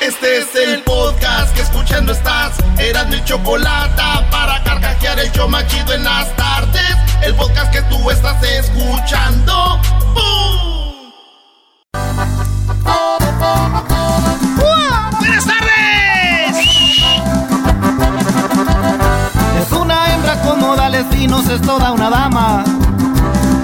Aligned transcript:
Este 0.00 0.38
es 0.38 0.54
el 0.54 0.82
podcast 0.84 1.54
que 1.54 1.62
escuchando 1.62 2.12
estás. 2.12 2.56
Eran 2.78 3.10
mi 3.10 3.22
chocolate 3.24 4.02
para 4.30 4.62
carcajear 4.62 5.18
el 5.18 5.30
show 5.32 5.48
machido 5.48 5.92
en 5.92 6.04
las 6.04 6.34
tardes. 6.36 6.96
El 7.22 7.34
podcast 7.34 7.72
que 7.72 7.82
tú 7.82 8.10
estás 8.10 8.42
escuchando. 8.42 9.80
¡Bum! 10.14 11.12
¡Buenas 15.20 15.44
tardes! 15.46 16.66
Es 19.60 19.72
una 19.72 20.14
hembra 20.14 20.40
como 20.42 20.76
Dalecinos, 20.76 21.48
es 21.48 21.60
toda 21.62 21.92
una 21.92 22.08
dama. 22.08 22.64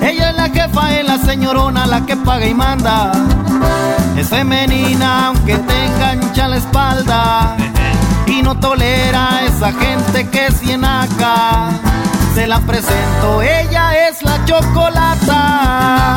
Ella 0.05 0.30
es 0.30 0.36
la 0.36 0.50
jefa, 0.50 0.94
es 0.94 1.06
la 1.06 1.16
señorona, 1.16 1.86
la 1.86 2.05
que 2.05 2.14
paga 2.14 2.47
y 2.47 2.52
manda. 2.52 3.10
Es 4.19 4.28
femenina, 4.28 5.28
aunque 5.28 5.56
tenga 5.56 6.11
ancha 6.11 6.46
la 6.46 6.56
espalda. 6.56 7.56
Y 8.27 8.42
no 8.42 8.55
tolera 8.55 9.36
a 9.36 9.44
esa 9.46 9.72
gente 9.72 10.28
que 10.28 10.48
es 10.48 10.61
cienaca. 10.61 11.70
Se 12.34 12.46
la 12.46 12.61
presento, 12.61 13.41
ella 13.41 14.08
es 14.08 14.22
la 14.22 14.44
chocolata. 14.44 16.16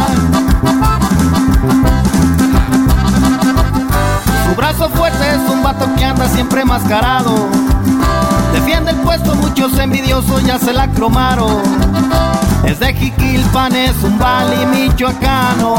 Su 4.50 4.56
brazo 4.58 4.90
fuerte 4.90 5.30
es 5.30 5.50
un 5.50 5.64
vato 5.64 5.88
que 5.96 6.04
anda 6.04 6.28
siempre 6.28 6.66
mascarado. 6.66 7.48
Defiende 8.52 8.92
el 8.92 8.98
puesto, 8.98 9.34
muchos 9.36 9.80
envidiosos 9.80 10.44
ya 10.44 10.60
se 10.60 10.74
la 10.74 10.90
cromaron. 10.90 11.62
Es 12.68 12.80
de 12.82 12.94
Jiquilpan, 12.94 13.74
es 13.76 13.96
un 14.04 14.20
bali 14.20 14.66
michoacano. 14.66 15.78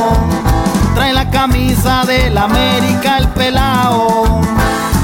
Trae 0.95 1.13
la 1.13 1.29
camisa 1.29 2.03
del 2.07 2.37
América, 2.37 3.19
el 3.19 3.29
pelao. 3.29 4.41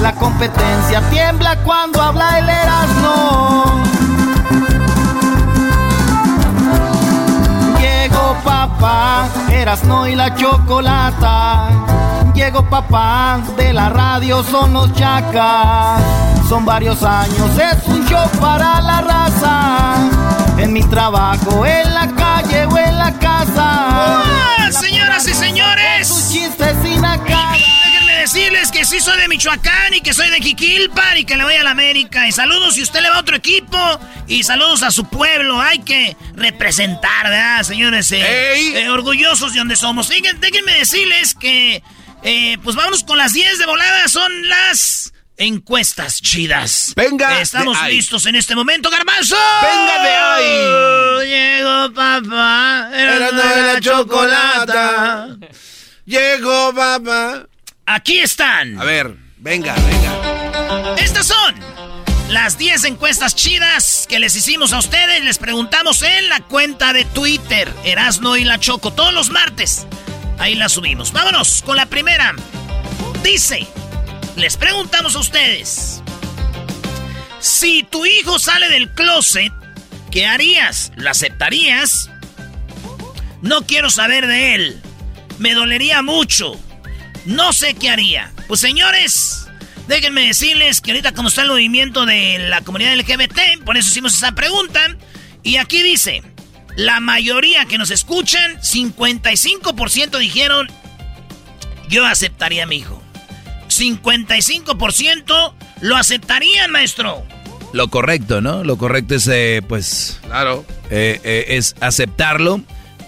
La 0.01 0.13
competencia 0.13 1.03
tiembla 1.11 1.57
cuando 1.63 2.01
habla 2.01 2.39
el 2.39 2.49
Erasmo. 2.49 3.65
Llegó 7.79 8.35
papá, 8.43 9.29
Erasno 9.51 10.09
y 10.09 10.15
la 10.15 10.35
chocolata. 10.35 11.69
Llegó 12.35 12.65
papá, 12.65 13.41
de 13.59 13.75
la 13.75 13.91
radio 13.91 14.43
son 14.43 14.73
los 14.73 14.91
chacas. 14.95 16.01
Son 16.49 16.65
varios 16.65 17.03
años, 17.03 17.51
es 17.59 17.87
un 17.89 18.07
show 18.07 18.27
para 18.41 18.81
la 18.81 19.01
raza. 19.03 20.14
En 20.65 20.73
mi 20.73 20.83
trabajo, 20.83 21.67
en 21.67 21.93
la 21.93 22.11
calle 22.15 22.65
o 22.65 22.79
en 22.79 22.97
la 22.97 23.13
casa. 23.19 23.53
¡Ah, 23.59 24.71
señoras 24.73 25.29
y 25.29 25.35
señores! 25.35 26.09
Sus 26.09 26.33
chistes 26.33 26.75
sin 26.83 27.05
acá. 27.05 27.53
Déjenme 27.53 28.15
decirles 28.21 28.71
que 28.71 28.87
sí 28.87 28.99
soy 28.99 29.21
de 29.21 29.29
Michoacán 29.29 29.93
y 29.93 30.01
que 30.01 30.15
soy 30.15 30.31
de 30.31 30.39
Jiquilpan 30.39 31.19
y 31.19 31.27
que 31.27 31.37
le 31.37 31.45
voy 31.45 31.53
a 31.53 31.65
la 31.65 31.73
América. 31.73 32.27
Y 32.27 32.33
saludos 32.33 32.77
si 32.77 32.83
usted 32.83 33.03
le 33.03 33.11
va 33.11 33.17
a 33.17 33.21
otro 33.21 33.37
equipo. 33.37 33.79
Y 34.27 34.43
saludos 34.43 34.83
a 34.83 34.91
su 34.91 35.05
pueblo. 35.05 35.61
Hay 35.61 35.81
que 35.81 36.17
representar, 36.35 37.25
¿verdad, 37.25 37.63
señores? 37.63 38.11
Eh, 38.13 38.85
eh, 38.85 38.89
orgullosos 38.89 39.53
de 39.53 39.59
donde 39.59 39.77
somos. 39.77 40.09
Déjenme 40.09 40.79
decirles 40.79 41.35
que, 41.35 41.83
eh, 42.23 42.57
pues 42.65 42.75
vámonos 42.75 43.05
con 43.05 43.19
las 43.19 43.35
10 43.35 43.59
de 43.59 43.67
volada. 43.67 44.09
Son 44.09 44.33
las 44.49 45.13
encuestas 45.37 46.21
chidas. 46.21 46.93
Venga. 46.97 47.41
Estamos 47.41 47.77
listos 47.89 48.27
en 48.27 48.37
este 48.37 48.55
momento, 48.55 48.91
Garbanzo. 48.91 49.37
Venga 49.63 50.03
de 50.03 50.11
ahí. 50.11 51.29
Llegó 51.29 51.93
papá. 51.93 52.91
Era 52.93 53.33
de 53.33 53.73
la 53.75 53.81
chocolata. 53.81 55.37
Llegó 56.05 56.75
papá. 56.75 57.47
Aquí 57.87 58.19
están. 58.19 58.79
A 58.81 58.85
ver, 58.85 59.15
venga, 59.39 59.75
venga. 59.75 60.97
Estas 60.97 61.27
son 61.27 61.55
las 62.29 62.57
10 62.59 62.85
encuestas 62.85 63.35
chidas 63.35 64.07
que 64.09 64.19
les 64.19 64.35
hicimos 64.37 64.73
a 64.73 64.79
ustedes. 64.79 65.23
Les 65.25 65.39
preguntamos 65.39 66.03
en 66.03 66.29
la 66.29 66.41
cuenta 66.41 66.93
de 66.93 67.05
Twitter, 67.05 67.73
Erasno 67.85 68.37
y 68.37 68.45
la 68.45 68.59
Choco, 68.59 68.93
todos 68.93 69.13
los 69.13 69.31
martes. 69.31 69.87
Ahí 70.39 70.55
la 70.55 70.69
subimos. 70.69 71.13
Vámonos 71.13 71.63
con 71.63 71.77
la 71.77 71.87
primera. 71.87 72.35
Dice, 73.23 73.67
les 74.37 74.57
preguntamos 74.57 75.15
a 75.17 75.19
ustedes. 75.19 76.03
Si 77.41 77.87
tu 77.91 78.07
hijo 78.07 78.39
sale 78.39 78.69
del 78.69 78.91
closet, 78.91 79.53
¿qué 80.11 80.27
harías? 80.27 80.93
¿Lo 80.97 81.11
aceptarías? 81.11 82.11
No 83.43 83.67
quiero 83.67 83.91
saber 83.91 84.27
de 84.27 84.55
él. 84.55 84.83
Me 85.39 85.55
dolería 85.55 86.03
mucho. 86.03 86.59
No 87.27 87.53
sé 87.53 87.75
qué 87.75 87.91
haría. 87.91 88.33
Pues 88.49 88.61
señores, 88.61 89.47
déjenme 89.87 90.27
decirles 90.27 90.81
que 90.81 90.93
ahorita 90.93 91.13
como 91.13 91.29
está 91.29 91.43
el 91.43 91.49
movimiento 91.49 92.07
de 92.07 92.39
la 92.39 92.63
comunidad 92.63 92.97
LGBT, 92.97 93.63
por 93.65 93.77
eso 93.77 93.89
hicimos 93.89 94.15
esa 94.15 94.33
pregunta. 94.33 94.97
Y 95.43 95.57
aquí 95.57 95.83
dice, 95.83 96.23
la 96.77 97.01
mayoría 97.01 97.67
que 97.67 97.79
nos 97.79 97.91
escuchan, 97.91 98.59
55% 98.61 100.19
dijeron, 100.19 100.69
yo 101.89 102.07
aceptaría 102.07 102.65
a 102.65 102.67
mi 102.67 102.77
hijo. 102.77 103.04
55% 103.79 105.55
lo 105.81 105.97
aceptarían, 105.97 106.71
maestro. 106.71 107.23
Lo 107.73 107.89
correcto, 107.89 108.41
¿no? 108.41 108.63
Lo 108.65 108.77
correcto 108.79 109.15
es, 109.15 109.27
eh, 109.29 109.63
pues, 109.67 110.21
Claro. 110.25 110.65
eh, 110.91 111.21
eh, 111.25 111.45
es 111.51 111.75
aceptarlo. 111.81 112.61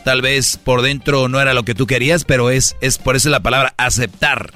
Tal 0.05 0.23
vez 0.23 0.57
por 0.63 0.83
dentro 0.83 1.29
no 1.29 1.41
era 1.41 1.55
lo 1.55 1.65
que 1.65 1.75
tú 1.75 1.87
querías, 1.87 2.25
pero 2.25 2.51
es, 2.51 2.77
es 2.81 2.99
por 2.99 3.17
eso 3.17 3.29
la 3.29 3.41
palabra 3.41 3.75
aceptar. 3.77 4.53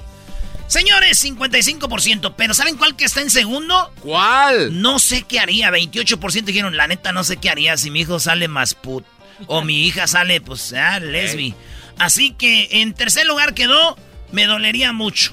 Señores, 0.69 1.25
55%, 1.25 2.35
pero 2.37 2.55
¿saben 2.55 2.77
cuál 2.77 2.95
que 2.95 3.05
está 3.05 3.21
en 3.21 3.31
segundo? 3.31 3.93
¿Cuál? 4.01 4.81
No 4.81 5.01
sé 5.01 5.23
qué 5.23 5.41
haría. 5.41 5.71
28% 5.71 6.45
dijeron, 6.45 6.77
la 6.77 6.87
neta, 6.87 7.11
no 7.13 7.25
sé 7.25 7.39
qué 7.39 7.51
haría 7.51 7.77
si 7.77 7.91
mi 7.91 8.01
hijo 8.01 8.21
sale 8.21 8.47
más 8.47 8.75
put. 8.75 9.05
O 9.47 9.63
mi 9.63 9.87
hija 9.87 10.07
sale, 10.07 10.41
pues, 10.41 10.73
ah, 10.75 11.01
lesbi. 11.01 11.55
Así 11.99 12.33
que 12.33 12.69
en 12.83 12.95
tercer 12.95 13.27
lugar 13.27 13.55
quedó, 13.55 13.97
me 14.31 14.47
dolería 14.47 14.93
mucho. 14.93 15.33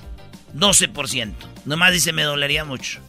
12%. 0.55 1.33
Nomás 1.65 1.91
dice, 1.91 2.13
me 2.13 2.23
dolería 2.23 2.65
mucho. 2.65 2.99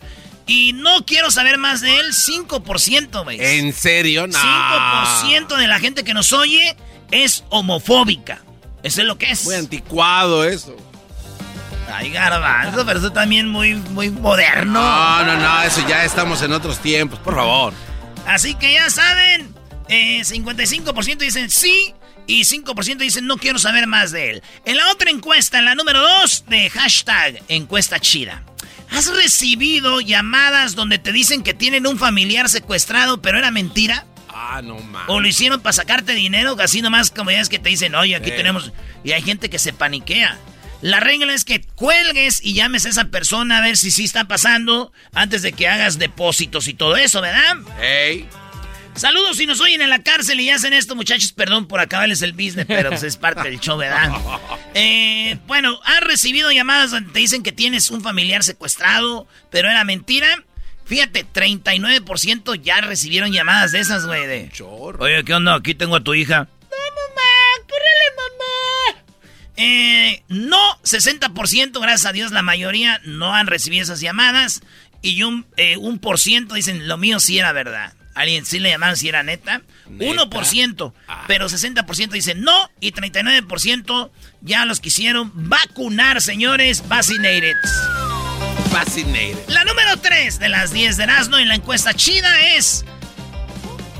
Y 0.46 0.72
no 0.72 1.04
quiero 1.04 1.30
saber 1.30 1.58
más 1.58 1.82
de 1.82 1.94
él, 1.98 2.06
5%, 2.12 3.24
güey. 3.24 3.38
¿En 3.40 3.72
serio? 3.72 4.26
No. 4.26 4.38
5% 4.38 5.56
de 5.56 5.68
la 5.68 5.78
gente 5.78 6.04
que 6.04 6.14
nos 6.14 6.32
oye 6.32 6.74
es 7.10 7.44
homofóbica. 7.50 8.40
Eso 8.82 9.02
es 9.02 9.06
lo 9.06 9.18
que 9.18 9.30
es. 9.30 9.44
Muy 9.44 9.56
anticuado 9.56 10.44
eso. 10.44 10.74
Ay, 11.92 12.10
garbanzo, 12.10 12.84
pero 12.86 12.98
eso 12.98 13.12
también 13.12 13.48
muy, 13.48 13.74
muy 13.74 14.10
moderno. 14.10 14.72
No, 14.72 15.24
no, 15.24 15.36
no, 15.36 15.62
eso 15.62 15.86
ya 15.88 16.04
estamos 16.04 16.42
en 16.42 16.52
otros 16.52 16.78
tiempos, 16.78 17.18
por 17.18 17.34
favor. 17.34 17.72
Así 18.26 18.54
que 18.54 18.74
ya 18.74 18.90
saben, 18.90 19.54
eh, 19.88 20.20
55% 20.20 21.18
dicen 21.18 21.50
sí 21.50 21.94
y 22.28 22.42
5% 22.42 22.98
dicen 22.98 23.26
no 23.26 23.38
quiero 23.38 23.58
saber 23.58 23.88
más 23.88 24.12
de 24.12 24.30
él. 24.30 24.42
En 24.64 24.76
la 24.76 24.92
otra 24.92 25.10
encuesta, 25.10 25.58
en 25.58 25.64
la 25.64 25.74
número 25.74 26.00
2 26.00 26.44
de 26.46 26.70
hashtag 26.70 27.42
encuesta 27.48 27.98
chida. 27.98 28.44
¿Has 28.90 29.12
recibido 29.12 30.00
llamadas 30.00 30.76
donde 30.76 30.98
te 30.98 31.10
dicen 31.12 31.42
que 31.42 31.54
tienen 31.54 31.86
un 31.86 31.98
familiar 31.98 32.48
secuestrado 32.48 33.20
pero 33.20 33.38
era 33.38 33.50
mentira? 33.50 34.06
Ah, 34.28 34.60
no 34.62 34.78
mames. 34.78 35.08
O 35.08 35.20
lo 35.20 35.26
hicieron 35.26 35.60
para 35.60 35.72
sacarte 35.72 36.12
dinero, 36.12 36.56
así 36.60 36.80
nomás 36.80 37.10
como 37.10 37.30
ya 37.30 37.40
es 37.40 37.48
que 37.48 37.58
te 37.58 37.70
dicen, 37.70 37.94
oye, 37.94 38.14
aquí 38.14 38.30
tenemos... 38.30 38.72
Y 39.02 39.12
hay 39.12 39.22
gente 39.22 39.50
que 39.50 39.58
se 39.58 39.72
paniquea. 39.72 40.38
La 40.80 41.00
regla 41.00 41.34
es 41.34 41.44
que 41.44 41.62
cuelgues 41.74 42.40
y 42.42 42.54
llames 42.54 42.86
a 42.86 42.90
esa 42.90 43.06
persona 43.06 43.58
a 43.58 43.60
ver 43.62 43.76
si 43.76 43.90
sí 43.90 44.04
está 44.04 44.26
pasando 44.26 44.92
antes 45.12 45.42
de 45.42 45.52
que 45.52 45.66
hagas 45.66 45.98
depósitos 45.98 46.68
y 46.68 46.74
todo 46.74 46.96
eso, 46.96 47.20
¿verdad? 47.20 47.56
Ey. 47.82 48.28
Saludos 48.98 49.36
si 49.36 49.46
nos 49.46 49.60
oyen 49.60 49.80
en 49.80 49.90
la 49.90 50.02
cárcel 50.02 50.40
y 50.40 50.50
hacen 50.50 50.72
esto, 50.72 50.96
muchachos. 50.96 51.32
Perdón 51.32 51.68
por 51.68 51.78
acabarles 51.78 52.20
el 52.22 52.32
business, 52.32 52.66
pero 52.66 52.90
pues 52.90 53.04
es 53.04 53.16
parte 53.16 53.48
del 53.48 53.60
show, 53.60 53.78
¿verdad? 53.78 54.10
Eh, 54.74 55.38
bueno, 55.46 55.80
has 55.84 56.00
recibido 56.02 56.52
llamadas 56.52 56.90
donde 56.90 57.10
te 57.10 57.18
dicen 57.18 57.42
que 57.42 57.52
tienes 57.52 57.90
un 57.90 58.02
familiar 58.02 58.44
secuestrado, 58.44 59.26
pero 59.50 59.68
era 59.68 59.82
mentira. 59.82 60.44
Fíjate, 60.84 61.26
39% 61.26 62.60
ya 62.62 62.80
recibieron 62.82 63.32
llamadas 63.32 63.72
de 63.72 63.80
esas, 63.80 64.06
güey. 64.06 64.26
De, 64.26 64.50
Oye, 64.98 65.24
¿qué 65.24 65.34
onda? 65.34 65.54
Aquí 65.54 65.74
tengo 65.74 65.96
a 65.96 66.04
tu 66.04 66.14
hija. 66.14 66.48
No, 66.60 66.76
mamá, 66.76 67.66
córrele, 67.66 68.14
mamá. 68.16 69.04
Eh, 69.56 70.22
no, 70.28 70.78
60%, 70.82 71.80
gracias 71.80 72.06
a 72.06 72.12
Dios, 72.12 72.30
la 72.30 72.42
mayoría 72.42 73.00
no 73.04 73.34
han 73.34 73.46
recibido 73.48 73.82
esas 73.82 74.00
llamadas. 74.00 74.60
Y 75.00 75.22
un, 75.22 75.46
eh, 75.56 75.76
un 75.76 75.98
por 75.98 76.18
ciento 76.18 76.54
dicen, 76.54 76.86
lo 76.86 76.98
mío 76.98 77.20
sí 77.20 77.38
era 77.38 77.52
verdad. 77.52 77.94
Alguien 78.18 78.44
sí 78.44 78.58
le 78.58 78.70
llamaron 78.70 78.96
si 78.96 79.08
era 79.08 79.22
neta. 79.22 79.62
1%, 79.88 80.92
pero 81.28 81.48
60% 81.48 82.08
dicen 82.10 82.42
no 82.42 82.68
y 82.80 82.90
39% 82.90 84.10
ya 84.40 84.64
los 84.64 84.80
quisieron 84.80 85.30
vacunar, 85.48 86.20
señores. 86.20 86.88
Vaccinated. 86.88 87.54
Vaccinated. 88.72 89.38
La 89.46 89.64
número 89.64 89.96
3 89.98 90.40
de 90.40 90.48
las 90.48 90.72
10 90.72 90.96
de 90.96 91.04
Erasmo 91.04 91.38
en 91.38 91.46
la 91.46 91.54
encuesta 91.54 91.94
chida 91.94 92.40
es... 92.56 92.84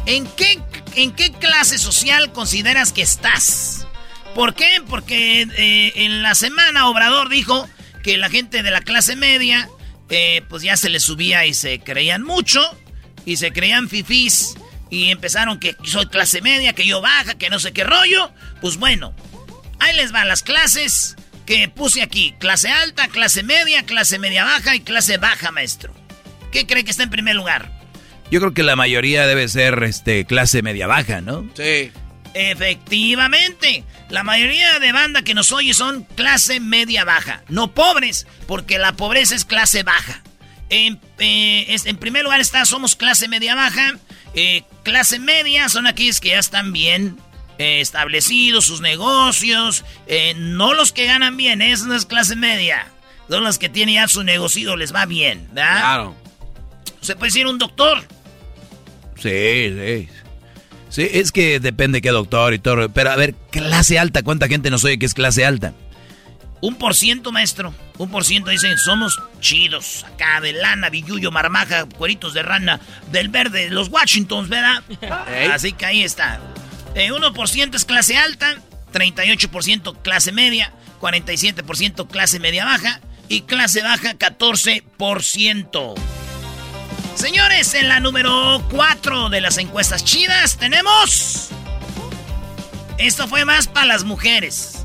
¿En 0.07 0.27
qué, 0.27 0.59
¿En 0.97 1.13
qué 1.13 1.31
clase 1.31 1.79
social 1.79 2.33
consideras 2.33 2.93
que 2.93 3.03
estás? 3.03 3.87
¿Por 4.35 4.55
qué? 4.57 4.83
Porque 4.89 5.43
eh, 5.43 5.93
en 5.95 6.23
la 6.23 6.35
semana 6.35 6.89
Obrador 6.89 7.29
dijo 7.29 7.69
que 8.03 8.17
la 8.17 8.31
gente 8.31 8.65
de 8.65 8.71
la 8.73 8.81
clase 8.81 9.15
media, 9.15 9.69
eh, 10.09 10.43
pues 10.49 10.65
ya 10.65 10.77
se 10.77 10.89
les 10.89 11.05
subía 11.05 11.47
y 11.47 11.55
se 11.55 11.79
creían 11.79 12.25
mucho 12.25 12.61
y 13.29 13.37
se 13.37 13.53
creían 13.53 13.91
fifís 13.91 14.55
y 14.89 15.11
empezaron 15.11 15.61
que 15.61 15.77
soy 15.85 16.07
clase 16.07 16.41
media, 16.41 16.73
que 16.73 16.87
yo 16.87 17.03
baja, 17.03 17.37
que 17.37 17.51
no 17.51 17.59
sé 17.59 17.75
qué 17.75 17.85
rollo. 17.85 18.33
Pues 18.63 18.79
bueno, 18.79 19.15
ahí 19.81 19.95
les 19.97 20.13
van 20.13 20.29
las 20.29 20.43
clases 20.43 21.15
que 21.45 21.69
puse 21.69 22.01
aquí. 22.01 22.35
Clase 22.39 22.71
alta, 22.71 23.09
clase 23.09 23.43
media, 23.43 23.85
clase 23.85 24.19
media 24.19 24.45
baja 24.45 24.75
y 24.75 24.81
clase 24.81 25.19
baja, 25.19 25.51
maestro. 25.51 25.93
¿Qué 26.53 26.67
cree 26.67 26.85
que 26.85 26.91
está 26.91 27.03
en 27.03 27.11
primer 27.11 27.37
lugar? 27.37 27.71
Yo 28.31 28.41
creo 28.41 28.55
que 28.55 28.63
la 28.63 28.77
mayoría 28.77 29.27
debe 29.27 29.47
ser 29.49 29.83
este, 29.83 30.25
clase 30.25 30.63
media 30.63 30.87
baja, 30.87 31.21
¿no? 31.21 31.47
Sí. 31.55 31.93
Efectivamente, 32.33 33.85
la 34.09 34.23
mayoría 34.23 34.79
de 34.81 34.93
banda 34.93 35.21
que 35.21 35.35
nos 35.35 35.53
oye 35.53 35.75
son 35.75 36.05
clase 36.15 36.61
media 36.61 37.05
baja, 37.05 37.43
no 37.49 37.75
pobres, 37.75 38.27
porque 38.47 38.79
la 38.79 38.93
pobreza 38.93 39.35
es 39.35 39.45
clase 39.45 39.83
baja. 39.83 40.23
En, 40.71 41.01
eh, 41.19 41.77
en 41.85 41.97
primer 41.97 42.25
lugar 42.25 42.41
está, 42.41 42.65
somos 42.65 42.97
clase 42.97 43.29
media 43.29 43.55
baja. 43.55 43.95
Eh, 44.35 44.63
clase 44.83 45.19
media 45.19 45.69
son 45.69 45.87
aquellos 45.87 46.21
que 46.21 46.31
ya 46.31 46.39
están 46.39 46.73
bien 46.73 47.17
eh, 47.59 47.81
establecidos, 47.81 48.67
sus 48.67 48.81
negocios. 48.81 49.85
no 50.37 50.75
los 50.75 50.93
que 50.93 51.07
ganan 51.07 51.37
bien, 51.37 51.63
eso 51.63 51.87
no 51.87 51.95
es 51.95 52.07
clase 52.07 52.37
media. 52.37 52.87
Son 53.29 53.45
los 53.45 53.59
que 53.59 53.69
tienen 53.69 53.97
ya 53.97 54.09
su 54.09 54.23
negocio, 54.23 54.77
les 54.77 54.95
va 54.95 55.07
bien, 55.07 55.49
¿verdad? 55.53 55.79
Claro. 55.79 56.17
Se 57.01 57.15
puede 57.15 57.29
decir 57.29 57.47
un 57.47 57.59
doctor. 57.59 58.03
Sí, 59.17 59.75
sí. 59.77 60.09
Sí, 60.91 61.07
es 61.13 61.33
que 61.33 61.61
depende 61.61 62.01
qué 62.01 62.11
doctor 62.11 62.55
y 62.55 62.59
todo. 62.59 62.89
Pero 62.89 63.11
a 63.11 63.17
ver, 63.17 63.35
clase 63.51 63.99
alta, 63.99 64.23
¿cuánta 64.23 64.49
gente 64.49 64.71
nos 64.71 64.85
oye 64.85 64.99
que 64.99 65.07
es 65.07 65.15
clase 65.15 65.45
alta? 65.45 65.75
Un 66.61 66.75
por 66.75 66.95
ciento, 66.95 67.33
maestro. 67.33 67.75
Un 67.99 68.11
por 68.11 68.25
ciento 68.25 68.51
dicen, 68.51 68.79
somos 68.79 69.21
chidos. 69.41 70.05
Acá 70.05 70.41
de 70.41 70.53
lana, 70.53 70.91
billuyo, 70.91 71.31
marmaja, 71.31 71.87
cueritos 71.87 72.35
de 72.35 72.43
rana, 72.43 72.81
del 73.11 73.29
verde, 73.29 73.71
los 73.71 73.89
Washingtons, 73.89 74.49
¿verdad? 74.49 74.83
Así 75.53 75.73
que 75.73 75.87
ahí 75.87 76.03
está. 76.03 76.41
Eh, 76.95 77.11
1% 77.13 77.75
es 77.75 77.85
clase 77.85 78.17
alta, 78.17 78.57
38% 78.93 80.03
clase 80.03 80.33
media, 80.33 80.73
47% 81.01 82.09
clase 82.09 82.41
media 82.41 82.65
baja 82.65 83.01
y 83.29 83.43
clase 83.43 83.83
baja 83.83 84.15
14%. 84.15 85.95
Señores, 87.15 87.75
en 87.75 87.89
la 87.89 88.01
número 88.01 88.65
4 88.71 89.29
de 89.29 89.41
las 89.41 89.59
encuestas 89.59 90.05
chidas 90.05 90.57
tenemos... 90.57 91.51
Esto 92.97 93.29
fue 93.29 93.45
más 93.45 93.69
para 93.69 93.87
las 93.87 94.03
mujeres. 94.05 94.78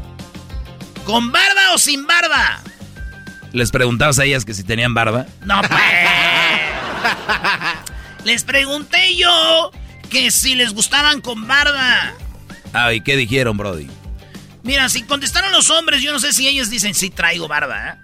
¿Con 1.05 1.31
barba 1.31 1.73
o 1.73 1.77
sin 1.77 2.07
barba? 2.07 2.61
¿Les 3.51 3.71
preguntabas 3.71 4.19
a 4.19 4.25
ellas 4.25 4.45
que 4.45 4.53
si 4.53 4.63
tenían 4.63 4.93
barba? 4.93 5.25
No, 5.45 5.61
pues. 5.61 5.81
les 8.23 8.43
pregunté 8.43 9.15
yo 9.15 9.71
que 10.09 10.31
si 10.31 10.55
les 10.55 10.73
gustaban 10.73 11.21
con 11.21 11.45
barba. 11.47 12.13
Ah, 12.73 12.93
¿y 12.93 13.01
qué 13.01 13.15
dijeron, 13.15 13.57
Brody? 13.57 13.87
Mira, 14.63 14.87
si 14.89 15.03
contestaron 15.03 15.51
los 15.51 15.69
hombres, 15.69 16.01
yo 16.01 16.11
no 16.11 16.19
sé 16.19 16.31
si 16.31 16.47
ellos 16.47 16.69
dicen 16.69 16.95
sí 16.95 17.09
traigo 17.09 17.47
barba, 17.47 17.89
¿eh? 17.89 17.95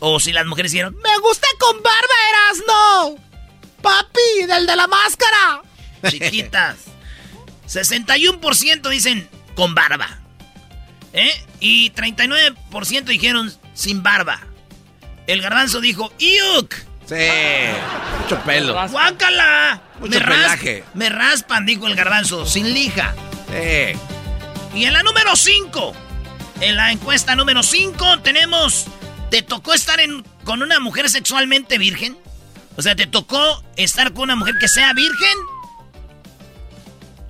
O 0.00 0.18
si 0.18 0.32
las 0.32 0.46
mujeres 0.46 0.72
dijeron, 0.72 0.96
me 0.96 1.18
gusta 1.20 1.46
con 1.58 1.76
barba, 1.82 2.14
Erasno. 2.30 3.24
Papi, 3.80 4.46
del 4.46 4.66
de 4.66 4.76
la 4.76 4.86
máscara. 4.86 5.62
Chiquitas. 6.08 6.76
61% 7.68 8.88
dicen 8.88 9.28
con 9.54 9.74
barba. 9.74 10.19
¿Eh? 11.12 11.32
Y 11.58 11.90
39% 11.92 13.04
dijeron 13.04 13.52
sin 13.74 14.02
barba. 14.02 14.40
El 15.26 15.42
garbanzo 15.42 15.80
dijo, 15.80 16.12
¡Iuk! 16.18 16.74
Sí, 17.06 17.16
mucho 18.22 18.38
pelo. 18.44 18.74
¡Guácala! 18.88 19.82
Mucho 19.98 20.18
me 20.18 20.24
pelaje. 20.24 20.84
me 20.94 21.08
raspan, 21.08 21.66
dijo 21.66 21.86
el 21.86 21.96
garbanzo, 21.96 22.46
sin 22.46 22.72
lija. 22.72 23.14
Sí. 23.48 23.98
Y 24.78 24.84
en 24.84 24.92
la 24.92 25.02
número 25.02 25.34
5, 25.34 25.92
en 26.60 26.76
la 26.76 26.92
encuesta 26.92 27.34
número 27.34 27.62
5, 27.62 28.20
tenemos. 28.20 28.86
¿Te 29.30 29.42
tocó 29.42 29.74
estar 29.74 30.00
en, 30.00 30.24
con 30.44 30.62
una 30.62 30.80
mujer 30.80 31.08
sexualmente 31.08 31.78
virgen? 31.78 32.16
O 32.76 32.82
sea, 32.82 32.96
¿te 32.96 33.06
tocó 33.06 33.62
estar 33.76 34.12
con 34.12 34.24
una 34.24 34.36
mujer 34.36 34.54
que 34.60 34.68
sea 34.68 34.92
virgen? 34.92 35.36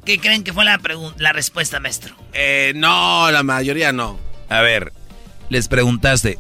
¿Qué 0.04 0.18
creen 0.18 0.44
que 0.44 0.52
fue 0.52 0.64
la, 0.64 0.80
la 1.18 1.32
respuesta, 1.32 1.80
maestro? 1.80 2.14
Eh, 2.32 2.72
no, 2.76 3.30
la 3.30 3.42
mayoría 3.42 3.92
no. 3.92 4.18
A 4.48 4.60
ver, 4.60 4.92
les 5.48 5.68
preguntaste, 5.68 6.38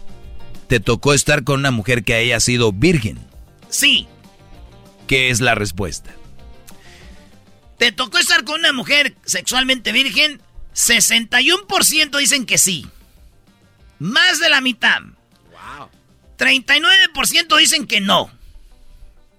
¿te 0.66 0.80
tocó 0.80 1.14
estar 1.14 1.44
con 1.44 1.60
una 1.60 1.70
mujer 1.70 2.04
que 2.04 2.14
haya 2.14 2.40
sido 2.40 2.72
virgen? 2.72 3.18
Sí. 3.68 4.08
¿Qué 5.06 5.30
es 5.30 5.40
la 5.40 5.54
respuesta? 5.54 6.10
¿Te 7.78 7.92
tocó 7.92 8.18
estar 8.18 8.44
con 8.44 8.60
una 8.60 8.72
mujer 8.72 9.14
sexualmente 9.24 9.92
virgen? 9.92 10.40
61% 10.74 12.18
dicen 12.18 12.46
que 12.46 12.58
sí. 12.58 12.86
Más 13.98 14.38
de 14.38 14.48
la 14.48 14.60
mitad. 14.60 15.00
Wow. 15.50 15.88
39% 16.38 17.58
dicen 17.58 17.86
que 17.86 18.00
no. 18.00 18.30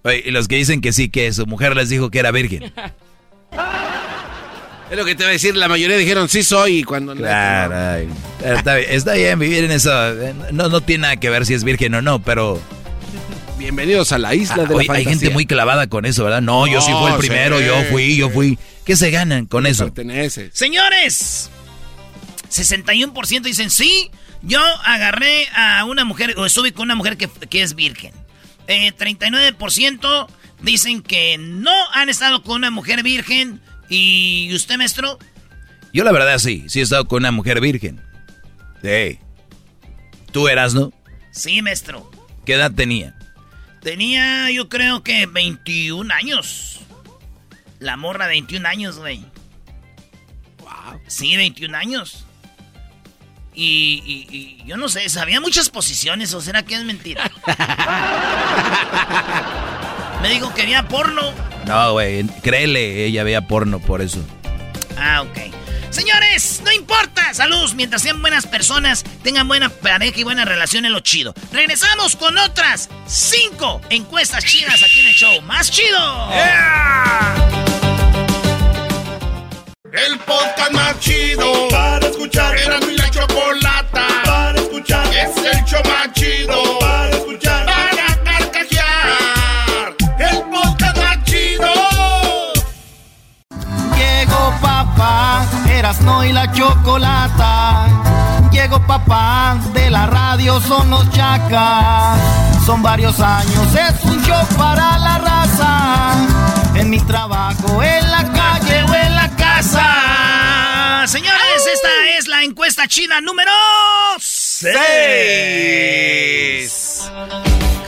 Oye, 0.04 0.22
y 0.26 0.30
los 0.30 0.48
que 0.48 0.56
dicen 0.56 0.80
que 0.80 0.92
sí, 0.92 1.08
que 1.08 1.32
su 1.32 1.46
mujer 1.46 1.76
les 1.76 1.88
dijo 1.88 2.10
que 2.10 2.18
era 2.18 2.30
virgen. 2.30 2.72
Es 4.92 4.98
lo 4.98 5.06
que 5.06 5.14
te 5.14 5.22
voy 5.22 5.30
a 5.30 5.32
decir, 5.32 5.56
la 5.56 5.68
mayoría 5.68 5.96
dijeron 5.96 6.28
sí 6.28 6.42
soy 6.42 6.80
y 6.80 6.84
cuando 6.84 7.14
Claro, 7.16 7.74
ay, 7.74 8.08
está, 8.44 8.74
bien, 8.74 8.90
está 8.90 9.14
bien 9.14 9.38
vivir 9.38 9.64
en 9.64 9.70
eso. 9.70 9.90
No, 10.52 10.68
no 10.68 10.82
tiene 10.82 11.02
nada 11.02 11.16
que 11.16 11.30
ver 11.30 11.46
si 11.46 11.54
es 11.54 11.64
virgen 11.64 11.94
o 11.94 12.02
no, 12.02 12.20
pero... 12.22 12.60
Bienvenidos 13.56 14.12
a 14.12 14.18
la 14.18 14.34
isla 14.34 14.64
Ah, 14.64 14.66
de 14.66 14.74
oye, 14.74 14.88
la 14.88 14.94
hay 14.96 15.06
gente 15.06 15.30
muy 15.30 15.46
clavada 15.46 15.86
con 15.86 16.04
eso, 16.04 16.24
¿verdad? 16.24 16.42
No, 16.42 16.66
yo 16.66 16.82
sí 16.82 16.92
fui 16.92 17.10
el 17.10 17.16
primero, 17.16 17.58
sí. 17.58 17.64
yo 17.64 17.84
fui, 17.84 18.16
yo 18.16 18.28
fui. 18.28 18.58
¿Qué 18.84 18.94
se 18.94 19.10
ganan 19.10 19.46
con 19.46 19.66
eso? 19.66 19.84
Perteneces. 19.84 20.50
Señores, 20.52 21.48
61% 22.50 23.40
dicen 23.40 23.70
sí. 23.70 24.10
Yo 24.42 24.60
agarré 24.84 25.48
a 25.54 25.86
una 25.86 26.04
mujer, 26.04 26.34
o 26.36 26.44
estuve 26.44 26.74
con 26.74 26.82
una 26.82 26.96
mujer 26.96 27.16
que, 27.16 27.30
que 27.48 27.62
es 27.62 27.74
virgen. 27.74 28.12
Eh, 28.66 28.92
39% 28.92 30.26
dicen 30.60 31.00
que 31.00 31.38
no 31.38 31.72
han 31.94 32.10
estado 32.10 32.42
con 32.42 32.56
una 32.56 32.70
mujer 32.70 33.02
virgen. 33.02 33.62
¿Y 33.94 34.54
usted, 34.54 34.78
maestro? 34.78 35.18
Yo 35.92 36.02
la 36.02 36.12
verdad 36.12 36.38
sí, 36.38 36.64
sí 36.66 36.80
he 36.80 36.82
estado 36.82 37.06
con 37.06 37.18
una 37.18 37.30
mujer 37.30 37.60
virgen. 37.60 38.00
Sí. 38.80 39.18
¿Tú 40.30 40.48
eras, 40.48 40.72
no? 40.72 40.94
Sí, 41.30 41.60
maestro. 41.60 42.10
¿Qué 42.46 42.54
edad 42.54 42.72
tenía? 42.72 43.14
Tenía, 43.82 44.50
yo 44.50 44.70
creo 44.70 45.02
que 45.02 45.26
21 45.26 46.10
años. 46.14 46.80
La 47.80 47.98
morra, 47.98 48.28
21 48.28 48.66
años, 48.66 48.98
güey. 48.98 49.26
Wow. 50.60 50.98
Sí, 51.06 51.36
21 51.36 51.76
años. 51.76 52.24
Y, 53.54 54.02
y- 54.30 54.36
y 54.36 54.62
yo 54.66 54.76
no 54.78 54.88
sé, 54.88 55.08
sabía 55.08 55.40
muchas 55.40 55.68
posiciones, 55.68 56.32
o 56.34 56.40
será 56.40 56.62
que 56.62 56.74
es 56.74 56.84
mentira. 56.84 57.30
Me 60.22 60.28
dijo 60.30 60.52
que 60.54 60.62
veía 60.62 60.86
porno. 60.88 61.20
No, 61.66 61.92
güey, 61.92 62.24
créele, 62.42 63.04
ella 63.06 63.24
veía 63.24 63.46
porno 63.46 63.78
por 63.80 64.00
eso. 64.00 64.18
Ah, 64.96 65.22
ok. 65.22 65.38
Señores, 65.90 66.62
no 66.64 66.72
importa. 66.72 67.34
Saludos, 67.34 67.74
mientras 67.74 68.02
sean 68.02 68.20
buenas 68.22 68.46
personas, 68.46 69.04
tengan 69.22 69.46
buena 69.48 69.68
pareja 69.68 70.20
y 70.20 70.22
buena 70.22 70.44
relación 70.44 70.84
en 70.86 70.92
lo 70.92 71.00
chido. 71.00 71.34
Regresamos 71.52 72.16
con 72.16 72.38
otras 72.38 72.88
cinco 73.06 73.80
encuestas 73.90 74.44
chidas 74.44 74.82
aquí 74.82 75.00
en 75.00 75.06
el 75.06 75.14
show. 75.14 75.42
¡Más 75.42 75.70
chido! 75.70 76.30
El 79.92 80.18
podcast 80.20 80.72
más 80.72 80.98
chido 81.00 81.68
para 81.70 82.06
escuchar. 82.06 82.56
Era 82.56 82.80
mi 82.80 82.96
la 82.96 83.10
chocolata 83.10 84.06
para 84.24 84.58
escuchar. 84.58 85.06
Es 85.08 85.36
el 85.36 85.64
show 85.66 85.82
más 85.84 86.10
chido 86.14 86.78
para 86.80 87.10
escuchar. 87.10 87.66
Para 87.66 88.24
carcajear. 88.24 89.94
El 90.18 90.42
podcast 90.50 90.96
más 90.96 91.24
chido. 91.24 91.68
Llegó 93.94 94.54
papá, 94.62 95.44
Erasno 95.68 96.24
y 96.24 96.32
la 96.32 96.50
chocolata. 96.52 97.86
Llegó 98.50 98.80
papá, 98.86 99.58
de 99.74 99.90
la 99.90 100.06
radio 100.06 100.58
son 100.62 100.88
los 100.88 101.10
chacas. 101.10 102.18
Son 102.64 102.82
varios 102.82 103.20
años, 103.20 103.74
es 103.74 104.04
un 104.06 104.22
show 104.24 104.46
para 104.56 104.96
la 104.96 105.18
raza. 105.18 106.14
En 106.76 106.88
mi 106.88 106.98
trabajo, 107.00 107.82
en 107.82 108.10
la 108.10 108.24
calle 108.32 108.84
o 108.84 108.94
en 108.94 109.14
la 109.16 109.28
Señores, 111.06 111.66
esta 111.72 111.88
es 112.18 112.26
la 112.26 112.42
encuesta 112.42 112.88
chida 112.88 113.20
número 113.20 113.52
6. 114.18 114.70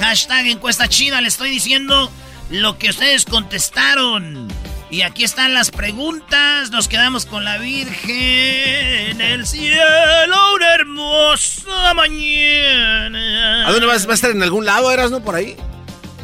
Hashtag 0.00 0.47
encuesta 0.49 0.88
chida, 0.88 1.21
le 1.21 1.28
estoy 1.28 1.50
diciendo 1.50 2.11
lo 2.50 2.78
que 2.78 2.90
ustedes 2.90 3.25
contestaron. 3.25 4.49
Y 4.90 5.02
aquí 5.02 5.25
están 5.25 5.54
las 5.54 5.71
preguntas. 5.73 6.71
Nos 6.71 6.87
quedamos 6.87 7.26
con 7.26 7.45
la 7.45 7.59
Virgen. 7.59 9.21
El 9.21 9.47
cielo, 9.47 10.54
una 10.54 10.75
hermosa 10.75 11.95
mañana. 11.95 13.66
¿A 13.66 13.73
dónde 13.73 13.87
vas? 13.87 14.07
¿Va 14.07 14.12
a 14.12 14.14
estar 14.14 14.31
en 14.31 14.43
algún 14.43 14.64
lado, 14.64 14.93
eras, 14.93 15.11
no? 15.11 15.25
Por 15.25 15.35
ahí. 15.35 15.57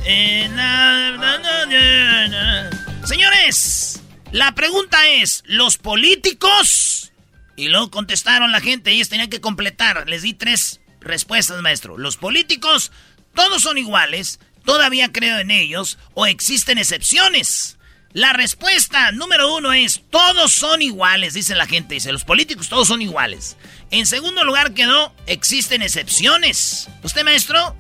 En 0.05 0.57
la 0.57 1.17
mañana. 1.19 2.71
Señores, 3.05 3.90
la 4.33 4.55
pregunta 4.55 5.09
es: 5.09 5.43
¿los 5.47 5.79
políticos? 5.79 7.13
Y 7.57 7.69
luego 7.69 7.91
contestaron 7.91 8.53
la 8.53 8.61
gente, 8.61 8.91
ellos 8.91 9.09
tenían 9.09 9.31
que 9.31 9.41
completar. 9.41 10.09
Les 10.09 10.23
di 10.23 10.35
tres 10.35 10.81
respuestas, 11.01 11.61
maestro. 11.63 11.99
Los 11.99 12.17
políticos, 12.17 12.93
todos 13.35 13.63
son 13.63 13.77
iguales, 13.77 14.41
todavía 14.65 15.13
creo 15.13 15.39
en 15.39 15.51
ellos, 15.51 15.99
o 16.15 16.27
existen 16.27 16.79
excepciones. 16.79 17.77
La 18.13 18.33
respuesta 18.33 19.13
número 19.13 19.55
uno 19.55 19.73
es, 19.73 20.03
todos 20.11 20.53
son 20.53 20.83
iguales, 20.83 21.35
dice 21.35 21.55
la 21.55 21.67
gente, 21.67 21.95
dice, 21.95 22.11
los 22.11 22.25
políticos 22.25 22.69
todos 22.69 22.89
son 22.89 23.03
iguales. 23.03 23.57
En 23.93 24.05
segundo 24.05 24.43
lugar 24.43 24.75
quedó, 24.75 25.15
existen 25.27 25.81
excepciones. 25.83 26.89
¿Usted, 27.05 27.25
maestro? 27.25 27.77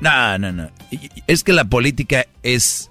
No, 0.00 0.38
no, 0.38 0.52
no. 0.52 0.70
Es 1.26 1.42
que 1.42 1.52
la 1.54 1.64
política 1.64 2.26
es... 2.42 2.90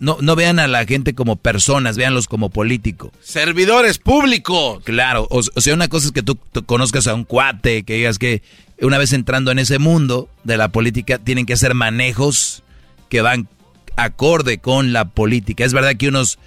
No, 0.00 0.18
no 0.20 0.36
vean 0.36 0.58
a 0.58 0.66
la 0.66 0.84
gente 0.84 1.14
como 1.14 1.36
personas, 1.36 1.96
véanlos 1.96 2.26
como 2.28 2.50
político. 2.50 3.12
Servidores 3.20 3.98
públicos. 3.98 4.82
Claro, 4.84 5.26
o, 5.30 5.38
o 5.40 5.60
sea, 5.60 5.74
una 5.74 5.88
cosa 5.88 6.06
es 6.06 6.12
que 6.12 6.22
tú, 6.22 6.36
tú 6.52 6.64
conozcas 6.64 7.06
a 7.06 7.14
un 7.14 7.24
cuate, 7.24 7.82
que 7.84 7.94
digas 7.94 8.18
que 8.18 8.42
una 8.80 8.98
vez 8.98 9.12
entrando 9.12 9.50
en 9.50 9.58
ese 9.58 9.78
mundo 9.78 10.28
de 10.44 10.56
la 10.56 10.68
política, 10.70 11.18
tienen 11.18 11.46
que 11.46 11.52
hacer 11.52 11.74
manejos 11.74 12.62
que 13.08 13.20
van 13.20 13.48
acorde 13.96 14.58
con 14.58 14.92
la 14.92 15.04
política. 15.06 15.64
Es 15.64 15.72
verdad 15.72 15.96
que 15.96 16.08
unos 16.08 16.38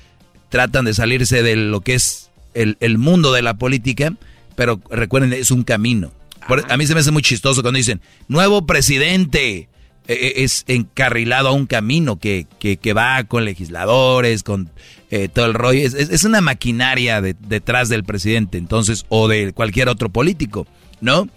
tratan 0.50 0.86
de 0.86 0.94
salirse 0.94 1.44
de 1.44 1.56
lo 1.56 1.82
que 1.82 1.94
es 1.96 2.30
el, 2.54 2.78
el 2.80 2.98
mundo 2.98 3.32
de 3.32 3.42
la 3.42 3.54
política, 3.56 4.14
pero 4.56 4.82
recuerden, 4.90 5.34
es 5.34 5.52
un 5.52 5.64
camino. 5.64 6.12
Por- 6.48 6.66
a 6.72 6.78
mí 6.78 6.86
se 6.88 6.94
me 6.94 7.00
hace 7.00 7.12
muy 7.12 7.22
chistoso 7.22 7.62
cuando 7.62 7.78
dicen, 7.78 8.02
nuevo 8.28 8.66
presidente, 8.66 9.70
es 10.08 10.64
encarrilado 10.68 11.50
a 11.50 11.52
un 11.54 11.66
camino 11.66 12.18
que, 12.20 12.46
que, 12.60 12.78
que 12.78 12.94
va 12.94 13.24
con 13.24 13.46
legisladores, 13.46 14.44
con 14.44 14.70
eh, 15.12 15.30
todo 15.30 15.46
el 15.46 15.54
rollo. 15.54 15.86
Es, 15.86 15.94
es- 15.94 16.10
es 16.10 16.24
una 16.24 16.42
maquinaria 16.42 17.22
de- 17.22 17.36
detrás 17.40 17.90
del 17.90 18.04
presidente, 18.04 18.58
entonces, 18.58 19.06
o 19.10 19.28
de 19.28 19.54
cualquier 19.54 19.88
otro 19.90 20.10
político, 20.10 20.68
¿no? 21.02 21.28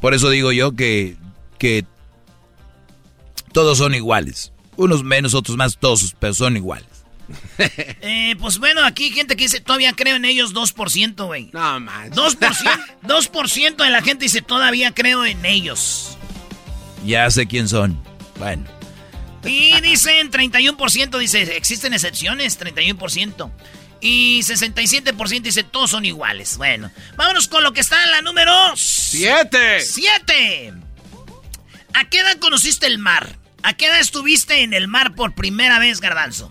Por 0.00 0.14
eso 0.14 0.30
digo 0.30 0.50
yo 0.52 0.72
que, 0.74 1.16
que 1.58 1.84
todos 3.52 3.78
son 3.78 3.94
iguales. 3.94 4.52
Unos 4.76 5.04
menos, 5.04 5.34
otros 5.34 5.56
más, 5.56 5.76
todos, 5.78 6.14
pero 6.18 6.34
son 6.34 6.56
iguales. 6.56 6.86
Eh, 8.02 8.34
pues 8.40 8.58
bueno, 8.58 8.82
aquí 8.82 9.04
hay 9.04 9.10
gente 9.10 9.36
que 9.36 9.44
dice, 9.44 9.60
todavía 9.60 9.92
creo 9.92 10.16
en 10.16 10.24
ellos 10.24 10.54
2%, 10.54 11.26
güey. 11.26 11.50
No, 11.52 11.78
man. 11.78 12.10
2%, 12.10 12.38
2% 13.02 13.76
de 13.84 13.90
la 13.90 14.02
gente 14.02 14.24
dice, 14.24 14.40
todavía 14.42 14.92
creo 14.92 15.24
en 15.26 15.44
ellos. 15.44 16.16
Ya 17.04 17.30
sé 17.30 17.46
quién 17.46 17.68
son. 17.68 18.00
Bueno. 18.38 18.64
Y 19.44 19.80
dicen 19.80 20.30
31%, 20.30 21.18
dice, 21.18 21.56
existen 21.56 21.94
excepciones, 21.94 22.60
31%. 22.60 23.50
Y 24.02 24.40
67% 24.40 25.42
dice, 25.42 25.62
todos 25.62 25.90
son 25.90 26.04
iguales. 26.04 26.56
Bueno, 26.56 26.90
vámonos 27.16 27.48
con 27.48 27.62
lo 27.62 27.72
que 27.72 27.80
está 27.80 28.02
en 28.04 28.10
la 28.10 28.22
número 28.22 28.52
¡Siete! 28.76 29.80
7. 29.80 30.72
¿A 31.94 32.08
qué 32.08 32.20
edad 32.20 32.38
conociste 32.38 32.86
el 32.86 32.98
mar? 32.98 33.36
¿A 33.62 33.74
qué 33.74 33.86
edad 33.86 34.00
estuviste 34.00 34.62
en 34.62 34.72
el 34.72 34.88
mar 34.88 35.14
por 35.14 35.34
primera 35.34 35.78
vez, 35.78 36.00
Garbanzo? 36.00 36.50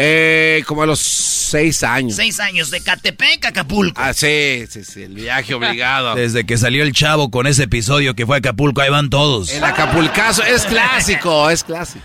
Eh, 0.00 0.62
como 0.66 0.82
a 0.82 0.86
los 0.86 1.00
seis 1.00 1.82
años. 1.82 2.14
Seis 2.14 2.38
años, 2.38 2.70
de 2.70 2.80
Catepec 2.80 3.44
a 3.44 3.48
Acapulco. 3.48 4.00
Ah, 4.00 4.14
sí, 4.14 4.64
sí, 4.70 4.84
sí, 4.84 5.02
el 5.02 5.14
viaje 5.14 5.54
obligado. 5.54 6.14
Desde 6.16 6.46
que 6.46 6.56
salió 6.56 6.84
el 6.84 6.92
chavo 6.92 7.30
con 7.30 7.48
ese 7.48 7.64
episodio 7.64 8.14
que 8.14 8.24
fue 8.24 8.36
a 8.36 8.38
Acapulco, 8.38 8.80
ahí 8.80 8.90
van 8.90 9.10
todos. 9.10 9.50
El 9.50 9.64
Acapulcazo 9.64 10.44
es 10.44 10.64
clásico, 10.66 11.50
es 11.50 11.64
clásico. 11.64 12.04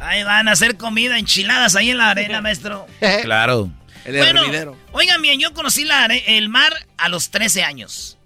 Ahí 0.00 0.22
van 0.24 0.48
a 0.48 0.52
hacer 0.52 0.76
comida, 0.76 1.18
enchiladas 1.18 1.76
ahí 1.76 1.90
en 1.90 1.98
la 1.98 2.10
arena, 2.10 2.40
maestro. 2.40 2.86
Claro. 3.22 3.70
El 4.04 4.16
Bueno, 4.18 4.76
oigan 4.92 5.20
bien, 5.20 5.40
yo 5.40 5.52
conocí 5.52 5.84
la 5.84 6.06
el 6.06 6.48
mar 6.48 6.72
a 6.96 7.08
los 7.08 7.30
13 7.30 7.64
años. 7.64 8.16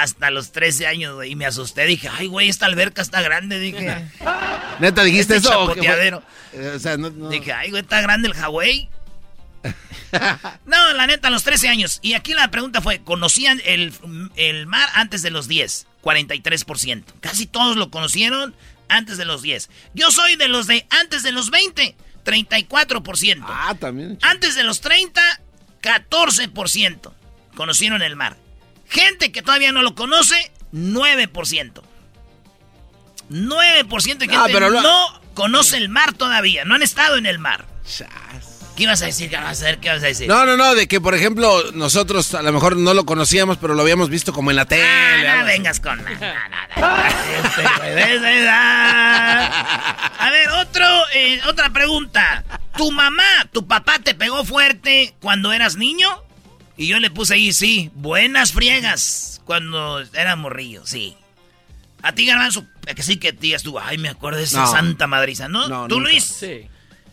Hasta 0.00 0.30
los 0.30 0.52
13 0.52 0.86
años, 0.86 1.14
güey, 1.16 1.32
y 1.32 1.36
me 1.36 1.44
asusté. 1.44 1.84
Dije, 1.84 2.08
ay, 2.08 2.26
güey, 2.28 2.48
esta 2.48 2.66
alberca 2.66 3.02
está 3.02 3.20
grande. 3.20 3.58
Dije, 3.58 4.06
¿Neta 4.80 5.02
dijiste 5.04 5.36
este 5.36 5.48
eso? 5.48 5.60
o 5.60 5.68
chapoteadero. 5.68 6.22
Eh, 6.54 6.72
O 6.76 6.78
sea, 6.78 6.96
no, 6.96 7.10
no. 7.10 7.28
Dije, 7.28 7.52
ay, 7.52 7.70
güey, 7.70 7.82
está 7.82 8.00
grande 8.00 8.28
el 8.28 8.34
Hawái. 8.34 8.88
no, 10.66 10.92
la 10.94 11.06
neta, 11.06 11.28
a 11.28 11.30
los 11.30 11.44
13 11.44 11.68
años. 11.68 11.98
Y 12.02 12.14
aquí 12.14 12.34
la 12.34 12.50
pregunta 12.50 12.80
fue, 12.80 13.02
¿conocían 13.02 13.60
el, 13.64 13.92
el 14.36 14.66
mar 14.66 14.88
antes 14.94 15.22
de 15.22 15.30
los 15.30 15.48
10? 15.48 15.86
43%. 16.02 17.04
Casi 17.20 17.46
todos 17.46 17.76
lo 17.76 17.90
conocieron 17.90 18.54
antes 18.88 19.18
de 19.18 19.24
los 19.24 19.42
10. 19.42 19.70
Yo 19.94 20.10
soy 20.10 20.36
de 20.36 20.48
los 20.48 20.66
de 20.66 20.86
antes 20.90 21.22
de 21.22 21.32
los 21.32 21.50
20, 21.50 21.96
34%. 22.24 23.44
Ah, 23.46 23.74
también. 23.78 24.18
Antes 24.22 24.54
de 24.54 24.64
los 24.64 24.80
30, 24.80 25.20
14% 25.82 27.12
conocieron 27.54 28.02
el 28.02 28.16
mar. 28.16 28.36
Gente 28.92 29.32
que 29.32 29.42
todavía 29.42 29.72
no 29.72 29.82
lo 29.82 29.94
conoce, 29.94 30.52
9%. 30.72 31.82
9% 33.30 34.18
de 34.18 34.26
gente 34.26 34.36
Ah, 34.36 34.46
pero 34.52 34.68
lo- 34.70 34.80
no 34.82 35.20
conoce 35.34 35.76
el 35.78 35.88
mar 35.88 36.12
todavía, 36.12 36.64
no 36.64 36.74
han 36.74 36.82
estado 36.82 37.16
en 37.16 37.26
el 37.26 37.38
mar. 37.38 37.66
¿Qué 38.76 38.84
ibas 38.84 39.02
a 39.02 39.06
decir? 39.06 39.28
¿Qué 39.28 39.36
vas 39.36 39.60
a 39.60 39.64
ver? 39.66 39.78
¿Qué 39.78 39.88
vas 39.90 40.02
a 40.02 40.06
decir? 40.06 40.26
No, 40.28 40.46
no, 40.46 40.56
no, 40.56 40.74
de 40.74 40.88
que 40.88 40.98
por 41.00 41.14
ejemplo 41.14 41.72
nosotros 41.72 42.34
a 42.34 42.40
lo 42.42 42.52
mejor 42.52 42.76
no 42.76 42.94
lo 42.94 43.04
conocíamos, 43.04 43.58
pero 43.58 43.74
lo 43.74 43.82
habíamos 43.82 44.08
visto 44.08 44.32
como 44.32 44.50
en 44.50 44.56
la 44.56 44.64
tele. 44.64 44.84
Ah, 44.88 45.36
no 45.40 45.44
vengas 45.46 45.78
con... 45.80 45.98
no, 46.02 46.04
no, 46.10 46.10
no, 46.10 46.80
no. 46.80 47.04
Este. 47.04 48.48
A 50.18 50.28
ver, 50.30 50.48
otro, 50.50 50.86
eh, 51.14 51.40
otra 51.48 51.70
pregunta. 51.70 52.44
¿Tu 52.76 52.90
mamá, 52.90 53.22
tu 53.52 53.66
papá 53.66 53.98
te 54.02 54.14
pegó 54.14 54.42
fuerte 54.44 55.14
cuando 55.20 55.52
eras 55.52 55.76
niño? 55.76 56.08
Y 56.82 56.88
yo 56.88 56.98
le 56.98 57.10
puse 57.10 57.34
ahí, 57.34 57.52
sí, 57.52 57.90
buenas 57.94 58.52
friegas 58.52 59.40
cuando 59.44 60.00
era 60.14 60.34
morrillo, 60.34 60.84
sí. 60.84 61.14
A 62.02 62.12
ti, 62.12 62.26
Garbanzo, 62.26 62.66
que 62.96 63.02
sí 63.04 63.18
que 63.18 63.30
digas 63.30 63.62
tú, 63.62 63.78
ay, 63.78 63.98
me 63.98 64.08
acuerdo 64.08 64.38
de 64.38 64.44
esa 64.44 64.62
No. 64.62 64.66
santa 64.72 65.06
madriza, 65.06 65.48
¿no? 65.48 65.68
No, 65.68 65.86
¿Tú, 65.86 65.98
nunca. 66.00 66.10
Luis? 66.10 66.24
Sí. 66.24 66.66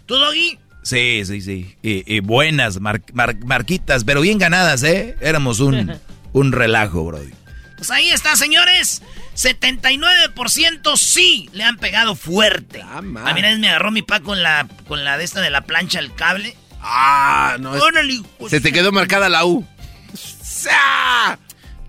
¿Tú, 0.08 0.16
Doggy? 0.16 0.58
Sí, 0.82 1.22
sí, 1.26 1.42
sí. 1.42 1.76
Y, 1.84 2.16
y 2.16 2.20
buenas 2.22 2.80
mar- 2.80 3.04
mar- 3.14 3.38
marquitas, 3.46 4.04
pero 4.06 4.22
bien 4.22 4.40
ganadas, 4.40 4.82
¿eh? 4.82 5.16
Éramos 5.22 5.60
un, 5.60 5.94
un 6.34 6.52
relajo, 6.52 7.06
Brody. 7.06 7.32
Pues 7.78 7.92
ahí 7.92 8.10
está, 8.10 8.36
señores. 8.36 9.04
79% 9.36 10.98
sí 10.98 11.50
le 11.54 11.64
han 11.64 11.78
pegado 11.78 12.16
fuerte. 12.16 12.82
Ah, 12.84 12.98
a 12.98 13.02
mí 13.04 13.12
una 13.40 13.50
vez 13.50 13.60
me 13.60 13.70
agarró 13.70 13.92
mi 13.92 14.02
pa 14.02 14.20
con 14.22 14.42
la, 14.42 14.68
con 14.88 15.04
la 15.06 15.18
de 15.18 15.24
esta 15.26 15.42
de 15.42 15.50
la 15.52 15.62
plancha, 15.62 16.00
el 16.00 16.14
cable. 16.16 16.56
Ah, 16.82 17.58
no. 17.60 17.72
Órale, 17.72 18.22
Se 18.50 18.62
te 18.62 18.72
quedó 18.72 18.92
marcada 18.92 19.30
la 19.30 19.46
U. 19.46 19.66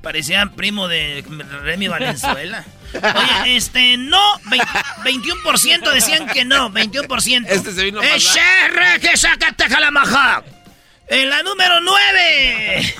Parecía 0.02 0.50
primo 0.56 0.88
de 0.88 1.24
Remy 1.62 1.88
Valenzuela. 1.88 2.64
Oye, 2.94 3.56
este, 3.56 3.96
no, 3.98 4.20
21% 5.04 5.92
decían 5.92 6.26
que 6.28 6.44
no, 6.44 6.70
21%. 6.70 7.46
Este 7.48 7.72
se 7.72 7.84
vino 7.84 8.02
¡Eh, 8.02 8.16
que 9.00 9.16
sacaste 9.16 9.68
jalamaja! 9.68 10.42
En 11.08 11.28
la 11.28 11.42
número 11.42 11.80
9. 11.80 12.94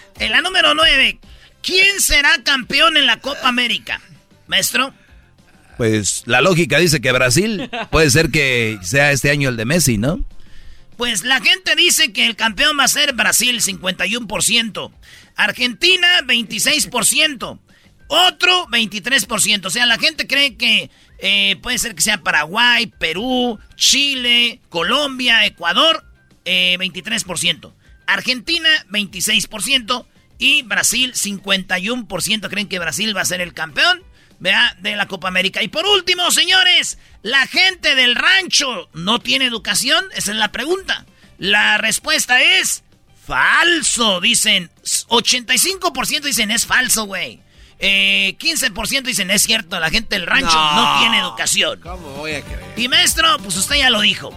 en 0.20 0.30
la 0.30 0.40
número 0.40 0.74
9. 0.74 1.18
¿Quién 1.60 2.00
será 2.00 2.42
campeón 2.44 2.96
en 2.96 3.06
la 3.06 3.18
Copa 3.18 3.48
América? 3.48 4.00
Maestro. 4.46 4.94
Pues 5.76 6.22
la 6.26 6.40
lógica 6.40 6.78
dice 6.78 7.00
que 7.00 7.12
Brasil. 7.12 7.68
Puede 7.90 8.10
ser 8.10 8.30
que 8.30 8.78
sea 8.82 9.12
este 9.12 9.30
año 9.30 9.48
el 9.48 9.56
de 9.56 9.64
Messi, 9.64 9.98
¿no? 9.98 10.24
Pues 10.98 11.22
la 11.22 11.40
gente 11.40 11.76
dice 11.76 12.12
que 12.12 12.26
el 12.26 12.34
campeón 12.34 12.76
va 12.76 12.82
a 12.82 12.88
ser 12.88 13.14
Brasil, 13.14 13.62
51%. 13.62 14.92
Argentina, 15.36 16.08
26%. 16.26 17.60
Otro, 18.08 18.66
23%. 18.66 19.66
O 19.66 19.70
sea, 19.70 19.86
la 19.86 19.96
gente 19.96 20.26
cree 20.26 20.56
que 20.56 20.90
eh, 21.20 21.54
puede 21.62 21.78
ser 21.78 21.94
que 21.94 22.02
sea 22.02 22.24
Paraguay, 22.24 22.86
Perú, 22.86 23.60
Chile, 23.76 24.60
Colombia, 24.70 25.46
Ecuador, 25.46 26.04
23%. 26.44 27.68
Eh, 27.68 27.72
Argentina, 28.08 28.68
26%. 28.90 30.04
Y 30.38 30.62
Brasil, 30.62 31.14
51%. 31.14 32.48
Creen 32.48 32.68
que 32.68 32.80
Brasil 32.80 33.16
va 33.16 33.20
a 33.20 33.24
ser 33.24 33.40
el 33.40 33.54
campeón. 33.54 34.02
¿Vea? 34.38 34.76
de 34.80 34.96
la 34.96 35.06
Copa 35.06 35.28
América. 35.28 35.62
Y 35.62 35.68
por 35.68 35.86
último, 35.86 36.30
señores, 36.30 36.98
¿la 37.22 37.46
gente 37.46 37.94
del 37.94 38.14
rancho 38.14 38.88
no 38.92 39.20
tiene 39.20 39.46
educación? 39.46 40.04
Esa 40.14 40.32
es 40.32 40.36
la 40.36 40.52
pregunta. 40.52 41.06
La 41.38 41.78
respuesta 41.78 42.40
es 42.42 42.82
falso, 43.26 44.20
dicen. 44.20 44.70
85% 44.82 46.22
dicen 46.22 46.50
es 46.50 46.66
falso, 46.66 47.04
güey. 47.04 47.40
Eh, 47.80 48.36
15% 48.40 49.02
dicen 49.02 49.30
es 49.30 49.42
cierto, 49.42 49.78
la 49.78 49.90
gente 49.90 50.16
del 50.16 50.26
rancho 50.26 50.58
no, 50.74 50.98
tiene 51.00 51.18
educación. 51.18 51.78
¿Cómo 51.80 52.08
voy 52.14 52.32
a 52.32 52.42
creer? 52.42 52.64
Y 52.76 52.88
maestro, 52.88 53.38
pues 53.38 53.56
usted 53.56 53.76
ya 53.76 53.90
lo 53.90 54.00
dijo. 54.00 54.32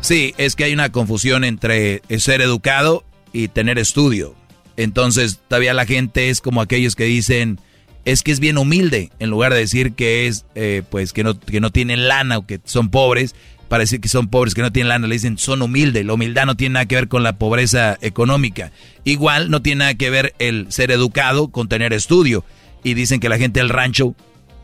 Sí, 0.00 0.34
es 0.38 0.56
que 0.56 0.64
hay 0.64 0.72
una 0.72 0.90
confusión 0.90 1.44
entre 1.44 2.02
ser 2.18 2.40
educado 2.40 3.04
y 3.32 3.48
tener 3.48 3.78
estudio. 3.78 4.34
Entonces, 4.76 5.40
todavía 5.48 5.72
la 5.72 5.86
gente 5.86 6.30
es 6.30 6.40
como 6.40 6.60
aquellos 6.60 6.96
que 6.96 7.04
dicen, 7.04 7.60
es 8.04 8.22
que 8.22 8.32
es 8.32 8.40
bien 8.40 8.58
humilde, 8.58 9.10
en 9.18 9.30
lugar 9.30 9.52
de 9.52 9.60
decir 9.60 9.92
que 9.92 10.26
es, 10.26 10.44
eh, 10.54 10.82
pues, 10.90 11.12
que 11.12 11.24
no, 11.24 11.38
que 11.38 11.60
no 11.60 11.70
tienen 11.70 12.08
lana 12.08 12.38
o 12.38 12.46
que 12.46 12.60
son 12.64 12.90
pobres, 12.90 13.34
para 13.68 13.82
decir 13.82 14.00
que 14.00 14.08
son 14.08 14.28
pobres, 14.28 14.54
que 14.54 14.62
no 14.62 14.72
tienen 14.72 14.88
lana, 14.88 15.06
le 15.06 15.14
dicen 15.14 15.38
son 15.38 15.62
humildes. 15.62 16.04
La 16.04 16.14
humildad 16.14 16.46
no 16.46 16.56
tiene 16.56 16.74
nada 16.74 16.86
que 16.86 16.94
ver 16.94 17.08
con 17.08 17.22
la 17.22 17.38
pobreza 17.38 17.98
económica. 18.02 18.72
Igual 19.04 19.50
no 19.50 19.62
tiene 19.62 19.80
nada 19.80 19.94
que 19.94 20.10
ver 20.10 20.34
el 20.38 20.70
ser 20.70 20.90
educado 20.90 21.48
con 21.48 21.68
tener 21.68 21.92
estudio. 21.92 22.44
Y 22.82 22.94
dicen 22.94 23.20
que 23.20 23.28
la 23.28 23.38
gente 23.38 23.60
del 23.60 23.70
rancho 23.70 24.14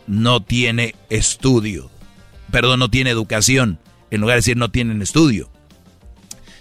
no 0.07 0.43
tiene 0.43 0.95
estudio. 1.09 1.91
Perdón, 2.53 2.79
no 2.79 2.91
tiene 2.91 3.11
educación. 3.11 3.79
En 4.11 4.21
lugar 4.21 4.35
de 4.35 4.39
decir 4.41 4.57
no 4.57 4.71
tienen 4.71 5.03
estudio. 5.03 5.51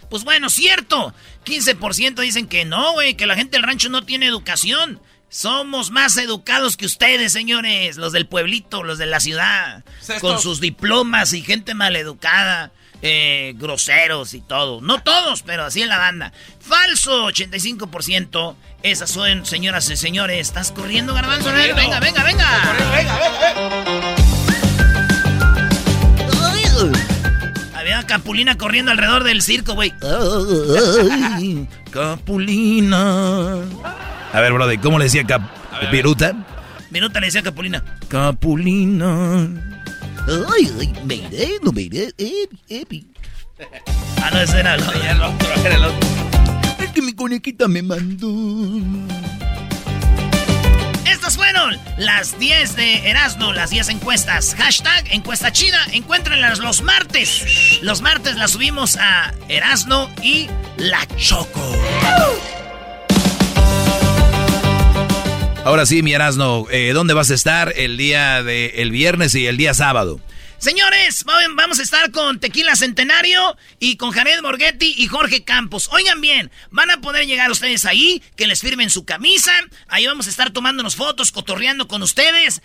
Pues 0.10 0.24
bueno, 0.24 0.50
cierto. 0.50 1.14
15% 1.46 2.22
dicen 2.22 2.48
que 2.48 2.66
no, 2.66 2.94
güey, 2.94 3.16
que 3.16 3.28
la 3.28 3.36
gente 3.36 3.58
del 3.58 3.64
rancho 3.68 3.90
no 3.90 4.04
tiene 4.04 4.26
educación. 4.26 5.00
Somos 5.30 5.92
más 5.92 6.18
educados 6.18 6.76
que 6.76 6.88
ustedes, 6.88 7.32
señores, 7.32 7.98
los 7.98 8.14
del 8.14 8.26
pueblito, 8.26 8.82
los 8.84 8.98
de 8.98 9.06
la 9.06 9.20
ciudad, 9.20 9.84
con 10.22 10.42
sus 10.42 10.60
diplomas 10.60 11.34
y 11.34 11.44
gente 11.44 11.76
maleducada, 11.76 12.72
eh, 13.04 13.54
groseros 13.56 14.34
y 14.34 14.42
todo. 14.42 14.82
No 14.82 15.04
todos, 15.04 15.44
pero 15.44 15.66
así 15.66 15.84
en 15.84 15.90
la 15.90 16.00
banda. 16.00 16.34
Falso, 16.60 17.28
85%. 17.28 18.56
Esas 18.82 19.12
son, 19.12 19.46
señoras 19.46 19.88
y 19.92 19.98
señores. 19.98 20.40
¿Estás 20.48 20.72
corriendo, 20.72 21.14
garbanzo? 21.14 21.52
Venga, 21.52 21.76
venga, 21.76 22.00
venga. 22.00 22.24
Venga, 22.24 22.50
venga, 22.96 23.20
Había 27.76 28.02
Capulina 28.08 28.58
corriendo 28.58 28.90
alrededor 28.90 29.24
del 29.24 29.44
circo, 29.44 29.76
güey. 29.76 29.94
Capulina. 31.92 33.60
A 34.34 34.40
ver, 34.42 34.54
brother, 34.54 34.80
¿cómo 34.80 34.98
le 35.00 35.06
decía 35.06 35.24
Cap 35.26 35.42
Viruta? 35.92 36.34
Viruta 36.90 37.20
le 37.20 37.28
decía 37.28 37.42
Capulina. 37.42 37.84
Capulina. 38.08 39.48
Ay, 40.28 40.72
ay, 40.80 40.94
me 41.06 41.16
iré, 41.16 41.50
no 41.64 41.72
me 41.72 41.82
iré. 41.84 42.14
Epi, 42.70 43.08
Ah, 44.22 44.30
no, 44.32 44.40
ese 44.40 44.60
era 44.60 44.76
el 44.76 44.82
otro. 44.84 45.02
Era 45.02 45.76
el 45.76 45.84
otro. 45.86 46.08
Es 46.80 46.90
que 46.92 47.02
mi 47.02 47.14
conejita 47.14 47.68
me 47.68 47.82
mandó. 47.82 48.28
Estas 51.06 51.36
fueron 51.36 51.78
las 51.98 52.38
10 52.40 52.76
de 52.76 53.10
Erasmo, 53.10 53.52
las 53.54 53.70
10 53.72 53.90
encuestas. 53.90 54.56
Hashtag 54.56 55.12
encuesta 55.12 55.52
chida. 55.52 55.80
Encuéntrenlas 55.92 56.60
los 56.60 56.82
martes. 56.84 57.80
Los 57.82 58.02
martes 58.02 58.36
las 58.38 58.52
subimos 58.52 58.98
a 58.98 59.34
Erasmo 59.50 60.10
y 60.22 60.48
La 60.78 61.06
Choco. 61.18 61.76
Ahora 65.66 65.86
sí, 65.86 66.02
mi 66.02 66.14
Erasno, 66.14 66.68
eh, 66.72 66.92
¿dónde 66.94 67.14
vas 67.14 67.30
a 67.32 67.36
estar 67.36 67.74
el 67.76 67.98
día 67.98 68.42
de 68.44 68.82
el 68.82 68.92
viernes 68.92 69.36
y 69.36 69.46
el 69.46 69.58
día 69.58 69.74
sábado? 69.74 70.22
Señores, 70.58 71.26
vamos 71.26 71.80
a 71.80 71.84
estar 71.84 72.12
con 72.12 72.40
Tequila 72.40 72.76
Centenario 72.76 73.58
y 73.78 73.98
con 73.98 74.12
Jared 74.12 74.42
Borghetti 74.42 74.96
y 74.98 75.08
Jorge 75.08 75.44
Campos. 75.44 75.90
Oigan 75.92 76.22
bien, 76.22 76.50
van 76.72 76.92
a 76.92 77.02
poder 77.02 77.28
llegar 77.28 77.52
ustedes 77.52 77.86
ahí, 77.86 78.24
que 78.36 78.48
les 78.48 78.62
firmen 78.62 78.90
su 78.90 79.06
camisa. 79.06 79.52
Ahí 79.88 80.06
vamos 80.06 80.28
a 80.28 80.30
estar 80.30 80.52
tomándonos 80.52 80.96
fotos, 80.96 81.32
cotorreando 81.32 81.88
con 81.88 82.04
ustedes. 82.04 82.62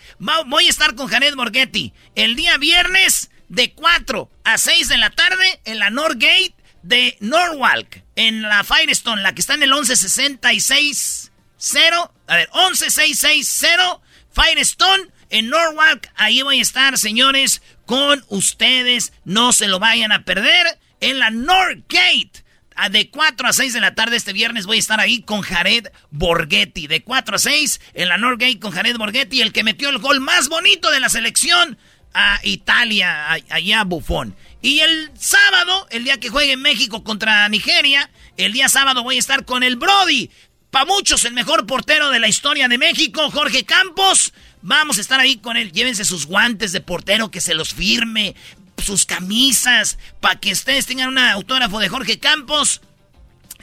voy 0.47 0.67
a 0.67 0.69
estar 0.69 0.95
con 0.95 1.07
Jared 1.07 1.35
Borghetti 1.35 1.93
el 2.15 2.35
día 2.35 2.57
viernes 2.57 3.29
de 3.49 3.73
4 3.73 4.29
a 4.45 4.57
6 4.57 4.87
de 4.87 4.97
la 4.97 5.09
tarde 5.09 5.59
en 5.65 5.79
la 5.79 5.89
Northgate 5.89 6.55
de 6.81 7.17
Norwalk, 7.19 8.03
en 8.15 8.41
la 8.41 8.63
Firestone, 8.63 9.21
la 9.21 9.35
que 9.35 9.41
está 9.41 9.53
en 9.53 9.63
el 9.63 9.69
1166 9.69 11.31
0, 11.57 12.13
a 12.27 12.35
ver, 12.35 12.49
11660 12.51 14.01
Firestone 14.31 15.07
en 15.29 15.49
Norwalk. 15.49 16.09
Ahí 16.15 16.41
voy 16.41 16.59
a 16.59 16.61
estar, 16.61 16.97
señores, 16.97 17.61
con 17.85 18.23
ustedes. 18.29 19.13
No 19.23 19.53
se 19.53 19.67
lo 19.67 19.79
vayan 19.79 20.11
a 20.11 20.23
perder 20.23 20.79
en 20.99 21.19
la 21.19 21.29
Northgate. 21.29 22.43
De 22.91 23.09
4 23.09 23.47
a 23.47 23.53
6 23.53 23.73
de 23.73 23.79
la 23.79 23.95
tarde 23.95 24.17
este 24.17 24.33
viernes 24.33 24.65
voy 24.65 24.75
a 24.75 24.79
estar 24.79 24.99
ahí 24.99 25.21
con 25.21 25.41
Jared 25.41 25.87
Borghetti. 26.11 26.87
De 26.87 27.03
4 27.03 27.37
a 27.37 27.39
6 27.39 27.79
en 27.93 28.09
la 28.09 28.17
Northgate 28.17 28.59
con 28.59 28.71
Jared 28.71 28.97
Borghetti, 28.97 29.41
el 29.41 29.53
que 29.53 29.63
metió 29.63 29.89
el 29.89 29.99
gol 29.99 30.19
más 30.19 30.49
bonito 30.49 30.91
de 30.91 30.99
la 30.99 31.07
selección 31.07 31.77
a 32.13 32.39
Italia, 32.43 33.31
allá 33.31 33.81
a 33.81 33.83
Buffon. 33.85 34.35
Y 34.61 34.79
el 34.79 35.11
sábado, 35.17 35.87
el 35.89 36.03
día 36.03 36.19
que 36.19 36.29
juegue 36.29 36.57
México 36.57 37.03
contra 37.03 37.47
Nigeria, 37.49 38.09
el 38.35 38.51
día 38.51 38.67
sábado 38.67 39.03
voy 39.03 39.17
a 39.17 39.19
estar 39.19 39.45
con 39.45 39.63
el 39.63 39.77
Brody, 39.77 40.29
para 40.75 40.87
muchos, 40.87 41.23
el 41.23 41.31
mejor 41.31 41.65
portero 41.65 42.09
de 42.09 42.19
la 42.19 42.27
historia 42.27 42.67
de 42.67 42.77
México, 42.77 43.31
Jorge 43.31 43.63
Campos. 43.63 44.33
Vamos 44.61 44.97
a 44.97 45.01
estar 45.01 45.21
ahí 45.21 45.37
con 45.37 45.55
él. 45.55 45.71
Llévense 45.71 46.03
sus 46.03 46.25
guantes 46.25 46.73
de 46.73 46.81
portero, 46.81 47.31
que 47.31 47.39
se 47.39 47.53
los 47.53 47.73
firme, 47.73 48.35
sus 48.83 49.05
camisas, 49.05 49.97
para 50.19 50.37
que 50.37 50.51
ustedes 50.51 50.85
tengan 50.85 51.07
un 51.07 51.17
autógrafo 51.17 51.79
de 51.79 51.87
Jorge 51.87 52.19
Campos. 52.19 52.81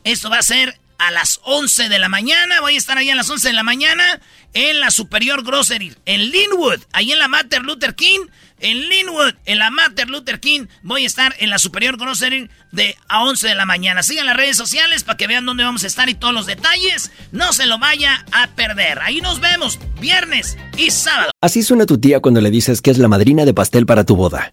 Esto 0.05 0.31
va 0.31 0.39
a 0.39 0.43
ser 0.43 0.81
a 1.03 1.11
las 1.11 1.41
11 1.43 1.89
de 1.89 1.99
la 1.99 2.09
mañana. 2.09 2.61
Voy 2.61 2.75
a 2.77 2.79
estar 2.79 2.97
ahí 2.97 3.11
a 3.11 3.17
las 3.17 3.29
11 3.29 3.49
de 3.49 3.55
la 3.55 3.65
mañana 3.65 4.21
en 4.55 4.81
la 4.81 4.91
Superior 4.91 5.45
Grocery, 5.45 5.95
en 6.07 6.31
Linwood, 6.31 6.81
ahí 6.93 7.11
en 7.13 7.19
la 7.19 7.29
Mater 7.29 7.63
Luther 7.63 7.95
King. 7.95 8.21
En 8.61 8.89
Linwood, 8.89 9.35
en 9.45 9.59
la 9.59 9.71
Mater 9.71 10.09
Luther 10.09 10.39
King, 10.39 10.67
voy 10.85 11.03
a 11.03 11.07
estar 11.09 11.35
en 11.41 11.51
la 11.51 11.59
Superior 11.59 11.99
Grocery 11.99 12.49
de 12.71 12.97
a 13.09 13.25
11 13.25 13.49
de 13.49 13.55
la 13.57 13.67
mañana. 13.67 14.05
Sigan 14.05 14.25
las 14.25 14.37
redes 14.37 14.57
sociales 14.57 15.03
para 15.03 15.17
que 15.17 15.27
vean 15.27 15.45
dónde 15.45 15.65
vamos 15.65 15.83
a 15.83 15.89
estar 15.89 16.09
y 16.09 16.15
todos 16.15 16.33
los 16.33 16.47
detalles. 16.47 17.11
No 17.33 17.53
se 17.53 17.67
lo 17.67 17.81
vaya 17.81 18.25
a 18.31 18.47
perder. 18.55 19.01
Ahí 19.01 19.21
nos 19.21 19.41
vemos 19.41 19.81
viernes 20.01 20.57
y 20.77 20.93
sábado. 20.93 21.33
Así 21.41 21.65
suena 21.65 21.87
tu 21.87 21.99
tía 21.99 22.21
cuando 22.21 22.41
le 22.41 22.53
dices 22.53 22.81
que 22.81 22.93
es 22.93 22.99
la 22.99 23.09
madrina 23.09 23.45
de 23.45 23.53
pastel 23.53 23.85
para 23.85 24.05
tu 24.05 24.15
boda. 24.15 24.53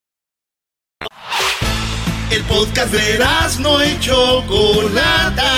El 2.31 2.43
podcast 2.43 2.93
de 2.93 3.19
no 3.59 3.83
y 3.83 3.99
Chocolata. 3.99 5.51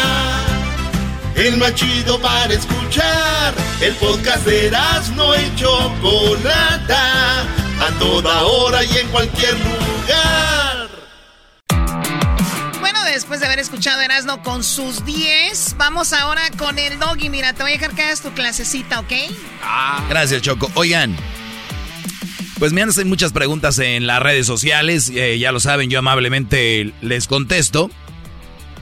El 1.35 1.57
más 1.57 1.75
chido 1.75 2.19
para 2.19 2.51
escuchar. 2.51 3.53
El 3.79 3.93
podcast 3.93 4.43
de 4.43 4.71
no 5.15 5.35
y 5.35 5.55
Chocolata. 5.55 7.41
A 7.79 7.99
toda 7.99 8.41
hora 8.41 8.83
y 8.83 8.97
en 8.97 9.07
cualquier 9.09 9.53
lugar. 9.53 10.89
Bueno, 12.79 13.03
después 13.03 13.39
de 13.39 13.45
haber 13.45 13.59
escuchado 13.59 14.01
Erasno 14.01 14.41
con 14.41 14.63
sus 14.63 15.05
10, 15.05 15.75
vamos 15.77 16.11
ahora 16.11 16.41
con 16.57 16.79
el 16.79 16.97
doggy. 16.97 17.29
Mira, 17.29 17.53
te 17.53 17.61
voy 17.61 17.73
a 17.73 17.75
dejar 17.75 17.91
que 17.91 18.01
hagas 18.01 18.21
tu 18.21 18.31
clasecita, 18.31 18.99
¿ok? 19.01 19.13
Ah, 19.61 20.03
gracias, 20.09 20.41
Choco. 20.41 20.71
Oigan. 20.73 21.15
Pues 22.63 22.71
me 22.71 22.81
hacen 22.81 23.09
muchas 23.09 23.33
preguntas 23.33 23.77
en 23.79 24.07
las 24.07 24.23
redes 24.23 24.47
sociales, 24.47 25.11
eh, 25.13 25.37
ya 25.37 25.51
lo 25.51 25.59
saben, 25.59 25.89
yo 25.89 25.99
amablemente 25.99 26.93
les 27.01 27.27
contesto. 27.27 27.91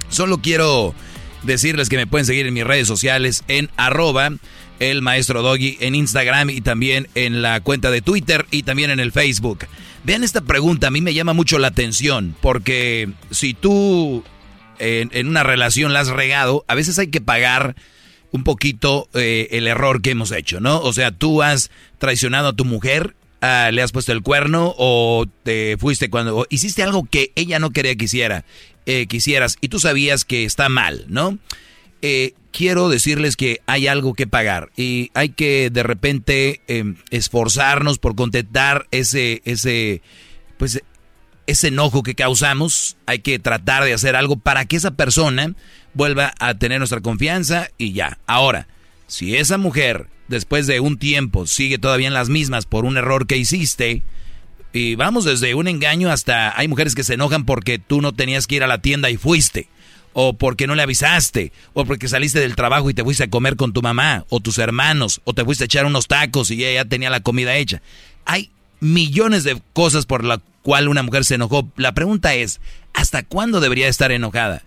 Solo 0.08 0.38
quiero 0.38 0.94
decirles 1.42 1.90
que 1.90 1.98
me 1.98 2.06
pueden 2.06 2.28
seguir 2.28 2.46
en 2.46 2.54
mis 2.54 2.64
redes 2.64 2.88
sociales 2.88 3.44
en 3.48 3.72
arroba 3.78 4.34
el 4.78 5.02
maestro 5.02 5.42
Doggy 5.42 5.80
en 5.80 5.96
Instagram 5.96 6.52
y 6.52 6.62
también 6.62 7.08
en 7.16 7.42
la 7.42 7.60
cuenta 7.62 7.90
de 7.90 8.04
Twitter 8.04 8.46
y 8.52 8.62
también 8.62 8.92
en 8.92 9.00
el 9.00 9.12
Facebook. 9.12 9.66
Vean 10.04 10.24
esta 10.24 10.42
pregunta, 10.42 10.86
a 10.86 10.92
mí 10.92 11.02
me 11.02 11.16
llama 11.16 11.34
mucho 11.34 11.58
la 11.58 11.70
atención 11.70 12.36
porque 12.40 13.10
si 13.32 13.56
tú 13.56 14.24
en, 14.78 15.28
una 15.28 15.42
relación 15.42 15.92
la 15.92 16.02
has 16.02 16.10
regado, 16.10 16.66
a 16.68 16.76
veces 16.76 17.00
hay 17.00 17.08
que 17.08 17.20
pagar 17.20 17.76
un 18.32 18.44
poquito 18.44 19.10
eh, 19.16 19.48
el 19.50 19.66
error 19.66 20.04
que 20.04 20.12
hemos 20.12 20.32
hecho, 20.32 20.60
¿no? 20.60 20.80
O 20.82 20.94
sea, 20.94 21.10
tú 21.10 21.42
has 21.42 21.72
traicionado 21.98 22.50
a 22.50 22.54
tu 22.54 22.64
mujer 22.64 23.16
Ah, 23.42 23.72
le 23.74 23.82
has 23.82 23.92
puesto 23.92 24.12
el 24.12 24.22
cuerno 24.22 24.76
o 24.78 25.26
te 25.42 25.76
fuiste 25.80 26.12
cuando 26.12 26.46
hiciste 26.52 26.84
algo 26.84 27.08
que 27.10 27.32
ella 27.36 27.58
no 27.58 27.72
quería 27.72 27.96
que 27.96 28.06
hiciera, 28.06 28.46
eh, 28.86 29.08
quisieras 29.08 29.58
y 29.62 29.70
tú 29.70 29.80
sabías 29.80 30.26
que 30.26 30.46
está 30.46 30.70
mal, 30.70 31.06
¿no? 31.08 31.40
Eh, 32.04 32.36
quiero 32.52 32.88
decirles 32.88 33.36
que 33.36 33.62
hay 33.66 33.88
algo 33.88 34.14
que 34.14 34.28
pagar 34.28 34.70
y 34.78 35.10
hay 35.16 35.30
que 35.30 35.72
de 35.72 35.82
repente 35.82 36.62
em, 36.68 36.98
esforzarnos 37.10 37.98
por 37.98 38.16
contentar 38.16 38.86
ese, 38.92 39.42
ese, 39.46 40.04
pues, 40.58 40.84
ese 41.48 41.70
enojo 41.70 42.04
que 42.04 42.14
causamos. 42.14 42.98
Hay 43.08 43.20
que 43.20 43.40
tratar 43.40 43.84
de 43.84 43.94
hacer 43.94 44.16
algo 44.16 44.36
para 44.36 44.66
que 44.66 44.76
esa 44.76 44.92
persona 44.92 45.56
vuelva 45.96 46.34
a 46.40 46.54
tener 46.56 46.78
nuestra 46.78 47.02
confianza 47.02 47.70
y 47.80 47.94
ya. 47.94 48.20
Ahora, 48.28 48.68
si 49.12 49.36
esa 49.36 49.58
mujer 49.58 50.08
después 50.30 50.68
de 50.68 50.80
un 50.80 50.98
tiempo 50.98 51.46
sigue 51.46 51.78
todavía 51.78 52.08
en 52.08 52.14
las 52.14 52.30
mismas 52.30 52.66
por 52.66 52.86
un 52.86 52.96
error 52.96 53.28
que 53.28 53.36
hiciste, 53.36 54.04
y 54.72 54.96
vamos 54.96 55.26
desde 55.26 55.54
un 55.54 55.68
engaño 55.68 56.10
hasta 56.10 56.58
hay 56.58 56.70
mujeres 56.70 56.96
que 56.96 57.04
se 57.04 57.16
enojan 57.16 57.46
porque 57.46 57.78
tú 57.78 58.00
no 58.00 58.14
tenías 58.14 58.48
que 58.48 58.56
ir 58.56 58.64
a 58.64 58.68
la 58.68 58.82
tienda 58.82 59.10
y 59.10 59.18
fuiste, 59.18 59.68
o 60.14 60.38
porque 60.38 60.66
no 60.66 60.76
le 60.76 60.84
avisaste, 60.84 61.52
o 61.74 61.84
porque 61.84 62.08
saliste 62.08 62.40
del 62.40 62.56
trabajo 62.56 62.90
y 62.90 62.94
te 62.94 63.04
fuiste 63.04 63.26
a 63.26 63.30
comer 63.30 63.58
con 63.58 63.74
tu 63.74 63.82
mamá, 63.82 64.24
o 64.30 64.40
tus 64.40 64.60
hermanos, 64.60 65.20
o 65.26 65.34
te 65.34 65.44
fuiste 65.44 65.66
a 65.66 65.66
echar 65.66 65.86
unos 65.86 66.08
tacos 66.08 66.50
y 66.50 66.64
ella 66.64 66.84
ya 66.84 66.90
tenía 66.90 67.10
la 67.10 67.20
comida 67.20 67.58
hecha. 67.58 67.82
Hay 68.24 68.50
millones 68.80 69.44
de 69.44 69.62
cosas 69.74 70.06
por 70.06 70.24
la 70.24 70.40
cual 70.62 70.88
una 70.88 71.04
mujer 71.04 71.26
se 71.26 71.36
enojó. 71.36 71.70
La 71.76 71.94
pregunta 71.94 72.34
es, 72.34 72.62
¿hasta 72.94 73.24
cuándo 73.24 73.60
debería 73.60 73.90
estar 73.90 74.14
enojada? 74.14 74.64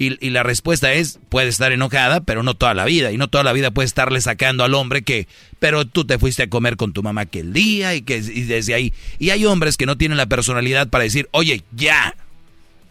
Y, 0.00 0.30
la 0.30 0.44
respuesta 0.44 0.92
es, 0.92 1.18
puede 1.28 1.48
estar 1.48 1.72
enojada, 1.72 2.20
pero 2.20 2.44
no 2.44 2.54
toda 2.54 2.72
la 2.72 2.84
vida. 2.84 3.10
Y 3.10 3.16
no 3.16 3.26
toda 3.26 3.42
la 3.42 3.52
vida 3.52 3.72
puede 3.72 3.86
estarle 3.86 4.20
sacando 4.20 4.62
al 4.62 4.74
hombre 4.74 5.02
que, 5.02 5.26
pero 5.58 5.86
tú 5.86 6.04
te 6.04 6.18
fuiste 6.18 6.44
a 6.44 6.48
comer 6.48 6.76
con 6.76 6.92
tu 6.92 7.02
mamá 7.02 7.22
aquel 7.22 7.52
día 7.52 7.96
y 7.96 8.02
que 8.02 8.18
y 8.18 8.42
desde 8.42 8.74
ahí. 8.74 8.92
Y 9.18 9.30
hay 9.30 9.44
hombres 9.44 9.76
que 9.76 9.86
no 9.86 9.98
tienen 9.98 10.16
la 10.16 10.26
personalidad 10.26 10.88
para 10.88 11.02
decir, 11.02 11.28
oye, 11.32 11.64
ya, 11.72 12.14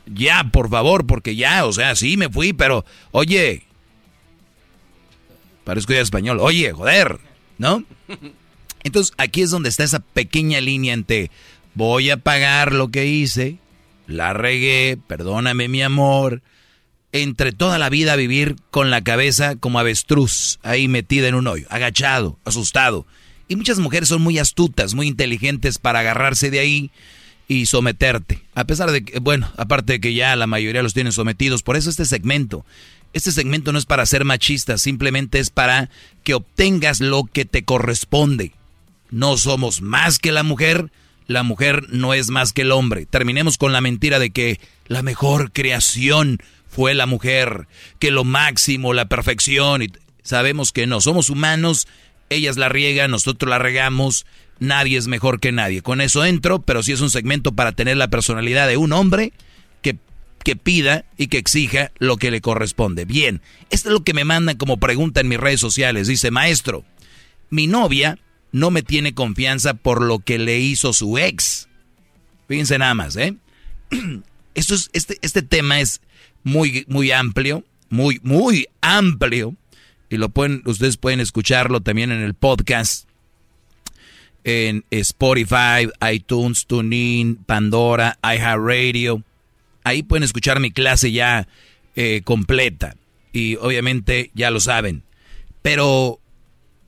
ya, 0.06 0.50
por 0.52 0.70
favor, 0.70 1.06
porque 1.08 1.38
ya, 1.38 1.66
o 1.66 1.72
sea, 1.72 1.96
sí 1.96 2.18
me 2.18 2.28
fui, 2.28 2.52
pero, 2.52 2.84
oye, 3.12 3.64
parezco 5.64 5.94
ya 5.94 6.02
español, 6.02 6.40
oye, 6.42 6.74
joder, 6.74 7.20
¿no? 7.58 7.86
Entonces 8.84 9.14
aquí 9.18 9.42
es 9.42 9.52
donde 9.52 9.70
está 9.70 9.84
esa 9.84 10.00
pequeña 10.00 10.62
línea 10.62 10.94
entre 10.94 11.32
voy 11.74 12.10
a 12.10 12.18
pagar 12.18 12.74
lo 12.74 12.90
que 12.90 13.06
hice, 13.06 13.60
la 14.08 14.34
regué, 14.34 14.98
perdóname 15.08 15.68
mi 15.68 15.82
amor, 15.84 16.42
entre 17.24 17.52
toda 17.52 17.78
la 17.78 17.90
vida 17.90 18.16
vivir 18.16 18.56
con 18.72 18.90
la 18.90 19.04
cabeza 19.04 19.56
como 19.56 19.80
avestruz, 19.80 20.60
ahí 20.64 20.88
metida 20.88 21.28
en 21.28 21.36
un 21.36 21.48
hoyo, 21.48 21.68
agachado, 21.70 22.40
asustado. 22.46 23.06
Y 23.48 23.56
muchas 23.56 23.80
mujeres 23.80 24.10
son 24.10 24.22
muy 24.22 24.40
astutas, 24.40 24.94
muy 24.94 25.08
inteligentes 25.08 25.78
para 25.78 26.00
agarrarse 26.00 26.50
de 26.50 26.60
ahí 26.60 26.92
y 27.48 27.66
someterte. 27.66 28.42
A 28.54 28.66
pesar 28.66 28.92
de 28.92 29.04
que, 29.06 29.20
bueno, 29.20 29.50
aparte 29.58 29.94
de 29.94 30.02
que 30.02 30.14
ya 30.14 30.36
la 30.36 30.48
mayoría 30.48 30.84
los 30.84 30.94
tienen 30.94 31.14
sometidos, 31.14 31.64
por 31.64 31.78
eso 31.78 31.90
este 31.90 32.06
segmento. 32.06 32.66
Este 33.14 33.32
segmento 33.32 33.72
no 33.72 33.80
es 33.80 33.86
para 33.86 34.06
ser 34.06 34.26
machista, 34.26 34.78
simplemente 34.78 35.40
es 35.40 35.50
para 35.50 35.90
que 36.24 36.34
obtengas 36.34 37.00
lo 37.00 37.24
que 37.24 37.46
te 37.46 37.64
corresponde. 37.64 38.52
No 39.10 39.38
somos 39.38 39.82
más 39.82 40.20
que 40.20 40.34
la 40.34 40.44
mujer, 40.44 40.92
la 41.26 41.44
mujer 41.44 41.88
no 41.90 42.14
es 42.14 42.30
más 42.30 42.52
que 42.52 42.64
el 42.64 42.72
hombre. 42.72 43.06
Terminemos 43.06 43.58
con 43.58 43.72
la 43.72 43.82
mentira 43.82 44.20
de 44.20 44.32
que 44.32 44.60
la 44.88 45.02
mejor 45.02 45.52
creación 45.54 46.40
fue 46.78 46.94
la 46.94 47.08
mujer, 47.08 47.68
que 47.98 48.12
lo 48.12 48.24
máximo, 48.24 48.94
la 48.94 49.10
perfección, 49.10 49.82
y 49.82 49.92
sabemos 50.22 50.72
que 50.72 50.86
no, 50.86 51.02
somos 51.02 51.32
humanos, 51.32 51.88
ellas 52.30 52.56
la 52.56 52.70
riegan, 52.70 53.10
nosotros 53.10 53.50
la 53.50 53.58
regamos, 53.58 54.28
nadie 54.60 55.00
es 55.00 55.08
mejor 55.08 55.40
que 55.40 55.52
nadie. 55.52 55.82
Con 55.82 56.02
eso 56.02 56.24
entro, 56.24 56.62
pero 56.62 56.84
si 56.84 56.92
es 56.92 57.02
un 57.02 57.10
segmento 57.10 57.54
para 57.54 57.72
tener 57.72 57.98
la 57.98 58.10
personalidad 58.10 58.68
de 58.68 58.78
un 58.78 58.94
hombre 58.94 59.34
que, 59.82 59.98
que 60.44 60.56
pida 60.56 61.04
y 61.18 61.30
que 61.30 61.40
exija 61.40 61.92
lo 61.98 62.18
que 62.18 62.30
le 62.30 62.42
corresponde. 62.42 63.06
Bien, 63.06 63.42
esto 63.72 63.90
es 63.90 63.94
lo 63.94 64.04
que 64.04 64.14
me 64.14 64.24
mandan 64.24 64.58
como 64.58 64.78
pregunta 64.78 65.20
en 65.20 65.30
mis 65.30 65.40
redes 65.40 65.60
sociales. 65.60 66.06
Dice, 66.06 66.30
maestro, 66.30 66.86
mi 67.50 67.66
novia 67.66 68.20
no 68.52 68.70
me 68.70 68.84
tiene 68.84 69.16
confianza 69.16 69.74
por 69.74 70.04
lo 70.04 70.20
que 70.20 70.38
le 70.38 70.60
hizo 70.60 70.94
su 70.94 71.18
ex. 71.18 71.70
Fíjense 72.48 72.78
nada 72.78 72.94
más, 72.94 73.16
¿eh? 73.16 73.34
Esto 74.54 74.76
es, 74.76 74.92
este, 74.94 75.18
este 75.24 75.42
tema 75.42 75.80
es 75.80 76.02
muy, 76.44 76.86
muy 76.88 77.12
amplio, 77.12 77.64
muy, 77.90 78.20
muy 78.24 78.68
amplio. 78.82 79.56
Y 80.10 80.18
lo 80.18 80.30
pueden, 80.30 80.62
ustedes 80.66 80.98
pueden 80.98 81.20
escucharlo 81.20 81.82
también 81.82 82.12
en 82.12 82.22
el 82.22 82.34
podcast, 82.34 83.08
en 84.44 84.86
Spotify, 84.92 85.90
iTunes, 86.12 86.66
TuneIn, 86.66 87.36
Pandora, 87.36 88.18
iHeartRadio. 88.24 89.24
Ahí 89.84 90.04
pueden 90.04 90.24
escuchar 90.24 90.60
mi 90.60 90.72
clase 90.72 91.12
ya 91.12 91.48
eh, 91.96 92.22
completa. 92.24 92.96
Y 93.34 93.56
obviamente 93.58 94.32
ya 94.34 94.50
lo 94.50 94.60
saben. 94.62 95.04
Pero, 95.62 96.20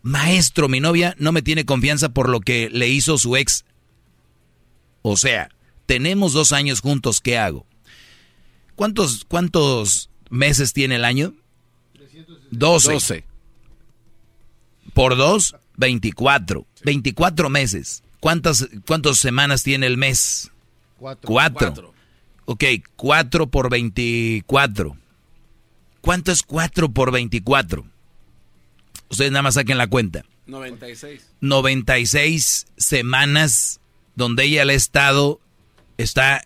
maestro, 0.01 0.69
mi 0.69 0.79
novia 0.79 1.15
no 1.19 1.33
me 1.33 1.41
tiene 1.41 1.65
confianza 1.65 2.09
por 2.09 2.29
lo 2.29 2.39
que 2.39 2.69
le 2.69 2.87
hizo 2.87 3.17
su 3.17 3.35
ex. 3.35 3.65
O 5.01 5.17
sea, 5.17 5.49
tenemos 5.85 6.33
dos 6.33 6.53
años 6.53 6.79
juntos, 6.79 7.19
¿qué 7.19 7.37
hago? 7.37 7.65
¿Cuántos, 8.79 9.25
cuántos 9.27 10.09
meses 10.29 10.71
tiene 10.71 10.95
el 10.95 11.03
año? 11.03 11.33
12. 12.51 13.25
Por 14.93 15.17
dos, 15.17 15.57
24. 15.75 16.65
24 16.85 17.49
meses. 17.49 18.03
¿Cuántas, 18.21 18.69
¿Cuántas 18.87 19.17
semanas 19.17 19.63
tiene 19.63 19.85
el 19.85 19.97
mes? 19.97 20.49
Cuatro. 20.97 21.27
Cuatro. 21.27 21.93
Ok, 22.45 22.63
4 22.95 23.47
por 23.47 23.69
24. 23.69 24.95
¿Cuánto 25.99 26.31
es 26.31 26.41
4 26.43 26.89
por 26.89 27.11
24? 27.11 27.85
Ustedes 29.09 29.31
nada 29.33 29.43
más 29.43 29.55
saquen 29.55 29.77
la 29.77 29.87
cuenta. 29.87 30.23
96. 30.45 31.31
96 31.41 32.67
semanas 32.77 33.81
donde 34.15 34.45
ella 34.45 34.63
le 34.63 34.71
ha 34.71 34.77
estado, 34.77 35.41
está 35.97 36.45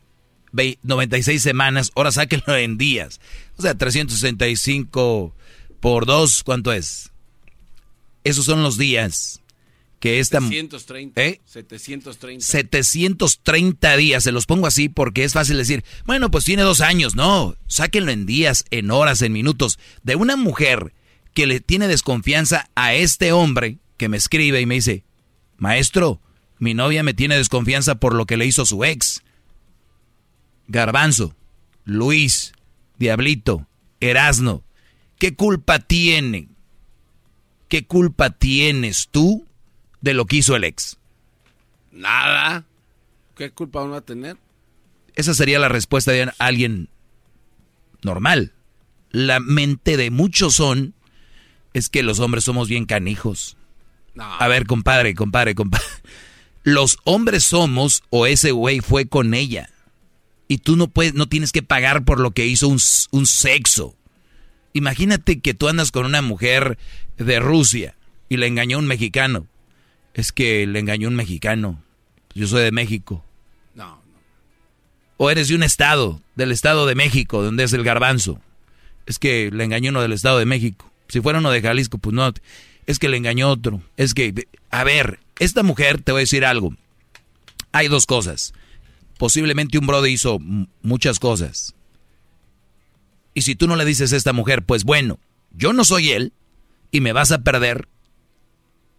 96 0.54 1.42
semanas, 1.42 1.92
ahora 1.96 2.12
sáquenlo 2.12 2.56
en 2.56 2.78
días. 2.78 3.20
O 3.58 3.62
sea, 3.62 3.76
365 3.76 5.36
por 5.80 6.06
2, 6.06 6.44
¿cuánto 6.44 6.72
es? 6.72 7.12
Esos 8.24 8.46
son 8.46 8.64
los 8.64 8.78
días 8.78 9.42
que 10.00 10.20
esta... 10.20 10.40
730. 10.40 11.22
¿Eh? 11.22 11.42
730. 11.46 12.46
730 12.46 13.98
días, 13.98 14.24
se 14.24 14.32
los 14.32 14.46
pongo 14.46 14.68
así 14.68 14.90
porque 14.90 15.24
es 15.24 15.34
fácil 15.34 15.58
decir, 15.58 15.84
bueno, 16.06 16.30
pues 16.30 16.46
tiene 16.46 16.62
dos 16.62 16.82
años. 16.82 17.16
No, 17.16 17.56
sáquenlo 17.68 18.12
en 18.12 18.26
días, 18.26 18.66
en 18.70 18.92
horas, 18.92 19.22
en 19.22 19.32
minutos. 19.32 19.80
De 20.04 20.16
una 20.16 20.36
mujer 20.36 20.94
que 21.34 21.48
le 21.48 21.60
tiene 21.62 21.88
desconfianza 21.88 22.70
a 22.76 22.94
este 22.94 23.32
hombre 23.32 23.78
que 23.98 24.10
me 24.10 24.18
escribe 24.18 24.60
y 24.60 24.66
me 24.66 24.76
dice, 24.76 25.06
maestro, 25.58 26.20
mi 26.60 26.74
novia 26.74 27.04
me 27.04 27.14
tiene 27.14 27.38
desconfianza 27.38 27.96
por 27.96 28.14
lo 28.14 28.26
que 28.26 28.38
le 28.38 28.46
hizo 28.46 28.66
su 28.66 28.84
ex. 28.84 29.24
Garbanzo, 30.68 31.36
Luis, 31.86 32.54
Diablito, 32.98 33.68
Erasno, 34.00 34.64
¿qué 35.18 35.36
culpa 35.36 35.80
tiene? 35.80 36.48
¿Qué 37.68 37.86
culpa 37.86 38.30
tienes 38.30 39.08
tú 39.10 39.48
de 40.02 40.14
lo 40.14 40.26
que 40.26 40.38
hizo 40.38 40.56
el 40.56 40.64
ex? 40.64 40.98
Nada. 41.92 42.66
¿Qué 43.36 43.52
culpa 43.52 43.82
uno 43.82 43.94
va 43.94 43.98
a 43.98 44.02
tener? 44.02 44.38
Esa 45.16 45.34
sería 45.34 45.60
la 45.60 45.70
respuesta 45.70 46.12
de 46.12 46.32
alguien 46.40 46.90
normal. 48.04 48.54
La 49.12 49.40
mente 49.40 49.98
de 49.98 50.12
muchos 50.12 50.56
son 50.56 50.94
es 51.74 51.90
que 51.90 52.04
los 52.04 52.20
hombres 52.20 52.44
somos 52.44 52.68
bien 52.68 52.86
canijos. 52.86 53.58
A 54.18 54.48
ver, 54.48 54.66
compadre, 54.68 55.16
compadre, 55.16 55.56
compadre. 55.56 55.86
Los 56.64 56.98
hombres 57.04 57.44
somos 57.44 58.04
o 58.10 58.26
ese 58.26 58.52
güey 58.52 58.80
fue 58.80 59.08
con 59.08 59.34
ella. 59.34 59.70
Y 60.54 60.60
tú 60.60 60.76
no 60.76 60.88
puedes, 60.88 61.16
no 61.16 61.26
tienes 61.26 61.52
que 61.52 61.64
pagar 61.64 62.06
por 62.06 62.20
lo 62.20 62.30
que 62.30 62.46
hizo 62.46 62.68
un, 62.68 62.80
un 63.10 63.26
sexo. 63.26 63.96
Imagínate 64.74 65.40
que 65.40 65.56
tú 65.56 65.68
andas 65.68 65.90
con 65.90 66.06
una 66.06 66.22
mujer 66.22 66.78
de 67.18 67.40
Rusia 67.40 67.96
y 68.30 68.38
le 68.38 68.46
engañó 68.46 68.78
un 68.78 68.86
mexicano. 68.86 69.48
Es 70.14 70.32
que 70.32 70.68
le 70.68 70.78
engañó 70.78 71.08
un 71.08 71.16
mexicano. 71.16 71.82
Yo 72.36 72.46
soy 72.46 72.62
de 72.62 72.72
México. 72.72 73.26
No, 73.74 73.96
no. 73.96 74.20
O 75.18 75.32
eres 75.32 75.48
de 75.48 75.56
un 75.56 75.64
estado, 75.64 76.22
del 76.36 76.52
estado 76.52 76.86
de 76.86 76.94
México, 76.94 77.42
donde 77.42 77.64
es 77.64 77.74
el 77.74 77.84
garbanzo. 77.84 78.40
Es 79.08 79.18
que 79.18 79.50
le 79.52 79.64
engañó 79.64 79.90
uno 79.90 80.04
del 80.04 80.14
estado 80.14 80.38
de 80.38 80.46
México. 80.46 80.94
Si 81.08 81.20
fuera 81.20 81.40
uno 81.40 81.50
de 81.50 81.64
Jalisco, 81.64 81.98
pues 81.98 82.14
no. 82.14 82.32
Es 82.86 83.00
que 83.00 83.10
le 83.10 83.18
engañó 83.18 83.50
otro. 83.50 83.82
Es 83.98 84.14
que, 84.14 84.46
a 84.70 84.84
ver, 84.84 85.20
esta 85.40 85.64
mujer, 85.64 86.00
te 86.04 86.12
voy 86.12 86.20
a 86.20 86.28
decir 86.30 86.46
algo. 86.46 86.76
Hay 87.72 87.88
dos 87.88 88.06
cosas. 88.06 88.54
Posiblemente 89.24 89.78
un 89.78 89.88
brother 89.88 90.12
hizo 90.12 90.38
muchas 90.82 91.18
cosas. 91.18 91.74
Y 93.34 93.44
si 93.44 93.56
tú 93.56 93.68
no 93.68 93.78
le 93.78 93.86
dices 93.86 94.12
a 94.12 94.18
esta 94.18 94.34
mujer, 94.34 94.66
pues 94.66 94.84
bueno, 94.84 95.18
yo 95.52 95.72
no 95.72 95.86
soy 95.86 96.10
él 96.10 96.34
y 96.92 97.00
me 97.00 97.14
vas 97.14 97.32
a 97.32 97.42
perder 97.42 97.88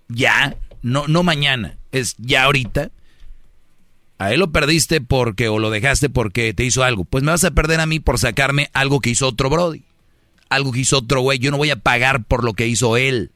ya, 0.09 0.57
no, 0.81 1.07
no 1.09 1.25
mañana, 1.25 1.77
es 1.93 2.15
ya 2.17 2.45
ahorita. 2.45 2.91
A 4.17 4.33
él 4.33 4.41
lo 4.41 4.51
perdiste 4.51 5.03
porque 5.03 5.51
o 5.51 5.59
lo 5.59 5.69
dejaste 5.69 6.09
porque 6.09 6.55
te 6.55 6.65
hizo 6.65 6.85
algo. 6.85 7.05
Pues 7.05 7.23
me 7.23 7.31
vas 7.31 7.45
a 7.45 7.51
perder 7.51 7.81
a 7.81 7.87
mí 7.87 8.01
por 8.01 8.19
sacarme 8.19 8.71
algo 8.73 9.01
que 9.01 9.11
hizo 9.11 9.29
otro 9.29 9.51
Brody. 9.51 9.83
Algo 10.49 10.73
que 10.73 10.81
hizo 10.81 10.97
otro 10.97 11.21
güey. 11.21 11.39
Yo 11.39 11.51
no 11.51 11.59
voy 11.59 11.69
a 11.69 11.81
pagar 11.81 12.25
por 12.25 12.45
lo 12.45 12.55
que 12.55 12.67
hizo 12.67 12.97
él. 12.97 13.31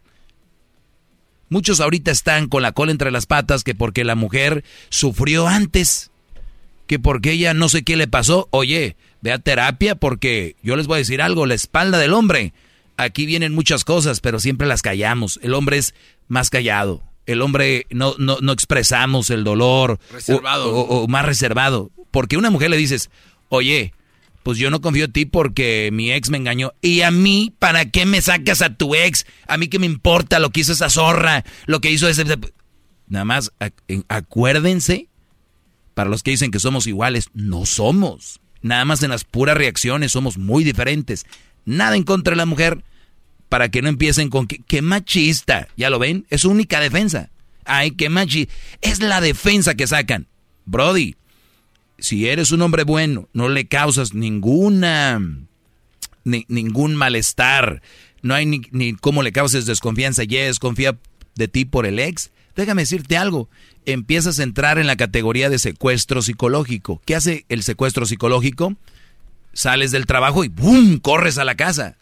Muchos 1.51 1.81
ahorita 1.81 2.13
están 2.13 2.49
con 2.49 2.63
la 2.63 2.73
cola 2.73 2.93
entre 2.93 3.11
las 3.11 3.27
patas 3.27 3.63
que 3.63 3.75
porque 3.75 4.05
la 4.05 4.15
mujer 4.15 4.65
sufrió 4.89 5.49
antes, 5.49 6.11
que 6.89 6.99
porque 6.99 7.33
ella 7.33 7.55
no 7.55 7.69
sé 7.69 7.85
qué 7.85 7.97
le 7.97 8.09
pasó. 8.09 8.49
Oye, 8.51 8.97
ve 9.21 9.31
a 9.31 9.39
terapia 9.39 9.95
porque 9.95 10.57
yo 10.63 10.75
les 10.75 10.89
voy 10.89 10.97
a 10.97 10.99
decir 10.99 11.23
algo, 11.23 11.47
la 11.47 11.55
espalda 11.55 11.99
del 11.99 12.15
hombre. 12.15 12.53
Aquí 12.97 13.27
vienen 13.27 13.55
muchas 13.55 13.85
cosas, 13.85 14.21
pero 14.21 14.41
siempre 14.41 14.67
las 14.67 14.83
callamos. 14.83 15.39
El 15.45 15.55
hombre 15.55 15.79
es 15.79 15.95
más 16.27 16.51
callado. 16.51 17.05
El 17.27 17.43
hombre 17.43 17.87
no, 17.91 18.15
no, 18.19 18.39
no 18.41 18.53
expresamos 18.53 19.31
el 19.31 19.45
dolor. 19.45 20.01
Reservado. 20.11 20.75
O, 20.75 21.05
o 21.05 21.07
más 21.07 21.25
reservado. 21.25 21.93
Porque 22.11 22.37
una 22.37 22.51
mujer 22.51 22.71
le 22.71 22.77
dices, 22.77 23.11
oye, 23.51 23.93
pues 24.43 24.57
yo 24.57 24.71
no 24.71 24.81
confío 24.81 25.05
en 25.05 25.13
ti 25.13 25.27
porque 25.27 25.91
mi 25.93 26.11
ex 26.11 26.31
me 26.31 26.39
engañó. 26.39 26.73
Y 26.81 27.03
a 27.03 27.11
mí, 27.11 27.55
¿para 27.59 27.91
qué 27.91 28.07
me 28.07 28.23
sacas 28.23 28.63
a 28.63 28.75
tu 28.75 28.95
ex? 28.95 29.27
A 29.47 29.59
mí 29.59 29.69
que 29.69 29.79
me 29.79 29.87
importa 29.87 30.39
lo 30.39 30.51
que 30.51 30.61
hizo 30.61 30.73
esa 30.73 30.89
zorra, 30.91 31.45
lo 31.67 31.81
que 31.81 31.91
hizo 31.91 32.09
ese... 32.09 32.25
Nada 33.07 33.25
más, 33.27 33.53
acuérdense, 34.09 35.09
para 35.99 36.11
los 36.11 36.23
que 36.23 36.31
dicen 36.31 36.53
que 36.53 36.61
somos 36.61 36.87
iguales, 36.87 37.29
no 37.35 37.67
somos. 37.67 38.39
Nada 38.63 38.85
más 38.85 39.03
en 39.03 39.11
las 39.11 39.25
puras 39.25 39.59
reacciones 39.59 40.13
somos 40.13 40.39
muy 40.39 40.63
diferentes. 40.63 41.27
Nada 41.65 41.97
en 41.97 42.05
contra 42.05 42.35
de 42.35 42.37
la 42.37 42.47
mujer 42.47 42.85
para 43.49 43.69
que 43.69 43.83
no 43.83 43.89
empiecen 43.89 44.31
con 44.31 44.47
que, 44.47 44.81
machista. 44.81 45.67
¿Ya 45.77 45.91
lo 45.91 45.99
ven? 45.99 46.25
Es 46.31 46.43
su 46.43 46.51
única 46.51 46.79
defensa. 46.79 47.31
Ay, 47.65 47.91
qué 47.91 48.11
machista. 48.11 48.55
Es 48.81 49.03
la 49.03 49.21
defensa 49.21 49.75
que 49.75 49.89
sacan. 49.89 50.29
Brody, 50.67 51.17
si 51.99 52.29
eres 52.29 52.53
un 52.53 52.63
hombre 52.63 52.85
bueno, 52.85 53.29
no 53.33 53.49
le 53.49 53.67
causas 53.67 54.15
ninguna, 54.15 55.21
ningún 56.23 56.95
malestar, 56.95 57.83
no 58.23 58.35
hay 58.35 58.47
ni, 58.47 58.61
ni 58.71 58.95
cómo 58.95 59.25
le 59.25 59.33
causes 59.33 59.67
desconfianza, 59.67 60.23
ya 60.23 60.45
desconfía 60.45 60.97
de 61.35 61.49
ti 61.49 61.65
por 61.65 61.87
el 61.87 61.99
ex, 61.99 62.31
déjame 62.59 62.83
decirte 62.83 63.17
algo, 63.17 63.49
empiezas 63.87 64.39
a 64.39 64.43
entrar 64.43 64.79
en 64.79 64.89
la 64.89 64.97
categoría 64.97 65.49
de 65.49 65.61
secuestro 65.61 66.23
psicológico. 66.23 67.01
¿Qué 67.05 67.15
hace 67.15 67.47
el 67.49 67.63
secuestro 67.63 68.05
psicológico? 68.05 68.75
Sales 69.53 69.93
del 69.93 70.07
trabajo 70.07 70.45
y 70.45 70.49
¡bum! 70.49 70.99
corres 70.99 71.39
a 71.39 71.45
la 71.45 71.55
casa. 71.55 71.97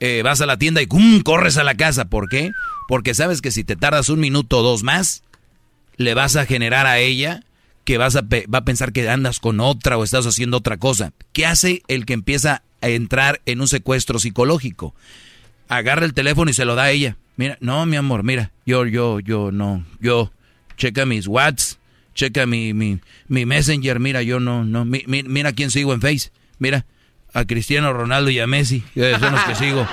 Eh, 0.00 0.22
vas 0.24 0.40
a 0.40 0.46
la 0.46 0.56
tienda 0.56 0.80
y 0.80 0.86
¡bum! 0.86 1.20
corres 1.20 1.58
a 1.58 1.64
la 1.64 1.74
casa. 1.74 2.06
¿Por 2.06 2.30
qué? 2.30 2.50
Porque 2.88 3.12
sabes 3.12 3.42
que 3.42 3.50
si 3.50 3.62
te 3.62 3.76
tardas 3.76 4.08
un 4.08 4.20
minuto 4.20 4.58
o 4.58 4.62
dos 4.62 4.82
más, 4.82 5.22
le 5.96 6.14
vas 6.14 6.36
a 6.36 6.46
generar 6.46 6.86
a 6.86 6.98
ella 6.98 7.44
que 7.84 7.98
vas 7.98 8.16
a 8.16 8.22
va 8.22 8.58
a 8.58 8.64
pensar 8.64 8.92
que 8.92 9.08
andas 9.08 9.38
con 9.38 9.60
otra 9.60 9.98
o 9.98 10.04
estás 10.04 10.26
haciendo 10.26 10.56
otra 10.56 10.78
cosa. 10.78 11.12
¿Qué 11.34 11.44
hace 11.44 11.82
el 11.88 12.06
que 12.06 12.14
empieza 12.14 12.62
a 12.80 12.88
entrar 12.88 13.42
en 13.44 13.60
un 13.60 13.68
secuestro 13.68 14.18
psicológico? 14.18 14.94
Agarra 15.68 16.04
el 16.04 16.14
teléfono 16.14 16.50
y 16.50 16.54
se 16.54 16.64
lo 16.64 16.74
da 16.74 16.84
a 16.84 16.90
ella. 16.90 17.16
Mira, 17.38 17.56
no, 17.60 17.86
mi 17.86 17.96
amor, 17.96 18.24
mira, 18.24 18.50
yo, 18.66 18.84
yo, 18.84 19.20
yo, 19.20 19.52
no, 19.52 19.84
yo, 20.00 20.32
checa 20.76 21.06
mis 21.06 21.28
WhatsApp, 21.28 21.78
checa 22.12 22.46
mi, 22.46 22.74
mi, 22.74 22.98
mi 23.28 23.46
Messenger, 23.46 24.00
mira, 24.00 24.22
yo 24.22 24.40
no, 24.40 24.64
no, 24.64 24.84
mira 24.84 25.52
quién 25.52 25.70
sigo 25.70 25.94
en 25.94 26.00
Face, 26.00 26.32
mira, 26.58 26.84
a 27.32 27.44
Cristiano 27.44 27.92
Ronaldo 27.92 28.30
y 28.30 28.40
a 28.40 28.48
Messi, 28.48 28.82
son 29.20 29.32
los 29.32 29.44
que 29.44 29.54
sigo, 29.56 29.86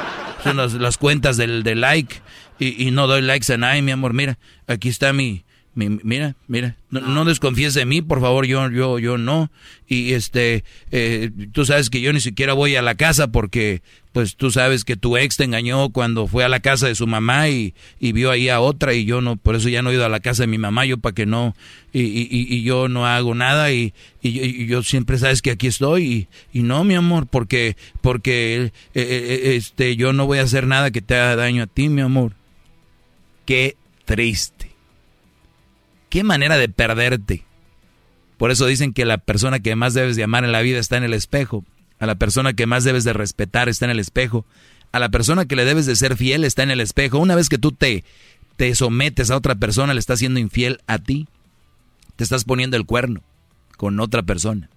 son 0.44 0.58
las, 0.58 0.98
cuentas 0.98 1.38
del, 1.38 1.62
like, 1.80 2.16
y, 2.58 2.88
y, 2.88 2.90
no 2.90 3.06
doy 3.06 3.22
likes 3.22 3.54
a 3.54 3.58
nadie, 3.58 3.84
mi 3.84 3.92
amor, 3.92 4.14
mira, 4.14 4.40
aquí 4.66 4.90
está 4.90 5.14
mi, 5.14 5.45
mira, 5.76 6.36
mira, 6.48 6.78
no, 6.90 7.26
desconfíes 7.26 7.74
de 7.74 7.86
mí, 7.86 8.02
por 8.02 8.22
favor, 8.22 8.46
yo, 8.46 8.70
yo, 8.72 8.98
yo 8.98 9.18
no. 9.18 9.52
Y 9.88 10.14
este, 10.14 10.64
eh, 10.92 11.30
tú 11.52 11.66
sabes 11.66 11.90
que 11.90 12.00
yo 12.00 12.14
ni 12.14 12.22
siquiera 12.22 12.54
voy 12.54 12.76
a 12.76 12.82
la 12.82 12.96
casa 12.96 13.28
porque, 13.28 13.82
pues 14.14 14.38
tú 14.38 14.50
sabes 14.52 14.86
que 14.86 14.96
tu 14.96 15.18
ex 15.18 15.36
te 15.36 15.44
engañó 15.44 15.90
cuando 15.90 16.28
fue 16.28 16.46
a 16.46 16.50
la 16.50 16.62
casa 16.62 16.88
de 16.88 16.96
su 16.96 17.06
mamá 17.06 17.50
y, 17.50 17.74
vio 18.00 18.32
ahí 18.32 18.48
a 18.48 18.62
otra 18.62 18.94
y 18.94 19.04
yo 19.04 19.20
no, 19.20 19.36
por 19.36 19.56
eso 19.56 19.68
ya 19.68 19.82
no 19.82 19.92
he 19.92 19.96
ido 19.96 20.06
a 20.06 20.10
la 20.10 20.22
casa 20.22 20.44
de 20.44 20.48
mi 20.48 20.58
mamá, 20.58 20.86
yo 20.86 20.98
para 20.98 21.14
que 21.14 21.26
no, 21.26 21.54
y, 21.92 22.02
y, 22.02 22.28
y, 22.32 22.64
yo 22.64 22.88
no 22.88 23.06
hago 23.06 23.36
nada 23.36 23.74
y, 23.74 23.94
y, 24.22 24.66
yo 24.68 24.82
siempre 24.84 25.18
sabes 25.18 25.42
que 25.42 25.52
aquí 25.52 25.68
estoy 25.68 26.30
y, 26.54 26.62
no, 26.62 26.86
mi 26.86 26.96
amor, 26.96 27.28
porque, 27.28 27.76
porque, 28.02 28.64
eh, 28.64 28.72
eh, 28.94 29.56
este, 29.56 29.98
yo 29.98 30.14
no 30.14 30.26
voy 30.26 30.40
a 30.40 30.44
hacer 30.44 30.66
nada 30.66 30.92
que 30.92 31.02
te 31.02 31.16
haga 31.16 31.36
daño 31.36 31.64
a 31.64 31.68
ti, 31.68 31.90
mi 31.90 32.02
amor. 32.02 32.34
Qué 33.46 33.76
triste. 34.06 34.55
Qué 36.16 36.24
manera 36.24 36.58
de 36.58 36.70
perderte. 36.70 37.44
Por 38.38 38.50
eso 38.50 38.66
dicen 38.68 38.94
que 38.94 39.04
la 39.04 39.18
persona 39.18 39.60
que 39.60 39.76
más 39.76 39.94
debes 39.94 40.16
de 40.16 40.24
amar 40.24 40.46
en 40.46 40.54
la 40.54 40.62
vida 40.62 40.80
está 40.80 40.96
en 40.96 41.04
el 41.04 41.14
espejo. 41.14 41.66
A 42.00 42.06
la 42.06 42.16
persona 42.16 42.54
que 42.54 42.66
más 42.66 42.86
debes 42.86 43.04
de 43.04 43.12
respetar 43.12 43.68
está 43.68 43.84
en 43.84 43.92
el 43.92 44.00
espejo. 44.00 44.46
A 44.94 45.00
la 45.00 45.10
persona 45.10 45.44
que 45.44 45.58
le 45.58 45.66
debes 45.66 45.86
de 45.86 45.98
ser 45.98 46.16
fiel 46.16 46.46
está 46.46 46.64
en 46.64 46.72
el 46.72 46.80
espejo. 46.80 47.20
Una 47.20 47.36
vez 47.36 47.50
que 47.50 47.58
tú 47.58 47.74
te, 47.74 48.06
te 48.56 48.74
sometes 48.76 49.30
a 49.30 49.36
otra 49.36 49.56
persona, 49.56 49.94
le 49.94 50.00
estás 50.00 50.20
siendo 50.20 50.40
infiel 50.40 50.80
a 50.88 51.00
ti. 51.00 51.28
Te 52.16 52.24
estás 52.24 52.46
poniendo 52.46 52.78
el 52.78 52.86
cuerno 52.86 53.22
con 53.76 54.00
otra 54.00 54.24
persona. 54.24 54.70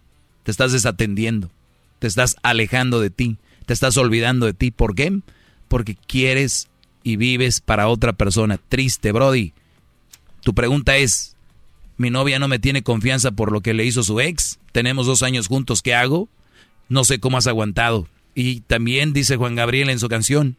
Te 0.42 0.50
estás 0.50 0.72
desatendiendo. 0.72 1.52
Te 2.00 2.08
estás 2.08 2.34
alejando 2.42 2.98
de 2.98 3.10
ti. 3.10 3.36
Te 3.64 3.74
estás 3.74 3.96
olvidando 3.96 4.46
de 4.46 4.54
ti. 4.54 4.72
¿Por 4.72 4.96
qué? 4.96 5.20
Porque 5.68 5.94
quieres 5.94 6.66
y 7.04 7.14
vives 7.14 7.60
para 7.60 7.86
otra 7.86 8.12
persona. 8.12 8.58
Triste, 8.58 9.12
Brody. 9.12 9.52
Tu 10.48 10.54
pregunta 10.54 10.96
es, 10.96 11.36
mi 11.98 12.08
novia 12.08 12.38
no 12.38 12.48
me 12.48 12.58
tiene 12.58 12.82
confianza 12.82 13.32
por 13.32 13.52
lo 13.52 13.60
que 13.60 13.74
le 13.74 13.84
hizo 13.84 14.02
su 14.02 14.18
ex, 14.18 14.58
tenemos 14.72 15.06
dos 15.06 15.22
años 15.22 15.46
juntos, 15.46 15.82
¿qué 15.82 15.92
hago? 15.92 16.26
No 16.88 17.04
sé 17.04 17.20
cómo 17.20 17.36
has 17.36 17.46
aguantado. 17.46 18.08
Y 18.34 18.60
también 18.60 19.12
dice 19.12 19.36
Juan 19.36 19.56
Gabriel 19.56 19.90
en 19.90 19.98
su 19.98 20.08
canción, 20.08 20.56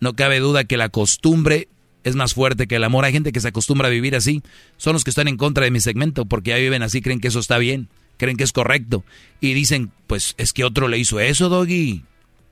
no 0.00 0.16
cabe 0.16 0.40
duda 0.40 0.64
que 0.64 0.76
la 0.76 0.88
costumbre 0.88 1.68
es 2.02 2.16
más 2.16 2.34
fuerte 2.34 2.66
que 2.66 2.74
el 2.74 2.82
amor. 2.82 3.04
Hay 3.04 3.12
gente 3.12 3.30
que 3.30 3.38
se 3.38 3.46
acostumbra 3.46 3.86
a 3.86 3.92
vivir 3.92 4.16
así. 4.16 4.42
Son 4.78 4.94
los 4.94 5.04
que 5.04 5.10
están 5.10 5.28
en 5.28 5.36
contra 5.36 5.62
de 5.62 5.70
mi 5.70 5.78
segmento 5.78 6.24
porque 6.24 6.50
ya 6.50 6.56
viven 6.56 6.82
así, 6.82 7.00
creen 7.00 7.20
que 7.20 7.28
eso 7.28 7.38
está 7.38 7.58
bien, 7.58 7.86
creen 8.16 8.36
que 8.36 8.42
es 8.42 8.52
correcto. 8.52 9.04
Y 9.40 9.54
dicen, 9.54 9.92
pues 10.08 10.34
es 10.38 10.52
que 10.52 10.64
otro 10.64 10.88
le 10.88 10.98
hizo 10.98 11.20
eso, 11.20 11.48
Doggy. 11.48 12.02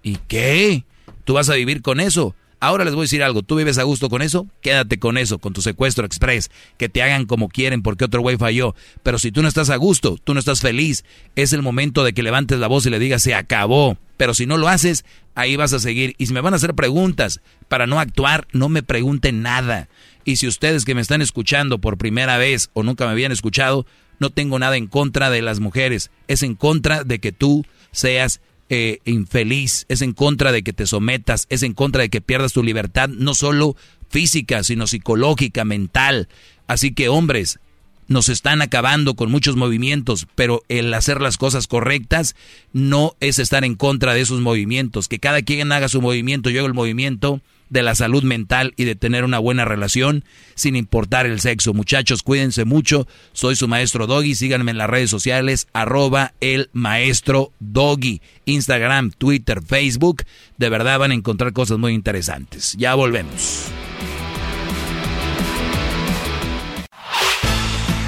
¿Y 0.05 0.19
qué? 0.29 0.85
¿Tú 1.25 1.33
vas 1.35 1.51
a 1.51 1.55
vivir 1.55 1.83
con 1.83 1.99
eso? 1.99 2.37
Ahora 2.61 2.85
les 2.85 2.95
voy 2.95 3.03
a 3.03 3.05
decir 3.05 3.23
algo, 3.23 3.43
tú 3.43 3.57
vives 3.57 3.79
a 3.79 3.85
gusto 3.85 4.09
con 4.09 4.21
eso, 4.21 4.47
quédate 4.63 4.99
con 4.99 5.17
eso, 5.17 5.39
con 5.39 5.53
tu 5.53 5.63
secuestro 5.63 6.05
express, 6.05 6.51
que 6.77 6.89
te 6.89 7.03
hagan 7.03 7.27
como 7.27 7.49
quieren 7.49 7.83
porque 7.83 8.05
otro 8.05 8.21
güey 8.21 8.37
falló. 8.37 8.75
Pero 9.05 9.19
si 9.19 9.31
tú 9.31 9.43
no 9.43 9.49
estás 9.49 9.71
a 9.71 9.77
gusto, 9.77 10.19
tú 10.23 10.35
no 10.35 10.41
estás 10.41 10.61
feliz, 10.61 11.05
es 11.37 11.53
el 11.53 11.63
momento 11.63 12.03
de 12.03 12.13
que 12.13 12.25
levantes 12.25 12.59
la 12.59 12.67
voz 12.67 12.85
y 12.87 12.91
le 12.91 12.99
digas, 12.99 13.23
se 13.23 13.35
acabó. 13.35 13.97
Pero 14.17 14.35
si 14.35 14.47
no 14.47 14.57
lo 14.57 14.67
haces, 14.67 15.05
ahí 15.37 15.55
vas 15.55 15.73
a 15.73 15.79
seguir. 15.79 16.17
Y 16.19 16.27
si 16.27 16.33
me 16.33 16.41
van 16.41 16.53
a 16.53 16.57
hacer 16.57 16.75
preguntas 16.75 17.41
para 17.69 17.87
no 17.87 18.01
actuar, 18.01 18.49
no 18.53 18.69
me 18.69 18.83
pregunten 18.83 19.43
nada. 19.43 19.89
Y 20.25 20.37
si 20.37 20.49
ustedes 20.49 20.85
que 20.85 20.97
me 20.97 21.01
están 21.01 21.23
escuchando 21.23 21.79
por 21.79 21.97
primera 21.97 22.39
vez 22.39 22.71
o 22.73 22.83
nunca 22.83 23.07
me 23.07 23.13
habían 23.13 23.31
escuchado, 23.31 23.87
no 24.19 24.31
tengo 24.31 24.59
nada 24.59 24.77
en 24.77 24.89
contra 24.89 25.31
de 25.31 25.43
las 25.43 25.61
mujeres, 25.61 26.11
es 26.27 26.43
en 26.43 26.57
contra 26.57 27.05
de 27.05 27.21
que 27.21 27.31
tú 27.31 27.65
seas 27.93 28.41
eh, 28.69 28.99
infeliz, 29.05 29.87
es 29.89 30.03
en 30.03 30.13
contra 30.13 30.53
de 30.53 30.63
que 30.63 30.73
te 30.73 30.87
sometas, 30.87 31.47
es 31.49 31.63
en 31.63 31.75
contra 31.75 32.03
de 32.03 32.11
que 32.11 32.21
pierdas 32.21 32.53
tu 32.53 32.63
libertad, 32.63 33.09
no 33.09 33.35
solo 33.35 33.77
física, 34.09 34.63
sino 34.65 34.87
psicológica, 34.87 35.65
mental. 35.65 36.29
Así 36.67 36.93
que 36.93 37.09
hombres, 37.09 37.61
nos 38.09 38.31
están 38.31 38.63
acabando 38.63 39.15
con 39.15 39.31
muchos 39.31 39.55
movimientos, 39.57 40.27
pero 40.35 40.63
el 40.69 40.93
hacer 40.95 41.21
las 41.21 41.37
cosas 41.37 41.67
correctas 41.67 42.35
no 42.73 43.15
es 43.21 43.39
estar 43.39 43.65
en 43.65 43.75
contra 43.75 44.15
de 44.15 44.23
esos 44.23 44.41
movimientos. 44.41 45.09
Que 45.09 45.19
cada 45.19 45.43
quien 45.43 45.71
haga 45.73 45.89
su 45.89 46.01
movimiento, 46.01 46.51
yo 46.51 46.61
hago 46.61 46.69
el 46.69 46.75
movimiento 46.75 47.43
de 47.71 47.83
la 47.83 47.95
salud 47.95 48.23
mental 48.23 48.75
y 48.77 48.85
de 48.85 48.95
tener 48.95 49.25
una 49.25 49.39
buena 49.39 49.65
relación 49.65 50.25
sin 50.55 50.77
importar 50.77 51.27
el 51.27 51.41
sexo. 51.41 51.75
Muchachos, 51.75 52.23
cuídense 52.23 52.65
mucho. 52.65 53.07
Soy 53.33 53.57
su 53.57 53.69
maestro 53.69 54.07
Doggy. 54.07 54.35
Síganme 54.35 54.71
en 54.71 54.79
las 54.79 54.91
redes 54.91 55.11
sociales, 55.11 55.69
arroba 55.73 56.35
el 56.41 56.71
maestro 56.73 57.53
Doggy. 57.61 58.21
Instagram, 58.45 59.13
Twitter, 59.13 59.63
Facebook. 59.63 60.25
De 60.57 60.69
verdad 60.69 60.99
van 60.99 61.13
a 61.13 61.15
encontrar 61.15 61.53
cosas 61.53 61.79
muy 61.79 61.93
interesantes. 61.93 62.75
Ya 62.79 62.95
volvemos. 62.95 63.67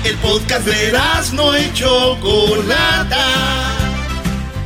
El 0.05 0.17
podcast 0.17 0.67
de 0.67 0.93
no 1.35 1.55
hecho 1.55 2.17
Chocolata 2.21 3.80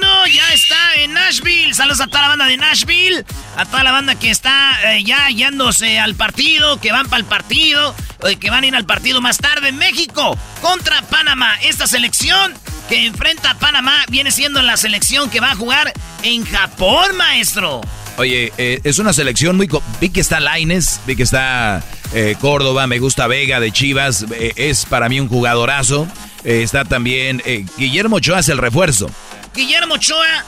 Ya 0.00 0.54
está 0.54 0.94
en 0.96 1.12
Nashville. 1.12 1.74
Saludos 1.74 2.00
a 2.00 2.06
toda 2.06 2.22
la 2.22 2.28
banda 2.28 2.46
de 2.46 2.56
Nashville. 2.56 3.24
A 3.56 3.66
toda 3.66 3.82
la 3.82 3.92
banda 3.92 4.14
que 4.14 4.30
está 4.30 4.94
eh, 4.94 5.04
ya 5.04 5.28
yéndose 5.28 5.98
al 5.98 6.14
partido, 6.14 6.80
que 6.80 6.92
van 6.92 7.08
para 7.08 7.20
el 7.20 7.26
partido, 7.26 7.94
que 8.40 8.50
van 8.50 8.64
a 8.64 8.66
ir 8.66 8.74
al 8.74 8.86
partido 8.86 9.20
más 9.20 9.36
tarde. 9.36 9.70
México 9.72 10.38
contra 10.62 11.02
Panamá. 11.02 11.56
Esta 11.62 11.86
selección 11.86 12.54
que 12.88 13.04
enfrenta 13.04 13.50
a 13.50 13.58
Panamá 13.58 14.04
viene 14.08 14.30
siendo 14.30 14.62
la 14.62 14.78
selección 14.78 15.28
que 15.28 15.40
va 15.40 15.50
a 15.50 15.56
jugar 15.56 15.92
en 16.22 16.46
Japón, 16.46 17.14
maestro. 17.16 17.82
Oye, 18.16 18.52
eh, 18.56 18.80
es 18.84 18.98
una 18.98 19.12
selección 19.12 19.56
muy... 19.56 19.68
Vi 20.00 20.08
que 20.08 20.20
está 20.20 20.40
Laines, 20.40 21.00
vi 21.06 21.16
que 21.16 21.22
está 21.24 21.82
eh, 22.14 22.36
Córdoba, 22.40 22.86
me 22.86 22.98
gusta 22.98 23.26
Vega 23.26 23.60
de 23.60 23.72
Chivas. 23.72 24.24
es 24.56 24.86
para 24.86 25.10
mí 25.10 25.20
un 25.20 25.28
jugadorazo. 25.28 26.08
Eh, 26.44 26.62
está 26.62 26.84
también 26.84 27.40
eh, 27.44 27.64
Guillermo 27.76 28.16
Ochoa 28.16 28.40
el 28.40 28.58
refuerzo. 28.58 29.10
Guillermo 29.54 29.94
Ochoa 29.94 30.44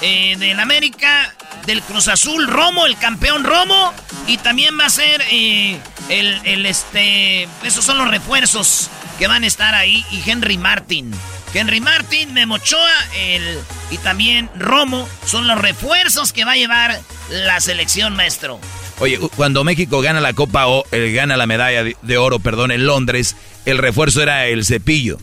eh, 0.00 0.36
del 0.38 0.60
América, 0.60 1.34
del 1.66 1.82
Cruz 1.82 2.08
Azul, 2.08 2.46
Romo, 2.46 2.86
el 2.86 2.96
campeón 2.98 3.44
Romo. 3.44 3.92
Y 4.26 4.38
también 4.38 4.78
va 4.78 4.86
a 4.86 4.90
ser 4.90 5.22
el, 5.30 5.80
el, 6.08 6.66
este. 6.66 7.48
Esos 7.62 7.84
son 7.84 7.98
los 7.98 8.08
refuerzos 8.08 8.90
que 9.18 9.26
van 9.26 9.44
a 9.44 9.46
estar 9.46 9.74
ahí. 9.74 10.04
Y 10.10 10.28
Henry 10.28 10.58
Martin. 10.58 11.10
Henry 11.54 11.80
Martin, 11.80 12.34
Memo 12.34 12.56
Ochoa 12.56 12.90
el, 13.16 13.60
y 13.90 13.98
también 13.98 14.50
Romo 14.58 15.08
son 15.24 15.46
los 15.46 15.56
refuerzos 15.56 16.32
que 16.32 16.44
va 16.44 16.52
a 16.52 16.56
llevar 16.56 17.00
la 17.30 17.60
selección 17.60 18.16
maestro. 18.16 18.58
Oye, 18.98 19.20
cuando 19.36 19.62
México 19.62 20.00
gana 20.00 20.20
la 20.20 20.32
Copa 20.32 20.66
o 20.66 20.84
gana 20.90 21.36
la 21.36 21.46
medalla 21.46 21.84
de 21.84 22.18
oro, 22.18 22.40
perdón, 22.40 22.72
en 22.72 22.86
Londres, 22.86 23.36
el 23.66 23.78
refuerzo 23.78 24.20
era 24.20 24.46
el 24.46 24.64
cepillo. 24.64 25.18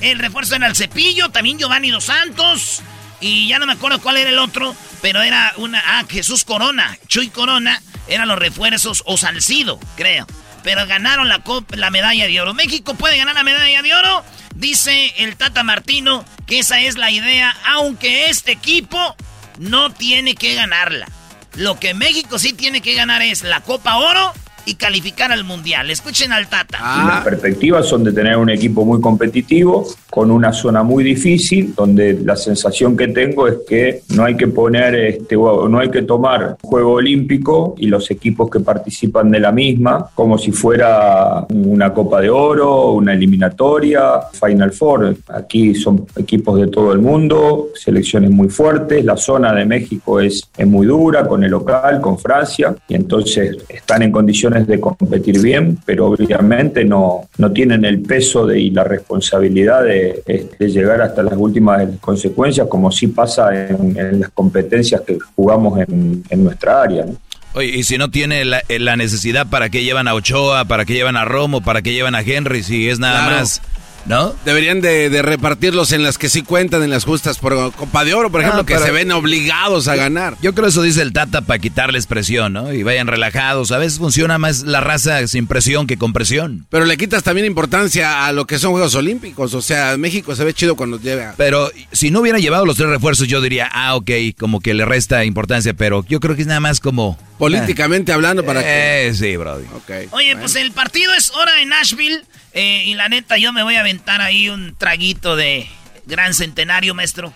El 0.00 0.18
refuerzo 0.18 0.56
era 0.56 0.66
el 0.66 0.76
cepillo, 0.76 1.30
también 1.30 1.58
Giovanni 1.58 1.90
Dos 1.90 2.04
Santos. 2.04 2.82
Y 3.20 3.48
ya 3.48 3.58
no 3.58 3.66
me 3.66 3.72
acuerdo 3.72 4.00
cuál 4.00 4.18
era 4.18 4.30
el 4.30 4.38
otro, 4.38 4.76
pero 5.00 5.22
era 5.22 5.54
una. 5.56 5.82
Ah, 5.84 6.04
Jesús 6.08 6.44
Corona, 6.44 6.98
Chuy 7.06 7.28
Corona, 7.28 7.82
eran 8.08 8.28
los 8.28 8.38
refuerzos, 8.38 9.02
o 9.06 9.16
Salcido, 9.16 9.80
creo. 9.96 10.26
Pero 10.62 10.86
ganaron 10.86 11.28
la, 11.28 11.42
la 11.70 11.90
medalla 11.90 12.26
de 12.26 12.40
oro. 12.40 12.52
México 12.52 12.94
puede 12.94 13.16
ganar 13.16 13.34
la 13.34 13.44
medalla 13.44 13.82
de 13.82 13.94
oro. 13.94 14.24
Dice 14.54 15.14
el 15.18 15.36
Tata 15.36 15.62
Martino 15.62 16.24
que 16.46 16.58
esa 16.58 16.80
es 16.80 16.96
la 16.96 17.10
idea, 17.10 17.56
aunque 17.66 18.28
este 18.30 18.52
equipo 18.52 19.16
no 19.58 19.92
tiene 19.92 20.34
que 20.34 20.54
ganarla. 20.54 21.06
Lo 21.54 21.80
que 21.80 21.94
México 21.94 22.38
sí 22.38 22.52
tiene 22.52 22.80
que 22.80 22.94
ganar 22.94 23.22
es 23.22 23.42
la 23.42 23.62
Copa 23.62 23.96
Oro 23.96 24.34
y 24.66 24.74
calificar 24.74 25.32
al 25.32 25.44
Mundial. 25.44 25.90
Escuchen 25.90 26.32
al 26.32 26.48
Tata. 26.48 26.78
Las 26.80 27.24
perspectivas 27.24 27.86
son 27.86 28.04
de 28.04 28.12
tener 28.12 28.36
un 28.36 28.50
equipo 28.50 28.84
muy 28.84 29.00
competitivo, 29.00 29.86
con 30.10 30.30
una 30.30 30.52
zona 30.52 30.82
muy 30.82 31.04
difícil, 31.04 31.74
donde 31.74 32.14
la 32.14 32.36
sensación 32.36 32.96
que 32.96 33.08
tengo 33.08 33.46
es 33.46 33.58
que 33.68 34.02
no 34.14 34.24
hay 34.24 34.36
que 34.36 34.48
poner, 34.48 34.94
este, 34.94 35.36
no 35.36 35.78
hay 35.78 35.90
que 35.90 36.02
tomar 36.02 36.56
juego 36.62 36.94
olímpico 36.94 37.74
y 37.78 37.86
los 37.86 38.10
equipos 38.10 38.50
que 38.50 38.60
participan 38.60 39.30
de 39.30 39.40
la 39.40 39.52
misma 39.52 40.10
como 40.14 40.36
si 40.38 40.52
fuera 40.52 41.46
una 41.50 41.92
Copa 41.92 42.20
de 42.20 42.30
Oro, 42.30 42.92
una 42.92 43.12
eliminatoria, 43.12 44.20
Final 44.32 44.72
Four. 44.72 45.16
Aquí 45.28 45.74
son 45.74 46.06
equipos 46.16 46.58
de 46.58 46.66
todo 46.68 46.92
el 46.92 46.98
mundo, 46.98 47.68
selecciones 47.74 48.30
muy 48.30 48.48
fuertes, 48.48 49.04
la 49.04 49.16
zona 49.16 49.52
de 49.52 49.64
México 49.64 50.18
es, 50.18 50.48
es 50.56 50.66
muy 50.66 50.86
dura 50.86 51.26
con 51.26 51.44
el 51.44 51.50
local, 51.50 52.00
con 52.00 52.18
Francia, 52.18 52.74
y 52.88 52.94
entonces 52.94 53.58
están 53.68 54.02
en 54.02 54.10
condiciones 54.10 54.55
de 54.64 54.80
competir 54.80 55.40
bien, 55.42 55.78
pero 55.84 56.06
obviamente 56.06 56.84
no, 56.84 57.28
no 57.38 57.50
tienen 57.52 57.84
el 57.84 58.00
peso 58.00 58.46
de, 58.46 58.60
y 58.60 58.70
la 58.70 58.84
responsabilidad 58.84 59.82
de, 59.82 60.22
llegar 60.60 61.00
hasta 61.02 61.22
las 61.22 61.34
últimas 61.36 61.88
consecuencias, 62.00 62.66
como 62.68 62.92
sí 62.92 63.08
pasa 63.08 63.50
en, 63.68 64.20
las 64.20 64.30
competencias 64.30 65.00
que 65.00 65.18
jugamos 65.34 65.80
en, 65.80 66.22
nuestra 66.36 66.82
área. 66.82 67.06
Oye, 67.54 67.78
y 67.78 67.82
si 67.82 67.98
no 67.98 68.10
tiene 68.10 68.44
la, 68.44 68.62
la, 68.68 68.96
necesidad, 68.96 69.46
¿para 69.48 69.70
qué 69.70 69.82
llevan 69.82 70.06
a 70.06 70.14
Ochoa? 70.14 70.66
¿Para 70.66 70.84
qué 70.84 70.92
llevan 70.92 71.16
a 71.16 71.24
Romo? 71.24 71.62
¿Para 71.62 71.82
qué 71.82 71.92
llevan 71.92 72.14
a 72.14 72.20
Henry? 72.20 72.62
Si 72.62 72.88
es 72.88 72.98
nada 72.98 73.30
más 73.30 73.62
¿no? 74.06 74.34
Deberían 74.44 74.80
de, 74.80 75.22
repartirlos 75.22 75.92
en 75.92 76.02
las 76.02 76.18
que 76.18 76.28
sí 76.28 76.42
cuentan, 76.42 76.82
en 76.82 76.90
las 76.90 77.04
justas 77.04 77.38
por 77.38 77.72
Copa 77.72 78.04
de 78.04 78.14
Oro, 78.14 78.30
por 78.30 78.40
ejemplo, 78.40 78.62
ah, 78.62 78.66
que 78.66 78.78
se 78.78 78.90
ven 78.90 79.10
obligados 79.12 79.88
a 79.88 79.96
ganar. 79.96 80.36
Yo 80.42 80.54
creo 80.54 80.68
eso 80.68 80.82
dice 80.82 81.02
el 81.02 81.12
Tata 81.12 81.42
para 81.42 81.58
quitarles 81.58 82.06
presión, 82.06 82.52
¿no? 82.52 82.72
Y 82.72 82.82
vayan 82.82 83.06
relajados. 83.06 83.72
A 83.72 83.78
veces 83.78 83.98
funciona 83.98 84.38
más 84.38 84.62
la 84.62 84.80
raza 84.80 85.26
sin 85.26 85.46
presión 85.46 85.86
que 85.86 85.96
con 85.96 86.12
presión. 86.12 86.66
Pero 86.70 86.84
le 86.84 86.96
quitas 86.96 87.22
también 87.22 87.46
importancia 87.46 88.26
a 88.26 88.32
lo 88.32 88.46
que 88.46 88.58
son 88.58 88.72
Juegos 88.72 88.94
Olímpicos. 88.94 89.54
O 89.54 89.62
sea, 89.62 89.96
México 89.96 90.34
se 90.34 90.44
ve 90.44 90.54
chido 90.54 90.76
cuando 90.76 91.00
lleva. 91.00 91.34
Pero 91.36 91.70
si 91.92 92.10
no 92.10 92.20
hubieran 92.20 92.40
llevado 92.40 92.66
los 92.66 92.76
tres 92.76 92.88
refuerzos, 92.88 93.28
yo 93.28 93.40
diría, 93.40 93.68
ah, 93.72 93.96
ok, 93.96 94.10
como 94.38 94.60
que 94.60 94.74
le 94.74 94.84
resta 94.84 95.24
importancia. 95.24 95.74
Pero 95.74 96.04
yo 96.08 96.20
creo 96.20 96.34
que 96.36 96.42
es 96.42 96.48
nada 96.48 96.60
más 96.60 96.80
como... 96.80 97.18
Políticamente 97.38 98.12
hablando 98.12 98.44
para 98.44 98.62
que... 98.62 99.08
Eh, 99.08 99.14
sí, 99.14 99.36
Brody. 99.36 99.66
Oye, 100.10 100.36
pues 100.36 100.56
el 100.56 100.72
partido 100.72 101.12
es 101.14 101.30
hora 101.32 101.60
en 101.60 101.68
Nashville. 101.68 102.22
Eh, 102.58 102.84
y 102.86 102.94
la 102.94 103.10
neta, 103.10 103.36
yo 103.36 103.52
me 103.52 103.62
voy 103.62 103.76
a 103.76 103.80
aventar 103.80 104.22
ahí 104.22 104.48
un 104.48 104.74
traguito 104.76 105.36
de 105.36 105.68
gran 106.06 106.32
centenario, 106.32 106.94
maestro. 106.94 107.34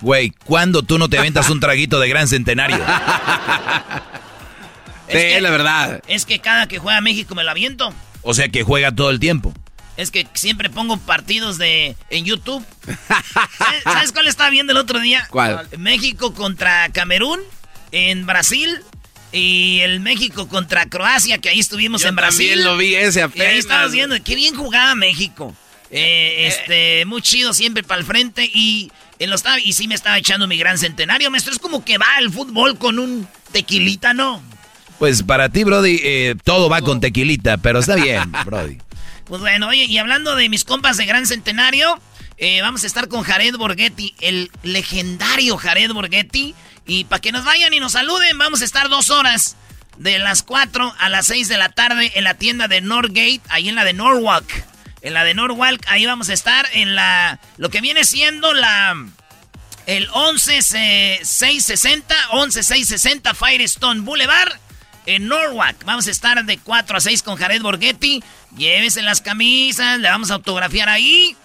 Güey, 0.00 0.30
¿cuándo 0.30 0.84
tú 0.84 0.98
no 0.98 1.08
te 1.08 1.18
aventas 1.18 1.50
un 1.50 1.58
traguito 1.58 1.98
de 1.98 2.08
gran 2.08 2.28
centenario? 2.28 2.78
es 5.08 5.42
la 5.42 5.50
verdad. 5.50 6.00
Es 6.06 6.26
que 6.26 6.38
cada 6.38 6.68
que 6.68 6.78
juega 6.78 7.00
México 7.00 7.34
me 7.34 7.42
lo 7.42 7.50
aviento. 7.50 7.92
O 8.22 8.32
sea 8.32 8.48
que 8.48 8.62
juega 8.62 8.94
todo 8.94 9.10
el 9.10 9.18
tiempo. 9.18 9.52
Es 9.96 10.12
que 10.12 10.28
siempre 10.34 10.70
pongo 10.70 10.96
partidos 10.96 11.58
de 11.58 11.96
en 12.08 12.24
YouTube. 12.24 12.64
¿Sabes, 13.82 14.12
cuál 14.12 14.28
estaba 14.28 14.48
viendo 14.50 14.70
el 14.70 14.78
otro 14.78 15.00
día? 15.00 15.26
¿Cuál? 15.28 15.66
México 15.76 16.34
contra 16.34 16.88
Camerún 16.90 17.40
en 17.90 18.26
Brasil 18.26 18.80
y 19.32 19.80
el 19.80 20.00
México 20.00 20.48
contra 20.48 20.86
Croacia, 20.86 21.38
que 21.38 21.48
ahí 21.48 21.60
estuvimos 21.60 22.04
en 22.04 22.16
Brasil. 22.16 22.48
También 22.48 22.64
lo 22.64 22.76
vi 22.76 22.94
ese 22.94 23.22
apenas. 23.22 23.46
Y 23.46 23.50
ahí 23.50 23.58
estábamos 23.58 23.92
viendo, 23.92 24.16
qué 24.22 24.34
bien 24.34 24.54
jugaba 24.54 24.94
México. 24.94 25.54
Eh, 25.90 26.46
este, 26.46 27.04
muy 27.06 27.20
chido 27.22 27.52
siempre 27.52 27.82
para 27.82 28.00
el 28.00 28.06
frente. 28.06 28.50
Y 28.52 28.90
Él 29.18 29.30
lo 29.30 29.36
estaba, 29.36 29.58
y 29.60 29.72
sí 29.72 29.88
me 29.88 29.94
estaba 29.94 30.18
echando 30.18 30.46
mi 30.46 30.58
gran 30.58 30.78
centenario, 30.78 31.30
maestro. 31.30 31.52
Es 31.52 31.58
como 31.58 31.84
que 31.84 31.98
va 31.98 32.06
el 32.18 32.30
fútbol 32.30 32.78
con 32.78 32.98
un 32.98 33.28
tequilita, 33.52 34.14
¿no? 34.14 34.42
Pues 34.98 35.22
para 35.22 35.48
ti, 35.48 35.64
Brody, 35.64 36.00
eh, 36.02 36.34
todo 36.44 36.68
va 36.68 36.82
con 36.82 37.00
tequilita, 37.00 37.56
pero 37.56 37.78
está 37.78 37.94
bien, 37.96 38.30
Brody. 38.44 38.78
Pues 39.24 39.40
bueno, 39.40 39.68
oye, 39.68 39.84
y 39.84 39.96
hablando 39.98 40.34
de 40.34 40.48
mis 40.48 40.64
compas 40.64 40.96
de 40.96 41.06
gran 41.06 41.24
centenario, 41.24 42.00
eh, 42.42 42.62
vamos 42.62 42.84
a 42.84 42.86
estar 42.86 43.06
con 43.08 43.22
Jared 43.22 43.54
Borghetti, 43.56 44.14
el 44.20 44.50
legendario 44.62 45.58
Jared 45.58 45.92
Borghetti. 45.92 46.54
Y 46.86 47.04
para 47.04 47.20
que 47.20 47.32
nos 47.32 47.44
vayan 47.44 47.74
y 47.74 47.80
nos 47.80 47.92
saluden, 47.92 48.38
vamos 48.38 48.62
a 48.62 48.64
estar 48.64 48.88
dos 48.88 49.10
horas 49.10 49.56
de 49.98 50.18
las 50.18 50.42
4 50.42 50.94
a 50.98 51.10
las 51.10 51.26
6 51.26 51.48
de 51.48 51.58
la 51.58 51.68
tarde 51.68 52.12
en 52.14 52.24
la 52.24 52.32
tienda 52.32 52.66
de 52.66 52.80
Northgate, 52.80 53.42
ahí 53.50 53.68
en 53.68 53.74
la 53.74 53.84
de 53.84 53.92
Norwalk. 53.92 54.50
En 55.02 55.12
la 55.12 55.24
de 55.24 55.34
Norwalk, 55.34 55.84
ahí 55.88 56.06
vamos 56.06 56.30
a 56.30 56.32
estar 56.32 56.66
en 56.72 56.94
la. 56.94 57.38
Lo 57.58 57.68
que 57.68 57.82
viene 57.82 58.04
siendo 58.04 58.54
la. 58.54 58.96
El 59.84 60.08
11660, 60.08 62.14
11660 62.32 63.34
Firestone 63.34 64.00
Boulevard 64.00 64.54
en 65.04 65.28
Norwalk. 65.28 65.84
Vamos 65.84 66.06
a 66.06 66.10
estar 66.10 66.42
de 66.42 66.56
4 66.56 66.96
a 66.96 67.00
6 67.00 67.22
con 67.22 67.36
Jared 67.36 67.60
Borghetti. 67.60 68.24
Llévese 68.56 69.02
las 69.02 69.20
camisas, 69.20 70.00
le 70.00 70.08
vamos 70.08 70.30
a 70.30 70.34
autografiar 70.34 70.88
ahí. 70.88 71.36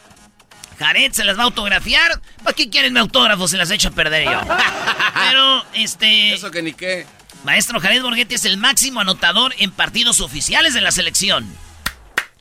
Jared 0.78 1.12
se 1.12 1.24
las 1.24 1.38
va 1.38 1.42
a 1.42 1.46
autografiar. 1.46 2.22
¿Para 2.44 2.56
qué 2.56 2.70
quieren 2.70 2.94
mi 2.94 3.00
autógrafo? 3.00 3.48
Se 3.48 3.58
las 3.58 3.72
he 3.72 3.76
hecho 3.76 3.90
a 3.90 3.92
perder 3.92 4.26
yo. 4.26 4.40
Pero, 5.14 5.64
este. 5.74 6.34
Eso 6.34 6.52
que 6.52 6.62
ni 6.62 6.74
qué. 6.74 7.06
Maestro 7.44 7.80
Jared 7.80 8.02
Borghetti 8.02 8.36
es 8.36 8.46
el 8.46 8.58
máximo 8.58 9.02
anotador 9.02 9.54
en 9.60 9.72
partidos 9.72 10.20
oficiales 10.20 10.74
de 10.74 10.82
la 10.82 10.92
selección. 10.92 11.46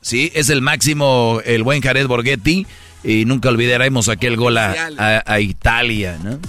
Sí, 0.01 0.31
es 0.35 0.49
el 0.49 0.61
máximo, 0.61 1.41
el 1.45 1.63
buen 1.63 1.81
Jared 1.81 2.07
Borghetti. 2.07 2.65
Y 3.03 3.25
nunca 3.25 3.49
olvidaremos 3.49 4.09
aquel 4.09 4.35
gol 4.35 4.57
a, 4.57 5.23
a, 5.25 5.39
Italia, 5.39 6.17
¿no? 6.23 6.39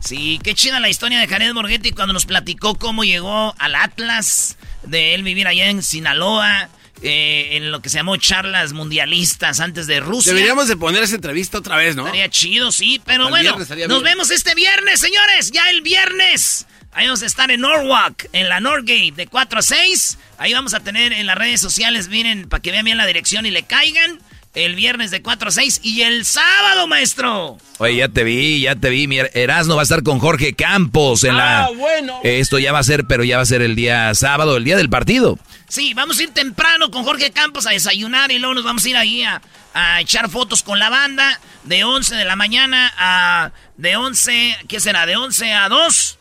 Sí, 0.00 0.40
qué 0.42 0.54
chida 0.54 0.80
la 0.80 0.88
historia 0.88 1.20
de 1.20 1.26
Jared 1.26 1.52
Borghetti 1.52 1.92
cuando 1.92 2.14
nos 2.14 2.24
platicó 2.24 2.76
cómo 2.76 3.04
llegó 3.04 3.54
al 3.58 3.74
Atlas, 3.74 4.56
de 4.84 5.14
él 5.14 5.22
vivir 5.22 5.46
allá 5.46 5.68
en 5.68 5.82
Sinaloa, 5.82 6.70
eh, 7.02 7.50
en 7.52 7.70
lo 7.70 7.80
que 7.80 7.88
se 7.88 7.98
llamó 7.98 8.16
charlas 8.16 8.72
mundialistas 8.72 9.60
antes 9.60 9.86
de 9.86 10.00
Rusia. 10.00 10.32
Deberíamos 10.32 10.68
de 10.68 10.76
poner 10.76 11.02
esa 11.02 11.14
entrevista 11.14 11.58
otra 11.58 11.76
vez, 11.76 11.96
¿no? 11.96 12.02
Estaría 12.06 12.28
chido, 12.28 12.72
sí, 12.72 13.00
pero 13.04 13.28
bueno, 13.28 13.56
nos 13.88 14.02
vemos 14.02 14.30
este 14.30 14.54
viernes, 14.54 15.00
señores, 15.00 15.50
ya 15.50 15.68
el 15.70 15.82
viernes. 15.82 16.66
Ahí 16.92 17.06
vamos 17.06 17.22
a 17.22 17.26
estar 17.26 17.50
en 17.50 17.60
Norwalk, 17.60 18.28
en 18.32 18.48
la 18.48 18.60
Norgate, 18.60 19.12
de 19.14 19.26
4 19.26 19.58
a 19.58 19.62
6. 19.62 20.18
Ahí 20.38 20.52
vamos 20.52 20.74
a 20.74 20.80
tener 20.80 21.12
en 21.12 21.26
las 21.26 21.36
redes 21.36 21.60
sociales, 21.60 22.08
miren, 22.08 22.48
para 22.48 22.60
que 22.62 22.72
vean 22.72 22.84
bien 22.84 22.96
la 22.96 23.06
dirección 23.06 23.46
y 23.46 23.50
le 23.50 23.62
caigan. 23.62 24.18
El 24.54 24.74
viernes 24.74 25.10
de 25.10 25.22
4 25.22 25.48
a 25.48 25.52
6 25.52 25.80
y 25.82 26.02
el 26.02 26.24
sábado, 26.24 26.86
maestro. 26.86 27.58
Oye, 27.78 27.96
ya 27.96 28.08
te 28.08 28.24
vi, 28.24 28.60
ya 28.62 28.74
te 28.74 28.90
vi. 28.90 29.06
Mira, 29.06 29.28
Erasmo 29.34 29.76
va 29.76 29.82
a 29.82 29.84
estar 29.84 30.02
con 30.02 30.18
Jorge 30.18 30.54
Campos 30.54 31.22
en 31.22 31.36
la. 31.36 31.66
Ah, 31.66 31.70
bueno. 31.70 32.20
Esto 32.24 32.58
ya 32.58 32.72
va 32.72 32.78
a 32.80 32.82
ser, 32.82 33.06
pero 33.06 33.24
ya 33.24 33.36
va 33.36 33.42
a 33.42 33.46
ser 33.46 33.62
el 33.62 33.76
día 33.76 34.14
sábado, 34.14 34.56
el 34.56 34.64
día 34.64 34.76
del 34.76 34.90
partido. 34.90 35.38
Sí, 35.68 35.94
vamos 35.94 36.18
a 36.18 36.22
ir 36.22 36.30
temprano 36.30 36.90
con 36.90 37.04
Jorge 37.04 37.30
Campos 37.30 37.66
a 37.66 37.70
desayunar 37.70 38.32
y 38.32 38.38
luego 38.38 38.54
nos 38.54 38.64
vamos 38.64 38.84
a 38.84 38.88
ir 38.88 38.96
ahí 38.96 39.22
a, 39.22 39.42
a 39.74 40.00
echar 40.00 40.30
fotos 40.30 40.62
con 40.62 40.78
la 40.78 40.88
banda 40.88 41.38
de 41.64 41.84
11 41.84 42.16
de 42.16 42.24
la 42.24 42.34
mañana 42.36 42.92
a. 42.96 43.52
De 43.76 43.96
11, 43.96 44.56
¿qué 44.66 44.80
será? 44.80 45.06
De 45.06 45.16
11 45.16 45.52
a 45.52 45.68
2 45.68 46.18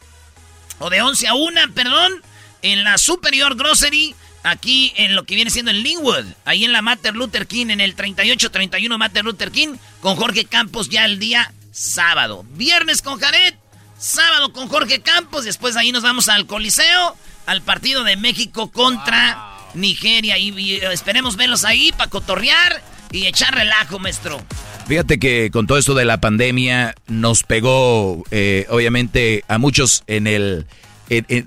o 0.80 0.90
de 0.90 1.02
11 1.02 1.28
a 1.28 1.34
1, 1.34 1.62
perdón, 1.74 2.22
en 2.62 2.84
la 2.84 2.98
Superior 2.98 3.56
Grocery, 3.56 4.16
aquí 4.50 4.93
en 4.95 5.16
lo 5.16 5.26
que 5.26 5.36
viene 5.36 5.52
siendo 5.52 5.72
en 5.72 5.84
Linwood, 5.84 6.26
ahí 6.45 6.66
en 6.66 6.72
la 6.72 6.82
Mater 6.82 7.16
Luther 7.16 7.48
King, 7.48 7.68
en 7.70 7.82
el 7.82 7.95
3831 7.95 8.98
Mater 8.98 9.26
Luther 9.26 9.52
King, 9.52 9.76
con 10.02 10.16
Jorge 10.16 10.45
Campos 10.45 10.89
ya 10.89 11.06
el 11.06 11.20
día 11.20 11.52
sábado. 11.72 12.45
Viernes 12.56 13.02
con 13.02 13.20
Jared, 13.20 13.54
sábado 13.98 14.52
con 14.54 14.68
Jorge 14.68 15.02
Campos, 15.02 15.45
después 15.45 15.76
ahí 15.76 15.91
nos 15.91 16.04
vamos 16.04 16.30
al 16.30 16.48
Coliseo, 16.48 17.16
al 17.45 17.62
partido 17.62 18.04
de 18.04 18.16
México 18.16 18.72
contra 18.72 19.58
Nigeria. 19.74 20.38
Y, 20.38 20.76
esperemos 20.91 21.38
verlos 21.38 21.66
ahí 21.66 21.91
para 21.91 22.10
cotorrear 22.10 22.82
y 23.12 23.28
echar 23.28 23.54
relajo, 23.54 24.00
maestro. 24.00 24.43
Fíjate 24.88 25.20
que 25.20 25.52
con 25.52 25.68
todo 25.68 25.78
esto 25.78 25.95
de 25.95 26.06
la 26.06 26.22
pandemia 26.22 26.95
nos 27.08 27.43
pegó, 27.43 28.24
eh, 28.32 28.66
obviamente, 28.70 29.43
a 29.48 29.58
muchos 29.58 30.04
en 30.08 30.28
el, 30.28 30.66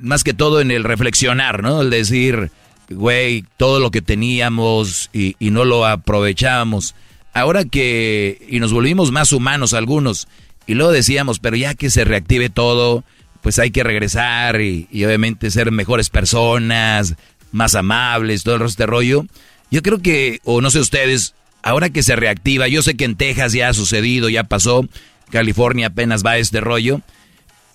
más 0.03 0.25
que 0.25 0.35
todo 0.35 0.61
en 0.61 0.71
el 0.71 0.85
reflexionar, 0.85 1.63
¿no? 1.63 1.81
El 1.83 1.91
decir, 1.91 2.51
güey, 2.91 3.45
todo 3.57 3.81
lo 3.81 3.91
que 3.91 4.03
teníamos 4.03 5.11
y, 5.13 5.37
no 5.39 5.65
lo 5.65 5.87
aprovechábamos. 5.87 6.95
Ahora 7.33 7.65
que, 7.65 8.45
y 8.49 8.59
nos 8.59 8.73
volvimos 8.73 9.13
más 9.13 9.33
humanos 9.33 9.73
algunos, 9.73 10.29
y 10.67 10.75
luego 10.75 10.93
decíamos, 10.93 11.39
pero 11.39 11.57
ya 11.57 11.75
que 11.75 11.91
se 11.91 12.05
reactive 12.05 12.51
todo, 12.51 13.05
pues 13.41 13.59
hay 13.59 13.71
que 13.71 13.85
regresar 13.85 14.61
y, 14.61 14.89
obviamente 15.05 15.51
ser 15.51 15.71
mejores 15.71 16.11
personas, 16.11 17.15
más 17.53 17.75
amables, 17.75 18.43
todo 18.43 18.57
el 18.57 18.61
resto 18.63 18.83
de 18.83 18.87
rollo. 18.87 19.27
Yo 19.71 19.83
creo 19.83 20.01
que, 20.01 20.41
o 20.45 20.61
no 20.61 20.71
sé 20.71 20.81
ustedes, 20.81 21.35
ahora 21.63 21.91
que 21.91 22.03
se 22.03 22.17
reactiva, 22.17 22.69
yo 22.69 22.83
sé 22.83 22.97
que 22.97 23.05
en 23.05 23.17
Texas 23.17 23.53
ya 23.53 23.69
ha 23.69 23.75
sucedido, 23.75 24.29
ya 24.29 24.45
pasó, 24.45 24.87
California 25.31 25.89
apenas 25.89 26.25
va 26.25 26.33
a 26.33 26.39
este 26.39 26.61
rollo, 26.61 27.01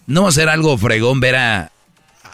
no 0.08 0.24
va 0.24 0.30
a 0.30 0.34
ser 0.34 0.50
algo 0.50 0.78
fregón 0.78 1.20
ver 1.20 1.36
a, 1.36 1.72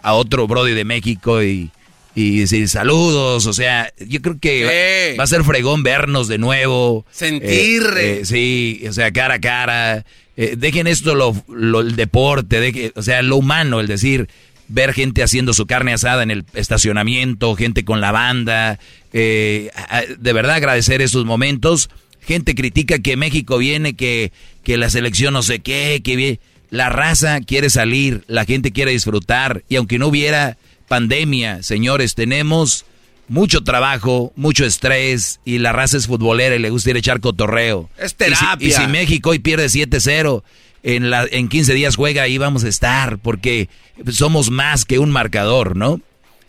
otro 0.03 0.47
Brody 0.47 0.73
de 0.73 0.83
México 0.83 1.43
y, 1.43 1.69
decir 2.15 2.67
saludos, 2.67 3.45
o 3.45 3.53
sea, 3.53 3.93
yo 4.05 4.21
creo 4.21 4.37
que 4.39 5.15
va, 5.17 5.23
a 5.23 5.27
ser 5.27 5.43
fregón 5.43 5.83
vernos 5.83 6.27
de 6.27 6.37
nuevo. 6.37 7.05
Sentir. 7.11 7.83
Eh, 7.97 8.19
eh, 8.19 8.25
sí, 8.25 8.83
o 8.87 8.93
sea, 8.93 9.11
cara 9.11 9.35
a 9.35 9.39
cara. 9.39 10.05
Eh, 10.37 10.55
dejen 10.57 10.87
esto 10.87 11.15
lo, 11.15 11.33
el 11.81 11.95
deporte, 11.95 12.91
o 12.95 13.01
sea, 13.01 13.21
lo 13.21 13.37
humano, 13.37 13.79
el 13.79 13.87
decir, 13.87 14.27
ver 14.67 14.93
gente 14.93 15.23
haciendo 15.23 15.53
su 15.53 15.65
carne 15.65 15.93
asada 15.93 16.23
en 16.23 16.31
el 16.31 16.45
estacionamiento, 16.53 17.55
gente 17.55 17.83
con 17.83 18.01
la 18.01 18.11
banda, 18.11 18.79
eh, 19.13 19.69
de 20.17 20.33
verdad 20.33 20.55
agradecer 20.55 21.01
esos 21.01 21.25
momentos. 21.25 21.89
Gente 22.21 22.55
critica 22.55 22.99
que 22.99 23.17
México 23.17 23.57
viene, 23.57 23.95
que, 23.95 24.31
que 24.63 24.77
la 24.77 24.89
selección 24.89 25.33
no 25.33 25.41
sé 25.41 25.59
qué, 25.59 26.01
que 26.03 26.39
la 26.69 26.89
raza 26.89 27.41
quiere 27.41 27.69
salir, 27.69 28.23
la 28.27 28.45
gente 28.45 28.71
quiere 28.71 28.91
disfrutar 28.91 29.63
y 29.67 29.75
aunque 29.75 29.99
no 29.99 30.07
hubiera 30.07 30.57
pandemia, 30.91 31.63
señores, 31.63 32.15
tenemos 32.15 32.83
mucho 33.29 33.63
trabajo, 33.63 34.33
mucho 34.35 34.65
estrés 34.65 35.39
y 35.45 35.59
la 35.59 35.71
raza 35.71 35.95
es 35.95 36.05
futbolera 36.05 36.53
y 36.53 36.59
le 36.59 36.69
gusta 36.69 36.89
ir 36.89 36.97
a 36.97 36.99
echar 36.99 37.21
cotorreo. 37.21 37.89
Es 37.97 38.13
terapia. 38.13 38.67
Y 38.67 38.71
si, 38.73 38.87
México 38.87 39.29
hoy 39.29 39.39
pierde 39.39 39.67
7-0, 39.67 40.43
en, 40.83 41.09
la, 41.09 41.25
en 41.31 41.47
15 41.47 41.73
días 41.75 41.95
juega, 41.95 42.23
ahí 42.23 42.37
vamos 42.37 42.65
a 42.65 42.67
estar, 42.67 43.19
porque 43.19 43.69
somos 44.11 44.49
más 44.49 44.83
que 44.83 44.99
un 44.99 45.11
marcador, 45.11 45.77
¿no? 45.77 46.01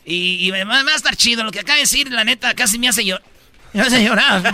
Y, 0.05 0.51
va, 0.51 0.59
a 0.59 0.97
estar 0.97 1.15
chido. 1.15 1.45
Lo 1.45 1.53
que 1.53 1.61
acaba 1.61 1.77
de 1.77 1.83
decir, 1.83 2.11
la 2.11 2.25
neta, 2.25 2.53
casi 2.55 2.81
me 2.81 2.89
hace 2.89 3.05
llorar. 3.05 3.23
Me 3.73 3.83
hace 3.83 4.05
llorar. 4.05 4.53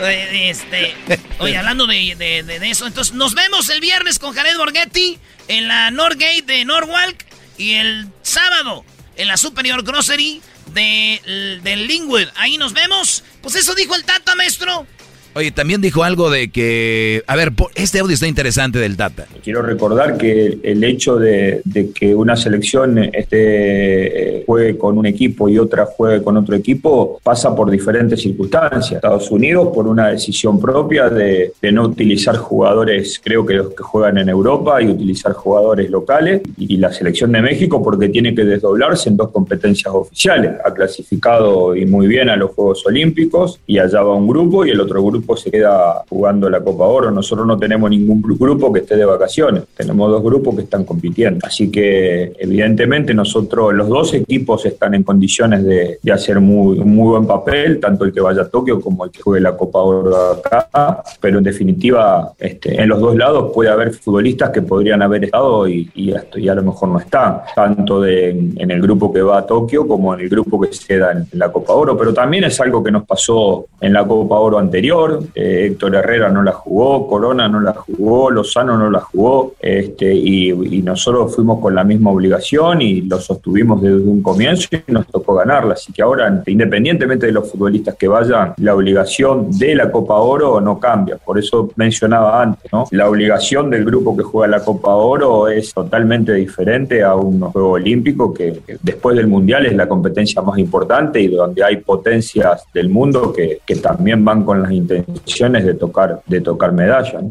oye, 0.00 0.50
este, 0.50 0.96
oye, 1.38 1.56
hablando 1.56 1.86
de, 1.86 2.14
de, 2.16 2.70
eso, 2.70 2.86
entonces 2.86 3.14
nos 3.14 3.34
vemos 3.34 3.68
el 3.68 3.80
viernes 3.80 4.18
con 4.18 4.34
Jared 4.34 4.56
Borghetti 4.56 5.18
en 5.48 5.68
la 5.68 5.90
Norgate 5.90 6.42
de 6.42 6.64
Norwalk 6.64 7.26
y 7.58 7.74
el 7.74 8.08
sábado 8.22 8.84
en 9.16 9.28
la 9.28 9.36
Superior 9.36 9.82
Grocery 9.82 10.40
de, 10.72 11.60
de 11.62 11.76
Lingwood. 11.76 12.28
Ahí 12.36 12.56
nos 12.56 12.72
vemos. 12.72 13.22
Pues 13.42 13.54
eso 13.56 13.74
dijo 13.74 13.94
el 13.94 14.04
Tata, 14.04 14.34
maestro. 14.34 14.86
Oye, 15.34 15.50
también 15.50 15.80
dijo 15.80 16.04
algo 16.04 16.30
de 16.30 16.50
que, 16.50 17.22
a 17.26 17.36
ver, 17.36 17.52
este 17.74 18.00
audio 18.00 18.12
está 18.12 18.26
interesante 18.26 18.78
del 18.78 18.98
Tata. 18.98 19.26
Quiero 19.42 19.62
recordar 19.62 20.18
que 20.18 20.58
el 20.62 20.84
hecho 20.84 21.16
de, 21.16 21.62
que 21.94 22.14
una 22.14 22.36
selección 22.36 22.98
este, 22.98 24.40
eh, 24.40 24.44
juegue 24.46 24.76
con 24.76 24.98
un 24.98 25.06
equipo 25.06 25.48
y 25.48 25.58
otra 25.58 25.86
juegue 25.86 26.22
con 26.22 26.36
otro 26.36 26.54
equipo 26.54 27.18
pasa 27.22 27.54
por 27.56 27.70
diferentes 27.70 28.20
circunstancias. 28.20 28.92
Estados 28.92 29.30
Unidos 29.30 29.68
por 29.74 29.86
una 29.86 30.08
decisión 30.08 30.60
propia 30.60 31.08
de, 31.08 31.54
no 31.72 31.84
utilizar 31.84 32.36
jugadores, 32.36 33.18
creo 33.24 33.46
que 33.46 33.54
los 33.54 33.72
que 33.72 33.82
juegan 33.82 34.18
en 34.18 34.28
Europa, 34.28 34.82
y 34.82 34.88
utilizar 34.88 35.32
jugadores 35.32 35.88
locales, 35.90 36.42
y 36.58 36.76
la 36.76 36.92
selección 36.92 37.32
de 37.32 37.40
México 37.40 37.82
porque 37.82 38.10
tiene 38.10 38.34
que 38.34 38.44
desdoblarse 38.44 39.08
en 39.08 39.16
dos 39.16 39.30
competencias 39.30 39.94
oficiales. 39.94 40.52
Ha 40.62 40.74
clasificado 40.74 41.74
y 41.74 41.86
muy 41.86 42.06
bien 42.06 42.28
a 42.28 42.36
los 42.36 42.50
Juegos 42.50 42.84
Olímpicos 42.84 43.60
y 43.66 43.78
allá 43.78 44.02
va 44.02 44.14
un 44.14 44.28
grupo 44.28 44.66
y 44.66 44.70
el 44.70 44.80
otro 44.80 45.02
grupo 45.02 45.21
se 45.36 45.50
queda 45.50 46.04
jugando 46.08 46.48
la 46.50 46.60
Copa 46.60 46.84
Oro. 46.84 47.10
Nosotros 47.10 47.46
no 47.46 47.58
tenemos 47.58 47.90
ningún 47.90 48.22
grupo 48.22 48.72
que 48.72 48.80
esté 48.80 48.96
de 48.96 49.04
vacaciones, 49.04 49.64
tenemos 49.76 50.10
dos 50.10 50.22
grupos 50.22 50.56
que 50.56 50.62
están 50.62 50.84
compitiendo. 50.84 51.46
Así 51.46 51.70
que 51.70 52.32
evidentemente 52.38 53.14
nosotros, 53.14 53.72
los 53.74 53.88
dos 53.88 54.14
equipos 54.14 54.64
están 54.66 54.94
en 54.94 55.02
condiciones 55.02 55.64
de, 55.64 55.98
hacer 56.12 56.40
muy, 56.40 56.78
muy 56.80 57.12
buen 57.12 57.26
papel, 57.26 57.80
tanto 57.80 58.04
el 58.04 58.12
que 58.12 58.20
vaya 58.20 58.42
a 58.42 58.48
Tokio 58.48 58.80
como 58.80 59.06
el 59.06 59.10
que 59.10 59.22
juegue 59.22 59.40
la 59.40 59.56
Copa 59.56 59.78
Oro 59.78 60.14
acá, 60.14 61.02
pero 61.20 61.38
en 61.38 61.44
definitiva 61.44 62.32
este, 62.38 62.80
en 62.82 62.88
los 62.90 63.00
dos 63.00 63.16
lados 63.16 63.50
puede 63.54 63.70
haber 63.70 63.94
futbolistas 63.94 64.50
que 64.50 64.60
podrían 64.60 65.00
haber 65.00 65.24
estado 65.24 65.66
y, 65.66 66.12
a 66.12 66.54
lo 66.54 66.62
mejor 66.62 66.90
no 66.90 66.98
están, 66.98 67.40
tanto 67.54 68.04
en 68.04 68.70
el 68.70 68.82
grupo 68.82 69.10
que 69.10 69.22
va 69.22 69.38
a 69.38 69.46
Tokio 69.46 69.88
como 69.88 70.12
en 70.12 70.20
el 70.20 70.28
grupo 70.28 70.60
que 70.60 70.72
se 70.72 70.86
queda 70.86 71.12
en 71.12 71.26
la 71.32 71.50
Copa 71.50 71.72
Oro, 71.72 71.96
pero 71.96 72.12
también 72.12 72.44
es 72.44 72.60
algo 72.60 72.82
que 72.82 72.90
nos 72.90 73.04
pasó 73.04 73.66
en 73.80 73.92
la 73.92 74.06
Copa 74.06 74.38
Oro 74.38 74.58
anterior, 74.58 75.11
eh, 75.34 75.68
Héctor 75.70 75.94
Herrera 75.96 76.30
no 76.30 76.42
la 76.42 76.52
jugó, 76.52 77.06
Corona 77.08 77.48
no 77.48 77.60
la 77.60 77.72
jugó, 77.72 78.30
Lozano 78.30 78.76
no 78.76 78.90
la 78.90 79.00
jugó, 79.00 79.54
este, 79.60 80.14
y, 80.14 80.52
nosotros 80.82 81.34
fuimos 81.34 81.60
con 81.60 81.74
la 81.74 81.84
misma 81.84 82.10
obligación 82.10 82.82
y 82.82 83.02
lo 83.02 83.20
sostuvimos 83.20 83.80
desde 83.80 83.96
un 83.96 84.20
comienzo 84.20 84.68
y 84.72 84.92
nos 84.92 85.06
tocó 85.06 85.34
ganarla. 85.34 85.74
Así 85.74 85.92
que 85.92 86.02
ahora, 86.02 86.42
independientemente 86.46 87.26
de 87.26 87.32
los 87.32 87.50
futbolistas 87.50 87.94
que 87.94 88.08
vayan, 88.08 88.54
la 88.56 88.74
obligación 88.74 89.50
de 89.56 89.74
la 89.76 89.90
Copa 89.90 90.16
Oro 90.16 90.60
no 90.60 90.80
cambia. 90.80 91.16
Por 91.16 91.38
eso 91.38 91.70
mencionaba 91.76 92.42
antes, 92.42 92.70
¿no? 92.72 92.86
La 92.90 93.08
obligación 93.08 93.70
del 93.70 93.84
grupo 93.84 94.16
que 94.16 94.24
juega 94.24 94.58
la 94.58 94.64
Copa 94.64 94.94
Oro 94.94 95.48
es 95.48 95.72
totalmente 95.72 96.34
diferente 96.34 97.02
a 97.02 97.14
un 97.14 97.40
juego 97.40 97.70
olímpico 97.72 98.34
que, 98.34 98.60
después 98.82 99.16
del 99.16 99.28
Mundial 99.28 99.66
es 99.66 99.74
la 99.74 99.88
competencia 99.88 100.42
más 100.42 100.58
importante 100.58 101.20
y 101.20 101.28
donde 101.28 101.62
hay 101.62 101.76
potencias 101.76 102.64
del 102.74 102.88
mundo 102.88 103.32
que 103.32 103.60
también 103.76 104.24
van 104.24 104.44
con 104.44 104.62
las 104.62 104.72
intenciones 104.72 105.01
de 105.06 105.74
tocar, 105.74 106.22
de 106.26 106.40
tocar 106.40 106.72
medallas. 106.72 107.22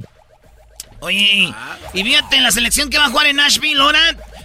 Oye, 0.99 1.53
y 1.93 2.03
fíjate, 2.03 2.35
en 2.35 2.43
la 2.43 2.51
selección 2.51 2.89
que 2.89 2.97
va 2.97 3.05
a 3.05 3.09
jugar 3.09 3.25
en 3.27 3.37
Nashville 3.37 3.81
ahora, 3.81 3.99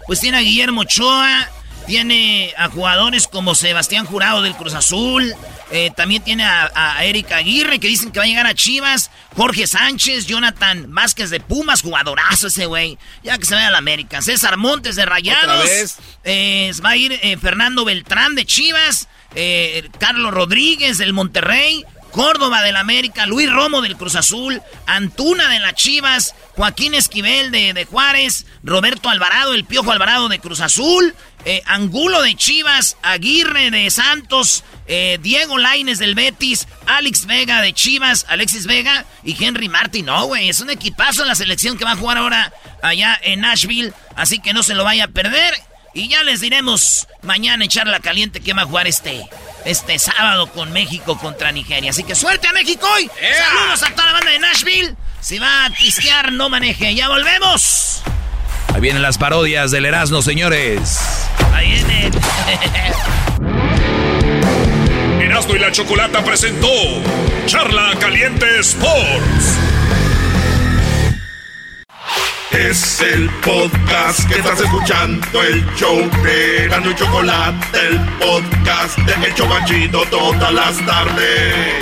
pues 0.07 0.21
tiene 0.21 0.39
a 0.39 0.41
Guillermo 0.41 0.83
Ochoa, 0.83 1.49
tiene 1.87 2.53
a 2.57 2.69
jugadores 2.69 3.29
como 3.29 3.55
Sebastián 3.55 4.07
Jurado 4.07 4.43
del 4.43 4.55
Cruz 4.55 4.75
Azul, 4.75 5.35
eh, 5.71 5.91
también 5.95 6.23
tiene 6.23 6.45
a, 6.45 6.71
a 6.75 7.05
Erika 7.05 7.37
Aguirre 7.37 7.79
que 7.79 7.89
dicen 7.89 8.11
que 8.11 8.19
va 8.19 8.25
a 8.25 8.29
llegar 8.29 8.47
a 8.47 8.55
Chivas, 8.55 9.11
Jorge 9.37 9.67
Sánchez, 9.67 10.27
Jonathan 10.27 10.87
Vázquez 10.95 11.29
de 11.29 11.41
Pumas, 11.41 11.83
jugadorazo 11.83 12.47
ese 12.47 12.67
güey, 12.67 12.99
ya 13.23 13.37
que 13.37 13.45
se 13.45 13.55
vaya 13.55 13.69
a 13.69 13.73
la 13.73 13.79
América, 13.79 14.23
César 14.23 14.57
Montes 14.57 14.97
de 14.97 15.05
Rayados, 15.05 15.99
eh, 16.25 16.73
va 16.85 16.91
a 16.91 16.97
ir 16.97 17.13
eh, 17.23 17.37
Fernando 17.37 17.85
Beltrán 17.85 18.35
de 18.35 18.47
Chivas, 18.47 19.09
eh, 19.35 19.89
Carlos 19.99 20.33
Rodríguez 20.33 20.99
del 20.99 21.13
Monterrey, 21.13 21.85
Córdoba 22.17 22.63
del 22.63 22.77
América, 22.77 23.27
Luis 23.27 23.53
Romo 23.53 23.83
del 23.83 23.99
Cruz 23.99 24.15
Azul, 24.15 24.63
Antuna 24.87 25.51
de 25.51 25.61
las 25.61 25.75
Chivas, 25.75 26.35
Joaquín 26.55 26.95
Esquivel 26.95 27.51
de, 27.51 27.75
de 27.75 27.85
Juárez, 27.85 28.47
Roberto 28.65 29.11
Alvarado, 29.11 29.53
el 29.53 29.67
Piojo 29.67 29.93
Alvarado 29.93 30.31
de 30.31 30.39
Cruz 30.39 30.61
Azul, 30.61 31.15
eh, 31.45 31.63
Angulo 31.67 32.23
de 32.23 32.35
Chivas, 32.35 32.97
Aguirre 33.03 33.71
de 33.71 33.91
Santos, 33.91 34.65
eh, 34.87 35.19
Diego 35.21 35.59
Laines 35.59 35.99
del 35.99 36.15
Betis, 36.15 36.67
Alex 36.87 37.27
Vega 37.27 37.61
de 37.61 37.75
Chivas, 37.75 38.25
Alexis 38.31 38.67
Vega 38.67 39.05
y 39.23 39.37
Henry 39.39 39.69
Martin. 39.69 40.07
No, 40.07 40.25
güey, 40.25 40.49
es 40.49 40.61
un 40.61 40.71
equipazo 40.71 41.23
la 41.27 41.35
selección 41.35 41.77
que 41.77 41.85
va 41.85 41.93
a 41.93 41.97
jugar 41.97 42.17
ahora 42.17 42.51
allá 42.83 43.21
en 43.25 43.43
Nashville, 43.43 43.93
así 44.17 44.39
que 44.39 44.55
no 44.55 44.63
se 44.63 44.75
lo 44.75 44.85
vaya 44.85 45.05
a 45.05 45.09
perder. 45.09 45.53
Y 45.93 46.09
ya 46.09 46.23
les 46.23 46.41
diremos 46.41 47.07
mañana 47.21 47.67
echar 47.67 47.87
la 47.87 48.01
caliente 48.01 48.41
que 48.41 48.55
va 48.55 48.63
a 48.63 48.67
jugar 48.67 48.87
este, 48.87 49.29
este 49.67 49.99
sábado 49.99 50.47
con 50.53 50.73
México 50.73 51.19
contra 51.19 51.53
Nigeria. 51.53 51.91
Así 51.91 52.03
que 52.05 52.15
suerte 52.15 52.49
a 52.49 52.53
México 52.53 52.87
hoy. 52.95 53.11
Saludos 53.37 53.83
a 53.83 53.91
toda 53.91 54.07
la 54.07 54.13
banda 54.13 54.31
de 54.31 54.39
Nashville. 54.39 54.95
Si 55.21 55.39
va 55.39 55.67
a 55.67 55.71
pistear, 55.71 56.33
no 56.33 56.49
maneje. 56.49 56.95
Ya 56.95 57.09
volvemos. 57.09 58.03
Ahí 58.73 58.81
vienen 58.81 59.03
las 59.03 59.19
parodias 59.19 59.71
del 59.71 59.87
Erasmo, 59.87 60.23
señores. 60.23 60.99
Ahí 61.53 61.73
vienen. 61.73 62.13
Erasmo 65.21 65.55
y 65.55 65.59
la 65.59 65.73
Chocolata 65.73 66.25
presentó 66.25 66.69
Charla 67.47 67.95
Caliente 67.99 68.61
Sports. 68.61 69.59
Es 72.53 73.01
el 73.01 73.29
podcast 73.45 74.29
que 74.29 74.37
estás 74.39 74.61
escuchando, 74.61 75.43
el 75.43 75.67
show 75.75 75.99
de 76.23 76.65
Erasmo 76.65 76.91
y 76.91 76.95
Chocolate, 76.95 77.79
el 77.89 77.99
podcast 78.19 78.99
de 78.99 79.27
El 79.27 79.35
Chobachito 79.35 80.05
todas 80.07 80.53
las 80.53 80.87
tardes. 80.87 81.75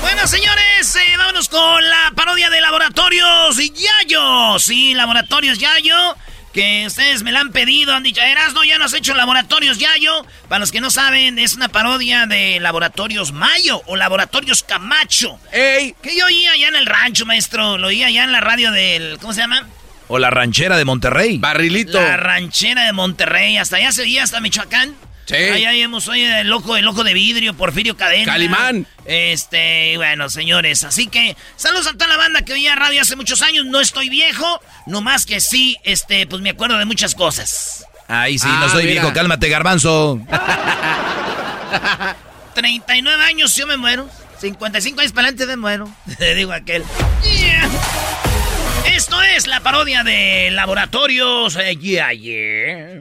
Bueno, 0.00 0.26
señores, 0.26 0.96
eh, 0.96 1.16
vámonos 1.18 1.48
con 1.48 1.88
la 1.88 2.12
parodia 2.14 2.48
de 2.50 2.60
Laboratorios 2.60 3.56
Yayo. 3.56 4.58
Sí, 4.60 4.94
Laboratorios 4.94 5.58
Yayo. 5.58 6.16
Que 6.52 6.84
ustedes 6.86 7.22
me 7.22 7.30
la 7.30 7.40
han 7.40 7.52
pedido, 7.52 7.94
han 7.94 8.02
dicho, 8.02 8.20
Erasno, 8.22 8.64
ya 8.64 8.78
nos 8.78 8.92
has 8.92 8.98
hecho 8.98 9.14
Laboratorios 9.14 9.78
Yayo. 9.78 10.24
Para 10.48 10.60
los 10.60 10.72
que 10.72 10.80
no 10.80 10.90
saben, 10.90 11.38
es 11.38 11.54
una 11.54 11.68
parodia 11.68 12.26
de 12.26 12.58
Laboratorios 12.60 13.32
Mayo 13.32 13.82
o 13.86 13.96
Laboratorios 13.96 14.62
Camacho. 14.62 15.38
¡Ey! 15.52 15.94
Que 16.02 16.16
yo 16.16 16.26
oía 16.26 16.52
allá 16.52 16.68
en 16.68 16.76
el 16.76 16.86
rancho, 16.86 17.26
maestro. 17.26 17.78
Lo 17.78 17.88
oía 17.88 18.06
allá 18.06 18.24
en 18.24 18.32
la 18.32 18.40
radio 18.40 18.72
del. 18.72 19.18
¿Cómo 19.20 19.32
se 19.34 19.40
llama? 19.40 19.66
O 20.08 20.18
la 20.18 20.30
ranchera 20.30 20.78
de 20.78 20.84
Monterrey. 20.86 21.36
Barrilito. 21.38 22.00
La 22.00 22.16
ranchera 22.16 22.84
de 22.84 22.92
Monterrey. 22.92 23.58
Hasta 23.58 23.76
allá 23.76 23.92
se 23.92 24.02
oía, 24.02 24.22
hasta 24.22 24.40
Michoacán. 24.40 24.96
Sí. 25.28 25.34
Allá 25.34 25.74
hemos 25.74 26.08
oído 26.08 26.34
el 26.38 26.48
loco, 26.48 26.74
el 26.76 26.84
loco 26.86 27.04
de 27.04 27.12
vidrio, 27.12 27.52
Porfirio 27.52 27.96
Cadena. 27.98 28.32
Calimán. 28.32 28.86
Este, 29.04 29.92
bueno, 29.98 30.30
señores, 30.30 30.84
así 30.84 31.06
que 31.06 31.36
saludos 31.56 31.86
a 31.86 31.92
toda 31.92 32.06
la 32.08 32.16
banda 32.16 32.40
que 32.42 32.54
oía 32.54 32.74
radio 32.74 33.02
hace 33.02 33.14
muchos 33.14 33.42
años. 33.42 33.66
No 33.66 33.78
estoy 33.80 34.08
viejo, 34.08 34.60
nomás 34.86 35.26
que 35.26 35.40
sí, 35.40 35.76
este, 35.84 36.26
pues 36.26 36.40
me 36.40 36.50
acuerdo 36.50 36.78
de 36.78 36.86
muchas 36.86 37.14
cosas. 37.14 37.84
Ay, 38.08 38.38
sí, 38.38 38.48
Ah, 38.50 38.60
no 38.62 38.68
soy 38.70 38.84
mira. 38.84 38.92
viejo, 39.02 39.12
cálmate, 39.12 39.50
garbanzo. 39.50 40.18
39 42.54 43.24
años 43.24 43.54
yo 43.54 43.66
me 43.66 43.76
muero. 43.76 44.08
55 44.40 45.00
años 45.00 45.12
para 45.12 45.28
adelante 45.28 45.46
me 45.46 45.56
muero. 45.56 45.88
Le 46.18 46.34
digo 46.34 46.52
aquel. 46.52 46.84
Yeah. 47.22 47.68
Esto 48.94 49.20
es 49.22 49.46
la 49.46 49.60
parodia 49.60 50.02
de 50.04 50.50
Laboratorios 50.52 51.56
eh, 51.56 51.76
yeah, 51.76 52.12
yeah. 52.12 53.00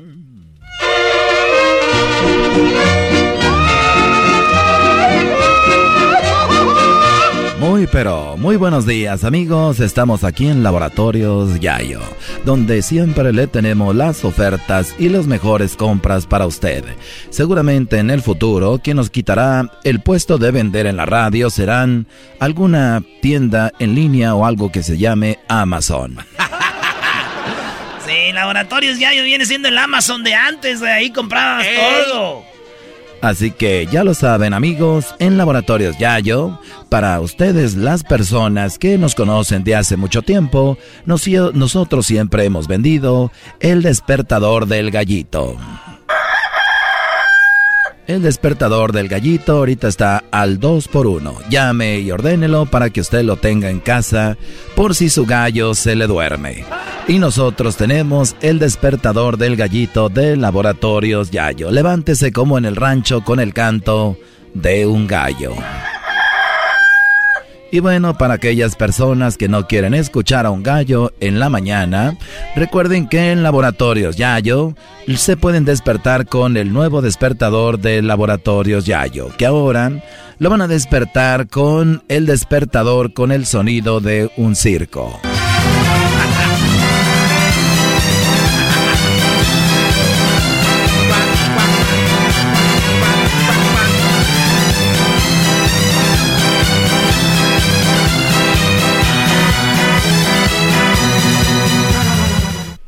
Muy 7.78 7.86
pero 7.86 8.38
muy 8.38 8.56
buenos 8.56 8.88
días 8.88 9.24
amigos, 9.24 9.80
estamos 9.82 10.24
aquí 10.24 10.48
en 10.48 10.64
Laboratorios 10.64 11.60
Yayo, 11.60 12.02
donde 12.44 12.82
siempre 12.82 13.32
le 13.32 13.46
tenemos 13.46 13.96
las 13.96 14.26
ofertas 14.26 14.96
y 14.98 15.10
las 15.10 15.28
mejores 15.28 15.76
compras 15.76 16.26
para 16.26 16.48
usted. 16.48 16.84
Seguramente 17.30 18.00
en 18.00 18.10
el 18.10 18.24
futuro 18.24 18.82
quien 18.84 18.98
nos 18.98 19.12
quitará 19.12 19.72
el 19.84 20.02
puesto 20.02 20.40
de 20.40 20.50
vender 20.50 20.88
en 20.88 20.98
la 20.98 21.06
radio 21.06 21.52
serán 21.52 22.08
alguna 22.40 23.04
tienda 23.22 23.72
en 23.78 23.94
línea 23.94 24.34
o 24.34 24.48
algo 24.48 24.72
que 24.72 24.82
se 24.82 24.98
llame 24.98 25.38
Amazon. 25.48 26.18
Sí, 28.08 28.32
Laboratorios 28.32 29.00
Yayo 29.00 29.22
viene 29.24 29.46
siendo 29.46 29.68
el 29.68 29.78
Amazon 29.78 30.24
de 30.24 30.34
antes, 30.34 30.80
de 30.80 30.90
ahí 30.90 31.12
comprabas 31.12 31.68
todo. 32.08 32.57
Así 33.22 33.52
que 33.52 33.88
ya 33.92 34.04
lo 34.04 34.14
saben 34.14 34.54
amigos, 34.54 35.16
en 35.20 35.38
Laboratorios 35.38 35.98
Yayo, 35.98 36.60
para 36.90 37.20
ustedes 37.20 37.76
las 37.76 38.04
personas 38.04 38.78
que 38.78 38.98
nos 38.98 39.16
conocen 39.16 39.64
de 39.64 39.76
hace 39.76 39.98
mucho 39.98 40.22
tiempo, 40.22 40.78
nos- 41.06 41.28
nosotros 41.54 42.06
siempre 42.06 42.46
hemos 42.46 42.68
vendido 42.68 43.32
el 43.60 43.82
despertador 43.82 44.68
del 44.68 44.92
gallito. 44.92 45.58
El 48.08 48.22
despertador 48.22 48.94
del 48.94 49.10
gallito 49.10 49.58
ahorita 49.58 49.90
está 49.90 50.24
al 50.32 50.62
2 50.62 50.88
por 50.88 51.08
1 51.08 51.40
Llame 51.50 52.00
y 52.00 52.10
ordénelo 52.10 52.66
para 52.66 52.90
que 52.90 53.02
usted 53.02 53.24
lo 53.24 53.36
tenga 53.36 53.70
en 53.70 53.82
casa 53.82 54.38
por 54.76 54.96
si 54.96 55.10
su 55.10 55.26
gallo 55.26 55.76
se 55.76 55.94
le 55.94 56.08
duerme. 56.08 56.64
Y 57.10 57.20
nosotros 57.20 57.76
tenemos 57.76 58.38
el 58.40 58.60
despertador 58.60 59.38
del 59.38 59.58
gallito 59.58 60.08
de 60.08 60.38
Laboratorios 60.38 61.32
Yayo. 61.32 61.70
Levántese 61.70 62.32
como 62.32 62.58
en 62.58 62.64
el 62.64 62.78
rancho 62.78 63.26
con 63.26 63.42
el 63.42 63.54
canto 63.54 64.18
de 64.54 64.88
un 64.88 65.06
gallo. 65.06 65.54
Y 67.72 67.80
bueno, 67.80 68.18
para 68.18 68.36
aquellas 68.36 68.76
personas 68.76 69.38
que 69.38 69.50
no 69.50 69.68
quieren 69.68 69.94
escuchar 69.94 70.46
a 70.46 70.52
un 70.52 70.64
gallo 70.64 71.12
en 71.20 71.40
la 71.40 71.50
mañana, 71.50 72.18
recuerden 72.56 73.10
que 73.10 73.32
en 73.32 73.44
Laboratorios 73.44 74.16
Yayo 74.16 74.74
se 75.16 75.36
pueden 75.36 75.66
despertar 75.66 76.28
con 76.28 76.56
el 76.56 76.72
nuevo 76.72 77.02
despertador 77.02 77.80
de 77.80 78.02
Laboratorios 78.02 78.86
Yayo, 78.86 79.36
que 79.38 79.46
ahora 79.46 79.92
lo 80.40 80.50
van 80.50 80.62
a 80.62 80.68
despertar 80.68 81.48
con 81.48 82.04
el 82.08 82.26
despertador 82.26 83.14
con 83.14 83.32
el 83.32 83.46
sonido 83.46 84.00
de 84.00 84.32
un 84.38 84.56
circo. 84.56 85.20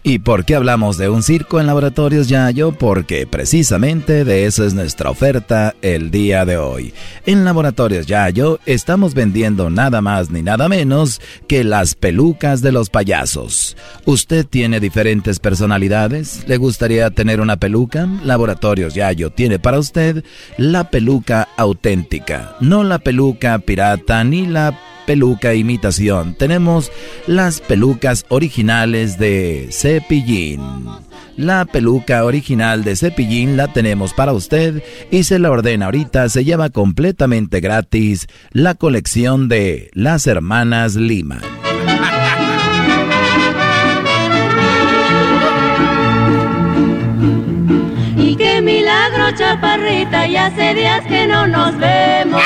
¿Y 0.10 0.18
por 0.18 0.43
qué 0.43 0.55
hablamos 0.55 0.97
de 0.97 1.07
un 1.07 1.22
circo 1.22 1.60
en 1.60 1.68
Laboratorios 1.68 2.30
Yayo? 2.30 2.72
Porque 2.72 3.28
precisamente 3.28 4.26
de 4.26 4.47
eso 4.47 4.66
es 4.66 4.74
nuestra 4.74 5.12
oferta 5.12 5.76
el 5.84 6.10
día 6.10 6.45
de 6.45 6.57
hoy. 6.57 6.95
En 7.28 7.45
Laboratorios 7.45 8.07
Yayo 8.07 8.60
estamos 8.66 9.14
vendiendo 9.14 9.70
nada 9.70 10.01
más 10.01 10.32
ni 10.32 10.41
nada 10.41 10.68
menos 10.68 11.22
que 11.47 11.64
las 11.64 11.93
pelucas 11.93 12.64
de 12.64 12.72
los 12.72 12.89
payasos. 12.89 13.78
¿Usted 14.05 14.47
tiene 14.47 14.80
diferentes 14.80 15.38
personalidades? 15.38 16.43
¿Le 16.47 16.57
gustaría 16.57 17.12
tener 17.12 17.39
una 17.39 17.57
peluca? 17.57 18.10
Laboratorios 18.24 18.95
Yayo 18.95 19.30
tiene 19.30 19.60
para 19.60 19.78
usted 19.78 20.24
la 20.57 20.89
peluca 20.89 21.49
auténtica, 21.55 22.55
no 22.62 22.84
la 22.84 22.97
peluca 22.97 23.60
pirata 23.60 24.24
ni 24.24 24.47
la 24.47 24.76
peluca 25.10 25.55
imitación. 25.55 26.36
Tenemos 26.36 26.91
las 27.26 27.62
pelucas 27.62 28.28
originales 28.30 29.18
de 29.18 29.70
Cepillín. 29.72 30.62
La 31.36 31.66
peluca 31.66 32.24
original 32.26 32.84
de 32.84 32.95
Cepillín 32.95 33.57
la 33.57 33.74
tenemos 33.74 34.14
para 34.14 34.34
usted 34.34 34.84
y 35.10 35.24
se 35.24 35.39
la 35.39 35.49
ordena 35.49 35.86
ahorita. 35.86 36.30
Se 36.30 36.43
lleva 36.43 36.70
completamente 36.70 37.60
gratis 37.60 38.28
la 38.51 38.76
colección 38.76 39.49
de 39.49 39.89
las 39.93 40.28
hermanas 40.28 40.93
Lima. 40.93 41.41
Y 48.16 48.36
qué 48.36 48.62
milagro, 48.62 49.32
chaparrita, 49.36 50.28
ya 50.28 50.45
hace 50.45 50.76
días 50.76 51.03
que 51.07 51.26
no 51.26 51.47
nos 51.47 51.76
vemos 51.80 52.43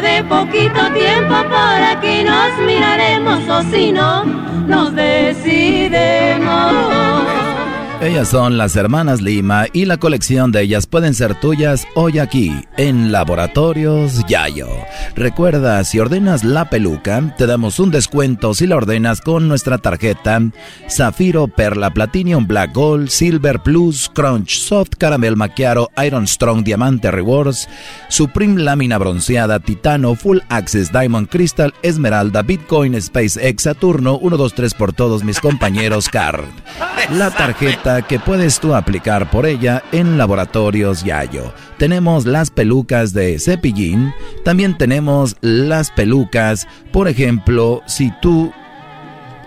de 0.00 0.22
poquito 0.24 0.92
tiempo 0.92 1.34
por 1.44 1.82
aquí 1.92 2.22
nos 2.22 2.56
miraremos 2.66 3.48
o 3.48 3.62
si 3.70 3.90
no, 3.92 4.24
nos 4.24 4.94
decidemos. 4.94 6.48
Ellas 8.00 8.28
son 8.28 8.58
las 8.58 8.76
hermanas 8.76 9.20
Lima 9.20 9.66
y 9.72 9.84
la 9.84 9.96
colección 9.96 10.52
de 10.52 10.62
ellas 10.62 10.86
pueden 10.86 11.14
ser 11.14 11.34
tuyas 11.40 11.84
hoy 11.96 12.20
aquí 12.20 12.54
en 12.76 13.10
Laboratorios 13.10 14.24
Yayo. 14.28 14.68
Recuerda, 15.16 15.82
si 15.82 15.98
ordenas 15.98 16.44
la 16.44 16.70
peluca, 16.70 17.34
te 17.36 17.46
damos 17.48 17.80
un 17.80 17.90
descuento 17.90 18.54
si 18.54 18.68
la 18.68 18.76
ordenas 18.76 19.20
con 19.20 19.48
nuestra 19.48 19.78
tarjeta 19.78 20.40
Zafiro, 20.88 21.48
Perla, 21.48 21.90
Platinum, 21.90 22.46
Black 22.46 22.72
Gold, 22.72 23.08
Silver 23.08 23.58
Plus, 23.58 24.08
Crunch, 24.14 24.60
Soft 24.60 24.90
Caramel 24.96 25.34
Macchiato, 25.34 25.90
Iron 26.06 26.28
Strong, 26.28 26.62
Diamante 26.62 27.10
Rewards, 27.10 27.68
Supreme 28.08 28.62
Lámina 28.62 28.98
Bronceada, 28.98 29.58
Titano, 29.58 30.14
Full 30.14 30.38
Access, 30.50 30.92
Diamond 30.92 31.28
Crystal, 31.28 31.74
Esmeralda, 31.82 32.42
Bitcoin, 32.42 33.00
SpaceX, 33.02 33.64
Saturno, 33.64 34.18
1, 34.18 34.36
2, 34.36 34.54
3 34.54 34.74
por 34.74 34.92
todos 34.92 35.24
mis 35.24 35.40
compañeros 35.40 36.08
Card. 36.08 36.44
La 37.10 37.30
tarjeta 37.30 37.87
que 38.06 38.18
puedes 38.20 38.60
tú 38.60 38.74
aplicar 38.74 39.30
por 39.30 39.46
ella 39.46 39.82
en 39.92 40.18
Laboratorios 40.18 41.04
Yayo. 41.04 41.54
Tenemos 41.78 42.26
las 42.26 42.50
pelucas 42.50 43.14
de 43.14 43.38
cepillín, 43.38 44.12
también 44.44 44.76
tenemos 44.76 45.36
las 45.40 45.90
pelucas, 45.90 46.68
por 46.92 47.08
ejemplo, 47.08 47.82
si 47.86 48.12
tú 48.20 48.52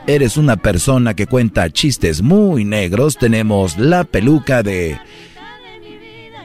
eres 0.07 0.37
una 0.37 0.57
persona 0.57 1.13
que 1.13 1.27
cuenta 1.27 1.69
chistes 1.69 2.23
muy 2.23 2.65
negros, 2.65 3.17
tenemos 3.17 3.77
la 3.77 4.03
peluca 4.05 4.63
de 4.63 4.97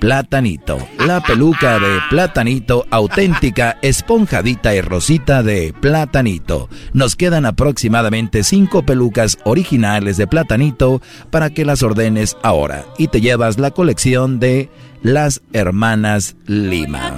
Platanito. 0.01 0.79
La 1.07 1.21
peluca 1.21 1.79
de 1.79 1.99
Platanito 2.11 2.87
auténtica, 2.91 3.79
esponjadita 3.83 4.75
y 4.75 4.81
rosita 4.81 5.43
de 5.43 5.75
Platanito. 5.81 6.69
Nos 6.93 7.17
quedan 7.17 7.47
aproximadamente 7.47 8.45
cinco 8.45 8.85
pelucas 8.85 9.39
originales 9.45 10.17
de 10.17 10.27
Platanito 10.27 11.01
para 11.31 11.51
que 11.51 11.65
las 11.65 11.83
ordenes 11.83 12.37
ahora 12.43 12.85
y 12.99 13.09
te 13.09 13.21
llevas 13.21 13.59
la 13.59 13.71
colección 13.71 14.39
de 14.39 14.69
las 15.07 15.41
hermanas 15.53 16.37
Lima. 16.47 17.15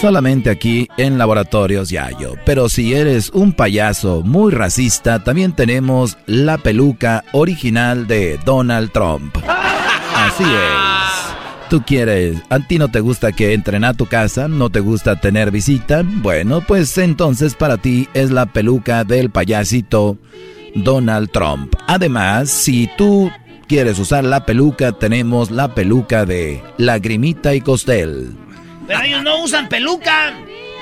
Solamente 0.00 0.50
aquí 0.50 0.88
en 0.96 1.18
Laboratorios 1.18 1.90
Yayo. 1.90 2.36
Pero 2.46 2.68
si 2.68 2.94
eres 2.94 3.30
un 3.30 3.52
payaso 3.52 4.22
muy 4.22 4.50
racista, 4.50 5.22
también 5.22 5.52
tenemos 5.52 6.16
la 6.26 6.56
peluca 6.56 7.22
original 7.32 8.06
de 8.06 8.38
Donald 8.44 8.92
Trump. 8.92 9.36
Así 10.14 10.44
es. 10.44 11.68
Tú 11.68 11.82
quieres, 11.84 12.38
a 12.48 12.60
ti 12.60 12.78
no 12.78 12.88
te 12.88 13.00
gusta 13.00 13.32
que 13.32 13.52
entren 13.52 13.84
a 13.84 13.92
tu 13.92 14.06
casa, 14.06 14.48
no 14.48 14.70
te 14.70 14.80
gusta 14.80 15.20
tener 15.20 15.50
visita. 15.50 16.02
Bueno, 16.02 16.62
pues 16.62 16.96
entonces 16.96 17.54
para 17.54 17.76
ti 17.76 18.08
es 18.14 18.30
la 18.30 18.46
peluca 18.46 19.04
del 19.04 19.30
payasito 19.30 20.16
Donald 20.76 21.30
Trump. 21.30 21.74
Además, 21.88 22.50
si 22.50 22.88
tú 22.96 23.30
quieres 23.66 23.98
usar 23.98 24.24
la 24.24 24.46
peluca, 24.46 24.92
tenemos 24.92 25.50
la 25.50 25.74
peluca 25.74 26.24
de 26.24 26.62
Lagrimita 26.78 27.54
y 27.54 27.60
Costel. 27.60 28.36
Pero 28.86 29.02
ellos 29.02 29.22
no 29.22 29.42
usan 29.42 29.68
peluca. 29.68 30.34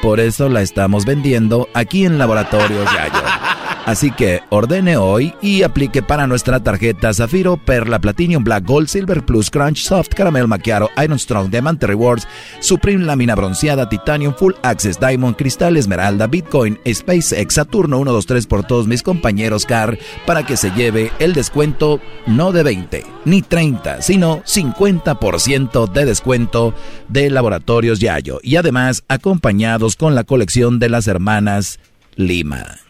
Por 0.02 0.20
eso 0.20 0.48
la 0.48 0.60
estamos 0.60 1.04
vendiendo 1.04 1.68
aquí 1.72 2.04
en 2.04 2.18
Laboratorios 2.18 2.84
Yayo. 2.92 3.22
Así 3.86 4.10
que 4.10 4.40
ordene 4.48 4.96
hoy 4.96 5.34
y 5.42 5.62
aplique 5.62 6.02
para 6.02 6.26
nuestra 6.26 6.60
tarjeta 6.60 7.12
Zafiro, 7.12 7.58
Perla, 7.58 7.98
Platinum, 7.98 8.42
Black 8.42 8.64
Gold, 8.64 8.88
Silver 8.88 9.24
Plus, 9.24 9.50
Crunch, 9.50 9.82
Soft, 9.82 10.14
Caramel 10.14 10.48
Macchiato, 10.48 10.88
Iron 11.02 11.18
Strong, 11.18 11.50
Diamante 11.50 11.86
Rewards, 11.86 12.26
Supreme 12.60 13.04
Lámina 13.04 13.34
Bronceada, 13.34 13.88
Titanium, 13.88 14.34
Full 14.34 14.54
Access, 14.62 14.98
Diamond, 14.98 15.36
Cristal, 15.36 15.76
Esmeralda, 15.76 16.26
Bitcoin, 16.26 16.78
SpaceX, 16.90 17.54
Saturno 17.54 17.98
123 17.98 18.46
por 18.46 18.64
todos 18.64 18.86
mis 18.86 19.02
compañeros 19.02 19.66
CAR 19.66 19.98
para 20.26 20.46
que 20.46 20.56
se 20.56 20.70
lleve 20.70 21.12
el 21.18 21.34
descuento 21.34 22.00
no 22.26 22.52
de 22.52 22.62
20 22.62 23.04
ni 23.26 23.42
30, 23.42 24.00
sino 24.00 24.42
50% 24.44 25.90
de 25.92 26.04
descuento 26.06 26.74
de 27.08 27.28
Laboratorios 27.30 28.00
Yayo 28.00 28.40
y 28.42 28.56
además 28.56 29.04
acompañados 29.08 29.96
con 29.96 30.14
la 30.14 30.24
colección 30.24 30.78
de 30.78 30.88
las 30.88 31.06
hermanas 31.06 31.80
Lima. 32.16 32.83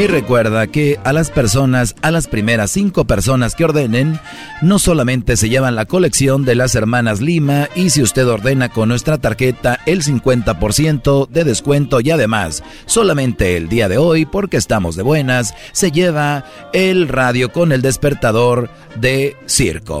Y 0.00 0.06
recuerda 0.06 0.66
que 0.66 0.98
a 1.04 1.12
las 1.12 1.30
personas, 1.30 1.94
a 2.00 2.10
las 2.10 2.26
primeras 2.26 2.70
cinco 2.70 3.04
personas 3.04 3.54
que 3.54 3.66
ordenen, 3.66 4.18
no 4.62 4.78
solamente 4.78 5.36
se 5.36 5.50
llevan 5.50 5.76
la 5.76 5.84
colección 5.84 6.46
de 6.46 6.54
las 6.54 6.74
hermanas 6.74 7.20
Lima 7.20 7.68
y 7.74 7.90
si 7.90 8.00
usted 8.00 8.26
ordena 8.26 8.70
con 8.70 8.88
nuestra 8.88 9.18
tarjeta 9.18 9.78
el 9.84 10.02
50% 10.02 11.28
de 11.28 11.44
descuento 11.44 12.00
y 12.00 12.12
además, 12.12 12.62
solamente 12.86 13.58
el 13.58 13.68
día 13.68 13.90
de 13.90 13.98
hoy, 13.98 14.24
porque 14.24 14.56
estamos 14.56 14.96
de 14.96 15.02
buenas, 15.02 15.52
se 15.72 15.92
lleva 15.92 16.46
el 16.72 17.06
radio 17.06 17.52
con 17.52 17.70
el 17.70 17.82
despertador 17.82 18.70
de 18.96 19.36
circo. 19.44 20.00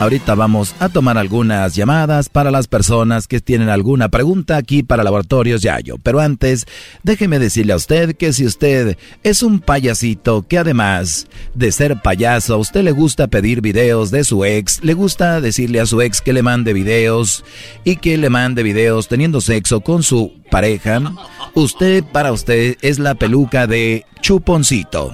Ahorita 0.00 0.36
vamos 0.36 0.76
a 0.78 0.88
tomar 0.88 1.18
algunas 1.18 1.74
llamadas 1.74 2.28
para 2.28 2.52
las 2.52 2.68
personas 2.68 3.26
que 3.26 3.40
tienen 3.40 3.68
alguna 3.68 4.08
pregunta 4.08 4.56
aquí 4.56 4.84
para 4.84 5.02
Laboratorios 5.02 5.60
Yayo. 5.60 5.96
Pero 6.00 6.20
antes, 6.20 6.66
déjeme 7.02 7.40
decirle 7.40 7.72
a 7.72 7.76
usted 7.76 8.14
que 8.14 8.32
si 8.32 8.46
usted 8.46 8.96
es 9.24 9.42
un 9.42 9.58
payasito 9.58 10.46
que 10.46 10.58
además 10.58 11.26
de 11.54 11.72
ser 11.72 12.00
payaso, 12.00 12.54
a 12.54 12.58
usted 12.58 12.84
le 12.84 12.92
gusta 12.92 13.26
pedir 13.26 13.60
videos 13.60 14.12
de 14.12 14.22
su 14.22 14.44
ex, 14.44 14.84
le 14.84 14.94
gusta 14.94 15.40
decirle 15.40 15.80
a 15.80 15.86
su 15.86 16.00
ex 16.00 16.20
que 16.20 16.32
le 16.32 16.44
mande 16.44 16.72
videos 16.72 17.44
y 17.82 17.96
que 17.96 18.18
le 18.18 18.30
mande 18.30 18.62
videos 18.62 19.08
teniendo 19.08 19.40
sexo 19.40 19.80
con 19.80 20.04
su 20.04 20.32
pareja, 20.48 21.00
usted 21.54 22.04
para 22.04 22.30
usted 22.30 22.76
es 22.82 23.00
la 23.00 23.16
peluca 23.16 23.66
de 23.66 24.06
chuponcito. 24.20 25.12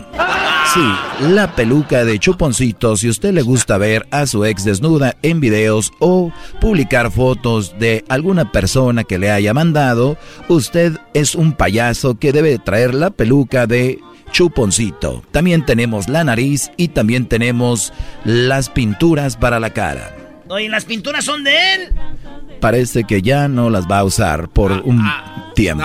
Sí, 0.73 0.81
la 1.21 1.55
peluca 1.55 2.05
de 2.05 2.19
chuponcito 2.19 2.97
si 2.97 3.09
usted 3.09 3.33
le 3.33 3.43
gusta 3.43 3.79
ver 3.79 4.09
a 4.11 4.27
su 4.27 4.45
ex 4.45 4.65
desnuda 4.65 5.15
en 5.23 5.39
videos 5.39 5.93
o 6.01 6.33
publicar 6.61 7.13
fotos 7.13 7.79
de 7.79 8.05
alguna 8.09 8.51
persona 8.51 9.05
que 9.05 9.19
le 9.19 9.31
haya 9.31 9.55
mandado, 9.55 10.17
usted 10.49 10.99
es 11.13 11.35
un 11.35 11.53
payaso 11.53 12.19
que 12.19 12.33
debe 12.33 12.59
traer 12.59 12.95
la 12.95 13.11
peluca 13.11 13.67
de 13.67 14.01
chuponcito. 14.33 15.23
También 15.31 15.65
tenemos 15.65 16.09
la 16.09 16.25
nariz 16.25 16.73
y 16.77 16.89
también 16.89 17.27
tenemos 17.27 17.93
las 18.25 18.69
pinturas 18.69 19.37
para 19.37 19.61
la 19.61 19.71
cara. 19.71 20.24
Oye, 20.55 20.69
¿las 20.69 20.85
pinturas 20.85 21.25
son 21.25 21.43
de 21.43 21.75
él? 21.75 21.93
Parece 22.61 23.03
que 23.03 23.23
ya 23.23 23.49
no 23.49 23.71
las 23.71 23.91
va 23.91 23.99
a 23.99 24.05
usar 24.05 24.49
por 24.49 24.73
ah, 24.73 24.83
un 24.85 25.01
ah. 25.01 25.51
tiempo. 25.57 25.85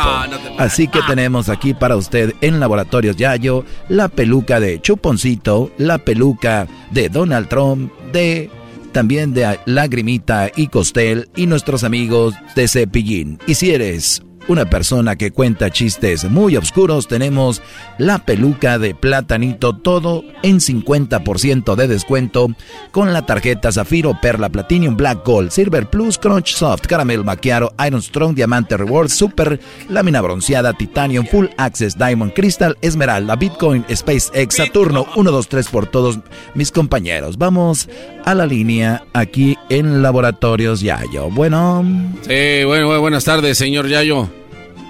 Así 0.59 0.87
que 0.87 0.99
tenemos 1.07 1.49
aquí 1.49 1.73
para 1.73 1.95
usted 1.95 2.35
en 2.41 2.59
Laboratorios 2.59 3.15
Yayo 3.15 3.65
la 3.87 4.09
peluca 4.09 4.59
de 4.59 4.79
Chuponcito, 4.79 5.71
la 5.79 5.97
peluca 5.97 6.67
de 6.91 7.09
Donald 7.09 7.47
Trump, 7.47 7.91
de 8.13 8.51
también 8.91 9.33
de 9.33 9.59
Lagrimita 9.65 10.51
y 10.55 10.67
Costel 10.67 11.29
y 11.35 11.47
nuestros 11.47 11.83
amigos 11.83 12.35
de 12.55 12.67
Cepillín. 12.67 13.39
Y 13.47 13.55
si 13.55 13.71
eres 13.71 14.21
una 14.49 14.67
persona 14.67 15.15
que 15.15 15.31
cuenta 15.31 15.69
chistes 15.69 16.25
muy 16.25 16.57
oscuros, 16.57 17.07
tenemos 17.07 17.61
la 17.99 18.25
peluca 18.25 18.79
de 18.79 18.95
platanito, 18.95 19.77
todo 19.77 20.23
en 20.41 20.59
50% 20.59 21.75
de 21.75 21.87
descuento 21.87 22.47
con 22.91 23.13
la 23.13 23.27
tarjeta 23.27 23.71
Zafiro, 23.71 24.19
Perla, 24.19 24.49
Platinum, 24.49 24.97
Black 24.97 25.23
Gold, 25.23 25.51
Silver 25.51 25.87
Plus, 25.87 26.17
Crunch 26.17 26.55
Soft, 26.55 26.87
Caramel 26.87 27.23
Maquiaro, 27.23 27.71
Iron 27.85 28.01
Strong, 28.01 28.33
Diamante 28.33 28.75
Reward, 28.75 29.09
Super, 29.09 29.59
Lámina 29.87 30.19
Bronceada, 30.21 30.73
Titanium, 30.73 31.27
Full 31.27 31.45
Access, 31.57 31.95
Diamond 31.95 32.33
Crystal, 32.33 32.75
Esmeralda, 32.81 33.35
Bitcoin, 33.35 33.85
SpaceX, 33.93 34.55
Saturno, 34.55 35.05
1, 35.15 35.31
2, 35.31 35.47
3 35.47 35.67
por 35.69 35.85
todos 35.85 36.19
mis 36.55 36.71
compañeros. 36.71 37.37
Vamos 37.37 37.87
a 38.25 38.33
la 38.33 38.47
línea 38.47 39.03
aquí 39.13 39.55
en 39.69 40.01
Laboratorios 40.01 40.81
Yayo. 40.81 41.29
Bueno. 41.29 41.85
Sí, 42.21 42.63
bueno, 42.65 42.99
buenas 42.99 43.25
tardes, 43.25 43.55
señor 43.55 43.87
Yayo. 43.87 44.38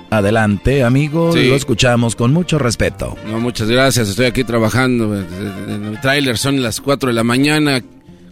Adelante, 0.10 0.84
amigo, 0.84 1.32
lo 1.36 1.56
escuchamos 1.56 2.16
con 2.16 2.34
mucho 2.34 2.58
respeto. 2.58 3.16
No, 3.28 3.40
muchas 3.40 3.70
gracias, 3.70 4.10
estoy 4.10 4.26
aquí 4.26 4.44
trabajando. 4.44 5.16
En 5.16 5.86
el 5.86 6.02
tráiler 6.02 6.38
son 6.38 6.64
las 6.64 6.82
4 6.82 7.10
de 7.10 7.14
la 7.14 7.24
mañana. 7.24 7.82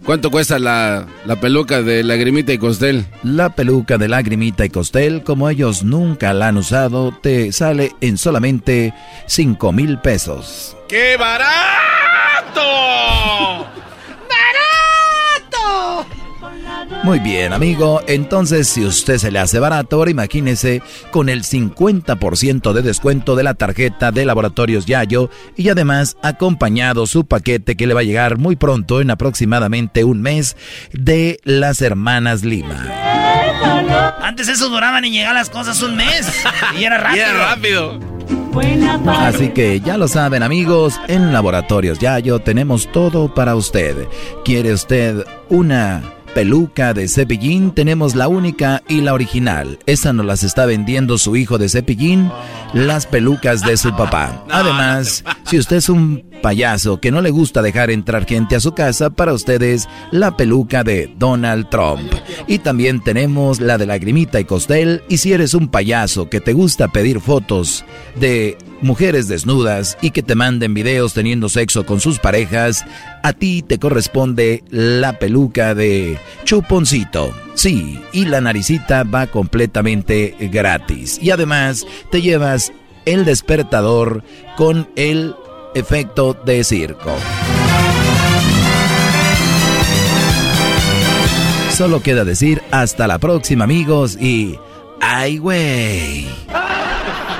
¿Cuánto 0.04 0.30
cuesta 0.30 0.58
la, 0.58 1.06
la, 1.26 1.36
peluca 1.36 1.82
de 1.82 2.02
lagrimita 2.02 2.52
y 2.52 2.58
costel? 2.58 3.04
La 3.22 3.50
peluca 3.50 3.98
de 3.98 4.08
lagrimita 4.08 4.64
y 4.64 4.70
costel, 4.70 5.22
como 5.22 5.50
ellos 5.50 5.82
nunca 5.84 6.32
la 6.32 6.48
han 6.48 6.56
usado, 6.56 7.12
te 7.12 7.52
sale 7.52 7.92
en 8.00 8.16
solamente 8.16 8.94
5 9.26 9.70
mil 9.72 9.98
pesos. 9.98 10.76
¡Qué 10.88 11.16
barato! 11.18 12.62
Muy 17.04 17.20
bien, 17.20 17.52
amigo. 17.52 18.02
Entonces, 18.06 18.68
si 18.68 18.84
usted 18.84 19.18
se 19.18 19.30
le 19.30 19.38
hace 19.38 19.58
barato, 19.58 19.96
ahora 19.96 20.10
imagínese 20.10 20.82
con 21.10 21.28
el 21.28 21.44
50% 21.44 22.72
de 22.72 22.82
descuento 22.82 23.36
de 23.36 23.44
la 23.44 23.54
tarjeta 23.54 24.10
de 24.12 24.24
Laboratorios 24.26 24.86
Yayo 24.86 25.30
y 25.56 25.68
además 25.68 26.16
acompañado 26.22 27.06
su 27.06 27.24
paquete 27.24 27.76
que 27.76 27.86
le 27.86 27.94
va 27.94 28.00
a 28.00 28.04
llegar 28.04 28.38
muy 28.38 28.56
pronto, 28.56 29.00
en 29.00 29.10
aproximadamente 29.10 30.04
un 30.04 30.20
mes, 30.20 30.56
de 30.92 31.38
las 31.44 31.82
hermanas 31.82 32.44
Lima. 32.44 32.86
Antes 34.20 34.48
eso 34.48 34.68
duraban 34.68 35.04
y 35.04 35.10
llegaban 35.10 35.36
las 35.36 35.50
cosas 35.50 35.82
un 35.82 35.96
mes. 35.96 36.30
Y 36.78 36.84
era 36.84 36.98
rápido. 36.98 37.20
Y 37.20 37.20
era 37.20 37.54
rápido. 37.54 38.18
Así 39.06 39.50
que 39.50 39.80
ya 39.80 39.96
lo 39.96 40.08
saben 40.08 40.42
amigos, 40.42 40.94
en 41.06 41.32
Laboratorios 41.32 41.98
Yayo 41.98 42.40
tenemos 42.40 42.90
todo 42.90 43.32
para 43.32 43.54
usted. 43.54 44.08
¿Quiere 44.44 44.72
usted 44.72 45.24
una 45.48 46.02
peluca 46.38 46.94
de 46.94 47.08
Cepillín 47.08 47.72
tenemos 47.72 48.14
la 48.14 48.28
única 48.28 48.84
y 48.86 49.00
la 49.00 49.12
original. 49.12 49.80
Esa 49.86 50.12
nos 50.12 50.24
las 50.24 50.44
está 50.44 50.66
vendiendo 50.66 51.18
su 51.18 51.34
hijo 51.34 51.58
de 51.58 51.68
Cepillín, 51.68 52.30
las 52.72 53.06
pelucas 53.06 53.62
de 53.62 53.76
su 53.76 53.90
papá. 53.96 54.44
Además, 54.52 55.24
si 55.42 55.58
usted 55.58 55.78
es 55.78 55.88
un 55.88 56.22
payaso 56.40 57.00
que 57.00 57.10
no 57.10 57.22
le 57.22 57.30
gusta 57.30 57.60
dejar 57.60 57.90
entrar 57.90 58.24
gente 58.24 58.54
a 58.54 58.60
su 58.60 58.72
casa, 58.72 59.10
para 59.10 59.32
ustedes 59.32 59.88
la 60.12 60.36
peluca 60.36 60.84
de 60.84 61.12
Donald 61.18 61.70
Trump. 61.70 62.12
Y 62.46 62.60
también 62.60 63.02
tenemos 63.02 63.60
la 63.60 63.76
de 63.76 63.86
Lagrimita 63.86 64.38
y 64.38 64.44
Costel. 64.44 65.02
Y 65.08 65.16
si 65.16 65.32
eres 65.32 65.54
un 65.54 65.66
payaso 65.66 66.30
que 66.30 66.40
te 66.40 66.52
gusta 66.52 66.86
pedir 66.86 67.20
fotos 67.20 67.84
de 68.14 68.56
mujeres 68.80 69.28
desnudas 69.28 69.98
y 70.00 70.10
que 70.10 70.22
te 70.22 70.34
manden 70.34 70.74
videos 70.74 71.14
teniendo 71.14 71.48
sexo 71.48 71.84
con 71.84 72.00
sus 72.00 72.18
parejas, 72.18 72.84
a 73.22 73.32
ti 73.32 73.62
te 73.62 73.78
corresponde 73.78 74.62
la 74.70 75.18
peluca 75.18 75.74
de 75.74 76.18
Chuponcito. 76.44 77.34
Sí, 77.54 78.00
y 78.12 78.24
la 78.24 78.40
naricita 78.40 79.02
va 79.02 79.26
completamente 79.26 80.36
gratis. 80.52 81.18
Y 81.20 81.30
además 81.30 81.86
te 82.10 82.22
llevas 82.22 82.72
el 83.04 83.24
despertador 83.24 84.22
con 84.56 84.88
el 84.96 85.34
efecto 85.74 86.34
de 86.44 86.62
circo. 86.64 87.14
Solo 91.70 92.02
queda 92.02 92.24
decir 92.24 92.62
hasta 92.70 93.06
la 93.06 93.18
próxima 93.18 93.64
amigos 93.64 94.16
y... 94.20 94.58
¡Ay, 95.00 95.38
güey! 95.38 96.26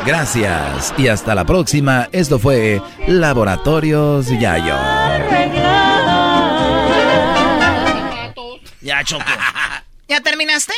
Gracias 0.06 0.94
y 0.96 1.08
hasta 1.08 1.34
la 1.34 1.44
próxima. 1.44 2.08
Esto 2.12 2.38
fue 2.38 2.80
Laboratorios 3.08 4.28
Yayo. 4.28 5.27
Ya, 8.88 9.04
Choco. 9.04 9.24
¿Ya 10.08 10.22
terminaste? 10.22 10.72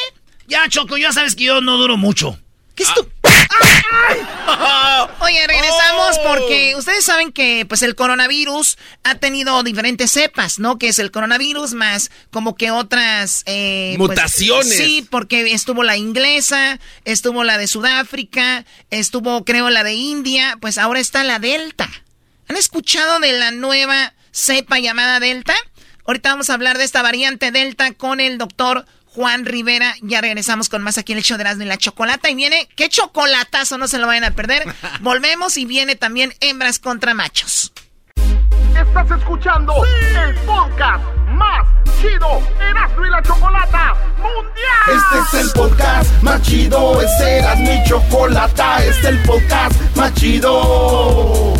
Ya, 0.49 0.69
Choco, 0.69 0.97
ya 0.97 1.13
sabes 1.13 1.37
que 1.37 1.45
yo 1.45 1.61
no 1.61 1.77
duro 1.77 1.97
mucho. 1.97 2.37
¿Qué 2.75 2.83
es 2.83 2.93
tú? 2.93 3.09
Oye, 5.21 5.47
regresamos 5.47 6.17
oh. 6.19 6.23
porque 6.27 6.75
ustedes 6.77 7.05
saben 7.05 7.31
que 7.31 7.67
pues 7.69 7.83
el 7.83 7.95
coronavirus 7.95 8.79
ha 9.05 9.15
tenido 9.15 9.63
diferentes 9.63 10.11
cepas, 10.11 10.59
¿no? 10.59 10.77
Que 10.77 10.89
es 10.89 10.99
el 10.99 11.13
coronavirus 11.13 11.75
más 11.75 12.11
como 12.33 12.57
que 12.57 12.73
otras 12.73 13.45
eh, 13.47 13.95
pues, 13.97 14.09
mutaciones. 14.11 14.77
sí, 14.77 15.07
porque 15.09 15.53
estuvo 15.53 15.85
la 15.85 15.97
inglesa, 15.97 16.81
estuvo 17.05 17.45
la 17.45 17.59
de 17.59 17.69
Sudáfrica, 17.69 18.65
estuvo 18.91 19.45
creo 19.45 19.71
la 19.71 19.85
de 19.85 19.95
India, 19.95 20.59
pues 20.61 20.79
ahora 20.79 20.99
está 20.99 21.23
la 21.23 21.39
Delta. 21.39 21.89
¿Han 22.49 22.57
escuchado 22.57 23.21
de 23.21 23.31
la 23.35 23.53
nueva 23.53 24.15
cepa 24.33 24.81
llamada 24.81 25.21
Delta? 25.21 25.55
Ahorita 26.11 26.31
vamos 26.31 26.51
a 26.51 26.55
hablar 26.55 26.77
de 26.77 26.83
esta 26.83 27.03
variante 27.03 27.53
Delta 27.53 27.93
con 27.93 28.19
el 28.19 28.37
doctor 28.37 28.85
Juan 29.07 29.45
Rivera. 29.45 29.95
Ya 30.03 30.21
regresamos 30.21 30.69
con 30.69 30.83
más 30.83 30.99
aquí 30.99 31.13
en 31.13 31.19
el 31.19 31.25
show 31.25 31.37
de 31.37 31.43
Erasmo 31.43 31.63
y 31.63 31.67
la 31.67 31.79
Chocolata. 31.79 32.29
Y 32.29 32.35
viene, 32.35 32.69
qué 32.75 32.89
chocolatazo, 32.89 33.79
no 33.79 33.87
se 33.87 33.99
lo 33.99 34.09
vayan 34.09 34.25
a 34.25 34.33
perder. 34.33 34.65
Volvemos 35.03 35.57
y 35.57 35.67
viene 35.67 35.95
también 35.95 36.35
hembras 36.41 36.81
contra 36.81 37.15
machos. 37.15 37.73
Estás 38.77 39.09
escuchando 39.21 39.73
el 39.85 40.35
podcast 40.39 41.05
más 41.29 41.69
chido 42.03 42.43
Erasmo 42.61 43.07
y 43.07 43.11
la 43.11 43.23
Chocolata 43.23 43.95
Mundial. 44.19 45.21
Este 45.23 45.39
es 45.39 45.45
el 45.45 45.53
podcast 45.53 46.23
más 46.25 46.43
chido, 46.43 47.01
este 47.03 47.37
es 47.37 47.45
Erasmo 47.45 47.73
y 47.73 47.89
Chocolata, 47.89 48.85
este 48.85 48.99
es 48.99 49.05
el 49.05 49.23
podcast 49.23 49.81
más 49.95 50.13
chido 50.15 51.60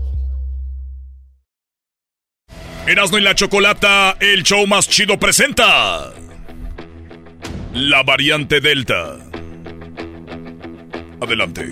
Erasmo 2.87 3.19
y 3.19 3.21
la 3.21 3.35
Chocolata, 3.35 4.17
el 4.19 4.43
show 4.43 4.65
más 4.65 4.89
chido 4.89 5.19
presenta. 5.19 6.11
La 7.73 8.01
variante 8.01 8.59
Delta. 8.59 9.17
Adelante. 11.21 11.67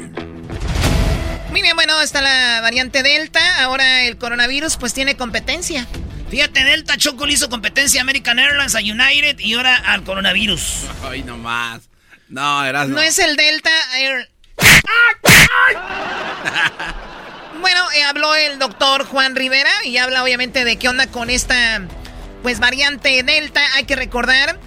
Muy 1.49 1.63
bien, 1.63 1.75
bueno, 1.75 1.99
está 2.01 2.21
la 2.21 2.61
variante 2.61 3.01
Delta. 3.01 3.63
Ahora 3.63 4.03
el 4.03 4.17
coronavirus 4.17 4.77
pues 4.77 4.93
tiene 4.93 5.17
competencia. 5.17 5.87
Fíjate, 6.29 6.63
Delta 6.63 6.95
Choco 6.95 7.25
le 7.25 7.33
hizo 7.33 7.49
competencia 7.49 8.01
a 8.01 8.03
American 8.03 8.37
Airlines, 8.37 8.75
a 8.75 8.79
United 8.79 9.39
y 9.39 9.55
ahora 9.55 9.77
al 9.77 10.03
coronavirus. 10.03 10.85
Ay, 11.03 11.23
no 11.23 11.39
más. 11.39 11.89
No, 12.27 12.63
Erasmo. 12.63 12.95
No 12.95 13.01
es 13.01 13.17
el 13.17 13.35
Delta 13.35 13.71
Air... 13.97 14.29
Bueno, 17.59 17.91
eh, 17.91 18.03
habló 18.03 18.35
el 18.35 18.59
doctor 18.59 19.05
Juan 19.05 19.35
Rivera 19.35 19.71
y 19.85 19.97
habla 19.97 20.23
obviamente 20.23 20.63
de 20.63 20.77
qué 20.77 20.87
onda 20.87 21.07
con 21.07 21.29
esta 21.29 21.81
pues 22.43 22.59
variante 22.59 23.23
Delta. 23.23 23.61
Hay 23.75 23.85
que 23.85 23.95
recordar 23.95 24.59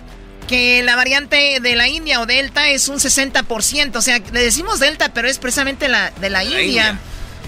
que 0.47 0.83
la 0.83 0.97
variante 0.97 1.61
de 1.61 1.77
la 1.77 1.89
India 1.89 2.21
o 2.21 2.27
Delta 2.27 2.69
es 2.69 2.89
un 2.89 2.97
60%. 2.99 3.97
O 3.97 4.03
sea, 4.03 4.19
le 4.33 4.43
decimos 4.43 4.81
Delta, 4.81 5.13
pero 5.15 5.29
es 5.29 5.39
precisamente 5.39 5.89
la 5.89 6.11
de 6.11 6.31
la, 6.31 6.45
India. 6.45 6.99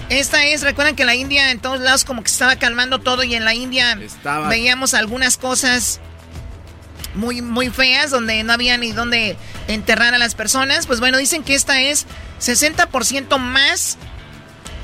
Esta 0.09 0.45
es, 0.45 0.61
recuerdan 0.61 0.95
que 0.95 1.05
la 1.05 1.15
India 1.15 1.51
en 1.51 1.59
todos 1.59 1.79
lados 1.79 2.05
como 2.05 2.23
que 2.23 2.29
se 2.29 2.35
estaba 2.35 2.55
calmando 2.57 2.99
todo 2.99 3.23
y 3.23 3.35
en 3.35 3.43
la 3.43 3.53
India 3.53 3.97
veíamos 4.49 4.93
algunas 4.93 5.37
cosas 5.37 5.99
muy, 7.15 7.41
muy 7.41 7.69
feas 7.69 8.11
donde 8.11 8.43
no 8.43 8.53
había 8.53 8.77
ni 8.77 8.91
dónde 8.91 9.37
enterrar 9.67 10.13
a 10.13 10.17
las 10.17 10.35
personas. 10.35 10.87
Pues 10.87 10.99
bueno, 10.99 11.17
dicen 11.17 11.43
que 11.43 11.55
esta 11.55 11.81
es 11.81 12.05
60% 12.39 13.37
más 13.37 13.97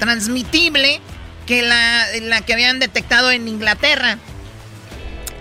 transmitible 0.01 0.99
que 1.45 1.61
la, 1.61 2.07
la 2.23 2.41
que 2.41 2.53
habían 2.53 2.79
detectado 2.79 3.29
en 3.29 3.47
Inglaterra, 3.47 4.17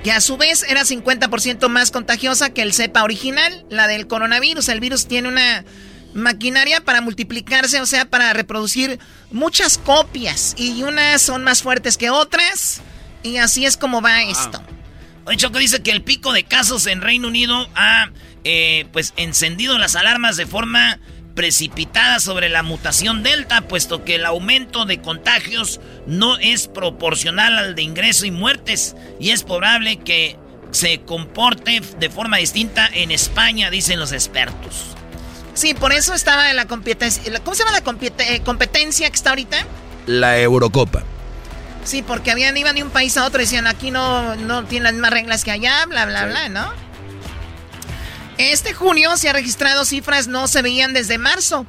que 0.05 0.13
a 0.13 0.21
su 0.21 0.37
vez 0.37 0.67
era 0.69 0.83
50% 0.83 1.67
más 1.69 1.91
contagiosa 1.91 2.51
que 2.51 2.61
el 2.61 2.75
cepa 2.75 3.03
original, 3.03 3.65
la 3.71 3.87
del 3.87 4.07
coronavirus. 4.07 4.69
El 4.69 4.81
virus 4.81 5.09
tiene 5.09 5.29
una 5.29 5.65
maquinaria 6.13 6.83
para 6.83 7.01
multiplicarse, 7.01 7.81
o 7.81 7.87
sea, 7.87 8.05
para 8.05 8.35
reproducir 8.35 8.99
muchas 9.31 9.79
copias. 9.79 10.55
Y 10.59 10.83
unas 10.83 11.23
son 11.23 11.43
más 11.43 11.63
fuertes 11.63 11.97
que 11.97 12.11
otras. 12.11 12.83
Y 13.23 13.39
así 13.39 13.65
es 13.65 13.79
como 13.79 14.03
va 14.03 14.25
esto. 14.25 14.63
Oye, 15.25 15.39
Choco 15.39 15.59
dice 15.59 15.83
que 15.83 15.91
el 15.91 16.03
pico 16.03 16.35
de 16.35 16.45
casos 16.45 16.87
en 16.87 17.01
Reino 17.01 17.29
Unido 17.29 17.67
ha 17.75 18.11
eh, 18.45 18.87
pues 18.93 19.15
encendido 19.17 19.79
las 19.79 19.97
alarmas 19.97 20.37
de 20.37 20.47
forma 20.47 20.99
precipitada 21.41 22.21
sobre 22.21 22.51
la 22.51 22.63
mutación 22.63 23.23
Delta, 23.23 23.63
puesto 23.63 24.05
que 24.05 24.17
el 24.17 24.27
aumento 24.27 24.85
de 24.85 25.01
contagios 25.01 25.81
no 26.07 26.37
es 26.37 26.69
proporcional 26.69 27.57
al 27.57 27.75
de 27.75 27.81
ingreso 27.81 28.27
y 28.27 28.31
muertes, 28.31 28.95
y 29.19 29.31
es 29.31 29.43
probable 29.43 29.97
que 29.97 30.37
se 30.71 31.01
comporte 31.01 31.81
de 31.99 32.11
forma 32.11 32.37
distinta 32.37 32.87
en 32.93 33.11
España, 33.11 33.71
dicen 33.71 33.99
los 33.99 34.13
expertos. 34.13 34.89
Sí, 35.55 35.73
por 35.73 35.95
eso 35.95 36.13
estaba 36.13 36.51
en 36.51 36.57
la 36.57 36.67
competencia. 36.67 37.23
¿Cómo 37.43 37.55
se 37.55 37.65
llama 37.65 37.81
la 37.81 38.25
eh, 38.27 38.43
competencia 38.43 39.09
que 39.09 39.17
está 39.17 39.31
ahorita? 39.31 39.65
La 40.05 40.39
Eurocopa. 40.39 41.05
Sí, 41.85 42.03
porque 42.03 42.33
habían 42.33 42.55
iban 42.55 42.77
de 42.77 42.83
un 42.83 42.91
país 42.91 43.17
a 43.17 43.25
otro 43.25 43.41
y 43.41 43.45
decían 43.45 43.67
aquí 43.67 43.91
no, 43.91 44.37
no 44.37 44.65
tienen 44.65 44.85
las 44.85 44.93
mismas 44.93 45.11
reglas 45.11 45.43
que 45.43 45.53
allá, 45.53 45.87
bla, 45.87 46.05
bla, 46.05 46.27
bla, 46.27 46.51
¿no? 46.51 46.90
Este 48.41 48.73
junio 48.73 49.19
se 49.19 49.29
han 49.29 49.35
registrado 49.35 49.85
cifras 49.85 50.27
no 50.27 50.49
se 50.49 50.63
veían 50.63 50.95
desde 50.95 51.19
marzo. 51.19 51.67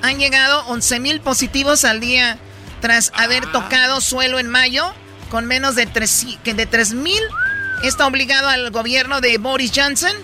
Han 0.00 0.18
llegado 0.18 0.64
11 0.66 0.98
mil 0.98 1.20
positivos 1.20 1.84
al 1.84 2.00
día 2.00 2.38
tras 2.80 3.12
haber 3.14 3.44
ah. 3.48 3.52
tocado 3.52 4.00
suelo 4.00 4.38
en 4.38 4.48
mayo 4.48 4.94
con 5.30 5.44
menos 5.44 5.74
de 5.74 5.84
3 5.86 6.94
mil. 6.94 7.22
Está 7.84 8.06
obligado 8.06 8.48
al 8.48 8.70
gobierno 8.70 9.20
de 9.20 9.36
Boris 9.36 9.72
Johnson 9.76 10.16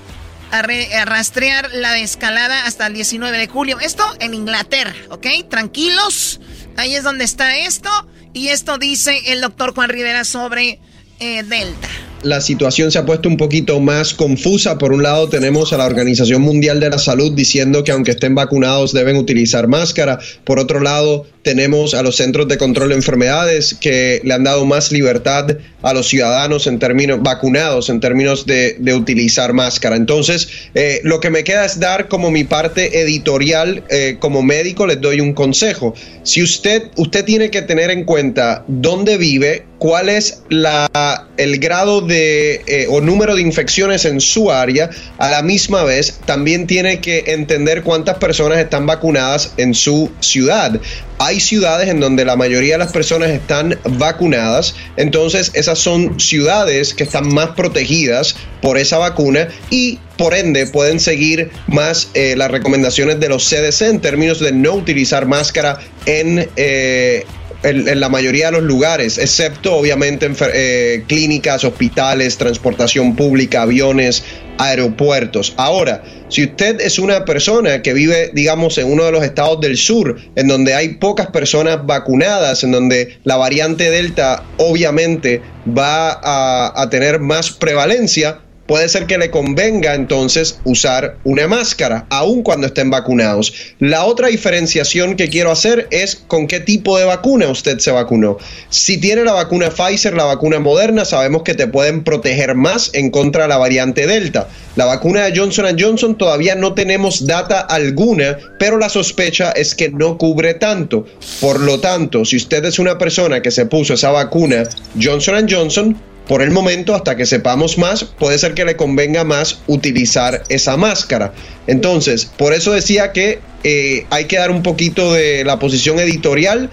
a, 0.50 0.62
rastrear 1.04 1.70
la 1.74 1.98
escalada 1.98 2.64
hasta 2.64 2.86
el 2.86 2.94
19 2.94 3.36
de 3.36 3.48
julio. 3.48 3.78
Esto 3.78 4.02
en 4.18 4.32
Inglaterra, 4.32 4.94
¿ok? 5.10 5.26
Tranquilos. 5.50 6.40
Ahí 6.78 6.94
es 6.94 7.04
donde 7.04 7.24
está 7.24 7.58
esto. 7.58 7.90
Y 8.32 8.48
esto 8.48 8.78
dice 8.78 9.20
el 9.26 9.42
doctor 9.42 9.74
Juan 9.74 9.90
Rivera 9.90 10.24
sobre 10.24 10.80
eh, 11.20 11.42
Delta 11.42 11.88
la 12.22 12.40
situación 12.40 12.90
se 12.90 12.98
ha 12.98 13.06
puesto 13.06 13.28
un 13.28 13.36
poquito 13.36 13.80
más 13.80 14.14
confusa. 14.14 14.78
Por 14.78 14.92
un 14.92 15.02
lado 15.02 15.28
tenemos 15.28 15.72
a 15.72 15.76
la 15.76 15.86
Organización 15.86 16.42
Mundial 16.42 16.80
de 16.80 16.90
la 16.90 16.98
Salud 16.98 17.32
diciendo 17.32 17.84
que 17.84 17.92
aunque 17.92 18.12
estén 18.12 18.34
vacunados 18.34 18.92
deben 18.92 19.16
utilizar 19.16 19.68
máscara. 19.68 20.18
Por 20.44 20.58
otro 20.58 20.80
lado 20.80 21.26
tenemos 21.42 21.94
a 21.94 22.02
los 22.02 22.16
Centros 22.16 22.48
de 22.48 22.58
Control 22.58 22.90
de 22.90 22.94
Enfermedades 22.94 23.76
que 23.80 24.20
le 24.24 24.34
han 24.34 24.44
dado 24.44 24.64
más 24.64 24.92
libertad 24.92 25.56
a 25.82 25.92
los 25.92 26.08
ciudadanos 26.08 26.66
en 26.66 26.78
términos 26.78 27.20
vacunados, 27.22 27.90
en 27.90 28.00
términos 28.00 28.46
de, 28.46 28.76
utilizar 28.94 29.52
máscara. 29.52 29.96
Entonces, 29.96 30.48
eh, 30.74 31.00
lo 31.02 31.18
que 31.20 31.30
me 31.30 31.44
queda 31.44 31.64
es 31.64 31.80
dar 31.80 32.08
como 32.08 32.30
mi 32.30 32.44
parte 32.44 33.00
editorial, 33.00 33.84
eh, 33.90 34.16
como 34.20 34.42
médico 34.42 34.86
les 34.86 35.00
doy 35.00 35.20
un 35.20 35.32
consejo. 35.32 35.94
Si 36.22 36.42
usted, 36.42 36.84
usted 36.96 37.24
tiene 37.24 37.50
que 37.50 37.62
tener 37.62 37.90
en 37.90 38.04
cuenta 38.04 38.64
dónde 38.68 39.16
vive, 39.16 39.64
cuál 39.78 40.08
es 40.08 40.44
la, 40.48 41.26
el 41.36 41.58
grado 41.58 42.02
de 42.02 42.62
eh, 42.66 42.86
o 42.88 43.00
número 43.00 43.34
de 43.34 43.42
infecciones 43.42 44.04
en 44.04 44.20
su 44.20 44.52
área, 44.52 44.90
a 45.18 45.30
la 45.30 45.42
misma 45.42 45.82
vez 45.82 46.20
también 46.24 46.68
tiene 46.68 47.00
que 47.00 47.24
entender 47.28 47.82
cuántas 47.82 48.18
personas 48.18 48.58
están 48.58 48.86
vacunadas 48.86 49.54
en 49.56 49.74
su 49.74 50.12
ciudad. 50.20 50.80
Hay 51.18 51.31
ciudades 51.40 51.88
en 51.88 52.00
donde 52.00 52.24
la 52.24 52.36
mayoría 52.36 52.74
de 52.74 52.78
las 52.78 52.92
personas 52.92 53.30
están 53.30 53.78
vacunadas, 53.84 54.74
entonces 54.96 55.50
esas 55.54 55.78
son 55.78 56.18
ciudades 56.20 56.94
que 56.94 57.04
están 57.04 57.32
más 57.32 57.50
protegidas 57.50 58.36
por 58.60 58.78
esa 58.78 58.98
vacuna 58.98 59.48
y 59.70 59.98
por 60.16 60.34
ende 60.34 60.66
pueden 60.66 61.00
seguir 61.00 61.50
más 61.66 62.10
eh, 62.14 62.34
las 62.36 62.50
recomendaciones 62.50 63.18
de 63.20 63.28
los 63.28 63.48
CDC 63.48 63.82
en 63.82 64.00
términos 64.00 64.40
de 64.40 64.52
no 64.52 64.74
utilizar 64.74 65.26
máscara 65.26 65.78
en... 66.06 66.48
Eh, 66.56 67.24
en, 67.62 68.00
la 68.00 68.08
mayoría 68.08 68.46
de 68.46 68.52
los 68.52 68.62
lugares, 68.62 69.18
excepto 69.18 69.76
obviamente 69.76 70.26
en 70.26 70.36
eh, 70.54 71.04
clínicas, 71.06 71.64
hospitales, 71.64 72.38
transportación 72.38 73.16
pública, 73.16 73.62
aviones, 73.62 74.24
aeropuertos. 74.58 75.54
Ahora, 75.56 76.02
si 76.28 76.44
usted 76.44 76.80
es 76.80 76.98
una 76.98 77.24
persona 77.24 77.82
que 77.82 77.92
vive, 77.92 78.30
digamos, 78.32 78.78
en 78.78 78.90
uno 78.90 79.04
de 79.04 79.12
los 79.12 79.24
estados 79.24 79.60
del 79.60 79.76
sur, 79.76 80.16
en 80.36 80.48
donde 80.48 80.74
hay 80.74 80.94
pocas 80.94 81.28
personas 81.28 81.84
vacunadas, 81.86 82.64
en 82.64 82.72
donde 82.72 83.18
la 83.24 83.36
variante 83.36 83.90
Delta 83.90 84.44
obviamente 84.58 85.42
va 85.66 86.18
a 86.22 86.88
tener 86.90 87.20
más 87.20 87.50
prevalencia, 87.50 88.40
puede 88.72 88.88
ser 88.88 89.04
que 89.04 89.18
le 89.18 89.30
convenga 89.30 89.92
entonces 89.92 90.58
usar 90.64 91.18
una 91.24 91.46
máscara, 91.46 92.06
aun 92.08 92.42
cuando 92.42 92.68
estén 92.68 92.88
vacunados. 92.88 93.52
La 93.80 94.06
otra 94.06 94.28
diferenciación 94.28 95.14
que 95.14 95.28
quiero 95.28 95.50
hacer 95.50 95.88
es 95.90 96.16
con 96.26 96.46
qué 96.46 96.58
tipo 96.58 96.96
de 96.96 97.04
vacuna 97.04 97.48
usted 97.48 97.80
se 97.80 97.90
vacunó. 97.90 98.38
Si 98.70 98.96
tiene 98.96 99.24
la 99.24 99.34
vacuna 99.34 99.68
Pfizer, 99.68 100.14
la 100.14 100.24
vacuna 100.24 100.58
Moderna, 100.58 101.04
sabemos 101.04 101.42
que 101.42 101.52
te 101.52 101.66
pueden 101.66 102.02
proteger 102.02 102.54
más 102.54 102.88
en 102.94 103.10
contra 103.10 103.42
de 103.42 103.50
la 103.50 103.58
variante 103.58 104.06
Delta. 104.06 104.48
La 104.74 104.86
vacuna 104.86 105.26
de 105.26 105.38
Johnson 105.38 105.66
Johnson 105.78 106.16
todavía 106.16 106.54
no 106.54 106.72
tenemos 106.72 107.26
data 107.26 107.60
alguna, 107.60 108.38
pero 108.58 108.78
la 108.78 108.88
sospecha 108.88 109.50
es 109.50 109.74
que 109.74 109.90
no 109.90 110.16
cubre 110.16 110.54
tanto. 110.54 111.04
Por 111.42 111.60
lo 111.60 111.78
tanto, 111.78 112.24
si 112.24 112.36
usted 112.38 112.64
es 112.64 112.78
una 112.78 112.96
persona 112.96 113.42
que 113.42 113.50
se 113.50 113.66
puso 113.66 113.92
esa 113.92 114.12
vacuna 114.12 114.66
Johnson 114.98 115.46
Johnson, 115.46 116.00
por 116.26 116.42
el 116.42 116.50
momento, 116.50 116.94
hasta 116.94 117.16
que 117.16 117.26
sepamos 117.26 117.78
más, 117.78 118.04
puede 118.04 118.38
ser 118.38 118.54
que 118.54 118.64
le 118.64 118.76
convenga 118.76 119.24
más 119.24 119.60
utilizar 119.66 120.44
esa 120.48 120.76
máscara. 120.76 121.32
Entonces, 121.66 122.26
por 122.26 122.52
eso 122.52 122.72
decía 122.72 123.12
que 123.12 123.40
eh, 123.64 124.06
hay 124.10 124.26
que 124.26 124.38
dar 124.38 124.50
un 124.50 124.62
poquito 124.62 125.12
de 125.12 125.44
la 125.44 125.58
posición 125.58 125.98
editorial 125.98 126.70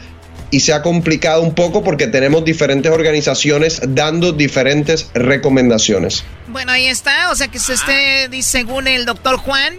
y 0.51 0.61
se 0.61 0.73
ha 0.73 0.81
complicado 0.81 1.41
un 1.41 1.53
poco 1.53 1.83
porque 1.83 2.07
tenemos 2.07 2.43
diferentes 2.45 2.91
organizaciones 2.91 3.81
dando 3.89 4.31
diferentes 4.31 5.09
recomendaciones. 5.13 6.23
Bueno, 6.47 6.71
ahí 6.71 6.87
está, 6.87 7.31
o 7.31 7.35
sea 7.35 7.47
que 7.49 7.59
se 7.59 7.73
esté, 7.73 8.29
según 8.41 8.87
el 8.87 9.05
doctor 9.05 9.37
Juan, 9.37 9.75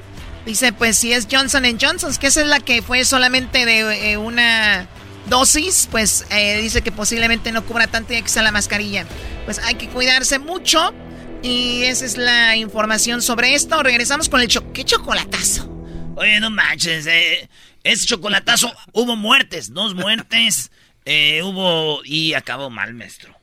dice 0.46 0.72
pues 0.72 0.96
si 0.96 1.12
es 1.12 1.26
Johnson 1.30 1.64
Johnson, 1.80 2.14
que 2.16 2.28
esa 2.28 2.42
es 2.42 2.46
la 2.46 2.60
que 2.60 2.82
fue 2.82 3.04
solamente 3.04 3.66
de 3.66 4.12
eh, 4.12 4.16
una 4.16 4.88
dosis, 5.28 5.88
pues 5.90 6.26
eh, 6.30 6.60
dice 6.60 6.82
que 6.82 6.92
posiblemente 6.92 7.52
no 7.52 7.64
cubra 7.64 7.86
tanto 7.86 8.12
y 8.14 8.22
que 8.22 8.28
sea 8.28 8.42
la 8.42 8.52
mascarilla. 8.52 9.06
Pues 9.44 9.58
hay 9.58 9.74
que 9.74 9.88
cuidarse 9.88 10.38
mucho. 10.38 10.94
Y 11.42 11.84
esa 11.84 12.04
es 12.04 12.16
la 12.16 12.56
información 12.56 13.22
sobre 13.22 13.54
esto. 13.54 13.82
Regresamos 13.82 14.28
con 14.28 14.40
el 14.40 14.48
cho 14.48 14.72
¿Qué 14.72 14.84
chocolatazo? 14.84 15.68
Oye, 16.16 16.38
no 16.40 16.50
manches, 16.50 17.06
eh. 17.06 17.48
Ese 17.82 18.04
chocolatazo 18.04 18.70
hubo 18.92 19.16
muertes, 19.16 19.72
dos 19.72 19.94
muertes. 19.94 20.70
Eh, 21.06 21.42
hubo 21.42 22.04
y 22.04 22.34
acabó 22.34 22.68
mal, 22.68 22.92
maestro. 22.92 23.34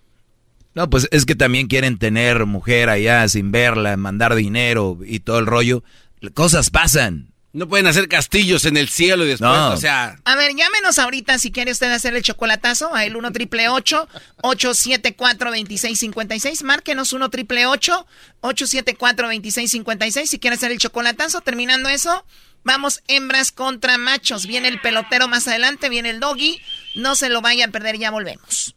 No, 0.75 0.87
pues 0.91 1.09
es 1.11 1.25
que 1.25 1.33
también 1.33 1.65
quieren 1.67 1.97
tener 1.97 2.45
mujer 2.45 2.89
allá 2.89 3.27
sin 3.27 3.51
verla, 3.51 3.97
mandar 3.97 4.35
dinero 4.35 4.99
y 5.03 5.21
todo 5.21 5.39
el 5.39 5.47
rollo. 5.47 5.83
Cosas 6.35 6.69
pasan. 6.69 7.33
No 7.57 7.67
pueden 7.67 7.87
hacer 7.87 8.07
castillos 8.07 8.65
en 8.65 8.77
el 8.77 8.87
cielo 8.87 9.25
y 9.25 9.29
después, 9.29 9.49
o 9.49 9.77
sea... 9.77 10.19
A 10.25 10.35
ver, 10.35 10.55
llámenos 10.55 10.99
ahorita 10.99 11.39
si 11.39 11.51
quiere 11.51 11.71
usted 11.71 11.91
hacer 11.91 12.15
el 12.15 12.21
chocolatazo 12.21 12.93
a 12.93 13.03
el 13.03 13.15
1 13.15 13.31
triple 13.31 13.67
874 13.67 15.49
2656 15.49 16.61
Márquenos 16.61 17.13
1 17.13 17.29
triple 17.31 17.65
874 17.65 19.27
2656 19.27 20.29
si 20.29 20.37
quiere 20.37 20.55
hacer 20.55 20.71
el 20.71 20.77
chocolatazo. 20.77 21.41
Terminando 21.41 21.89
eso, 21.89 22.27
vamos 22.63 23.01
hembras 23.07 23.51
contra 23.51 23.97
machos. 23.97 24.45
Viene 24.45 24.67
el 24.67 24.79
pelotero 24.79 25.27
más 25.27 25.47
adelante, 25.47 25.89
viene 25.89 26.11
el 26.11 26.19
doggy. 26.19 26.61
No 26.93 27.15
se 27.15 27.29
lo 27.29 27.41
vayan 27.41 27.69
a 27.69 27.71
perder, 27.71 27.97
ya 27.97 28.11
volvemos 28.11 28.76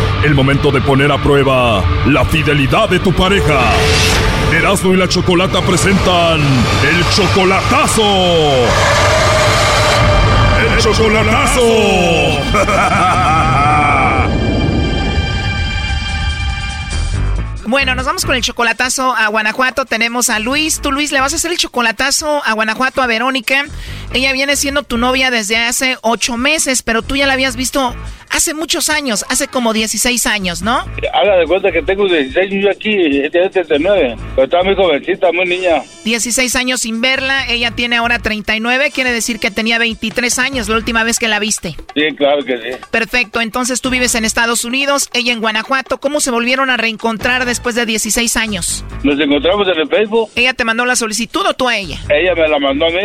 el 0.23 0.35
momento 0.35 0.71
de 0.71 0.81
poner 0.81 1.11
a 1.11 1.17
prueba 1.17 1.83
la 2.05 2.23
fidelidad 2.25 2.89
de 2.89 2.99
tu 2.99 3.11
pareja. 3.11 3.59
Erasmo 4.53 4.93
y 4.93 4.97
la 4.97 5.07
Chocolata 5.07 5.61
presentan 5.61 6.41
el 6.41 7.09
chocolatazo. 7.09 8.03
El 10.59 10.77
chocolatazo. 10.79 11.61
Bueno, 17.65 17.95
nos 17.95 18.05
vamos 18.05 18.25
con 18.25 18.35
el 18.35 18.41
chocolatazo 18.41 19.15
a 19.15 19.27
Guanajuato. 19.29 19.85
Tenemos 19.85 20.29
a 20.29 20.39
Luis. 20.39 20.81
Tú, 20.81 20.91
Luis, 20.91 21.13
le 21.13 21.21
vas 21.21 21.31
a 21.31 21.37
hacer 21.37 21.51
el 21.51 21.57
chocolatazo 21.57 22.43
a 22.45 22.51
Guanajuato 22.51 23.01
a 23.01 23.07
Verónica. 23.07 23.63
Ella 24.13 24.33
viene 24.33 24.57
siendo 24.57 24.83
tu 24.83 24.97
novia 24.97 25.31
desde 25.31 25.55
hace 25.55 25.97
ocho 26.01 26.35
meses, 26.35 26.83
pero 26.83 27.01
tú 27.01 27.15
ya 27.15 27.25
la 27.27 27.33
habías 27.33 27.55
visto 27.55 27.95
hace 28.31 28.53
muchos 28.53 28.89
años, 28.89 29.25
hace 29.29 29.47
como 29.47 29.73
16 29.73 30.25
años, 30.25 30.61
¿no? 30.61 30.85
Haga 31.13 31.37
de 31.37 31.45
cuenta 31.45 31.71
que 31.71 31.81
tengo 31.81 32.07
16 32.07 32.51
años 32.51 32.75
aquí, 32.75 33.29
tiene 33.29 33.49
39, 33.49 34.15
pero 34.35 34.45
está 34.45 34.63
muy 34.63 34.75
jovencita, 34.75 35.31
muy 35.31 35.45
niña. 35.45 35.83
16 36.05 36.55
años 36.55 36.81
sin 36.81 37.01
verla, 37.01 37.45
ella 37.47 37.71
tiene 37.71 37.97
ahora 37.97 38.19
39, 38.19 38.91
quiere 38.93 39.11
decir 39.11 39.39
que 39.39 39.51
tenía 39.51 39.77
23 39.77 40.39
años 40.39 40.69
la 40.69 40.75
última 40.75 41.03
vez 41.03 41.19
que 41.19 41.27
la 41.27 41.39
viste. 41.39 41.75
Sí, 41.95 42.15
claro 42.17 42.43
que 42.43 42.57
sí. 42.57 42.77
Perfecto, 42.89 43.41
entonces 43.41 43.81
tú 43.81 43.89
vives 43.89 44.15
en 44.15 44.25
Estados 44.25 44.65
Unidos, 44.65 45.09
ella 45.13 45.33
en 45.33 45.41
Guanajuato, 45.41 45.99
¿cómo 45.99 46.19
se 46.19 46.31
volvieron 46.31 46.69
a 46.69 46.77
reencontrar 46.77 47.45
después 47.45 47.75
de 47.75 47.85
16 47.85 48.37
años? 48.37 48.85
Nos 49.03 49.19
encontramos 49.19 49.67
en 49.67 49.79
el 49.79 49.87
Facebook. 49.87 50.29
¿Ella 50.35 50.53
te 50.53 50.63
mandó 50.63 50.85
la 50.85 50.95
solicitud 50.95 51.45
o 51.45 51.53
tú 51.53 51.67
a 51.67 51.77
ella? 51.77 51.99
Ella 52.09 52.33
me 52.35 52.47
la 52.47 52.59
mandó 52.59 52.85
a 52.85 52.89
mí 52.89 53.01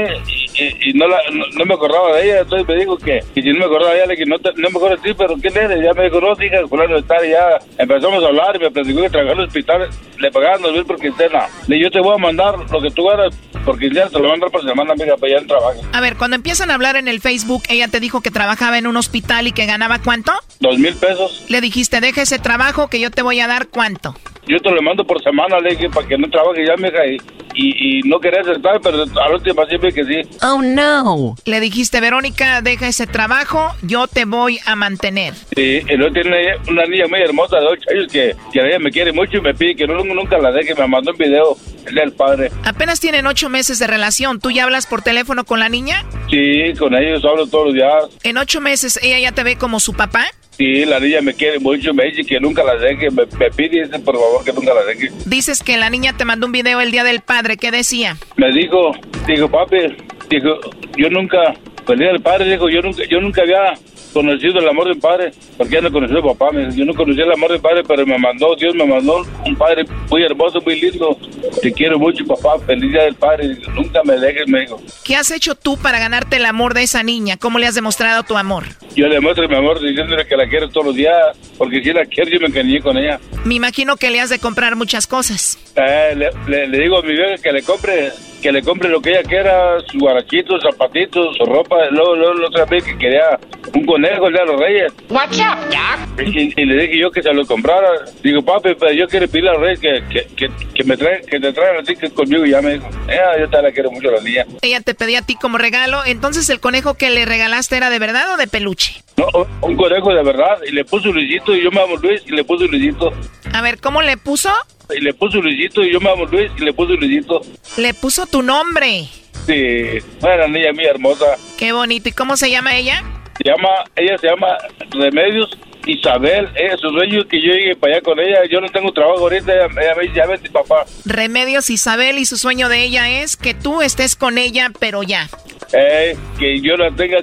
y, 0.58 0.92
no, 0.94 1.06
la, 1.06 1.18
no, 1.30 1.64
me 1.64 1.74
acordaba 1.74 2.16
de 2.16 2.24
ella, 2.24 2.40
entonces 2.40 2.66
me 2.66 2.76
dijo 2.76 2.96
que, 2.96 3.20
y 3.34 3.42
si 3.42 3.48
no 3.50 3.58
me 3.58 3.64
acordaba 3.66 3.92
de 3.92 3.98
ella, 3.98 4.10
dije, 4.12 4.24
no, 4.26 4.36
no 4.36 4.70
me 4.70 4.76
acuerdo 4.76 4.96
de 4.96 5.02
ti, 5.02 5.14
pero 5.16 5.34
¿quién 5.36 5.56
eres? 5.56 5.82
Ya 5.82 5.92
me 5.92 6.04
dijo, 6.04 6.20
no, 6.20 6.32
hija, 6.32 6.66
fulano 6.68 6.98
está, 6.98 7.16
ya 7.24 7.58
empezamos 7.78 8.22
a 8.22 8.26
hablar 8.26 8.56
y 8.56 8.58
me 8.60 8.70
platicó 8.70 9.02
que 9.02 9.10
trabajaba 9.10 9.32
en 9.32 9.40
el 9.40 9.46
hospital, 9.46 9.88
le 10.18 10.30
pagaban 10.30 10.62
dos 10.62 10.72
mil 10.72 10.84
por 10.84 11.00
quincena. 11.00 11.46
Le 11.66 11.76
dije, 11.76 11.84
yo 11.84 11.90
te 11.90 12.00
voy 12.00 12.14
a 12.14 12.18
mandar 12.18 12.54
lo 12.70 12.80
que 12.80 12.90
tú 12.90 13.08
hagas 13.10 13.34
porque 13.64 13.90
ya 13.90 14.08
te 14.08 14.18
lo 14.18 14.28
mandar 14.28 14.50
por 14.50 14.62
semana, 14.62 14.92
amiga, 14.92 15.16
para 15.16 15.32
allá 15.32 15.42
en 15.42 15.48
trabajo. 15.48 15.80
A 15.92 16.00
ver, 16.00 16.16
cuando 16.16 16.36
empiezan 16.36 16.70
a 16.70 16.74
hablar 16.74 16.96
en 16.96 17.08
el 17.08 17.20
Facebook, 17.20 17.64
ella 17.68 17.88
te 17.88 18.00
dijo 18.00 18.20
que 18.20 18.30
trabajaba 18.30 18.78
en 18.78 18.86
un 18.86 18.96
hospital 18.96 19.48
y 19.48 19.52
que 19.52 19.66
ganaba 19.66 19.98
¿cuánto? 19.98 20.32
Dos 20.60 20.78
mil 20.78 20.94
pesos. 20.94 21.44
Le 21.48 21.60
dijiste, 21.60 22.00
deja 22.00 22.22
ese 22.22 22.38
trabajo 22.38 22.88
que 22.88 23.00
yo 23.00 23.10
te 23.10 23.22
voy 23.22 23.40
a 23.40 23.48
dar 23.48 23.66
¿cuánto? 23.68 24.14
Yo 24.46 24.60
te 24.60 24.70
lo 24.70 24.80
mando 24.80 25.04
por 25.04 25.20
semana, 25.22 25.58
le 25.58 25.70
dije, 25.70 25.90
para 25.90 26.06
que 26.06 26.16
no 26.16 26.30
trabaje 26.30 26.64
ya, 26.64 26.76
mija, 26.76 27.04
y, 27.04 27.18
y, 27.56 28.00
no 28.04 28.20
quería 28.20 28.40
aceptar, 28.40 28.80
pero 28.82 29.02
a 29.02 29.28
la 29.28 29.34
última 29.34 29.66
siempre 29.66 29.92
que 29.92 30.04
sí. 30.04 30.20
Oh, 30.42 30.60
no. 30.62 31.34
Le 31.44 31.60
dijiste, 31.60 32.00
Verónica, 32.00 32.60
deja 32.62 32.86
ese 32.86 33.06
trabajo, 33.06 33.74
yo 33.82 34.06
te 34.06 34.24
voy 34.24 34.58
a 34.66 34.76
mantener. 34.76 35.34
Sí, 35.54 35.82
y 35.88 35.96
luego 35.96 36.12
tiene 36.12 36.56
una 36.68 36.84
niña 36.84 37.06
muy 37.08 37.20
hermosa 37.20 37.58
de 37.58 37.66
8 37.66 37.82
años 37.90 38.12
que, 38.12 38.36
que 38.52 38.60
ella 38.60 38.78
me 38.78 38.90
quiere 38.90 39.12
mucho 39.12 39.38
y 39.38 39.40
me 39.40 39.54
pide 39.54 39.74
que 39.74 39.86
no, 39.86 40.04
nunca 40.04 40.38
la 40.38 40.52
deje, 40.52 40.74
me 40.74 40.86
mandó 40.86 41.12
un 41.12 41.18
video, 41.18 41.56
él 41.86 41.98
es 41.98 42.04
el 42.04 42.12
padre. 42.12 42.50
Apenas 42.64 43.00
tienen 43.00 43.26
ocho 43.26 43.48
meses 43.48 43.78
de 43.78 43.86
relación, 43.86 44.40
¿tú 44.40 44.50
ya 44.50 44.64
hablas 44.64 44.86
por 44.86 45.02
teléfono 45.02 45.44
con 45.44 45.60
la 45.60 45.68
niña? 45.68 46.04
Sí, 46.30 46.74
con 46.78 46.94
ellos 46.94 47.24
hablo 47.24 47.46
todos 47.46 47.66
los 47.66 47.74
días. 47.74 48.04
¿En 48.22 48.36
ocho 48.36 48.60
meses 48.60 48.98
ella 49.02 49.18
ya 49.18 49.32
te 49.32 49.42
ve 49.42 49.56
como 49.56 49.80
su 49.80 49.94
papá? 49.94 50.26
Sí, 50.56 50.86
la 50.86 50.98
niña 50.98 51.20
me 51.20 51.34
quiere 51.34 51.58
mucho, 51.58 51.92
me 51.92 52.04
dice 52.04 52.24
que 52.24 52.40
nunca 52.40 52.64
la 52.64 52.76
deje, 52.76 53.10
me, 53.10 53.26
pide 53.26 53.86
por 53.98 54.14
favor 54.14 54.42
que 54.42 54.54
nunca 54.54 54.72
la 54.72 54.84
deje. 54.84 55.10
Dices 55.26 55.62
que 55.62 55.76
la 55.76 55.90
niña 55.90 56.16
te 56.16 56.24
mandó 56.24 56.46
un 56.46 56.52
video 56.52 56.80
el 56.80 56.90
día 56.90 57.04
del 57.04 57.20
padre, 57.20 57.58
¿qué 57.58 57.70
decía? 57.70 58.16
Me 58.36 58.50
dijo, 58.52 58.92
dijo 59.26 59.50
papi, 59.50 59.96
dijo, 60.30 60.58
yo 60.96 61.10
nunca, 61.10 61.54
el 61.94 61.98
día 62.00 62.08
del 62.08 62.20
padre, 62.20 62.50
dijo, 62.50 62.68
yo 62.68 62.82
nunca, 62.82 63.02
yo 63.08 63.20
nunca 63.20 63.42
había 63.42 63.74
conocido 64.12 64.58
el 64.60 64.68
amor 64.68 64.88
del 64.88 64.98
padre, 64.98 65.30
porque 65.58 65.74
ya 65.74 65.80
no 65.82 65.92
conocí 65.92 66.16
a 66.16 66.22
papá, 66.22 66.48
yo 66.74 66.84
no 66.86 66.94
conocía 66.94 67.24
el 67.24 67.32
amor 67.32 67.52
del 67.52 67.60
padre, 67.60 67.82
pero 67.86 68.06
me 68.06 68.18
mandó, 68.18 68.56
Dios 68.56 68.74
me 68.74 68.86
mandó 68.86 69.26
un 69.44 69.56
padre 69.56 69.84
muy 70.08 70.22
hermoso, 70.22 70.58
muy 70.62 70.80
lindo, 70.80 71.18
te 71.60 71.70
quiero 71.70 71.98
mucho 71.98 72.24
papá, 72.24 72.58
feliz 72.64 72.90
día 72.92 73.02
del 73.02 73.14
padre, 73.14 73.58
nunca 73.74 74.02
me 74.04 74.14
dejes, 74.18 74.48
me 74.48 74.60
dijo. 74.60 74.80
¿Qué 75.04 75.16
has 75.16 75.30
hecho 75.30 75.54
tú 75.54 75.76
para 75.76 75.98
ganarte 75.98 76.36
el 76.36 76.46
amor 76.46 76.72
de 76.72 76.84
esa 76.84 77.02
niña? 77.02 77.36
¿Cómo 77.36 77.58
le 77.58 77.66
has 77.66 77.74
demostrado 77.74 78.22
tu 78.22 78.38
amor? 78.38 78.64
Yo 78.94 79.06
le 79.06 79.20
muestro 79.20 79.46
mi 79.48 79.54
amor 79.54 79.80
diciéndole 79.80 80.26
que 80.26 80.36
la 80.36 80.48
quiero 80.48 80.70
todos 80.70 80.86
los 80.86 80.96
días, 80.96 81.14
porque 81.58 81.82
si 81.82 81.92
la 81.92 82.06
quiero 82.06 82.30
yo 82.30 82.40
me 82.40 82.46
encariñé 82.46 82.80
con 82.80 82.96
ella. 82.96 83.20
Me 83.44 83.54
imagino 83.54 83.96
que 83.96 84.10
le 84.10 84.20
has 84.20 84.30
de 84.30 84.38
comprar 84.38 84.76
muchas 84.76 85.06
cosas. 85.06 85.58
Eh, 85.76 86.16
le, 86.16 86.66
le, 86.68 86.78
digo 86.78 86.98
a 86.98 87.02
mi 87.02 87.12
vieja 87.12 87.36
que 87.42 87.52
le 87.52 87.62
compre 87.62 88.12
que 88.46 88.52
le 88.52 88.62
compre 88.62 88.88
lo 88.88 89.02
que 89.02 89.10
ella 89.10 89.24
quiera, 89.24 89.80
sus 89.90 90.00
guarachitos, 90.00 90.62
zapatitos, 90.62 91.36
su 91.36 91.44
ropa. 91.46 91.74
Luego, 91.90 92.14
luego, 92.14 92.34
la 92.34 92.46
otra 92.46 92.64
vez 92.64 92.84
que 92.84 92.96
quería 92.96 93.40
un 93.74 93.84
conejo, 93.84 94.28
el 94.28 94.34
de 94.34 94.46
los 94.46 94.60
reyes. 94.60 94.92
What's 95.10 95.40
up, 95.40 95.58
Doc? 95.68 96.28
Y, 96.28 96.64
le 96.64 96.82
dije 96.82 96.96
yo 97.00 97.10
que 97.10 97.24
se 97.24 97.34
lo 97.34 97.44
comprara. 97.44 97.88
Digo, 98.22 98.42
papi, 98.42 98.76
pero 98.78 98.92
yo 98.92 99.08
quiero 99.08 99.26
pedirle 99.26 99.50
al 99.50 99.60
rey 99.60 99.76
que, 99.78 100.00
que, 100.08 100.28
que, 100.36 100.48
que 100.72 100.84
me 100.84 100.96
trae, 100.96 101.22
que 101.22 101.40
te 101.40 101.52
traigan 101.52 101.82
así 101.82 101.96
que 101.96 102.08
conmigo. 102.08 102.46
Y 102.46 102.50
ya 102.50 102.62
me 102.62 102.74
dijo, 102.74 102.88
eh, 103.08 103.18
yo 103.40 103.50
te 103.50 103.60
la 103.60 103.72
quiero 103.72 103.90
mucho 103.90 104.12
la 104.12 104.20
niña. 104.20 104.46
Ella 104.62 104.80
te 104.80 104.94
pedía 104.94 105.18
a 105.18 105.22
ti 105.22 105.34
como 105.34 105.58
regalo. 105.58 106.04
Entonces, 106.06 106.48
¿el 106.48 106.60
conejo 106.60 106.94
que 106.94 107.10
le 107.10 107.24
regalaste 107.24 107.76
era 107.76 107.90
de 107.90 107.98
verdad 107.98 108.32
o 108.34 108.36
de 108.36 108.46
peluche? 108.46 109.02
No, 109.16 109.26
un 109.60 109.76
conejo 109.76 110.14
de 110.14 110.22
verdad. 110.22 110.60
Y 110.68 110.70
le 110.70 110.84
puso 110.84 111.12
Luisito 111.12 111.52
y 111.52 111.64
yo 111.64 111.72
me 111.72 111.80
amo 111.80 111.96
Luis 111.96 112.22
y 112.24 112.30
le 112.30 112.44
puso 112.44 112.64
Luisito. 112.68 113.12
A 113.52 113.60
ver, 113.60 113.80
¿cómo 113.80 114.02
le 114.02 114.16
puso? 114.16 114.50
Y 114.94 115.00
le 115.00 115.12
puso 115.14 115.40
Luisito 115.40 115.82
y 115.82 115.92
yo 115.92 116.00
me 116.00 116.10
amo 116.10 116.26
Luis 116.26 116.50
y 116.58 116.64
le 116.64 116.72
puso 116.72 116.94
Luisito. 116.94 117.40
Le 117.76 117.94
puso 117.94 118.26
tu 118.26 118.42
nombre. 118.42 119.08
Sí, 119.46 119.98
una 120.20 120.48
niña 120.48 120.72
muy 120.72 120.84
hermosa. 120.84 121.36
Qué 121.56 121.72
bonito. 121.72 122.08
¿Y 122.08 122.12
cómo 122.12 122.36
se 122.36 122.50
llama 122.50 122.76
ella? 122.76 123.02
Se 123.38 123.44
llama, 123.44 123.68
ella 123.94 124.18
se 124.18 124.28
llama 124.28 124.56
Remedios 124.90 125.56
Isabel. 125.86 126.48
Ella, 126.56 126.76
su 126.78 126.90
sueño 126.90 127.20
es 127.20 127.26
que 127.26 127.40
yo 127.40 127.52
llegue 127.52 127.76
para 127.76 127.94
allá 127.94 128.02
con 128.02 128.18
ella. 128.18 128.40
Yo 128.50 128.60
no 128.60 128.68
tengo 128.68 128.92
trabajo 128.92 129.20
ahorita. 129.20 129.52
Ella, 129.52 129.68
me 129.68 130.02
dice, 130.02 130.14
ya 130.14 130.26
vete, 130.26 130.50
papá. 130.50 130.84
Remedios 131.04 131.70
Isabel 131.70 132.18
y 132.18 132.26
su 132.26 132.36
sueño 132.36 132.68
de 132.68 132.82
ella 132.82 133.22
es 133.22 133.36
que 133.36 133.54
tú 133.54 133.82
estés 133.82 134.16
con 134.16 134.38
ella, 134.38 134.70
pero 134.78 135.02
ya. 135.02 135.28
Eh, 135.72 136.16
que 136.38 136.60
yo 136.60 136.76
la 136.76 136.90
tenga, 136.90 137.18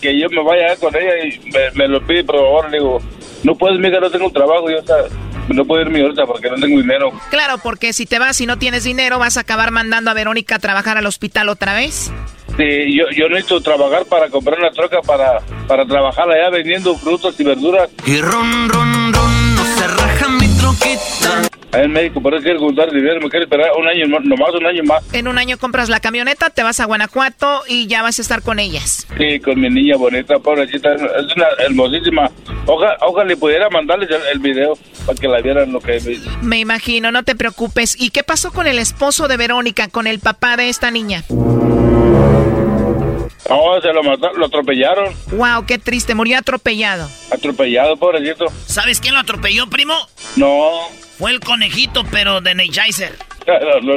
que, 0.00 0.18
yo 0.18 0.28
me 0.30 0.42
vaya 0.42 0.76
con 0.76 0.94
ella 0.94 1.24
y 1.24 1.40
me, 1.74 1.88
lo 1.88 2.06
pide, 2.06 2.24
por 2.24 2.36
favor. 2.36 2.70
Le 2.70 2.78
digo, 2.78 3.00
no 3.44 3.54
puedes, 3.54 3.78
mira, 3.78 4.00
no 4.00 4.10
tengo 4.10 4.30
trabajo. 4.30 4.70
Yo 4.70 4.78
está 4.78 5.06
no 5.48 5.64
puedo 5.64 5.82
irme 5.82 6.00
ahorita 6.00 6.26
porque 6.26 6.48
no 6.50 6.56
tengo 6.56 6.80
dinero. 6.80 7.12
Claro, 7.30 7.58
porque 7.58 7.92
si 7.92 8.06
te 8.06 8.18
vas 8.18 8.40
y 8.40 8.46
no 8.46 8.58
tienes 8.58 8.84
dinero, 8.84 9.18
vas 9.18 9.36
a 9.36 9.40
acabar 9.40 9.70
mandando 9.70 10.10
a 10.10 10.14
Verónica 10.14 10.56
a 10.56 10.58
trabajar 10.58 10.98
al 10.98 11.06
hospital 11.06 11.48
otra 11.48 11.74
vez. 11.74 12.10
Sí, 12.56 12.96
yo, 12.96 13.04
yo 13.16 13.28
necesito 13.28 13.60
trabajar 13.62 14.04
para 14.04 14.28
comprar 14.28 14.58
una 14.58 14.70
troca 14.70 15.00
para, 15.00 15.40
para 15.66 15.86
trabajar 15.86 16.30
allá 16.30 16.50
vendiendo 16.50 16.94
frutas 16.96 17.38
y 17.38 17.44
verduras. 17.44 17.88
Y 18.04 18.20
ron, 18.20 18.68
ron, 18.68 19.12
ron, 19.12 19.54
no 19.54 19.64
se 19.64 19.86
raja 19.86 20.28
mi 20.28 20.48
troquita. 20.58 21.48
El 21.72 21.88
médico, 21.88 22.20
por 22.20 22.34
eso 22.34 22.42
quiere 22.42 22.58
juntar 22.58 22.92
dinero, 22.92 23.18
me 23.18 23.30
quiere 23.30 23.44
esperar 23.44 23.70
un 23.78 23.88
año 23.88 24.06
más, 24.06 24.22
nomás 24.24 24.54
un 24.54 24.66
año 24.66 24.82
más. 24.84 25.02
En 25.14 25.26
un 25.26 25.38
año 25.38 25.56
compras 25.56 25.88
la 25.88 26.00
camioneta, 26.00 26.50
te 26.50 26.62
vas 26.62 26.80
a 26.80 26.84
Guanajuato 26.84 27.62
y 27.66 27.86
ya 27.86 28.02
vas 28.02 28.18
a 28.18 28.22
estar 28.22 28.42
con 28.42 28.58
ellas. 28.58 29.06
Sí, 29.16 29.40
con 29.40 29.58
mi 29.58 29.70
niña 29.70 29.96
bonita, 29.96 30.38
pobrecita, 30.38 30.94
es 30.94 31.34
una 31.34 31.46
hermosísima. 31.64 32.30
Ojalá, 32.66 32.98
ojalá 33.00 33.34
pudiera 33.36 33.70
mandarles 33.70 34.10
el, 34.32 34.38
video 34.38 34.76
para 35.06 35.18
que 35.18 35.28
la 35.28 35.40
vieran 35.40 35.72
lo 35.72 35.80
que 35.80 35.98
me 36.00 36.46
Me 36.46 36.58
imagino, 36.58 37.10
no 37.10 37.22
te 37.22 37.34
preocupes. 37.34 37.98
¿Y 37.98 38.10
qué 38.10 38.22
pasó 38.22 38.52
con 38.52 38.66
el 38.66 38.78
esposo 38.78 39.26
de 39.26 39.38
Verónica, 39.38 39.88
con 39.88 40.06
el 40.06 40.18
papá 40.18 40.58
de 40.58 40.68
esta 40.68 40.90
niña? 40.90 41.24
No, 43.48 43.80
se 43.80 43.92
lo 43.92 44.02
mataron, 44.02 44.38
lo 44.38 44.46
atropellaron. 44.46 45.14
Wow, 45.32 45.64
qué 45.66 45.78
triste, 45.78 46.14
murió 46.14 46.38
atropellado. 46.38 47.08
Atropellado, 47.30 47.96
pobrecito. 47.96 48.46
¿Sabes 48.66 49.00
quién 49.00 49.14
lo 49.14 49.20
atropelló, 49.20 49.68
primo? 49.68 49.94
No. 50.36 50.88
Fue 51.22 51.30
el 51.30 51.38
conejito, 51.38 52.02
pero 52.10 52.40
de 52.40 52.50
Energizer. 52.50 53.12
No, 53.46 53.96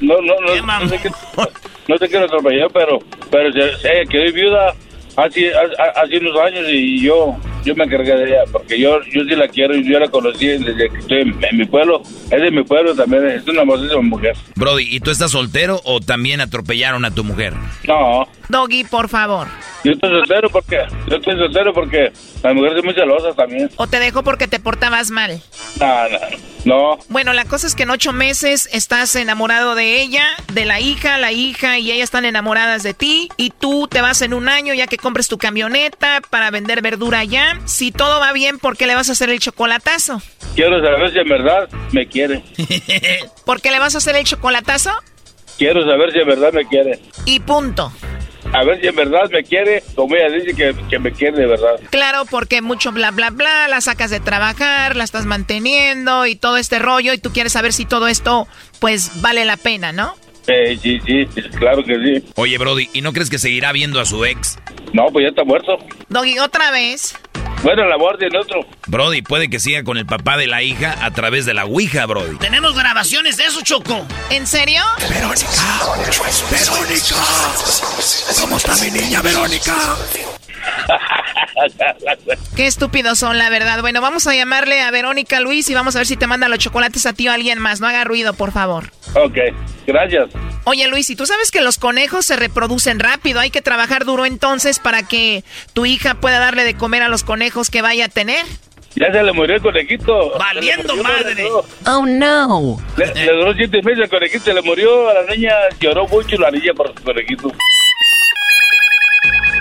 no, 0.00 0.20
no, 0.20 0.78
no, 0.78 0.88
sé 0.88 1.00
qué, 1.02 1.10
no 1.88 1.96
te 1.98 2.08
quiero 2.08 2.26
atropellar, 2.26 2.70
pero, 2.72 3.00
pero 3.28 3.52
sé, 3.52 4.06
que 4.08 4.18
soy 4.18 4.30
viuda 4.30 4.72
hace, 5.16 5.52
hace 5.52 6.18
unos 6.18 6.40
años 6.40 6.64
y 6.68 7.00
yo, 7.00 7.34
yo 7.64 7.74
me 7.74 7.84
encargué 7.84 8.14
de 8.16 8.24
ella, 8.28 8.44
porque 8.52 8.78
yo, 8.78 9.00
yo 9.12 9.24
sí 9.24 9.34
la 9.34 9.48
quiero 9.48 9.76
y 9.76 9.84
yo 9.84 9.98
la 9.98 10.08
conocí 10.08 10.46
desde 10.46 10.88
que 10.88 10.98
estoy 10.98 11.20
en, 11.22 11.44
en 11.44 11.56
mi 11.56 11.64
pueblo, 11.64 12.02
es 12.30 12.40
de 12.42 12.50
mi 12.50 12.62
pueblo 12.62 12.94
también, 12.94 13.26
es 13.26 13.46
una 13.48 13.60
hermosísima 13.60 14.02
mujer. 14.02 14.36
Brody, 14.56 14.86
¿y 14.88 15.00
tú 15.00 15.10
estás 15.10 15.30
soltero 15.32 15.80
o 15.84 16.00
también 16.00 16.40
atropellaron 16.40 17.04
a 17.04 17.10
tu 17.14 17.24
mujer? 17.24 17.54
No, 17.86 18.26
Doggy, 18.48 18.84
por 18.84 19.08
favor. 19.08 19.48
yo 19.84 19.92
estoy 19.92 20.10
soltero 20.10 20.50
porque, 20.50 20.78
yo 21.08 21.16
estoy 21.16 21.36
soltero 21.38 21.72
porque 21.72 22.12
las 22.42 22.54
mujeres 22.54 22.76
son 22.76 22.84
muy 22.84 22.94
celosas 22.94 23.34
también. 23.36 23.70
O 23.76 23.86
te 23.86 23.98
dejo 23.98 24.22
porque 24.22 24.46
te 24.46 24.60
portabas 24.60 25.10
mal. 25.10 25.40
No, 25.80 26.08
no, 26.08 26.18
no. 26.64 26.98
Bueno, 27.08 27.32
la 27.32 27.44
cosa 27.46 27.66
es 27.66 27.74
que 27.74 27.84
en 27.84 27.90
ocho 27.90 28.12
meses 28.12 28.68
estás 28.72 29.16
enamorado 29.16 29.74
de 29.74 30.00
ella, 30.02 30.26
de 30.52 30.66
la 30.66 30.80
hija, 30.80 31.16
la 31.18 31.32
hija 31.32 31.78
y 31.78 31.90
ella 31.90 32.04
están 32.04 32.24
enamoradas 32.26 32.82
de 32.82 32.92
ti. 32.94 33.28
Y 33.36 33.50
tú 33.50 33.88
te 33.88 34.00
vas 34.02 34.20
en 34.22 34.34
un 34.34 34.48
año 34.48 34.74
ya 34.74 34.86
que 34.86 34.98
compres 34.98 35.28
tu 35.28 35.38
camioneta 35.38 36.20
para 36.28 36.50
vender 36.50 36.82
verdura 36.82 37.20
allá. 37.20 37.53
Si 37.64 37.92
todo 37.92 38.20
va 38.20 38.32
bien, 38.32 38.58
¿por 38.58 38.76
qué 38.76 38.86
le 38.86 38.94
vas 38.94 39.08
a 39.08 39.12
hacer 39.12 39.30
el 39.30 39.38
chocolatazo? 39.38 40.20
Quiero 40.54 40.82
saber 40.82 41.12
si 41.12 41.18
en 41.18 41.28
verdad 41.28 41.68
me 41.92 42.06
quiere. 42.06 42.42
¿Por 43.44 43.60
qué 43.60 43.70
le 43.70 43.78
vas 43.78 43.94
a 43.94 43.98
hacer 43.98 44.16
el 44.16 44.24
chocolatazo? 44.24 44.90
Quiero 45.58 45.84
saber 45.84 46.12
si 46.12 46.18
en 46.18 46.26
verdad 46.26 46.52
me 46.52 46.66
quiere. 46.66 46.98
Y 47.26 47.40
punto. 47.40 47.92
A 48.52 48.62
ver 48.64 48.80
si 48.80 48.86
en 48.86 48.94
verdad 48.94 49.30
me 49.32 49.42
quiere, 49.42 49.82
como 49.94 50.14
ella 50.14 50.28
dice 50.28 50.54
que, 50.54 50.74
que 50.88 50.98
me 50.98 51.12
quiere 51.12 51.38
de 51.38 51.46
verdad. 51.46 51.80
Claro, 51.90 52.24
porque 52.30 52.60
mucho 52.60 52.92
bla 52.92 53.10
bla 53.10 53.30
bla, 53.30 53.66
la 53.68 53.80
sacas 53.80 54.10
de 54.10 54.20
trabajar, 54.20 54.94
la 54.96 55.04
estás 55.04 55.24
manteniendo 55.24 56.26
y 56.26 56.36
todo 56.36 56.56
este 56.56 56.78
rollo 56.78 57.12
y 57.12 57.18
tú 57.18 57.32
quieres 57.32 57.52
saber 57.52 57.72
si 57.72 57.84
todo 57.84 58.06
esto 58.06 58.46
pues 58.80 59.22
vale 59.22 59.44
la 59.44 59.56
pena, 59.56 59.92
¿no? 59.92 60.14
Eh, 60.46 60.78
sí, 60.80 61.00
sí, 61.06 61.26
claro 61.56 61.82
que 61.82 61.94
sí. 61.94 62.24
Oye, 62.36 62.58
Brody, 62.58 62.90
¿y 62.92 63.00
no 63.00 63.12
crees 63.12 63.30
que 63.30 63.38
seguirá 63.38 63.72
viendo 63.72 63.98
a 63.98 64.04
su 64.04 64.24
ex? 64.24 64.58
No, 64.92 65.06
pues 65.06 65.24
ya 65.24 65.28
está 65.30 65.42
muerto. 65.42 65.78
Doggy, 66.08 66.38
otra 66.38 66.70
vez. 66.70 67.16
Bueno, 67.64 67.86
la 67.86 67.96
muerte 67.96 68.26
en 68.26 68.36
otro. 68.36 68.60
Brody, 68.88 69.22
puede 69.22 69.48
que 69.48 69.58
siga 69.58 69.84
con 69.84 69.96
el 69.96 70.04
papá 70.04 70.36
de 70.36 70.46
la 70.46 70.62
hija 70.62 70.98
a 71.00 71.10
través 71.12 71.46
de 71.46 71.54
la 71.54 71.64
Ouija, 71.64 72.04
Brody. 72.04 72.36
Tenemos 72.36 72.74
grabaciones 72.74 73.38
de 73.38 73.44
eso, 73.44 73.62
Choco. 73.62 74.06
¿En 74.28 74.46
serio? 74.46 74.82
Verónica. 75.08 75.46
Verónica. 76.50 77.16
¿Cómo 78.38 78.58
está 78.58 78.74
mi 78.84 78.90
niña 78.90 79.22
Verónica? 79.22 79.74
Qué 82.54 82.66
estúpidos 82.66 83.18
son, 83.18 83.38
la 83.38 83.48
verdad. 83.48 83.80
Bueno, 83.80 84.02
vamos 84.02 84.26
a 84.26 84.34
llamarle 84.34 84.82
a 84.82 84.90
Verónica 84.90 85.40
Luis 85.40 85.70
y 85.70 85.74
vamos 85.74 85.96
a 85.96 86.00
ver 86.00 86.06
si 86.06 86.18
te 86.18 86.26
manda 86.26 86.48
los 86.48 86.58
chocolates 86.58 87.06
a 87.06 87.14
ti 87.14 87.28
o 87.28 87.30
a 87.30 87.34
alguien 87.34 87.58
más. 87.58 87.80
No 87.80 87.86
haga 87.86 88.04
ruido, 88.04 88.34
por 88.34 88.52
favor. 88.52 88.90
Ok, 89.14 89.38
gracias. 89.86 90.30
Oye, 90.64 90.88
Luis, 90.88 91.08
y 91.10 91.16
tú 91.16 91.26
sabes 91.26 91.50
que 91.50 91.60
los 91.60 91.78
conejos 91.78 92.26
se 92.26 92.36
reproducen 92.36 92.98
rápido. 92.98 93.40
Hay 93.40 93.50
que 93.50 93.62
trabajar 93.62 94.04
duro 94.04 94.26
entonces 94.26 94.78
para 94.78 95.02
que 95.02 95.44
tu 95.72 95.86
hija 95.86 96.14
pueda 96.14 96.38
darle 96.38 96.64
de 96.64 96.74
comer 96.74 97.02
a 97.02 97.08
los 97.08 97.22
conejos 97.22 97.70
que 97.70 97.82
vaya 97.82 98.06
a 98.06 98.08
tener. 98.08 98.44
Ya 98.96 99.12
se 99.12 99.22
le 99.22 99.32
murió 99.32 99.56
el 99.56 99.62
conejito. 99.62 100.38
Valiendo 100.38 100.96
madre. 100.96 101.48
Oh 101.86 102.06
no. 102.06 102.80
Le, 102.96 103.12
le 103.14 103.32
duró 103.32 103.52
siete 103.54 103.82
meses 103.82 104.04
el 104.04 104.08
conejito, 104.08 104.44
se 104.44 104.54
le 104.54 104.62
murió. 104.62 105.08
A 105.08 105.14
la 105.14 105.34
niña 105.34 105.52
lloró 105.80 106.06
mucho 106.06 106.36
la 106.38 106.50
niña 106.50 106.72
por 106.74 106.88
su 106.96 107.02
conejito. 107.04 107.52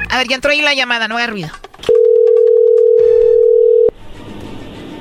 A 0.10 0.18
ver, 0.18 0.28
ya 0.28 0.36
entró 0.36 0.52
ahí 0.52 0.62
la 0.62 0.76
llamada, 0.76 1.08
no 1.08 1.18
haga 1.18 1.28
ruido. 1.28 1.50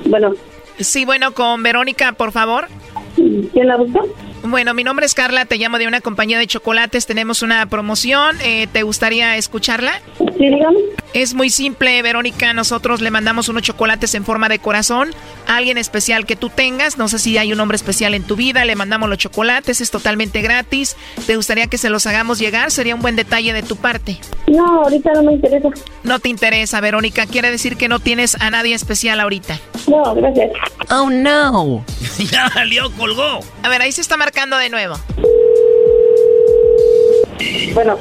Bueno. 0.07 0.35
Sí, 0.81 1.05
bueno, 1.05 1.33
con 1.33 1.63
Verónica, 1.63 2.13
por 2.13 2.33
favor. 2.33 2.69
¿Quién 3.15 3.69
la 3.69 3.77
busca? 3.77 4.01
Bueno, 4.45 4.75
mi 4.75 4.83
nombre 4.83 5.07
es 5.07 5.15
Carla, 5.15 5.45
te 5.45 5.57
llamo 5.57 5.79
de 5.79 5.87
una 5.87 6.01
compañía 6.01 6.39
de 6.39 6.47
chocolates, 6.47 7.07
tenemos 7.07 7.43
una 7.43 7.65
promoción, 7.67 8.37
eh, 8.43 8.67
¿te 8.73 8.83
gustaría 8.83 9.37
escucharla? 9.37 10.01
Sí, 10.43 10.49
dígame. 10.49 10.81
Es 11.15 11.35
muy 11.35 11.51
simple, 11.51 12.03
Verónica, 12.03 12.53
nosotros 12.53 13.01
le 13.01 13.13
mandamos 13.13 13.49
unos 13.49 13.63
chocolates 13.63 14.13
en 14.17 14.25
forma 14.25 14.49
de 14.49 14.59
corazón 14.59 15.11
a 15.47 15.59
alguien 15.59 15.79
especial 15.79 16.27
que 16.27 16.35
tú 16.35 16.49
tengas, 16.49 16.99
no 16.99 17.07
sé 17.07 17.21
si 17.21 17.39
hay 17.39 17.53
un 17.53 17.61
hombre 17.61 17.77
especial 17.77 18.13
en 18.13 18.25
tu 18.25 18.35
vida, 18.35 18.65
le 18.65 18.75
mandamos 18.75 19.09
los 19.09 19.19
chocolates, 19.19 19.81
es 19.81 19.93
totalmente 19.93 20.43
gratis, 20.43 20.97
¿te 21.29 21.37
gustaría 21.37 21.69
que 21.69 21.79
se 21.79 21.91
los 21.91 22.09
hagamos 22.09 22.41
llegar? 22.41 22.73
Sería 22.73 22.97
un 22.97 23.03
buen 23.03 23.15
detalle 23.15 23.53
de 23.53 23.63
tu 23.63 23.77
parte. 23.77 24.19
No, 24.49 24.83
ahorita 24.83 25.13
no 25.13 25.23
me 25.23 25.35
interesa. 25.35 25.69
No 26.03 26.19
te 26.19 26.29
interesa, 26.29 26.81
Verónica, 26.81 27.27
quiere 27.27 27.53
decir 27.53 27.77
que 27.77 27.87
no 27.87 28.01
tienes 28.01 28.35
a 28.41 28.51
nadie 28.51 28.75
especial 28.75 29.21
ahorita. 29.21 29.61
No, 29.87 30.13
gracias. 30.17 30.51
Oh 30.91 31.09
no. 31.09 31.85
ya 32.19 32.49
salió, 32.49 32.91
colgó. 32.97 33.39
A 33.63 33.69
ver, 33.69 33.81
ahí 33.81 33.93
se 33.93 34.01
está 34.01 34.17
marcando 34.17 34.57
de 34.57 34.71
nuevo. 34.71 34.99
Bueno. 37.75 37.97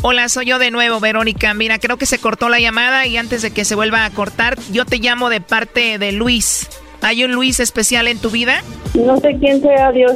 Hola, 0.00 0.28
soy 0.28 0.46
yo 0.46 0.60
de 0.60 0.70
nuevo, 0.70 1.00
Verónica. 1.00 1.54
Mira, 1.54 1.78
creo 1.80 1.96
que 1.96 2.06
se 2.06 2.18
cortó 2.18 2.48
la 2.48 2.60
llamada 2.60 3.06
y 3.06 3.16
antes 3.16 3.42
de 3.42 3.50
que 3.50 3.64
se 3.64 3.74
vuelva 3.74 4.04
a 4.04 4.10
cortar, 4.10 4.56
yo 4.70 4.84
te 4.84 4.98
llamo 4.98 5.28
de 5.28 5.40
parte 5.40 5.98
de 5.98 6.12
Luis. 6.12 6.68
¿Hay 7.02 7.24
un 7.24 7.32
Luis 7.32 7.58
especial 7.58 8.06
en 8.06 8.20
tu 8.20 8.30
vida? 8.30 8.62
No 8.94 9.18
sé 9.18 9.36
quién 9.40 9.60
sea, 9.60 9.90
Dios. 9.90 10.12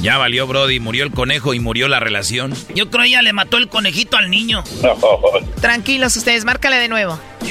Ya 0.00 0.16
valió, 0.18 0.46
Brody. 0.46 0.80
Murió 0.80 1.04
el 1.04 1.12
conejo 1.12 1.54
y 1.54 1.60
murió 1.60 1.86
la 1.86 2.00
relación. 2.00 2.54
Yo 2.74 2.90
creo 2.90 3.04
ella 3.04 3.22
le 3.22 3.32
mató 3.34 3.58
el 3.58 3.68
conejito 3.68 4.16
al 4.16 4.30
niño. 4.30 4.64
Tranquilos 5.60 6.16
ustedes, 6.16 6.44
márcale 6.44 6.76
de 6.76 6.88
nuevo. 6.88 7.20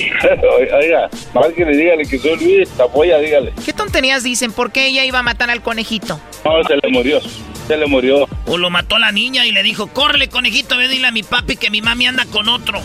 Oiga, 0.79 1.09
márquele, 1.33 1.77
dígale 1.77 2.05
que 2.05 2.17
soy 2.17 2.35
Luis 2.37 2.69
Tapoya, 2.69 3.19
dígale. 3.19 3.53
¿Qué 3.63 3.71
tonterías 3.71 4.23
dicen? 4.23 4.51
¿Por 4.51 4.71
qué 4.71 4.87
ella 4.87 5.05
iba 5.05 5.19
a 5.19 5.23
matar 5.23 5.49
al 5.49 5.61
conejito? 5.61 6.19
No, 6.43 6.63
se 6.63 6.75
le 6.75 6.89
murió. 6.89 7.21
Se 7.69 7.77
le 7.77 7.85
murió. 7.85 8.27
O 8.47 8.57
lo 8.57 8.71
mató 8.71 8.97
la 8.97 9.11
niña 9.11 9.45
y 9.45 9.51
le 9.51 9.61
dijo, 9.61 9.85
córrele, 9.85 10.27
conejito, 10.27 10.75
ve 10.75 10.87
dile 10.87 11.05
a 11.05 11.11
mi 11.11 11.21
papi 11.21 11.55
que 11.55 11.69
mi 11.69 11.83
mami 11.83 12.07
anda 12.07 12.25
con 12.25 12.49
otro. 12.49 12.81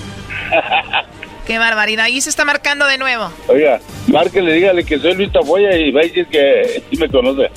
Qué 1.47 1.57
barbaridad. 1.57 2.05
Ahí 2.05 2.20
se 2.20 2.28
está 2.28 2.45
marcando 2.45 2.87
de 2.87 2.99
nuevo. 2.99 3.32
Oiga, 3.49 3.80
márquele, 4.09 4.53
dígale 4.53 4.85
que 4.85 4.99
soy 4.99 5.14
Luis 5.14 5.32
Tapoya 5.32 5.74
y 5.74 5.91
va 5.91 6.03
a 6.03 6.05
decir 6.05 6.26
que 6.26 6.82
sí 6.91 6.99
me 6.99 7.09
conoce. 7.09 7.51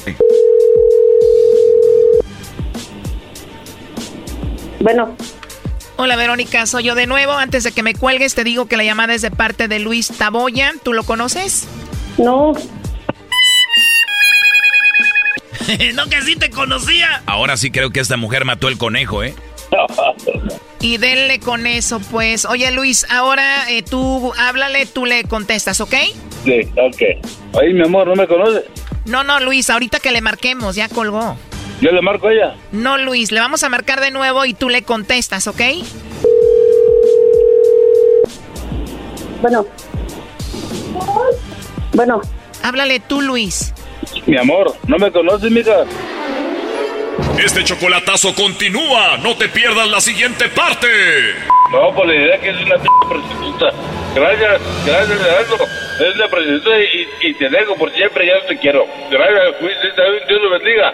Bueno. 4.79 5.13
Hola 5.97 6.15
Verónica, 6.15 6.65
soy 6.65 6.83
yo 6.85 6.95
de 6.95 7.07
nuevo. 7.07 7.33
Antes 7.33 7.65
de 7.65 7.73
que 7.73 7.83
me 7.83 7.93
cuelgues, 7.93 8.35
te 8.35 8.45
digo 8.45 8.67
que 8.67 8.77
la 8.77 8.85
llamada 8.85 9.13
es 9.13 9.21
de 9.21 9.31
parte 9.31 9.67
de 9.67 9.79
Luis 9.79 10.07
Taboya. 10.17 10.71
¿Tú 10.81 10.93
lo 10.93 11.03
conoces? 11.03 11.67
No. 12.17 12.53
no, 15.95 16.07
que 16.07 16.21
sí 16.21 16.35
te 16.35 16.49
conocía. 16.49 17.21
Ahora 17.25 17.57
sí 17.57 17.71
creo 17.71 17.89
que 17.89 17.99
esta 17.99 18.17
mujer 18.17 18.45
mató 18.45 18.67
el 18.67 18.77
conejo, 18.77 19.23
¿eh? 19.23 19.33
Y 20.79 20.97
denle 20.97 21.39
con 21.39 21.65
eso, 21.65 21.99
pues. 22.11 22.45
Oye, 22.45 22.71
Luis, 22.71 23.07
ahora 23.09 23.69
eh, 23.69 23.81
tú 23.81 24.31
háblale, 24.37 24.85
tú 24.85 25.05
le 25.05 25.23
contestas, 25.23 25.81
¿ok? 25.81 25.93
Sí, 26.45 26.61
ok. 26.77 27.25
Oye, 27.53 27.73
mi 27.73 27.83
amor, 27.83 28.07
¿no 28.07 28.15
me 28.15 28.27
conoce? 28.27 28.63
No, 29.05 29.23
no, 29.23 29.39
Luis, 29.39 29.69
ahorita 29.69 29.99
que 29.99 30.11
le 30.11 30.21
marquemos, 30.21 30.75
ya 30.75 30.87
colgó. 30.87 31.35
¿Yo 31.81 31.91
le 31.91 32.01
marco 32.01 32.27
a 32.27 32.33
ella? 32.33 32.55
No, 32.71 32.97
Luis, 32.97 33.31
le 33.31 33.39
vamos 33.39 33.63
a 33.63 33.69
marcar 33.69 34.01
de 34.01 34.11
nuevo 34.11 34.45
y 34.45 34.53
tú 34.53 34.69
le 34.69 34.83
contestas, 34.83 35.47
¿ok? 35.47 35.61
Bueno. 39.41 39.65
Bueno. 41.93 42.21
Háblale 42.63 42.99
tú, 42.99 43.21
Luis. 43.21 43.73
Mi 44.25 44.37
amor, 44.37 44.73
¿no 44.87 44.97
me 44.97 45.11
conoces, 45.11 45.51
mija? 45.51 45.85
Este 47.43 47.63
chocolatazo 47.63 48.33
continúa. 48.33 49.17
No 49.17 49.35
te 49.35 49.47
pierdas 49.49 49.87
la 49.87 50.01
siguiente 50.01 50.49
parte. 50.49 50.87
No, 51.71 51.93
por 51.93 52.07
la 52.07 52.15
idea 52.15 52.39
que 52.39 52.49
es 52.49 52.61
una 52.61 52.75
p 52.77 52.87
prostituta. 53.07 53.71
Gracias, 54.15 54.61
gracias, 54.85 55.19
Gerardo. 55.19 55.57
Es 55.99 56.17
la 56.17 56.27
prostituta 56.27 56.69
y, 56.79 57.29
y 57.29 57.33
te 57.33 57.49
dejo 57.49 57.75
por 57.75 57.91
siempre, 57.91 58.25
ya 58.27 58.35
no 58.35 58.45
te 58.47 58.57
quiero. 58.57 58.87
Gracias, 59.09 59.55
Dios 60.27 60.41
lo 60.41 60.49
bendiga. 60.49 60.93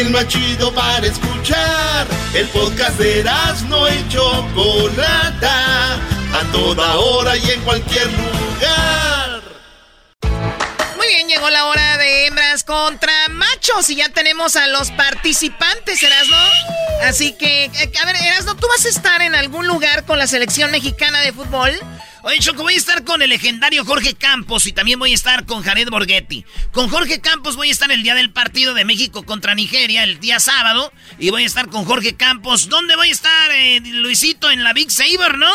el 0.00 0.10
más 0.10 0.26
chido 0.28 0.72
para 0.74 1.06
escuchar. 1.06 2.06
El 2.34 2.48
podcast 2.48 2.98
de 2.98 3.20
Erasmo 3.20 3.86
y 3.88 4.08
Chocolata, 4.08 5.94
a 5.94 6.52
toda 6.52 6.96
hora 6.96 7.36
y 7.36 7.50
en 7.50 7.60
cualquier 7.62 8.06
lugar. 8.12 9.42
Muy 10.96 11.06
bien, 11.06 11.28
llegó 11.28 11.48
la 11.48 11.66
hora 11.66 11.98
de 11.98 12.26
hembra 12.26 12.44
hembras 12.44 12.64
contra 12.64 13.12
machos 13.30 13.88
y 13.90 13.96
ya 13.96 14.08
tenemos 14.08 14.56
a 14.56 14.66
los 14.66 14.90
participantes, 14.90 16.02
Erasno. 16.02 16.36
Así 17.02 17.32
que, 17.32 17.66
eh, 17.66 17.92
a 18.02 18.06
ver, 18.06 18.16
Erasno, 18.16 18.56
¿tú 18.56 18.66
vas 18.68 18.84
a 18.86 18.88
estar 18.88 19.22
en 19.22 19.34
algún 19.34 19.66
lugar 19.66 20.04
con 20.04 20.18
la 20.18 20.26
selección 20.26 20.70
mexicana 20.70 21.20
de 21.20 21.32
fútbol? 21.32 21.70
Oye, 22.26 22.38
Choco, 22.38 22.62
voy 22.62 22.72
a 22.72 22.78
estar 22.78 23.04
con 23.04 23.20
el 23.20 23.28
legendario 23.28 23.84
Jorge 23.84 24.14
Campos 24.14 24.64
y 24.66 24.72
también 24.72 24.98
voy 24.98 25.12
a 25.12 25.14
estar 25.14 25.44
con 25.44 25.62
Jared 25.62 25.90
Borghetti. 25.90 26.46
Con 26.72 26.88
Jorge 26.88 27.20
Campos 27.20 27.54
voy 27.54 27.68
a 27.68 27.72
estar 27.72 27.92
el 27.92 28.02
día 28.02 28.14
del 28.14 28.32
partido 28.32 28.72
de 28.72 28.86
México 28.86 29.26
contra 29.26 29.54
Nigeria, 29.54 30.04
el 30.04 30.20
día 30.20 30.40
sábado. 30.40 30.90
Y 31.18 31.28
voy 31.28 31.42
a 31.42 31.46
estar 31.46 31.68
con 31.68 31.84
Jorge 31.84 32.16
Campos. 32.16 32.70
¿Dónde 32.70 32.96
voy 32.96 33.10
a 33.10 33.12
estar, 33.12 33.50
eh, 33.50 33.78
Luisito? 33.84 34.50
En 34.50 34.64
la 34.64 34.72
Big 34.72 34.90
Saber, 34.90 35.36
¿no? 35.36 35.50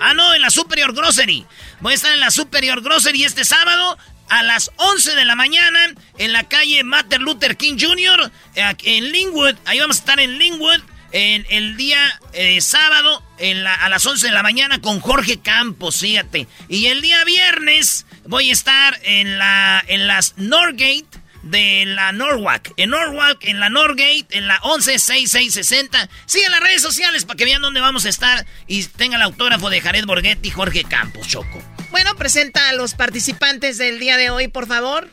Ah, 0.00 0.12
no, 0.12 0.34
en 0.34 0.42
la 0.42 0.50
Superior 0.50 0.92
Grocery. 0.92 1.46
Voy 1.78 1.92
a 1.92 1.94
estar 1.94 2.12
en 2.12 2.18
la 2.18 2.32
Superior 2.32 2.82
Grocery 2.82 3.22
este 3.22 3.44
sábado 3.44 3.96
a 4.28 4.42
las 4.42 4.72
11 4.74 5.14
de 5.14 5.24
la 5.24 5.36
mañana 5.36 5.94
en 6.18 6.32
la 6.32 6.48
calle 6.48 6.82
Martin 6.82 7.22
Luther 7.22 7.56
King 7.56 7.76
Jr. 7.78 8.32
eh, 8.56 8.74
en 8.82 9.12
Linwood. 9.12 9.54
Ahí 9.66 9.78
vamos 9.78 9.98
a 9.98 10.00
estar 10.00 10.18
en 10.18 10.36
Linwood 10.36 10.80
en 11.12 11.46
el 11.50 11.76
día 11.76 11.98
eh, 12.32 12.60
sábado 12.60 13.22
en 13.38 13.64
la- 13.64 13.74
a 13.74 13.88
las 13.88 14.04
11 14.06 14.26
de 14.28 14.32
la 14.32 14.42
mañana 14.42 14.80
con 14.80 15.00
Jorge 15.00 15.40
Campos, 15.40 15.98
fíjate. 16.00 16.46
Y 16.68 16.86
el 16.86 17.00
día 17.02 17.24
viernes 17.24 18.06
voy 18.26 18.50
a 18.50 18.52
estar 18.52 18.98
en 19.02 19.38
la 19.38 19.82
en 19.88 20.06
las 20.06 20.34
Norgate 20.36 21.06
de 21.42 21.84
la 21.86 22.12
Norwalk. 22.12 22.72
En 22.76 22.90
Norwalk, 22.90 23.42
en 23.44 23.60
la 23.60 23.70
Norgate, 23.70 24.26
en 24.30 24.46
la 24.46 24.60
116660. 24.62 26.08
Sigan 26.26 26.52
las 26.52 26.60
redes 26.60 26.82
sociales 26.82 27.24
para 27.24 27.36
que 27.38 27.46
vean 27.46 27.62
dónde 27.62 27.80
vamos 27.80 28.04
a 28.04 28.08
estar 28.10 28.44
y 28.66 28.84
tengan 28.84 29.20
el 29.20 29.24
autógrafo 29.26 29.70
de 29.70 29.80
Jared 29.80 30.04
Borghetti 30.04 30.48
y 30.48 30.50
Jorge 30.50 30.84
Campos, 30.84 31.26
Choco. 31.28 31.62
Bueno, 31.90 32.14
presenta 32.16 32.68
a 32.68 32.72
los 32.74 32.94
participantes 32.94 33.78
del 33.78 33.98
día 33.98 34.16
de 34.18 34.30
hoy, 34.30 34.48
por 34.48 34.66
favor. 34.68 35.08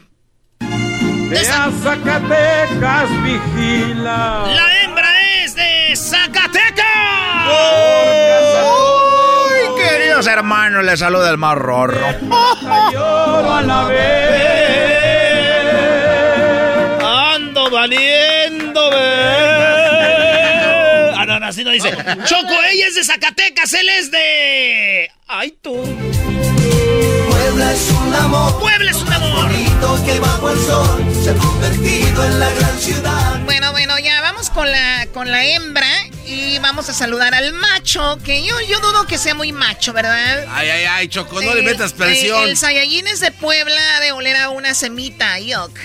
De 0.60 1.40
a 1.40 1.72
Zacatecas 1.84 3.10
vigila. 3.24 4.44
La 4.54 4.68
de 5.88 5.96
Zacatecas. 5.96 6.86
Uy, 8.66 9.82
queridos 9.82 10.28
hermanos, 10.28 10.84
les 10.84 11.00
saluda 11.00 11.30
el 11.30 11.38
más 11.38 11.56
rorro. 11.56 12.06
Lloro 12.92 13.54
a 13.54 13.62
la 13.62 13.84
vez. 13.86 13.98
Ando 17.04 17.70
valiéndome. 17.70 18.98
Ah, 21.16 21.26
no, 21.26 21.40
no, 21.40 21.46
así 21.48 21.64
no 21.64 21.72
dice. 21.72 21.92
Choco, 22.26 22.54
ella 22.72 22.88
es 22.88 22.96
de 22.96 23.04
Zacatecas, 23.04 23.74
él 23.74 23.90
es 23.90 24.12
de. 24.12 25.10
Ay, 25.28 25.58
tú. 25.62 25.76
Puebla 27.30 27.72
es 27.74 27.90
un 27.92 28.14
amor. 28.14 28.60
Puebla 28.60 28.92
es 28.92 28.98
un 28.98 29.14
amor. 29.14 29.44
Bonito 29.44 30.04
que 30.06 30.20
bajo 30.20 30.50
el 30.52 30.60
sol 30.60 31.06
se 31.24 31.30
ha 31.30 31.34
convertido 31.36 32.26
en 32.26 32.40
la 32.40 32.50
gran 32.52 32.78
ciudad. 32.80 33.40
Bueno, 33.46 33.72
bueno, 33.72 33.98
ya 34.00 34.17
con 34.58 34.72
la, 34.72 35.08
con 35.14 35.30
la 35.30 35.46
hembra 35.46 35.88
y 36.26 36.58
vamos 36.58 36.90
a 36.90 36.94
saludar 36.94 37.36
al 37.36 37.54
macho, 37.54 38.18
que 38.26 38.44
yo, 38.44 38.60
yo 38.68 38.80
dudo 38.80 39.06
que 39.06 39.20
sea 39.20 39.36
muy 39.36 39.52
macho, 39.52 39.94
¿verdad? 39.94 40.46
Ay, 40.50 40.68
ay, 40.72 40.84
ay, 40.86 41.08
Choco, 41.10 41.40
no 41.44 41.54
le 41.54 41.62
metas 41.62 41.92
eh, 41.92 41.96
presión. 41.96 42.44
el 42.44 42.58
Saiyajin 42.58 43.06
es 43.06 43.20
de 43.20 43.32
Puebla 43.32 44.00
de 44.02 44.14
oler 44.14 44.36
a 44.36 44.50
una 44.50 44.74
semita, 44.74 45.38
yuck. 45.38 45.78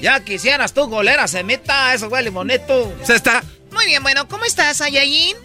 Ya 0.00 0.20
quisieras 0.20 0.72
tú, 0.72 0.86
golera, 0.86 1.28
se 1.28 1.44
meta, 1.44 1.92
eso 1.92 2.08
huele 2.08 2.30
bonito. 2.30 2.90
Se 3.02 3.16
está. 3.16 3.44
Muy 3.72 3.84
bien, 3.84 4.02
bueno, 4.02 4.26
¿cómo 4.26 4.46
estás, 4.46 4.78
Saiyajin? 4.78 5.36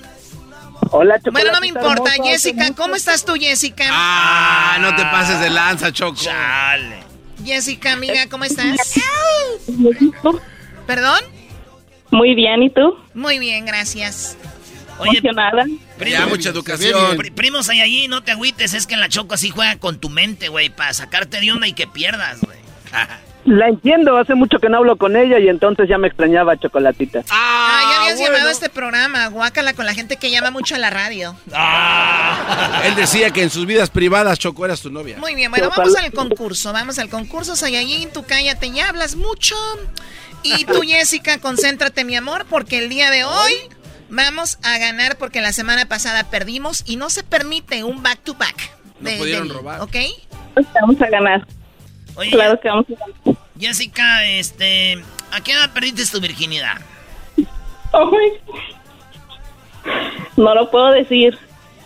Hola, 0.92 1.20
Bueno, 1.30 1.52
no 1.52 1.60
me 1.60 1.68
importa, 1.68 2.14
hermosa, 2.14 2.24
Jessica, 2.24 2.74
¿cómo 2.74 2.96
estás 2.96 3.26
tú, 3.26 3.34
Jessica? 3.38 3.84
Ah, 3.90 4.78
no 4.80 4.96
te 4.96 5.04
pases 5.04 5.42
de 5.42 5.50
lanza, 5.50 5.92
Choco. 5.92 6.22
Chale. 6.22 7.04
Jessica, 7.44 7.92
amiga, 7.92 8.28
¿cómo 8.30 8.46
estás? 8.46 8.78
¿Perdón? 10.92 11.22
Muy 12.10 12.36
bien, 12.36 12.64
¿y 12.64 12.70
tú? 12.70 12.98
Muy 13.14 13.40
bien, 13.40 13.66
gracias. 13.66 14.36
Oye, 15.00 15.20
Emocionada. 15.20 15.64
Ya, 16.06 16.26
mucha 16.26 16.50
educación. 16.50 17.16
Pri- 17.16 17.32
primos 17.32 17.70
hay 17.70 17.80
allí, 17.80 18.10
no 18.10 18.24
te 18.26 18.32
agüites, 18.32 18.74
es 18.74 18.88
que 18.88 18.98
la 18.98 19.08
Choco 19.08 19.36
así 19.36 19.52
juega 19.52 19.78
con 19.78 20.00
tu 20.02 20.10
mente, 20.10 20.50
güey, 20.50 20.68
para 20.70 20.92
sacarte 20.94 21.40
de 21.40 21.50
onda 21.50 21.66
y 21.66 21.72
que 21.72 21.88
pierdas, 21.88 22.42
güey. 22.42 22.58
La 23.46 23.70
entiendo, 23.70 24.18
hace 24.18 24.36
mucho 24.36 24.60
que 24.60 24.70
no 24.70 24.78
hablo 24.78 24.98
con 24.98 25.16
ella 25.16 25.40
y 25.40 25.48
entonces 25.50 25.90
ya 25.90 25.98
me 25.98 26.08
extrañaba 26.08 26.58
Chocolatita. 26.60 27.24
Ah, 27.32 27.80
ya 27.82 28.02
habías 28.02 28.18
bueno. 28.18 28.34
llamado 28.34 28.50
a 28.50 28.52
este 28.52 28.70
programa, 28.70 29.28
guácala 29.30 29.74
con 29.74 29.86
la 29.88 29.96
gente 29.96 30.18
que 30.18 30.30
llama 30.30 30.52
mucho 30.52 30.76
a 30.76 30.78
la 30.78 30.92
radio. 30.92 31.36
Él 32.86 32.94
decía 32.96 33.32
que 33.32 33.42
en 33.42 33.50
sus 33.50 33.66
vidas 33.66 33.90
privadas, 33.90 34.38
Choco, 34.38 34.64
eras 34.66 34.82
tu 34.82 34.92
novia. 34.92 35.18
Muy 35.18 35.34
bien, 35.34 35.50
bueno, 35.50 35.72
vamos 35.76 35.96
al 35.96 36.12
concurso, 36.12 36.72
vamos 36.72 37.00
al 37.00 37.10
concurso, 37.10 37.56
Saiyajin, 37.56 38.12
tú 38.12 38.24
cállate, 38.28 38.70
ya 38.72 38.90
hablas 38.90 39.16
mucho. 39.16 39.56
Y 40.44 40.66
tú, 40.66 40.82
Jessica, 40.82 41.38
concéntrate, 41.40 42.04
mi 42.04 42.16
amor, 42.16 42.46
porque 42.50 42.80
el 42.80 42.90
día 42.90 43.12
de 43.12 43.24
hoy 43.24 43.54
vamos 44.10 44.58
a 44.64 44.78
ganar 44.78 45.18
porque 45.18 45.40
la 45.42 45.54
semana 45.54 45.86
pasada 45.86 46.30
perdimos 46.30 46.84
y 46.86 46.96
no 46.96 47.10
se 47.10 47.24
permite 47.24 47.84
un 47.84 48.02
back-to-back. 48.04 48.72
No 49.00 49.10
de- 49.10 49.18
pudieron 49.18 49.48
de- 49.48 49.54
robar. 49.54 49.82
¿Ok? 49.82 49.96
Vamos 50.82 51.02
a 51.02 51.08
ganar. 51.08 51.46
Oye, 52.16 52.32
Claro 52.32 52.60
que 52.60 52.68
vamos 52.70 52.86
a 52.90 52.94
ganar. 53.24 53.42
Jessica, 53.60 54.26
este, 54.26 55.02
¿a 55.32 55.42
qué 55.42 55.54
edad 55.54 55.72
perdiste 55.72 56.06
tu 56.12 56.20
virginidad? 56.20 56.78
Ay. 57.94 58.58
No 60.38 60.56
lo 60.56 60.70
puedo 60.72 60.92
decir. 60.92 61.38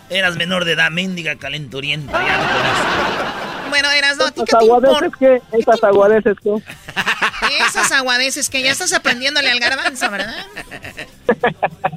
Eras 0.08 0.36
menor 0.36 0.64
de 0.64 0.72
edad, 0.72 0.90
mendiga 0.90 1.36
calenturienta. 1.36 2.12
Ya 2.24 2.36
no. 2.38 3.55
Bueno, 3.76 3.90
eras 3.90 4.16
no, 4.16 4.24
¿a 4.24 4.30
ti 4.30 4.40
qué 4.40 4.44
¿Esas 4.44 4.58
te 4.58 4.64
aguadeces 4.64 5.02
importa? 5.02 5.18
qué? 5.20 5.58
¿Esas 5.58 5.84
aguadeces 5.84 6.36
qué? 6.42 6.50
Esas 7.68 7.92
aguadeces 7.92 8.48
que 8.48 8.62
ya 8.62 8.70
estás 8.70 8.94
aprendiéndole 8.94 9.50
al 9.50 9.60
garbanzo, 9.60 10.10
¿verdad? 10.10 10.46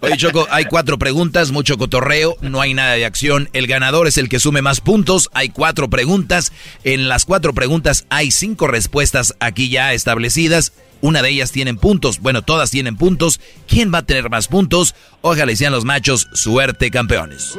Oye, 0.01 0.17
Choco, 0.17 0.45
hay 0.51 0.65
cuatro 0.65 0.99
preguntas, 0.99 1.51
mucho 1.51 1.77
cotorreo, 1.77 2.35
no 2.41 2.59
hay 2.59 2.73
nada 2.73 2.95
de 2.95 3.05
acción. 3.05 3.49
El 3.53 3.65
ganador 3.65 4.07
es 4.07 4.17
el 4.17 4.27
que 4.27 4.41
sume 4.41 4.61
más 4.61 4.81
puntos. 4.81 5.29
Hay 5.33 5.49
cuatro 5.49 5.89
preguntas. 5.89 6.51
En 6.83 7.07
las 7.07 7.23
cuatro 7.23 7.53
preguntas 7.53 8.05
hay 8.09 8.31
cinco 8.31 8.67
respuestas 8.67 9.35
aquí 9.39 9.69
ya 9.69 9.93
establecidas. 9.93 10.73
Una 11.01 11.21
de 11.21 11.29
ellas 11.29 11.51
tienen 11.51 11.77
puntos. 11.77 12.19
Bueno, 12.19 12.41
todas 12.41 12.71
tienen 12.71 12.97
puntos. 12.97 13.39
¿Quién 13.67 13.93
va 13.93 13.99
a 13.99 14.05
tener 14.05 14.29
más 14.29 14.47
puntos? 14.47 14.95
Ojalá 15.21 15.51
y 15.51 15.55
sean 15.55 15.71
los 15.71 15.85
machos. 15.85 16.27
Suerte, 16.33 16.91
campeones. 16.91 17.55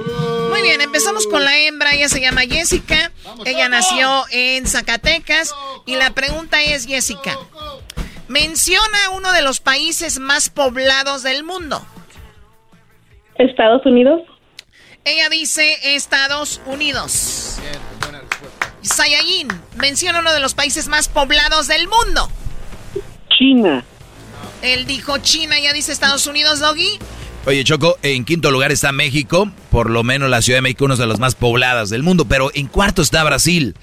Muy 0.51 0.63
bien, 0.63 0.81
empezamos 0.81 1.27
con 1.27 1.45
la 1.45 1.59
hembra. 1.59 1.95
Ella 1.95 2.09
se 2.09 2.21
llama 2.21 2.43
Jessica. 2.43 3.13
Ella 3.47 3.69
nació 3.69 4.25
en 4.31 4.67
Zacatecas. 4.67 5.55
Y 5.87 5.97
la 5.97 6.11
pregunta 6.11 6.63
es, 6.63 6.87
Jessica, 6.87 7.39
menciona 8.29 9.11
uno 9.15 9.33
de 9.33 9.43
los 9.43 9.61
países 9.61 10.19
más 10.19 10.51
poblados 10.51 11.23
del 11.23 11.43
mundo. 11.43 11.85
¿Estados 13.37 13.85
Unidos? 13.87 14.21
Ella 15.05 15.31
dice 15.31 15.95
Estados 15.95 16.61
Unidos. 16.67 17.59
Sayayin, 18.83 19.49
menciona 19.77 20.21
uno 20.21 20.33
de 20.33 20.41
los 20.41 20.55
países 20.55 20.89
más 20.89 21.09
poblados 21.09 21.69
del 21.69 21.89
mundo. 21.89 22.31
China. 23.41 23.85
Él 24.61 24.85
dijo 24.87 25.17
China, 25.19 25.59
ya 25.59 25.73
dice 25.73 25.93
Estados 25.93 26.27
Unidos, 26.27 26.61
Doggy. 26.61 26.99
Oye, 27.47 27.65
Choco, 27.65 27.97
en 28.03 28.27
quinto 28.27 28.51
lugar 28.51 28.71
está 28.71 28.93
México. 28.93 29.51
Por 29.71 29.89
lo 29.89 30.03
menos 30.05 30.29
la 30.29 30.43
Ciudad 30.43 30.59
de 30.59 30.63
México, 30.63 30.85
una 30.85 30.97
de 30.97 31.07
las 31.07 31.19
más 31.19 31.35
pobladas 31.35 31.89
del 31.89 32.03
mundo. 32.03 32.27
Pero 32.27 32.51
en 32.55 32.67
cuarto 32.67 33.01
está 33.01 33.25
Brasil. 33.25 33.75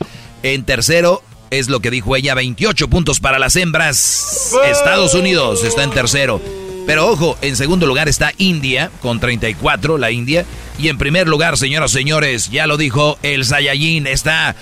En 0.44 0.64
tercero 0.64 1.24
es 1.50 1.70
lo 1.70 1.80
que 1.80 1.90
dijo 1.90 2.16
ella, 2.16 2.36
28 2.36 2.88
puntos 2.88 3.20
para 3.20 3.40
las 3.40 3.56
hembras. 3.56 4.54
Estados 4.66 5.16
Unidos 5.16 5.64
está 5.64 5.84
en 5.84 5.90
tercero. 5.90 6.40
Pero 6.86 7.08
ojo, 7.08 7.38
en 7.42 7.56
segundo 7.56 7.88
lugar 7.88 8.08
está 8.08 8.32
India, 8.38 8.92
con 9.02 9.20
34, 9.20 9.98
la 9.98 10.12
India. 10.12 10.46
Y 10.78 10.90
en 10.90 11.00
primer 11.00 11.28
lugar, 11.28 11.58
señoras 11.58 11.92
y 11.92 11.96
señores, 11.96 12.52
ya 12.52 12.68
lo 12.68 12.78
dijo 12.78 13.18
el 13.24 13.44
Saiyajin, 13.44 14.06
está 14.06 14.56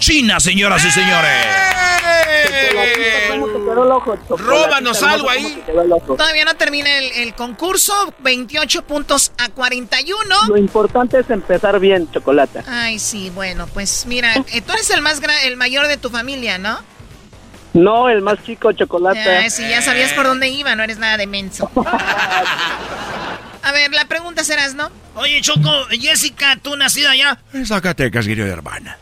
China, 0.00 0.40
señoras 0.40 0.84
y 0.84 0.90
señores. 0.90 1.30
¿Cómo 3.30 3.46
te 3.46 3.52
quedó 3.52 3.84
el 3.84 3.90
ojo, 3.92 4.16
Chocolatita 4.16 4.42
Róbanos 4.50 5.02
algo 5.02 5.30
ahí. 5.30 5.62
Todavía 6.06 6.44
no 6.44 6.54
termina 6.54 6.98
el, 6.98 7.12
el 7.12 7.34
concurso. 7.34 7.92
28 8.20 8.82
puntos 8.86 9.32
a 9.38 9.48
41. 9.50 10.18
Lo 10.48 10.56
importante 10.56 11.20
es 11.20 11.28
empezar 11.30 11.78
bien, 11.78 12.10
Chocolata. 12.10 12.64
Ay, 12.66 12.98
sí, 12.98 13.30
bueno, 13.30 13.66
pues 13.72 14.06
mira, 14.06 14.34
eh, 14.52 14.60
tú 14.62 14.72
eres 14.72 14.90
el 14.90 15.02
más 15.02 15.20
gra- 15.22 15.44
el 15.44 15.56
mayor 15.56 15.86
de 15.86 15.96
tu 15.96 16.10
familia, 16.10 16.58
¿no? 16.58 16.78
No, 17.72 18.08
el 18.08 18.20
más 18.22 18.42
chico, 18.44 18.72
Chocolata. 18.72 19.40
Ah, 19.44 19.50
sí, 19.50 19.62
ya 19.68 19.80
sabías 19.82 20.12
por 20.14 20.24
dónde 20.26 20.48
iba, 20.48 20.74
no 20.74 20.82
eres 20.82 20.98
nada 20.98 21.16
de 21.16 21.26
menso. 21.26 21.70
A 23.62 23.72
ver, 23.72 23.92
la 23.92 24.06
pregunta 24.06 24.42
serás, 24.42 24.74
¿no? 24.74 24.90
Oye, 25.14 25.40
Choco, 25.42 25.70
Jessica, 25.90 26.56
tú 26.60 26.74
nacida 26.76 27.10
allá, 27.10 27.38
En 27.52 27.66
Zacatecas, 27.66 28.26
querido 28.26 28.46
hermana. 28.48 28.96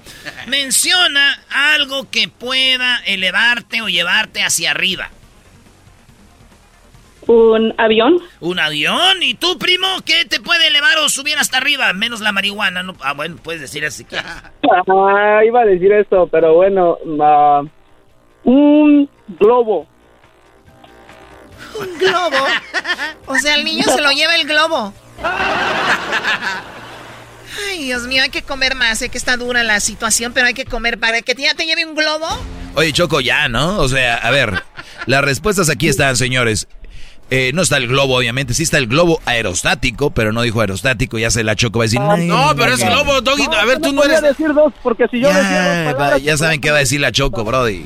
Menciona 0.48 1.38
algo 1.50 2.10
que 2.10 2.28
pueda 2.28 2.98
elevarte 3.06 3.82
o 3.82 3.88
llevarte 3.88 4.42
hacia 4.42 4.70
arriba. 4.70 5.10
¿Un 7.28 7.74
avión? 7.76 8.18
¿Un 8.40 8.58
avión? 8.58 9.22
¿Y 9.22 9.34
tú, 9.34 9.58
primo? 9.58 9.86
¿Qué 10.06 10.24
te 10.24 10.40
puede 10.40 10.66
elevar 10.68 10.96
o 10.98 11.10
subir 11.10 11.36
hasta 11.36 11.58
arriba? 11.58 11.92
Menos 11.92 12.22
la 12.22 12.32
marihuana. 12.32 12.82
¿no? 12.82 12.94
Ah, 13.02 13.12
bueno, 13.12 13.36
puedes 13.42 13.60
decir 13.60 13.84
así. 13.84 14.06
Ah, 14.90 15.40
iba 15.46 15.60
a 15.62 15.64
decir 15.64 15.92
esto, 15.92 16.26
pero 16.30 16.54
bueno, 16.54 16.98
ah, 17.20 17.62
Un 18.44 19.08
globo. 19.38 19.86
Un 21.78 21.98
globo. 21.98 22.36
O 23.26 23.36
sea, 23.36 23.54
el 23.54 23.64
niño 23.64 23.84
se 23.84 24.00
lo 24.00 24.10
lleva 24.10 24.34
el 24.36 24.46
globo. 24.46 24.92
Ay, 27.66 27.85
Dios 27.85 28.02
mío, 28.06 28.22
hay 28.22 28.30
que 28.30 28.43
comer 28.43 28.74
más. 28.74 28.98
Sé 28.98 29.09
que 29.09 29.18
está 29.18 29.36
dura 29.36 29.64
la 29.64 29.80
situación, 29.80 30.32
pero 30.32 30.47
hay 30.47 30.55
que 30.55 30.64
comer 30.64 30.98
para 30.98 31.22
que 31.22 31.35
ya 31.35 31.55
te 31.55 31.66
lleve 31.66 31.85
un 31.85 31.94
globo. 31.94 32.26
Oye, 32.74 32.93
Choco, 32.93 33.20
ya, 33.20 33.48
¿no? 33.48 33.78
O 33.78 33.89
sea, 33.89 34.16
a 34.16 34.30
ver, 34.30 34.62
las 35.06 35.24
respuestas 35.24 35.68
aquí 35.68 35.89
están, 35.89 36.16
señores. 36.16 36.68
Eh, 37.30 37.51
no 37.52 37.60
está 37.60 37.76
el 37.76 37.89
globo, 37.89 38.16
obviamente. 38.16 38.55
Sí 38.55 38.62
está 38.62 38.78
el 38.78 38.86
globo 38.86 39.20
aerostático, 39.26 40.10
pero 40.10 40.32
no 40.32 40.43
dijo 40.43 40.60
aerostático. 40.60 41.18
Ya 41.18 41.30
se 41.30 41.44
la 41.44 41.56
Choco 41.56 41.78
va 41.78 41.85
a 41.85 41.86
decir. 41.86 42.01
Ah, 42.01 42.16
no, 42.16 42.55
pero 42.56 42.72
es 42.72 42.85
globo, 42.85 43.20
Doggy. 43.20 43.44
a 43.55 43.64
ver, 43.64 43.80
tú 43.80 43.93
no 43.93 44.02
eres. 44.05 44.22
decir 44.22 44.55
dos, 44.55 44.72
porque 44.82 45.06
si 45.09 45.20
yo 45.20 45.28
ya, 45.28 45.94
va, 45.98 46.18
ya 46.18 46.36
saben 46.39 46.60
qué 46.60 46.70
va 46.70 46.78
a 46.78 46.80
decir 46.80 47.01
la 47.01 47.12
Choco, 47.12 47.44
Brody. 47.44 47.85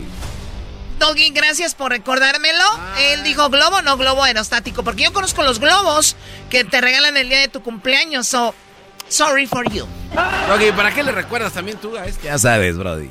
Doggy, 1.01 1.31
gracias 1.31 1.75
por 1.75 1.91
recordármelo. 1.91 2.63
Él 3.01 3.25
dijo 3.25 3.49
globo, 3.51 3.83
no 3.83 3.97
globo 3.97 4.23
aerostático. 4.23 4.85
Porque 4.85 5.03
yo 5.03 5.13
conozco 5.13 5.43
los 5.43 5.59
globos 5.59 6.15
que 6.49 6.63
te 6.63 6.81
regalan 6.81 7.17
el 7.17 7.29
día 7.29 7.41
de 7.41 7.49
tu 7.49 7.63
cumpleaños. 7.63 8.29
So, 8.29 8.55
sorry 9.13 9.47
for 9.47 9.65
you. 9.71 9.87
Doggy, 10.49 10.73
¿para 10.73 10.93
qué 10.95 11.03
le 11.03 11.13
recuerdas 11.13 11.53
también 11.53 11.79
tú 11.79 11.97
a 11.97 12.07
este? 12.07 12.27
Ya 12.27 12.39
sabes, 12.39 12.77
Brody. 12.77 13.11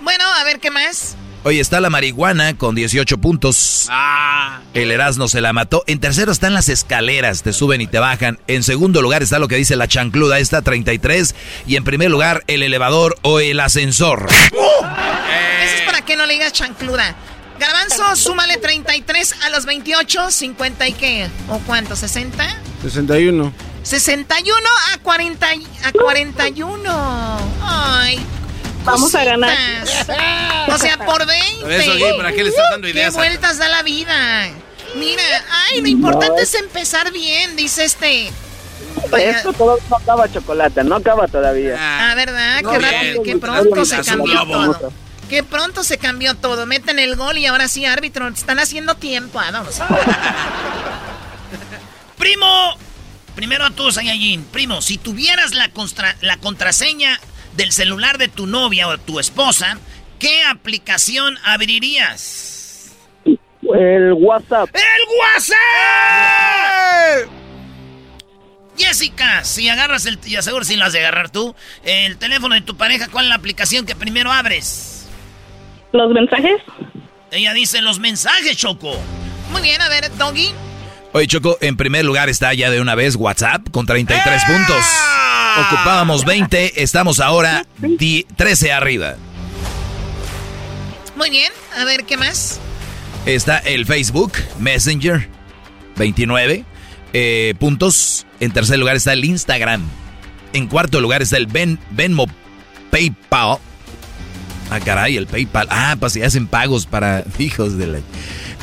Bueno, 0.00 0.24
a 0.24 0.44
ver 0.44 0.60
qué 0.60 0.70
más. 0.70 1.16
Oye, 1.44 1.60
está 1.60 1.80
la 1.80 1.88
marihuana 1.88 2.56
con 2.58 2.74
18 2.74 3.18
puntos. 3.18 3.86
Ah. 3.90 4.60
El 4.74 4.90
Erasmo 4.90 5.28
se 5.28 5.40
la 5.40 5.52
mató. 5.52 5.84
En 5.86 6.00
tercero 6.00 6.32
están 6.32 6.52
las 6.52 6.68
escaleras, 6.68 7.42
te 7.42 7.52
suben 7.52 7.80
y 7.80 7.86
te 7.86 7.98
bajan. 7.98 8.38
En 8.48 8.62
segundo 8.62 9.00
lugar 9.02 9.22
está 9.22 9.38
lo 9.38 9.48
que 9.48 9.56
dice 9.56 9.76
la 9.76 9.86
chancluda, 9.86 10.40
está 10.40 10.62
33. 10.62 11.34
Y 11.66 11.76
en 11.76 11.84
primer 11.84 12.10
lugar, 12.10 12.42
el 12.48 12.62
elevador 12.62 13.16
o 13.22 13.40
el 13.40 13.60
ascensor. 13.60 14.26
Eso 14.28 15.76
es 15.76 15.82
para 15.86 16.02
que 16.02 16.16
no 16.16 16.26
le 16.26 16.34
digas 16.34 16.52
chancluda. 16.52 17.14
Garbanzo, 17.58 18.14
súmale 18.16 18.56
33 18.56 19.34
a 19.44 19.50
los 19.50 19.64
28, 19.64 20.30
50 20.30 20.88
y 20.88 20.92
qué? 20.92 21.28
¿O 21.48 21.58
cuánto? 21.60 21.94
¿60? 21.94 22.32
61. 22.82 23.52
61 23.88 24.54
a 24.92 24.98
40 24.98 25.46
a 25.84 25.92
41. 25.92 27.38
Ay, 27.62 28.20
Vamos 28.84 29.14
a 29.14 29.24
ganar. 29.24 29.56
O 30.68 30.78
sea, 30.78 30.98
por 31.06 31.26
20. 31.26 31.76
Eso, 31.76 31.94
Gui, 31.94 32.16
¿para 32.18 32.32
qué 32.32 32.44
le 32.44 32.50
estás 32.50 32.66
dando 32.70 32.86
ideas? 32.86 33.14
¿Qué 33.14 33.18
vueltas 33.18 33.58
da 33.58 33.68
la 33.68 33.82
vida? 33.82 34.48
Mira, 34.94 35.22
ay, 35.50 35.80
lo 35.80 35.88
importante 35.88 36.42
es 36.42 36.54
empezar 36.54 37.10
bien, 37.12 37.56
dice 37.56 37.86
este. 37.86 38.30
Esto 39.16 39.52
todo 39.54 39.78
no 39.88 39.96
acaba 39.96 40.30
chocolate, 40.30 40.84
no 40.84 40.96
acaba 40.96 41.26
todavía. 41.26 41.76
Ah, 41.78 42.14
¿verdad? 42.14 42.60
No, 42.62 42.72
qué, 42.72 42.78
bien. 42.78 42.92
rápido, 42.92 43.22
qué 43.22 43.36
pronto 43.36 43.84
se 43.86 44.02
cambió 44.02 44.44
todo. 44.44 44.92
Qué 45.30 45.42
pronto 45.42 45.82
se 45.82 45.96
cambió 45.96 46.34
todo. 46.34 46.66
Meten 46.66 46.98
el 46.98 47.16
gol 47.16 47.38
y 47.38 47.46
ahora 47.46 47.68
sí, 47.68 47.86
árbitro, 47.86 48.28
están 48.28 48.58
haciendo 48.58 48.96
tiempo. 48.96 49.40
Ah, 49.40 49.50
vamos. 49.50 49.76
Primo, 52.18 52.76
primero 53.38 53.64
a 53.64 53.70
todos, 53.70 53.94
Saiyajin. 53.94 54.42
Primo, 54.46 54.82
si 54.82 54.98
tuvieras 54.98 55.54
la, 55.54 55.72
constra- 55.72 56.16
la 56.22 56.38
contraseña 56.38 57.20
del 57.54 57.70
celular 57.70 58.18
de 58.18 58.26
tu 58.26 58.48
novia 58.48 58.88
o 58.88 58.98
tu 58.98 59.20
esposa, 59.20 59.78
¿qué 60.18 60.42
aplicación 60.42 61.38
abrirías? 61.44 62.96
El 63.72 64.14
WhatsApp. 64.14 64.68
¡El 64.74 64.82
WhatsApp! 65.20 65.56
Jessica, 68.76 69.44
si 69.44 69.68
agarras 69.68 70.06
el... 70.06 70.18
Y 70.26 70.34
aseguro 70.34 70.64
si 70.64 70.74
lo 70.74 70.86
has 70.86 70.92
de 70.92 70.98
agarrar 70.98 71.30
tú. 71.30 71.54
El 71.84 72.18
teléfono 72.18 72.56
de 72.56 72.62
tu 72.62 72.76
pareja, 72.76 73.06
¿cuál 73.06 73.26
es 73.26 73.28
la 73.28 73.36
aplicación 73.36 73.86
que 73.86 73.94
primero 73.94 74.32
abres? 74.32 75.06
¿Los 75.92 76.10
mensajes? 76.10 76.60
Ella 77.30 77.52
dice 77.52 77.82
los 77.82 78.00
mensajes, 78.00 78.56
Choco. 78.56 78.98
Muy 79.52 79.62
bien, 79.62 79.80
a 79.80 79.88
ver, 79.88 80.10
Doggy. 80.16 80.52
Oye, 81.12 81.26
Choco, 81.26 81.56
en 81.60 81.76
primer 81.76 82.04
lugar 82.04 82.28
está 82.28 82.52
ya 82.52 82.70
de 82.70 82.80
una 82.80 82.94
vez 82.94 83.16
WhatsApp 83.16 83.70
con 83.70 83.86
33 83.86 84.42
puntos. 84.44 84.84
Ocupábamos 85.66 86.24
20, 86.24 86.82
estamos 86.82 87.18
ahora 87.20 87.66
10 87.78 88.26
13 88.36 88.72
arriba. 88.72 89.16
Muy 91.16 91.30
bien, 91.30 91.50
a 91.76 91.84
ver, 91.84 92.04
¿qué 92.04 92.16
más? 92.16 92.60
Está 93.26 93.58
el 93.58 93.86
Facebook, 93.86 94.32
Messenger, 94.58 95.28
29 95.96 96.64
eh, 97.12 97.54
puntos. 97.58 98.26
En 98.40 98.52
tercer 98.52 98.78
lugar 98.78 98.96
está 98.96 99.12
el 99.12 99.24
Instagram. 99.24 99.82
En 100.52 100.66
cuarto 100.66 101.00
lugar 101.00 101.22
está 101.22 101.36
el 101.36 101.46
ben, 101.46 101.78
Venmo 101.90 102.26
PayPal. 102.90 103.58
Ah, 104.70 104.80
caray, 104.80 105.16
el 105.16 105.26
PayPal. 105.26 105.66
Ah, 105.70 105.96
pues 105.98 106.12
si 106.12 106.22
hacen 106.22 106.46
pagos 106.46 106.86
para 106.86 107.24
hijos 107.38 107.78
de 107.78 107.86
la... 107.86 107.98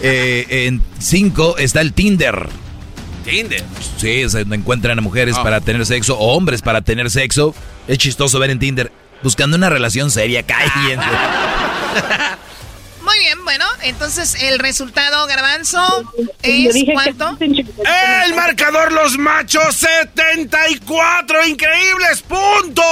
Eh, 0.02 0.46
en 0.68 0.82
cinco 1.00 1.58
está 1.58 1.82
el 1.82 1.94
Tinder. 1.94 2.48
Tinder. 3.24 3.64
Sí, 3.98 4.28
sea, 4.30 4.42
donde 4.42 4.58
encuentran 4.58 4.98
a 5.00 5.02
mujeres 5.02 5.36
Ah. 5.38 5.44
para 5.44 5.62
tener 5.62 5.86
sexo 5.86 6.18
o 6.18 6.36
hombres 6.36 6.62
para 6.62 6.82
tener 6.82 7.10
sexo. 7.10 7.56
Es 7.88 7.98
chistoso 7.98 8.38
ver 8.40 8.50
en 8.52 8.60
Tinder. 8.60 8.92
Buscando 9.24 9.58
una 9.58 9.70
relación 9.70 10.12
seria, 10.12 10.44
cállense. 10.44 11.06
Muy 13.04 13.18
bien, 13.20 13.44
bueno, 13.44 13.66
entonces 13.84 14.36
el 14.44 14.60
resultado, 14.60 15.26
Garbanzo, 15.28 16.12
es 16.42 16.76
¿cuánto? 16.92 17.38
El 17.40 18.36
marcador 18.36 18.92
Los 18.92 19.18
Machos 19.18 19.76
74 19.76 21.48
increíbles 21.48 22.22
puntos. 22.24 22.86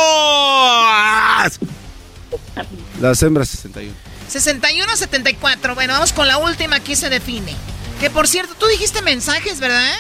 Las 3.02 3.22
hembras 3.24 3.50
61. 3.50 3.94
61-74. 4.40 5.76
Bueno, 5.76 5.94
vamos 5.94 6.14
con 6.14 6.28
la 6.28 6.38
última, 6.38 6.78
aquí 6.78 6.96
se 6.96 7.10
define. 7.10 7.56
Que 8.00 8.10
por 8.10 8.28
cierto, 8.28 8.56
tú 8.56 8.66
dijiste 8.68 9.02
mensajes, 9.02 9.60
¿verdad? 9.60 9.96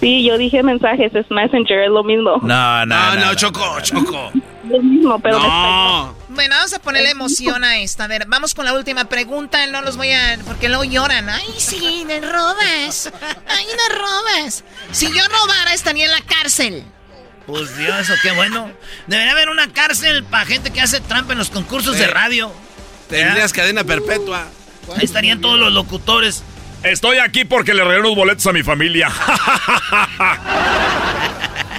Sí, 0.00 0.24
yo 0.24 0.36
dije 0.36 0.64
mensajes, 0.64 1.14
es 1.14 1.30
Messenger, 1.30 1.84
es 1.84 1.90
lo 1.90 2.02
mismo. 2.02 2.38
No, 2.42 2.84
no, 2.86 3.14
No, 3.14 3.14
no, 3.14 3.34
Choco, 3.36 3.80
Choco. 3.82 4.32
Lo 4.68 4.82
mismo, 4.82 5.18
pero 5.20 5.38
me 5.38 5.46
No. 5.46 6.14
Bueno, 6.30 6.56
vamos 6.56 6.72
a 6.72 6.80
ponerle 6.80 7.10
emoción 7.10 7.62
a 7.62 7.78
esta. 7.78 8.04
A 8.04 8.08
ver, 8.08 8.24
vamos 8.26 8.52
con 8.54 8.64
la 8.64 8.72
última 8.72 9.04
pregunta. 9.04 9.64
No 9.68 9.80
los 9.82 9.96
voy 9.96 10.10
a... 10.10 10.38
Porque 10.44 10.68
luego 10.68 10.82
lloran. 10.82 11.28
Ay, 11.28 11.54
sí, 11.56 12.02
me 12.04 12.20
robas. 12.20 13.12
Ay, 13.46 13.66
me 13.66 13.96
robas. 13.96 14.64
Si 14.90 15.06
yo 15.06 15.22
robara, 15.28 15.72
estaría 15.72 16.06
en 16.06 16.10
la 16.10 16.22
cárcel. 16.22 16.84
Pues 17.46 17.76
Dios, 17.76 18.10
qué 18.22 18.32
bueno. 18.32 18.72
Debería 19.06 19.32
haber 19.32 19.50
una 19.50 19.72
cárcel 19.72 20.24
para 20.24 20.46
gente 20.46 20.72
que 20.72 20.80
hace 20.80 21.00
trampa 21.00 21.32
en 21.32 21.38
los 21.38 21.50
concursos 21.50 21.96
de 21.98 22.06
radio. 22.08 22.50
Tendrías 23.18 23.52
cadena 23.52 23.84
perpetua. 23.84 24.46
Ahí 24.96 25.04
estarían 25.04 25.40
todos 25.40 25.58
los 25.58 25.72
locutores. 25.72 26.42
Estoy 26.82 27.18
aquí 27.18 27.44
porque 27.44 27.74
le 27.74 27.84
regalé 27.84 28.02
los 28.02 28.16
boletos 28.16 28.46
a 28.46 28.52
mi 28.52 28.62
familia. 28.62 29.10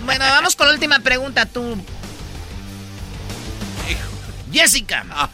Bueno, 0.06 0.26
vamos 0.26 0.56
con 0.58 0.68
la 0.68 0.74
última 0.74 1.00
pregunta, 1.00 1.46
tú. 1.46 1.82
Jessica. 4.52 5.30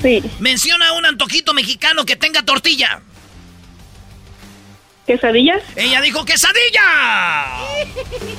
Sí. 0.00 0.22
Menciona 0.38 0.92
un 0.92 1.04
antojito 1.04 1.54
mexicano 1.54 2.04
que 2.04 2.14
tenga 2.14 2.42
tortilla. 2.44 3.00
¿Quesadillas? 5.06 5.62
Ella 5.74 6.00
dijo 6.02 6.24
quesadilla. 6.24 7.46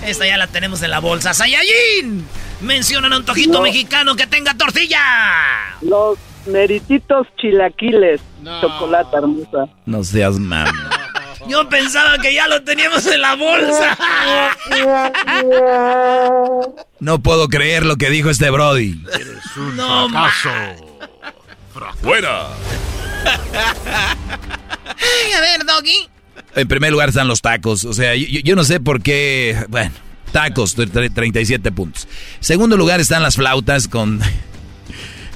Esta 0.05 0.25
ya 0.25 0.37
la 0.37 0.47
tenemos 0.47 0.81
en 0.83 0.91
la 0.91 0.99
bolsa. 0.99 1.33
Sayayin. 1.33 2.25
Menciona 2.61 3.07
un 3.07 3.13
antojito 3.13 3.53
No. 3.53 3.61
mexicano 3.61 4.15
que 4.15 4.25
tenga 4.25 4.53
tortilla. 4.53 5.01
Los 5.81 6.17
merititos 6.47 7.27
chilaquiles. 7.37 8.21
Chocolate 8.61 9.17
hermosa. 9.17 9.67
No 9.85 10.03
seas 10.03 10.39
mam. 10.39 10.67
Yo 11.47 11.67
pensaba 11.69 12.17
que 12.19 12.33
ya 12.33 12.47
lo 12.47 12.63
teníamos 12.63 13.05
en 13.07 13.21
la 13.21 13.35
bolsa. 13.35 13.97
No 16.99 17.23
puedo 17.23 17.47
creer 17.47 17.85
lo 17.85 17.95
que 17.95 18.09
dijo 18.09 18.29
este 18.29 18.49
Brody. 18.49 19.01
No, 19.75 20.09
Fuera. 22.01 22.47
Ay, 24.85 25.31
a 25.37 25.41
ver, 25.41 25.65
Doggy. 25.65 26.07
En 26.55 26.67
primer 26.67 26.91
lugar 26.91 27.09
están 27.09 27.27
los 27.27 27.41
tacos. 27.41 27.85
O 27.85 27.93
sea, 27.93 28.15
yo, 28.15 28.39
yo- 28.43 28.55
no 28.55 28.63
sé 28.63 28.79
por 28.79 29.01
qué. 29.01 29.57
Bueno, 29.69 29.91
tacos, 30.31 30.77
tre- 30.77 30.89
tre- 30.91 31.13
37 31.13 31.71
puntos. 31.71 32.07
Segundo 32.39 32.77
lugar 32.77 32.99
están 32.99 33.23
las 33.23 33.35
flautas 33.35 33.87
con. 33.87 34.19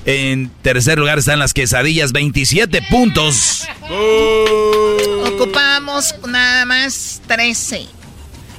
En 0.05 0.49
tercer 0.61 0.99
lugar 0.99 1.19
están 1.19 1.39
las 1.39 1.53
quesadillas, 1.53 2.11
27 2.11 2.81
puntos. 2.89 3.67
Ocupamos 5.25 6.13
nada 6.27 6.65
más 6.65 7.21
13. 7.27 7.85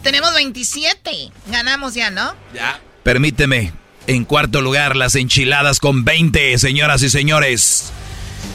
Tenemos 0.03 0.33
27. 0.35 1.11
Ganamos 1.49 1.95
ya, 1.95 2.11
¿no? 2.11 2.35
Ya. 2.55 2.81
Permíteme. 3.03 3.73
En 4.07 4.25
cuarto 4.25 4.61
lugar, 4.61 4.97
las 4.97 5.15
enchiladas 5.15 5.81
con 5.81 6.05
20, 6.05 6.59
señoras 6.59 7.03
y 7.03 7.11
señores. 7.11 7.91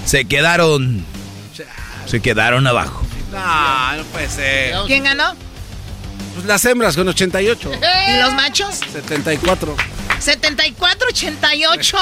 Se 0.06 0.26
quedaron. 0.26 1.06
Se 2.06 2.22
quedaron 2.22 2.66
abajo. 2.66 3.06
No, 3.32 3.98
no 3.98 4.04
puede 4.06 4.30
ser. 4.30 4.76
¿Quién 4.88 5.04
ganó? 5.04 5.36
Pues 6.40 6.48
las 6.48 6.64
hembras 6.64 6.96
con 6.96 7.06
88. 7.06 7.72
¿Y 8.08 8.22
los 8.22 8.34
machos? 8.34 8.76
74. 8.94 9.76
74, 10.20 11.08
88. 11.10 11.98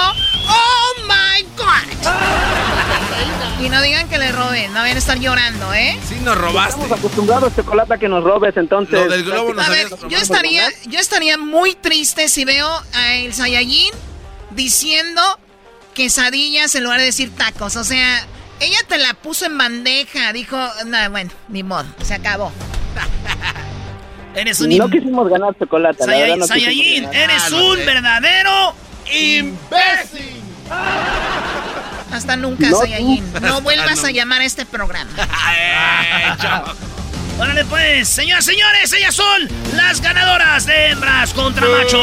¡Oh, 0.48 0.94
my 1.08 1.44
God! 1.58 2.12
Y 3.60 3.70
no 3.70 3.82
digan 3.82 4.08
que 4.08 4.20
le 4.20 4.32
roben, 4.32 4.72
no 4.72 4.82
vayan 4.82 4.98
a 4.98 5.00
estar 5.00 5.18
llorando, 5.18 5.74
¿eh? 5.74 5.98
Sí, 6.08 6.20
nos 6.22 6.38
robaste. 6.38 6.80
Estamos 6.80 7.00
acostumbrados, 7.00 7.56
chocolate, 7.56 7.96
a 7.96 7.98
que 7.98 8.08
nos 8.08 8.24
robes, 8.24 8.56
entonces. 8.56 8.94
Lo 8.94 9.10
del 9.10 9.24
globo 9.24 9.56
nos 9.56 9.68
A 9.68 9.72
ver, 9.72 9.88
yo 10.08 10.20
estaría, 10.20 10.70
yo 10.86 11.00
estaría 11.00 11.40
muy 11.40 11.74
triste 11.74 12.30
si 12.30 12.46
veo 12.46 12.70
a 12.94 13.16
el 13.16 13.34
Saiyajin 13.34 13.92
diciendo 14.52 15.24
quesadillas 15.96 16.76
en 16.76 16.84
lugar 16.84 17.00
de 17.00 17.06
decir 17.06 17.36
tacos. 17.36 17.76
O 17.78 17.84
sea, 17.84 18.28
ella 18.60 18.78
te 18.88 19.00
la 19.00 19.16
puso 19.16 19.48
en 19.48 19.58
bandeja. 19.58 20.32
Dijo, 20.34 20.56
no, 20.86 21.10
bueno, 21.10 21.32
ni 21.48 21.64
modo, 21.64 21.88
se 22.04 22.14
acabó. 22.14 22.52
Eres 24.38 24.60
un 24.62 24.70
No 24.78 24.86
im- 24.88 24.92
quisimos 24.92 25.30
ganar 25.30 25.56
chocolate. 25.58 26.06
la 26.06 26.14
verdad, 26.18 26.46
Sayay- 26.48 27.02
no 27.02 27.08
ganar. 27.08 27.16
eres 27.24 27.52
un 27.52 27.78
verdadero 27.86 28.76
imbécil. 29.12 30.42
Hasta 32.12 32.36
nunca, 32.38 32.70
No, 32.70 32.78
Saiyajin. 32.80 33.34
tú. 33.34 33.40
No 33.42 33.62
vuelvas 33.62 34.04
a 34.04 34.12
llamar 34.12 34.42
a 34.42 34.46
este 34.46 34.66
programa. 34.66 35.10
Órale 37.40 37.66
pues, 37.66 38.08
señoras, 38.10 38.46
señores, 38.46 38.92
ellas 38.94 39.14
son 39.14 39.48
las 39.76 40.02
ganadoras 40.02 40.66
de 40.66 40.88
hembras 40.90 41.34
contra 41.34 41.68
machos. 41.68 42.02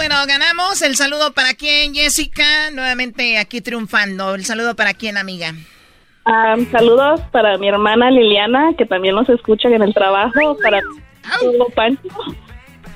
Bueno, 0.00 0.14
ganamos. 0.26 0.80
El 0.80 0.96
saludo 0.96 1.34
para 1.34 1.52
quién, 1.52 1.94
Jessica. 1.94 2.70
Nuevamente 2.72 3.36
aquí 3.36 3.60
triunfando. 3.60 4.34
El 4.34 4.46
saludo 4.46 4.74
para 4.74 4.94
quién, 4.94 5.18
amiga. 5.18 5.52
Ah, 6.24 6.56
saludos 6.72 7.20
para 7.30 7.58
mi 7.58 7.68
hermana 7.68 8.10
Liliana, 8.10 8.70
que 8.78 8.86
también 8.86 9.14
nos 9.14 9.28
escucha 9.28 9.68
en 9.68 9.82
el 9.82 9.92
trabajo, 9.92 10.56
para 10.62 10.80
todo 11.38 11.66
Pancho 11.74 12.00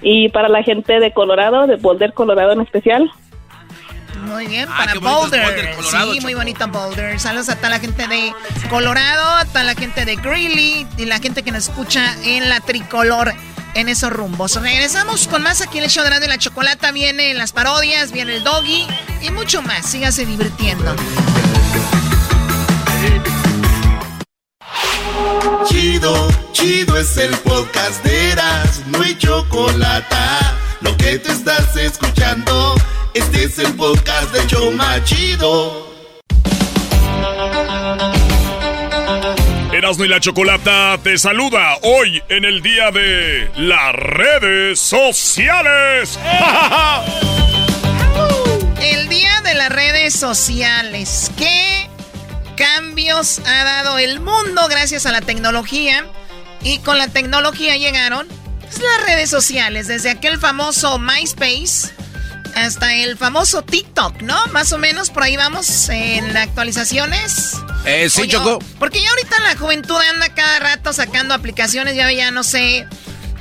y 0.01 0.31
para 0.31 0.48
la 0.48 0.62
gente 0.62 0.98
de 0.98 1.12
Colorado, 1.12 1.66
de 1.66 1.76
Boulder, 1.76 2.14
Colorado 2.14 2.52
en 2.52 2.62
especial. 2.62 3.12
Muy 4.22 4.47
bien, 4.47 4.66
Ah, 4.70 4.86
para 4.86 4.94
Boulder. 4.94 5.43
Boulder, 5.44 5.74
Colorado, 5.76 6.14
sí, 6.14 6.20
muy 6.22 6.32
bonito 6.32 6.66
Boulder. 6.68 7.20
Saludos 7.20 7.51
a 7.51 7.56
toda 7.56 7.68
la 7.68 7.81
gente 7.81 8.09
de 8.09 8.32
Colorado, 8.70 9.28
a 9.36 9.44
toda 9.44 9.62
la 9.64 9.74
gente 9.74 10.06
de 10.06 10.16
Greeley 10.16 10.86
y 10.97 11.05
la 11.05 11.18
gente 11.18 11.43
que 11.43 11.52
nos 11.52 11.68
escucha 11.68 12.14
en 12.24 12.48
la 12.48 12.60
tricolor 12.60 13.35
en 13.75 13.89
esos 13.89 14.11
rumbos. 14.11 14.61
Regresamos 14.61 15.29
con 15.29 15.43
más 15.43 15.61
aquí 15.61 15.79
en 15.79 15.85
el 15.85 15.91
show 15.91 16.05
de 16.05 16.29
la 16.29 16.39
Chocolata. 16.39 16.93
Vienen 16.93 17.39
las 17.39 17.53
parodias, 17.53 18.13
viene 18.13 18.37
el 18.37 18.45
doggy 18.45 18.87
y 19.23 19.31
mucho 19.31 19.63
más. 19.63 19.87
Sígase 19.87 20.27
divirtiendo. 20.27 20.95
Chido, 25.67 26.29
chido 26.53 26.97
es 26.97 27.17
el 27.17 27.37
podcast 27.39 28.05
de 28.05 28.33
Eras, 28.33 28.83
no 28.87 29.03
hay 29.03 29.17
chocolate. 29.17 30.17
Lo 30.81 30.97
que 30.97 31.19
te 31.19 31.33
estás 31.33 31.77
escuchando, 31.77 32.75
este 33.15 33.45
es 33.45 33.59
el 33.59 33.75
podcast 33.75 34.33
de 34.33 34.47
Choma 34.47 35.03
Chido. 35.05 35.84
Erasmo 39.85 40.06
y 40.06 40.09
la 40.09 40.19
Chocolata 40.19 40.98
te 41.02 41.19
saluda 41.19 41.77
hoy 41.82 42.23
en 42.31 42.47
el 42.47 42.62
día 42.62 42.90
de 42.90 43.51
las 43.55 43.94
redes 43.94 44.81
sociales. 44.81 46.19
El 48.81 49.11
día 49.11 49.43
de 49.43 49.52
las 49.52 49.69
redes 49.69 50.15
sociales. 50.15 51.31
¿Qué 51.36 51.90
cambios 52.56 53.40
ha 53.40 53.65
dado 53.65 53.98
el 53.98 54.20
mundo 54.20 54.66
gracias 54.70 55.05
a 55.05 55.12
la 55.12 55.20
tecnología? 55.20 56.06
Y 56.62 56.78
con 56.78 56.97
la 56.97 57.09
tecnología 57.09 57.77
llegaron 57.77 58.27
pues, 58.61 58.81
las 58.81 59.06
redes 59.06 59.28
sociales, 59.28 59.86
desde 59.86 60.09
aquel 60.09 60.40
famoso 60.40 60.98
MySpace 60.98 61.93
hasta 62.56 62.94
el 62.94 63.16
famoso 63.16 63.62
TikTok, 63.62 64.22
¿no? 64.22 64.47
Más 64.48 64.72
o 64.72 64.78
menos 64.78 65.10
por 65.10 65.22
ahí 65.22 65.36
vamos 65.36 65.89
en 65.89 66.32
las 66.32 66.44
actualizaciones. 66.48 67.52
Eh, 67.85 68.09
sí, 68.09 68.22
Oye, 68.22 68.32
Choco. 68.32 68.55
oh, 68.55 68.59
Porque 68.78 69.01
ya 69.02 69.10
ahorita 69.10 69.40
la 69.40 69.56
juventud 69.56 69.97
anda 70.12 70.28
cada 70.35 70.59
rato 70.60 70.93
sacando 70.93 71.35
aplicaciones, 71.35 71.94
ya, 71.97 72.10
ya 72.12 72.31
no 72.31 72.43
sé, 72.44 72.86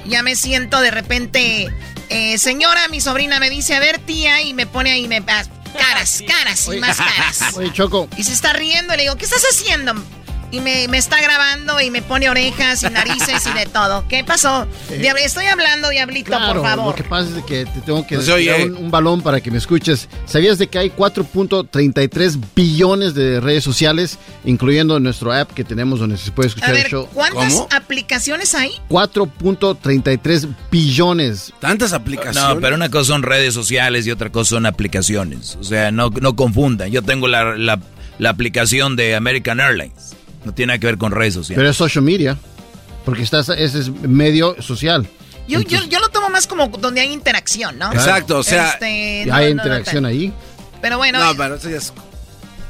ya 0.06 0.22
me 0.24 0.36
siento 0.36 0.82
de 0.82 0.92
repente, 0.92 1.70
eh, 2.10 2.38
señora, 2.38 2.88
mi 2.90 3.00
sobrina 3.00 3.40
me 3.40 3.50
dice, 3.50 3.76
a 3.76 3.80
ver 3.80 4.00
tía, 4.00 4.42
y 4.42 4.54
me 4.54 4.68
pone 4.68 4.92
ahí, 4.92 5.08
me, 5.08 5.18
ah, 5.28 5.44
caras, 5.78 6.24
caras 6.28 6.66
y 6.68 6.72
Oye. 6.72 6.80
más 6.82 6.98
caras. 6.98 7.40
Oye, 7.56 7.72
Choco. 7.72 8.10
Y 8.18 8.24
se 8.24 8.34
está 8.34 8.52
riendo, 8.54 8.94
y 8.94 8.98
le 8.98 9.04
digo, 9.04 9.16
¿qué 9.16 9.26
estás 9.26 9.44
haciendo? 9.50 9.94
Y 10.54 10.62
me, 10.62 10.88
me 10.88 11.00
está 11.00 11.20
grabando 11.20 11.82
y 11.82 11.90
me 11.90 12.04
pone 12.04 12.30
orejas 12.30 12.84
y 12.84 12.90
narices 12.92 13.44
y 13.48 13.54
de 13.58 13.66
todo. 13.66 14.06
¿Qué 14.08 14.24
pasó? 14.24 14.68
Eh, 14.92 15.00
Diablo, 15.00 15.24
estoy 15.26 15.48
hablando, 15.48 15.90
Diablito, 15.90 16.28
Claro, 16.28 16.54
por 16.54 16.62
favor. 16.62 16.86
lo 16.90 16.96
que 16.96 17.04
pasa 17.04 17.30
es 17.40 17.44
que 17.44 17.66
te 17.66 17.82
tengo 17.82 18.06
que 18.06 18.18
oye. 18.18 18.66
un, 18.66 18.76
un 18.78 18.92
balón 18.92 19.22
para 19.24 19.42
que 19.42 19.50
me 19.50 19.58
escuches. 19.58 20.08
¿Sabías 20.26 20.60
de 20.60 20.68
que 20.68 20.78
hay 20.78 20.92
4.33 20.92 22.40
billones 22.56 23.16
de 23.16 23.40
redes 23.40 23.64
sociales, 23.64 24.20
incluyendo 24.46 25.00
nuestro 25.00 25.34
app 25.34 25.52
que 25.54 25.64
tenemos 25.64 26.00
donde 26.00 26.18
se 26.18 26.30
puede 26.32 26.48
A 26.48 26.50
escuchar 26.50 26.70
el 26.76 26.76
ver, 26.84 26.92
show? 26.92 27.10
¿cuántas 27.14 27.64
aplicaciones 27.72 28.54
hay? 28.54 28.74
4.33 28.90 30.48
billones. 30.72 31.52
Tantas 31.60 31.94
aplicaciones. 31.94 32.56
No, 32.56 32.60
pero 32.62 32.76
una 32.76 32.90
cosa 32.90 33.06
son 33.14 33.24
redes 33.24 33.54
sociales 33.54 34.06
y 34.08 34.12
otra 34.12 34.30
cosa 34.32 34.52
son 34.52 34.66
aplicaciones. 34.66 35.58
O 35.60 35.64
sea, 35.64 35.92
no, 35.92 36.10
no 36.10 36.36
confundan. 36.36 36.92
Yo 36.92 37.02
tengo 37.02 37.28
la, 37.28 37.58
la- 37.58 37.80
la 38.20 38.30
aplicación 38.30 38.96
de 38.96 39.16
American 39.16 39.60
Airlines. 39.60 40.16
No 40.46 40.54
tiene 40.54 40.72
nada 40.74 40.80
que 40.80 40.88
ver 40.88 40.98
con 40.98 41.12
redes 41.12 41.34
sociales. 41.34 41.58
Pero 41.58 41.70
es 41.70 41.78
social 41.78 42.04
media, 42.04 42.38
porque 43.06 43.22
estás, 43.24 43.50
ese 43.50 43.80
es 43.80 43.90
medio 43.90 44.62
social. 44.62 45.08
Yo, 45.48 45.60
yo, 45.62 45.84
yo 45.86 46.00
lo 46.00 46.10
tomo 46.10 46.30
más 46.30 46.48
como 46.48 46.68
donde 46.68 47.02
hay 47.02 47.12
interacción, 47.12 47.78
¿no? 47.78 47.92
Exacto, 47.92 48.38
o 48.40 48.44
sea, 48.44 48.70
Este, 48.72 49.26
no, 49.28 49.36
hay 49.36 49.54
no, 49.54 49.64
no, 49.64 49.64
interacción 49.64 50.06
ahí. 50.06 50.32
Pero 50.82 50.98
bueno, 50.98 51.20
No, 51.20 51.32
eh, 51.32 51.36
pero 51.38 51.56
eso 51.56 51.70
ya 51.70 51.78
es 51.78 51.94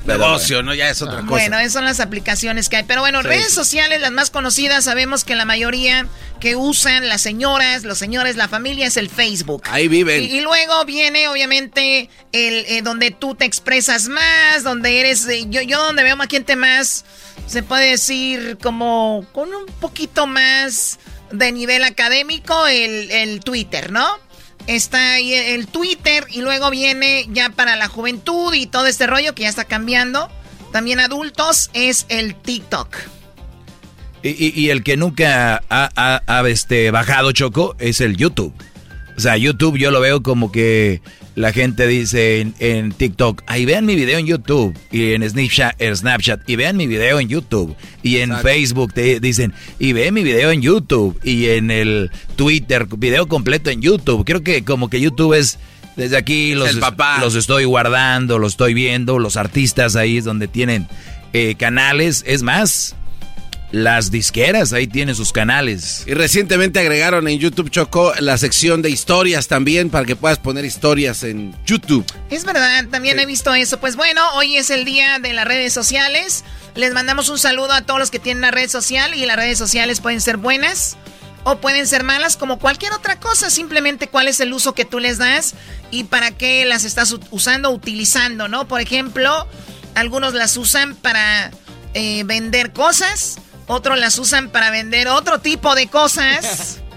negocio, 0.05 0.63
¿no? 0.63 0.73
Ya 0.73 0.89
es 0.89 1.01
otra 1.01 1.17
cosa. 1.21 1.27
bueno, 1.29 1.59
esas 1.59 1.73
son 1.73 1.85
las 1.85 1.99
aplicaciones 1.99 2.69
que 2.69 2.77
hay. 2.77 2.83
Pero 2.83 3.01
bueno, 3.01 3.21
Sí, 3.21 3.27
redes 3.27 3.53
sociales, 3.53 4.01
las 4.01 4.11
más 4.11 4.29
conocidas, 4.31 4.83
sabemos 4.83 5.23
que 5.23 5.35
la 5.35 5.45
mayoría 5.45 6.07
que 6.39 6.55
usan 6.55 7.07
las 7.07 7.21
señoras, 7.21 7.83
los 7.83 7.97
señores, 7.97 8.35
la 8.35 8.47
familia 8.47 8.87
es 8.87 8.97
el 8.97 9.09
Facebook. 9.09 9.63
Ahí 9.69 9.87
viven. 9.87 10.21
Y, 10.21 10.25
y 10.25 10.41
luego 10.41 10.83
viene, 10.85 11.27
obviamente, 11.29 12.09
el 12.33 12.65
eh, 12.67 12.81
donde 12.83 13.11
tú 13.11 13.35
te 13.35 13.45
expresas 13.45 14.09
más, 14.09 14.63
donde 14.63 14.99
eres. 14.99 15.25
eh, 15.27 15.45
yo, 15.47 15.61
yo 15.61 15.81
donde 15.81 16.03
veo 16.03 16.17
más 16.17 16.27
gente 16.27 16.55
más, 16.55 17.05
se 17.47 17.63
puede 17.63 17.91
decir 17.91 18.57
como 18.61 19.25
con 19.33 19.49
un 19.53 19.65
poquito 19.79 20.27
más 20.27 20.99
de 21.31 21.51
nivel 21.51 21.83
académico, 21.83 22.67
el, 22.67 23.09
el 23.11 23.39
Twitter, 23.41 23.91
¿no? 23.91 24.05
Está 24.67 25.13
ahí 25.13 25.33
el 25.33 25.67
Twitter 25.67 26.25
y 26.29 26.41
luego 26.41 26.69
viene 26.69 27.27
ya 27.31 27.49
para 27.49 27.75
la 27.75 27.87
juventud 27.87 28.53
y 28.53 28.65
todo 28.65 28.85
este 28.87 29.07
rollo 29.07 29.35
que 29.35 29.43
ya 29.43 29.49
está 29.49 29.65
cambiando. 29.65 30.29
También 30.71 30.99
adultos 30.99 31.69
es 31.73 32.05
el 32.09 32.35
TikTok. 32.35 32.95
Y, 34.23 34.61
y- 34.61 34.69
el 34.69 34.83
que 34.83 34.95
nunca 34.95 35.61
ha, 35.69 35.89
ha- 35.95 36.21
ha, 36.27 36.47
este, 36.47 36.91
bajado 36.91 37.33
Choco 37.33 37.75
es 37.77 37.99
el 37.99 38.15
YouTube. 38.15 38.53
O 39.17 39.19
sea, 39.19 39.35
YouTube 39.35 39.77
yo 39.77 39.91
lo 39.91 39.99
veo 39.99 40.23
como 40.23 40.49
que 40.51 41.01
la 41.35 41.51
gente 41.51 41.87
dice 41.87 42.41
en, 42.41 42.53
en 42.59 42.91
TikTok, 42.91 43.41
ahí 43.47 43.65
vean 43.65 43.85
mi 43.85 43.95
video 43.95 44.19
en 44.19 44.25
YouTube. 44.25 44.77
Y 44.91 45.13
en 45.13 45.27
Snapchat, 45.27 45.81
Snapchat, 45.81 46.47
y 46.47 46.55
vean 46.55 46.77
mi 46.77 46.87
video 46.87 47.19
en 47.19 47.27
YouTube. 47.27 47.75
Y 48.03 48.17
en 48.17 48.29
Exacto. 48.29 48.47
Facebook 48.47 48.93
te 48.93 49.19
dicen, 49.19 49.53
y 49.79 49.93
vean 49.93 50.13
mi 50.13 50.23
video 50.23 50.51
en 50.51 50.61
YouTube. 50.61 51.19
Y 51.23 51.47
en 51.49 51.71
el 51.71 52.11
Twitter, 52.35 52.87
video 52.97 53.27
completo 53.27 53.69
en 53.69 53.81
YouTube. 53.81 54.25
Creo 54.25 54.43
que 54.43 54.63
como 54.63 54.89
que 54.89 54.99
YouTube 55.01 55.33
es... 55.33 55.59
Desde 55.95 56.17
aquí 56.17 56.55
los, 56.55 56.75
papá. 56.77 57.19
los 57.19 57.35
estoy 57.35 57.65
guardando, 57.65 58.39
los 58.39 58.53
estoy 58.53 58.73
viendo, 58.73 59.19
los 59.19 59.37
artistas 59.37 59.95
ahí 59.95 60.17
es 60.17 60.23
donde 60.23 60.47
tienen 60.47 60.87
eh, 61.33 61.53
canales. 61.53 62.23
Es 62.25 62.41
más, 62.41 62.95
las 63.73 64.11
disqueras 64.11 64.71
ahí 64.71 64.85
tienen 64.85 65.15
sus 65.15 65.33
canales. 65.33 66.03
Y 66.05 66.13
recientemente 66.13 66.79
agregaron 66.79 67.27
en 67.27 67.39
YouTube 67.39 67.71
Choco 67.71 68.13
la 68.19 68.37
sección 68.37 68.83
de 68.83 68.91
historias 68.91 69.47
también 69.47 69.89
para 69.89 70.05
que 70.05 70.15
puedas 70.15 70.37
poner 70.37 70.63
historias 70.63 71.23
en 71.23 71.55
YouTube. 71.65 72.05
Es 72.29 72.45
verdad, 72.45 72.85
también 72.91 73.17
he 73.17 73.25
visto 73.25 73.51
eso. 73.55 73.79
Pues 73.79 73.95
bueno, 73.95 74.21
hoy 74.35 74.57
es 74.57 74.69
el 74.69 74.85
día 74.85 75.17
de 75.17 75.33
las 75.33 75.47
redes 75.47 75.73
sociales. 75.73 76.43
Les 76.75 76.93
mandamos 76.93 77.29
un 77.29 77.39
saludo 77.39 77.71
a 77.71 77.81
todos 77.81 77.99
los 77.99 78.11
que 78.11 78.19
tienen 78.19 78.43
una 78.43 78.51
red 78.51 78.69
social 78.69 79.15
y 79.15 79.25
las 79.25 79.37
redes 79.37 79.57
sociales 79.57 80.01
pueden 80.01 80.21
ser 80.21 80.37
buenas 80.37 80.95
o 81.43 81.57
pueden 81.57 81.87
ser 81.87 82.03
malas 82.03 82.37
como 82.37 82.59
cualquier 82.59 82.93
otra 82.93 83.19
cosa. 83.19 83.49
Simplemente 83.49 84.07
cuál 84.07 84.27
es 84.27 84.39
el 84.39 84.53
uso 84.53 84.75
que 84.75 84.85
tú 84.85 84.99
les 84.99 85.17
das 85.17 85.55
y 85.89 86.03
para 86.03 86.29
qué 86.29 86.63
las 86.65 86.83
estás 86.83 87.15
usando 87.31 87.69
o 87.69 87.73
utilizando, 87.73 88.47
¿no? 88.47 88.67
Por 88.67 88.81
ejemplo, 88.81 89.47
algunos 89.95 90.35
las 90.35 90.57
usan 90.57 90.93
para 90.93 91.49
eh, 91.95 92.23
vender 92.25 92.71
cosas, 92.71 93.39
otros 93.67 93.97
las 93.99 94.17
usan 94.19 94.49
para 94.49 94.69
vender 94.69 95.07
otro 95.07 95.39
tipo 95.39 95.75
de 95.75 95.87
cosas. 95.87 96.79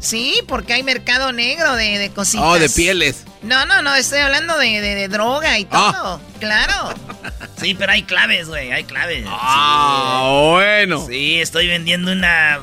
Sí, 0.00 0.34
porque 0.48 0.74
hay 0.74 0.82
mercado 0.82 1.32
negro 1.32 1.76
de, 1.76 1.96
de 1.96 2.10
cositas. 2.10 2.44
Oh, 2.46 2.58
de 2.58 2.68
pieles. 2.68 3.24
No, 3.40 3.64
no, 3.64 3.80
no, 3.80 3.94
estoy 3.94 4.18
hablando 4.18 4.58
de, 4.58 4.82
de- 4.82 4.94
de 4.94 5.08
droga 5.08 5.58
y 5.58 5.64
todo. 5.64 6.20
Claro. 6.40 6.92
Sí, 7.56 7.74
pero 7.74 7.92
hay 7.92 8.02
claves, 8.02 8.48
güey, 8.48 8.70
hay 8.70 8.84
claves. 8.84 9.24
Ah, 9.26 10.28
bueno. 10.50 11.06
Sí, 11.06 11.40
estoy 11.40 11.68
vendiendo 11.68 12.12
una 12.12 12.58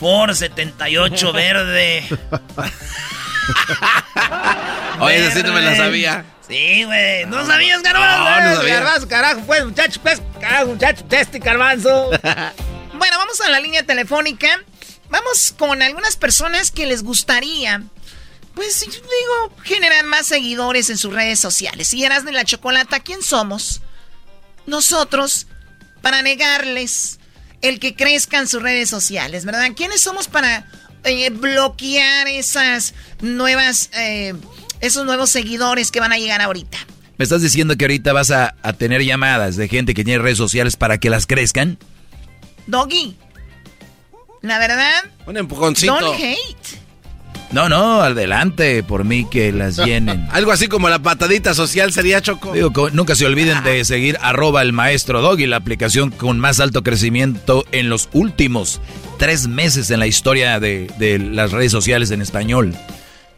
Ford 0.00 0.32
78 0.34 1.32
verde. 1.34 2.06
Oye, 5.00 5.26
esa 5.26 5.36
sí 5.36 5.42
no 5.42 5.52
me 5.52 5.60
la 5.60 5.76
sabía. 5.76 6.24
Sí, 6.48 6.84
güey. 6.84 7.26
¿No 7.26 7.44
sabías, 7.44 7.82
Garbanzo? 7.82 8.24
No, 8.24 8.40
no 8.50 8.56
sabía. 8.56 8.74
Garbanzo, 8.80 9.08
carajo, 9.08 9.40
pues, 9.46 9.64
muchacho, 9.66 10.00
pues, 10.02 10.22
carajo, 10.40 10.66
muchacho, 10.68 11.04
este 11.10 11.38
Garbanzo. 11.40 12.10
Bueno, 12.98 13.18
vamos 13.18 13.40
a 13.40 13.50
la 13.50 13.60
línea 13.60 13.84
telefónica. 13.84 14.48
Vamos 15.08 15.54
con 15.56 15.82
algunas 15.82 16.16
personas 16.16 16.70
que 16.70 16.86
les 16.86 17.02
gustaría, 17.02 17.82
pues, 18.54 18.80
digo, 18.80 19.56
generar 19.62 20.04
más 20.04 20.26
seguidores 20.26 20.90
en 20.90 20.98
sus 20.98 21.12
redes 21.12 21.38
sociales. 21.38 21.94
Y 21.94 22.04
eras 22.04 22.24
de 22.24 22.32
la 22.32 22.44
chocolata, 22.44 23.00
¿quién 23.00 23.22
somos? 23.22 23.82
Nosotros, 24.66 25.46
para 26.02 26.22
negarles 26.22 27.20
el 27.62 27.78
que 27.78 27.94
crezcan 27.94 28.48
sus 28.48 28.62
redes 28.62 28.90
sociales, 28.90 29.44
¿verdad? 29.44 29.70
¿Quiénes 29.76 30.00
somos 30.00 30.26
para 30.26 30.68
eh, 31.04 31.30
bloquear 31.30 32.26
esas 32.26 32.94
nuevas, 33.20 33.90
eh, 33.94 34.34
esos 34.80 35.06
nuevos 35.06 35.30
seguidores 35.30 35.92
que 35.92 36.00
van 36.00 36.12
a 36.12 36.18
llegar 36.18 36.42
ahorita? 36.42 36.78
¿Me 37.16 37.22
estás 37.22 37.42
diciendo 37.42 37.76
que 37.76 37.84
ahorita 37.84 38.12
vas 38.12 38.30
a 38.30 38.52
tener 38.76 39.02
llamadas 39.02 39.56
de 39.56 39.68
gente 39.68 39.94
que 39.94 40.04
tiene 40.04 40.18
redes 40.22 40.36
sociales 40.36 40.76
para 40.76 40.98
que 40.98 41.08
las 41.08 41.26
crezcan? 41.26 41.78
Doggy, 42.66 43.16
la 44.42 44.58
verdad, 44.58 45.04
Un 45.26 45.36
empujoncito. 45.36 45.98
don't 46.00 46.18
hate. 46.20 46.78
No, 47.52 47.68
no, 47.68 48.02
adelante, 48.02 48.82
por 48.82 49.04
mí 49.04 49.24
que 49.30 49.52
las 49.52 49.76
llenen. 49.84 50.26
Algo 50.32 50.50
así 50.52 50.66
como 50.66 50.88
la 50.88 50.98
patadita 50.98 51.54
social 51.54 51.92
sería 51.92 52.20
Choco. 52.20 52.52
Digo, 52.52 52.90
nunca 52.90 53.14
se 53.14 53.24
olviden 53.24 53.62
de 53.62 53.84
seguir 53.84 54.18
arroba 54.20 54.62
el 54.62 54.72
maestro 54.72 55.22
Doggy, 55.22 55.46
la 55.46 55.56
aplicación 55.56 56.10
con 56.10 56.40
más 56.40 56.58
alto 56.58 56.82
crecimiento 56.82 57.64
en 57.70 57.88
los 57.88 58.08
últimos 58.12 58.80
tres 59.18 59.46
meses 59.46 59.90
en 59.90 60.00
la 60.00 60.06
historia 60.08 60.58
de, 60.60 60.90
de 60.98 61.18
las 61.20 61.52
redes 61.52 61.70
sociales 61.72 62.10
en 62.10 62.20
español. 62.20 62.74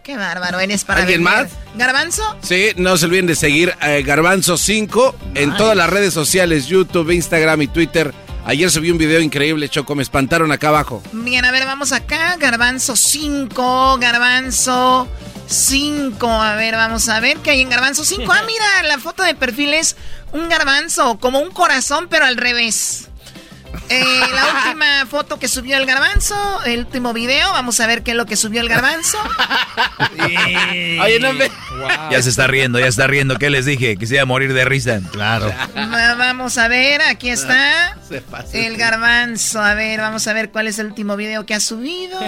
Qué 0.03 0.17
bárbaro 0.17 0.59
eres 0.59 0.85
para 0.85 1.03
¿Alguien 1.03 1.23
vender. 1.23 1.45
más? 1.45 1.53
¿Garbanzo? 1.77 2.23
Sí, 2.41 2.69
no 2.77 2.97
se 2.97 3.05
olviden 3.05 3.27
de 3.27 3.37
seguir 3.37 3.75
a 3.79 3.89
Garbanzo 4.03 4.57
5 4.57 5.15
en 5.35 5.55
todas 5.59 5.77
las 5.77 5.91
redes 5.91 6.15
sociales, 6.15 6.67
YouTube, 6.67 7.11
Instagram 7.11 7.61
y 7.61 7.67
Twitter. 7.69 8.15
Ayer 8.49 8.71
subí 8.71 8.91
un 8.91 8.97
video 8.97 9.21
increíble, 9.21 9.69
Choco, 9.69 9.95
me 9.95 10.03
espantaron 10.03 10.51
acá 10.53 10.69
abajo. 10.69 11.03
Bien, 11.13 11.45
a 11.45 11.51
ver, 11.51 11.67
vamos 11.67 11.93
acá. 11.93 12.35
Garbanzo 12.39 12.97
5, 12.97 13.99
Garbanzo 13.99 15.07
5. 15.47 16.27
A 16.27 16.55
ver, 16.55 16.75
vamos 16.75 17.11
a 17.11 17.21
ver 17.21 17.37
qué 17.41 17.51
hay 17.51 17.61
en 17.61 17.69
Garbanzo 17.69 18.07
5. 18.07 18.25
Ah, 18.33 18.41
mira, 18.47 18.89
la 18.89 18.99
foto 18.99 19.23
de 19.23 19.35
perfil 19.35 19.75
es 19.75 19.97
un 20.33 20.49
garbanzo, 20.49 21.19
como 21.19 21.41
un 21.41 21.51
corazón, 21.51 22.07
pero 22.09 22.25
al 22.25 22.39
revés. 22.39 23.11
Eh, 23.91 24.21
la 24.35 24.65
última 24.67 25.07
foto 25.07 25.39
que 25.39 25.49
subió 25.49 25.77
el 25.77 25.87
garbanzo, 25.87 26.35
el 26.65 26.81
último 26.81 27.13
video, 27.13 27.51
vamos 27.53 27.81
a 27.81 27.87
ver 27.87 28.03
qué 28.03 28.11
es 28.11 28.17
lo 28.17 28.27
que 28.27 28.37
subió 28.37 28.61
el 28.61 28.69
garbanzo. 28.69 29.19
Oye, 30.19 31.19
no 31.21 31.33
me... 31.33 31.51
Ya 32.11 32.21
se 32.23 32.31
está 32.31 32.47
riendo, 32.47 32.79
ya 32.79 32.87
está 32.87 33.07
riendo. 33.07 33.37
¿Qué 33.37 33.51
les 33.51 33.65
dije? 33.65 33.97
Que 33.97 34.07
se 34.07 34.15
iba 34.15 34.23
a 34.23 34.27
morir 34.27 34.53
de 34.53 34.65
risa. 34.65 35.01
Claro. 35.13 35.51
Va- 35.77 36.15
Vamos 36.15 36.59
a 36.59 36.69
ver, 36.69 37.01
aquí 37.03 37.31
está 37.31 37.97
Se 38.09 38.21
pasó. 38.21 38.51
el 38.55 38.77
garbanzo. 38.77 39.61
A 39.61 39.75
ver, 39.75 40.01
vamos 40.01 40.27
a 40.27 40.33
ver 40.33 40.51
cuál 40.51 40.67
es 40.67 40.79
el 40.79 40.87
último 40.87 41.17
video 41.17 41.47
que 41.47 41.55
ha 41.55 41.61
subido. 41.61 42.19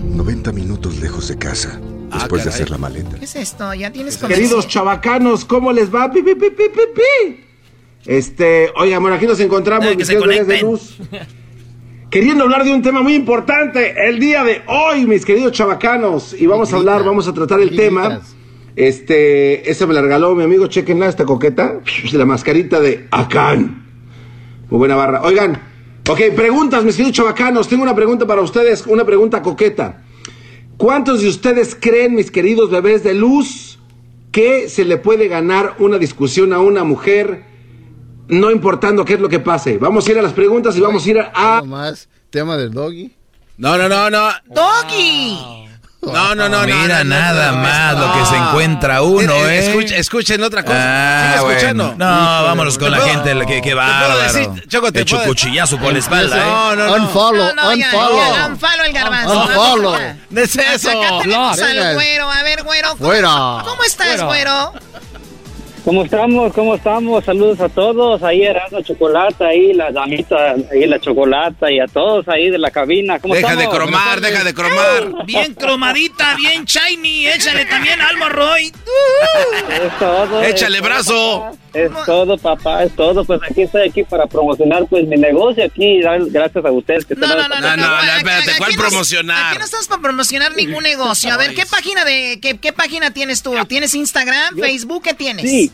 90 0.00 0.52
minutos 0.52 0.96
lejos 0.96 1.28
de 1.28 1.38
casa, 1.38 1.78
después 2.12 2.44
de 2.44 2.50
hacer 2.50 2.70
la 2.70 2.78
maleta. 2.78 3.18
¿Qué 3.18 3.24
es 3.24 3.36
esto? 3.36 3.72
¿Ya 3.74 3.90
tienes 3.90 4.16
Queridos 4.18 4.68
chavacanos, 4.68 5.44
¿cómo 5.44 5.72
les 5.72 5.92
va? 5.94 6.10
Pi, 6.10 6.22
pi, 6.22 6.34
pi, 6.34 6.50
pi, 6.50 6.64
pi, 6.68 6.80
pi. 6.94 7.44
Este, 8.06 8.70
oigan, 8.76 9.00
bueno, 9.00 9.16
aquí 9.16 9.26
nos 9.26 9.40
encontramos, 9.40 9.86
Eh, 9.86 9.90
que 9.92 9.96
mis 9.98 10.06
se 10.06 10.16
queridos 10.16 10.46
bebés 10.46 10.48
de 10.48 10.66
luz. 10.66 10.98
Queriendo 12.10 12.44
hablar 12.44 12.64
de 12.64 12.74
un 12.74 12.82
tema 12.82 13.00
muy 13.00 13.14
importante 13.14 13.94
el 14.06 14.18
día 14.18 14.44
de 14.44 14.62
hoy, 14.66 15.06
mis 15.06 15.24
queridos 15.24 15.52
chavacanos. 15.52 16.34
Y 16.38 16.46
vamos 16.46 16.72
a 16.72 16.76
hablar, 16.76 17.04
vamos 17.04 17.26
a 17.26 17.32
tratar 17.32 17.60
el 17.60 17.74
tema. 17.74 18.20
Este, 18.76 19.70
esa 19.70 19.86
me 19.86 19.94
la 19.94 20.02
regaló 20.02 20.34
mi 20.34 20.44
amigo, 20.44 20.66
chequenla, 20.66 21.08
esta 21.08 21.24
coqueta. 21.24 21.80
La 22.12 22.26
mascarita 22.26 22.80
de 22.80 23.06
Akan. 23.10 23.86
Muy 24.68 24.78
buena 24.78 24.96
barra. 24.96 25.22
Oigan, 25.22 25.60
ok, 26.08 26.20
preguntas, 26.36 26.84
mis 26.84 26.96
queridos 26.96 27.16
chavacanos. 27.16 27.68
Tengo 27.68 27.82
una 27.82 27.94
pregunta 27.94 28.26
para 28.26 28.42
ustedes, 28.42 28.86
una 28.86 29.04
pregunta 29.04 29.40
coqueta. 29.40 30.02
¿Cuántos 30.76 31.22
de 31.22 31.28
ustedes 31.28 31.76
creen, 31.78 32.14
mis 32.14 32.30
queridos 32.30 32.70
bebés 32.70 33.02
de 33.04 33.14
luz, 33.14 33.78
que 34.32 34.68
se 34.68 34.84
le 34.84 34.96
puede 34.96 35.28
ganar 35.28 35.76
una 35.78 35.98
discusión 35.98 36.52
a 36.52 36.58
una 36.58 36.84
mujer, 36.84 37.44
no 38.28 38.50
importando 38.50 39.04
qué 39.04 39.14
es 39.14 39.20
lo 39.20 39.28
que 39.28 39.38
pase? 39.40 39.78
Vamos 39.78 40.06
a 40.06 40.10
ir 40.12 40.18
a 40.18 40.22
las 40.22 40.32
preguntas 40.32 40.76
y 40.76 40.80
vamos 40.80 41.04
a 41.04 41.10
ir 41.10 41.18
a... 41.34 41.62
más 41.62 42.08
tema 42.30 42.56
del 42.56 42.72
doggy. 42.72 43.14
No, 43.58 43.76
no, 43.76 43.88
no, 43.88 44.10
no. 44.10 44.30
¡Doggy! 44.46 45.68
No, 46.02 46.34
no, 46.34 46.48
no, 46.48 46.66
no. 46.66 46.66
Mira 46.66 47.04
no, 47.04 47.04
no, 47.04 47.10
nada 47.10 47.52
no, 47.52 47.58
más 47.58 47.94
no. 47.94 48.06
lo 48.08 48.12
que 48.14 48.26
se 48.26 48.36
encuentra 48.36 49.02
uno, 49.02 49.32
Eh, 49.46 49.60
¿eh? 49.60 49.84
escuchen 49.98 50.42
otra 50.42 50.64
cosa. 50.64 50.76
Ah, 50.80 51.28
Sigue 51.34 51.44
bueno. 51.44 51.58
escuchando. 51.58 51.94
No, 51.96 52.04
vámonos 52.44 52.76
con 52.76 52.86
¿Te 52.86 52.90
la 52.90 52.96
puedo- 53.04 53.22
gente, 53.22 53.46
que, 53.46 53.62
que 53.62 54.66
Choco, 54.66 54.90
te 54.90 55.02
Hecho 55.02 55.16
puedo- 55.16 55.28
cuchillazo 55.28 55.78
por 55.78 55.92
la 55.92 55.98
espalda, 56.00 56.36
No, 56.44 56.72
¿eh? 56.72 56.76
no, 56.76 56.86
no. 56.98 57.04
Unfollow, 57.04 57.54
No, 57.54 57.62
no, 57.62 57.74
ya, 57.74 57.86
unfollow. 57.86 58.34
ya, 58.34 58.46
unfollow 58.48 58.84
el 58.86 58.92
garbanzo. 58.92 59.42
Unfollow. 59.44 59.96
No 60.30 60.40
es 60.40 60.56
eso. 60.56 60.90
Acá 60.90 61.18
tenemos 61.22 61.60
al 61.60 61.94
güero. 61.94 62.30
A 62.32 62.42
ver, 62.42 62.62
güero. 62.64 62.88
¿cómo- 62.98 63.04
Fuera. 63.04 63.28
¿Cómo 63.64 63.84
estás, 63.84 64.24
güero? 64.24 64.72
¿Cómo 65.84 66.04
estamos? 66.04 66.52
¿Cómo 66.52 66.76
estamos? 66.76 67.24
Saludos 67.24 67.58
a 67.60 67.68
todos. 67.68 68.22
Ahí 68.22 68.42
Erasmo 68.42 68.82
Chocolata, 68.82 69.48
ahí 69.48 69.72
la 69.72 69.90
damita, 69.90 70.54
ahí 70.70 70.86
la 70.86 71.00
Chocolata 71.00 71.72
y 71.72 71.80
a 71.80 71.86
todos 71.88 72.28
ahí 72.28 72.50
de 72.50 72.58
la 72.58 72.70
cabina. 72.70 73.18
¿Cómo 73.18 73.34
Deja 73.34 73.56
de 73.56 73.68
cromar, 73.68 74.20
deja 74.20 74.44
de 74.44 74.54
cromar. 74.54 75.26
Bien 75.26 75.54
cromadita, 75.54 76.36
bien 76.36 76.64
shiny. 76.66 77.26
Échale 77.26 77.64
también 77.64 78.00
alma, 78.00 78.28
Roy. 78.28 78.66
Es 78.66 79.98
todo. 79.98 80.42
Échale 80.44 80.76
es 80.78 80.84
brazo. 80.84 81.50
Es 81.74 81.90
todo, 82.06 82.38
papá, 82.38 82.84
es 82.84 82.94
todo. 82.94 83.24
Pues 83.24 83.40
aquí 83.42 83.62
estoy 83.62 83.88
aquí 83.88 84.04
para 84.04 84.26
promocionar 84.26 84.86
pues 84.88 85.04
mi 85.08 85.16
negocio 85.16 85.64
aquí. 85.64 86.00
dar- 86.00 86.20
Gracias 86.26 86.64
a 86.64 86.70
ustedes 86.70 87.04
que 87.06 87.16
No, 87.16 87.26
están 87.26 87.38
no, 87.38 87.48
no, 87.48 87.60
no. 87.60 87.76
No, 87.76 87.76
no, 87.76 87.96
Aquí- 87.96 88.06
no, 88.06 88.16
espérate, 88.18 88.52
¿cuál 88.58 88.74
promocionar? 88.76 89.46
Aquí 89.48 89.58
no 89.58 89.64
estamos 89.64 89.88
para 89.88 90.02
promocionar 90.02 90.54
ningún 90.54 90.84
negocio. 90.84 91.32
A 91.32 91.36
ver, 91.38 91.54
¿qué 91.54 91.64
página 91.66 92.04
de 92.04 92.38
qué, 92.40 92.58
qué 92.58 92.72
página 92.72 93.10
tienes 93.12 93.42
tú? 93.42 93.54
¿Tienes 93.66 93.94
Instagram, 93.96 94.54
Yo- 94.56 94.62
Facebook? 94.62 95.02
¿Qué 95.02 95.14
tienes? 95.14 95.50
Sí, 95.50 95.71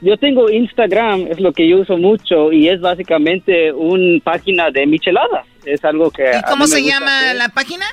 yo 0.00 0.16
tengo 0.16 0.50
Instagram, 0.50 1.28
es 1.28 1.40
lo 1.40 1.52
que 1.52 1.68
yo 1.68 1.78
uso 1.78 1.96
mucho 1.96 2.52
y 2.52 2.68
es 2.68 2.80
básicamente 2.80 3.72
una 3.72 4.20
página 4.22 4.70
de 4.70 4.86
micheladas. 4.86 5.46
Es 5.64 5.84
algo 5.84 6.10
que... 6.10 6.30
¿Y 6.38 6.42
cómo 6.48 6.66
se 6.66 6.82
llama 6.82 7.18
hacer. 7.20 7.36
la 7.36 7.48
página? 7.48 7.86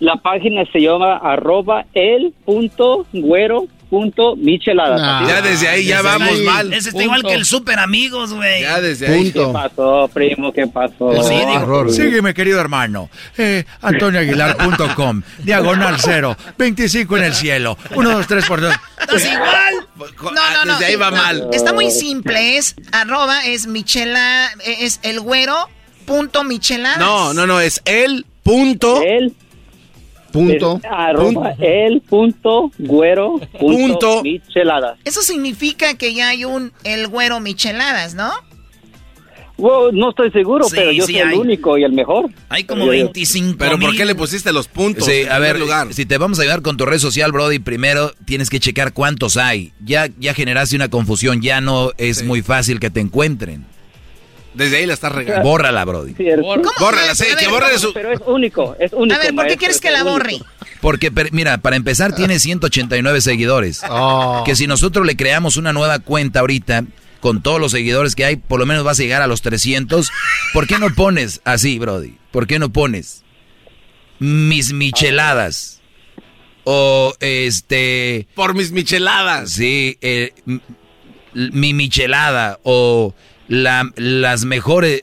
La 0.00 0.16
página 0.16 0.64
se 0.72 0.80
llama 0.80 1.16
arroba 1.16 1.84
el 1.92 2.32
punto 2.44 3.06
güero 3.12 3.66
punto 3.88 4.36
micheladas. 4.36 5.00
Nah. 5.00 5.26
Ya 5.26 5.38
es. 5.38 5.44
desde 5.44 5.68
ahí 5.68 5.84
ya 5.86 5.96
Desde 6.02 6.08
vamos 6.08 6.28
ahí. 6.28 6.42
mal. 6.42 6.72
Ese 6.72 6.90
está 6.90 7.02
igual 7.02 7.22
que 7.22 7.32
el 7.34 7.44
super 7.44 7.78
amigos, 7.78 8.32
güey. 8.34 8.60
Ya 8.62 8.80
desde 8.80 9.06
ahí. 9.08 9.32
¿Qué 9.32 9.40
Punto. 9.40 9.52
pasó, 9.52 10.10
primo? 10.12 10.52
¿Qué 10.52 10.66
pasó? 10.66 11.12
Eso 11.12 11.24
Sí, 11.24 11.34
digo, 11.34 11.52
error. 11.54 11.90
Sígueme, 11.92 12.34
querido 12.34 12.60
hermano. 12.60 13.08
Eh, 13.36 13.64
AntonioAguilar.com. 13.80 15.22
Diagonal 15.38 15.96
cero. 15.98 16.36
25 16.56 17.16
en 17.16 17.24
el 17.24 17.34
cielo. 17.34 17.76
1, 17.94 18.10
2, 18.10 18.26
3 18.26 18.44
por 18.46 18.60
2. 18.60 18.74
Estás 19.00 19.24
igual. 19.24 19.86
No, 19.98 20.30
no, 20.32 20.64
no. 20.66 20.72
Desde 20.74 20.86
ahí 20.86 20.96
va 20.96 21.10
No, 21.10 21.16
mal. 21.16 21.48
Está 21.52 21.72
muy 21.72 21.90
simple. 21.90 22.56
Es 22.56 22.74
arroba, 22.92 23.44
es 23.46 23.66
michela, 23.66 24.48
es 24.64 25.00
el 25.02 25.20
güero 25.20 25.54
punto 26.06 26.44
micheladas. 26.44 26.98
No, 26.98 27.34
no, 27.34 27.46
no, 27.46 27.60
es 27.60 27.82
el 27.84 28.26
punto. 28.42 29.02
El 29.02 29.34
Punto. 30.32 30.80
es 30.82 30.90
arroba 30.90 31.54
el 31.58 32.00
punto 32.02 32.70
güero 32.78 33.38
punto, 33.58 33.58
Punto. 33.58 34.22
micheladas. 34.22 34.98
Eso 35.04 35.22
significa 35.22 35.94
que 35.94 36.14
ya 36.14 36.28
hay 36.28 36.44
un 36.44 36.72
el 36.84 37.08
güero 37.08 37.40
micheladas, 37.40 38.14
¿no? 38.14 38.30
No 39.92 40.10
estoy 40.10 40.30
seguro, 40.30 40.68
Sí, 40.68 40.76
pero 40.76 40.92
yo 40.92 41.04
sí 41.04 41.14
soy 41.14 41.20
el 41.22 41.34
único 41.34 41.76
y 41.76 41.82
el 41.82 41.90
mejor. 41.92 42.30
Hay 42.48 42.62
como 42.62 42.84
Yo- 42.84 42.90
25 42.92 43.56
Pero 43.58 43.76
¿por 43.80 43.96
qué 43.96 44.04
le 44.04 44.14
pusiste 44.14 44.52
los 44.52 44.68
puntos? 44.68 45.04
Sí, 45.06 45.22
a 45.28 45.40
ver, 45.40 45.58
lugar? 45.58 45.92
si 45.92 46.06
te 46.06 46.16
vamos 46.16 46.38
a 46.38 46.42
ayudar 46.42 46.62
con 46.62 46.76
tu 46.76 46.86
red 46.86 46.98
social, 46.98 47.32
Brody, 47.32 47.58
primero 47.58 48.12
tienes 48.24 48.50
que 48.50 48.60
checar 48.60 48.92
cuántos 48.92 49.36
hay. 49.36 49.72
Ya, 49.84 50.08
ya 50.20 50.32
generaste 50.32 50.76
una 50.76 50.88
confusión, 50.88 51.42
ya 51.42 51.60
no 51.60 51.90
es 51.98 52.22
muy 52.24 52.40
fácil 52.42 52.78
que 52.78 52.90
te 52.90 53.00
encuentren. 53.00 53.66
Desde 54.58 54.76
ahí 54.78 54.86
la 54.86 54.94
estás 54.94 55.12
regando. 55.12 55.42
Bórrala, 55.48 55.84
Brody. 55.84 56.14
¿Cómo? 56.14 56.62
Bórrala, 56.80 57.14
sí, 57.14 57.24
que 57.38 57.48
borre 57.48 57.70
de 57.70 57.78
su. 57.78 57.92
Pero 57.92 58.12
es 58.12 58.20
único, 58.26 58.76
es 58.78 58.92
único. 58.92 59.14
A 59.14 59.18
ver, 59.18 59.26
¿por 59.28 59.44
qué 59.44 59.50
maestro, 59.54 59.58
quieres 59.58 59.76
es 59.76 59.80
que 59.80 59.90
la 59.90 60.02
único. 60.02 60.10
borre? 60.12 60.38
Porque, 60.80 61.10
per- 61.10 61.32
mira, 61.32 61.58
para 61.58 61.76
empezar 61.76 62.14
tiene 62.14 62.38
189 62.38 63.20
seguidores. 63.20 63.80
Oh. 63.88 64.42
Que 64.44 64.56
si 64.56 64.66
nosotros 64.66 65.06
le 65.06 65.16
creamos 65.16 65.56
una 65.56 65.72
nueva 65.72 66.00
cuenta 66.00 66.40
ahorita, 66.40 66.84
con 67.20 67.42
todos 67.42 67.60
los 67.60 67.72
seguidores 67.72 68.14
que 68.14 68.24
hay, 68.24 68.36
por 68.36 68.58
lo 68.60 68.66
menos 68.66 68.84
vas 68.84 68.98
a 68.98 69.02
llegar 69.02 69.22
a 69.22 69.26
los 69.26 69.42
300. 69.42 70.10
¿Por 70.52 70.66
qué 70.66 70.78
no 70.78 70.92
pones 70.94 71.40
así, 71.44 71.78
Brody? 71.78 72.16
¿Por 72.30 72.46
qué 72.46 72.58
no 72.58 72.70
pones 72.72 73.22
mis 74.18 74.72
micheladas? 74.72 75.80
O 76.64 77.14
este... 77.20 78.28
Por 78.34 78.54
mis 78.54 78.72
micheladas. 78.72 79.50
Sí, 79.52 79.96
eh, 80.00 80.32
mi 81.32 81.72
michelada 81.74 82.58
o 82.62 83.14
la- 83.48 83.90
las 83.96 84.44
mejores... 84.44 85.02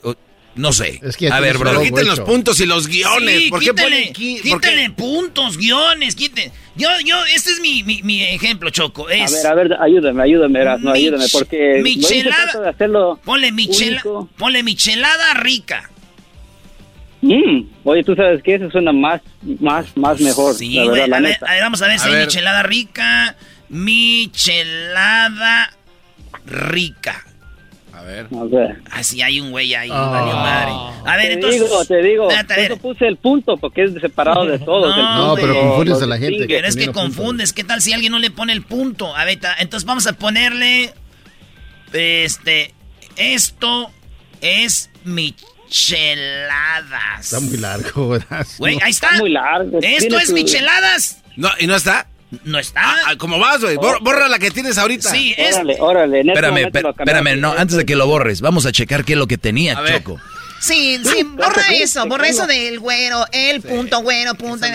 No 0.54 0.72
sé. 0.72 1.00
Es 1.02 1.18
que 1.18 1.28
a 1.30 1.38
ver, 1.38 1.58
bro. 1.58 1.82
Quiten 1.82 2.06
los 2.06 2.20
puntos 2.20 2.58
y 2.60 2.64
los 2.64 2.86
guiones. 2.88 3.42
Sí, 3.42 3.50
¿Por 3.50 3.60
qué 3.60 3.66
quítale, 3.72 4.12
qué? 4.14 4.40
quítale 4.42 4.88
puntos, 4.88 5.58
guiones, 5.58 6.14
quiten. 6.14 6.50
Yo, 6.76 6.88
yo, 7.04 7.22
este 7.26 7.50
es 7.50 7.60
mi, 7.60 7.82
mi, 7.82 8.02
mi 8.02 8.22
ejemplo, 8.22 8.70
Choco. 8.70 9.06
A 9.06 9.12
Es 9.14 9.32
ver, 9.34 9.46
a 9.48 9.54
ver, 9.54 9.76
ayúdame, 9.78 10.22
ayúdame, 10.22 10.58
Erasmo, 10.60 10.92
Mich- 10.92 10.96
ayúdame, 10.96 11.26
porque 11.30 11.80
michelada. 11.84 12.58
de 12.62 12.68
hacerlo 12.70 13.20
Ponle, 13.22 13.52
michela, 13.52 14.00
único. 14.02 14.30
ponle 14.38 14.62
michelada 14.62 15.34
rica. 15.34 15.90
Mm, 17.20 17.60
Oye, 17.84 18.02
tú 18.02 18.14
sabes 18.14 18.42
que 18.42 18.54
eso 18.54 18.70
suena 18.70 18.92
más, 18.92 19.20
más, 19.60 19.94
más 19.94 20.18
mejor. 20.20 20.54
Sí, 20.54 20.72
la 20.76 20.84
güey. 20.84 21.06
la 21.06 21.16
A 21.18 21.20
ver, 21.20 21.38
a 21.46 21.52
ver, 21.52 21.62
vamos 21.64 21.82
a 21.82 21.86
ver 21.86 21.96
A 21.96 21.98
si 21.98 22.08
hay 22.08 22.14
ver. 22.14 22.26
michelada 22.28 22.62
rica. 22.62 23.36
Michelada 23.68 25.70
rica. 26.46 27.25
A 28.06 28.08
ver. 28.08 28.28
A 28.32 28.44
ver. 28.44 28.80
Ah, 28.88 29.02
sí, 29.02 29.20
hay 29.20 29.40
un 29.40 29.50
güey 29.50 29.74
ahí, 29.74 29.88
Ah. 29.92 30.08
valió 30.10 30.36
madre. 30.36 30.70
A 31.10 31.16
ver, 31.16 31.26
te 31.26 31.32
entonces. 31.32 31.60
digo, 31.60 31.84
te 31.84 32.02
digo, 32.02 32.28
eso 32.30 32.76
puse 32.76 33.08
el 33.08 33.16
punto 33.16 33.56
porque 33.56 33.82
es 33.82 33.94
separado 34.00 34.46
de 34.46 34.60
todos. 34.60 34.96
el 34.96 35.02
No, 35.02 35.34
pero 35.34 35.54
confundes 35.60 36.00
a 36.02 36.06
la 36.06 36.18
gente. 36.18 36.44
Pero 36.46 36.68
es 36.68 36.76
que 36.76 36.92
confundes. 36.92 37.52
¿Qué 37.52 37.64
tal 37.64 37.82
si 37.82 37.92
alguien 37.92 38.12
no 38.12 38.20
le 38.20 38.30
pone 38.30 38.52
el 38.52 38.62
punto? 38.62 39.14
A 39.16 39.24
ver, 39.24 39.40
entonces 39.58 39.84
vamos 39.86 40.06
a 40.06 40.12
ponerle. 40.12 40.94
Este. 41.92 42.72
Esto 43.16 43.90
es 44.40 44.90
micheladas. 45.04 45.40
Está 47.20 47.40
muy 47.40 47.56
largo, 47.56 48.08
¿verdad? 48.10 48.46
Güey, 48.58 48.78
ahí 48.82 48.90
está. 48.90 49.12
muy 49.18 49.30
largo. 49.30 49.78
Esto 49.82 50.18
es 50.18 50.32
micheladas. 50.32 51.22
No, 51.36 51.48
¿Y 51.58 51.66
no 51.66 51.74
está? 51.74 52.06
No 52.44 52.58
está. 52.58 52.80
Ah, 53.06 53.14
¿Cómo 53.18 53.38
vas, 53.38 53.60
güey? 53.62 53.76
Bor- 53.76 54.00
Borra 54.02 54.28
la 54.28 54.38
que 54.38 54.50
tienes 54.50 54.78
ahorita. 54.78 55.10
Sí, 55.10 55.34
es. 55.36 55.54
Órale, 55.56 55.76
órale. 55.80 56.20
en 56.20 56.28
este 56.30 56.40
Espérame, 56.46 56.70
espérame, 56.98 57.40
no, 57.40 57.52
antes 57.52 57.76
de 57.76 57.86
que 57.86 57.94
lo 57.94 58.06
borres, 58.06 58.40
vamos 58.40 58.66
a 58.66 58.72
checar 58.72 59.04
qué 59.04 59.12
es 59.12 59.18
lo 59.18 59.26
que 59.28 59.38
tenía, 59.38 59.78
A 59.78 59.80
ver. 59.82 59.98
Choco. 60.02 60.20
Sí, 60.58 60.98
sí, 61.04 61.22
borra 61.22 61.62
eso, 61.74 62.06
borra 62.06 62.28
eso 62.28 62.46
del 62.46 62.80
güero, 62.80 63.24
el 63.30 63.60
punto 63.60 64.00
güero, 64.00 64.34
punto. 64.34 64.66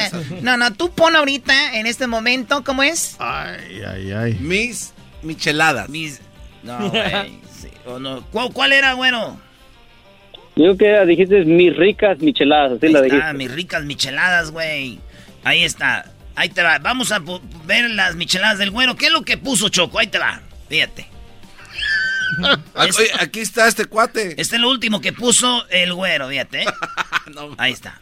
No, 0.41 0.55
no, 0.55 0.71
tú 0.73 0.91
pon 0.91 1.15
ahorita, 1.15 1.77
en 1.77 1.87
este 1.87 2.05
momento, 2.07 2.63
¿cómo 2.63 2.83
es? 2.83 3.15
Ay, 3.19 3.81
ay, 3.85 4.11
ay. 4.13 4.33
Mis 4.39 4.93
micheladas. 5.23 5.89
Mis. 5.89 6.21
No, 6.63 6.77
güey. 6.89 7.41
sí, 7.59 7.69
o 7.85 7.97
no. 7.99 8.23
¿Cuál, 8.31 8.53
cuál 8.53 8.71
era, 8.73 8.93
güero? 8.93 9.37
Yo 10.55 10.77
que 10.77 11.05
dijiste 11.05 11.43
mis 11.45 11.75
ricas 11.75 12.19
micheladas, 12.19 12.73
así 12.73 12.85
Ahí 12.85 12.91
la 12.93 12.99
está, 12.99 13.15
dijiste. 13.15 13.33
mis 13.33 13.51
ricas 13.51 13.83
micheladas, 13.83 14.51
güey. 14.51 14.99
Ahí 15.43 15.63
está. 15.63 16.10
Ahí 16.35 16.49
te 16.49 16.61
va. 16.63 16.79
Vamos 16.79 17.11
a 17.11 17.21
ver 17.65 17.89
las 17.91 18.15
micheladas 18.15 18.57
del 18.57 18.71
güero. 18.71 18.95
¿Qué 18.95 19.07
es 19.07 19.11
lo 19.11 19.23
que 19.23 19.37
puso 19.37 19.69
Choco? 19.69 19.99
Ahí 19.99 20.07
te 20.07 20.19
va. 20.19 20.41
Fíjate. 20.69 21.07
Oye, 22.75 23.11
aquí 23.19 23.41
está 23.41 23.67
este 23.67 23.85
cuate. 23.85 24.41
Este 24.41 24.55
es 24.55 24.61
lo 24.61 24.69
último 24.69 25.01
que 25.01 25.13
puso 25.13 25.65
el 25.69 25.93
güero, 25.93 26.29
fíjate. 26.29 26.61
¿eh? 26.63 26.65
Ahí 27.57 27.73
está. 27.73 27.99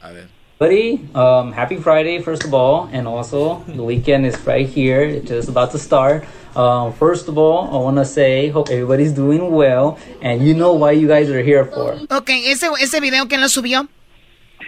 A 0.00 0.10
ver. 0.10 0.28
Buddy, 0.58 1.08
um, 1.16 1.52
happy 1.52 1.76
Friday, 1.76 2.22
first 2.22 2.44
of 2.44 2.54
all, 2.54 2.88
and 2.92 3.08
also 3.08 3.64
the 3.66 3.82
weekend 3.82 4.24
is 4.24 4.38
right 4.46 4.68
here, 4.68 5.02
it's 5.02 5.28
just 5.28 5.48
about 5.48 5.72
to 5.72 5.78
start. 5.78 6.24
Um, 6.54 6.92
first 6.92 7.28
of 7.28 7.36
all, 7.36 7.68
I 7.74 7.82
want 7.82 7.96
to 7.96 8.04
say, 8.04 8.50
hope 8.50 8.70
everybody's 8.70 9.10
doing 9.10 9.50
well, 9.50 9.98
and 10.22 10.46
you 10.46 10.54
know 10.54 10.72
why 10.72 10.92
you 10.92 11.08
guys 11.08 11.28
are 11.28 11.42
here 11.42 11.64
for. 11.64 11.98
Ok, 12.08 12.30
ese, 12.30 12.68
ese 12.80 13.00
video, 13.00 13.26
¿quién 13.26 13.40
lo 13.40 13.48
subió? 13.48 13.88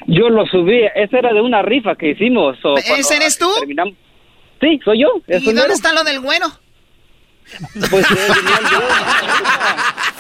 Yo 0.06 0.28
lo 0.28 0.46
subí, 0.46 0.82
esa 0.94 1.18
era 1.18 1.32
de 1.32 1.40
una 1.40 1.62
rifa 1.62 1.94
que 1.96 2.10
hicimos. 2.10 2.56
o 2.64 2.76
¿Ese 2.78 3.16
eres 3.16 3.38
tú? 3.38 3.48
terminamos- 3.58 3.94
Sí, 4.60 4.80
soy 4.84 5.00
yo. 5.02 5.08
¿Y 5.26 5.32
dónde 5.44 5.62
mero. 5.62 5.72
está 5.74 5.92
lo 5.92 6.02
del 6.04 6.20
güero? 6.20 6.46
Pues, 7.90 8.10
eh, 8.10 8.14
venía 8.34 8.58
yo. 8.72 8.80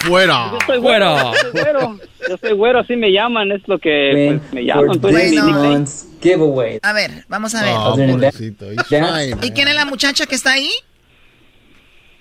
Fuera. 0.08 0.50
Yo 0.52 0.58
soy 0.66 0.78
güero, 0.78 1.16
yo 1.16 1.34
soy 1.40 1.50
güero. 1.52 1.98
Yo 2.28 2.36
soy 2.36 2.52
güero, 2.52 2.78
así 2.80 2.96
me 2.96 3.10
llaman, 3.10 3.50
es 3.50 3.62
lo 3.66 3.78
que 3.78 4.38
pues, 4.40 4.52
me 4.52 4.64
llaman. 4.64 5.00
Pues, 5.00 5.34
month's 5.34 6.08
giveaway. 6.22 6.78
A 6.82 6.92
ver, 6.92 7.24
vamos 7.28 7.54
a 7.54 7.62
ver. 7.64 7.74
Oh, 7.76 7.96
pobrecito. 7.96 8.66
Yeah. 8.90 9.06
fine. 9.34 9.36
¿Y 9.46 9.50
quién 9.50 9.68
es 9.68 9.74
la 9.74 9.84
muchacha 9.86 10.26
que 10.26 10.34
está 10.36 10.52
ahí? 10.52 10.70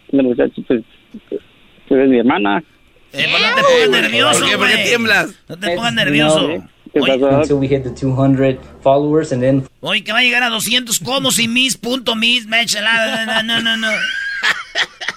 La 0.10 0.24
muchacha, 0.24 0.54
pues, 0.68 0.82
pues, 1.30 1.42
es 2.02 2.10
mi 2.10 2.20
hermana. 2.20 2.64
Eh, 3.14 3.28
pues 3.30 3.42
no 3.42 3.56
te 3.56 3.62
pongas 3.62 3.90
nervioso, 4.02 4.40
¿Por 4.40 4.50
qué? 4.50 4.58
¿Por 4.58 4.68
qué 4.68 4.74
güey. 4.74 4.86
tiemblas? 4.88 5.36
No 5.48 5.58
te 5.60 5.76
pongas 5.76 5.94
nervioso. 5.94 6.40
know, 6.48 6.48
¿Qué 6.48 6.54
Oye, 6.54 6.60
pasó? 6.62 6.75
Until 6.96 7.60
we 7.60 7.68
hit 7.68 7.84
the 7.84 7.92
200 7.92 8.58
followers, 8.82 9.34
and 9.34 9.42
then 9.42 9.68
oye, 9.82 10.02
que 10.02 10.14
va 10.14 10.20
a 10.20 10.24
llegar 10.24 10.44
a 10.44 10.50
200 10.50 11.00
como 11.00 11.32
si 11.32 11.48
mis 11.48 11.76
punto 11.76 12.16
mis 12.16 12.48
michelada. 12.48 13.44
No, 13.44 13.62
no, 13.62 13.76
no, 13.76 13.92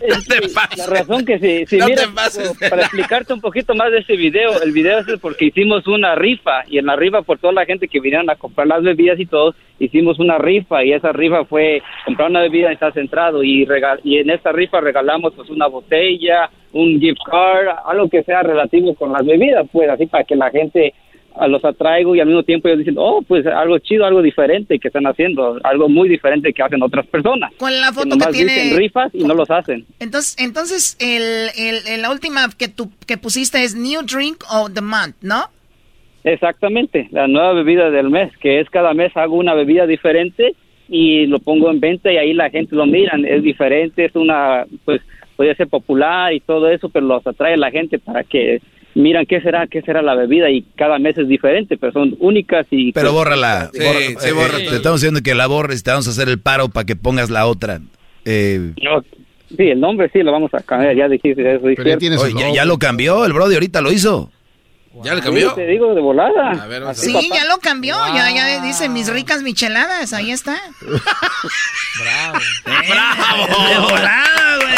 no. 0.00 0.16
La 0.76 0.86
razón 0.86 1.24
que 1.24 1.38
si, 1.38 1.66
si 1.66 1.78
No 1.78 1.86
mira, 1.86 2.02
te 2.02 2.08
pases 2.08 2.58
de 2.58 2.70
para 2.70 2.82
explicarte 2.82 3.32
un 3.32 3.40
poquito 3.40 3.74
más 3.74 3.90
de 3.90 3.98
ese 3.98 4.16
video, 4.16 4.62
el 4.62 4.72
video 4.72 4.98
es 4.98 5.06
porque 5.20 5.46
hicimos 5.46 5.86
una 5.86 6.14
rifa 6.14 6.62
y 6.68 6.78
en 6.78 6.86
la 6.86 6.96
rifa 6.96 7.22
por 7.22 7.38
toda 7.38 7.52
la 7.52 7.64
gente 7.64 7.88
que 7.88 8.00
vinieron 8.00 8.30
a 8.30 8.36
comprar 8.36 8.66
las 8.66 8.82
bebidas 8.82 9.18
y 9.18 9.26
todo, 9.26 9.54
hicimos 9.78 10.18
una 10.18 10.38
rifa 10.38 10.84
y 10.84 10.92
esa 10.92 11.12
rifa 11.12 11.44
fue 11.44 11.82
comprar 12.04 12.30
una 12.30 12.40
bebida 12.40 12.70
y 12.70 12.74
está 12.74 12.92
centrado 12.92 13.42
y 13.42 13.64
regal 13.64 14.00
y 14.04 14.18
en 14.18 14.30
esta 14.30 14.52
rifa 14.52 14.80
regalamos 14.80 15.32
pues 15.34 15.50
una 15.50 15.66
botella, 15.66 16.50
un 16.72 17.00
gift 17.00 17.20
card, 17.24 17.68
algo 17.86 18.08
que 18.08 18.22
sea 18.22 18.42
relativo 18.42 18.94
con 18.94 19.12
las 19.12 19.24
bebidas, 19.24 19.66
pues 19.72 19.88
así 19.88 20.06
para 20.06 20.24
que 20.24 20.36
la 20.36 20.50
gente 20.50 20.94
los 21.48 21.64
atraigo 21.64 22.14
y 22.16 22.20
al 22.20 22.26
mismo 22.26 22.42
tiempo 22.42 22.68
ellos 22.68 22.78
dicen, 22.80 22.96
oh, 22.98 23.22
pues 23.26 23.46
algo 23.46 23.78
chido, 23.78 24.04
algo 24.06 24.22
diferente 24.22 24.78
que 24.78 24.88
están 24.88 25.06
haciendo, 25.06 25.58
algo 25.64 25.88
muy 25.88 26.08
diferente 26.08 26.52
que 26.52 26.62
hacen 26.62 26.82
otras 26.82 27.06
personas. 27.06 27.52
Con 27.58 27.72
la 27.80 27.88
Que 27.88 27.94
foto 27.94 28.08
que 28.10 28.16
nomás 28.16 28.30
tiene... 28.32 28.52
dicen 28.52 28.76
rifas 28.78 29.14
y 29.14 29.24
no 29.24 29.34
los 29.34 29.50
hacen. 29.50 29.84
Entonces, 30.00 30.36
entonces 30.38 30.96
el, 31.00 31.50
el- 31.58 31.86
el- 31.88 32.02
la 32.02 32.10
última 32.10 32.48
que, 32.58 32.68
tú, 32.68 32.90
que 33.06 33.16
pusiste 33.18 33.62
es 33.62 33.74
New 33.74 34.00
Drink 34.02 34.42
of 34.50 34.72
the 34.74 34.80
Month, 34.80 35.16
¿no? 35.22 35.44
Exactamente, 36.24 37.08
la 37.12 37.28
nueva 37.28 37.52
bebida 37.52 37.90
del 37.90 38.10
mes, 38.10 38.32
que 38.38 38.58
es 38.60 38.68
cada 38.70 38.92
mes 38.94 39.16
hago 39.16 39.36
una 39.36 39.54
bebida 39.54 39.86
diferente 39.86 40.54
y 40.88 41.26
lo 41.26 41.38
pongo 41.38 41.70
en 41.70 41.78
venta 41.78 42.12
y 42.12 42.16
ahí 42.16 42.32
la 42.32 42.50
gente 42.50 42.74
lo 42.74 42.84
miran, 42.86 43.24
es 43.24 43.42
diferente, 43.44 44.06
es 44.06 44.14
una, 44.16 44.64
pues 44.84 45.00
puede 45.36 45.54
ser 45.54 45.68
popular 45.68 46.32
y 46.32 46.40
todo 46.40 46.68
eso, 46.68 46.88
pero 46.88 47.06
los 47.06 47.24
atrae 47.26 47.56
la 47.56 47.70
gente 47.70 47.98
para 48.00 48.24
que 48.24 48.60
miran 48.96 49.26
qué 49.26 49.40
será, 49.40 49.66
qué 49.66 49.82
será 49.82 50.02
la 50.02 50.14
bebida 50.14 50.50
y 50.50 50.62
cada 50.76 50.98
mes 50.98 51.16
es 51.18 51.28
diferente, 51.28 51.76
pero 51.76 51.92
son 51.92 52.16
únicas 52.18 52.66
y... 52.70 52.92
Pero 52.92 53.08
pues, 53.08 53.14
bórrala. 53.14 53.70
Sí, 53.72 53.78
Borra- 53.80 54.20
sí, 54.20 54.28
eh, 54.28 54.32
borra 54.32 54.58
eh, 54.58 54.66
te 54.68 54.76
estamos 54.76 55.00
diciendo 55.00 55.20
que 55.22 55.34
la 55.34 55.46
borres, 55.46 55.82
te 55.82 55.90
vamos 55.90 56.08
a 56.08 56.10
hacer 56.10 56.28
el 56.28 56.38
paro 56.40 56.68
para 56.68 56.86
que 56.86 56.96
pongas 56.96 57.30
la 57.30 57.46
otra. 57.46 57.80
Eh, 58.24 58.72
no, 58.82 59.02
sí, 59.56 59.62
el 59.68 59.78
nombre 59.80 60.10
sí 60.12 60.22
lo 60.22 60.32
vamos 60.32 60.52
a 60.54 60.60
cambiar, 60.60 60.96
ya 60.96 61.08
dijiste 61.08 61.56
eso. 61.56 61.66
oye, 61.66 62.34
ya, 62.38 62.52
ya 62.52 62.64
lo 62.64 62.78
cambió, 62.78 63.24
el 63.24 63.32
Brody 63.32 63.54
ahorita 63.54 63.80
lo 63.80 63.92
hizo. 63.92 64.30
¿Ya 65.02 65.14
le 65.14 65.22
Sí, 65.22 65.46
te 65.54 65.66
digo 65.66 65.94
de 65.94 66.00
volada. 66.00 66.52
A 66.62 66.66
ver, 66.66 66.82
vamos 66.82 66.98
a 66.98 67.02
Sí, 67.02 67.30
ya 67.32 67.44
lo 67.44 67.58
cambió, 67.58 67.96
ya, 68.14 68.30
ya 68.30 68.60
dice 68.62 68.88
mis 68.88 69.08
ricas 69.08 69.42
micheladas, 69.42 70.12
ahí 70.12 70.30
está. 70.32 70.60
¡Bravo! 70.80 72.38
De 73.68 73.78
volada, 73.78 74.56
güey. 74.56 74.76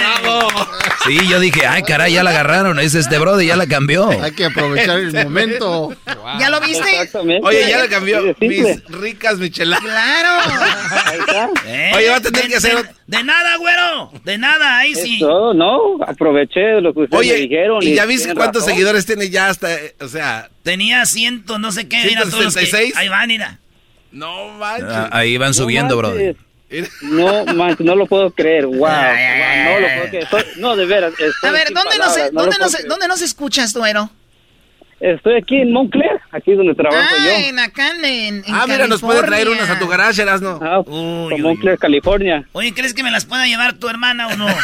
Sí, 1.07 1.27
yo 1.29 1.41
dije, 1.41 1.67
ay, 1.67 1.83
caray, 1.83 2.13
ya 2.13 2.23
la 2.23 2.31
agarraron. 2.31 2.79
Es 2.81 2.95
este 2.95 3.19
Brody, 3.19 3.47
ya 3.47 3.57
la 3.57 3.67
cambió. 3.67 4.11
Hay 4.23 4.33
que 4.33 4.47
aprovechar 4.47 4.99
el 4.99 5.13
momento. 5.25 5.95
¿Ya 6.39 6.51
lo 6.51 6.61
viste? 6.61 6.91
Exactamente. 6.91 7.47
Oye, 7.47 7.69
ya 7.69 7.83
le 7.83 7.89
cambió. 7.89 8.35
Mis 8.41 8.85
ricas 8.87 9.39
micheladas. 9.39 9.85
Claro. 9.85 10.43
Ahí 11.07 11.19
está. 11.19 11.51
Eh, 11.67 11.93
Oye, 11.97 12.11
va 12.11 12.17
a 12.17 12.21
tener 12.21 12.49
que 12.49 12.57
hacer 12.57 12.95
De, 13.09 13.25
nada, 13.25 13.57
güero. 13.57 14.13
De 14.23 14.37
nada, 14.39 14.79
ahí 14.79 14.95
sí. 14.95 15.17
Eso, 15.17 15.55
no, 15.55 15.97
aproveché 16.07 16.81
lo 16.83 16.93
que 16.93 17.01
ustedes 17.01 17.27
me 17.27 17.35
dijeron. 17.37 17.83
¿y 17.83 17.95
ya 17.95 18.05
viste 18.05 18.35
cuántos 18.35 18.63
razón. 18.63 18.75
seguidores 18.75 19.07
tiene 19.07 19.31
ya 19.31 19.49
hasta, 19.49 19.75
eh, 19.75 19.95
o 20.01 20.09
sea, 20.09 20.51
Tenía 20.63 21.05
ciento, 21.07 21.59
no 21.59 21.73
sé 21.73 21.89
qué. 21.89 22.05
Mira 22.05 22.21
todos 22.25 22.45
los 22.45 22.55
que- 22.55 22.67
166? 22.67 22.97
Ahí 22.97 23.09
van, 23.09 23.27
mira. 23.29 23.59
no 24.13 24.51
manches. 24.59 24.89
Ah, 24.91 25.09
ahí 25.13 25.39
van 25.39 25.55
subiendo, 25.55 26.01
manches. 26.01 26.37
No, 27.01 27.47
manches, 27.47 27.87
no 27.87 27.97
lo 27.97 28.05
puedo 28.07 28.31
creer. 28.31 28.67
Wow, 28.67 28.77
wow, 28.77 28.89
no 29.65 29.81
lo 29.81 29.87
puedo 29.89 30.09
creer. 30.11 30.25
Estoy- 30.25 30.45
no, 30.59 30.77
de 30.77 30.85
veras. 30.85 31.15
A 31.43 31.51
ver, 31.51 31.69
¿dónde 31.73 31.97
nos, 31.97 32.09
palabras, 32.09 32.33
no 32.33 32.41
lo 32.41 32.41
dónde, 32.43 32.59
nos, 32.59 32.75
creer. 32.75 32.89
¿dónde 32.91 33.09
nos 33.09 33.23
escuchas, 33.23 33.73
Duero? 33.73 34.11
Estoy 35.01 35.37
aquí 35.37 35.57
en 35.61 35.73
Montclair, 35.73 36.19
aquí 36.33 36.55
donde 36.55 36.75
trabajo 36.75 37.07
Ah, 37.09 37.25
yo. 37.25 37.49
en 37.49 37.59
acá 37.61 37.91
en, 37.91 38.05
en 38.05 38.43
ah, 38.49 38.65
mira, 38.69 38.87
nos 38.89 39.01
puede 39.01 39.21
traer 39.21 39.45
California. 39.45 39.65
unas 39.65 39.77
a 39.77 39.79
tu 39.79 39.87
garage, 39.89 40.23
Erasno. 40.23 40.59
Ah, 40.61 40.81
Uy, 40.81 41.35
en 41.35 41.35
uy, 41.35 41.41
Montclair, 41.43 41.79
California. 41.79 42.45
Oye, 42.53 42.73
¿crees 42.75 42.95
que 42.95 43.05
me 43.05 43.11
las 43.13 43.25
pueda 43.25 43.47
llevar 43.47 43.75
tu 43.75 43.89
hermana 43.89 44.27
o 44.29 44.37
no? 44.37 44.47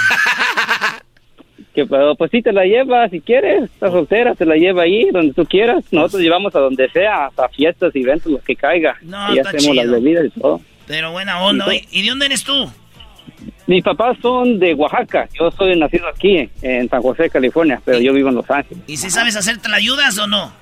Que 1.74 1.86
pero, 1.86 2.14
pues 2.14 2.30
sí 2.30 2.40
te 2.40 2.52
la 2.52 2.64
lleva 2.64 3.08
si 3.08 3.20
quieres. 3.20 3.64
Estás 3.64 3.90
soltera, 3.90 4.34
te 4.36 4.46
la 4.46 4.54
lleva 4.54 4.82
ahí 4.84 5.10
donde 5.10 5.32
tú 5.34 5.44
quieras. 5.44 5.84
Nosotros 5.90 6.22
llevamos 6.22 6.54
a 6.54 6.60
donde 6.60 6.88
sea, 6.90 7.26
hasta 7.26 7.48
fiestas, 7.48 7.90
eventos, 7.96 8.30
lo 8.30 8.38
que 8.38 8.54
caiga. 8.54 8.96
No, 9.02 9.34
y 9.34 9.38
está 9.38 9.48
hacemos 9.50 9.64
chido. 9.76 9.82
las 9.82 9.90
bebidas 9.90 10.24
y 10.26 10.40
todo. 10.40 10.60
Pero 10.86 11.10
buena 11.10 11.40
onda. 11.42 11.66
Oye, 11.66 11.84
¿y 11.90 12.02
de 12.02 12.10
dónde 12.10 12.26
eres 12.26 12.44
tú? 12.44 12.70
Mis 13.66 13.82
papás 13.82 14.16
son 14.20 14.58
de 14.58 14.74
Oaxaca. 14.74 15.28
Yo 15.38 15.50
soy 15.50 15.78
nacido 15.78 16.08
aquí, 16.08 16.48
en 16.62 16.88
San 16.88 17.02
José, 17.02 17.30
California, 17.30 17.80
pero 17.84 17.98
yo 17.98 18.12
vivo 18.12 18.28
en 18.28 18.36
Los 18.36 18.50
Ángeles. 18.50 18.82
¿Y 18.86 18.96
si 18.96 19.10
sabes 19.10 19.36
hacer 19.36 19.58
te 19.58 19.68
la 19.68 19.76
ayudas 19.76 20.18
o 20.18 20.26
no? 20.26 20.52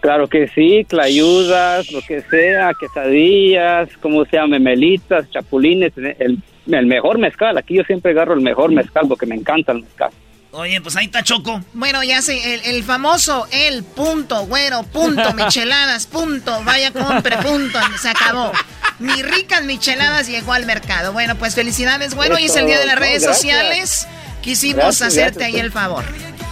Claro 0.00 0.28
que 0.28 0.46
sí, 0.48 0.84
clayudas, 0.88 1.90
lo 1.90 2.00
que 2.02 2.20
sea, 2.22 2.70
quesadillas, 2.78 3.88
como 4.00 4.24
sea, 4.26 4.46
memelitas, 4.46 5.28
chapulines, 5.30 5.92
el, 5.96 6.38
el 6.68 6.86
mejor 6.86 7.18
mezcal. 7.18 7.58
Aquí 7.58 7.74
yo 7.74 7.82
siempre 7.82 8.12
agarro 8.12 8.34
el 8.34 8.40
mejor 8.40 8.72
mezcal 8.72 9.06
porque 9.08 9.26
me 9.26 9.34
encanta 9.34 9.72
el 9.72 9.82
mezcal. 9.82 10.10
Oye, 10.50 10.80
pues 10.80 10.96
ahí 10.96 11.04
está 11.06 11.22
Choco. 11.22 11.62
Bueno, 11.74 12.02
ya 12.02 12.22
sé, 12.22 12.54
el, 12.54 12.62
el 12.76 12.82
famoso 12.84 13.46
el 13.50 13.84
punto, 13.84 14.46
güero, 14.46 14.82
punto, 14.82 15.32
micheladas, 15.34 16.06
punto, 16.06 16.62
vaya 16.64 16.90
compre, 16.92 17.36
punto, 17.38 17.78
se 18.00 18.08
acabó. 18.08 18.50
Ni 18.98 19.22
ricas 19.22 19.62
micheladas 19.64 20.26
llegó 20.26 20.54
al 20.54 20.64
mercado. 20.66 21.12
Bueno, 21.12 21.36
pues 21.36 21.54
felicidades, 21.54 22.14
güero, 22.14 22.36
hoy 22.36 22.44
es 22.44 22.56
el 22.56 22.66
día 22.66 22.78
de 22.80 22.86
las 22.86 22.94
No, 22.96 23.00
redes 23.02 23.22
gracias. 23.22 23.36
sociales. 23.36 24.08
Quisimos 24.42 24.76
Gracias, 24.84 25.08
hacerte 25.08 25.38
gracias. 25.40 25.54
ahí 25.54 25.60
el 25.60 25.70
favor. 25.72 26.04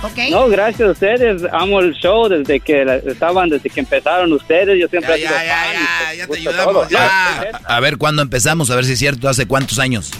¿Ok? 0.02 0.18
No, 0.30 0.46
gracias 0.48 0.86
a 0.88 0.92
ustedes. 0.92 1.42
Amo 1.52 1.80
el 1.80 1.94
show 1.94 2.28
desde 2.28 2.60
que 2.60 2.84
la- 2.84 2.96
estaban, 2.96 3.48
desde 3.48 3.70
que 3.70 3.80
empezaron 3.80 4.30
ustedes. 4.32 4.78
Yo 4.78 4.88
siempre 4.88 5.14
he 5.14 5.18
sido 5.18 5.30
fan 5.30 6.16
y, 6.22 6.26
pues, 6.26 6.44
gusta 6.44 6.64
todo. 6.64 6.86
A 7.64 7.80
ver 7.80 7.96
cuándo 7.96 8.20
empezamos, 8.22 8.70
a 8.70 8.76
ver 8.76 8.84
si 8.84 8.92
es 8.92 8.98
cierto, 8.98 9.28
hace 9.28 9.46
cuántos 9.46 9.78
años. 9.78 10.10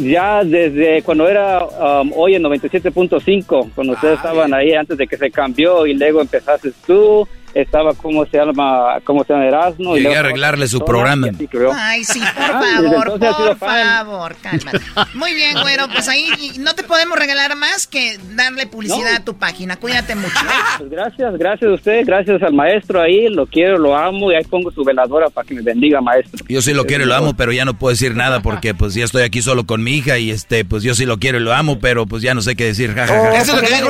Ya 0.00 0.42
desde 0.44 1.02
cuando 1.02 1.28
era 1.28 1.62
um, 1.62 2.12
hoy 2.16 2.34
en 2.34 2.42
97.5, 2.42 3.70
cuando 3.74 3.92
ustedes 3.92 4.16
estaban 4.16 4.54
ahí 4.54 4.72
antes 4.72 4.96
de 4.96 5.06
que 5.06 5.18
se 5.18 5.30
cambió 5.30 5.86
y 5.86 5.94
luego 5.94 6.22
empezaste 6.22 6.72
tú, 6.86 7.28
estaba 7.54 7.94
como 7.94 8.24
se 8.26 8.36
llama, 8.38 8.98
cómo 9.04 9.24
se 9.24 9.32
llama 9.32 9.46
Erasmo. 9.46 9.96
y 9.96 9.98
Llegué 10.00 10.02
luego 10.10 10.16
a 10.16 10.20
arreglarle 10.20 10.66
su 10.68 10.84
programa. 10.84 11.26
y 11.28 11.30
así 11.30 11.48
creo. 11.48 11.72
Ay, 11.74 12.04
sí, 12.04 12.20
por 12.20 12.44
Ah, 12.44 12.62
favor, 12.82 13.18
por 13.20 13.56
favor, 13.58 14.36
cálmate. 14.42 14.78
Muy 15.14 15.34
bien, 15.34 15.54
güero, 15.60 15.86
pues 15.92 16.08
ahí 16.08 16.26
y 16.40 16.58
no 16.58 16.74
te 16.74 16.82
podemos 16.84 17.18
regalar 17.18 17.56
más 17.56 17.86
que 17.86 18.18
darle 18.34 18.66
publicidad 18.66 19.10
No. 19.12 19.16
a 19.16 19.24
tu 19.24 19.36
página. 19.38 19.76
Cuídate 19.76 20.14
mucho. 20.14 20.34
Pues 20.78 20.90
gracias, 20.90 21.38
gracias 21.38 21.70
a 21.70 21.74
usted, 21.74 22.02
gracias 22.06 22.42
al 22.42 22.52
maestro 22.54 23.00
ahí, 23.00 23.28
lo 23.28 23.46
quiero, 23.46 23.78
lo 23.78 23.96
amo 23.96 24.30
y 24.32 24.34
ahí 24.36 24.44
pongo 24.44 24.70
su 24.70 24.84
veladora 24.84 25.28
para 25.30 25.46
que 25.46 25.54
me 25.54 25.62
bendiga, 25.62 26.00
maestro. 26.00 26.44
Yo 26.48 26.62
sí 26.62 26.72
lo 26.74 26.84
quiero 26.86 27.04
y 27.04 27.06
lo 27.06 27.14
amo, 27.14 27.34
pero 27.36 27.52
ya 27.52 27.64
no 27.64 27.74
puedo 27.74 27.90
decir 27.90 28.14
nada 28.14 28.40
porque 28.40 28.74
pues 28.74 28.94
ya 28.94 29.04
estoy 29.04 29.22
aquí 29.22 29.42
solo 29.42 29.64
con 29.66 29.82
mi 29.82 29.92
hija 29.96 30.18
y 30.18 30.30
este, 30.30 30.64
pues 30.64 30.82
yo 30.82 30.94
sí 30.94 31.04
lo 31.06 31.18
quiero 31.18 31.38
y 31.38 31.42
lo 31.42 31.52
amo, 31.52 31.78
pero 31.80 32.06
pues 32.06 32.22
ya 32.22 32.34
no 32.34 32.42
sé 32.42 32.56
qué 32.56 32.64
decir. 32.64 32.94
ja, 32.94 33.06
ja, 33.06 33.14
ja. 33.14 33.30
Pues, 33.30 33.32
le 33.32 33.38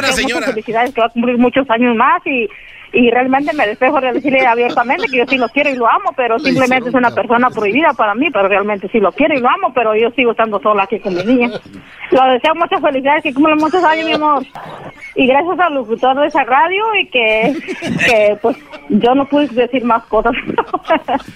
deseo 0.00 0.30
Muchas 0.30 0.44
felicidades, 0.50 0.94
que 0.94 1.00
va 1.00 1.06
a 1.06 1.10
cumplir 1.10 1.38
muchos 1.38 1.68
años 1.70 1.94
más 1.96 2.22
y, 2.26 2.48
y 2.92 3.10
realmente 3.10 3.52
me 3.54 3.66
despejo 3.66 4.00
de 4.00 4.12
decirle 4.12 4.46
abiertamente 4.46 5.06
que 5.08 5.18
yo 5.18 5.24
sí 5.28 5.38
lo 5.38 5.48
quiero 5.48 5.70
y 5.70 5.76
lo 5.76 5.86
amo, 5.88 6.12
pero 6.16 6.38
simplemente 6.38 6.88
es 6.88 6.94
una 6.94 7.10
persona 7.10 7.48
prohibida 7.50 7.92
para 7.94 8.14
mí, 8.14 8.28
pero 8.32 8.48
realmente 8.48 8.88
sí 8.90 8.98
lo 8.98 9.12
quiero 9.12 9.34
y 9.34 9.40
lo 9.40 9.48
amo, 9.48 9.72
pero 9.74 9.94
yo 9.94 10.10
sigo 10.16 10.32
estando 10.32 10.60
sola 10.60 10.82
aquí 10.84 10.98
con 10.98 11.14
mi 11.14 11.22
niña. 11.24 11.48
Lo 12.10 12.24
deseo 12.32 12.54
muchas 12.56 12.80
felicidades, 12.80 13.22
que 13.22 13.32
cumplan 13.34 13.58
muchos 13.58 13.82
años, 13.84 14.06
mi 14.06 14.12
amor. 14.14 14.44
Y 15.14 15.26
gracias 15.26 15.58
al 15.60 15.74
locutor 15.74 16.20
de 16.20 16.26
esa 16.26 16.42
radio 16.44 16.82
y 17.00 17.08
que, 17.10 17.56
que 18.06 18.38
pues 18.42 18.56
yo 18.88 19.14
no 19.14 19.24
pude 19.26 19.46
decir 19.48 19.84
más 19.84 20.04
cosas. 20.04 20.32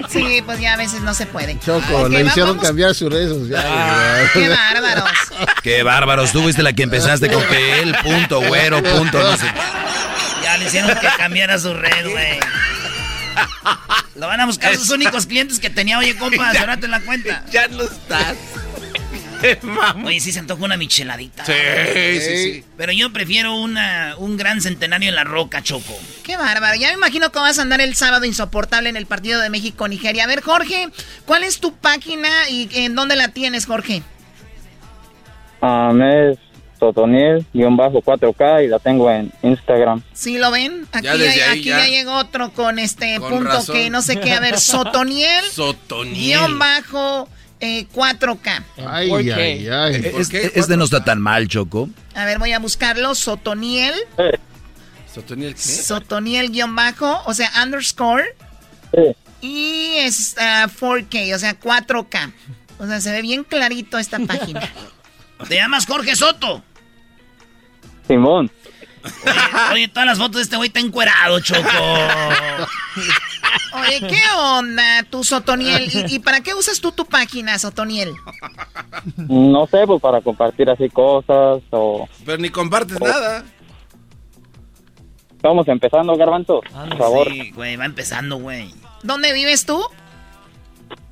Sí, 0.09 0.43
pues 0.45 0.61
ya 0.61 0.75
a 0.75 0.77
veces 0.77 1.01
no 1.03 1.15
se 1.15 1.27
puede. 1.27 1.59
Choco, 1.59 2.03
Ok, 2.05 2.09
le 2.11 2.21
hicieron 2.23 2.53
vamos. 2.57 2.67
cambiar 2.67 2.95
sus 2.95 3.11
redes 3.13 3.31
sociales. 3.31 4.31
Qué 4.33 4.49
bárbaros. 4.75 5.33
Qué 5.63 5.83
bárbaros, 5.83 6.33
tú 6.33 6.41
fuiste 6.43 6.63
la 6.63 6.73
que 6.73 6.83
empezaste 6.85 7.31
con 7.31 7.43
que 7.45 7.81
él, 7.81 7.95
punto, 8.03 8.41
güero, 8.43 8.83
punto, 8.83 9.19
no 9.19 9.37
sé. 9.37 9.47
Ya 10.43 10.57
le 10.59 10.67
hicieron 10.67 10.91
que 10.99 11.07
cambiara 11.45 11.59
su 11.59 11.75
red, 11.75 12.11
güey. 12.11 12.41
Lo 14.17 14.27
van 14.29 14.41
a 14.41 14.47
buscar 14.47 14.75
sus 14.77 14.91
únicos 14.91 15.27
clientes 15.27 15.59
que 15.59 15.71
tenía. 15.71 15.99
Oye, 15.99 16.17
compa, 16.17 16.53
cerrate 16.55 16.89
la 16.89 17.01
cuenta. 17.01 17.45
Ya 17.51 17.69
no 17.69 17.83
estás. 17.83 18.37
Oye, 20.05 20.21
sí 20.21 20.33
se 20.33 20.39
antoja 20.39 20.65
una 20.65 20.77
micheladita. 20.79 21.45
Sí, 21.45 21.53
sí, 21.93 22.37
sí. 22.37 22.65
Pero 22.79 22.93
yo 22.93 23.13
prefiero 23.13 23.55
una, 23.57 24.15
un 24.17 24.39
gran 24.39 24.63
centenario 24.63 25.11
en 25.11 25.15
la 25.15 25.25
roca, 25.25 25.63
Choco. 25.63 25.99
Qué 26.23 26.37
bárbaro. 26.37 26.77
Ya 26.77 26.89
me 26.89 26.95
imagino 26.95 27.31
que 27.31 27.39
vas 27.39 27.59
a 27.59 27.63
andar 27.63 27.83
el 27.83 27.95
sábado 27.95 28.25
insoportable 28.25 28.89
en 28.89 28.97
el 28.97 29.07
partido 29.07 29.41
de 29.41 29.51
México-Nigeria. 29.51 30.25
A 30.25 30.27
ver, 30.27 30.41
Jorge, 30.41 30.89
¿cuál 31.27 31.45
es 31.45 31.61
tu 31.61 31.75
página 31.77 32.49
y 32.49 32.71
en 32.73 32.95
dónde 32.95 33.17
la 33.17 33.29
tienes, 33.29 33.67
Jorge? 33.67 34.03
Um, 35.61 36.01
es 36.01 36.39
Sotoniel-4K 36.93 38.65
y 38.65 38.69
la 38.69 38.79
tengo 38.79 39.11
en 39.11 39.33
Instagram. 39.43 40.03
¿Sí 40.13 40.39
lo 40.39 40.51
ven? 40.51 40.87
Aquí, 40.93 41.05
Ya 41.05 41.17
desde 41.17 41.39
ya, 41.39 41.51
ahí 41.51 41.59
aquí 41.61 41.69
ya. 41.69 41.79
ya 41.79 41.87
llegó 41.89 42.15
otro 42.17 42.53
con 42.53 42.79
este 42.79 43.19
Con 43.19 43.31
punto 43.31 43.51
razón. 43.51 43.77
que 43.77 43.91
no 43.91 44.03
sé 44.03 44.21
qué. 44.21 44.33
A 44.33 44.41
ver, 44.41 44.59
Sotoniel. 44.59 45.45
Sotoniel. 45.53 46.15
Guión 46.39 46.59
bajo 46.59 47.29
eh, 47.61 47.87
4K. 47.95 48.63
Ay, 48.87 49.11
ay, 49.31 49.69
ay. 49.69 50.13
Es- 50.17 50.33
Este 50.33 50.77
no 50.77 50.85
está 50.85 51.05
tan 51.05 51.21
mal, 51.21 51.49
Choco. 51.49 51.89
A 52.15 52.25
ver, 52.25 52.39
voy 52.39 52.53
a 52.53 52.59
buscarlo. 52.59 53.15
Sotoniel. 53.15 53.95
¿Sotoniel 55.13 55.55
qué? 55.55 55.61
Sotoniel 55.61 56.51
guion 56.51 56.75
bajo, 56.75 57.23
o 57.27 57.35
sea, 57.35 57.51
underscore. 57.63 58.25
Y 59.41 59.95
es 59.99 60.37
ah, 60.39 60.69
4K, 60.69 61.35
o 61.35 61.39
sea, 61.39 61.59
4K. 61.61 62.33
O 62.79 62.87
sea, 62.87 63.01
se 63.01 63.13
ve 63.13 63.23
bien 63.23 63.45
clarito 63.45 63.99
esta 63.99 64.19
página. 64.19 64.61
Te 65.49 65.57
llamas 65.57 65.87
Jorge 65.87 66.17
Soto. 66.17 66.63
Simón. 68.07 68.51
Oye, 69.05 69.73
oye, 69.73 69.89
todas 69.89 70.07
las 70.07 70.19
fotos 70.19 70.37
de 70.37 70.43
este 70.43 70.57
güey 70.57 70.69
está 70.69 70.81
encuerado, 70.81 71.41
Choco. 71.41 71.69
Oye, 73.75 74.01
¿qué 74.01 74.23
onda, 74.37 75.03
tú, 75.11 75.25
Sotoniel? 75.25 75.91
¿Y, 75.93 76.15
y 76.15 76.19
para 76.21 76.41
qué 76.41 76.55
usas 76.55 76.81
tú 76.81 76.93
tu 76.93 77.05
página, 77.05 77.59
Sotoniel? 77.59 78.13
No 79.17 79.67
sé, 79.67 79.87
pues 79.87 80.01
para 80.01 80.21
compartir 80.21 80.71
así 80.71 80.89
cosas 80.89 81.63
o... 81.71 82.09
Pero 82.25 82.39
ni 82.39 82.49
compartes 82.51 83.01
nada. 83.01 83.45
Estamos 85.37 85.69
empezando, 85.69 86.17
Garbanzo. 86.17 86.63
Por 86.63 86.97
favor. 86.97 87.29
Sí, 87.31 87.51
güey, 87.51 87.77
va 87.77 87.85
empezando, 87.85 88.39
güey. 88.39 88.73
¿Dónde 89.03 89.35
vives 89.35 89.67
tú? 89.67 89.85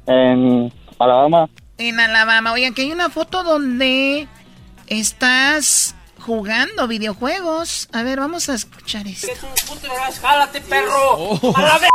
En 0.06 0.72
Alabama. 0.98 1.50
En 1.76 2.00
Alabama. 2.00 2.52
Oye, 2.52 2.68
aquí 2.68 2.82
hay 2.82 2.92
una 2.92 3.10
foto 3.10 3.42
donde 3.42 4.26
estás 4.86 5.94
jugando 6.22 6.88
videojuegos. 6.88 7.88
A 7.92 8.02
ver, 8.02 8.20
vamos 8.20 8.48
a 8.48 8.54
escuchar 8.54 9.06
esto. 9.06 9.28
¡Jálate, 10.20 10.60
perro! 10.62 11.38
¡A 11.54 11.62
la 11.62 11.78
v 11.78 11.88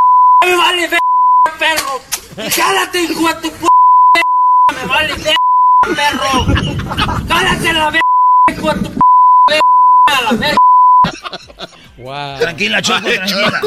me 0.45 0.55
vale 0.55 0.87
v 0.87 0.97
perro! 1.57 2.01
¡Jálate, 2.49 3.01
hijo 3.03 3.27
de 3.27 3.33
tu 3.35 3.51
p 3.51 3.67
¡Me 4.75 4.85
vale 4.85 5.13
v 5.13 5.35
perro! 5.95 6.45
¡Jálate 7.27 7.73
la 7.73 7.89
v 7.89 7.99
hijo 8.51 8.73
de 8.73 8.79
tu 8.81 8.93
p 8.93 8.99
¡A 10.07 10.21
la 10.21 10.57
v 11.97 12.37
Tranquila, 12.39 12.81
Choco, 12.81 13.01
tranquila. 13.09 13.61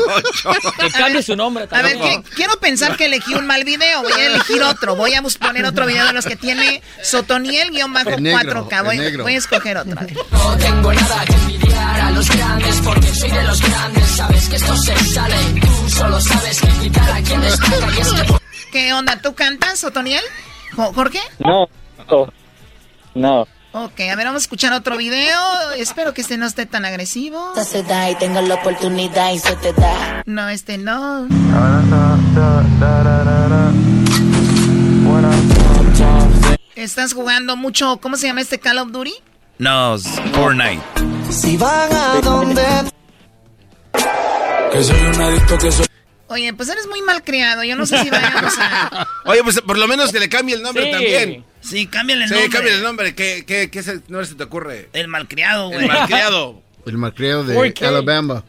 Que 0.81 0.91
cambie 0.91 1.23
su 1.23 1.35
nombre 1.37 1.67
A 1.71 1.83
ver, 1.83 1.99
que- 1.99 2.23
quiero 2.35 2.57
pensar 2.61 2.97
que 2.97 3.07
elegí 3.07 3.35
un 3.35 3.47
mal 3.47 3.65
video. 3.65 4.03
Voy 4.03 4.13
a 4.13 4.27
elegir 4.27 4.63
otro. 4.63 4.95
Voy 4.97 5.15
a 5.15 5.23
poner 5.23 5.65
otro 5.65 5.87
video 5.87 6.07
de 6.07 6.13
los 6.13 6.25
que 6.27 6.37
tiene 6.37 6.83
Sotoniel-4K. 7.03 8.15
En 8.17 8.23
negro, 8.23 8.67
Voy, 8.85 9.17
voy 9.17 9.35
a 9.35 9.39
escoger 9.39 9.77
otro. 9.79 9.99
a 9.99 10.05
ver. 10.05 10.17
No 10.33 10.57
tengo 10.59 10.93
nada 10.93 11.25
que 11.25 11.33
envidiar 11.35 12.01
a 12.01 12.11
los 12.13 12.29
grandes 12.31 12.81
porque 12.85 13.15
soy 13.15 13.31
de 13.31 13.43
los 13.45 13.61
grandes. 13.63 14.07
Sabes 14.11 14.49
que 14.49 14.57
esto 14.57 14.77
se 14.77 14.97
sale. 15.07 15.37
Tú 15.61 15.89
solo 15.91 16.21
sabes 16.21 16.61
criticar 16.61 17.11
a 17.11 17.23
quien 17.23 17.41
destaca 17.41 17.87
y 17.97 18.01
es 18.01 18.13
que 18.13 18.41
¿Qué 18.73 18.93
onda? 18.93 19.21
¿Tú 19.21 19.35
cantas, 19.35 19.81
Sotoniel? 19.81 20.23
Jo- 20.77 20.93
¿Jorge? 20.93 21.21
No, 21.41 21.69
no. 23.15 23.47
No. 23.73 23.85
Ok, 23.85 24.01
a 24.01 24.17
ver, 24.17 24.27
vamos 24.27 24.43
a 24.43 24.45
escuchar 24.45 24.73
otro 24.73 24.97
video. 24.97 25.39
Espero 25.77 26.13
que 26.13 26.23
este 26.23 26.37
no 26.37 26.47
esté 26.47 26.67
tan 26.67 26.85
agresivo. 26.85 27.53
Se 27.65 27.83
da 27.83 28.11
y 28.11 28.17
tengo 28.17 28.41
la 28.41 28.55
oportunidad 28.57 29.33
y 29.33 29.39
se 29.39 29.55
te 29.57 29.73
da. 29.73 30.23
No, 30.27 30.49
este 30.49 30.77
no. 30.79 31.29
¿Estás 36.77 37.13
jugando 37.15 37.57
mucho? 37.57 37.99
¿Cómo 37.99 38.17
se 38.17 38.27
llama 38.27 38.41
este 38.41 38.59
Call 38.59 38.79
of 38.79 38.91
Duty? 38.93 39.15
No, 39.59 39.95
es 39.97 40.05
Fortnite. 40.33 40.81
Si 41.31 41.57
van 41.57 41.93
a 41.93 42.21
donde. 42.23 42.63
Que 44.73 44.83
soy 44.85 45.01
un 45.01 45.21
adicto 45.21 45.59
que 45.59 45.73
soy. 45.73 45.87
Oye, 46.29 46.53
pues 46.55 46.69
eres 46.69 46.87
muy 46.87 47.03
mal 47.03 47.23
criado. 47.25 47.65
Yo 47.65 47.77
no 47.77 47.87
sé 47.87 47.99
si 48.03 48.11
vayamos 48.11 48.55
a. 48.59 49.07
Oye, 49.27 49.43
pues 49.43 49.61
por 49.61 49.79
lo 49.79 49.87
menos 49.89 50.13
que 50.13 50.21
le 50.21 50.29
cambie 50.29 50.55
el 50.55 50.63
nombre 50.63 50.85
Sí. 50.85 50.91
también. 50.93 51.45
Sí, 51.61 51.87
cámbiale 51.87 52.25
el 52.25 52.29
sí, 52.29 52.35
nombre. 52.35 52.51
cámbiale 52.51 52.77
el 52.79 52.83
nombre. 52.83 53.15
¿Qué, 53.15 53.45
qué, 53.47 53.71
qué 53.71 53.83
nombre 54.09 54.27
se 54.27 54.35
te 54.35 54.45
ocurre? 54.45 54.89
El 54.93 55.09
malcriado, 55.09 55.69
güey. 55.69 55.81
El 55.83 55.87
malcriado. 55.89 56.63
El 56.87 56.99
malcriado 56.99 57.45
¿Por 57.45 57.73
de? 57.75 57.87
Alabama. 57.87 58.45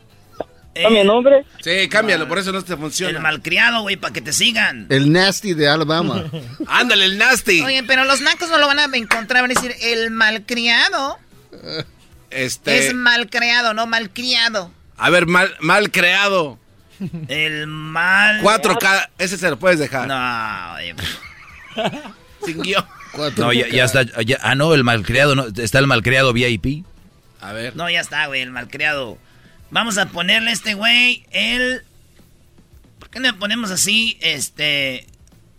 ¿Cambia 0.73 1.01
el 1.01 1.07
nombre? 1.07 1.45
Sí, 1.61 1.89
cámbialo, 1.89 2.29
por 2.29 2.39
eso 2.39 2.53
no 2.53 2.61
te 2.61 2.77
funciona. 2.77 3.17
El 3.17 3.21
malcriado, 3.21 3.81
güey, 3.81 3.97
para 3.97 4.13
que 4.13 4.21
te 4.21 4.31
sigan. 4.31 4.87
El 4.89 5.11
nasty 5.11 5.53
de 5.53 5.67
Alabama. 5.67 6.23
Ándale, 6.67 7.05
el 7.05 7.17
nasty. 7.17 7.61
Oye, 7.61 7.83
pero 7.83 8.05
los 8.05 8.21
nacos 8.21 8.49
no 8.49 8.57
lo 8.57 8.67
van 8.67 8.79
a 8.79 8.85
encontrar. 8.85 9.41
Van 9.41 9.51
a 9.51 9.53
decir, 9.53 9.75
el 9.81 10.11
malcriado 10.11 11.19
Este. 12.29 12.87
es 12.87 12.93
malcriado, 12.93 13.73
no 13.73 13.85
malcriado. 13.85 14.71
A 14.97 15.09
ver, 15.09 15.25
mal, 15.25 15.53
mal 15.59 15.91
creado. 15.91 16.57
El 17.27 17.67
mal. 17.67 18.41
4K, 18.41 19.09
ese 19.17 19.37
se 19.37 19.49
lo 19.49 19.59
puedes 19.59 19.79
dejar. 19.79 20.07
No, 20.07 20.73
oye. 20.75 20.95
Sin 22.45 22.61
guion. 22.61 22.85
No, 23.37 23.53
ya, 23.53 23.67
ya 23.67 23.83
está. 23.85 24.03
ya- 24.23 24.39
ah, 24.41 24.55
no, 24.55 24.73
el 24.73 24.83
malcriado, 24.83 25.35
no, 25.35 25.45
está 25.47 25.77
el 25.79 25.87
malcriado 25.87 26.33
VIP. 26.33 26.83
A 27.41 27.53
ver. 27.53 27.75
No, 27.75 27.89
ya 27.89 27.99
está, 28.01 28.25
güey, 28.27 28.41
el 28.41 28.51
malcriado. 28.51 29.17
Vamos 29.69 29.97
a 29.97 30.05
ponerle 30.07 30.49
a 30.51 30.53
este 30.53 30.73
güey 30.75 31.25
el. 31.31 31.81
¿Por 32.99 33.09
qué 33.09 33.19
no 33.19 33.27
le 33.27 33.33
ponemos 33.33 33.71
así? 33.71 34.17
Este. 34.21 35.05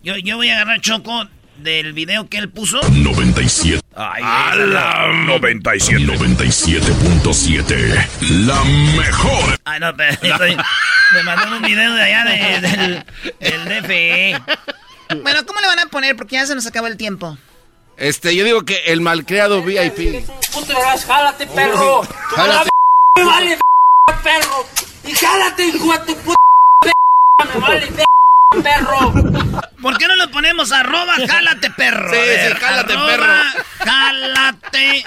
Yo, 0.03 0.17
yo 0.17 0.37
voy 0.37 0.49
a 0.49 0.55
agarrar 0.55 0.81
Choco. 0.81 1.27
del 1.57 1.93
video 1.93 2.27
que 2.29 2.37
él 2.39 2.49
puso. 2.49 2.79
97. 2.91 3.79
Ay, 3.95 4.23
A 4.25 4.55
la 4.55 5.07
97. 5.27 6.01
97.7. 6.03 8.07
La 8.45 8.63
mejor. 8.97 9.55
Ay, 9.65 9.79
no, 9.79 9.95
pero 9.95 10.11
estoy- 10.21 10.57
me 11.13 11.23
mandaron 11.23 11.53
un 11.53 11.61
video 11.61 11.93
de 11.93 12.01
allá 12.01 12.23
de- 12.25 12.61
del, 12.67 13.03
del 13.39 13.65
DFE. 13.83 14.41
Bueno, 15.21 15.45
¿cómo 15.45 15.59
le 15.59 15.67
van 15.67 15.79
a 15.79 15.85
poner? 15.87 16.15
Porque 16.15 16.35
ya 16.35 16.45
se 16.45 16.55
nos 16.55 16.65
acabó 16.65 16.87
el 16.87 16.97
tiempo. 16.97 17.37
Este, 17.97 18.35
yo 18.35 18.43
digo 18.43 18.63
que 18.63 18.77
el 18.87 19.01
malcriado 19.01 19.61
VIP. 19.61 20.25
Puto 20.51 20.71
eras, 20.71 21.05
jálate, 21.05 21.47
perro. 21.47 22.03
Jálate. 22.03 22.69
Me 23.17 23.23
vale, 23.23 23.59
perro. 24.23 24.65
Y 25.05 25.11
jálate, 25.13 25.67
hijo 25.67 25.91
de 25.91 25.99
tu 25.99 26.15
puta. 26.17 26.39
Me 27.53 27.59
vale, 27.59 27.91
perro. 28.63 29.13
¿Por 29.81 29.97
qué 29.97 30.07
no 30.07 30.15
le 30.15 30.27
ponemos 30.29 30.71
arroba 30.71 31.15
jálate 31.27 31.69
perro? 31.71 32.13
Sí, 32.13 32.19
sí, 32.19 32.55
jálate, 32.59 32.93
arroba 32.93 33.07
perro. 33.07 33.33
Jálate, 33.79 35.05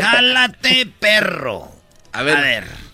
jálate 0.00 0.86
perro. 1.00 1.68
A 2.12 2.22
ver. 2.22 2.36
A 2.36 2.40
ver. 2.40 2.89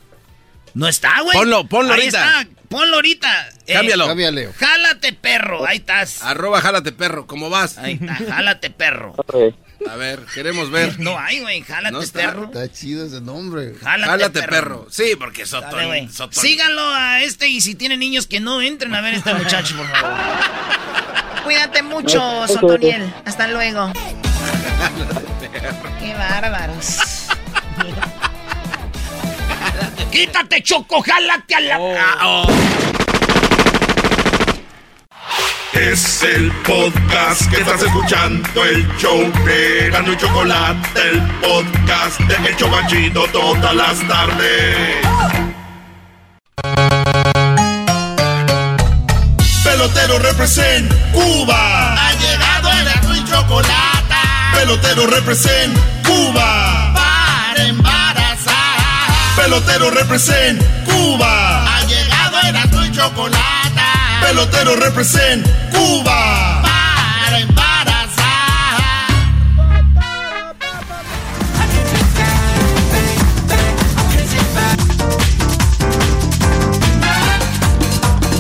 No 0.77 0.87
está, 0.89 1.23
güey. 1.23 1.37
Ponlo, 1.39 1.67
ponlo 1.67 1.95
Ahí 1.95 2.01
ahorita. 2.01 2.41
está, 2.41 2.51
ponlo 2.69 2.97
ahorita. 2.97 3.49
Eh, 3.67 3.73
Cámbialo. 3.73 4.53
Jálate 4.59 5.15
perro, 5.15 5.67
ahí 5.67 5.79
estás. 5.79 6.23
Arroba 6.23 6.61
jálate 6.61 6.93
perro, 6.93 7.27
¿cómo 7.27 7.49
vas? 7.49 7.79
Ahí 7.79 7.99
está, 8.01 8.15
jálate 8.15 8.69
perro. 8.69 9.15
A 9.89 9.97
ver, 9.97 10.21
queremos 10.35 10.71
ver. 10.71 11.01
No 11.01 11.19
hay, 11.19 11.41
güey, 11.41 11.63
jálate 11.63 11.93
No 11.93 12.03
está. 12.03 12.19
perro. 12.21 12.45
Está 12.45 12.71
chido 12.71 13.07
ese 13.07 13.23
nombre. 13.23 13.75
Jálate, 13.83 14.11
Jálate, 14.11 14.41
perro. 14.41 14.51
perro. 14.51 14.87
Sí, 14.91 15.15
porque 15.19 15.47
Sotón. 15.47 16.11
Síganlo 16.31 16.83
a 16.83 17.23
este 17.23 17.49
y 17.49 17.63
si 17.63 17.75
tienen 17.75 17.99
niños 18.01 18.27
que 18.27 18.41
no 18.41 18.61
entren 18.61 18.95
a 18.95 19.01
ver 19.01 19.15
a 19.15 19.17
este 19.17 19.33
muchacho, 19.33 19.77
por 19.79 19.87
favor. 19.89 20.13
Cuídate 21.45 21.83
mucho, 21.85 22.47
Sotoniel. 22.49 23.11
Hasta 23.25 23.49
luego. 23.49 23.93
Qué 26.01 26.13
bárbaros. 26.15 26.99
Quítate, 30.17 30.63
Choco, 30.63 31.03
jálate 31.03 31.55
a 31.55 31.61
la. 31.61 31.77
Ah, 31.77 32.17
oh. 32.25 32.47
Es 35.75 36.23
el 36.23 36.51
podcast 36.67 37.51
que 37.51 37.61
estás 37.61 37.83
escuchando, 37.83 38.65
el 38.65 38.89
show 38.97 39.31
de 39.45 39.91
Gano 39.91 40.15
y 40.15 40.17
Chocolate, 40.17 41.01
el 41.11 41.21
podcast 41.21 42.19
de 42.21 42.49
El 42.49 42.57
Chobachito 42.57 43.27
todas 43.27 43.75
las 43.75 44.09
tardes. 44.09 44.97
Pelotero 49.65 50.19
represent 50.21 50.91
Cuba. 51.13 51.93
Ha 51.93 52.13
llegado 52.15 52.71
el 52.73 52.85
Gano 52.87 53.17
y 53.17 53.25
Chocolate. 53.27 54.15
Pelotero 54.55 55.09
represent 55.09 55.79
Cuba. 56.07 56.66
Pelotero 59.47 59.91
represent 59.93 60.61
Cuba. 60.85 61.63
Ha 61.79 61.85
llegado 61.87 62.37
el 62.43 62.53
Gano 62.53 62.85
y 62.85 62.91
Chocolate. 62.91 63.81
Pelotero 64.21 64.75
represent 64.75 65.47
Cuba. 65.71 66.63
Para 66.63 67.39
embarazar. 67.39 68.17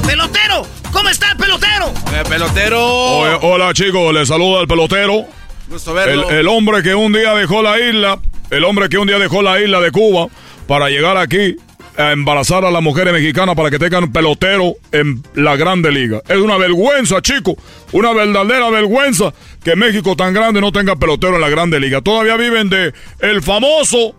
¡Pelotero! 0.05 0.67
¿Cómo 0.91 1.09
está 1.09 1.31
el 1.31 1.37
pelotero? 1.37 1.93
Eh, 2.15 2.25
pelotero. 2.29 2.85
Oye, 2.85 3.39
hola 3.43 3.73
chicos, 3.75 4.13
les 4.13 4.27
saluda 4.27 4.63
el 4.63 4.67
pelotero. 4.67 5.25
Gusto 5.69 5.93
El, 5.93 5.97
verlo. 6.19 6.31
el 6.31 6.49
hombre 6.49 6.83
que 6.83 6.97
un 6.97 7.13
día 7.13 7.33
dejó 7.35 7.63
la 7.63 7.79
isla, 7.79 8.19
el 8.51 8.65
hombre 8.65 8.89
que 8.89 8.99
un 8.99 9.07
día 9.07 9.21
dejó 9.21 9.41
la 9.41 9.61
isla 9.61 9.81
de 9.81 9.93
Cuba 9.93 10.27
para 10.67 10.89
llegar 10.89 11.17
aquí 11.17 11.57
a 11.99 12.13
embarazar 12.13 12.65
a 12.65 12.71
las 12.71 12.83
mujeres 12.83 13.13
mexicanas 13.15 13.55
para 13.55 13.71
que 13.71 13.79
tengan 13.79 14.13
pelotero 14.13 14.75
en 14.93 15.23
la 15.35 15.57
Grande 15.57 15.91
Liga. 15.91 16.21
Es 16.29 16.37
una 16.37 16.59
vergüenza, 16.59 17.23
chicos, 17.23 17.55
una 17.93 18.13
verdadera 18.13 18.69
vergüenza 18.69 19.33
que 19.65 19.77
México 19.77 20.15
tan 20.15 20.35
grande 20.35 20.61
no 20.61 20.73
tenga 20.73 20.97
pelotero 20.97 21.37
en 21.37 21.41
la 21.41 21.49
Grande 21.49 21.81
Liga. 21.81 22.03
Todavía 22.03 22.37
viven 22.37 22.69
de 22.69 22.93
el 23.21 23.43
famoso 23.43 24.15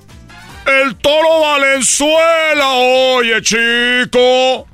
el 0.85 0.95
Toro 0.95 1.39
Valenzuela. 1.41 2.71
Oye, 2.73 3.41
chico. 3.41 4.67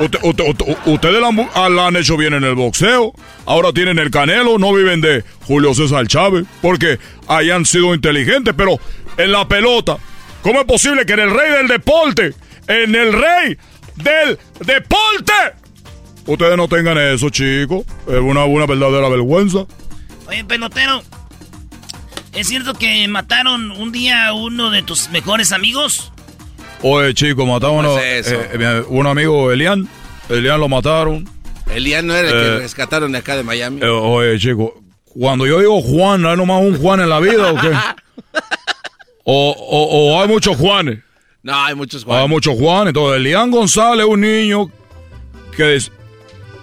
Usted- 0.00 0.18
usted- 0.22 0.48
usted- 0.48 0.76
ustedes 0.86 1.20
la, 1.20 1.48
ah, 1.54 1.68
la 1.68 1.86
han 1.86 1.96
hecho 1.96 2.16
bien 2.16 2.34
en 2.34 2.42
el 2.42 2.54
boxeo. 2.56 3.12
Ahora 3.44 3.72
tienen 3.72 3.98
el 4.00 4.10
canelo. 4.10 4.58
No 4.58 4.72
viven 4.72 5.00
de 5.00 5.22
Julio 5.46 5.72
César 5.74 6.06
Chávez. 6.08 6.46
Porque 6.62 6.98
hayan 7.28 7.64
sido 7.64 7.94
inteligentes. 7.94 8.54
Pero 8.56 8.80
en 9.18 9.30
la 9.30 9.46
pelota, 9.46 9.98
¿cómo 10.46 10.60
es 10.60 10.66
posible 10.66 11.04
que 11.04 11.14
en 11.14 11.18
el 11.18 11.30
rey 11.30 11.50
del 11.50 11.66
deporte, 11.66 12.32
en 12.68 12.94
el 12.94 13.12
rey 13.12 13.58
del 13.96 14.38
deporte, 14.60 15.32
ustedes 16.24 16.56
no 16.56 16.68
tengan 16.68 16.96
eso, 16.98 17.30
chicos? 17.30 17.84
Es 18.06 18.20
una, 18.20 18.44
una 18.44 18.64
verdadera 18.64 19.08
vergüenza. 19.08 19.66
Oye, 20.28 20.44
pelotero. 20.44 21.02
¿Es 22.32 22.46
cierto 22.46 22.74
que 22.74 23.08
mataron 23.08 23.72
un 23.72 23.90
día 23.90 24.28
a 24.28 24.34
uno 24.34 24.70
de 24.70 24.82
tus 24.82 25.10
mejores 25.10 25.50
amigos? 25.50 26.12
Oye, 26.82 27.12
chicos, 27.12 27.44
mataron 27.44 27.84
a 27.84 27.88
eh, 28.00 28.22
eh, 28.24 28.84
un 28.88 29.08
amigo, 29.08 29.50
Elian. 29.50 29.88
Elian 30.28 30.60
lo 30.60 30.68
mataron. 30.68 31.28
Elian 31.74 32.06
no 32.06 32.14
era 32.14 32.28
el 32.28 32.34
que 32.34 32.56
Eh, 32.56 32.58
rescataron 32.58 33.10
de 33.10 33.18
acá 33.18 33.34
de 33.36 33.42
Miami. 33.42 33.80
Eh, 33.82 33.88
oye, 33.88 34.38
chico, 34.38 34.80
cuando 35.06 35.44
yo 35.44 35.58
digo 35.58 35.82
Juan, 35.82 36.24
¿hay 36.24 36.36
nomás 36.36 36.62
un 36.62 36.78
Juan 36.78 37.00
en 37.00 37.08
la 37.08 37.18
vida 37.18 37.50
o 37.50 37.60
qué? 37.60 37.72
o, 39.26 39.50
o- 39.50 40.14
o 40.16 40.22
hay 40.22 40.28
muchos 40.28 40.56
Juanes. 40.56 41.00
No, 41.42 41.54
hay 41.64 41.74
muchos 41.74 42.02
Hay 42.04 42.08
Juan. 42.08 42.30
muchos 42.30 42.54
Juanes. 42.58 42.88
Entonces, 42.88 43.18
Elian 43.18 43.50
González 43.50 44.04
es 44.06 44.10
un 44.12 44.20
niño 44.20 44.70
que 45.56 45.76
es... 45.76 45.92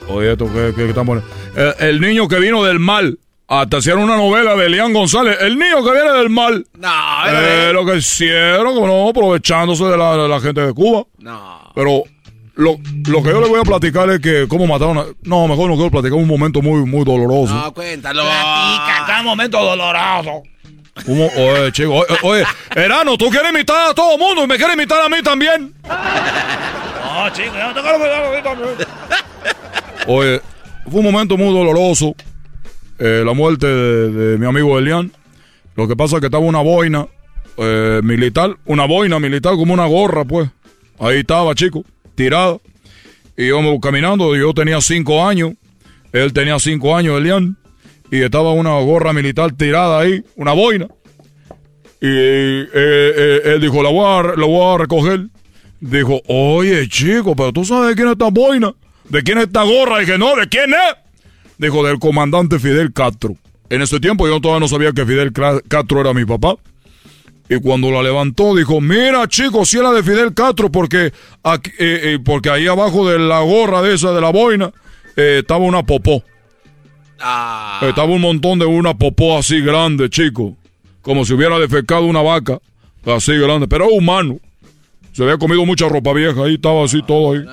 Oye, 0.09 0.31
esto 0.33 0.45
que, 0.51 0.73
que, 0.75 0.89
están 0.89 1.05
poniendo? 1.05 1.29
Eh, 1.55 1.73
el 1.79 2.01
niño 2.01 2.27
que 2.27 2.37
vino 2.39 2.63
del 2.63 2.79
mal. 2.79 3.17
Hasta 3.47 3.77
hicieron 3.77 4.03
una 4.03 4.17
novela 4.17 4.55
de 4.55 4.65
Elian 4.65 4.91
González. 4.93 5.37
El 5.41 5.57
niño 5.57 5.83
que 5.85 5.91
viene 5.91 6.11
del 6.13 6.29
mal. 6.29 6.65
No, 6.77 6.89
Eh, 7.29 7.71
lo 7.73 7.85
que 7.85 7.97
hicieron, 7.97 8.73
como 8.73 8.87
no, 8.87 9.09
aprovechándose 9.09 9.85
de 9.85 9.97
la, 9.97 10.17
de 10.17 10.27
la 10.27 10.39
gente 10.41 10.61
de 10.61 10.73
Cuba. 10.73 11.03
No. 11.19 11.71
Pero 11.75 12.03
lo, 12.55 12.77
lo 13.07 13.23
que 13.23 13.29
yo 13.29 13.39
le 13.41 13.47
voy 13.47 13.59
a 13.61 13.63
platicar 13.63 14.09
es 14.09 14.19
que 14.19 14.47
cómo 14.49 14.67
mataron 14.67 14.97
a... 14.97 15.05
No, 15.23 15.47
mejor 15.47 15.69
no 15.69 15.75
quiero 15.75 15.91
platicar 15.91 16.17
un 16.17 16.27
momento 16.27 16.61
muy, 16.61 16.85
muy 16.85 17.05
doloroso. 17.05 17.53
No, 17.53 17.73
cuéntalo. 17.73 18.23
Platica, 18.23 19.03
cada 19.07 19.23
momento 19.23 19.59
doloroso. 19.63 20.43
¿Cómo? 21.05 21.25
Oye, 21.27 21.71
chico, 21.71 21.93
oye, 21.95 22.05
oye, 22.21 22.43
Erano, 22.75 23.17
tú 23.17 23.29
quieres 23.29 23.51
imitar 23.51 23.91
a 23.91 23.93
todo 23.93 24.17
mundo 24.17 24.43
y 24.43 24.47
me 24.47 24.57
quieres 24.57 24.75
imitar 24.75 25.01
a 25.01 25.09
mí 25.09 25.21
también. 25.23 25.73
No, 25.83 27.29
chico, 27.33 27.53
yo 27.55 27.67
no 27.67 27.73
te 27.73 27.81
quiero 27.81 27.97
cuidar 27.99 28.23
a 28.25 28.29
mí 28.31 28.43
también. 28.43 28.69
Oye, 30.07 30.41
fue 30.89 30.99
un 30.99 31.11
momento 31.11 31.37
muy 31.37 31.53
doloroso. 31.53 32.15
eh, 32.99 33.23
la 33.25 33.33
muerte 33.33 33.67
de, 33.67 34.11
de 34.11 34.37
mi 34.37 34.45
amigo 34.45 34.77
Elian. 34.77 35.11
Lo 35.75 35.87
que 35.87 35.95
pasa 35.95 36.15
es 36.17 36.19
que 36.19 36.27
estaba 36.27 36.43
una 36.45 36.61
boina 36.61 37.07
eh, 37.57 38.01
militar, 38.03 38.55
una 38.65 38.85
boina 38.85 39.19
militar 39.19 39.53
como 39.55 39.73
una 39.73 39.85
gorra, 39.87 40.23
pues. 40.25 40.49
Ahí 40.99 41.19
estaba, 41.19 41.55
chico, 41.55 41.83
tirada. 42.15 42.57
Y 43.35 43.45
íbamos 43.45 43.79
caminando, 43.81 44.35
yo 44.35 44.53
tenía 44.53 44.79
cinco 44.79 45.25
años, 45.25 45.53
él 46.11 46.31
tenía 46.33 46.59
cinco 46.59 46.95
años, 46.95 47.17
Elian, 47.17 47.57
y 48.13 48.21
estaba 48.21 48.51
una 48.51 48.79
gorra 48.81 49.11
militar 49.11 49.53
tirada 49.53 50.01
ahí, 50.01 50.23
una 50.35 50.53
boina. 50.53 50.85
Y 51.99 52.05
eh, 52.05 52.67
eh, 52.71 53.41
él 53.45 53.59
dijo, 53.59 53.81
la 53.81 53.89
voy, 53.89 54.05
a, 54.05 54.35
la 54.35 54.77
recoger. 54.77 55.29
Dijo, 55.79 56.21
oye, 56.27 56.87
chico, 56.89 57.35
pero 57.35 57.51
tú 57.51 57.65
sabes 57.65 57.89
de 57.89 57.95
quién 57.95 58.09
es 58.09 58.11
esta 58.11 58.29
boina, 58.29 58.71
de 59.09 59.23
quién 59.23 59.39
es 59.39 59.45
esta 59.45 59.63
gorra. 59.63 59.97
Dije, 59.97 60.19
no, 60.19 60.35
¿de 60.35 60.47
quién 60.47 60.69
es? 60.75 60.95
Dijo, 61.57 61.83
del 61.83 61.97
comandante 61.97 62.59
Fidel 62.59 62.93
Castro. 62.93 63.35
En 63.71 63.81
ese 63.81 63.99
tiempo 63.99 64.27
yo 64.27 64.39
todavía 64.39 64.59
no 64.59 64.67
sabía 64.67 64.91
que 64.91 65.07
Fidel 65.07 65.33
Castro 65.67 66.01
era 66.01 66.13
mi 66.13 66.25
papá. 66.25 66.57
Y 67.49 67.59
cuando 67.61 67.89
la 67.89 68.03
levantó, 68.03 68.53
dijo, 68.53 68.79
mira, 68.79 69.27
chicos, 69.27 69.69
si 69.69 69.79
era 69.79 69.91
de 69.91 70.03
Fidel 70.03 70.35
Castro, 70.35 70.71
porque, 70.71 71.11
eh, 71.79 72.19
porque 72.23 72.51
ahí 72.51 72.67
abajo 72.67 73.09
de 73.09 73.17
la 73.17 73.39
gorra 73.39 73.81
de 73.81 73.95
esa, 73.95 74.13
de 74.13 74.21
la 74.21 74.29
boina, 74.29 74.71
estaba 75.15 75.65
una 75.65 75.81
popó. 75.81 76.23
Ah. 77.25 77.79
Estaba 77.81 78.11
un 78.11 78.21
montón 78.21 78.59
de 78.59 78.65
una 78.65 78.93
popó 78.93 79.37
así 79.37 79.61
grande, 79.61 80.09
chico. 80.09 80.57
Como 81.01 81.23
si 81.23 81.33
hubiera 81.33 81.57
defecado 81.57 82.05
una 82.05 82.21
vaca. 82.21 82.59
Así 83.05 83.33
grande. 83.37 83.67
Pero 83.67 83.87
humano. 83.87 84.39
Se 85.13 85.23
había 85.23 85.37
comido 85.37 85.65
mucha 85.65 85.87
ropa 85.87 86.11
vieja. 86.13 86.43
Ahí 86.43 86.55
estaba 86.55 86.83
así 86.83 87.01
todo 87.01 87.33
ahí. 87.33 87.45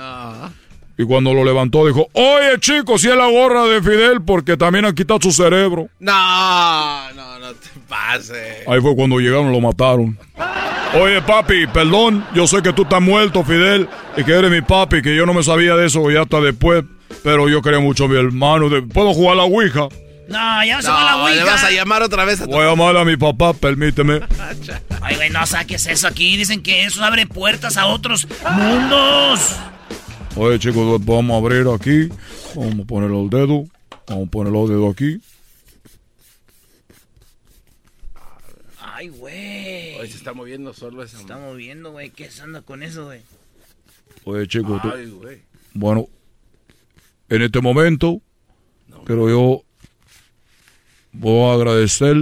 Y 1.00 1.04
cuando 1.04 1.32
lo 1.32 1.44
levantó 1.44 1.86
dijo, 1.86 2.08
oye 2.12 2.58
chico, 2.60 2.98
si 2.98 3.08
es 3.08 3.16
la 3.16 3.26
gorra 3.30 3.64
de 3.64 3.80
Fidel 3.80 4.20
porque 4.20 4.58
también 4.58 4.84
han 4.84 4.94
quitado 4.94 5.18
su 5.22 5.32
cerebro. 5.32 5.88
No, 5.98 7.12
no, 7.14 7.38
no 7.38 7.52
te 7.54 7.68
pases. 7.88 8.68
Ahí 8.68 8.82
fue 8.82 8.94
cuando 8.94 9.18
llegaron, 9.18 9.50
lo 9.50 9.62
mataron. 9.62 10.18
Oye 11.00 11.22
papi, 11.22 11.68
perdón, 11.68 12.26
yo 12.34 12.46
sé 12.46 12.60
que 12.60 12.74
tú 12.74 12.82
estás 12.82 13.00
muerto, 13.00 13.42
Fidel, 13.44 13.88
y 14.14 14.24
que 14.24 14.32
eres 14.32 14.50
mi 14.50 14.60
papi, 14.60 15.00
que 15.00 15.16
yo 15.16 15.24
no 15.24 15.32
me 15.32 15.42
sabía 15.42 15.74
de 15.74 15.86
eso 15.86 16.10
ya 16.10 16.20
hasta 16.20 16.38
después, 16.42 16.84
pero 17.22 17.48
yo 17.48 17.62
quería 17.62 17.80
mucho 17.80 18.04
a 18.04 18.08
mi 18.08 18.16
hermano. 18.16 18.68
De- 18.68 18.82
¿Puedo 18.82 19.12
jugar 19.14 19.32
a 19.34 19.36
la 19.36 19.44
Ouija? 19.44 19.88
No, 20.28 20.64
ya 20.64 20.80
se 20.80 20.88
fue 20.88 20.94
la 21.04 21.12
No, 21.16 21.28
le 21.28 21.34
Ouija. 21.40 21.44
vas 21.44 21.64
a 21.64 21.70
llamar 21.70 22.02
otra 22.02 22.24
vez 22.24 22.40
a 22.40 22.44
tu... 22.44 22.52
Voy 22.52 22.64
a 22.64 22.70
llamar 22.70 22.96
a 22.96 23.04
mi 23.04 23.16
papá, 23.16 23.52
permíteme. 23.52 24.20
Ay, 25.02 25.16
güey, 25.16 25.30
no 25.30 25.44
saques 25.46 25.86
eso 25.86 26.06
aquí. 26.06 26.36
Dicen 26.36 26.62
que 26.62 26.84
eso 26.84 27.02
abre 27.04 27.26
puertas 27.26 27.76
a 27.76 27.86
otros 27.86 28.28
mundos. 28.56 29.56
Oye, 30.36 30.58
chicos, 30.60 31.04
vamos 31.04 31.34
a 31.34 31.38
abrir 31.38 31.66
aquí. 31.74 32.08
Vamos 32.54 32.80
a 32.80 32.84
poner 32.86 33.10
el 33.10 33.28
dedo. 33.28 33.64
Vamos 34.06 34.28
a 34.28 34.30
poner 34.30 34.54
el 34.54 34.68
dedo 34.68 34.88
aquí. 34.90 35.20
Ay, 38.80 39.08
güey. 39.08 39.96
Oye, 39.98 40.08
se 40.10 40.16
está 40.16 40.32
moviendo 40.32 40.72
solo 40.74 41.02
esa... 41.02 41.16
Se 41.16 41.22
está 41.22 41.38
moviendo, 41.38 41.90
güey. 41.92 42.10
¿Qué 42.10 42.30
se 42.30 42.42
anda 42.42 42.62
con 42.62 42.82
eso, 42.82 43.06
güey? 43.06 43.22
Oye, 44.24 44.46
chicos, 44.46 44.80
tú- 44.82 44.92
Ay, 44.94 45.06
güey. 45.06 45.38
bueno, 45.74 46.06
en 47.30 47.42
este 47.42 47.60
momento, 47.60 48.20
pero 49.06 49.28
yo 49.28 49.62
voy 51.12 51.50
a 51.50 51.54
agradecer. 51.54 52.16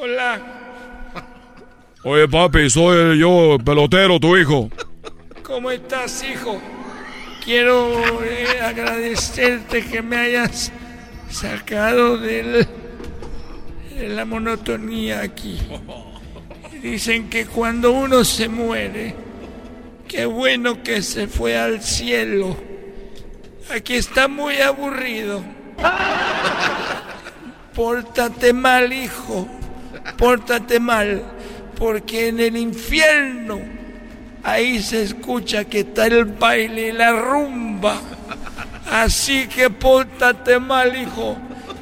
Hola. 0.00 0.40
Oye, 2.04 2.26
papi, 2.28 2.68
soy 2.68 3.18
yo, 3.18 3.54
el 3.54 3.64
pelotero, 3.64 4.18
tu 4.18 4.36
hijo. 4.36 4.68
¿Cómo 5.44 5.70
estás, 5.70 6.24
hijo? 6.24 6.60
Quiero 7.44 8.22
eh, 8.24 8.60
agradecerte 8.60 9.84
que 9.84 10.02
me 10.02 10.16
hayas 10.16 10.72
sacado 11.30 12.18
del- 12.18 12.66
de 13.96 14.08
la 14.08 14.24
monotonía 14.24 15.20
aquí. 15.20 15.58
Dicen 16.82 17.30
que 17.30 17.46
cuando 17.46 17.92
uno 17.92 18.24
se 18.24 18.48
muere, 18.48 19.14
qué 20.12 20.26
bueno 20.26 20.82
que 20.82 21.00
se 21.00 21.26
fue 21.26 21.56
al 21.56 21.82
cielo. 21.82 22.54
Aquí 23.74 23.94
está 23.94 24.28
muy 24.28 24.60
aburrido. 24.60 25.42
Pórtate 27.74 28.52
mal, 28.52 28.92
hijo. 28.92 29.48
Pórtate 30.18 30.78
mal. 30.78 31.22
Porque 31.78 32.28
en 32.28 32.40
el 32.40 32.58
infierno 32.58 33.58
ahí 34.42 34.82
se 34.82 35.02
escucha 35.02 35.64
que 35.64 35.80
está 35.80 36.06
el 36.06 36.26
baile 36.26 36.88
y 36.88 36.92
la 36.92 37.12
rumba. 37.12 37.98
Así 38.90 39.46
que 39.46 39.70
pórtate 39.70 40.58
mal, 40.58 40.94
hijo. 40.94 41.38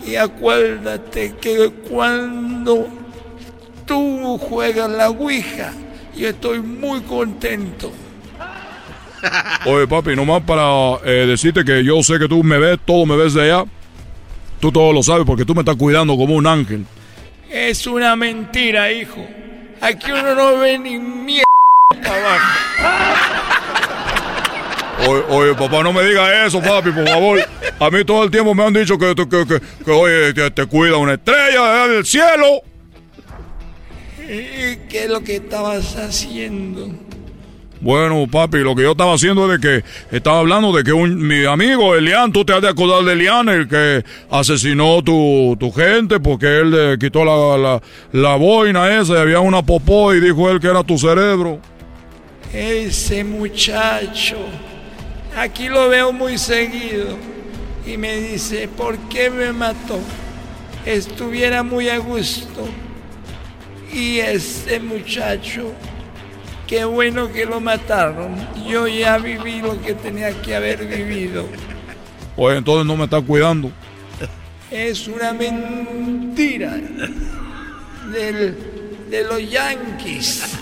Y 0.07 0.15
acuérdate 0.15 1.35
que 1.41 1.71
cuando 1.71 2.89
tú 3.87 4.39
juegas 4.39 4.89
la 4.89 5.11
Ouija, 5.11 5.73
yo 6.17 6.29
estoy 6.29 6.61
muy 6.61 7.01
contento. 7.01 7.91
Oye, 9.67 9.87
papi, 9.87 10.17
nomás 10.17 10.43
para 10.43 10.99
eh, 11.05 11.27
decirte 11.27 11.65
que 11.65 11.85
yo 11.85 12.03
sé 12.03 12.19
que 12.19 12.29
tú 12.29 12.43
me 12.43 12.59
ves, 12.59 12.79
todo 12.85 13.07
me 13.07 13.17
ves 13.17 13.35
de 13.35 13.43
allá. 13.43 13.65
Tú 14.61 14.71
todo 14.71 14.93
lo 14.93 15.03
sabes 15.03 15.25
porque 15.27 15.45
tú 15.45 15.55
me 15.55 15.61
estás 15.61 15.77
cuidando 15.77 16.17
como 16.17 16.35
un 16.35 16.47
ángel. 16.47 16.85
Es 17.51 17.87
una 17.87 18.15
mentira, 18.17 18.93
hijo. 18.93 19.27
Aquí 19.81 20.11
uno 20.11 20.35
no 20.35 20.59
ve 20.59 20.79
ni 20.79 20.99
mierda. 20.99 21.45
Oye, 25.09 25.23
oye, 25.31 25.55
papá, 25.55 25.83
no 25.83 25.93
me 25.93 26.03
digas 26.05 26.47
eso, 26.47 26.61
papi, 26.61 26.91
por 26.91 27.09
favor. 27.09 27.41
A 27.79 27.91
mí 27.91 28.05
todo 28.05 28.25
el 28.25 28.31
tiempo 28.31 28.55
me 28.55 28.65
han 28.65 28.75
dicho 28.75 28.99
que, 28.99 29.15
que, 29.15 29.27
que, 29.27 29.61
que, 29.85 29.91
oye, 29.91 30.35
te, 30.35 30.51
te 30.51 30.67
cuida 30.67 30.99
una 30.99 31.15
estrella 31.15 31.89
del 31.89 32.05
cielo. 32.05 32.63
¿Y 34.29 34.77
qué 34.89 35.05
es 35.05 35.11
lo 35.11 35.23
que 35.23 35.37
estabas 35.37 35.97
haciendo? 35.97 36.91
Bueno, 37.81 38.27
papi, 38.31 38.59
lo 38.59 38.75
que 38.75 38.83
yo 38.83 38.91
estaba 38.93 39.15
haciendo 39.15 39.51
es 39.51 39.59
de 39.59 39.81
que 39.81 40.17
estaba 40.17 40.41
hablando 40.41 40.71
de 40.71 40.85
que 40.85 40.93
un, 40.93 41.17
mi 41.27 41.47
amigo 41.47 41.95
Elian, 41.95 42.31
tú 42.31 42.45
te 42.45 42.53
has 42.53 42.61
de 42.61 42.69
acordar 42.69 43.05
de 43.05 43.15
Elian, 43.15 43.49
el 43.49 43.69
que 43.69 44.05
asesinó 44.31 45.03
tu, 45.03 45.57
tu 45.59 45.73
gente 45.73 46.21
porque 46.21 46.61
él 46.61 46.71
le 46.71 46.99
quitó 46.99 47.25
la, 47.25 47.57
la, 47.57 47.83
la 48.13 48.37
boina 48.37 49.01
esa 49.01 49.15
y 49.15 49.17
había 49.17 49.41
una 49.41 49.63
popó 49.63 50.13
y 50.15 50.21
dijo 50.21 50.51
él 50.51 50.61
que 50.61 50.67
era 50.67 50.85
tu 50.85 50.99
cerebro. 50.99 51.59
Ese 52.53 53.25
muchacho, 53.25 54.37
aquí 55.35 55.69
lo 55.69 55.89
veo 55.89 56.13
muy 56.13 56.37
seguido 56.37 57.17
y 57.87 57.97
me 57.97 58.15
dice, 58.17 58.69
¿por 58.69 58.99
qué 59.09 59.31
me 59.31 59.53
mató? 59.53 59.99
Estuviera 60.85 61.63
muy 61.63 61.89
a 61.89 61.97
gusto. 61.97 62.69
Y 63.93 64.19
ese 64.19 64.81
muchacho, 64.81 65.73
qué 66.71 66.85
bueno 66.85 67.31
que 67.33 67.45
lo 67.45 67.61
mataron. 67.61 68.35
Yo 68.67 68.87
ya 68.89 69.19
viví 69.19 69.61
lo 69.61 69.79
que 69.83 69.93
tenía 69.95 70.31
que 70.41 70.55
haber 70.55 70.87
vivido. 70.87 71.45
Pues 72.37 72.57
entonces 72.57 72.87
no 72.87 72.97
me 72.97 73.05
estás 73.05 73.23
cuidando. 73.25 73.71
Es 74.71 75.09
una 75.09 75.33
mentira 75.33 76.77
del, 78.13 78.57
de 79.11 79.25
los 79.25 79.51
yankees. 79.51 80.57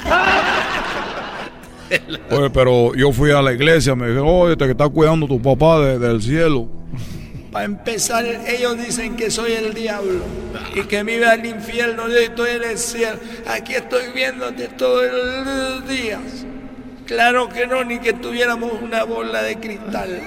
Oye, 2.31 2.51
pero 2.51 2.95
yo 2.95 3.13
fui 3.13 3.31
a 3.31 3.41
la 3.43 3.53
iglesia, 3.53 3.95
me 3.95 4.07
dijeron, 4.09 4.29
oye, 4.29 4.57
te 4.57 4.65
que 4.65 4.71
está 4.73 4.89
cuidando 4.89 5.27
tu 5.27 5.41
papá 5.41 5.81
de- 5.81 5.99
del 5.99 6.23
cielo. 6.23 6.69
Para 7.59 7.67
empezar, 7.67 8.25
ellos 8.47 8.79
dicen 8.79 9.17
que 9.17 9.33
soy 9.33 9.51
el 9.51 9.75
diablo 9.75 10.23
y 10.77 10.85
que 10.85 11.03
me 11.03 11.15
iba 11.15 11.33
al 11.33 11.45
infierno, 11.45 12.07
yo 12.07 12.19
estoy 12.19 12.51
en 12.51 12.63
el 12.63 12.79
cielo. 12.79 13.19
Aquí 13.49 13.75
estoy 13.75 14.13
viéndote 14.13 14.69
todos 14.69 15.13
los 15.13 15.89
días. 15.89 16.21
Claro 17.05 17.49
que 17.49 17.67
no, 17.67 17.83
ni 17.83 17.99
que 17.99 18.13
tuviéramos 18.13 18.75
una 18.81 19.03
bola 19.03 19.43
de 19.43 19.59
cristal. 19.59 20.23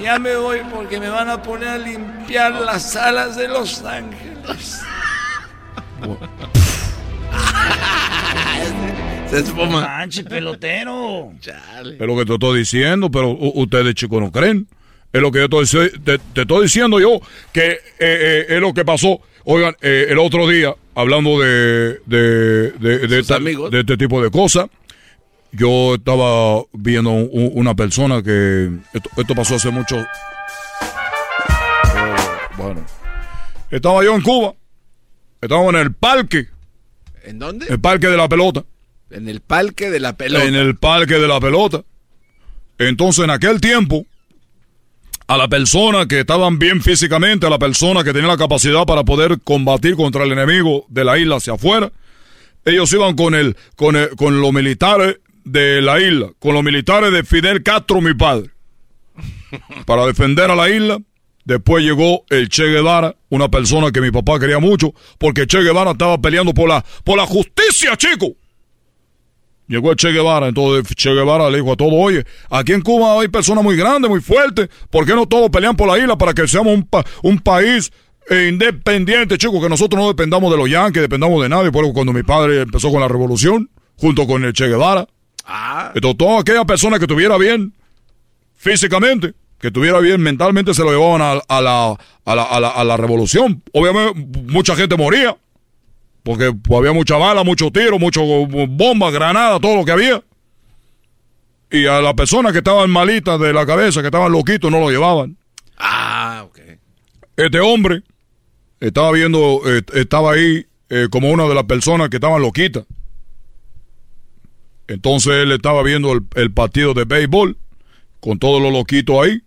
Ya 0.00 0.20
me 0.20 0.36
voy 0.36 0.60
porque 0.72 1.00
me 1.00 1.08
van 1.08 1.30
a 1.30 1.42
poner 1.42 1.70
a 1.70 1.78
limpiar 1.78 2.52
las 2.52 2.94
alas 2.94 3.34
de 3.34 3.48
Los 3.48 3.82
Ángeles. 3.82 4.82
Se 9.30 9.38
espuma. 9.38 9.80
Manche, 9.82 10.24
pelotero. 10.24 11.32
Es 11.42 12.00
lo 12.06 12.16
que 12.16 12.24
te 12.26 12.34
estoy 12.34 12.58
diciendo, 12.58 13.10
pero 13.10 13.30
ustedes 13.30 13.94
chicos 13.94 14.20
no 14.20 14.30
creen. 14.30 14.66
Es 15.12 15.20
lo 15.20 15.32
que 15.32 15.46
yo 15.48 15.62
estoy, 15.62 15.90
te, 16.04 16.18
te 16.18 16.42
estoy 16.42 16.62
diciendo 16.64 17.00
yo, 17.00 17.20
que 17.52 17.70
eh, 17.72 17.78
eh, 17.98 18.46
es 18.48 18.60
lo 18.60 18.72
que 18.74 18.84
pasó. 18.84 19.20
Oigan, 19.44 19.74
eh, 19.80 20.06
el 20.10 20.18
otro 20.18 20.46
día, 20.48 20.74
hablando 20.94 21.40
de, 21.40 22.00
de, 22.06 22.70
de, 22.72 22.98
de 23.08 23.18
esta- 23.20 23.38
de 23.38 23.80
este 23.80 23.96
tipo 23.96 24.22
de 24.22 24.30
cosas, 24.30 24.66
yo 25.52 25.94
estaba 25.96 26.62
viendo 26.72 27.10
un- 27.10 27.50
una 27.54 27.74
persona 27.74 28.22
que... 28.22 28.70
Esto, 28.92 29.10
esto 29.16 29.34
pasó 29.34 29.54
hace 29.56 29.70
mucho... 29.70 29.96
Oh, 29.96 30.06
bueno. 32.56 32.84
Estaba 33.70 34.04
yo 34.04 34.14
en 34.14 34.22
Cuba. 34.22 34.54
Estaba 35.40 35.64
en 35.70 35.76
el 35.76 35.92
parque. 35.94 36.46
¿En 37.24 37.38
dónde? 37.38 37.66
El 37.68 37.80
parque 37.80 38.06
de 38.08 38.16
la 38.16 38.28
pelota. 38.28 38.64
En 39.10 39.28
el 39.28 39.40
parque 39.40 39.90
de 39.90 40.00
la 40.00 40.16
pelota. 40.16 40.44
En 40.44 40.54
el 40.54 40.76
parque 40.76 41.14
de 41.18 41.28
la 41.28 41.40
pelota. 41.40 41.82
Entonces, 42.78 43.24
en 43.24 43.30
aquel 43.30 43.60
tiempo, 43.60 44.06
a 45.26 45.36
la 45.36 45.48
persona 45.48 46.06
que 46.06 46.20
estaban 46.20 46.58
bien 46.58 46.80
físicamente, 46.82 47.46
a 47.46 47.50
la 47.50 47.58
persona 47.58 48.02
que 48.02 48.12
tenía 48.12 48.28
la 48.28 48.36
capacidad 48.36 48.84
para 48.86 49.04
poder 49.04 49.40
combatir 49.42 49.96
contra 49.96 50.24
el 50.24 50.32
enemigo 50.32 50.86
de 50.88 51.04
la 51.04 51.18
isla 51.18 51.36
hacia 51.36 51.54
afuera, 51.54 51.92
ellos 52.64 52.92
iban 52.92 53.14
con 53.16 53.34
el, 53.34 53.56
con 53.76 53.96
el- 53.96 54.10
con 54.16 54.40
los 54.40 54.52
militares 54.52 55.18
de 55.44 55.80
la 55.82 56.00
isla, 56.00 56.30
con 56.38 56.54
los 56.54 56.62
militares 56.62 57.12
de 57.12 57.22
Fidel 57.24 57.62
Castro, 57.62 58.00
mi 58.00 58.14
padre, 58.14 58.50
para 59.86 60.06
defender 60.06 60.50
a 60.50 60.56
la 60.56 60.68
isla. 60.70 60.98
Después 61.44 61.82
llegó 61.82 62.24
el 62.28 62.48
Che 62.48 62.64
Guevara, 62.66 63.16
una 63.30 63.48
persona 63.48 63.90
que 63.90 64.00
mi 64.00 64.10
papá 64.10 64.38
quería 64.38 64.58
mucho, 64.58 64.94
porque 65.18 65.46
Che 65.46 65.62
Guevara 65.62 65.92
estaba 65.92 66.18
peleando 66.20 66.52
por 66.54 66.68
la, 66.68 66.84
por 67.02 67.16
la 67.16 67.26
justicia, 67.26 67.96
chico. 67.96 68.34
Llegó 69.70 69.92
el 69.92 69.96
Che 69.96 70.10
Guevara, 70.10 70.48
entonces 70.48 70.94
Che 70.96 71.10
Guevara 71.14 71.48
le 71.48 71.58
dijo 71.58 71.72
a 71.72 71.76
todos, 71.76 71.92
oye, 71.94 72.24
aquí 72.50 72.72
en 72.72 72.80
Cuba 72.82 73.20
hay 73.20 73.28
personas 73.28 73.62
muy 73.62 73.76
grandes, 73.76 74.10
muy 74.10 74.20
fuertes, 74.20 74.68
¿por 74.90 75.06
qué 75.06 75.14
no 75.14 75.26
todos 75.26 75.48
pelean 75.48 75.76
por 75.76 75.86
la 75.86 75.96
isla 75.96 76.18
para 76.18 76.34
que 76.34 76.48
seamos 76.48 76.74
un, 76.74 76.82
pa- 76.82 77.04
un 77.22 77.38
país 77.38 77.92
eh, 78.28 78.48
independiente, 78.50 79.38
chicos, 79.38 79.62
que 79.62 79.68
nosotros 79.68 80.02
no 80.02 80.08
dependamos 80.08 80.50
de 80.50 80.56
los 80.56 80.68
yanquis, 80.68 81.02
dependamos 81.02 81.40
de 81.40 81.48
nadie? 81.48 81.70
Por 81.70 81.84
eso 81.84 81.94
cuando 81.94 82.12
mi 82.12 82.24
padre 82.24 82.62
empezó 82.62 82.90
con 82.90 83.00
la 83.00 83.06
revolución, 83.06 83.70
junto 83.96 84.26
con 84.26 84.44
el 84.44 84.52
Che 84.52 84.66
Guevara, 84.66 85.06
entonces 85.94 86.18
toda 86.18 86.40
aquella 86.40 86.64
persona 86.64 86.98
que 86.98 87.04
estuviera 87.04 87.38
bien 87.38 87.72
físicamente, 88.56 89.34
que 89.60 89.68
estuviera 89.68 90.00
bien 90.00 90.20
mentalmente, 90.20 90.74
se 90.74 90.82
lo 90.82 90.90
llevaban 90.90 91.22
a, 91.22 91.32
a 91.48 91.60
la, 91.60 91.96
a, 92.24 92.34
la, 92.34 92.42
a, 92.42 92.60
la, 92.60 92.68
a 92.70 92.84
la 92.84 92.96
revolución. 92.96 93.62
Obviamente 93.72 94.26
mucha 94.48 94.74
gente 94.74 94.96
moría, 94.96 95.36
porque 96.22 96.52
pues, 96.52 96.78
había 96.78 96.92
mucha 96.92 97.16
bala, 97.16 97.44
mucho 97.44 97.70
tiro, 97.70 97.98
mucho 97.98 98.22
bombas, 98.24 99.12
granadas, 99.12 99.60
todo 99.60 99.76
lo 99.76 99.84
que 99.84 99.92
había. 99.92 100.22
Y 101.70 101.86
a 101.86 102.00
las 102.00 102.14
personas 102.14 102.52
que 102.52 102.58
estaban 102.58 102.90
malitas 102.90 103.38
de 103.38 103.52
la 103.52 103.64
cabeza, 103.64 104.00
que 104.00 104.08
estaban 104.08 104.32
loquitos, 104.32 104.70
no 104.70 104.80
lo 104.80 104.90
llevaban. 104.90 105.36
Ah, 105.78 106.42
ok. 106.46 106.58
Este 107.36 107.60
hombre 107.60 108.02
estaba 108.80 109.12
viendo, 109.12 109.60
eh, 109.66 109.82
estaba 109.94 110.32
ahí 110.32 110.66
eh, 110.88 111.08
como 111.10 111.30
una 111.30 111.44
de 111.44 111.54
las 111.54 111.64
personas 111.64 112.08
que 112.08 112.16
estaban 112.16 112.42
loquitas. 112.42 112.84
Entonces 114.88 115.32
él 115.34 115.52
estaba 115.52 115.82
viendo 115.84 116.12
el, 116.12 116.22
el 116.34 116.52
partido 116.52 116.94
de 116.94 117.04
béisbol 117.04 117.56
con 118.18 118.38
todos 118.38 118.60
los 118.60 118.72
loquitos 118.72 119.24
ahí. 119.24 119.42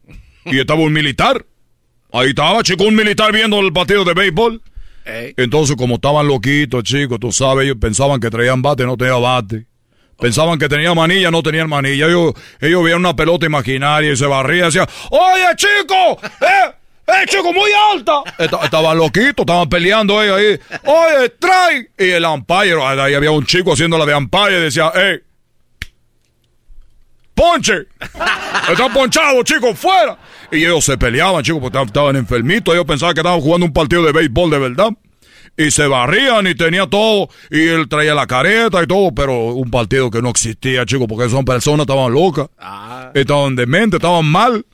Y 0.45 0.59
estaba 0.59 0.81
un 0.81 0.93
militar. 0.93 1.45
Ahí 2.11 2.29
estaba, 2.29 2.63
chico, 2.63 2.83
un 2.83 2.95
militar 2.95 3.31
viendo 3.31 3.59
el 3.59 3.73
partido 3.73 4.05
de 4.05 4.13
béisbol. 4.13 4.61
Entonces, 5.05 5.75
como 5.75 5.95
estaban 5.95 6.27
loquitos, 6.27 6.83
chicos, 6.83 7.19
tú 7.19 7.31
sabes, 7.31 7.65
ellos 7.65 7.77
pensaban 7.79 8.19
que 8.19 8.29
traían 8.29 8.61
bate, 8.61 8.85
no 8.85 8.95
tenían 8.97 9.21
bate. 9.21 9.65
Pensaban 10.19 10.57
que 10.59 10.69
tenían 10.69 10.95
manilla, 10.95 11.29
no 11.31 11.41
tenían 11.43 11.67
manilla. 11.67 12.05
Ellos, 12.07 12.33
ellos 12.61 12.83
veían 12.83 12.99
una 12.99 13.15
pelota 13.15 13.45
imaginaria 13.45 14.11
y 14.11 14.15
se 14.15 14.25
barrían 14.25 14.63
y 14.63 14.65
decían, 14.67 14.87
¡Oye, 15.09 15.45
chico! 15.57 16.19
¡Eh! 16.41 16.73
¡Eh, 17.05 17.25
chico, 17.27 17.51
muy 17.51 17.69
alta! 17.93 18.21
Esta- 18.37 18.63
Estaban 18.63 18.97
loquitos, 18.97 19.43
estaban 19.43 19.67
peleando 19.67 20.21
ellos 20.23 20.37
ahí. 20.37 20.77
¡Oye, 20.85 21.29
trae! 21.39 21.89
Y 21.97 22.09
el 22.11 22.23
umpire, 22.25 22.81
ahí 22.81 23.13
había 23.13 23.31
un 23.31 23.45
chico 23.45 23.73
haciendo 23.73 23.97
la 23.97 24.05
de 24.05 24.15
umpire 24.15 24.57
y 24.59 24.61
decía, 24.61 24.91
¡Eh! 24.95 25.21
¡Ponche! 27.33 27.87
Están 28.69 28.93
ponchados, 28.93 29.43
chicos, 29.43 29.77
fuera. 29.77 30.17
Y 30.53 30.63
ellos 30.65 30.85
se 30.85 30.97
peleaban, 30.97 31.43
chicos, 31.43 31.61
porque 31.61 31.81
estaban- 31.81 32.15
enfermitos. 32.15 32.73
Ellos 32.73 32.85
pensaban 32.85 33.13
que 33.15 33.21
estaban 33.21 33.41
jugando 33.41 33.65
un 33.65 33.73
partido 33.73 34.03
de 34.03 34.11
béisbol 34.11 34.49
de 34.51 34.59
verdad. 34.59 34.89
Y 35.57 35.69
se 35.71 35.85
barrían 35.87 36.47
y 36.47 36.55
tenía 36.55 36.87
todo. 36.87 37.29
Y 37.51 37.67
él 37.67 37.87
traía 37.87 38.15
la 38.15 38.25
careta 38.27 38.81
y 38.81 38.87
todo, 38.87 39.13
pero 39.13 39.53
un 39.53 39.69
partido 39.69 40.09
que 40.09 40.21
no 40.21 40.29
existía, 40.29 40.85
chicos, 40.85 41.07
porque 41.07 41.29
son 41.29 41.45
personas, 41.45 41.81
estaban 41.81 42.11
locas. 42.13 42.47
Estaban 43.13 43.55
dementes, 43.55 43.97
estaban 43.97 44.25
mal. 44.25 44.65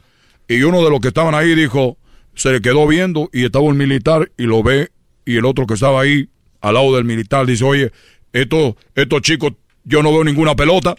Y 0.48 0.62
uno 0.64 0.84
de 0.84 0.90
los 0.90 1.00
que 1.00 1.10
estaban 1.10 1.36
ahí 1.36 1.54
dijo, 1.56 1.98
se 2.34 2.52
le 2.52 2.62
quedó 2.62 2.88
viendo 2.88 3.30
y 3.34 3.46
estaba 3.46 3.66
un 3.66 3.78
militar 3.78 4.32
y 4.38 4.44
lo 4.44 4.64
ve. 4.64 4.90
Y 5.26 5.38
el 5.38 5.46
otro 5.46 5.66
que 5.68 5.74
estaba 5.76 6.02
ahí, 6.02 6.30
al 6.62 6.74
lado 6.76 6.96
del 6.96 7.04
militar, 7.06 7.46
dice, 7.46 7.64
oye, 7.66 7.92
estos, 8.34 8.76
estos 8.96 9.22
chicos, 9.22 9.54
yo 9.84 10.02
no 10.02 10.12
veo 10.12 10.24
ninguna 10.24 10.56
pelota. 10.56 10.96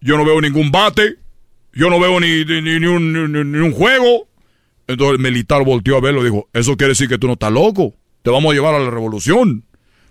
Yo 0.00 0.16
no 0.16 0.24
veo 0.24 0.40
ningún 0.40 0.70
bate. 0.72 1.16
Yo 1.74 1.88
no 1.90 1.98
veo 2.00 2.20
ni, 2.20 2.44
ni, 2.44 2.60
ni- 2.62 2.80
ni 2.80 2.86
un, 2.86 3.12
ni- 3.32 3.44
ni 3.44 3.58
un 3.58 3.72
juego. 3.72 4.28
Entonces 4.86 5.16
el 5.16 5.22
militar 5.22 5.62
volteó 5.64 5.96
a 5.96 6.00
verlo 6.00 6.20
y 6.22 6.24
dijo, 6.24 6.48
eso 6.52 6.76
quiere 6.76 6.90
decir 6.90 7.08
que 7.08 7.18
tú 7.18 7.26
no 7.26 7.34
estás 7.34 7.52
loco. 7.52 7.94
Te 8.22 8.30
vamos 8.30 8.50
a 8.50 8.54
llevar 8.54 8.74
a 8.74 8.78
la 8.78 8.90
revolución. 8.90 9.64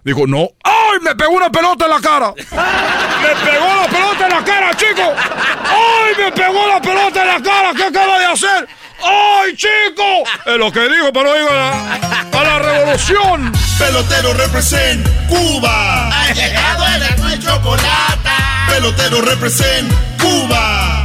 Dijo, 0.04 0.26
no. 0.26 0.50
¡Ay! 0.64 1.00
Me 1.04 1.16
pegó 1.16 1.32
una 1.32 1.52
pelota 1.52 1.86
en 1.86 1.92
la 1.92 2.00
cara. 2.02 2.34
¡Me 2.36 3.52
pegó 3.52 3.66
la 3.68 3.88
pelota 3.88 4.26
en 4.28 4.34
la 4.34 4.44
cara, 4.44 4.76
chico! 4.76 5.02
¡Ay! 5.04 6.14
Me 6.26 6.32
pegó 6.32 6.68
la 6.68 6.82
pelota 6.82 7.22
en 7.22 7.28
la 7.28 7.42
cara. 7.42 7.74
¿Qué 7.76 7.84
acaba 7.84 8.18
de 8.20 8.26
hacer? 8.26 8.68
¡Ay, 9.04 9.56
chico! 9.56 10.04
Es 10.46 10.58
lo 10.58 10.72
que 10.72 10.82
dijo, 10.90 11.12
pero 11.14 11.34
digo 11.36 11.50
a 11.50 11.54
la, 11.56 11.96
a 12.40 12.44
la 12.44 12.60
revolución. 12.60 13.52
Pelotero 13.78 14.34
represent 14.34 15.08
Cuba. 15.28 16.10
Ha 16.10 16.34
llegado 16.34 16.86
el 16.88 17.34
y 17.34 17.40
chocolate. 17.40 18.30
Pelotero 18.70 19.22
represent 19.22 19.92
Cuba. 20.20 21.01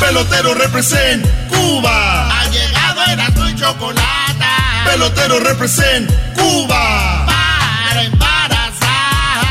Pelotero 0.00 0.54
represent 0.54 1.24
Cuba. 1.48 2.28
Ha 2.28 2.48
llegado 2.48 3.00
el 3.04 3.50
y 3.50 3.54
chocolate. 3.54 4.44
Pelotero 4.84 5.40
represent 5.40 6.10
Cuba. 6.34 7.26
Para 7.26 8.02
embarazar. 8.04 9.44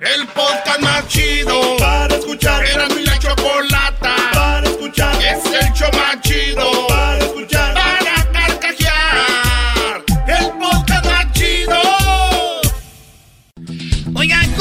El 0.00 0.26
podcast 0.28 0.80
más 0.80 1.06
chido 1.08 1.76
para 1.78 2.14
escuchar. 2.16 2.64
Era 2.64 2.88
mi 2.88 3.04
la 3.04 3.18
chocolata 3.18 4.16
para 4.32 4.66
escuchar. 4.66 5.14
Es 5.22 5.44
el 5.44 5.72
show 5.74 5.90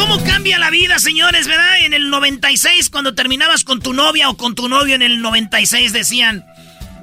¿cómo 0.10 0.23
cambia 0.23 0.57
la 0.57 0.72
vida, 0.72 0.98
señores, 0.98 1.48
verdad? 1.48 1.81
En 1.81 1.94
el 1.94 2.10
96, 2.10 2.90
cuando 2.90 3.14
terminabas 3.14 3.64
con 3.64 3.80
tu 3.80 3.94
novia 3.94 4.30
o 4.30 4.38
con 4.38 4.56
tu 4.56 4.68
novio 4.68 4.95
en 4.95 5.03
el 5.03 5.22
96, 5.22 5.94
decían... 5.94 6.44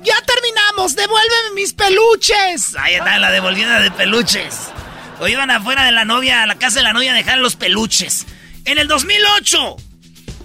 ¡Ya 0.03 0.15
terminamos! 0.23 0.97
¡Devuélveme 0.97 1.55
mis 1.55 1.73
peluches! 1.73 2.75
Ahí 2.77 2.95
está 2.95 3.19
la 3.21 3.31
devolvida 3.31 3.81
de 3.81 3.93
peluches. 3.93 4.73
O 5.21 5.29
iban 5.29 5.53
afuera 5.53 5.85
de 5.85 5.93
la 5.93 6.05
novia, 6.05 6.43
a 6.43 6.47
la 6.47 6.57
casa 6.57 6.81
de 6.81 6.83
la 6.83 6.93
novia, 6.93 7.13
a 7.13 7.15
dejar 7.15 7.39
los 7.39 7.55
peluches. 7.55 8.27
En 8.65 8.79
el 8.79 8.89
2008... 8.89 9.77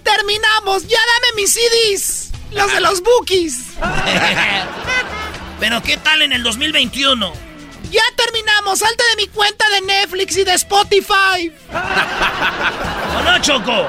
¡Terminamos! 0.04 0.86
¡Ya 0.86 0.98
dame 0.98 1.42
mis 1.42 1.52
CDs! 1.52 2.30
¡Los 2.52 2.72
de 2.72 2.80
los 2.80 3.02
bookies! 3.02 3.72
Pero 5.60 5.82
¿qué 5.82 5.96
tal 5.96 6.22
en 6.22 6.32
el 6.32 6.44
2021? 6.44 7.51
¡Ya 7.92 8.02
terminamos! 8.16 8.78
¡Salte 8.78 9.04
de 9.10 9.16
mi 9.22 9.28
cuenta 9.28 9.68
de 9.68 9.82
Netflix 9.82 10.36
y 10.38 10.44
de 10.44 10.54
Spotify! 10.54 11.52
¿O 13.18 13.22
no, 13.22 13.38
Choco? 13.40 13.86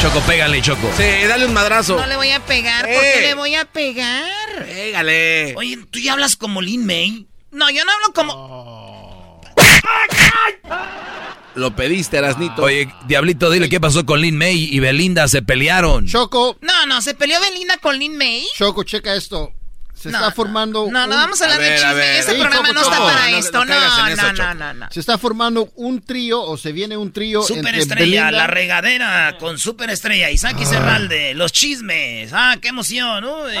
Choco, 0.00 0.20
pégale, 0.20 0.60
Choco. 0.60 0.90
Sí, 0.96 1.26
dale 1.26 1.46
un 1.46 1.54
madrazo. 1.54 1.96
No 1.96 2.06
le 2.06 2.16
voy 2.16 2.30
a 2.30 2.40
pegar, 2.40 2.82
¿por 2.82 3.00
qué 3.02 3.20
le 3.22 3.34
voy 3.34 3.54
a 3.54 3.64
pegar? 3.64 4.66
Pégale. 4.66 5.54
Oye, 5.56 5.78
¿tú 5.90 5.98
ya 5.98 6.12
hablas 6.12 6.36
como 6.36 6.60
Lin 6.60 6.84
May? 6.84 7.26
No, 7.50 7.70
yo 7.70 7.84
no 7.84 7.92
hablo 7.92 8.12
como... 8.12 8.32
Oh. 8.34 9.40
Lo 11.54 11.74
pediste, 11.74 12.18
Erasnito. 12.18 12.62
Oye, 12.64 12.92
Diablito, 13.06 13.50
dile 13.50 13.70
qué 13.70 13.80
pasó 13.80 14.04
con 14.04 14.20
Lin 14.20 14.36
May 14.36 14.68
y 14.70 14.78
Belinda, 14.78 15.26
se 15.28 15.40
pelearon. 15.40 16.06
Choco, 16.06 16.58
No, 16.60 16.84
no, 16.84 17.00
se 17.00 17.14
peleó 17.14 17.40
Belinda 17.40 17.78
con 17.78 17.98
Lin 17.98 18.18
May. 18.18 18.46
Choco, 18.58 18.82
checa 18.84 19.14
esto. 19.14 19.52
Se 19.98 20.10
No, 20.10 20.18
está 20.18 20.30
formando. 20.30 20.88
No, 20.90 21.06
no 21.06 21.14
un- 21.14 21.20
vamos 21.22 21.40
a 21.40 21.44
hablar 21.44 21.58
de 21.60 21.74
chisme. 21.76 22.18
Este 22.18 22.32
Sí, 22.34 22.38
programa 22.38 22.70
no 22.72 22.82
está 22.82 22.98
para 22.98 23.30
No, 23.30 23.36
esto. 23.38 23.64
no 23.64 23.64
No, 23.64 23.80
no, 23.80 24.06
eso, 24.08 24.32
no, 24.34 24.54
no, 24.54 24.74
no. 24.74 24.86
Se 24.90 25.00
está 25.00 25.16
formando 25.16 25.70
un 25.76 26.02
trío 26.02 26.42
o 26.42 26.56
se 26.58 26.72
viene 26.72 26.96
un 26.98 27.12
trío 27.12 27.40
entre 27.40 27.56
Superestrella, 27.56 28.30
la 28.30 28.46
regadera 28.46 29.36
con 29.40 29.58
superestrella. 29.58 30.30
Isaac 30.30 30.58
y 30.60 30.66
Cerralde, 30.66 31.32
los 31.34 31.50
chismes. 31.50 32.30
Ah, 32.34 32.56
qué 32.60 32.68
emoción. 32.68 33.24
Uy. 33.24 33.54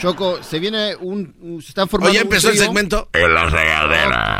Choco, 0.00 0.40
se 0.44 0.60
viene 0.60 0.94
un, 0.94 1.34
un- 1.40 1.60
se 1.60 1.68
está 1.70 1.86
formando 1.88 2.10
Oye, 2.12 2.20
un 2.20 2.26
empezó 2.26 2.48
el 2.48 2.54
trío. 2.54 2.64
segmento. 2.66 3.08
En 3.12 3.34
la 3.34 3.46
regadera, 3.46 4.39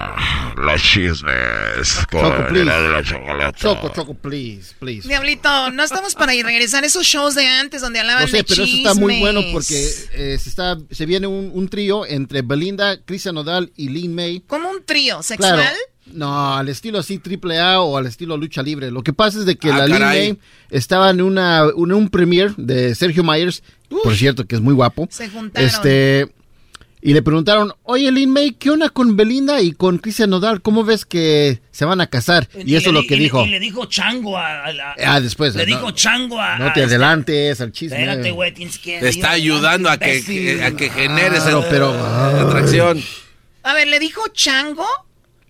los 0.57 0.83
chismes 0.83 2.07
con 2.11 2.21
Choco, 2.23 2.47
please. 2.49 2.61
el 2.61 2.67
de 2.83 2.89
la 2.89 3.03
chocolate. 3.03 3.59
Choco, 3.59 3.89
Choco, 3.95 4.15
please, 4.15 4.75
please. 4.79 5.09
Diablito, 5.09 5.71
no 5.71 5.83
estamos 5.83 6.15
para 6.15 6.35
ir 6.35 6.45
regresar 6.45 6.85
a 6.85 6.87
esos 6.87 7.07
shows 7.07 7.35
de 7.35 7.47
antes 7.47 7.81
donde 7.83 8.01
hablaban 8.01 8.23
No 8.23 8.29
sé, 8.29 8.39
de 8.39 8.45
pero 8.45 8.65
chismes. 8.65 8.81
eso 8.81 8.89
está 8.91 9.01
muy 9.01 9.19
bueno 9.21 9.41
porque 9.53 9.75
eh, 10.13 10.39
se, 10.39 10.49
está, 10.49 10.79
se 10.91 11.07
viene 11.07 11.27
un, 11.27 11.51
un 11.55 11.69
trío 11.69 12.07
entre 12.07 12.43
Belinda, 12.43 12.99
Cristian 13.03 13.35
Nodal 13.35 13.73
y 13.77 13.89
Lin 13.89 14.15
May. 14.15 14.41
¿Como 14.47 14.69
un 14.71 14.85
trío 14.85 15.23
sexual? 15.23 15.55
Claro. 15.55 15.77
No, 16.13 16.57
al 16.57 16.69
estilo 16.69 16.99
así 16.99 17.19
triple 17.19 17.61
A 17.61 17.81
o 17.83 17.97
al 17.97 18.07
estilo 18.07 18.37
lucha 18.37 18.63
libre. 18.63 18.91
Lo 18.91 19.03
que 19.05 19.13
pasa 19.13 19.39
es 19.39 19.47
de 19.47 19.57
que 19.57 19.71
Ah, 19.71 19.79
la 19.79 19.87
Lin. 19.87 19.99
May 20.01 20.39
estaba 20.71 21.11
en 21.11 21.21
una, 21.23 21.61
en 21.77 21.93
un 21.93 22.09
premiere 22.09 22.53
de 22.57 22.95
Sergio 22.97 23.23
Myers, 23.23 23.63
por 23.89 24.17
cierto, 24.17 24.45
que 24.45 24.57
es 24.57 24.61
muy 24.61 24.75
guapo. 24.75 25.07
Se 25.11 25.29
juntaron. 25.29 25.69
Este 25.69 26.29
y 27.03 27.15
le 27.15 27.23
preguntaron, 27.23 27.73
oye 27.85 28.11
Lin 28.13 28.31
May, 28.31 28.53
¿qué 28.53 28.71
onda 28.71 28.91
con 28.91 29.17
Belinda 29.17 29.63
y 29.63 29.73
con 29.73 29.99
Cristian 29.99 30.31
Nodal? 30.31 30.61
¿Cómo 30.61 30.85
ves 30.85 31.05
que 31.07 31.61
se 31.71 31.85
van 31.85 32.01
a 32.01 32.09
casar? 32.09 32.49
Y, 32.65 32.75
eso 32.77 32.89
es 32.91 32.95
lo 32.95 33.01
que 33.03 33.15
y 33.15 33.19
le- 33.19 33.23
dijo. 33.25 33.45
Y 33.45 33.49
le 33.49 33.61
dijo 33.61 33.87
chango 33.87 34.37
a, 34.37 34.65
a 34.65 34.73
la- 34.73 34.95
Ah, 35.07 35.21
después. 35.21 35.55
Le 35.55 35.65
no, 35.67 35.77
dijo 35.77 35.91
chango 35.93 36.39
a. 36.41 36.59
No 36.59 36.67
a 36.67 36.73
te 36.73 36.81
este- 36.83 36.95
adelantes 36.95 37.61
al 37.61 37.73
chisme. 37.73 37.97
Espérate, 38.01 38.31
güey, 38.33 38.53
tienes 38.53 38.79
que. 38.79 39.01
Te 39.01 39.09
está 39.09 39.31
ayudando 39.31 39.89
a 39.89 39.97
que, 39.99 40.23
que- 40.25 40.63
a 40.63 40.73
que 40.73 40.91
generes 40.91 41.47
el- 41.47 41.63
pero- 41.71 41.93
atracción. 41.93 43.03
A 43.63 43.75
ver, 43.75 43.89
¿le 43.89 43.99
dijo 43.99 44.23
chango? 44.33 44.87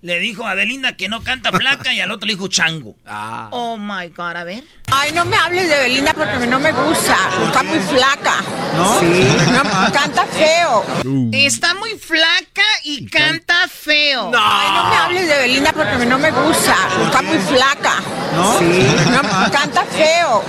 Le 0.03 0.19
dijo 0.19 0.47
a 0.47 0.55
Belinda 0.55 0.97
que 0.97 1.09
no 1.11 1.23
canta 1.23 1.53
flaca 1.53 1.93
y 1.93 2.01
al 2.01 2.11
otro 2.11 2.27
le 2.27 2.35
dijo 2.35 2.49
chango. 2.49 2.95
Oh 3.53 3.77
my 3.77 4.09
God, 4.09 4.37
a 4.37 4.45
ver. 4.45 4.63
Ay, 4.93 5.13
no 5.13 5.25
me 5.25 5.37
hables 5.37 5.69
de 5.69 5.79
Belinda 5.79 6.13
porque 6.15 6.47
no 6.47 6.59
me 6.59 6.73
gusta. 6.73 7.17
Está 7.47 7.63
muy 7.63 7.79
flaca. 7.79 8.37
¿No? 8.77 9.01
Sí. 9.01 9.29
No, 9.53 9.63
canta 9.93 10.25
feo. 10.27 10.85
Está 11.33 11.75
muy 11.75 11.91
flaca 11.99 12.63
y 12.85 13.07
canta 13.09 13.69
feo. 13.69 14.31
Ay, 14.37 14.69
no 14.75 14.91
me 14.91 14.97
hables 14.97 15.29
de 15.29 15.39
Belinda 15.39 15.73
porque 15.73 16.07
no 16.07 16.19
me 16.19 16.31
gusta. 16.31 16.75
Está 17.05 17.23
muy 17.23 17.39
flaca. 17.39 17.95
¿No? 18.35 18.59
Sí. 18.59 18.87
No, 19.11 19.51
canta 19.51 19.85
feo. 19.85 20.45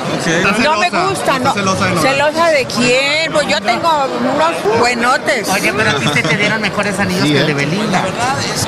No 0.63 0.77
me 0.79 0.89
gusta. 0.89 1.39
No. 1.39 1.53
¿Celosa 2.01 2.47
de 2.49 2.65
quién? 2.65 3.31
Pues 3.31 3.47
yo 3.47 3.61
tengo 3.61 4.05
unos 4.19 4.79
buenotes. 4.79 5.49
Oye, 5.49 5.73
pero 5.73 5.91
a 5.91 5.99
ti 5.99 6.07
se 6.13 6.23
te 6.23 6.37
dieron 6.37 6.61
mejores 6.61 6.99
anillos 6.99 7.23
Sí, 7.27 7.33
que 7.33 7.39
el 7.41 7.47
de. 7.47 7.53
Belinda. 7.53 8.03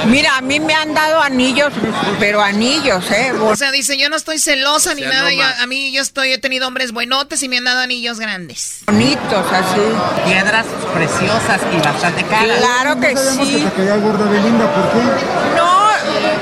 Mira, 0.05 0.37
a 0.37 0.41
mí 0.41 0.59
me 0.59 0.72
han 0.73 0.93
dado 0.93 1.21
anillos, 1.21 1.71
pero 2.19 2.41
anillos, 2.41 3.09
¿eh? 3.11 3.31
O 3.41 3.55
sea, 3.55 3.71
dice, 3.71 3.97
yo 3.97 4.09
no 4.09 4.15
estoy 4.15 4.39
celosa 4.39 4.93
ni 4.95 5.03
O 5.03 5.09
sea, 5.09 5.19
nada. 5.19 5.31
no 5.31 5.35
yo- 5.37 5.63
a 5.63 5.67
mí 5.67 5.91
yo 5.91 6.01
estoy, 6.01 6.33
he 6.33 6.37
tenido 6.37 6.67
hombres 6.67 6.91
buenotes 6.91 7.41
y 7.43 7.49
me 7.49 7.57
han 7.57 7.63
dado 7.65 7.79
anillos 7.81 8.19
grandes. 8.19 8.79
Bonitos, 8.85 9.45
así. 9.51 9.81
Piedras 10.25 10.65
preciosas 10.93 11.61
y 11.73 11.77
bastante 11.85 12.23
caras. 12.25 12.57
Claro 12.59 12.99
que 12.99 13.15
sí. 13.17 13.67
caía 13.75 13.95
gorda 13.97 14.25
Belinda, 14.29 14.65
¿por 14.73 14.89
qué? 14.91 15.25
No, 15.57 15.83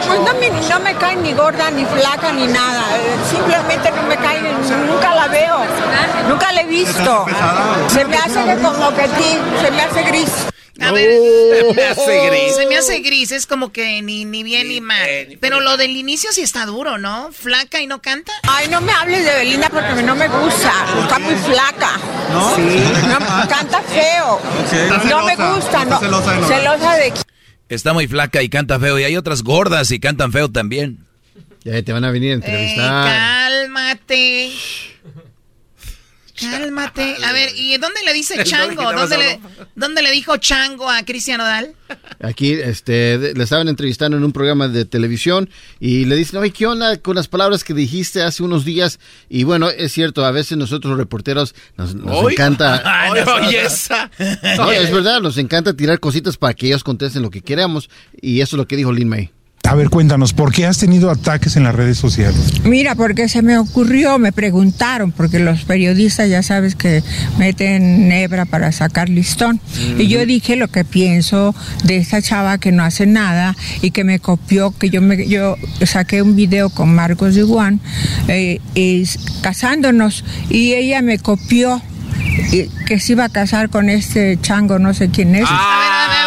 pues 0.07 0.19
no 0.19 0.33
me, 0.39 0.49
no 0.69 0.79
me 0.79 0.95
cae 0.95 1.15
ni 1.17 1.33
gorda, 1.33 1.69
ni 1.71 1.85
flaca, 1.85 2.31
ni 2.33 2.47
nada. 2.47 2.83
Eh, 2.97 3.15
Simplemente 3.29 3.91
no 3.91 4.03
me 4.03 4.17
cae, 4.17 4.41
nunca 4.41 5.15
la 5.15 5.27
veo. 5.27 5.57
Nunca 6.27 6.51
la 6.51 6.61
he 6.61 6.65
visto. 6.65 7.25
Se 7.89 8.05
me 8.05 8.17
hace 8.17 8.43
que 8.43 8.55
como 8.61 8.93
que 8.95 9.07
ti, 9.09 9.37
se 9.61 9.71
me 9.71 9.81
hace 9.81 10.03
gris. 10.03 10.29
A 10.81 10.91
ver, 10.91 11.09
Se 11.11 11.73
me 11.75 11.83
hace 11.87 12.27
gris. 12.29 12.55
Se 12.55 12.65
me 12.67 12.77
hace 12.77 12.99
gris, 12.99 13.31
es 13.31 13.45
como 13.47 13.71
que 13.71 14.01
ni, 14.01 14.25
ni 14.25 14.43
bien 14.43 14.67
ni, 14.67 14.81
mal. 14.81 14.97
Pero 15.39 15.59
lo 15.59 15.77
del 15.77 15.95
inicio 15.95 16.31
sí 16.31 16.41
está 16.41 16.65
duro, 16.65 16.97
¿no? 16.97 17.31
Flaca 17.31 17.81
y 17.81 17.87
no 17.87 18.01
canta. 18.01 18.31
Ay, 18.43 18.67
no 18.69 18.81
me 18.81 18.91
hables 18.91 19.23
de 19.25 19.33
Belinda 19.35 19.69
porque 19.69 20.03
no 20.03 20.15
me 20.15 20.27
gusta. 20.27 20.71
Está 21.01 21.19
muy 21.19 21.35
flaca. 21.35 21.99
¿No? 22.31 22.55
Sí. 22.55 22.83
No, 23.07 23.47
canta 23.47 23.81
feo. 23.83 24.41
No 25.09 25.25
me 25.25 25.35
gusta, 25.35 25.85
no. 25.85 25.99
celosa 25.99 26.31
de 26.31 26.37
Nodal. 26.41 26.59
Celosa 26.59 26.95
de 26.95 27.13
Está 27.69 27.93
muy 27.93 28.07
flaca 28.07 28.41
y 28.41 28.49
canta 28.49 28.79
feo. 28.79 28.99
Y 28.99 29.03
hay 29.03 29.15
otras 29.15 29.43
gordas 29.43 29.91
y 29.91 29.99
cantan 29.99 30.31
feo 30.31 30.49
también. 30.51 31.05
Ya 31.63 31.81
te 31.83 31.93
van 31.93 32.03
a 32.03 32.11
venir 32.11 32.31
a 32.31 32.33
Eh, 32.33 32.35
entrevistar. 32.37 33.05
cálmate. 33.07 34.51
Cálmate. 36.49 37.15
A 37.23 37.33
ver, 37.33 37.49
¿y 37.55 37.77
dónde 37.77 38.01
le 38.05 38.13
dice 38.13 38.43
chango? 38.43 38.91
¿Dónde 38.91 39.17
le, 39.17 39.39
¿Dónde 39.75 40.01
le 40.01 40.11
dijo 40.11 40.37
chango 40.37 40.89
a 40.89 41.03
Cristian 41.03 41.41
Odal? 41.41 41.75
Aquí 42.21 42.53
este, 42.53 43.33
le 43.33 43.43
estaban 43.43 43.67
entrevistando 43.67 44.17
en 44.17 44.23
un 44.23 44.31
programa 44.31 44.67
de 44.67 44.85
televisión 44.85 45.49
y 45.79 46.05
le 46.05 46.15
dicen, 46.15 46.39
oye, 46.39 46.51
¿qué 46.51 46.67
onda 46.67 46.97
con 46.97 47.15
las 47.15 47.27
palabras 47.27 47.63
que 47.63 47.73
dijiste 47.73 48.21
hace 48.21 48.43
unos 48.43 48.65
días? 48.65 48.99
Y 49.29 49.43
bueno, 49.43 49.69
es 49.69 49.91
cierto, 49.91 50.25
a 50.25 50.31
veces 50.31 50.57
nosotros 50.57 50.91
los 50.91 50.99
reporteros 50.99 51.55
nos, 51.77 51.95
nos 51.95 52.31
encanta... 52.31 52.81
Ay, 53.11 53.55
esa. 53.55 54.11
No, 54.57 54.71
es 54.71 54.91
verdad, 54.91 55.21
nos 55.21 55.37
encanta 55.37 55.73
tirar 55.73 55.99
cositas 55.99 56.37
para 56.37 56.53
que 56.53 56.67
ellos 56.67 56.83
contesten 56.83 57.21
lo 57.21 57.29
que 57.29 57.41
queramos 57.41 57.89
y 58.21 58.41
eso 58.41 58.55
es 58.55 58.57
lo 58.57 58.67
que 58.67 58.75
dijo 58.75 58.91
Lin 58.91 59.09
May. 59.09 59.31
A 59.69 59.75
ver, 59.75 59.89
cuéntanos, 59.89 60.33
¿por 60.33 60.51
qué 60.51 60.65
has 60.65 60.79
tenido 60.79 61.09
ataques 61.09 61.55
en 61.55 61.63
las 61.63 61.73
redes 61.73 61.97
sociales? 61.97 62.61
Mira, 62.63 62.95
porque 62.95 63.29
se 63.29 63.41
me 63.41 63.57
ocurrió, 63.57 64.19
me 64.19 64.31
preguntaron, 64.33 65.11
porque 65.11 65.39
los 65.39 65.63
periodistas 65.63 66.29
ya 66.29 66.43
sabes 66.43 66.75
que 66.75 67.03
meten 67.37 68.09
nebra 68.09 68.45
para 68.45 68.71
sacar 68.71 69.07
listón. 69.07 69.61
Y 69.97 70.07
yo 70.07 70.25
dije 70.25 70.55
lo 70.57 70.67
que 70.67 70.83
pienso 70.83 71.55
de 71.83 71.97
esta 71.97 72.21
chava 72.21 72.57
que 72.57 72.71
no 72.71 72.83
hace 72.83 73.05
nada 73.05 73.55
y 73.81 73.91
que 73.91 74.03
me 74.03 74.19
copió, 74.19 74.71
que 74.71 74.89
yo 74.89 75.01
me 75.01 75.27
yo 75.27 75.55
saqué 75.85 76.21
un 76.21 76.35
video 76.35 76.69
con 76.69 76.93
Marcos 76.93 77.35
de 77.35 77.43
Juan 77.43 77.79
casándonos 79.41 80.25
y 80.49 80.73
ella 80.73 81.01
me 81.01 81.17
copió 81.17 81.81
que 82.85 82.99
se 82.99 83.13
iba 83.13 83.25
a 83.25 83.29
casar 83.29 83.69
con 83.69 83.89
este 83.89 84.37
chango, 84.41 84.79
no 84.79 84.93
sé 84.93 85.09
quién 85.09 85.35
es. 85.35 85.45
A 85.47 86.07
ver, 86.09 86.20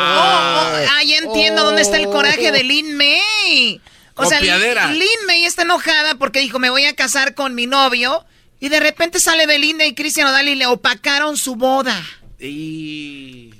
oh, 0.00 0.04
oh, 0.04 0.86
ah, 0.90 1.02
ya 1.04 1.18
entiendo 1.18 1.64
dónde 1.64 1.82
está 1.82 1.96
el 1.96 2.06
coraje 2.06 2.52
de 2.52 2.62
Lin 2.62 2.96
May. 2.96 3.80
O 4.14 4.24
sea, 4.26 4.38
Copiadera. 4.38 4.90
Lin 4.90 5.08
May 5.26 5.44
está 5.44 5.62
enojada 5.62 6.16
porque 6.16 6.40
dijo, 6.40 6.58
me 6.58 6.70
voy 6.70 6.84
a 6.84 6.94
casar 6.94 7.34
con 7.34 7.54
mi 7.54 7.66
novio. 7.66 8.24
Y 8.58 8.70
de 8.70 8.80
repente 8.80 9.20
sale 9.20 9.46
Belinda 9.46 9.84
y 9.84 9.94
Cristian 9.94 10.28
Odal 10.28 10.48
y 10.48 10.54
le 10.54 10.66
opacaron 10.66 11.36
su 11.36 11.56
boda. 11.56 12.02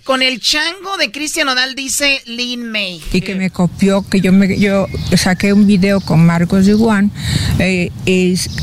Con 0.05 0.23
el 0.23 0.41
chango 0.41 0.97
de 0.99 1.11
Cristian 1.11 1.49
Odal 1.49 1.75
dice 1.75 2.23
Lin 2.27 2.71
May. 2.71 3.01
y 3.11 3.21
que 3.23 3.35
me 3.35 3.51
copió, 3.51 4.07
que 4.09 4.21
yo 4.21 4.33
me 4.33 4.59
yo 4.59 4.87
saqué 5.17 5.55
un 5.55 5.67
video 5.67 6.01
con 6.01 6.25
Marcos 6.25 6.67
de 6.67 6.75
Juan 6.75 7.11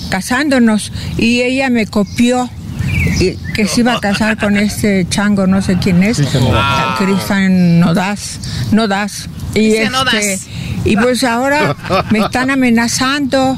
casándonos 0.09 0.91
y 1.17 1.41
ella 1.41 1.71
me 1.71 1.87
copió 1.87 2.49
y 3.19 3.37
que 3.53 3.67
se 3.67 3.81
iba 3.81 3.95
a 3.95 3.99
casar 3.99 4.37
con 4.37 4.57
este 4.57 5.07
chango, 5.09 5.47
no 5.47 5.61
sé 5.61 5.77
quién 5.77 6.03
es, 6.03 6.17
Cristian 6.17 6.43
Cristian 6.97 7.79
Nodaz, 7.79 8.39
Nodaz. 8.71 9.27
Y, 9.55 9.73
este, 9.73 10.39
y 10.85 10.97
pues 10.97 11.23
ahora 11.23 11.75
me 12.09 12.19
están 12.19 12.49
amenazando 12.49 13.57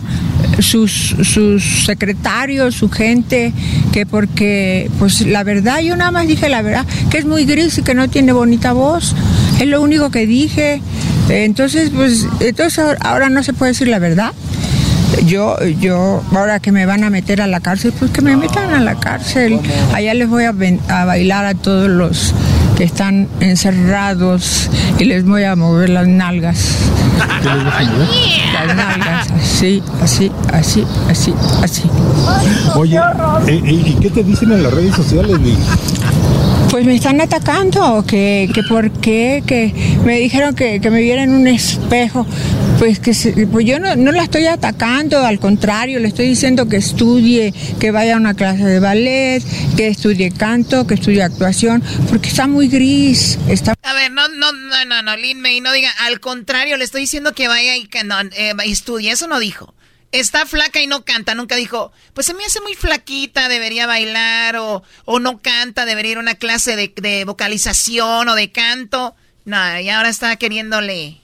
sus, 0.59 1.15
sus 1.23 1.85
secretarios, 1.85 2.75
su 2.75 2.89
gente, 2.89 3.53
que 3.93 4.05
porque, 4.05 4.89
pues 4.99 5.21
la 5.21 5.43
verdad, 5.43 5.79
yo 5.79 5.95
nada 5.95 6.11
más 6.11 6.27
dije 6.27 6.49
la 6.49 6.61
verdad, 6.61 6.85
que 7.09 7.17
es 7.17 7.25
muy 7.25 7.45
gris 7.45 7.77
y 7.77 7.83
que 7.83 7.93
no 7.93 8.09
tiene 8.09 8.33
bonita 8.33 8.73
voz, 8.73 9.15
es 9.59 9.67
lo 9.67 9.81
único 9.81 10.11
que 10.11 10.25
dije. 10.25 10.81
Entonces, 11.29 11.91
pues, 11.93 12.27
entonces 12.39 12.97
ahora 13.01 13.29
no 13.29 13.41
se 13.43 13.53
puede 13.53 13.71
decir 13.71 13.87
la 13.87 13.99
verdad. 13.99 14.33
Yo, 15.25 15.57
yo, 15.79 16.21
ahora 16.31 16.59
que 16.59 16.71
me 16.71 16.85
van 16.85 17.03
a 17.03 17.09
meter 17.09 17.41
a 17.41 17.47
la 17.47 17.59
cárcel, 17.59 17.93
pues 17.97 18.11
que 18.11 18.21
me 18.21 18.35
metan 18.35 18.73
a 18.73 18.79
la 18.79 18.95
cárcel. 18.95 19.59
Allá 19.93 20.13
les 20.13 20.27
voy 20.27 20.43
a, 20.43 20.53
a 20.89 21.05
bailar 21.05 21.45
a 21.45 21.53
todos 21.55 21.89
los 21.89 22.33
que 22.75 22.83
están 22.83 23.27
encerrados 23.39 24.69
y 24.99 25.05
les 25.05 25.25
voy 25.25 25.43
a 25.43 25.55
mover 25.55 25.89
las 25.89 26.07
nalgas. 26.07 26.77
Las 27.43 28.75
nalgas, 28.75 29.27
así, 29.31 29.81
así, 30.01 30.31
así, 30.51 30.83
así, 31.09 31.33
así. 31.63 31.83
Oye, 32.75 32.97
eh, 32.97 33.61
eh, 33.65 33.83
¿y 33.85 33.93
qué 34.01 34.09
te 34.09 34.23
dicen 34.23 34.51
en 34.51 34.63
las 34.63 34.73
redes 34.73 34.95
sociales? 34.95 35.37
Pues 36.69 36.85
me 36.85 36.95
están 36.95 37.21
atacando, 37.21 38.03
que, 38.05 38.49
que 38.53 38.63
por 38.63 38.91
qué, 38.91 39.43
que 39.45 39.73
me 40.03 40.17
dijeron 40.19 40.55
que, 40.55 40.81
que 40.81 40.89
me 40.89 40.99
viera 40.99 41.23
en 41.23 41.33
un 41.33 41.47
espejo. 41.47 42.25
Pues 42.79 42.99
que 42.99 43.13
se- 43.13 43.47
pues 43.47 43.65
yo 43.65 43.79
no, 43.79 43.95
no 43.95 44.11
la 44.11 44.23
estoy 44.23 44.47
atacando, 44.47 45.25
al 45.25 45.39
contrario, 45.39 45.97
le 45.99 46.09
estoy 46.09 46.27
diciendo 46.27 46.67
que 46.67 46.75
estudie, 46.75 47.53
que 47.79 47.91
vaya 47.91 48.15
a 48.15 48.17
una 48.17 48.33
clase 48.33 48.63
de 48.65 48.79
ballet, 48.79 49.41
que 49.77 49.87
estudie 49.87 50.29
canto, 50.31 50.85
que 50.85 50.95
estudie 50.95 51.23
actuación, 51.23 51.81
porque 52.09 52.27
está 52.29 52.47
muy 52.47 52.67
gris, 52.67 53.39
está 53.47 53.75
A 53.81 53.93
ver, 53.93 54.11
no, 54.11 54.27
no, 54.27 54.51
no, 54.51 54.85
no, 54.85 55.01
no, 55.01 55.15
Lin 55.15 55.39
May, 55.39 55.61
no 55.61 55.71
diga, 55.71 55.89
al 56.05 56.19
contrario, 56.19 56.75
le 56.77 56.83
estoy 56.83 57.01
diciendo 57.01 57.33
que 57.33 57.47
vaya 57.47 57.77
y 57.77 57.87
que 57.87 58.03
no, 58.03 58.19
eh, 58.21 58.53
estudie, 58.65 59.11
eso 59.11 59.27
no 59.27 59.39
dijo. 59.39 59.73
Está 60.11 60.45
flaca 60.45 60.81
y 60.81 60.87
no 60.87 61.03
canta, 61.05 61.33
nunca 61.33 61.55
dijo, 61.55 61.91
pues 62.13 62.27
se 62.27 62.33
me 62.33 62.43
hace 62.45 62.59
muy 62.61 62.73
flaquita, 62.75 63.47
debería 63.49 63.87
bailar, 63.87 64.57
o, 64.57 64.83
o 65.05 65.19
no 65.19 65.41
canta, 65.41 65.85
debería 65.85 66.11
ir 66.13 66.17
a 66.17 66.21
una 66.21 66.35
clase 66.35 66.75
de, 66.75 66.93
de 66.95 67.23
vocalización 67.25 68.27
o 68.29 68.35
de 68.35 68.51
canto. 68.51 69.15
No, 69.45 69.79
y 69.79 69.89
ahora 69.89 70.09
está 70.09 70.35
queriéndole... 70.35 71.21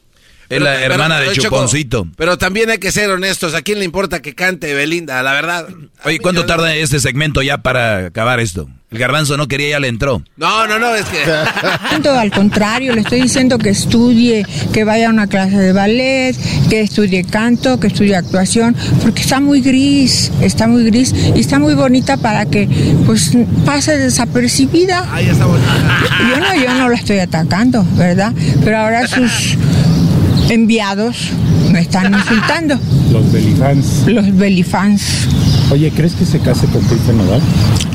Es 0.52 0.61
la 0.61 0.73
Pero- 0.73 0.94
hermana 0.94 1.18
pero, 1.19 1.30
de 1.32 1.36
Choco, 1.38 1.56
Chuponcito. 1.56 2.07
Pero 2.18 2.38
también 2.38 2.69
hay 2.69 2.78
que 2.78 2.91
ser 2.91 3.10
honestos. 3.10 3.53
¿A 3.53 3.61
quién 3.61 3.80
le 3.80 3.86
importa 3.86 4.22
que 4.22 4.36
cante 4.36 4.73
Belinda? 4.73 5.23
La 5.23 5.32
verdad. 5.32 5.65
Oye, 6.03 6.19
¿cuánto 6.19 6.45
tarda 6.45 6.76
este 6.76 6.99
segmento 6.99 7.41
ya 7.41 7.60
para 7.60 8.07
acabar 8.07 8.40
esto? 8.41 8.68
El 8.91 8.98
garbanzo 8.99 9.38
no 9.38 9.48
quería, 9.48 9.69
ya 9.69 9.80
le 9.80 9.88
entró. 9.88 10.22
No, 10.36 10.68
no, 10.68 10.78
no, 10.78 10.94
es 10.94 11.06
que. 11.06 11.19
Tanto 11.90 12.11
al 12.11 12.30
contrario, 12.30 12.94
le 12.94 12.99
estoy 12.99 13.22
diciendo 13.22 13.57
que 13.57 13.69
estudie, 13.69 14.45
que 14.73 14.84
vaya 14.84 15.07
a 15.07 15.11
una 15.11 15.28
clase 15.28 15.56
de 15.56 15.72
ballet, 15.72 16.36
que 16.69 16.82
estudie 16.82 17.23
canto, 17.23 17.80
que 17.80 17.88
estudie 17.88 18.18
actuación, 18.18 18.76
porque 19.02 19.22
está 19.22 19.40
muy 19.40 19.61
gris, 19.61 20.30
está 20.41 20.68
muy 20.68 20.84
gris 20.84 21.14
y 21.34 21.40
está 21.40 21.57
muy 21.60 21.73
bonita 21.73 22.18
para 22.18 22.45
que 22.45 22.68
pues 23.06 23.32
pase 23.65 23.98
desapercibida. 23.98 25.07
Yo 25.22 26.40
no, 26.41 26.56
yo 26.56 26.73
no 26.73 26.90
la 26.90 26.95
estoy 26.98 27.19
atacando, 27.19 27.86
¿verdad? 27.95 28.34
Pero 28.65 28.78
ahora 28.78 29.07
sus 29.07 29.57
enviados 30.52 31.30
me 31.72 31.80
están 31.80 32.14
insultando, 32.14 32.78
Los 33.11 33.32
belifans. 33.32 34.07
los 34.07 34.36
belifans. 34.38 35.02
Oye, 35.72 35.90
¿crees 35.95 36.14
que 36.15 36.26
se 36.26 36.40
case 36.40 36.68
con 36.68 36.82
Cristian 36.82 37.18
Nodal? 37.18 37.40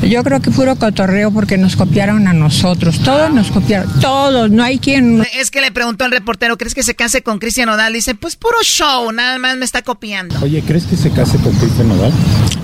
Yo 0.08 0.24
creo 0.24 0.40
que 0.40 0.50
puro 0.50 0.76
cotorreo 0.76 1.30
porque 1.30 1.58
nos 1.58 1.76
copiaron 1.76 2.26
a 2.26 2.32
nosotros, 2.32 3.00
todos 3.00 3.30
nos 3.32 3.50
copiaron, 3.50 3.90
todos, 4.00 4.50
no 4.50 4.62
hay 4.62 4.78
quien... 4.78 5.22
Es 5.38 5.50
que 5.50 5.60
le 5.60 5.70
preguntó 5.72 6.04
al 6.06 6.10
reportero, 6.12 6.56
¿crees 6.56 6.74
que 6.74 6.82
se 6.82 6.94
case 6.94 7.22
con 7.22 7.38
Cristian 7.38 7.68
Odal? 7.68 7.92
Dice, 7.92 8.14
pues 8.14 8.36
puro 8.36 8.56
show, 8.62 9.12
nada 9.12 9.38
más 9.38 9.56
me 9.58 9.64
está 9.66 9.82
copiando. 9.82 10.38
Oye, 10.42 10.62
¿crees 10.66 10.84
que 10.84 10.96
se 10.96 11.10
case 11.10 11.36
con 11.38 11.52
Cristian 11.54 11.88
Nodal? 11.88 12.12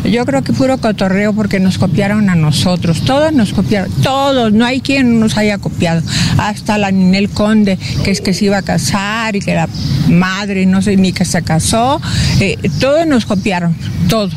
Yo 0.04 0.26
creo 0.26 0.42
que 0.42 0.52
puro 0.52 0.78
cotorreo 0.78 1.32
porque 1.32 1.60
nos 1.60 1.78
copiaron 1.78 2.28
a 2.28 2.34
nosotros, 2.34 3.02
todos 3.02 3.32
nos 3.32 3.52
copiaron, 3.52 3.90
todos, 4.02 4.52
no 4.52 4.64
hay 4.64 4.80
quien 4.80 5.20
nos 5.20 5.36
haya 5.36 5.58
copiado. 5.58 6.02
Hasta 6.38 6.76
la 6.78 6.90
Ninel 6.90 7.30
Conde, 7.30 7.78
que 8.04 8.10
es 8.10 8.20
que 8.20 8.34
se 8.34 8.46
iba 8.46 8.58
a 8.58 8.62
casar 8.62 9.36
y 9.36 9.40
que 9.40 9.54
la 9.54 9.68
madre, 10.08 10.66
no 10.66 10.82
sé 10.82 10.96
ni 10.96 11.12
que 11.12 11.24
se 11.24 11.42
casó, 11.42 12.00
eh, 12.40 12.58
todos 12.80 13.06
nos 13.06 13.26
copiaron, 13.26 13.76
todos. 14.08 14.34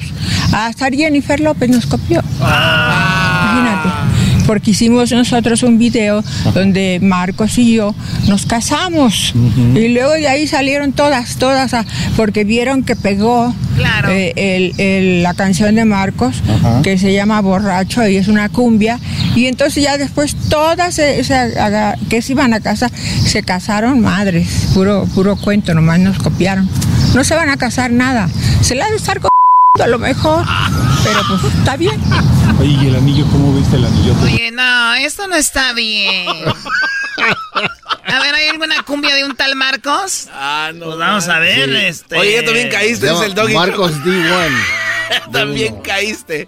Hasta 0.54 0.90
Jennifer 0.90 1.40
López 1.40 1.70
nos 1.70 1.86
copió. 1.86 2.22
Imagínate. 2.40 4.24
Porque 4.46 4.72
hicimos 4.72 5.12
nosotros 5.12 5.64
un 5.64 5.78
video 5.78 6.24
donde 6.54 7.00
Marcos 7.02 7.58
y 7.58 7.74
yo 7.76 7.96
nos 8.28 8.46
casamos. 8.46 9.34
Y 9.76 9.88
luego 9.90 10.12
de 10.14 10.28
ahí 10.28 10.48
salieron 10.48 10.94
todas, 10.94 11.38
todas, 11.38 11.74
ah, 11.74 11.86
porque 12.16 12.44
vieron 12.44 12.84
que 12.84 12.96
pegó 12.96 13.54
eh, 14.12 14.34
el- 14.36 14.80
el- 14.80 15.24
la 15.24 15.34
canción 15.34 15.76
de 15.76 15.86
Marcos, 15.86 16.36
Ajá. 16.48 16.82
que 16.82 16.98
se 16.98 17.12
llama 17.14 17.42
Borracho 17.42 18.08
y 18.08 18.18
es 18.18 18.28
una 18.28 18.50
cumbia. 18.50 19.00
Y 19.36 19.46
entonces 19.48 19.84
ya 19.84 19.98
después 19.98 20.36
todas 20.50 20.94
se- 20.96 21.24
se 21.24 21.34
aga- 21.36 21.98
que 22.10 22.22
se 22.22 22.34
iban 22.34 22.54
a 22.54 22.60
casar, 22.60 22.92
se 23.26 23.44
casaron 23.44 24.02
madres. 24.02 24.48
Puro, 24.74 25.06
puro 25.16 25.36
cuento, 25.36 25.74
nomás 25.74 26.00
nos 26.00 26.18
copiaron. 26.20 26.70
No 27.16 27.24
se 27.24 27.36
van 27.36 27.50
a 27.50 27.58
casar 27.58 27.92
nada. 27.92 28.30
Se 28.62 28.76
la 28.76 28.90
de 28.90 28.96
estar 28.96 29.20
con 29.20 29.30
a 29.84 29.88
lo 29.88 30.00
mejor. 30.00 30.46
Pero 31.04 31.20
pues 31.28 31.54
está 31.54 31.76
bien. 31.76 32.00
Oye, 32.60 32.77
¿y 32.84 32.88
el 32.88 32.95
anillo? 32.95 33.26
¿Cómo 33.32 33.53
viste 33.53 33.76
el 33.76 33.86
anillo? 33.86 34.14
Oye, 34.23 34.52
no, 34.52 34.94
esto 34.95 35.27
no 35.27 35.36
está 35.36 35.73
bien. 35.73 36.27
A 38.06 38.19
ver, 38.22 38.36
¿hay 38.36 38.48
alguna 38.48 38.82
cumbia 38.84 39.14
de 39.15 39.26
un 39.26 39.36
tal 39.36 39.56
Marcos? 39.56 40.27
Ah, 40.32 40.72
no. 40.73 40.86
Pues 40.86 40.98
vamos 40.98 41.27
a 41.27 41.40
ver, 41.40 41.69
Sí. 41.69 41.76
este. 41.86 42.18
Oye, 42.18 42.34
ya 42.36 42.45
también 42.45 42.69
caíste, 42.69 43.11
es 43.11 43.19
el 43.22 43.34
doggy. 43.34 43.53
Marcos 43.53 43.91
D1. 44.03 44.49
también 45.32 45.82
caíste. 45.82 46.48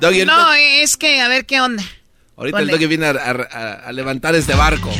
Doggy, 0.00 0.24
No, 0.24 0.52
es 0.54 0.96
que, 0.96 1.20
a 1.20 1.28
ver 1.28 1.44
qué 1.46 1.60
onda. 1.60 1.82
Ahorita 2.36 2.58
el 2.60 2.68
doggy 2.68 2.86
viene 2.86 3.06
a, 3.06 3.10
a- 3.10 3.88
a 3.88 3.92
levantar 3.92 4.34
este 4.34 4.54
barco. 4.54 4.90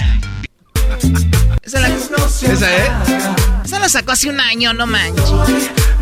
Esa, 1.62 1.80
la... 1.80 1.88
Esa, 1.88 2.76
¿eh? 2.76 2.90
Esa 3.64 3.78
la 3.78 3.88
sacó 3.88 4.12
hace 4.12 4.28
un 4.28 4.40
año, 4.40 4.72
no 4.74 4.86
manches. 4.86 5.24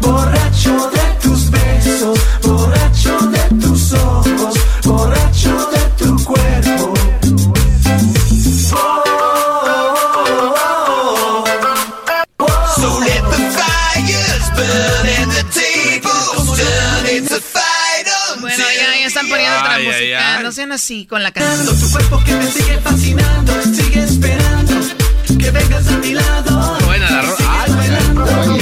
Borracho 0.01 0.91
de 0.91 1.01
tus 1.23 1.51
besos, 1.51 2.19
borracho 2.43 3.19
de 3.29 3.39
tus 3.61 3.93
ojos, 3.93 4.55
borracho 4.85 5.71
de 5.71 5.79
tu 6.05 6.25
cuerpo. 6.25 6.95
So 12.81 12.89
let 13.01 13.23
the 13.29 13.41
fires 13.57 14.47
burn 14.57 15.07
and 15.21 15.31
the 15.33 15.45
tables 15.53 16.59
turn. 16.59 17.07
It's 17.07 17.33
a 17.33 17.41
fight 17.41 18.07
on 18.33 18.41
Bueno, 18.41 18.65
ya, 18.65 19.01
ya 19.01 19.07
están 19.07 19.29
poniendo 19.29 19.59
otra 19.59 19.75
Ay, 19.75 19.87
ay, 19.87 19.93
música. 19.93 20.37
ay. 20.39 20.43
No 20.45 20.53
sean 20.53 20.73
así 20.73 21.07
con 21.07 21.23
la 21.23 21.33
canción. 21.33 21.79
Tu 21.79 21.91
cuerpo 21.91 22.23
que 22.25 22.33
me 22.35 22.47
sigue 22.51 22.79
fascinando, 22.81 23.53
sigue 23.65 24.03
esperando 24.05 24.75
que 25.39 25.51
vengas 25.51 25.87
a 25.89 25.97
mi 25.99 26.13
lado. 26.15 26.79
Buena 26.87 27.11
la 27.11 27.23
rola. 28.21 28.61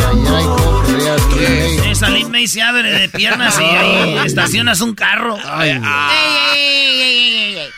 Esa 1.90 2.08
Lin 2.10 2.30
May 2.30 2.46
se 2.46 2.62
abre 2.62 2.90
de 2.90 3.08
piernas 3.08 3.58
y 3.58 3.64
ahí 3.64 4.18
estacionas 4.24 4.80
un 4.80 4.94
carro. 4.94 5.36
Ay, 5.44 5.80
ey. 6.56 7.68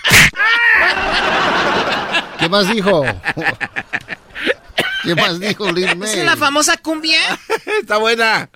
¿Qué 2.39 2.49
más 2.49 2.69
dijo? 2.73 3.05
¿Qué 5.05 5.15
más 5.15 5.41
dijo 5.41 5.71
Lin 5.71 5.99
May? 5.99 6.11
¿Es 6.19 6.25
la 6.25 6.37
famosa 6.37 6.77
cumbia? 6.77 7.21
Está 7.81 7.99
buena. 7.99 8.49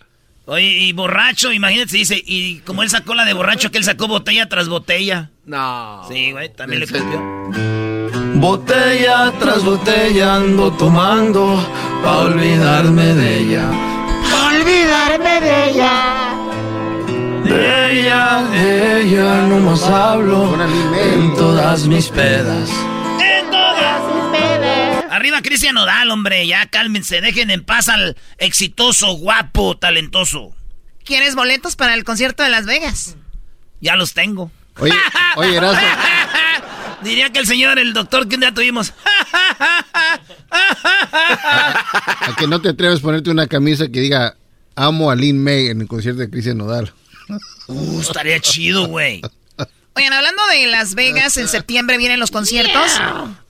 Oye, 0.46 0.64
y 0.64 0.92
borracho, 0.92 1.52
imagínate, 1.52 1.96
dice, 1.96 2.22
y 2.22 2.59
como 2.60 2.82
él 2.82 2.90
sacó 2.90 3.14
la 3.14 3.24
de 3.24 3.32
borracho, 3.32 3.70
que 3.70 3.78
él 3.78 3.84
sacó 3.84 4.09
botella 4.09 4.46
tras 4.46 4.68
botella. 4.68 5.30
No. 5.46 6.05
Sí, 6.06 6.32
güey, 6.32 6.52
también 6.52 6.80
le 6.80 6.86
copió. 6.86 7.22
Botella 8.34 9.32
tras 9.38 9.64
botella 9.64 10.34
ando 10.34 10.70
tomando 10.72 11.66
pa' 12.05 12.18
olvidarme 12.18 13.14
de 13.14 13.39
ella. 13.39 13.70
Olvidarme 14.51 15.40
de 15.40 15.70
ella. 15.70 16.35
De 17.44 18.01
ella, 18.01 18.43
de 18.52 19.01
ella 19.02 19.47
no 19.48 19.59
más 19.60 19.82
hablo 19.85 20.55
en 20.98 21.35
todas 21.35 21.86
mis 21.86 22.09
pedas. 22.09 22.70
En 23.20 23.51
todas 23.51 24.02
sus 24.02 24.39
pedas. 24.39 25.05
Arriba 25.10 25.40
Cristian 25.43 25.74
Nodal, 25.74 26.10
hombre, 26.10 26.47
ya 26.47 26.66
cálmense, 26.66 27.20
dejen 27.20 27.51
en 27.51 27.64
paz 27.64 27.89
al 27.89 28.16
exitoso, 28.39 29.12
guapo, 29.14 29.76
talentoso. 29.76 30.55
¿Quieres 31.05 31.35
boletos 31.35 31.76
para 31.76 31.94
el 31.94 32.05
concierto 32.05 32.43
de 32.43 32.51
Las 32.51 32.66
Vegas? 32.66 33.16
Ya 33.81 33.97
los 33.97 34.14
tengo. 34.14 34.51
Oye, 34.78 34.94
oye, 35.36 35.56
Erasmo. 35.56 35.81
Diría 37.05 37.31
que 37.31 37.39
el 37.39 37.47
señor, 37.47 37.78
el 37.78 37.93
doctor 37.93 38.26
que 38.28 38.35
un 38.36 38.40
día 38.40 38.52
tuvimos. 38.55 38.93
¿A 40.51 42.35
que 42.39 42.47
no 42.47 42.60
te 42.60 42.70
atreves 42.70 43.01
a 43.01 43.02
ponerte 43.02 43.31
una 43.31 43.47
camisa 43.47 43.89
que 43.89 44.01
diga 44.01 44.36
amo 44.76 45.10
a 45.10 45.16
Lin 45.16 45.43
May 45.43 45.68
en 45.68 45.81
el 45.82 45.86
concierto 45.89 46.20
de 46.20 46.31
Cristian 46.31 46.59
Nodal? 46.59 46.93
Uh, 47.68 48.01
estaría 48.01 48.40
chido, 48.40 48.86
güey. 48.86 49.22
Oigan, 49.97 50.12
hablando 50.12 50.43
de 50.51 50.66
Las 50.66 50.94
Vegas, 50.97 51.36
en 51.36 51.47
septiembre 51.47 51.98
vienen 51.98 52.18
los 52.18 52.31
conciertos. 52.32 52.90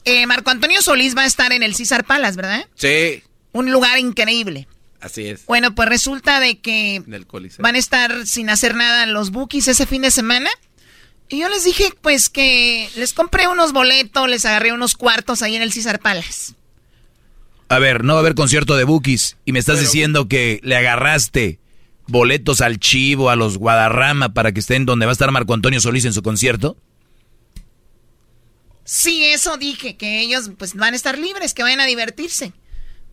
Eh, 0.05 0.27
Marco 0.27 0.51
Antonio 0.51 0.83
Solís 0.83 1.17
va 1.17 1.23
a 1.23 1.27
estar 1.27 1.53
en 1.53 1.63
el 1.63 1.75
César 1.75 2.05
Palace, 2.05 2.37
¿verdad? 2.37 2.67
Sí, 2.75 3.23
Un 3.53 3.71
lugar 3.73 3.99
increíble. 3.99 4.69
así 5.01 5.27
es. 5.27 5.47
Bueno, 5.47 5.75
pues 5.75 5.89
resulta 5.89 6.41
de 6.41 6.61
que 6.61 7.03
van 7.59 7.75
a 7.77 7.79
estar 7.79 8.27
sin 8.27 8.51
hacer 8.51 8.75
nada 8.75 9.07
los 9.07 9.31
bookies 9.31 9.69
ese 9.69 9.87
fin 9.87 10.03
de 10.03 10.11
semana. 10.11 10.51
Y 11.35 11.41
yo 11.41 11.49
les 11.49 11.65
dije, 11.65 11.93
pues, 12.01 12.29
que 12.29 12.89
les 12.95 13.13
compré 13.13 13.49
unos 13.49 13.73
boletos, 13.73 14.29
les 14.29 14.45
agarré 14.45 14.73
unos 14.73 14.95
cuartos 14.95 15.43
ahí 15.43 15.57
en 15.57 15.63
el 15.63 15.73
César 15.73 15.99
Palace. 15.99 16.55
A 17.69 17.81
ver, 17.81 18.05
no 18.05 18.13
va 18.13 18.21
a 18.21 18.23
haber 18.23 18.37
concierto 18.37 18.77
de 18.77 18.85
Bookies 18.85 19.37
y 19.45 19.51
me 19.51 19.59
estás 19.59 19.81
diciendo 19.81 20.29
que 20.29 20.61
le 20.63 20.77
agarraste 20.77 21.59
boletos 22.07 22.61
al 22.61 22.79
Chivo, 22.79 23.31
a 23.31 23.37
los 23.37 23.59
Guadarrama 23.59 24.33
para 24.33 24.53
que 24.53 24.61
estén 24.61 24.87
donde 24.87 25.07
va 25.07 25.11
a 25.11 25.15
estar 25.15 25.33
Marco 25.33 25.55
Antonio 25.55 25.81
Solís 25.81 26.05
en 26.05 26.13
su 26.13 26.23
concierto. 26.23 26.77
Sí, 28.85 29.25
eso 29.25 29.57
dije, 29.57 29.97
que 29.97 30.21
ellos 30.21 30.53
pues 30.57 30.75
van 30.75 30.93
a 30.93 30.97
estar 30.97 31.19
libres, 31.19 31.53
que 31.53 31.65
vayan 31.65 31.81
a 31.81 31.87
divertirse. 31.87 32.53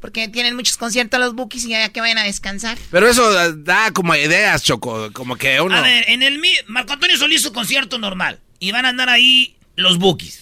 Porque 0.02 0.28
tienen 0.28 0.56
muchos 0.56 0.78
conciertos 0.78 1.19
los 1.19 1.36
bookies 1.36 1.64
y 1.65 1.69
ya 1.69 1.88
que 1.90 2.02
vayan 2.02 2.18
a 2.18 2.23
descansar. 2.23 2.78
Pero 2.90 3.07
eso 3.07 3.32
da- 3.32 3.52
da 3.53 3.91
como 3.91 4.15
ideas, 4.15 4.64
Choco. 4.64 5.11
Como 5.14 5.36
que 5.36 5.61
uno. 5.61 5.76
A 5.76 5.82
ver, 5.82 6.06
en 6.10 6.23
el 6.23 6.41
Marco 6.68 6.94
Antonio 6.94 7.15
Solís 7.18 7.41
su 7.44 7.53
concierto 7.53 7.99
normal. 7.99 8.40
Y 8.60 8.72
van 8.72 8.86
a 8.86 8.90
andar 8.90 9.10
ahí 9.10 9.56
los 9.76 9.99
bookies. 9.99 10.41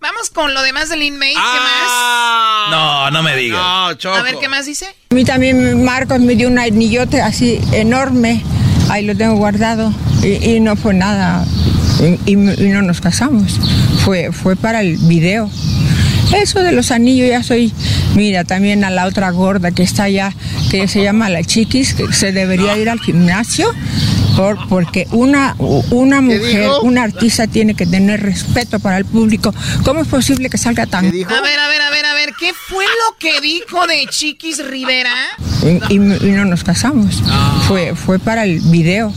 Vamos 0.00 0.30
con 0.30 0.52
lo 0.54 0.62
demás 0.62 0.88
de 0.90 0.96
Lin 0.98 1.16
May, 1.18 1.32
¿qué 1.32 1.40
No, 2.70 3.10
no 3.10 3.22
me 3.22 3.36
digas. 3.36 3.58
No, 3.60 3.96
más? 3.96 4.18
A 4.18 4.22
ver, 4.22 4.36
¿qué 4.40 4.48
más 4.48 4.66
dice? 4.66 4.86
A 5.10 5.14
mí 5.14 5.24
también 5.24 5.82
Marcos 5.84 6.20
me 6.20 6.34
dio 6.34 6.48
un 6.48 6.58
anillote 6.58 7.20
así 7.22 7.58
enorme. 7.72 8.42
Ahí 8.90 9.04
lo 9.04 9.16
tengo 9.16 9.34
guardado. 9.36 9.92
Y, 10.22 10.56
y 10.56 10.60
no 10.60 10.76
fue 10.76 10.94
nada. 10.94 11.46
Y, 12.00 12.32
y- 12.32 12.64
y 12.64 12.68
no 12.68 12.82
nos 12.82 13.00
casamos. 13.00 13.58
Fue, 14.04 14.30
fue 14.32 14.56
para 14.56 14.80
el 14.82 14.96
video. 14.98 15.50
Eso 16.32 16.62
de 16.62 16.72
los 16.72 16.90
anillos 16.90 17.28
ya 17.28 17.42
soy. 17.42 17.72
Mira, 18.14 18.44
también 18.44 18.84
a 18.84 18.90
la 18.90 19.06
otra 19.06 19.30
gorda 19.30 19.70
que 19.70 19.82
está 19.82 20.04
allá, 20.04 20.32
que 20.70 20.88
se 20.88 21.02
llama 21.02 21.28
la 21.28 21.42
chiquis, 21.44 21.94
que 21.94 22.12
se 22.12 22.32
debería 22.32 22.76
ir 22.76 22.88
al 22.88 23.00
gimnasio. 23.00 23.72
Por, 24.36 24.58
porque 24.68 25.06
una, 25.12 25.54
una 25.58 26.20
mujer, 26.20 26.68
una 26.82 27.04
artista 27.04 27.46
tiene 27.46 27.74
que 27.74 27.86
tener 27.86 28.20
respeto 28.20 28.80
para 28.80 28.98
el 28.98 29.04
público. 29.04 29.54
¿Cómo 29.84 30.00
es 30.02 30.08
posible 30.08 30.50
que 30.50 30.58
salga 30.58 30.86
tan... 30.86 31.06
A 31.06 31.10
ver, 31.10 31.24
a 31.60 31.68
ver, 31.68 31.80
a 31.80 31.90
ver, 31.90 32.04
a 32.04 32.14
ver, 32.14 32.32
¿qué 32.40 32.50
fue 32.52 32.84
lo 32.84 33.16
que 33.20 33.40
dijo 33.40 33.86
de 33.86 34.06
Chiquis 34.10 34.58
Rivera? 34.66 35.12
y, 35.88 35.94
y- 35.94 36.26
y 36.28 36.30
no 36.32 36.44
nos 36.46 36.64
casamos. 36.64 37.22
Fue, 37.68 37.94
fue 37.94 38.18
para 38.18 38.42
el 38.42 38.58
video. 38.60 39.12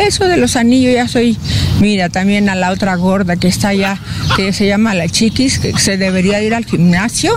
Eso 0.00 0.28
de 0.28 0.36
los 0.36 0.56
anillos 0.56 0.92
ya 0.94 1.08
soy, 1.08 1.36
mira, 1.80 2.08
también 2.10 2.48
a 2.48 2.54
la 2.54 2.70
otra 2.70 2.94
gorda 2.96 3.36
que 3.36 3.48
está 3.48 3.68
allá, 3.68 3.98
que 4.36 4.52
se 4.52 4.66
llama 4.66 4.94
la 4.94 5.08
chiquis, 5.08 5.58
que 5.58 5.72
se 5.78 5.96
debería 5.96 6.42
ir 6.42 6.54
al 6.54 6.64
gimnasio, 6.66 7.36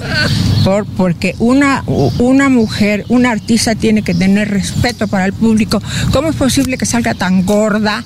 por, 0.63 0.85
porque 0.85 1.35
una, 1.39 1.83
una 1.87 2.49
mujer, 2.49 3.05
una 3.07 3.31
artista 3.31 3.75
tiene 3.75 4.01
que 4.03 4.13
tener 4.13 4.49
respeto 4.49 5.07
para 5.07 5.25
el 5.25 5.33
público. 5.33 5.81
¿Cómo 6.11 6.29
es 6.29 6.35
posible 6.35 6.77
que 6.77 6.85
salga 6.85 7.13
tan 7.13 7.45
gorda 7.45 8.03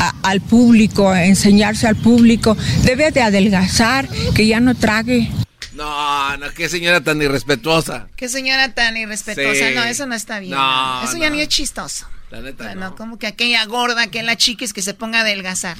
a- 0.00 0.14
al 0.22 0.40
público, 0.40 1.10
a 1.10 1.24
enseñarse 1.24 1.86
al 1.88 1.96
público? 1.96 2.56
Debe 2.84 3.10
de 3.10 3.22
adelgazar, 3.22 4.08
que 4.34 4.46
ya 4.46 4.60
no 4.60 4.74
trague. 4.76 5.30
No, 5.74 6.36
no, 6.38 6.46
qué 6.56 6.68
señora 6.70 7.02
tan 7.02 7.20
irrespetuosa. 7.20 8.06
Qué 8.16 8.28
señora 8.28 8.72
tan 8.72 8.96
irrespetuosa. 8.96 9.68
Sí. 9.68 9.74
No, 9.74 9.84
eso 9.84 10.06
no 10.06 10.14
está 10.14 10.38
bien. 10.38 10.52
No, 10.52 11.02
eso 11.04 11.18
ya 11.18 11.28
ni 11.28 11.40
es 11.42 11.48
chistoso. 11.48 12.06
La 12.30 12.40
neta. 12.40 12.64
Bueno, 12.64 12.96
como 12.96 13.18
que 13.18 13.26
aquella 13.26 13.64
gorda, 13.66 14.08
que 14.08 14.22
la 14.22 14.36
chiquis 14.36 14.72
que 14.72 14.82
se 14.82 14.94
ponga 14.94 15.18
a 15.18 15.22
adelgazar. 15.22 15.76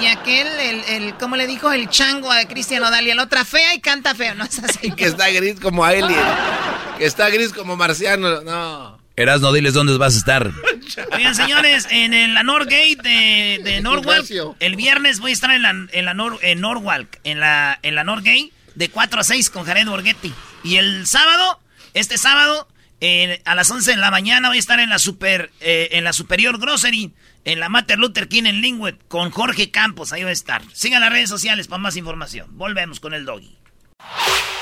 Y 0.00 0.06
aquel, 0.06 0.46
el, 0.48 0.80
el, 0.88 1.14
¿cómo 1.14 1.36
le 1.36 1.46
dijo? 1.46 1.70
El 1.72 1.88
chango 1.88 2.30
a 2.32 2.44
Cristian 2.46 2.82
Odal 2.82 3.06
y 3.06 3.10
el 3.10 3.18
otra 3.20 3.44
fea 3.44 3.74
y 3.74 3.80
canta 3.80 4.14
feo, 4.14 4.34
¿no 4.34 4.44
es 4.50 4.58
así? 4.58 4.90
Que 4.90 5.06
está 5.06 5.28
gris 5.30 5.60
como 5.60 5.84
Alien. 5.84 6.10
Que 6.98 7.04
está 7.06 7.28
gris 7.30 7.52
como 7.52 7.76
Marciano. 7.76 8.42
No. 8.42 8.98
Erasno, 9.16 9.52
diles 9.52 9.72
dónde 9.74 9.96
vas 9.96 10.16
a 10.16 10.18
estar. 10.18 10.50
Oigan, 11.12 11.36
señores, 11.36 11.86
en 11.90 12.12
el- 12.12 12.34
la 12.34 12.42
Norgate 12.42 12.96
de, 13.02 13.60
de 13.62 13.80
Norwalk, 13.80 14.26
el 14.58 14.74
viernes 14.76 15.20
voy 15.20 15.30
a 15.30 15.34
estar 15.34 15.50
en 15.52 15.62
la, 15.62 15.70
en 15.70 16.04
la 16.04 16.14
Nor- 16.14 16.40
en 16.42 16.60
Norwalk, 16.60 17.20
en 17.22 17.38
la, 17.38 17.78
en 17.82 17.94
la 17.94 18.02
Norgate, 18.02 18.50
de 18.74 18.88
4 18.90 19.20
a 19.20 19.24
6 19.24 19.50
con 19.50 19.64
Jared 19.64 19.86
Borghetti. 19.86 20.34
Y 20.64 20.76
el 20.76 21.06
sábado, 21.06 21.60
este 21.94 22.18
sábado, 22.18 22.66
eh, 23.06 23.42
a 23.44 23.54
las 23.54 23.70
11 23.70 23.90
de 23.90 23.96
la 23.98 24.10
mañana 24.10 24.48
voy 24.48 24.56
a 24.56 24.60
estar 24.60 24.80
en 24.80 24.88
la 24.88 24.98
super, 24.98 25.50
eh, 25.60 25.90
en 25.92 26.04
la 26.04 26.14
Superior 26.14 26.58
Grocery, 26.58 27.12
en 27.44 27.60
la 27.60 27.68
Mater 27.68 27.98
Luther 27.98 28.28
King 28.28 28.44
en 28.46 28.62
Linwood, 28.62 28.94
con 29.08 29.30
Jorge 29.30 29.70
Campos, 29.70 30.14
ahí 30.14 30.22
voy 30.22 30.30
a 30.30 30.32
estar. 30.32 30.62
Sigan 30.72 31.02
las 31.02 31.12
redes 31.12 31.28
sociales 31.28 31.68
para 31.68 31.82
más 31.82 31.96
información. 31.96 32.48
Volvemos 32.52 33.00
con 33.00 33.12
el 33.12 33.26
doggy. 33.26 33.58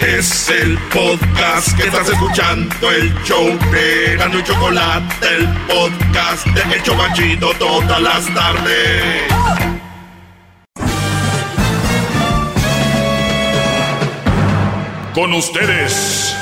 Es 0.00 0.48
el 0.48 0.76
podcast 0.92 1.76
que 1.76 1.84
estás 1.84 2.08
escuchando, 2.08 2.90
el 2.90 3.14
show 3.22 3.46
de 3.70 4.16
Gano 4.16 4.40
y 4.40 4.42
Chocolate, 4.42 5.36
el 5.36 5.48
podcast 5.68 6.44
de 6.48 6.74
El 6.74 6.82
Chobachito 6.82 7.54
todas 7.60 8.02
las 8.02 8.34
tardes. 8.34 9.22
Con 15.14 15.32
ustedes. 15.32 16.41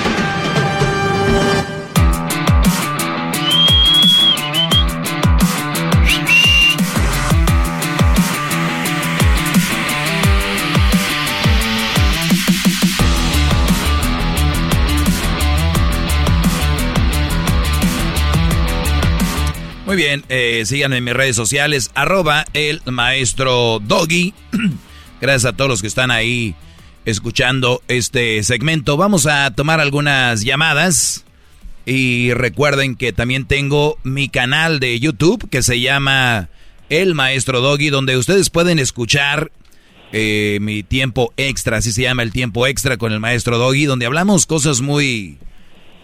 Muy 19.91 19.97
bien, 19.97 20.23
eh, 20.29 20.63
síganme 20.65 20.99
en 20.99 21.03
mis 21.03 21.13
redes 21.13 21.35
sociales, 21.35 21.91
arroba 21.95 22.45
el 22.53 22.81
maestro 22.85 23.81
Doggy. 23.83 24.33
Gracias 25.19 25.43
a 25.43 25.57
todos 25.57 25.69
los 25.69 25.81
que 25.81 25.87
están 25.87 26.11
ahí 26.11 26.55
escuchando 27.03 27.83
este 27.89 28.41
segmento. 28.43 28.95
Vamos 28.95 29.25
a 29.25 29.53
tomar 29.53 29.81
algunas 29.81 30.45
llamadas. 30.45 31.25
Y 31.85 32.31
recuerden 32.31 32.95
que 32.95 33.11
también 33.11 33.43
tengo 33.43 33.97
mi 34.03 34.29
canal 34.29 34.79
de 34.79 34.97
YouTube 34.97 35.49
que 35.49 35.61
se 35.61 35.81
llama 35.81 36.47
El 36.87 37.13
Maestro 37.13 37.59
Doggy, 37.59 37.89
donde 37.89 38.15
ustedes 38.15 38.49
pueden 38.49 38.79
escuchar 38.79 39.51
eh, 40.13 40.59
mi 40.61 40.83
tiempo 40.83 41.33
extra, 41.35 41.79
así 41.79 41.91
se 41.91 42.03
llama 42.03 42.23
el 42.23 42.31
tiempo 42.31 42.65
extra 42.65 42.95
con 42.95 43.11
el 43.11 43.19
Maestro 43.19 43.57
Doggy, 43.57 43.87
donde 43.87 44.05
hablamos 44.05 44.45
cosas 44.45 44.79
muy, 44.79 45.37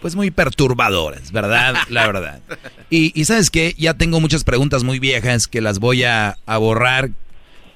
pues 0.01 0.15
muy 0.15 0.31
perturbadoras, 0.31 1.31
¿verdad? 1.31 1.75
La 1.89 2.07
verdad. 2.07 2.41
Y, 2.89 3.19
y 3.19 3.25
sabes 3.25 3.49
qué, 3.49 3.73
ya 3.77 3.95
tengo 3.95 4.19
muchas 4.19 4.43
preguntas 4.43 4.83
muy 4.83 4.99
viejas 4.99 5.47
que 5.47 5.61
las 5.61 5.79
voy 5.79 6.03
a, 6.03 6.37
a 6.45 6.57
borrar 6.57 7.09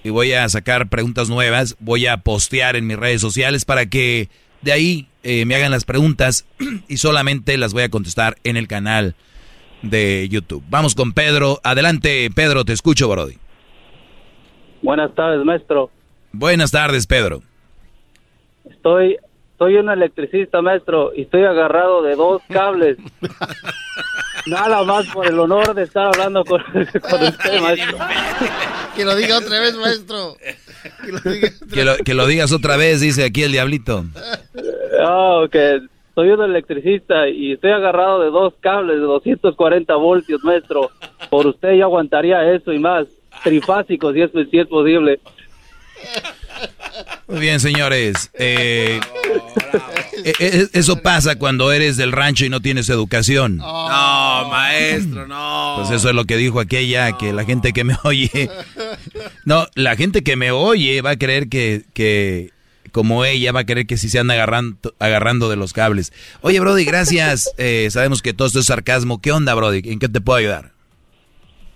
y 0.03 0.09
voy 0.09 0.33
a 0.33 0.47
sacar 0.49 0.89
preguntas 0.89 1.29
nuevas, 1.29 1.75
voy 1.79 2.07
a 2.07 2.17
postear 2.17 2.75
en 2.75 2.87
mis 2.87 2.97
redes 2.97 3.21
sociales 3.21 3.65
para 3.65 3.85
que 3.85 4.29
de 4.61 4.71
ahí 4.71 5.07
eh, 5.23 5.45
me 5.45 5.55
hagan 5.55 5.71
las 5.71 5.85
preguntas 5.85 6.45
y 6.87 6.97
solamente 6.97 7.57
las 7.57 7.73
voy 7.73 7.83
a 7.83 7.89
contestar 7.89 8.37
en 8.43 8.57
el 8.57 8.67
canal 8.67 9.15
de 9.81 10.27
YouTube. 10.29 10.63
Vamos 10.69 10.95
con 10.95 11.13
Pedro. 11.13 11.59
Adelante, 11.63 12.29
Pedro, 12.33 12.65
te 12.65 12.73
escucho, 12.73 13.09
Brody. 13.09 13.37
Buenas 14.81 15.13
tardes, 15.13 15.43
maestro. 15.45 15.91
Buenas 16.31 16.71
tardes, 16.71 17.05
Pedro. 17.05 17.41
Estoy, 18.69 19.17
soy 19.61 19.75
un 19.75 19.91
electricista, 19.91 20.59
maestro, 20.63 21.11
y 21.15 21.21
estoy 21.21 21.43
agarrado 21.43 22.01
de 22.01 22.15
dos 22.15 22.41
cables. 22.49 22.97
Nada 24.47 24.83
más 24.83 25.05
por 25.13 25.27
el 25.27 25.37
honor 25.37 25.75
de 25.75 25.83
estar 25.83 26.07
hablando 26.07 26.43
con, 26.43 26.63
con 26.73 27.21
usted, 27.21 27.61
maestro. 27.61 27.95
Que 28.95 29.05
lo 29.05 29.15
diga 29.15 29.37
otra 29.37 29.59
vez, 29.59 29.77
maestro. 29.77 30.35
Que 31.05 31.11
lo 31.11 31.19
diga 31.19 31.49
otra 31.49 31.75
Que 31.75 31.85
lo, 31.85 31.95
que 31.97 32.13
lo 32.15 32.25
digas 32.25 32.51
otra 32.51 32.75
vez, 32.75 33.01
dice 33.01 33.23
aquí 33.23 33.43
el 33.43 33.51
diablito. 33.51 34.03
Ah, 34.99 35.41
ok. 35.45 35.55
Soy 36.15 36.29
un 36.31 36.41
electricista 36.41 37.29
y 37.29 37.51
estoy 37.51 37.69
agarrado 37.69 38.19
de 38.19 38.31
dos 38.31 38.55
cables 38.61 38.95
de 38.95 39.03
240 39.03 39.93
voltios, 39.93 40.43
maestro. 40.43 40.89
Por 41.29 41.45
usted 41.45 41.73
yo 41.73 41.83
aguantaría 41.83 42.51
eso 42.51 42.73
y 42.73 42.79
más. 42.79 43.05
Trifásicos, 43.43 44.15
si 44.15 44.21
es, 44.23 44.31
si 44.49 44.57
es 44.57 44.65
posible. 44.65 45.19
Muy 47.27 47.39
bien, 47.39 47.59
señores. 47.59 48.29
Eh, 48.33 48.99
eh, 50.23 50.33
eh, 50.39 50.67
eso 50.73 51.01
pasa 51.01 51.37
cuando 51.37 51.71
eres 51.71 51.97
del 51.97 52.11
rancho 52.11 52.45
y 52.45 52.49
no 52.49 52.59
tienes 52.59 52.89
educación. 52.89 53.57
No, 53.57 54.49
maestro, 54.49 55.27
no. 55.27 55.75
Pues 55.77 55.91
eso 55.91 56.09
es 56.09 56.15
lo 56.15 56.25
que 56.25 56.37
dijo 56.37 56.59
aquella, 56.59 57.17
que 57.17 57.33
la 57.33 57.45
gente 57.45 57.73
que 57.73 57.83
me 57.83 57.95
oye... 58.03 58.49
No, 59.45 59.65
la 59.75 59.95
gente 59.95 60.23
que 60.23 60.35
me 60.35 60.51
oye 60.51 61.01
va 61.01 61.11
a 61.11 61.17
creer 61.17 61.49
que, 61.49 61.83
que 61.93 62.51
como 62.91 63.25
ella, 63.25 63.51
va 63.51 63.61
a 63.61 63.65
creer 63.65 63.87
que 63.87 63.97
sí 63.97 64.09
se 64.09 64.19
anda 64.19 64.33
agarrando, 64.33 64.93
agarrando 64.99 65.49
de 65.49 65.55
los 65.55 65.73
cables. 65.73 66.13
Oye, 66.41 66.59
Brody, 66.59 66.85
gracias. 66.85 67.51
Eh, 67.61 67.89
sabemos 67.91 68.21
que 68.23 68.33
todo 68.33 68.47
esto 68.47 68.59
es 68.59 68.65
sarcasmo. 68.65 69.21
¿Qué 69.21 69.31
onda, 69.31 69.53
Brody? 69.53 69.81
¿En 69.85 69.99
qué 69.99 70.09
te 70.09 70.19
puedo 70.19 70.39
ayudar? 70.39 70.71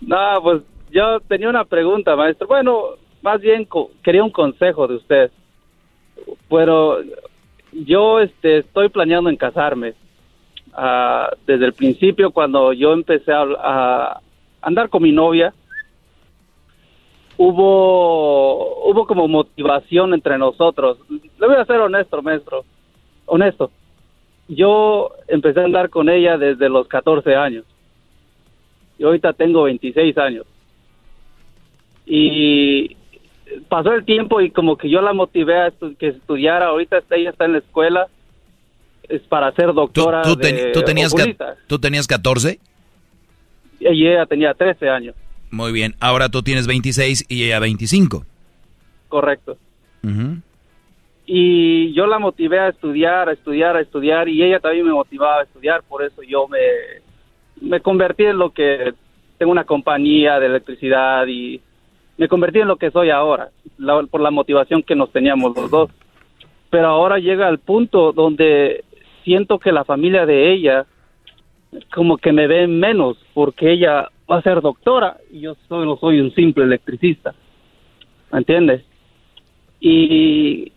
No, 0.01 0.17
pues 0.41 0.63
yo 0.91 1.19
tenía 1.27 1.47
una 1.47 1.63
pregunta, 1.63 2.15
maestro. 2.15 2.47
Bueno, 2.47 2.95
más 3.25 3.41
bien 3.41 3.67
quería 4.03 4.23
un 4.23 4.29
consejo 4.29 4.87
de 4.87 4.95
usted. 4.97 5.31
Pero 6.47 6.99
yo 7.71 8.19
este, 8.19 8.59
estoy 8.59 8.89
planeando 8.89 9.31
en 9.31 9.35
casarme. 9.35 9.95
Ah, 10.73 11.31
desde 11.47 11.65
el 11.65 11.73
principio, 11.73 12.29
cuando 12.29 12.71
yo 12.71 12.93
empecé 12.93 13.33
a, 13.33 13.41
a 13.41 14.21
andar 14.61 14.89
con 14.89 15.01
mi 15.01 15.11
novia, 15.11 15.55
hubo, 17.37 18.91
hubo 18.91 19.07
como 19.07 19.27
motivación 19.27 20.13
entre 20.13 20.37
nosotros. 20.37 20.99
Le 21.09 21.47
voy 21.47 21.55
a 21.55 21.65
ser 21.65 21.77
honesto, 21.77 22.21
maestro. 22.21 22.63
Honesto. 23.25 23.71
Yo 24.47 25.09
empecé 25.27 25.61
a 25.61 25.65
andar 25.65 25.89
con 25.89 26.09
ella 26.09 26.37
desde 26.37 26.69
los 26.69 26.87
14 26.87 27.35
años. 27.35 27.65
Y 28.99 29.03
ahorita 29.03 29.33
tengo 29.33 29.63
26 29.63 30.15
años. 30.19 30.45
Y 32.05 32.95
pasó 33.69 33.93
el 33.93 34.05
tiempo 34.05 34.41
y 34.41 34.51
como 34.51 34.77
que 34.77 34.89
yo 34.89 35.01
la 35.01 35.13
motivé 35.13 35.55
a 35.59 35.67
estu- 35.71 35.95
que 35.97 36.07
estudiara. 36.09 36.67
Ahorita 36.67 36.99
ella 37.11 37.29
está 37.31 37.45
en 37.45 37.53
la 37.53 37.57
escuela. 37.59 38.07
Es 39.07 39.21
para 39.23 39.51
ser 39.51 39.73
doctora 39.73 40.23
¿Tú, 40.23 40.35
ten- 40.35 40.55
de 40.55 40.71
tú 40.71 40.81
tenías. 40.81 41.13
¿Tú 41.67 41.77
tenías 41.79 42.07
14? 42.07 42.59
Y 43.79 44.07
ella 44.07 44.25
tenía 44.25 44.53
13 44.53 44.89
años. 44.89 45.15
Muy 45.51 45.71
bien. 45.71 45.93
Ahora 45.99 46.29
tú 46.29 46.41
tienes 46.41 46.65
26 46.65 47.25
y 47.29 47.43
ella 47.45 47.59
25. 47.59 48.25
Correcto. 49.07 49.57
Y 51.27 51.91
yo 51.93 52.05
la 52.05 52.19
motivé 52.19 52.59
a 52.59 52.69
estudiar, 52.69 53.29
a 53.29 53.33
estudiar, 53.33 53.75
a 53.75 53.81
estudiar 53.81 54.29
y 54.29 54.43
ella 54.43 54.59
también 54.59 54.85
me 54.85 54.91
motivaba 54.93 55.39
a 55.39 55.43
estudiar, 55.43 55.81
por 55.83 56.03
eso 56.03 56.21
yo 56.21 56.47
me, 56.47 56.59
me 57.61 57.79
convertí 57.79 58.25
en 58.25 58.37
lo 58.37 58.51
que 58.51 58.93
tengo 59.39 59.51
una 59.51 59.63
compañía 59.63 60.39
de 60.39 60.45
electricidad 60.45 61.25
y 61.27 61.61
me 62.17 62.27
convertí 62.27 62.59
en 62.59 62.67
lo 62.67 62.77
que 62.77 62.91
soy 62.91 63.09
ahora, 63.09 63.49
la- 63.77 64.03
por 64.03 64.21
la 64.21 64.31
motivación 64.31 64.83
que 64.83 64.95
nos 64.95 65.11
teníamos 65.11 65.55
los 65.55 65.69
dos. 65.69 65.89
Pero 66.69 66.87
ahora 66.87 67.19
llega 67.19 67.47
el 67.49 67.59
punto 67.59 68.11
donde 68.11 68.83
siento 69.23 69.59
que 69.59 69.71
la 69.71 69.83
familia 69.85 70.25
de 70.25 70.51
ella 70.51 70.85
como 71.93 72.17
que 72.17 72.31
me 72.31 72.47
ve 72.47 72.67
menos 72.67 73.17
porque 73.33 73.71
ella 73.71 74.09
va 74.31 74.37
a 74.37 74.41
ser 74.41 74.61
doctora 74.61 75.17
y 75.31 75.41
yo 75.41 75.55
solo 75.67 75.97
soy 75.97 76.19
un 76.19 76.33
simple 76.33 76.63
electricista. 76.63 77.33
¿Me 78.31 78.39
entiendes? 78.39 78.83
Y, 79.79 80.71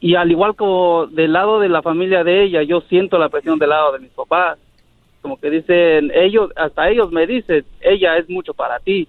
y 0.00 0.14
al 0.14 0.30
igual 0.30 0.56
como 0.56 1.06
del 1.06 1.32
lado 1.32 1.60
de 1.60 1.68
la 1.68 1.82
familia 1.82 2.24
de 2.24 2.42
ella, 2.42 2.62
yo 2.62 2.80
siento 2.82 3.18
la 3.18 3.28
presión 3.28 3.58
del 3.58 3.68
lado 3.70 3.92
de 3.92 4.00
mis 4.00 4.10
papás. 4.10 4.58
Como 5.20 5.38
que 5.38 5.50
dicen, 5.50 6.10
ellos, 6.14 6.50
hasta 6.56 6.88
ellos 6.88 7.12
me 7.12 7.26
dicen, 7.26 7.64
ella 7.82 8.16
es 8.16 8.28
mucho 8.30 8.54
para 8.54 8.78
ti. 8.78 9.06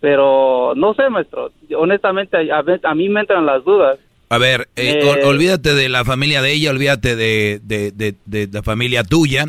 Pero 0.00 0.74
no 0.76 0.94
sé, 0.94 1.08
maestro, 1.10 1.52
honestamente 1.76 2.36
a, 2.52 2.62
a 2.82 2.94
mí 2.94 3.08
me 3.08 3.20
entran 3.20 3.46
las 3.46 3.64
dudas. 3.64 3.98
A 4.28 4.38
ver, 4.38 4.68
eh, 4.76 5.00
Eh, 5.02 5.04
ol- 5.04 5.24
olvídate 5.24 5.74
de 5.74 5.88
la 5.88 6.04
familia 6.04 6.42
de 6.42 6.52
ella, 6.52 6.70
olvídate 6.70 7.16
de, 7.16 7.60
de, 7.62 7.92
de- 7.92 8.14
de 8.26 8.48
la 8.52 8.62
familia 8.62 9.04
tuya, 9.04 9.46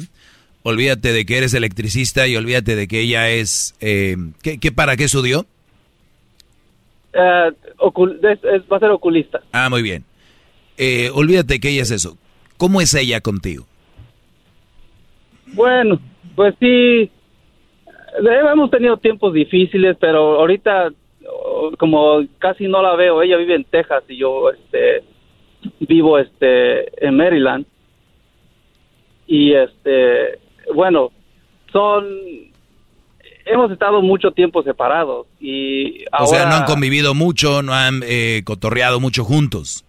olvídate 0.63 1.11
de 1.13 1.25
que 1.25 1.37
eres 1.37 1.53
electricista 1.53 2.27
y 2.27 2.35
olvídate 2.35 2.75
de 2.75 2.87
que 2.87 3.01
ella 3.01 3.29
es... 3.29 3.75
Eh, 3.81 4.15
¿qué, 4.41 4.57
qué 4.59 4.71
para 4.71 4.95
qué 4.95 5.05
estudió? 5.05 5.45
Eh, 7.13 7.51
ocul- 7.79 8.19
es- 8.23 8.43
es- 8.43 8.71
va 8.71 8.77
a 8.77 8.79
ser 8.79 8.91
oculista. 8.91 9.41
Ah, 9.51 9.69
muy 9.69 9.81
bien. 9.81 10.03
Eh, 10.77 11.09
olvídate 11.13 11.59
que 11.59 11.69
ella 11.69 11.81
es 11.81 11.91
eso. 11.91 12.17
¿Cómo 12.57 12.79
es 12.81 12.93
ella 12.93 13.19
contigo? 13.21 13.65
Bueno, 15.47 15.99
pues 16.35 16.53
sí, 16.59 17.09
hemos 18.19 18.69
tenido 18.71 18.97
tiempos 18.97 19.33
difíciles, 19.33 19.97
pero 19.99 20.39
ahorita 20.39 20.89
oh, 21.29 21.71
como 21.77 22.25
casi 22.39 22.67
no 22.67 22.81
la 22.81 22.95
veo, 22.95 23.21
ella 23.21 23.37
vive 23.37 23.55
en 23.55 23.63
Texas 23.63 24.03
y 24.07 24.17
yo 24.17 24.49
este 24.51 25.03
vivo 25.79 26.17
este 26.17 27.05
en 27.05 27.15
Maryland. 27.15 27.65
Y 29.27 29.53
este, 29.53 30.39
bueno, 30.73 31.11
son 31.71 32.05
hemos 33.45 33.71
estado 33.71 34.01
mucho 34.01 34.31
tiempo 34.31 34.61
separados 34.63 35.27
y 35.39 36.03
ahora 36.11 36.23
O 36.23 36.27
sea, 36.27 36.45
no 36.45 36.55
han 36.55 36.65
convivido 36.65 37.13
mucho, 37.13 37.61
no 37.61 37.73
han 37.73 38.01
eh, 38.05 38.41
cotorreado 38.45 38.99
mucho 38.99 39.23
juntos. 39.23 39.85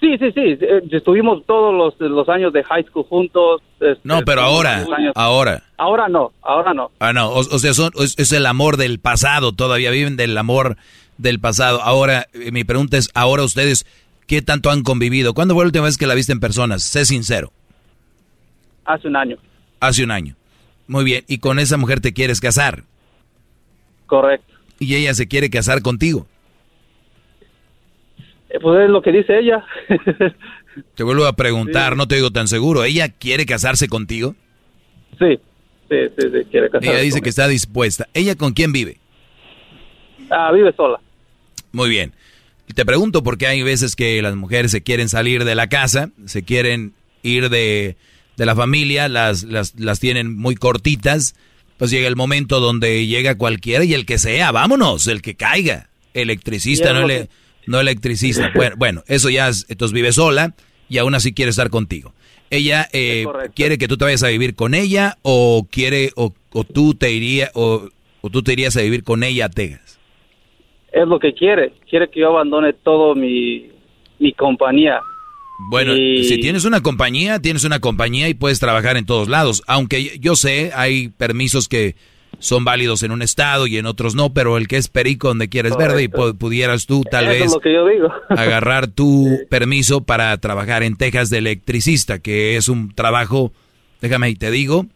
Sí, 0.00 0.16
sí, 0.18 0.32
sí, 0.32 0.40
eh, 0.62 0.80
estuvimos 0.92 1.44
todos 1.44 1.74
los, 1.74 2.10
los 2.10 2.26
años 2.30 2.52
de 2.54 2.64
high 2.64 2.84
school 2.84 3.04
juntos. 3.04 3.60
este, 3.80 4.00
No, 4.02 4.22
pero 4.24 4.40
ahora, 4.40 4.86
ahora. 5.14 5.62
Ahora 5.76 6.08
no, 6.08 6.32
ahora 6.42 6.72
no. 6.72 6.90
Ah, 7.00 7.12
no, 7.12 7.28
o, 7.28 7.40
o 7.40 7.58
sea, 7.58 7.74
son- 7.74 7.92
es, 7.98 8.18
es 8.18 8.32
el 8.32 8.46
amor 8.46 8.78
del 8.78 8.98
pasado, 8.98 9.52
todavía 9.52 9.90
viven 9.90 10.16
del 10.16 10.36
amor 10.38 10.76
del 11.18 11.38
pasado. 11.38 11.82
Ahora, 11.82 12.26
eh, 12.32 12.50
mi 12.50 12.64
pregunta 12.64 12.96
es, 12.96 13.10
ahora 13.12 13.42
ustedes, 13.44 13.84
¿qué 14.26 14.40
tanto 14.40 14.70
han 14.70 14.82
convivido? 14.84 15.34
¿Cuándo 15.34 15.52
fue 15.54 15.64
la 15.64 15.68
última 15.68 15.84
vez 15.84 15.98
que 15.98 16.06
la 16.06 16.14
viste 16.14 16.32
en 16.32 16.40
personas? 16.40 16.82
Sé 16.82 17.04
sincero. 17.04 17.52
Hace 18.86 19.06
un 19.08 19.16
año, 19.16 19.36
Hace 19.80 20.02
un 20.04 20.10
año. 20.12 20.34
Muy 20.88 21.04
bien, 21.04 21.24
y 21.28 21.38
con 21.38 21.58
esa 21.58 21.76
mujer 21.76 22.00
te 22.00 22.12
quieres 22.14 22.40
casar. 22.40 22.84
correcto. 24.06 24.46
Y 24.78 24.94
ella 24.94 25.12
se 25.12 25.28
quiere 25.28 25.50
casar 25.50 25.82
contigo. 25.82 26.26
Eh, 28.50 28.58
Pues 28.60 28.84
es 28.84 28.90
lo 28.90 29.00
que 29.02 29.12
dice 29.12 29.38
ella. 29.38 29.64
Te 30.94 31.02
vuelvo 31.02 31.26
a 31.26 31.34
preguntar, 31.34 31.96
no 31.96 32.06
te 32.06 32.14
digo 32.16 32.30
tan 32.30 32.46
seguro. 32.48 32.84
¿Ella 32.84 33.08
quiere 33.08 33.44
casarse 33.46 33.88
contigo? 33.88 34.34
sí, 35.18 35.38
sí, 35.88 35.96
sí, 36.16 36.28
sí, 36.32 36.44
quiere 36.50 36.68
casarse 36.70 36.90
Ella 36.90 37.00
dice 37.02 37.20
que 37.22 37.28
está 37.28 37.48
dispuesta. 37.48 38.08
¿Ella 38.14 38.36
con 38.36 38.52
quién 38.52 38.72
vive? 38.72 38.98
Ah, 40.30 40.52
vive 40.52 40.72
sola. 40.76 41.00
Muy 41.72 41.88
bien. 41.90 42.12
Te 42.74 42.84
pregunto 42.86 43.22
porque 43.24 43.48
hay 43.48 43.62
veces 43.64 43.96
que 43.96 44.22
las 44.22 44.36
mujeres 44.36 44.70
se 44.70 44.80
quieren 44.82 45.08
salir 45.08 45.44
de 45.44 45.56
la 45.56 45.68
casa, 45.68 46.10
se 46.26 46.44
quieren 46.44 46.92
ir 47.24 47.50
de, 47.50 47.96
de 48.36 48.46
la 48.46 48.54
familia, 48.54 49.08
las, 49.08 49.42
las, 49.42 49.78
las 49.78 49.98
tienen 50.00 50.36
muy 50.36 50.54
cortitas 50.54 51.34
pues 51.78 51.90
llega 51.90 52.06
el 52.08 52.14
momento 52.16 52.60
donde 52.60 53.06
llega 53.06 53.38
cualquiera 53.38 53.82
y 53.84 53.94
el 53.94 54.04
que 54.04 54.18
sea, 54.18 54.52
vámonos, 54.52 55.06
el 55.06 55.22
que 55.22 55.34
caiga. 55.34 55.88
Electricista, 56.12 56.92
no, 56.92 57.06
ele- 57.06 57.30
no 57.66 57.80
electricista. 57.80 58.50
Bueno, 58.54 58.76
bueno, 58.78 59.02
eso 59.06 59.30
ya 59.30 59.48
es, 59.48 59.66
entonces 59.68 59.92
vive 59.94 60.12
sola 60.12 60.54
y 60.88 60.98
aún 60.98 61.14
así 61.14 61.32
quiere 61.32 61.50
estar 61.50 61.70
contigo. 61.70 62.12
Ella 62.50 62.88
eh, 62.92 63.26
quiere 63.54 63.78
que 63.78 63.86
tú 63.86 63.96
te 63.96 64.04
vayas 64.04 64.22
a 64.24 64.28
vivir 64.28 64.54
con 64.56 64.74
ella 64.74 65.16
o 65.22 65.66
quiere 65.70 66.10
o, 66.16 66.34
o 66.52 66.64
tú 66.64 66.94
te 66.94 67.12
iría 67.12 67.50
o, 67.54 67.88
o 68.22 68.30
tú 68.30 68.42
te 68.42 68.52
irías 68.54 68.76
a 68.76 68.80
vivir 68.82 69.04
con 69.04 69.22
ella 69.22 69.44
a 69.46 69.48
Texas. 69.50 70.00
Es 70.92 71.06
lo 71.06 71.20
que 71.20 71.32
quiere. 71.32 71.72
Quiere 71.88 72.10
que 72.10 72.18
yo 72.20 72.28
abandone 72.30 72.72
todo 72.72 73.14
mi, 73.14 73.70
mi 74.18 74.32
compañía. 74.32 74.98
Bueno, 75.70 75.94
Y- 75.96 76.24
si 76.24 76.38
tienes 76.40 76.64
una 76.64 76.80
compañía, 76.82 77.38
tienes 77.38 77.62
una 77.64 77.78
compañía 77.78 78.28
y 78.28 78.34
puedes 78.34 78.58
trabajar 78.58 78.96
en 78.96 79.06
todos 79.06 79.28
lados. 79.28 79.62
Aunque 79.68 80.18
yo 80.18 80.34
sé, 80.34 80.72
hay 80.74 81.08
permisos 81.10 81.68
que 81.68 81.94
son 82.38 82.64
válidos 82.64 83.02
en 83.02 83.12
un 83.12 83.20
estado 83.22 83.66
y 83.66 83.76
en 83.76 83.86
otros 83.86 84.14
no, 84.14 84.32
pero 84.32 84.56
el 84.56 84.66
que 84.68 84.76
es 84.78 84.88
perico 84.88 85.28
donde 85.28 85.48
quieres 85.48 85.76
verde 85.76 86.02
y 86.04 86.08
pu- 86.08 86.36
pudieras 86.38 86.86
tú 86.86 87.02
tal 87.10 87.24
Eso 87.24 87.32
vez 87.32 87.42
es 87.46 87.52
lo 87.52 87.60
que 87.60 87.72
yo 87.74 87.86
digo. 87.86 88.08
agarrar 88.30 88.86
tu 88.88 89.26
permiso 89.50 90.02
para 90.02 90.36
trabajar 90.38 90.82
en 90.82 90.96
Texas 90.96 91.28
de 91.30 91.38
electricista, 91.38 92.18
que 92.18 92.56
es 92.56 92.68
un 92.68 92.94
trabajo, 92.94 93.52
déjame 94.00 94.30
y 94.30 94.36
te 94.36 94.50
digo, 94.50 94.86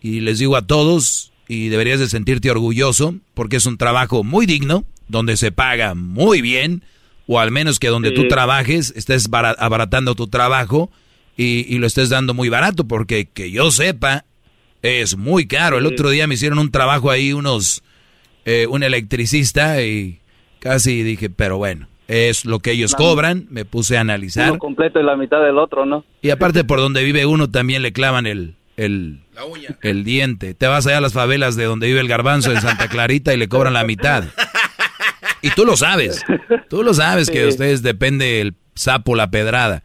y 0.00 0.20
les 0.20 0.38
digo 0.40 0.56
a 0.56 0.66
todos, 0.66 1.32
y 1.46 1.68
deberías 1.68 2.00
de 2.00 2.08
sentirte 2.08 2.50
orgulloso, 2.50 3.14
porque 3.34 3.56
es 3.56 3.66
un 3.66 3.76
trabajo 3.78 4.24
muy 4.24 4.46
digno, 4.46 4.84
donde 5.08 5.36
se 5.36 5.52
paga 5.52 5.94
muy 5.94 6.40
bien, 6.42 6.82
o 7.28 7.38
al 7.38 7.50
menos 7.52 7.78
que 7.78 7.88
donde 7.88 8.10
tú 8.10 8.26
trabajes 8.26 8.92
estés 8.96 9.28
bara- 9.28 9.54
abaratando 9.58 10.14
tu 10.16 10.26
trabajo 10.26 10.90
y, 11.36 11.64
y 11.72 11.78
lo 11.78 11.86
estés 11.86 12.08
dando 12.08 12.34
muy 12.34 12.48
barato, 12.48 12.84
porque 12.88 13.26
que 13.32 13.50
yo 13.52 13.70
sepa, 13.70 14.24
es 14.82 15.16
muy 15.16 15.46
caro. 15.46 15.78
El 15.78 15.86
Sí. 15.86 15.92
otro 15.94 16.10
día 16.10 16.26
me 16.26 16.34
hicieron 16.34 16.58
un 16.58 16.70
trabajo 16.70 17.10
ahí 17.10 17.32
unos, 17.32 17.82
eh, 18.44 18.66
un 18.68 18.82
electricista 18.82 19.82
y 19.82 20.20
casi 20.58 21.02
dije, 21.02 21.30
pero 21.30 21.56
bueno, 21.58 21.88
es 22.08 22.44
lo 22.44 22.58
que 22.60 22.72
ellos 22.72 22.92
La- 22.92 22.98
cobran, 22.98 23.46
me 23.50 23.64
puse 23.64 23.96
a 23.96 24.00
analizar. 24.00 24.50
Uno 24.50 24.58
completo 24.58 25.00
y 25.00 25.04
la 25.04 25.16
mitad 25.16 25.42
del 25.42 25.58
otro, 25.58 25.86
¿no? 25.86 26.04
Y 26.20 26.30
aparte 26.30 26.64
por 26.64 26.78
donde 26.80 27.02
vive 27.04 27.26
uno 27.26 27.50
también 27.50 27.82
le 27.82 27.92
clavan 27.92 28.26
el, 28.26 28.56
el, 28.76 29.20
el 29.82 30.04
diente. 30.04 30.54
Te 30.54 30.66
vas 30.66 30.86
allá 30.86 30.98
a 30.98 31.00
las 31.00 31.12
favelas 31.12 31.56
de 31.56 31.64
donde 31.64 31.86
vive 31.86 32.00
el 32.00 32.08
garbanzo 32.08 32.52
en 32.52 32.60
Santa 32.60 32.88
Clarita 32.88 33.32
y 33.32 33.36
le 33.36 33.48
cobran 33.48 33.72
la 33.74 33.84
mitad. 33.84 34.24
Y 35.42 35.50
tú 35.50 35.64
lo 35.64 35.76
sabes. 35.76 36.22
Tú 36.68 36.82
lo 36.82 36.94
sabes 36.94 37.28
que 37.30 37.40
de 37.40 37.48
ustedes 37.48 37.82
depende 37.82 38.40
el 38.40 38.54
sapo, 38.74 39.14
la 39.16 39.30
pedrada. 39.30 39.82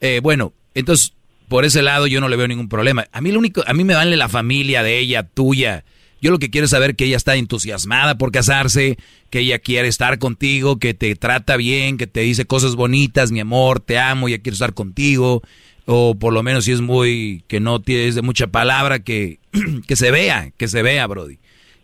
Eh, 0.00 0.20
bueno, 0.22 0.52
entonces 0.74 1.14
por 1.48 1.64
ese 1.64 1.82
lado 1.82 2.06
yo 2.06 2.20
no 2.20 2.28
le 2.28 2.36
veo 2.36 2.48
ningún 2.48 2.68
problema. 2.68 3.06
A 3.12 3.20
mí 3.20 3.32
lo 3.32 3.38
único, 3.38 3.62
a 3.66 3.74
mí 3.74 3.84
me 3.84 3.94
vale 3.94 4.16
la 4.16 4.28
familia 4.28 4.82
de 4.82 4.98
ella, 4.98 5.22
tuya. 5.22 5.84
Yo 6.20 6.30
lo 6.30 6.38
que 6.38 6.48
quiero 6.48 6.64
es 6.64 6.70
saber 6.70 6.96
que 6.96 7.04
ella 7.04 7.18
está 7.18 7.36
entusiasmada 7.36 8.16
por 8.16 8.32
casarse, 8.32 8.96
que 9.28 9.40
ella 9.40 9.58
quiere 9.58 9.88
estar 9.88 10.18
contigo, 10.18 10.78
que 10.78 10.94
te 10.94 11.14
trata 11.16 11.58
bien, 11.58 11.98
que 11.98 12.06
te 12.06 12.20
dice 12.20 12.46
cosas 12.46 12.76
bonitas, 12.76 13.30
mi 13.30 13.40
amor, 13.40 13.80
te 13.80 13.98
amo, 13.98 14.28
ya 14.28 14.38
quiero 14.38 14.54
estar 14.54 14.72
contigo. 14.72 15.42
O 15.84 16.14
por 16.14 16.32
lo 16.32 16.42
menos 16.42 16.64
si 16.64 16.72
es 16.72 16.80
muy, 16.80 17.44
que 17.46 17.60
no 17.60 17.82
tienes 17.82 18.14
de 18.14 18.22
mucha 18.22 18.46
palabra, 18.46 19.00
que, 19.00 19.38
que 19.86 19.96
se 19.96 20.10
vea, 20.10 20.50
que 20.56 20.66
se 20.66 20.80
vea, 20.80 21.06
Brody. 21.06 21.38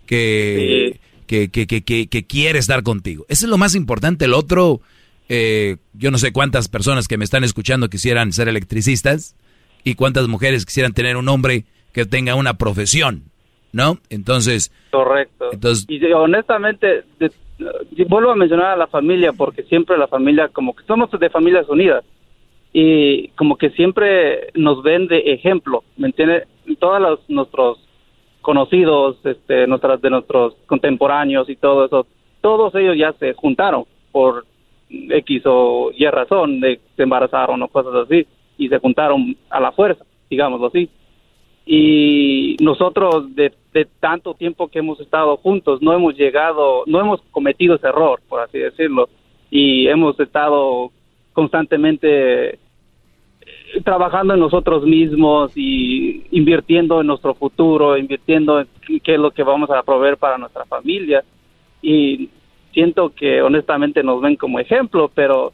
Que, 0.07 0.99
que, 1.27 1.51
que, 1.51 1.67
que, 1.67 1.83
que, 1.83 2.07
que 2.07 2.25
quiere 2.25 2.59
estar 2.59 2.83
contigo. 2.83 3.27
Eso 3.29 3.45
es 3.45 3.51
lo 3.51 3.59
más 3.59 3.75
importante. 3.75 4.25
El 4.25 4.33
otro, 4.33 4.81
eh, 5.29 5.77
yo 5.93 6.11
no 6.11 6.17
sé 6.17 6.33
cuántas 6.33 6.69
personas 6.69 7.09
que 7.09 7.19
me 7.19 7.27
están 7.27 7.45
escuchando 7.45 7.91
quisieran 7.91 8.33
ser 8.33 8.49
electricistas 8.49 9.35
y 9.85 9.95
cuántas 9.95 10.29
mujeres 10.29 10.65
quisieran 10.67 10.93
tener 10.93 11.17
un 11.17 11.29
hombre 11.29 11.65
que 11.93 12.05
tenga 12.07 12.35
una 12.35 12.55
profesión, 12.55 13.25
¿no? 13.73 13.99
Entonces, 14.11 14.73
Correcto. 14.91 15.51
Entonces- 15.53 15.87
y 15.89 16.05
honestamente, 16.13 17.05
de- 17.19 17.31
vuelvo 18.09 18.31
a 18.31 18.37
mencionar 18.37 18.73
a 18.73 18.77
la 18.77 18.87
familia 18.87 19.33
porque 19.33 19.63
siempre 19.65 19.99
la 19.99 20.09
familia, 20.09 20.49
como 20.49 20.75
que 20.75 20.85
somos 20.85 21.11
de 21.11 21.31
familias 21.31 21.69
unidas 21.69 22.05
y 22.73 23.29
como 23.31 23.57
que 23.57 23.71
siempre 23.71 24.49
nos 24.55 24.83
ven 24.83 25.07
de 25.09 25.19
ejemplo, 25.33 25.83
¿me 25.97 26.07
entiendes? 26.09 26.45
Todos 26.79 27.01
los, 27.01 27.21
nuestros 27.29 27.79
conocidos, 28.41 29.17
este, 29.25 29.67
nuestras, 29.67 30.01
de 30.01 30.11
nuestros 30.11 30.55
contemporáneos 30.67 31.49
y 31.51 31.57
todo 31.57 31.85
eso, 31.85 32.07
todos 32.41 32.75
ellos 32.75 32.97
ya 32.97 33.13
se 33.19 33.35
juntaron 33.35 33.85
por 34.13 34.47
X 34.89 35.43
o 35.45 35.91
Y 35.95 36.07
razón, 36.07 36.61
de, 36.61 36.81
se 36.97 37.03
embarazaron 37.03 37.63
o 37.63 37.69
cosas 37.69 37.95
así, 38.07 38.27
y 38.61 38.69
se 38.69 38.79
juntaron 38.79 39.35
a 39.49 39.59
la 39.59 39.73
fuerza, 39.73 40.05
digámoslo 40.29 40.67
así. 40.67 40.89
Y 41.65 42.57
nosotros 42.61 43.35
de, 43.35 43.53
de 43.73 43.87
tanto 44.01 44.35
tiempo 44.35 44.69
que 44.69 44.81
hemos 44.81 45.01
estado 45.01 45.37
juntos 45.39 45.81
no 45.81 45.95
hemos 45.95 46.15
llegado, 46.15 46.85
no 46.87 47.01
hemos 47.01 47.23
cometido 47.31 47.77
ese 47.77 47.89
error, 47.89 48.21
por 48.29 48.41
así 48.41 48.59
decirlo, 48.59 49.09
y 49.51 49.87
hemos 49.89 50.21
estado 50.21 50.93
constantemente 51.33 52.51
eh, 52.51 52.59
trabajando 53.83 54.35
en 54.35 54.41
nosotros 54.41 54.85
mismos 54.85 55.53
y 55.57 56.27
invirtiendo 56.33 57.01
en 57.01 57.07
nuestro 57.07 57.35
futuro, 57.35 57.97
invirtiendo 57.97 58.61
en 58.61 58.69
qué 59.03 59.15
es 59.15 59.19
lo 59.19 59.31
que 59.31 59.43
vamos 59.43 59.71
a 59.71 59.83
proveer 59.83 60.19
para 60.19 60.37
nuestra 60.37 60.67
familia. 60.67 61.25
Y 61.81 62.29
siento 62.75 63.11
que 63.15 63.41
honestamente 63.41 64.03
nos 64.03 64.21
ven 64.21 64.37
como 64.37 64.59
ejemplo, 64.59 65.11
pero 65.15 65.53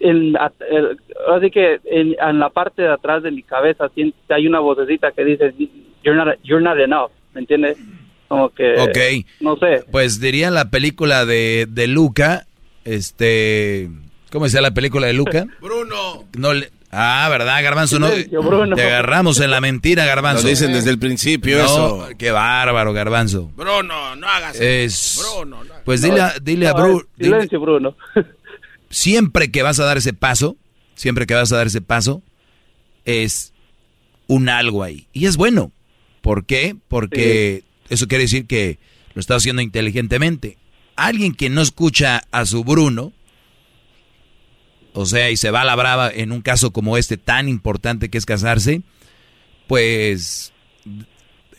en, 0.00 0.36
a- 0.36 0.52
el- 0.70 0.96
así 1.34 1.50
que 1.50 1.80
en, 1.84 2.14
en 2.20 2.38
la 2.38 2.50
parte 2.50 2.82
de 2.82 2.88
atrás 2.92 3.22
de 3.22 3.30
mi 3.30 3.42
cabeza 3.42 3.90
hay 4.28 4.46
una 4.46 4.60
vocecita 4.60 5.12
que 5.12 5.24
dice 5.24 5.54
you're 6.04 6.16
not, 6.16 6.36
you're 6.44 6.62
not 6.64 6.78
enough, 6.78 7.10
¿me 7.34 7.40
entiendes? 7.40 7.78
Como 8.28 8.48
que 8.50 8.74
Ok. 8.80 9.26
no 9.40 9.56
sé. 9.56 9.84
pues 9.92 10.20
diría 10.20 10.50
la 10.50 10.70
película 10.70 11.24
de, 11.24 11.66
de 11.70 11.86
Luca, 11.86 12.46
este, 12.84 13.88
¿cómo 14.32 14.44
decía 14.46 14.60
la 14.60 14.72
película 14.74 15.06
de 15.06 15.12
Luca? 15.12 15.46
Bruno. 15.60 16.24
No 16.36 16.52
le- 16.54 16.70
ah, 16.90 17.28
¿verdad, 17.30 17.62
Garbanzo? 17.62 17.98
No, 17.98 18.08
Silencio, 18.08 18.42
Bruno. 18.42 18.74
te 18.74 18.82
agarramos 18.82 19.40
en 19.40 19.50
la 19.50 19.60
mentira, 19.60 20.04
Garbanzo. 20.06 20.42
Lo 20.44 20.48
dicen 20.48 20.72
desde 20.72 20.90
el 20.90 20.98
principio 20.98 21.58
No, 21.58 21.64
eso. 21.64 22.08
qué 22.18 22.30
bárbaro, 22.32 22.92
Garbanzo. 22.92 23.50
Bruno, 23.56 24.16
no 24.16 24.26
hagas 24.26 24.60
Es, 24.60 25.24
Bruno, 25.36 25.62
no. 25.64 25.74
pues 25.84 26.02
dile, 26.02 26.20
a- 26.20 26.34
dile 26.42 26.66
a 26.68 26.72
No, 26.72 26.82
Bruno, 26.82 27.02
silencio, 27.18 27.60
Bruno. 27.60 27.94
siempre 28.90 29.50
que 29.50 29.62
vas 29.62 29.78
a 29.80 29.84
dar 29.84 29.98
ese 29.98 30.12
paso, 30.12 30.56
siempre 30.94 31.26
que 31.26 31.34
vas 31.34 31.52
a 31.52 31.56
dar 31.56 31.66
ese 31.66 31.80
paso, 31.80 32.22
es 33.04 33.52
un 34.26 34.48
algo 34.48 34.82
ahí. 34.82 35.08
Y 35.12 35.26
es 35.26 35.36
bueno. 35.36 35.72
¿Por 36.20 36.44
qué? 36.44 36.76
Porque 36.88 37.62
eso 37.88 38.08
quiere 38.08 38.24
decir 38.24 38.46
que 38.46 38.78
lo 39.14 39.20
está 39.20 39.36
haciendo 39.36 39.62
inteligentemente. 39.62 40.58
Alguien 40.96 41.34
que 41.34 41.50
no 41.50 41.62
escucha 41.62 42.22
a 42.32 42.46
su 42.46 42.64
Bruno, 42.64 43.12
o 44.92 45.06
sea, 45.06 45.30
y 45.30 45.36
se 45.36 45.50
va 45.50 45.60
a 45.60 45.64
la 45.64 45.76
brava 45.76 46.10
en 46.10 46.32
un 46.32 46.40
caso 46.40 46.72
como 46.72 46.96
este 46.96 47.16
tan 47.16 47.48
importante 47.48 48.08
que 48.08 48.18
es 48.18 48.26
casarse, 48.26 48.82
pues 49.68 50.52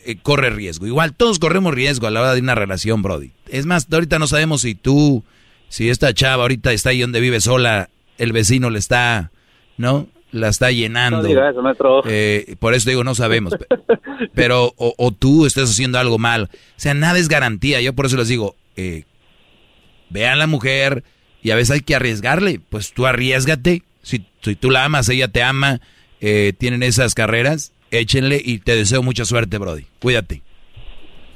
eh, 0.05 0.17
corre 0.21 0.49
riesgo. 0.49 0.87
Igual 0.87 1.13
todos 1.13 1.39
corremos 1.39 1.73
riesgo 1.73 2.07
a 2.07 2.11
la 2.11 2.21
hora 2.21 2.33
de 2.33 2.41
una 2.41 2.55
relación, 2.55 3.01
Brody. 3.01 3.31
Es 3.47 3.65
más, 3.65 3.87
ahorita 3.91 4.19
no 4.19 4.27
sabemos 4.27 4.61
si 4.61 4.73
tú, 4.75 5.23
si 5.69 5.89
esta 5.89 6.13
chava 6.13 6.43
ahorita 6.43 6.71
está 6.73 6.89
ahí 6.91 7.01
donde 7.01 7.19
vive 7.19 7.39
sola, 7.41 7.89
el 8.17 8.31
vecino 8.31 8.69
le 8.69 8.79
está, 8.79 9.31
¿no? 9.77 10.07
La 10.31 10.49
está 10.49 10.71
llenando. 10.71 11.21
No 11.21 11.27
diga 11.27 11.49
eso, 11.49 11.61
maestro. 11.61 12.01
Eh, 12.05 12.55
por 12.59 12.73
eso 12.73 12.89
digo, 12.89 13.03
no 13.03 13.15
sabemos. 13.15 13.53
Pe- 13.55 13.67
Pero, 14.33 14.73
o, 14.77 14.93
o 14.97 15.11
tú 15.11 15.45
estás 15.45 15.69
haciendo 15.69 15.99
algo 15.99 16.17
mal. 16.19 16.49
O 16.51 16.57
sea, 16.75 16.93
nada 16.93 17.17
es 17.17 17.29
garantía. 17.29 17.79
Yo 17.81 17.93
por 17.93 18.05
eso 18.05 18.17
les 18.17 18.27
digo, 18.27 18.55
eh, 18.75 19.03
vean 20.09 20.33
a 20.33 20.35
la 20.35 20.47
mujer 20.47 21.03
y 21.41 21.51
a 21.51 21.55
veces 21.55 21.71
hay 21.71 21.79
que 21.81 21.95
arriesgarle. 21.95 22.59
Pues 22.69 22.91
tú 22.93 23.05
arriesgate. 23.07 23.83
Si, 24.01 24.25
si 24.41 24.55
tú 24.55 24.69
la 24.69 24.83
amas, 24.83 25.07
ella 25.09 25.27
te 25.29 25.41
ama, 25.43 25.79
eh, 26.19 26.53
tienen 26.57 26.83
esas 26.83 27.13
carreras, 27.15 27.71
échenle 27.91 28.41
y 28.43 28.59
te 28.59 28.75
deseo 28.75 29.01
mucha 29.03 29.23
suerte, 29.25 29.57
Brody. 29.57 29.85
Cuídate. 29.99 30.41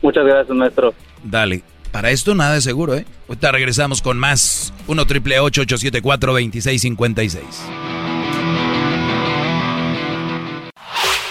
Muchas 0.01 0.25
gracias, 0.25 0.55
maestro. 0.55 0.93
Dale. 1.23 1.63
Para 1.91 2.11
esto 2.11 2.35
nada 2.35 2.57
es 2.57 2.63
seguro, 2.63 2.95
¿eh? 2.95 3.05
Ahorita 3.27 3.51
regresamos 3.51 4.01
con 4.01 4.17
más. 4.17 4.73
1 4.87 5.05
triple 5.07 5.39
874 5.39 6.31
2656 6.31 7.43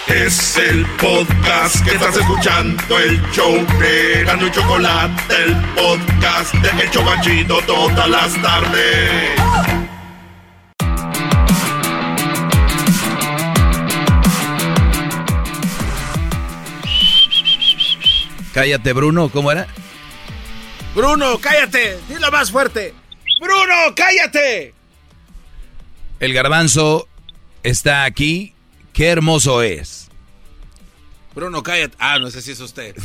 Es 0.08 0.56
el 0.56 0.84
podcast 1.00 1.84
que 1.84 1.92
estás 1.92 2.16
escuchando, 2.16 2.98
el 2.98 3.20
show 3.32 3.54
de 3.78 4.24
Gano 4.24 4.46
y 4.46 4.50
Chocolate, 4.50 5.34
el 5.44 5.56
podcast 5.74 6.54
de 6.54 6.82
El 6.82 6.90
Chobachito 6.90 7.60
todas 7.66 8.10
las 8.10 8.42
tardes. 8.42 9.40
Cállate, 18.52 18.92
Bruno, 18.92 19.28
¿cómo 19.28 19.52
era? 19.52 19.68
Bruno, 20.94 21.38
cállate. 21.40 21.98
Dilo 22.08 22.30
más 22.30 22.50
fuerte. 22.50 22.94
Bruno, 23.40 23.94
cállate. 23.94 24.74
El 26.18 26.32
garbanzo 26.32 27.08
está 27.62 28.04
aquí. 28.04 28.54
Qué 28.92 29.08
hermoso 29.08 29.62
es. 29.62 30.10
Bruno, 31.34 31.62
cállate. 31.62 31.96
Ah, 31.98 32.18
no 32.18 32.30
sé 32.30 32.42
si 32.42 32.52
es 32.52 32.60
usted. 32.60 32.94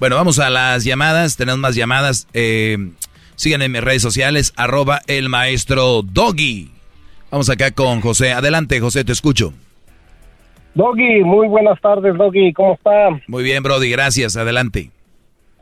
Bueno, 0.00 0.16
vamos 0.16 0.38
a 0.38 0.50
las 0.50 0.84
llamadas. 0.84 1.36
Tenemos 1.36 1.60
más 1.60 1.74
llamadas. 1.76 2.26
Eh, 2.34 2.76
síganme 3.36 3.66
en 3.66 3.72
mis 3.72 3.84
redes 3.84 4.02
sociales, 4.02 4.52
arroba 4.56 5.00
el 5.06 5.28
maestro 5.28 6.02
Doggy. 6.02 6.70
Vamos 7.30 7.48
acá 7.48 7.70
con 7.70 8.00
José. 8.00 8.32
Adelante, 8.32 8.80
José, 8.80 9.04
te 9.04 9.12
escucho. 9.12 9.54
Doggy, 10.74 11.22
muy 11.22 11.46
buenas 11.48 11.80
tardes, 11.80 12.16
Doggy, 12.16 12.52
¿cómo 12.52 12.74
está? 12.74 13.08
Muy 13.28 13.44
bien, 13.44 13.62
Brody, 13.62 13.88
gracias. 13.90 14.36
Adelante. 14.36 14.90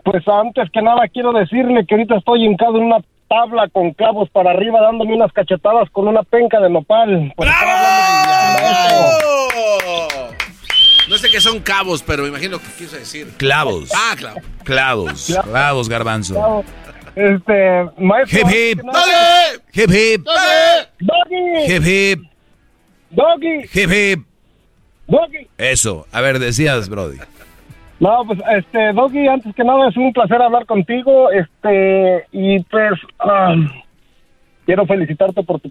Pues 0.05 0.27
antes 0.27 0.69
que 0.73 0.83
nada 0.83 1.07
quiero 1.12 1.33
decirle 1.33 1.85
que 1.87 1.95
ahorita 1.95 2.16
estoy 2.16 2.45
hincado 2.45 2.77
en 2.79 2.85
una 2.85 2.99
tabla 3.29 3.69
con 3.73 3.93
clavos 3.93 4.29
para 4.31 4.51
arriba 4.51 4.81
dándome 4.81 5.15
unas 5.15 5.33
cachetadas 5.33 5.89
con 5.91 6.09
una 6.09 6.23
penca 6.23 6.61
de 6.61 6.69
nopal. 6.70 7.33
Por 7.37 7.47
estar 7.47 7.66
No 11.09 11.19
sé 11.19 11.29
qué 11.31 11.41
son 11.41 11.61
cabos, 11.61 12.03
pero 12.03 12.23
me 12.24 12.29
imagino 12.31 12.59
que 12.59 12.66
quiso 12.79 12.97
decir. 12.97 13.29
Clavos. 13.37 13.91
Ah, 13.95 14.15
claro. 14.16 14.41
Clavos. 14.65 15.39
Clavos, 15.45 15.89
garbanzo. 15.89 16.35
Clavos. 16.35 16.66
Este, 17.15 17.85
maestro. 17.99 18.39
Hip, 18.41 18.47
hip. 18.51 18.83
nada- 18.85 19.53
Hip 19.74 19.91
hip. 19.91 20.27
Doggy. 21.01 21.73
Hip 21.73 21.83
hip. 21.87 22.20
Doggy. 23.11 23.61
Hip 23.74 23.91
hip. 23.93 24.27
Doggy. 25.07 25.49
Eso. 25.59 26.07
A 26.12 26.20
ver, 26.23 26.39
decías, 26.39 26.89
Brody. 26.89 27.19
No, 28.03 28.24
pues, 28.27 28.41
este, 28.57 28.93
Doggy, 28.93 29.29
antes 29.29 29.55
que 29.55 29.62
nada 29.62 29.89
es 29.89 29.97
un 29.97 30.12
placer 30.12 30.43
hablar 30.43 30.66
contigo, 30.66 31.31
este, 31.31 32.27
y 32.33 32.59
pues, 32.65 32.95
ah, 33.20 33.55
quiero 34.66 34.85
felicitarte 34.87 35.45
por 35.45 35.61
tu 35.61 35.70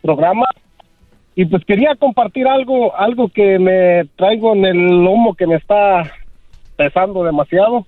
programa, 0.00 0.46
y 1.34 1.44
pues 1.44 1.64
quería 1.64 1.96
compartir 1.96 2.46
algo, 2.46 2.94
algo 2.94 3.28
que 3.28 3.58
me 3.58 4.04
traigo 4.14 4.54
en 4.54 4.64
el 4.64 5.02
lomo 5.02 5.34
que 5.34 5.48
me 5.48 5.56
está 5.56 6.04
pesando 6.76 7.24
demasiado. 7.24 7.84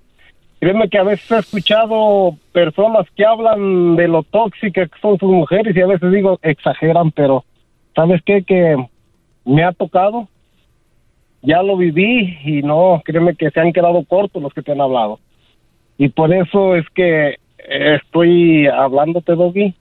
Créeme 0.58 0.88
que 0.88 0.98
a 0.98 1.04
veces 1.04 1.30
he 1.30 1.38
escuchado 1.38 2.36
personas 2.50 3.06
que 3.14 3.24
hablan 3.24 3.94
de 3.94 4.08
lo 4.08 4.24
tóxicas 4.24 4.90
que 4.90 5.00
son 5.00 5.20
sus 5.20 5.30
mujeres 5.30 5.76
y 5.76 5.80
a 5.80 5.86
veces 5.86 6.10
digo, 6.10 6.40
exageran, 6.42 7.12
pero 7.12 7.44
¿sabes 7.94 8.20
qué? 8.26 8.42
Que 8.42 8.76
me 9.44 9.62
ha 9.62 9.70
tocado 9.70 10.26
ya 11.44 11.62
lo 11.62 11.76
viví 11.76 12.38
y 12.44 12.62
no, 12.62 13.00
créeme 13.04 13.34
que 13.36 13.50
se 13.50 13.60
han 13.60 13.72
quedado 13.72 14.04
cortos 14.04 14.42
los 14.42 14.52
que 14.52 14.62
te 14.62 14.72
han 14.72 14.80
hablado. 14.80 15.20
Y 15.98 16.08
por 16.08 16.32
eso 16.34 16.74
es 16.74 16.84
que 16.94 17.28
eh, 17.30 17.98
estoy 18.02 18.66
hablándote, 18.66 19.34
Doggy. 19.34 19.74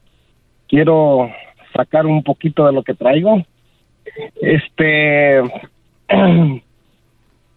Quiero 0.67 1.29
sacar 1.75 2.05
un 2.05 2.21
poquito 2.23 2.65
de 2.65 2.73
lo 2.73 2.83
que 2.83 2.93
traigo. 2.93 3.41
Este, 4.41 5.39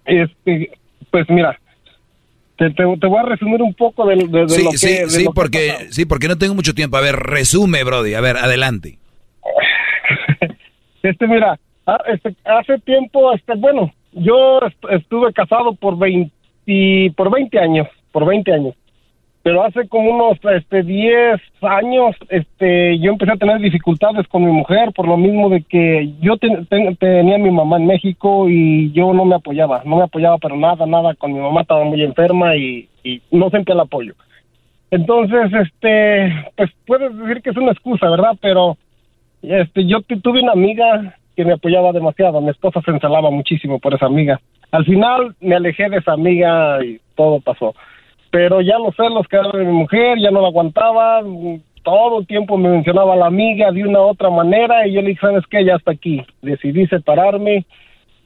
este, 0.04 0.70
pues 1.10 1.28
mira, 1.28 1.58
te, 2.56 2.70
te- 2.70 2.96
te 3.00 3.06
voy 3.06 3.18
a 3.18 3.22
resumir 3.24 3.60
un 3.62 3.74
poco 3.74 4.06
de, 4.06 4.16
de- 4.16 4.40
de 4.42 4.48
Sí, 4.48 4.64
lo 4.64 4.70
que... 4.70 4.78
sí, 4.78 4.88
de 4.88 5.08
sí, 5.10 5.24
lo 5.24 5.32
porque, 5.32 5.72
sí, 5.90 6.06
porque 6.06 6.28
no 6.28 6.38
tengo 6.38 6.54
mucho 6.54 6.74
tiempo. 6.74 6.96
A 6.96 7.00
ver, 7.02 7.16
resume, 7.16 7.84
Brody. 7.84 8.14
A 8.14 8.20
ver, 8.20 8.36
adelante. 8.36 8.98
Este, 11.02 11.28
mira, 11.28 11.56
ah, 11.86 12.00
este, 12.08 12.34
hace 12.44 12.78
tiempo, 12.80 13.32
este, 13.32 13.54
bueno, 13.54 13.92
yo 14.12 14.60
est- 14.60 14.84
estuve 14.90 15.32
casado 15.32 15.74
por 15.74 15.98
20, 15.98 16.32
por 17.16 17.30
20 17.30 17.58
años, 17.58 17.88
por 18.12 18.26
20 18.26 18.52
años. 18.52 18.74
Pero 19.42 19.62
hace 19.62 19.86
como 19.86 20.10
unos, 20.10 20.38
este, 20.56 20.82
10 20.82 21.40
años, 21.62 22.16
este, 22.30 22.98
yo 22.98 23.12
empecé 23.12 23.30
a 23.30 23.36
tener 23.36 23.60
dificultades 23.60 24.26
con 24.26 24.44
mi 24.44 24.50
mujer 24.50 24.92
por 24.92 25.06
lo 25.06 25.16
mismo 25.16 25.48
de 25.48 25.62
que 25.62 26.12
yo 26.20 26.36
ten- 26.36 26.66
ten- 26.66 26.96
tenía 26.96 27.36
a 27.36 27.38
mi 27.38 27.52
mamá 27.52 27.76
en 27.76 27.86
México 27.86 28.48
y 28.48 28.90
yo 28.90 29.14
no 29.14 29.24
me 29.24 29.36
apoyaba, 29.36 29.82
no 29.84 29.98
me 29.98 30.02
apoyaba 30.02 30.38
pero 30.38 30.56
nada, 30.56 30.84
nada, 30.86 31.14
con 31.14 31.32
mi 31.32 31.38
mamá 31.38 31.60
estaba 31.60 31.84
muy 31.84 32.02
enferma 32.02 32.56
y, 32.56 32.88
y 33.04 33.22
no 33.30 33.48
sentía 33.50 33.74
el 33.74 33.80
apoyo. 33.82 34.14
Entonces, 34.90 35.52
este, 35.52 36.32
pues 36.56 36.70
puedes 36.84 37.16
decir 37.16 37.40
que 37.42 37.50
es 37.50 37.56
una 37.56 37.70
excusa, 37.72 38.08
¿verdad? 38.10 38.32
Pero 38.40 38.76
este, 39.42 39.86
yo 39.86 40.00
tu- 40.02 40.20
tuve 40.20 40.42
una 40.42 40.52
amiga 40.52 41.14
que 41.36 41.44
me 41.44 41.52
apoyaba 41.52 41.92
demasiado. 41.92 42.40
Mi 42.40 42.50
esposa 42.50 42.80
se 42.84 42.90
ensalaba 42.90 43.30
muchísimo 43.30 43.78
por 43.78 43.94
esa 43.94 44.06
amiga. 44.06 44.40
Al 44.72 44.84
final 44.84 45.34
me 45.40 45.54
alejé 45.54 45.88
de 45.88 45.98
esa 45.98 46.12
amiga 46.12 46.82
y 46.84 46.98
todo 47.14 47.40
pasó. 47.40 47.74
Pero 48.30 48.60
ya 48.60 48.78
los 48.78 48.96
celos 48.96 49.28
quedaron 49.28 49.52
de 49.52 49.64
mi 49.64 49.72
mujer, 49.72 50.18
ya 50.18 50.30
no 50.30 50.40
la 50.40 50.48
aguantaba. 50.48 51.20
Todo 51.82 52.20
el 52.20 52.26
tiempo 52.26 52.56
me 52.56 52.70
mencionaba 52.70 53.14
la 53.14 53.26
amiga 53.26 53.70
de 53.70 53.84
una 53.84 54.00
u 54.00 54.08
otra 54.08 54.30
manera 54.30 54.86
y 54.88 54.94
yo 54.94 55.02
le 55.02 55.10
dije, 55.10 55.20
¿sabes 55.20 55.44
qué? 55.48 55.64
Ya 55.64 55.76
hasta 55.76 55.92
aquí. 55.92 56.24
Decidí 56.42 56.86
separarme. 56.86 57.64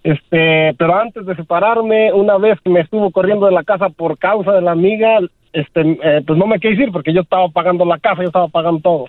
Este, 0.03 0.75
pero 0.79 0.99
antes 0.99 1.27
de 1.27 1.37
separarme, 1.37 2.13
una 2.13 2.39
vez 2.39 2.59
que 2.63 2.71
me 2.71 2.81
estuvo 2.81 3.11
corriendo 3.11 3.47
de 3.47 3.53
la 3.53 3.65
casa 3.65 3.91
por 3.91 4.17
causa 4.17 4.53
de 4.53 4.63
la 4.63 4.71
amiga, 4.71 5.19
este, 5.53 5.81
eh, 6.03 6.23
pues 6.27 6.39
no 6.39 6.47
me 6.47 6.59
quise 6.59 6.85
ir 6.85 6.93
porque 6.93 7.13
yo 7.13 7.21
estaba 7.21 7.49
pagando 7.49 7.85
la 7.85 7.99
casa, 7.99 8.23
yo 8.23 8.29
estaba 8.29 8.49
pagando 8.49 8.81
todo. 8.81 9.05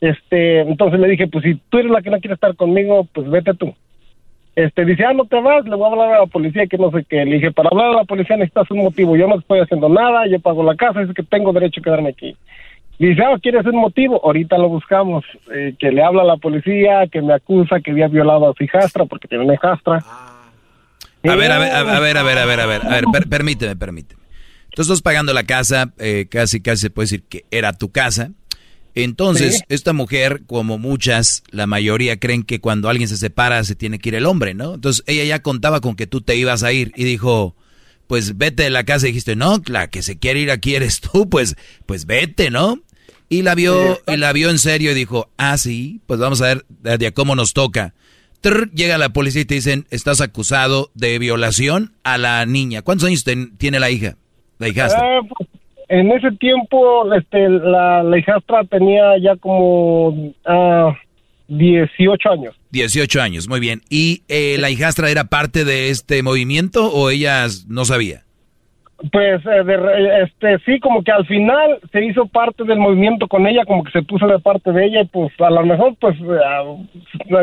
Este, 0.00 0.60
entonces 0.60 1.00
le 1.00 1.08
dije, 1.08 1.26
pues 1.28 1.44
si 1.44 1.54
tú 1.70 1.78
eres 1.78 1.90
la 1.90 2.02
que 2.02 2.10
no 2.10 2.18
quiere 2.20 2.34
estar 2.34 2.54
conmigo, 2.56 3.06
pues 3.12 3.28
vete 3.30 3.54
tú. 3.54 3.74
Este, 4.54 4.84
dice, 4.86 5.04
ah, 5.04 5.12
no 5.12 5.24
te 5.26 5.38
vas, 5.40 5.64
le 5.66 5.74
voy 5.76 5.84
a 5.84 5.92
hablar 5.92 6.14
a 6.14 6.20
la 6.20 6.26
policía 6.26 6.66
que 6.66 6.78
no 6.78 6.90
sé 6.90 7.04
qué. 7.08 7.24
Le 7.24 7.34
dije, 7.36 7.52
para 7.52 7.68
hablar 7.70 7.88
a 7.88 7.96
la 7.96 8.04
policía 8.04 8.36
necesitas 8.36 8.70
un 8.70 8.78
motivo. 8.78 9.16
Yo 9.16 9.26
no 9.26 9.38
estoy 9.38 9.60
haciendo 9.60 9.88
nada, 9.88 10.26
yo 10.26 10.40
pago 10.40 10.62
la 10.62 10.74
casa, 10.76 11.02
es 11.02 11.12
que 11.14 11.22
tengo 11.22 11.52
derecho 11.52 11.80
a 11.80 11.84
quedarme 11.84 12.10
aquí. 12.10 12.34
Dice, 12.98 13.22
ah, 13.22 13.36
¿quieres 13.42 13.66
un 13.66 13.76
motivo? 13.76 14.18
Ahorita 14.24 14.56
lo 14.56 14.68
buscamos. 14.70 15.24
Eh, 15.54 15.74
que 15.78 15.90
le 15.92 16.02
habla 16.02 16.22
a 16.22 16.26
la 16.26 16.36
policía, 16.38 17.06
que 17.12 17.20
me 17.20 17.34
acusa 17.34 17.80
que 17.80 17.90
había 17.90 18.08
violado 18.08 18.48
a 18.50 18.54
su 18.54 18.64
hijastra 18.64 19.04
porque 19.04 19.28
tiene 19.28 19.44
una 19.44 19.54
hijastra. 19.54 20.02
A 21.24 21.36
ver, 21.36 21.52
a 21.52 21.58
ver, 21.58 21.70
a 21.72 21.82
ver, 21.82 21.94
a 21.94 22.00
ver, 22.00 22.16
a 22.16 22.22
ver, 22.22 22.38
a 22.38 22.44
ver, 22.46 22.60
a 22.60 22.66
ver, 22.66 22.80
a 22.86 22.88
ver, 22.88 23.04
per- 23.12 23.28
permíteme, 23.28 23.76
permíteme. 23.76 24.22
Tú 24.70 24.82
estás 24.82 25.02
pagando 25.02 25.32
la 25.34 25.44
casa, 25.44 25.92
eh, 25.98 26.26
casi, 26.30 26.62
casi 26.62 26.82
se 26.82 26.90
puede 26.90 27.04
decir 27.04 27.22
que 27.28 27.44
era 27.50 27.72
tu 27.74 27.90
casa. 27.90 28.30
Entonces, 28.96 29.58
Sí. 29.58 29.62
esta 29.68 29.92
mujer, 29.92 30.42
como 30.46 30.78
muchas, 30.78 31.42
la 31.50 31.66
mayoría 31.68 32.18
creen 32.18 32.42
que 32.42 32.60
cuando 32.60 32.88
alguien 32.88 33.08
se 33.08 33.16
separa 33.16 33.62
se 33.62 33.74
tiene 33.76 33.98
que 33.98 34.08
ir 34.08 34.14
el 34.16 34.26
hombre, 34.26 34.54
¿no? 34.54 34.74
Entonces, 34.74 35.04
ella 35.06 35.22
ya 35.24 35.42
contaba 35.42 35.80
con 35.80 35.94
que 35.96 36.06
tú 36.08 36.22
te 36.22 36.34
ibas 36.34 36.62
a 36.64 36.72
ir 36.72 36.92
y 36.96 37.04
dijo, 37.04 37.54
pues 38.08 38.36
vete 38.38 38.62
de 38.64 38.70
la 38.70 38.84
casa 38.84 39.06
y 39.06 39.10
dijiste, 39.10 39.36
no, 39.36 39.62
la 39.66 39.88
que 39.90 40.02
se 40.02 40.18
quiere 40.18 40.40
ir 40.40 40.50
aquí 40.50 40.74
eres 40.74 41.00
tú, 41.00 41.28
pues, 41.28 41.56
pues 41.86 42.06
vete, 42.06 42.50
¿no? 42.50 42.80
Y 43.28 43.42
la 43.42 43.54
vio, 43.54 44.00
y 44.06 44.16
la 44.16 44.32
vio 44.32 44.50
en 44.50 44.58
serio 44.58 44.92
y 44.92 44.94
dijo, 44.94 45.30
ah, 45.36 45.58
sí, 45.58 46.00
pues 46.06 46.18
vamos 46.18 46.40
a 46.42 46.46
ver 46.46 46.66
de, 46.98 47.06
a 47.06 47.12
cómo 47.12 47.34
nos 47.36 47.52
toca. 47.52 47.94
Llega 48.74 48.96
la 48.96 49.08
policía 49.12 49.42
y 49.42 49.44
te 49.44 49.54
dicen, 49.56 49.86
estás 49.90 50.20
acusado 50.20 50.92
de 50.94 51.18
violación 51.18 51.94
a 52.04 52.16
la 52.16 52.46
niña. 52.46 52.82
¿Cuántos 52.82 53.08
años 53.08 53.24
ten- 53.24 53.56
tiene 53.56 53.80
la 53.80 53.90
hija? 53.90 54.16
La 54.58 54.68
hijastra. 54.68 55.00
Ah, 55.02 55.20
pues, 55.36 55.45
en 55.88 56.10
ese 56.12 56.32
tiempo, 56.32 57.12
este, 57.14 57.48
la, 57.48 58.02
la 58.02 58.18
hijastra 58.18 58.64
tenía 58.64 59.18
ya 59.22 59.36
como 59.36 60.32
ah, 60.44 60.92
18 61.48 62.30
años. 62.30 62.54
18 62.70 63.22
años, 63.22 63.48
muy 63.48 63.60
bien. 63.60 63.80
¿Y 63.88 64.22
eh, 64.28 64.56
la 64.58 64.70
hijastra 64.70 65.10
era 65.10 65.24
parte 65.24 65.64
de 65.64 65.90
este 65.90 66.22
movimiento 66.22 66.90
o 66.92 67.10
ella 67.10 67.46
no 67.68 67.84
sabía? 67.84 68.22
Pues, 69.12 69.44
eh, 69.44 69.62
de 69.64 70.22
este, 70.24 70.58
sí, 70.64 70.80
como 70.80 71.04
que 71.04 71.12
al 71.12 71.26
final 71.26 71.78
se 71.92 72.02
hizo 72.04 72.26
parte 72.26 72.64
del 72.64 72.78
movimiento 72.78 73.28
con 73.28 73.46
ella, 73.46 73.64
como 73.66 73.84
que 73.84 73.92
se 73.92 74.02
puso 74.02 74.26
de 74.26 74.38
parte 74.38 74.72
de 74.72 74.86
ella, 74.86 75.02
y 75.02 75.06
pues 75.06 75.30
a 75.38 75.50
lo 75.50 75.66
mejor, 75.66 75.94
pues, 76.00 76.16
ah, 76.42 76.64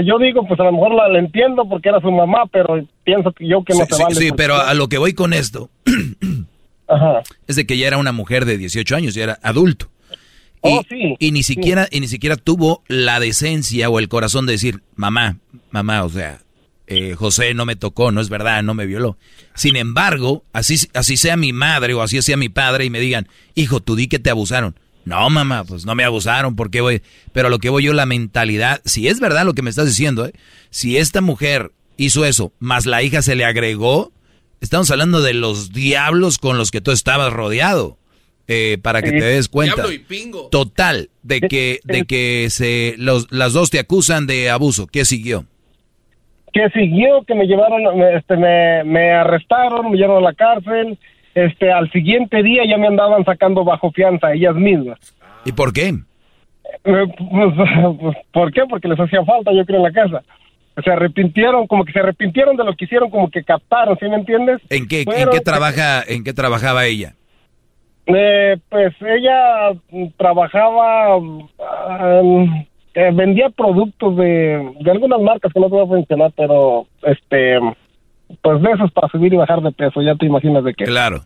yo 0.03 0.17
digo, 0.17 0.47
pues 0.47 0.59
a 0.59 0.63
lo 0.63 0.71
mejor 0.71 0.95
la, 0.95 1.07
la 1.09 1.19
entiendo 1.19 1.69
porque 1.69 1.89
era 1.89 2.01
su 2.01 2.11
mamá, 2.11 2.45
pero 2.51 2.83
pienso 3.03 3.31
que 3.33 3.47
yo 3.47 3.63
que 3.63 3.73
no 3.73 3.85
Sí, 3.85 3.93
se 3.93 4.03
vale. 4.03 4.15
sí, 4.15 4.29
pero 4.35 4.55
a 4.55 4.73
lo 4.73 4.87
que 4.89 4.97
voy 4.97 5.13
con 5.13 5.31
esto 5.33 5.69
es 7.47 7.55
de 7.55 7.65
que 7.65 7.77
ya 7.77 7.87
era 7.87 7.97
una 7.97 8.11
mujer 8.11 8.45
de 8.45 8.57
18 8.57 8.95
años, 8.95 9.13
ya 9.13 9.23
era 9.23 9.39
adulto. 9.41 9.89
Y, 10.65 10.69
Oh, 10.69 10.81
sí, 10.87 11.15
y 11.19 11.31
ni 11.31 11.43
sí. 11.43 11.55
siquiera 11.55 11.87
y 11.91 11.99
ni 11.99 12.07
siquiera 12.07 12.37
tuvo 12.37 12.83
la 12.87 13.19
decencia 13.19 13.89
o 13.89 13.99
el 13.99 14.07
corazón 14.07 14.45
de 14.45 14.53
decir, 14.53 14.81
mamá, 14.95 15.37
mamá, 15.71 16.03
o 16.05 16.09
sea, 16.09 16.39
eh, 16.87 17.15
José 17.15 17.53
no 17.53 17.65
me 17.65 17.75
tocó, 17.75 18.11
no 18.11 18.21
es 18.21 18.29
verdad, 18.29 18.63
no 18.63 18.73
me 18.73 18.85
violó. 18.85 19.17
Sin 19.55 19.75
embargo, 19.75 20.45
así, 20.53 20.77
así 20.93 21.17
sea 21.17 21.35
mi 21.35 21.51
madre 21.51 21.93
o 21.93 22.01
así 22.01 22.21
sea 22.21 22.37
mi 22.37 22.49
padre 22.49 22.85
y 22.85 22.89
me 22.89 22.99
digan, 23.01 23.27
hijo, 23.55 23.81
tú 23.81 23.95
di 23.95 24.07
que 24.07 24.19
te 24.19 24.29
abusaron. 24.29 24.79
No, 25.05 25.29
mamá, 25.29 25.65
pues 25.65 25.85
no 25.85 25.95
me 25.95 26.05
abusaron, 26.05 26.55
¿por 26.55 26.71
qué 26.71 26.79
voy? 26.79 27.01
Pero 27.33 27.47
a 27.47 27.51
lo 27.51 27.59
que 27.59 27.69
voy 27.69 27.83
yo, 27.83 27.91
la 27.93 28.05
mentalidad, 28.05 28.81
si 28.85 29.09
es 29.09 29.19
verdad 29.19 29.45
lo 29.45 29.53
que 29.53 29.61
me 29.61 29.69
estás 29.69 29.87
diciendo, 29.87 30.25
¿eh? 30.25 30.33
si 30.69 30.95
esta 30.97 31.19
mujer 31.19 31.73
hizo 31.97 32.23
eso, 32.23 32.53
más 32.59 32.85
la 32.85 33.03
hija 33.03 33.21
se 33.21 33.35
le 33.35 33.43
agregó, 33.43 34.13
estamos 34.63 34.89
hablando 34.91 35.21
de 35.21 35.33
los 35.33 35.71
diablos 35.71 36.37
con 36.39 36.57
los 36.57 36.71
que 36.71 36.81
tú 36.81 36.91
estabas 36.91 37.31
rodeado, 37.33 37.97
eh, 38.47 38.77
para 38.81 39.01
que 39.01 39.11
te 39.11 39.23
des 39.23 39.47
cuenta. 39.49 39.75
Diablo 39.75 39.93
y 39.93 39.99
pingo. 39.99 40.47
Total, 40.49 41.09
de 41.21 41.41
que, 41.41 41.79
de 41.83 42.03
que 42.05 42.47
se, 42.49 42.95
los, 42.97 43.31
las 43.31 43.53
dos 43.53 43.69
te 43.69 43.79
acusan 43.79 44.25
de 44.27 44.49
abuso. 44.49 44.87
¿Qué 44.87 45.05
siguió? 45.05 45.45
que 46.53 46.69
siguió, 46.69 47.23
que 47.25 47.33
me 47.33 47.47
llevaron, 47.47 47.81
me- 47.97 48.15
este, 48.15 48.37
me, 48.37 48.83
me 48.83 49.11
arrestaron, 49.11 49.89
me 49.89 49.97
llevaron 49.97 50.23
a 50.23 50.29
la 50.29 50.33
cárcel, 50.35 50.99
este, 51.33 51.71
al 51.71 51.91
siguiente 51.91 52.43
día 52.43 52.61
ya 52.69 52.77
me 52.77 52.85
andaban 52.85 53.25
sacando 53.25 53.63
bajo 53.63 53.91
fianza 53.91 54.31
ellas 54.33 54.53
mismas. 54.53 54.99
¿Y 55.45 55.51
por 55.51 55.73
qué? 55.73 55.87
Eh, 55.87 55.95
Pues, 56.83 57.07
pues, 57.99 58.17
¿Por 58.31 58.53
qué? 58.53 58.61
Porque 58.69 58.87
les 58.87 58.99
hacía 58.99 59.25
falta, 59.25 59.51
yo 59.51 59.65
creo, 59.65 59.77
en 59.77 59.83
la 59.83 59.91
casa. 59.93 60.21
Se 60.83 60.89
arrepintieron, 60.91 61.67
como 61.67 61.85
que 61.85 61.91
se 61.93 61.99
arrepintieron 61.99 62.55
de 62.57 62.63
lo 62.63 62.73
que 62.75 62.85
hicieron, 62.85 63.09
como 63.09 63.29
que 63.29 63.43
captaron, 63.43 63.97
¿sí 63.99 64.05
me 64.07 64.15
entiendes? 64.15 64.59
¿En 64.69 64.87
qué, 64.87 65.01
en 65.01 65.29
qué 65.31 65.39
trabaja, 65.41 66.01
en 66.07 66.23
qué 66.23 66.33
trabajaba 66.33 66.85
ella? 66.85 67.13
Eh, 68.07 68.57
pues 68.69 68.93
ella 69.01 69.71
trabajaba, 70.17 71.15
um, 71.17 71.47
eh, 72.95 73.11
vendía 73.13 73.49
productos 73.49 74.17
de, 74.17 74.73
de 74.79 74.91
algunas 74.91 75.21
marcas 75.21 75.53
que 75.53 75.59
no 75.59 75.67
te 75.67 75.75
voy 75.75 75.87
a 75.87 75.95
mencionar, 75.97 76.31
pero 76.35 76.85
este, 77.03 77.59
pues 78.41 78.61
de 78.61 78.71
esos 78.71 78.91
para 78.91 79.07
subir 79.09 79.33
y 79.33 79.37
bajar 79.37 79.61
de 79.61 79.71
peso, 79.71 80.01
ya 80.01 80.15
te 80.15 80.25
imaginas 80.25 80.63
de 80.63 80.73
qué. 80.73 80.83
Claro. 80.85 81.21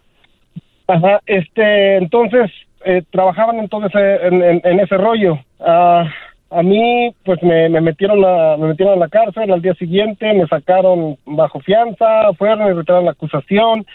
Ajá, 0.88 1.19
este, 1.26 1.98
entonces 1.98 2.51
eh, 2.85 3.01
trabajaban 3.11 3.59
entonces 3.59 3.92
en, 4.22 4.43
en- 4.43 4.61
en 4.64 4.80
ese 4.80 4.98
rollo. 4.98 5.40
Ah, 5.59 6.06
a 6.50 6.64
mí, 6.64 7.14
pues 7.26 7.42
me, 7.43 7.69
me 7.69 7.82
metieron 7.82 8.24
a, 8.24 8.58
me 8.58 8.67
metieron 8.67 8.95
a 8.95 9.06
la 9.06 9.09
cárcel 9.09 9.51
al 9.51 9.61
día 9.61 9.74
siguiente, 9.76 10.34
me 10.34 10.48
sacaron 10.48 11.17
bajo 11.26 11.59
fianza, 11.59 12.34
fueron 12.38 12.69
y 12.69 12.74
retiraron 12.74 13.06
la 13.06 13.11
acusación, 13.11 13.85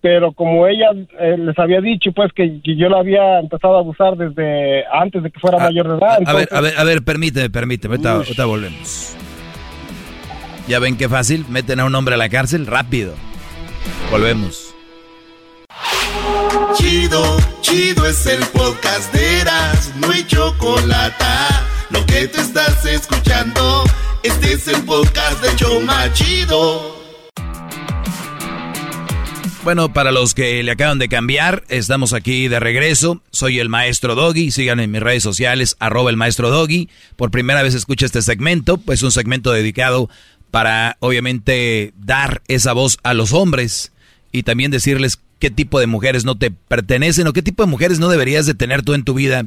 pero 0.00 0.32
como 0.32 0.66
ella 0.66 0.90
eh, 1.18 1.36
les 1.38 1.58
había 1.58 1.80
dicho, 1.80 2.12
pues 2.12 2.32
que, 2.32 2.60
que 2.62 2.76
yo 2.76 2.88
la 2.88 2.98
había 2.98 3.40
empezado 3.40 3.76
a 3.76 3.80
abusar 3.80 4.16
desde 4.16 4.84
antes 4.92 5.22
de 5.22 5.30
que 5.30 5.40
fuera 5.40 5.58
mayor 5.58 5.88
de 5.88 5.96
edad. 5.96 6.18
A 6.24 6.32
ver, 6.34 6.48
a 6.52 6.60
ver, 6.60 6.74
a 6.78 6.84
ver, 6.84 7.02
permíteme, 7.02 7.50
permíteme. 7.50 7.94
Ahorita, 7.94 8.12
ahorita 8.12 8.44
volvemos. 8.44 9.16
¿Ya 10.68 10.78
ven 10.78 10.96
qué 10.96 11.08
fácil? 11.08 11.46
Meten 11.48 11.80
a 11.80 11.84
un 11.84 11.94
hombre 11.94 12.14
a 12.14 12.18
la 12.18 12.28
cárcel 12.28 12.66
rápido. 12.66 13.14
Volvemos. 14.10 14.74
Chido, 16.74 17.22
chido 17.60 18.06
es 18.06 18.26
el 18.26 18.44
podcast 18.52 19.12
de 19.12 19.40
Eras, 19.40 19.94
no 20.00 20.10
hay 20.10 20.24
chocolate. 20.26 21.24
Lo 21.90 22.04
que 22.04 22.28
te 22.28 22.40
estás 22.40 22.84
escuchando, 22.84 23.82
este 24.22 24.52
es 24.52 24.68
el 24.68 24.82
podcast 24.82 25.42
de 25.42 25.56
Choma 25.56 26.12
Chido. 26.12 26.96
Bueno, 29.64 29.92
para 29.92 30.12
los 30.12 30.34
que 30.34 30.62
le 30.62 30.70
acaban 30.70 30.98
de 30.98 31.08
cambiar, 31.08 31.64
estamos 31.68 32.12
aquí 32.12 32.48
de 32.48 32.60
regreso. 32.60 33.22
Soy 33.30 33.58
el 33.58 33.70
maestro 33.70 34.14
Doggy. 34.14 34.50
Síganme 34.50 34.84
en 34.84 34.90
mis 34.90 35.02
redes 35.02 35.22
sociales, 35.22 35.76
arroba 35.78 36.10
el 36.10 36.16
maestro 36.16 36.50
Doggy. 36.50 36.90
Por 37.16 37.30
primera 37.30 37.62
vez 37.62 37.74
escucha 37.74 38.04
este 38.04 38.20
segmento, 38.20 38.76
pues 38.76 39.02
un 39.02 39.10
segmento 39.10 39.50
dedicado 39.50 40.10
para, 40.50 40.98
obviamente, 41.00 41.94
dar 41.96 42.42
esa 42.48 42.74
voz 42.74 42.98
a 43.02 43.14
los 43.14 43.32
hombres 43.32 43.92
y 44.30 44.42
también 44.42 44.70
decirles 44.70 45.20
qué 45.38 45.50
tipo 45.50 45.80
de 45.80 45.86
mujeres 45.86 46.24
no 46.26 46.36
te 46.36 46.50
pertenecen 46.50 47.26
o 47.26 47.32
qué 47.32 47.42
tipo 47.42 47.62
de 47.62 47.70
mujeres 47.70 47.98
no 47.98 48.08
deberías 48.08 48.44
de 48.44 48.54
tener 48.54 48.82
tú 48.82 48.92
en 48.92 49.04
tu 49.04 49.14
vida 49.14 49.46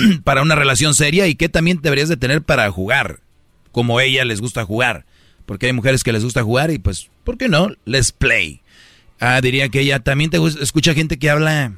para 0.24 0.42
una 0.42 0.54
relación 0.54 0.94
seria 0.94 1.26
y 1.26 1.34
qué 1.34 1.48
también 1.48 1.80
deberías 1.82 2.08
de 2.08 2.16
tener 2.16 2.42
para 2.42 2.70
jugar, 2.70 3.20
como 3.70 4.00
ella 4.00 4.24
les 4.24 4.40
gusta 4.40 4.64
jugar. 4.64 5.04
Porque 5.46 5.66
hay 5.66 5.72
mujeres 5.72 6.04
que 6.04 6.12
les 6.12 6.24
gusta 6.24 6.42
jugar 6.42 6.70
y 6.70 6.78
pues, 6.78 7.10
¿por 7.24 7.36
qué 7.36 7.48
no? 7.48 7.70
Les 7.84 8.12
play. 8.12 8.60
Ah, 9.20 9.40
diría 9.40 9.68
que 9.68 9.80
ella 9.80 10.00
también 10.00 10.30
te 10.30 10.38
gusta- 10.38 10.62
escucha 10.62 10.94
gente 10.94 11.18
que 11.18 11.30
habla 11.30 11.72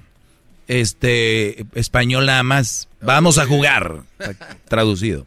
este 0.68 1.66
español 1.74 2.26
nada 2.26 2.42
más. 2.42 2.88
Vamos 3.00 3.38
a 3.38 3.46
jugar. 3.46 4.02
Traducido. 4.68 5.26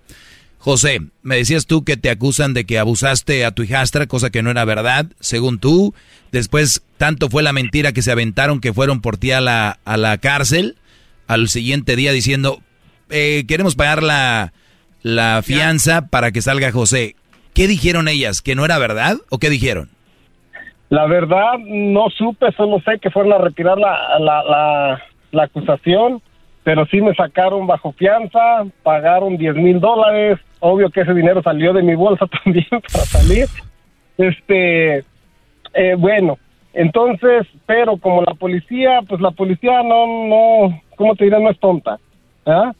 José, 0.59 0.99
me 1.24 1.38
decías 1.38 1.66
tú 1.66 1.83
que 1.83 1.95
te 1.98 2.09
acusan 2.09 2.53
de 2.53 2.66
que 2.66 2.80
abusaste 2.80 3.45
a 3.45 3.51
tu 3.51 3.64
hijastra, 3.64 4.07
cosa 4.07 4.30
que 4.32 4.41
no 4.41 4.51
era 4.51 4.66
verdad, 4.66 5.07
según 5.19 5.59
tú. 5.59 5.93
Después, 6.32 6.82
tanto 6.98 7.30
fue 7.30 7.41
la 7.43 7.53
mentira 7.53 7.93
que 7.93 8.01
se 8.01 8.11
aventaron 8.11 8.59
que 8.59 8.74
fueron 8.74 8.99
por 9.01 9.17
ti 9.17 9.32
a 9.32 9.40
la, 9.41 9.80
a 9.85 9.98
la 9.98 10.17
cárcel. 10.17 10.77
Al 11.27 11.48
siguiente 11.49 11.95
día 11.95 12.11
diciendo, 12.11 12.61
eh, 13.09 13.43
queremos 13.47 13.75
pagar 13.75 14.03
la, 14.03 14.53
la 15.03 15.41
fianza 15.43 16.07
para 16.07 16.31
que 16.31 16.41
salga 16.41 16.71
José. 16.71 17.15
¿Qué 17.53 17.67
dijeron 17.67 18.07
ellas? 18.07 18.41
¿Que 18.41 18.55
no 18.55 18.65
era 18.65 18.77
verdad 18.77 19.17
o 19.29 19.39
qué 19.39 19.49
dijeron? 19.49 19.89
La 20.89 21.05
verdad, 21.05 21.57
no 21.65 22.09
supe, 22.09 22.51
solo 22.53 22.79
sé 22.81 22.99
que 22.99 23.09
fueron 23.09 23.33
a 23.33 23.39
retirar 23.39 23.77
la, 23.77 24.19
la, 24.19 24.43
la, 24.43 25.03
la 25.31 25.43
acusación, 25.43 26.21
pero 26.63 26.85
sí 26.85 27.01
me 27.01 27.13
sacaron 27.13 27.67
bajo 27.67 27.91
fianza, 27.93 28.65
pagaron 28.83 29.37
10 29.37 29.55
mil 29.55 29.79
dólares, 29.79 30.39
obvio 30.59 30.89
que 30.89 31.01
ese 31.01 31.13
dinero 31.13 31.41
salió 31.43 31.73
de 31.73 31.83
mi 31.83 31.95
bolsa 31.95 32.25
también 32.43 32.67
para 32.69 33.05
salir. 33.05 33.47
Este, 34.17 35.03
eh, 35.73 35.95
bueno, 35.97 36.37
entonces, 36.73 37.47
pero 37.65 37.97
como 37.97 38.21
la 38.21 38.33
policía, 38.33 39.01
pues 39.07 39.19
la 39.19 39.31
policía 39.31 39.81
no, 39.83 40.05
no, 40.27 40.81
¿cómo 40.95 41.15
te 41.15 41.25
diré? 41.25 41.39
No 41.41 41.49
es 41.49 41.59
tonta, 41.59 41.99
¿ah? 42.45 42.71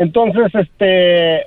Entonces, 0.00 0.46
este, 0.54 1.46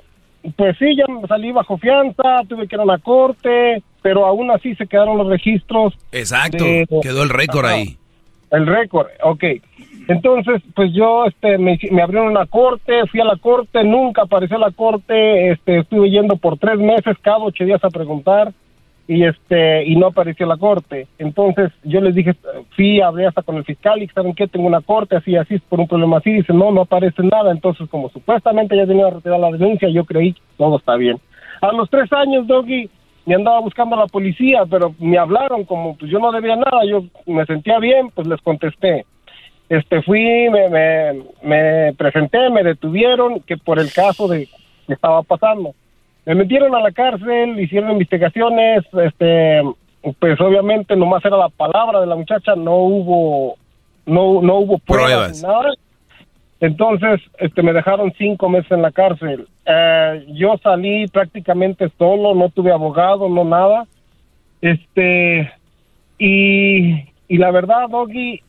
pues 0.56 0.76
sí, 0.78 0.94
ya 0.96 1.06
salí 1.26 1.50
bajo 1.50 1.76
fianza, 1.76 2.42
tuve 2.48 2.68
que 2.68 2.76
ir 2.76 2.80
a 2.80 2.84
la 2.84 2.98
corte, 2.98 3.82
pero 4.00 4.26
aún 4.26 4.48
así 4.52 4.76
se 4.76 4.86
quedaron 4.86 5.18
los 5.18 5.26
registros. 5.26 5.92
Exacto, 6.12 6.62
de- 6.62 6.86
quedó 7.02 7.24
el 7.24 7.30
récord 7.30 7.66
Ajá. 7.66 7.74
ahí. 7.74 7.96
El 8.52 8.68
récord, 8.68 9.08
ok. 9.24 9.42
Entonces, 10.06 10.62
pues 10.76 10.92
yo 10.92 11.24
este, 11.24 11.58
me, 11.58 11.76
me 11.90 12.00
abrieron 12.02 12.28
una 12.28 12.46
corte, 12.46 13.04
fui 13.10 13.18
a 13.20 13.24
la 13.24 13.36
corte, 13.38 13.82
nunca 13.82 14.22
apareció 14.22 14.56
la 14.56 14.70
corte, 14.70 15.50
este, 15.50 15.78
estuve 15.78 16.10
yendo 16.10 16.36
por 16.36 16.56
tres 16.56 16.78
meses, 16.78 17.16
cada 17.22 17.38
ocho 17.38 17.64
días 17.64 17.82
a 17.82 17.90
preguntar, 17.90 18.52
y 19.06 19.24
este 19.24 19.84
y 19.84 19.96
no 19.96 20.06
apareció 20.08 20.46
la 20.46 20.56
corte. 20.56 21.06
Entonces 21.18 21.72
yo 21.82 22.00
les 22.00 22.14
dije, 22.14 22.34
fui, 22.74 23.00
hablé 23.00 23.26
hasta 23.26 23.42
con 23.42 23.56
el 23.56 23.64
fiscal 23.64 24.02
y 24.02 24.08
saben 24.08 24.34
que 24.34 24.48
tengo 24.48 24.66
una 24.66 24.80
corte 24.80 25.16
así, 25.16 25.36
así, 25.36 25.58
por 25.58 25.80
un 25.80 25.88
problema 25.88 26.18
así, 26.18 26.32
dice, 26.32 26.52
no, 26.52 26.70
no 26.70 26.82
aparece 26.82 27.22
nada. 27.22 27.50
Entonces, 27.50 27.88
como 27.90 28.08
supuestamente 28.10 28.76
ya 28.76 28.86
tenía 28.86 29.10
retirar 29.10 29.40
la 29.40 29.50
denuncia, 29.50 29.88
yo 29.88 30.04
creí 30.04 30.32
que 30.32 30.40
todo 30.56 30.78
está 30.78 30.96
bien. 30.96 31.18
A 31.60 31.72
los 31.72 31.88
tres 31.90 32.12
años, 32.12 32.46
Doggy, 32.46 32.88
me 33.26 33.34
andaba 33.34 33.60
buscando 33.60 33.96
a 33.96 34.00
la 34.00 34.06
policía, 34.06 34.64
pero 34.70 34.94
me 34.98 35.18
hablaron 35.18 35.64
como 35.64 35.96
pues 35.96 36.10
yo 36.10 36.18
no 36.18 36.32
debía 36.32 36.56
nada, 36.56 36.84
yo 36.86 37.04
me 37.26 37.44
sentía 37.46 37.78
bien, 37.78 38.10
pues 38.14 38.26
les 38.26 38.40
contesté. 38.40 39.06
Este 39.68 40.02
fui, 40.02 40.48
me, 40.50 40.68
me, 40.68 41.22
me 41.42 41.92
presenté, 41.94 42.50
me 42.50 42.62
detuvieron, 42.62 43.40
que 43.40 43.56
por 43.56 43.78
el 43.78 43.90
caso 43.92 44.28
de 44.28 44.46
que 44.86 44.92
estaba 44.92 45.22
pasando. 45.22 45.74
Me 46.26 46.34
metieron 46.34 46.74
a 46.74 46.80
la 46.80 46.90
cárcel, 46.92 47.58
hicieron 47.60 47.92
investigaciones, 47.92 48.84
este, 49.02 49.62
pues 50.18 50.40
obviamente 50.40 50.96
nomás 50.96 51.24
era 51.24 51.36
la 51.36 51.48
palabra 51.50 52.00
de 52.00 52.06
la 52.06 52.16
muchacha, 52.16 52.54
no 52.56 52.76
hubo, 52.76 53.56
no, 54.06 54.40
no 54.40 54.58
hubo 54.58 54.78
pruebas, 54.78 55.10
Pruebas. 55.10 55.42
ni 55.42 55.48
nada. 55.48 55.74
Entonces, 56.60 57.20
este, 57.38 57.62
me 57.62 57.74
dejaron 57.74 58.12
cinco 58.16 58.48
meses 58.48 58.70
en 58.70 58.80
la 58.80 58.90
cárcel. 58.90 59.46
Eh, 59.66 60.24
yo 60.28 60.56
salí 60.62 61.06
prácticamente 61.08 61.90
solo, 61.98 62.34
no 62.34 62.48
tuve 62.48 62.72
abogado, 62.72 63.28
no 63.28 63.44
nada. 63.44 63.86
Este, 64.62 65.52
y, 66.18 67.04
y 67.28 67.36
la 67.36 67.50
verdad, 67.50 67.88
Doggy, 67.90 68.40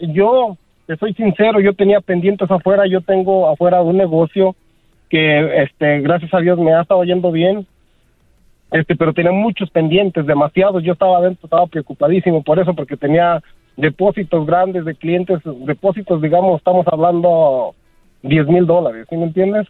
yo, 0.00 0.56
te 0.86 0.96
soy 0.96 1.14
sincero, 1.14 1.60
yo 1.60 1.72
tenía 1.74 2.00
pendientes 2.00 2.50
afuera, 2.50 2.84
yo 2.88 3.00
tengo 3.00 3.48
afuera 3.48 3.80
un 3.82 3.96
negocio 3.96 4.56
que, 5.12 5.62
este, 5.62 6.00
gracias 6.00 6.32
a 6.32 6.40
Dios 6.40 6.58
me 6.58 6.72
ha 6.72 6.80
estado 6.80 7.04
yendo 7.04 7.30
bien. 7.30 7.66
Este, 8.70 8.96
pero 8.96 9.12
tenía 9.12 9.30
muchos 9.30 9.68
pendientes, 9.68 10.24
demasiados. 10.24 10.82
Yo 10.82 10.94
estaba 10.94 11.18
adentro, 11.18 11.44
estaba 11.44 11.66
preocupadísimo 11.66 12.42
por 12.42 12.58
eso, 12.58 12.72
porque 12.74 12.96
tenía 12.96 13.42
depósitos 13.76 14.46
grandes 14.46 14.86
de 14.86 14.94
clientes, 14.94 15.38
depósitos, 15.66 16.22
digamos, 16.22 16.56
estamos 16.56 16.86
hablando 16.88 17.74
10 18.22 18.46
mil 18.46 18.66
dólares, 18.66 19.06
¿sí 19.10 19.16
me 19.16 19.24
entiendes? 19.24 19.66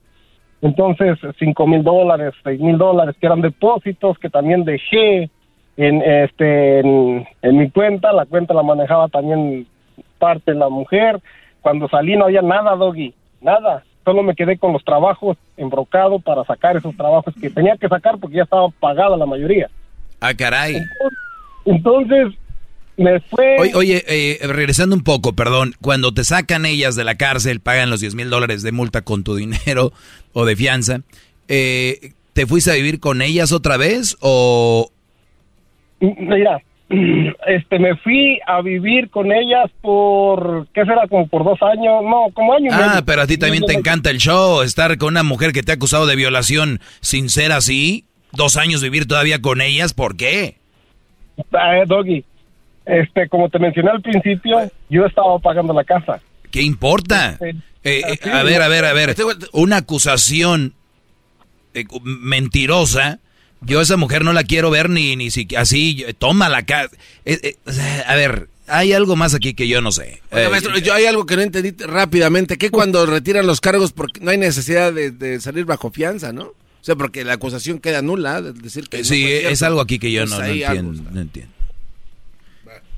Entonces, 0.60 1.18
5 1.36 1.66
mil 1.66 1.82
dólares, 1.82 2.34
6 2.44 2.60
mil 2.60 2.78
dólares, 2.78 3.16
que 3.20 3.26
eran 3.26 3.40
depósitos 3.40 4.16
que 4.18 4.30
también 4.30 4.62
dejé 4.64 5.28
en, 5.76 6.02
este, 6.02 6.78
en, 6.78 7.26
en 7.42 7.58
mi 7.58 7.68
cuenta. 7.68 8.12
La 8.12 8.26
cuenta 8.26 8.54
la 8.54 8.62
manejaba 8.62 9.08
también 9.08 9.66
parte 10.18 10.54
la 10.54 10.68
mujer. 10.68 11.18
Cuando 11.62 11.88
salí 11.88 12.16
no 12.16 12.26
había 12.26 12.42
nada, 12.42 12.76
Doggy, 12.76 13.12
nada. 13.40 13.82
Solo 14.04 14.22
me 14.22 14.34
quedé 14.34 14.58
con 14.58 14.72
los 14.72 14.84
trabajos 14.84 15.36
embrocado 15.56 16.18
para 16.18 16.44
sacar 16.44 16.76
esos 16.76 16.96
trabajos 16.96 17.34
que 17.40 17.50
tenía 17.50 17.76
que 17.76 17.88
sacar 17.88 18.18
porque 18.18 18.36
ya 18.36 18.42
estaba 18.42 18.68
pagada 18.80 19.16
la 19.16 19.26
mayoría. 19.26 19.70
Ah, 20.20 20.34
caray. 20.34 20.76
Entonces, 21.64 22.34
me 22.96 23.20
fue... 23.20 23.56
Oye, 23.58 23.74
oye, 23.74 24.04
eh, 24.06 24.46
regresando 24.46 24.94
un 24.96 25.02
poco, 25.02 25.34
perdón, 25.34 25.74
cuando 25.80 26.12
te 26.12 26.24
sacan 26.24 26.66
ellas 26.66 26.96
de 26.96 27.04
la 27.04 27.16
cárcel, 27.16 27.60
pagan 27.60 27.90
los 27.90 28.00
10 28.00 28.14
mil 28.14 28.30
dólares 28.30 28.62
de 28.62 28.72
multa 28.72 29.02
con 29.02 29.24
tu 29.24 29.36
dinero 29.36 29.92
o 30.32 30.44
de 30.44 30.56
fianza, 30.56 31.00
eh, 31.48 32.12
¿te 32.32 32.46
fuiste 32.46 32.70
a 32.70 32.74
vivir 32.74 33.00
con 33.00 33.22
ellas 33.22 33.52
otra 33.52 33.76
vez 33.76 34.16
o...? 34.20 34.90
Mira, 36.00 36.60
este, 37.46 37.78
me 37.78 37.96
fui 37.96 38.38
a 38.46 38.60
vivir 38.60 39.08
con 39.10 39.32
ellas 39.32 39.70
por, 39.80 40.66
¿qué 40.74 40.82
será? 40.84 41.06
Como 41.08 41.26
por 41.28 41.44
dos 41.44 41.60
años, 41.62 42.02
no, 42.04 42.26
como 42.34 42.54
año 42.54 42.66
y 42.70 42.74
Ah, 42.74 42.88
medio. 42.90 43.04
pero 43.04 43.22
a 43.22 43.26
ti 43.26 43.38
también 43.38 43.64
te 43.64 43.72
encanta 43.72 44.10
el 44.10 44.18
show, 44.18 44.62
estar 44.62 44.96
con 44.98 45.08
una 45.14 45.22
mujer 45.22 45.52
que 45.52 45.62
te 45.62 45.72
ha 45.72 45.76
acusado 45.76 46.06
de 46.06 46.16
violación 46.16 46.80
sin 47.00 47.28
ser 47.30 47.52
así, 47.52 48.04
dos 48.32 48.56
años 48.56 48.82
vivir 48.82 49.06
todavía 49.06 49.40
con 49.40 49.60
ellas, 49.60 49.94
¿por 49.94 50.16
qué? 50.16 50.56
Eh, 51.38 51.82
Doggy, 51.86 52.24
este, 52.84 53.28
como 53.28 53.48
te 53.48 53.58
mencioné 53.58 53.90
al 53.90 54.02
principio, 54.02 54.58
yo 54.90 55.06
estaba 55.06 55.38
pagando 55.38 55.72
la 55.72 55.84
casa. 55.84 56.20
¿Qué 56.50 56.62
importa? 56.62 57.38
Eh, 57.40 57.54
eh, 57.84 58.30
a 58.30 58.42
ver, 58.42 58.60
a 58.60 58.68
ver, 58.68 58.84
a 58.84 58.92
ver. 58.92 59.14
Una 59.52 59.78
acusación 59.78 60.74
eh, 61.74 61.84
mentirosa. 62.04 63.18
Yo 63.64 63.78
a 63.78 63.82
esa 63.82 63.96
mujer 63.96 64.24
no 64.24 64.32
la 64.32 64.44
quiero 64.44 64.70
ver 64.70 64.90
ni, 64.90 65.16
ni 65.16 65.30
siquiera 65.30 65.62
así. 65.62 65.94
yo- 65.94 66.14
Toma 66.14 66.48
la 66.48 66.64
casa. 66.64 66.94
a 68.06 68.14
ver, 68.14 68.48
hay 68.66 68.92
algo 68.92 69.16
más 69.16 69.34
aquí 69.34 69.54
que 69.54 69.68
yo 69.68 69.80
no 69.80 69.92
sé. 69.92 70.20
Eh, 70.30 70.48
maestro, 70.50 70.76
yo 70.78 70.94
hay 70.94 71.06
algo 71.06 71.26
que 71.26 71.36
no 71.36 71.42
entendí 71.42 71.70
rápidamente, 71.84 72.58
que 72.58 72.70
cuando 72.70 73.06
retiran 73.06 73.46
los 73.46 73.60
cargos 73.60 73.92
porque 73.92 74.20
no 74.20 74.30
hay 74.30 74.38
necesidad 74.38 74.92
de, 74.92 75.10
de 75.10 75.40
salir 75.40 75.64
bajo 75.64 75.90
fianza, 75.90 76.32
¿no? 76.32 76.44
O 76.44 76.84
sea, 76.84 76.96
porque 76.96 77.24
la 77.24 77.34
acusación 77.34 77.78
queda 77.78 78.02
nula, 78.02 78.42
de 78.42 78.52
decir 78.52 78.88
que 78.88 78.98
no 78.98 79.04
sí, 79.04 79.24
es 79.24 79.40
cierto. 79.58 79.66
algo 79.66 79.80
aquí 79.80 79.98
que 80.00 80.10
yo 80.10 80.22
Pues 80.22 80.30
no, 80.32 80.38
no 80.38 80.44
ahí 80.44 80.62
algo 80.64 80.88
entiendo, 80.90 81.10
no 81.12 81.20
entiendo. 81.20 81.52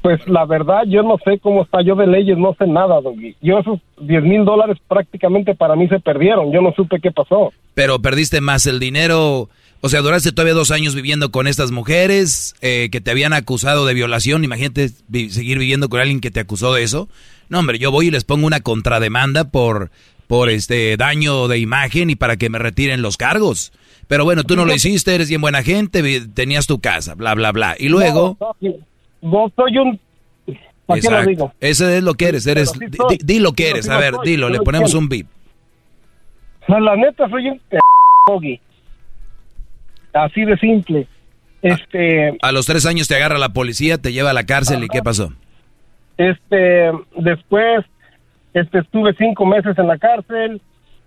Pues 0.00 0.20
la 0.28 0.44
verdad, 0.44 0.82
yo 0.86 1.02
no 1.02 1.16
sé 1.24 1.38
cómo 1.38 1.62
está 1.62 1.82
yo 1.82 1.94
de 1.94 2.06
leyes, 2.06 2.36
no 2.36 2.54
sé 2.58 2.66
nada, 2.66 3.00
Doggy. 3.00 3.36
Yo 3.40 3.58
esos 3.60 3.80
10 4.00 4.22
mil 4.22 4.44
dólares 4.44 4.76
prácticamente 4.86 5.54
para 5.54 5.76
mí 5.76 5.88
se 5.88 5.98
perdieron, 5.98 6.52
yo 6.52 6.60
no 6.60 6.72
supe 6.74 7.00
qué 7.00 7.10
pasó. 7.10 7.54
Pero 7.72 7.98
perdiste 8.00 8.42
más 8.42 8.66
el 8.66 8.78
dinero, 8.80 9.48
o 9.84 9.88
sea, 9.90 10.00
duraste 10.00 10.32
todavía 10.32 10.54
dos 10.54 10.70
años 10.70 10.94
viviendo 10.94 11.30
con 11.30 11.46
estas 11.46 11.70
mujeres 11.70 12.54
eh, 12.62 12.88
que 12.90 13.02
te 13.02 13.10
habían 13.10 13.34
acusado 13.34 13.84
de 13.84 13.92
violación. 13.92 14.42
Imagínate 14.42 14.88
vi- 15.08 15.28
seguir 15.28 15.58
viviendo 15.58 15.90
con 15.90 16.00
alguien 16.00 16.20
que 16.22 16.30
te 16.30 16.40
acusó 16.40 16.72
de 16.72 16.82
eso. 16.82 17.06
No, 17.50 17.58
hombre, 17.58 17.78
yo 17.78 17.90
voy 17.90 18.06
y 18.06 18.10
les 18.10 18.24
pongo 18.24 18.46
una 18.46 18.60
contrademanda 18.60 19.44
por, 19.44 19.90
por 20.26 20.48
este 20.48 20.96
daño 20.96 21.48
de 21.48 21.58
imagen 21.58 22.08
y 22.08 22.16
para 22.16 22.38
que 22.38 22.48
me 22.48 22.58
retiren 22.58 23.02
los 23.02 23.18
cargos. 23.18 23.74
Pero 24.08 24.24
bueno, 24.24 24.42
tú 24.44 24.56
no 24.56 24.64
lo 24.64 24.74
hiciste, 24.74 25.14
eres 25.14 25.28
bien 25.28 25.42
buena 25.42 25.62
gente, 25.62 26.02
tenías 26.32 26.66
tu 26.66 26.80
casa, 26.80 27.14
bla, 27.14 27.34
bla, 27.34 27.52
bla. 27.52 27.76
Y 27.78 27.90
luego... 27.90 28.38
No, 29.20 29.52
soy 29.54 29.76
un... 29.76 30.00
¿Para 30.86 31.00
qué 31.00 31.10
lo 31.10 31.24
digo? 31.26 31.52
Ese 31.60 31.98
es 31.98 32.02
lo 32.02 32.14
que 32.14 32.28
eres, 32.28 32.46
eres... 32.46 32.70
Sí 32.70 32.78
di- 32.88 32.96
soy. 32.96 33.16
di, 33.18 33.34
di 33.34 33.38
lo 33.38 33.52
que 33.52 33.68
eres, 33.68 33.86
a 33.90 33.98
ver, 33.98 34.14
soy, 34.14 34.30
dilo, 34.30 34.48
le 34.48 34.60
ponemos 34.60 34.94
un. 34.94 35.10
Pues, 35.10 35.24
la 36.68 36.96
neta 36.96 37.28
soy 37.28 37.48
un 37.48 37.60
Doggy. 38.26 38.58
Así 40.14 40.44
de 40.44 40.56
simple. 40.56 41.06
Este, 41.60 42.36
A 42.42 42.52
los 42.52 42.66
tres 42.66 42.86
años 42.86 43.06
te 43.08 43.16
agarra 43.16 43.38
la 43.38 43.50
policía, 43.50 43.98
te 43.98 44.12
lleva 44.12 44.30
a 44.30 44.34
la 44.34 44.44
cárcel 44.44 44.82
y 44.84 44.88
¿qué 44.88 45.02
pasó? 45.02 45.32
este, 46.16 46.90
después, 47.16 47.84
este, 48.52 48.78
estuve 48.78 49.14
cinco 49.18 49.44
meses 49.46 49.76
en 49.78 49.86
la 49.88 49.98
cárcel. 49.98 50.60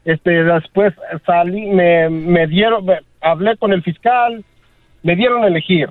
Este, 0.06 0.44
después 0.44 0.94
salí, 1.26 1.66
me, 1.68 2.10
me 2.10 2.48
dieron, 2.48 2.86
me- 2.86 3.00
hablé 3.22 3.58
con 3.58 3.74
el 3.74 3.84
fiscal, 3.84 4.44
me 5.04 5.16
dieron 5.16 5.44
a 5.44 5.48
elegir 5.48 5.90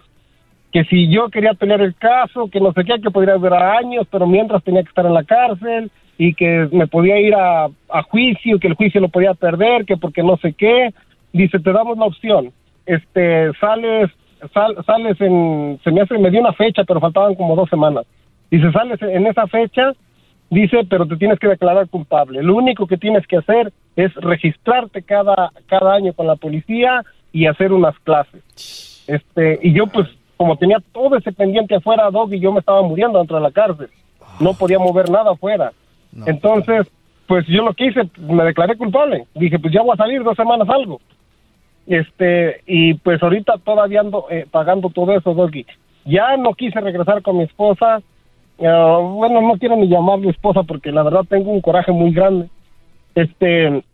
que 0.73 0.85
si 0.85 1.09
yo 1.11 1.29
quería 1.31 1.55
pelear 1.55 1.81
el 1.81 1.95
caso, 1.95 2.49
que 2.49 2.61
no 2.61 2.73
sé 2.73 2.85
qué, 2.85 3.01
que 3.01 3.11
podría 3.11 3.35
durar 3.35 3.63
años, 3.79 4.07
pero 4.11 4.27
mientras 4.27 4.63
tenía 4.65 4.83
que 4.83 4.89
estar 4.89 5.07
en 5.07 5.15
la 5.15 5.25
cárcel 5.25 5.91
y 6.19 6.35
que 6.35 6.69
me 6.73 6.87
podía 6.87 7.19
ir 7.21 7.35
a, 7.35 7.65
a 7.89 8.03
juicio, 8.03 8.59
que 8.59 8.69
el 8.69 8.75
juicio 8.75 9.01
lo 9.01 9.09
podía 9.09 9.33
perder, 9.35 9.85
que 9.87 9.97
porque 9.97 10.23
no 10.23 10.37
sé 10.39 10.53
qué. 10.55 10.93
Dice, 11.33 11.59
te 11.61 11.73
damos 11.73 11.97
la 11.99 12.07
opción. 12.07 12.53
Este, 12.87 13.53
sales, 13.61 14.11
sal- 14.55 14.77
sales 14.87 15.21
en, 15.21 15.79
se 15.85 15.91
me 15.91 16.01
hace, 16.03 16.17
me 16.19 16.31
dio 16.31 16.41
una 16.41 16.53
fecha, 16.53 16.85
pero 16.85 17.01
faltaban 17.01 17.35
como 17.35 17.57
dos 17.57 17.69
semanas. 17.69 18.05
Dice, 18.51 18.71
sales 18.73 19.01
en 19.03 19.27
esa 19.27 19.47
fecha, 19.49 19.93
dice, 20.51 20.79
pero 20.89 21.07
te 21.07 21.17
tienes 21.17 21.39
que 21.39 21.49
declarar 21.49 21.89
culpable. 21.89 22.43
Lo 22.43 22.55
único 22.55 22.87
que 22.87 22.97
tienes 22.97 23.27
que 23.27 23.39
hacer 23.39 23.73
es 23.97 24.15
registrarte 24.15 25.03
cada, 25.03 25.51
cada 25.67 25.95
año 25.95 26.13
con 26.13 26.27
la 26.27 26.37
policía 26.37 27.03
y 27.33 27.47
hacer 27.47 27.73
unas 27.73 27.99
clases. 28.01 29.05
Este, 29.09 29.59
y 29.63 29.73
yo 29.73 29.87
pues, 29.89 30.07
como 30.37 30.57
tenía 30.57 30.79
todo 30.93 31.17
ese 31.17 31.33
pendiente 31.33 31.75
afuera, 31.75 32.11
Dog, 32.11 32.33
y 32.33 32.41
yo 32.41 32.53
me 32.53 32.61
estaba 32.61 32.83
muriendo 32.83 33.19
dentro 33.19 33.37
de 33.37 33.43
la 33.43 33.51
cárcel. 33.51 33.89
No 34.41 34.55
podía 34.55 34.79
mover 34.79 35.11
nada 35.11 35.33
afuera. 35.33 35.73
Entonces, 36.27 36.87
pues 37.27 37.45
yo 37.47 37.63
lo 37.65 37.75
que 37.75 37.87
hice, 37.87 38.03
me 38.19 38.45
declaré 38.45 38.77
culpable. 38.77 39.25
Dije, 39.35 39.59
pues 39.59 39.73
ya 39.73 39.83
voy 39.83 39.95
a 39.95 39.97
salir 39.97 40.23
dos 40.23 40.37
semanas 40.37 40.69
algo. 40.69 41.01
Este, 41.87 42.63
y 42.67 42.95
pues 42.95 43.23
ahorita 43.23 43.59
todavía 43.65 44.01
ando 44.01 44.27
eh, 44.31 44.47
pagando 44.51 44.91
todo 44.91 45.17
eso, 45.17 45.35
Doggy. 45.35 45.67
Ya 46.05 46.37
no 46.37 46.55
quise 46.55 46.81
regresar 46.81 47.23
con 47.23 47.39
mi 47.39 47.45
esposa. 47.45 48.03
Ah, 48.61 48.99
bueno, 49.03 49.41
no 49.41 49.55
quiero 49.59 49.77
ni 49.77 49.89
llamarle 49.89 50.31
esposa 50.31 50.63
porque 50.63 50.91
la 50.91 51.03
verdad 51.03 51.25
tengo 51.29 51.51
un 51.51 51.61
coraje 51.61 51.93
muy 51.93 52.13
grande. 52.13 52.49
Este, 53.15 53.85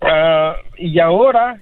ah, 0.00 0.54
y 0.76 0.98
ahora 1.00 1.60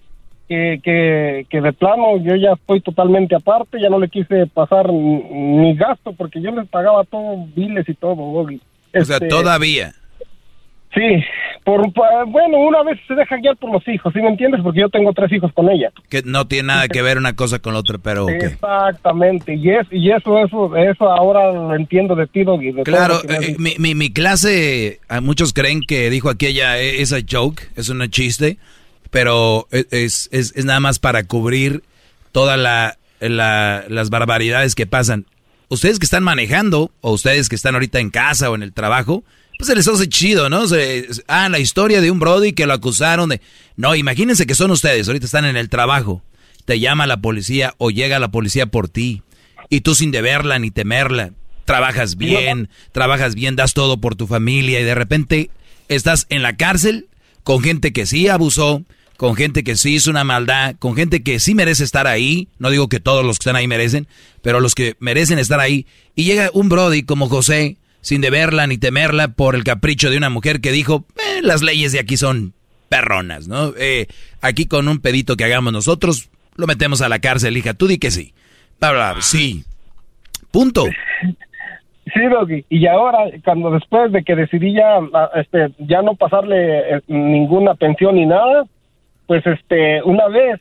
que, 0.48 0.80
que, 0.82 1.46
que 1.48 1.60
de 1.60 1.72
plano 1.72 2.18
yo 2.18 2.36
ya 2.36 2.52
estoy 2.52 2.80
totalmente 2.80 3.34
aparte, 3.34 3.80
ya 3.80 3.88
no 3.88 3.98
le 3.98 4.08
quise 4.08 4.46
pasar 4.46 4.92
ni, 4.92 5.22
ni 5.24 5.74
gasto 5.74 6.12
porque 6.12 6.40
yo 6.40 6.50
les 6.52 6.68
pagaba 6.68 7.04
todo, 7.04 7.46
biles 7.54 7.88
y 7.88 7.94
todo, 7.94 8.14
Doggy. 8.16 8.60
O 8.94 9.04
sea, 9.04 9.16
Este, 9.16 9.28
todavía. 9.28 9.92
Sí, 10.96 11.22
por, 11.62 11.92
bueno, 12.28 12.58
una 12.58 12.82
vez 12.82 12.98
se 13.06 13.14
deja 13.14 13.36
guiar 13.36 13.54
por 13.58 13.70
los 13.70 13.86
hijos, 13.86 14.12
¿sí 14.14 14.20
me 14.22 14.28
entiendes? 14.30 14.62
Porque 14.62 14.80
yo 14.80 14.88
tengo 14.88 15.12
tres 15.12 15.30
hijos 15.30 15.52
con 15.52 15.68
ella. 15.68 15.92
Que 16.08 16.22
no 16.24 16.46
tiene 16.46 16.68
nada 16.68 16.88
que 16.88 17.02
ver 17.02 17.18
una 17.18 17.36
cosa 17.36 17.58
con 17.58 17.74
la 17.74 17.80
otra, 17.80 17.98
pero 17.98 18.24
ok. 18.24 18.30
Exactamente, 18.30 19.54
y, 19.54 19.68
es, 19.70 19.86
y 19.90 20.10
eso, 20.10 20.38
eso, 20.42 20.74
eso 20.76 21.10
ahora 21.10 21.52
lo 21.52 21.74
entiendo 21.74 22.14
de 22.14 22.26
ti, 22.26 22.44
Doggy. 22.44 22.72
Claro, 22.84 23.20
eh, 23.28 23.56
mi, 23.58 23.74
mi, 23.78 23.94
mi 23.94 24.10
clase, 24.10 25.00
a 25.08 25.20
muchos 25.20 25.52
creen 25.52 25.80
que 25.86 26.08
dijo 26.08 26.30
aquella, 26.30 26.78
eh, 26.80 27.02
esa 27.02 27.18
joke, 27.30 27.62
es 27.76 27.90
una 27.90 28.08
chiste, 28.08 28.56
pero 29.10 29.66
e, 29.72 29.84
es, 29.90 30.30
es, 30.32 30.54
es 30.56 30.64
nada 30.64 30.80
más 30.80 30.98
para 30.98 31.24
cubrir 31.24 31.82
todas 32.32 32.58
la, 32.58 32.96
la- 33.20 33.84
las 33.88 34.08
barbaridades 34.08 34.74
que 34.74 34.86
pasan. 34.86 35.26
Ustedes 35.68 35.98
que 35.98 36.04
están 36.06 36.22
manejando, 36.22 36.90
o 37.02 37.12
ustedes 37.12 37.48
que 37.48 37.56
están 37.56 37.74
ahorita 37.74 37.98
en 37.98 38.10
casa 38.10 38.50
o 38.50 38.54
en 38.54 38.62
el 38.62 38.72
trabajo, 38.72 39.24
pues 39.58 39.68
se 39.68 39.74
les 39.74 39.88
hace 39.88 40.08
chido, 40.08 40.48
¿no? 40.48 40.66
Se- 40.66 41.06
ah, 41.28 41.48
la 41.48 41.58
historia 41.58 42.00
de 42.00 42.10
un 42.10 42.18
Brody 42.18 42.52
que 42.52 42.66
lo 42.66 42.74
acusaron 42.74 43.28
de... 43.30 43.40
No, 43.76 43.94
imagínense 43.94 44.46
que 44.46 44.54
son 44.54 44.70
ustedes, 44.70 45.06
ahorita 45.08 45.26
están 45.26 45.44
en 45.44 45.56
el 45.56 45.68
trabajo, 45.68 46.22
te 46.64 46.80
llama 46.80 47.06
la 47.06 47.18
policía 47.20 47.74
o 47.78 47.90
llega 47.90 48.18
la 48.18 48.30
policía 48.30 48.66
por 48.66 48.88
ti, 48.88 49.22
y 49.68 49.80
tú 49.80 49.94
sin 49.94 50.10
deberla 50.10 50.58
ni 50.58 50.70
temerla, 50.70 51.32
trabajas 51.64 52.16
bien, 52.16 52.68
trabajas 52.92 53.34
bien, 53.34 53.56
das 53.56 53.74
todo 53.74 54.00
por 54.00 54.14
tu 54.14 54.26
familia 54.26 54.80
y 54.80 54.84
de 54.84 54.94
repente 54.94 55.50
estás 55.88 56.26
en 56.30 56.42
la 56.42 56.56
cárcel 56.56 57.08
con 57.42 57.60
gente 57.62 57.92
que 57.92 58.06
sí 58.06 58.28
abusó, 58.28 58.82
con 59.16 59.34
gente 59.34 59.64
que 59.64 59.76
sí 59.76 59.94
hizo 59.94 60.10
una 60.10 60.24
maldad, 60.24 60.76
con 60.78 60.94
gente 60.94 61.22
que 61.22 61.40
sí 61.40 61.54
merece 61.54 61.84
estar 61.84 62.06
ahí, 62.06 62.48
no 62.58 62.70
digo 62.70 62.88
que 62.88 63.00
todos 63.00 63.24
los 63.24 63.38
que 63.38 63.42
están 63.44 63.56
ahí 63.56 63.66
merecen, 63.66 64.06
pero 64.42 64.60
los 64.60 64.74
que 64.74 64.96
merecen 65.00 65.38
estar 65.38 65.58
ahí, 65.60 65.86
y 66.14 66.24
llega 66.24 66.50
un 66.52 66.68
Brody 66.68 67.02
como 67.02 67.28
José, 67.28 67.76
sin 68.06 68.20
deberla 68.20 68.68
ni 68.68 68.78
temerla 68.78 69.26
por 69.26 69.56
el 69.56 69.64
capricho 69.64 70.10
de 70.10 70.16
una 70.16 70.30
mujer 70.30 70.60
que 70.60 70.70
dijo, 70.70 71.04
"Eh, 71.16 71.42
las 71.42 71.62
leyes 71.62 71.90
de 71.90 71.98
aquí 71.98 72.16
son 72.16 72.52
perronas, 72.88 73.48
¿no? 73.48 73.72
Eh, 73.76 74.06
aquí 74.40 74.66
con 74.66 74.86
un 74.86 75.00
pedito 75.00 75.36
que 75.36 75.42
hagamos 75.42 75.72
nosotros, 75.72 76.30
lo 76.54 76.68
metemos 76.68 77.02
a 77.02 77.08
la 77.08 77.18
cárcel, 77.18 77.56
hija, 77.56 77.74
tú 77.74 77.88
di 77.88 77.98
que 77.98 78.12
sí. 78.12 78.32
Bla, 78.78 78.92
bla, 78.92 79.12
bla, 79.14 79.22
sí. 79.22 79.64
Punto. 80.52 80.84
Sí, 80.84 82.20
Doggy. 82.30 82.64
Y 82.68 82.86
ahora, 82.86 83.18
cuando 83.44 83.72
después 83.72 84.12
de 84.12 84.22
que 84.22 84.36
decidí 84.36 84.72
ya, 84.72 85.00
este, 85.34 85.72
ya 85.78 86.00
no 86.02 86.14
pasarle 86.14 86.98
eh, 86.98 87.00
ninguna 87.08 87.74
pensión 87.74 88.14
ni 88.14 88.24
nada, 88.24 88.66
pues 89.26 89.44
este, 89.48 90.00
una 90.04 90.28
vez 90.28 90.60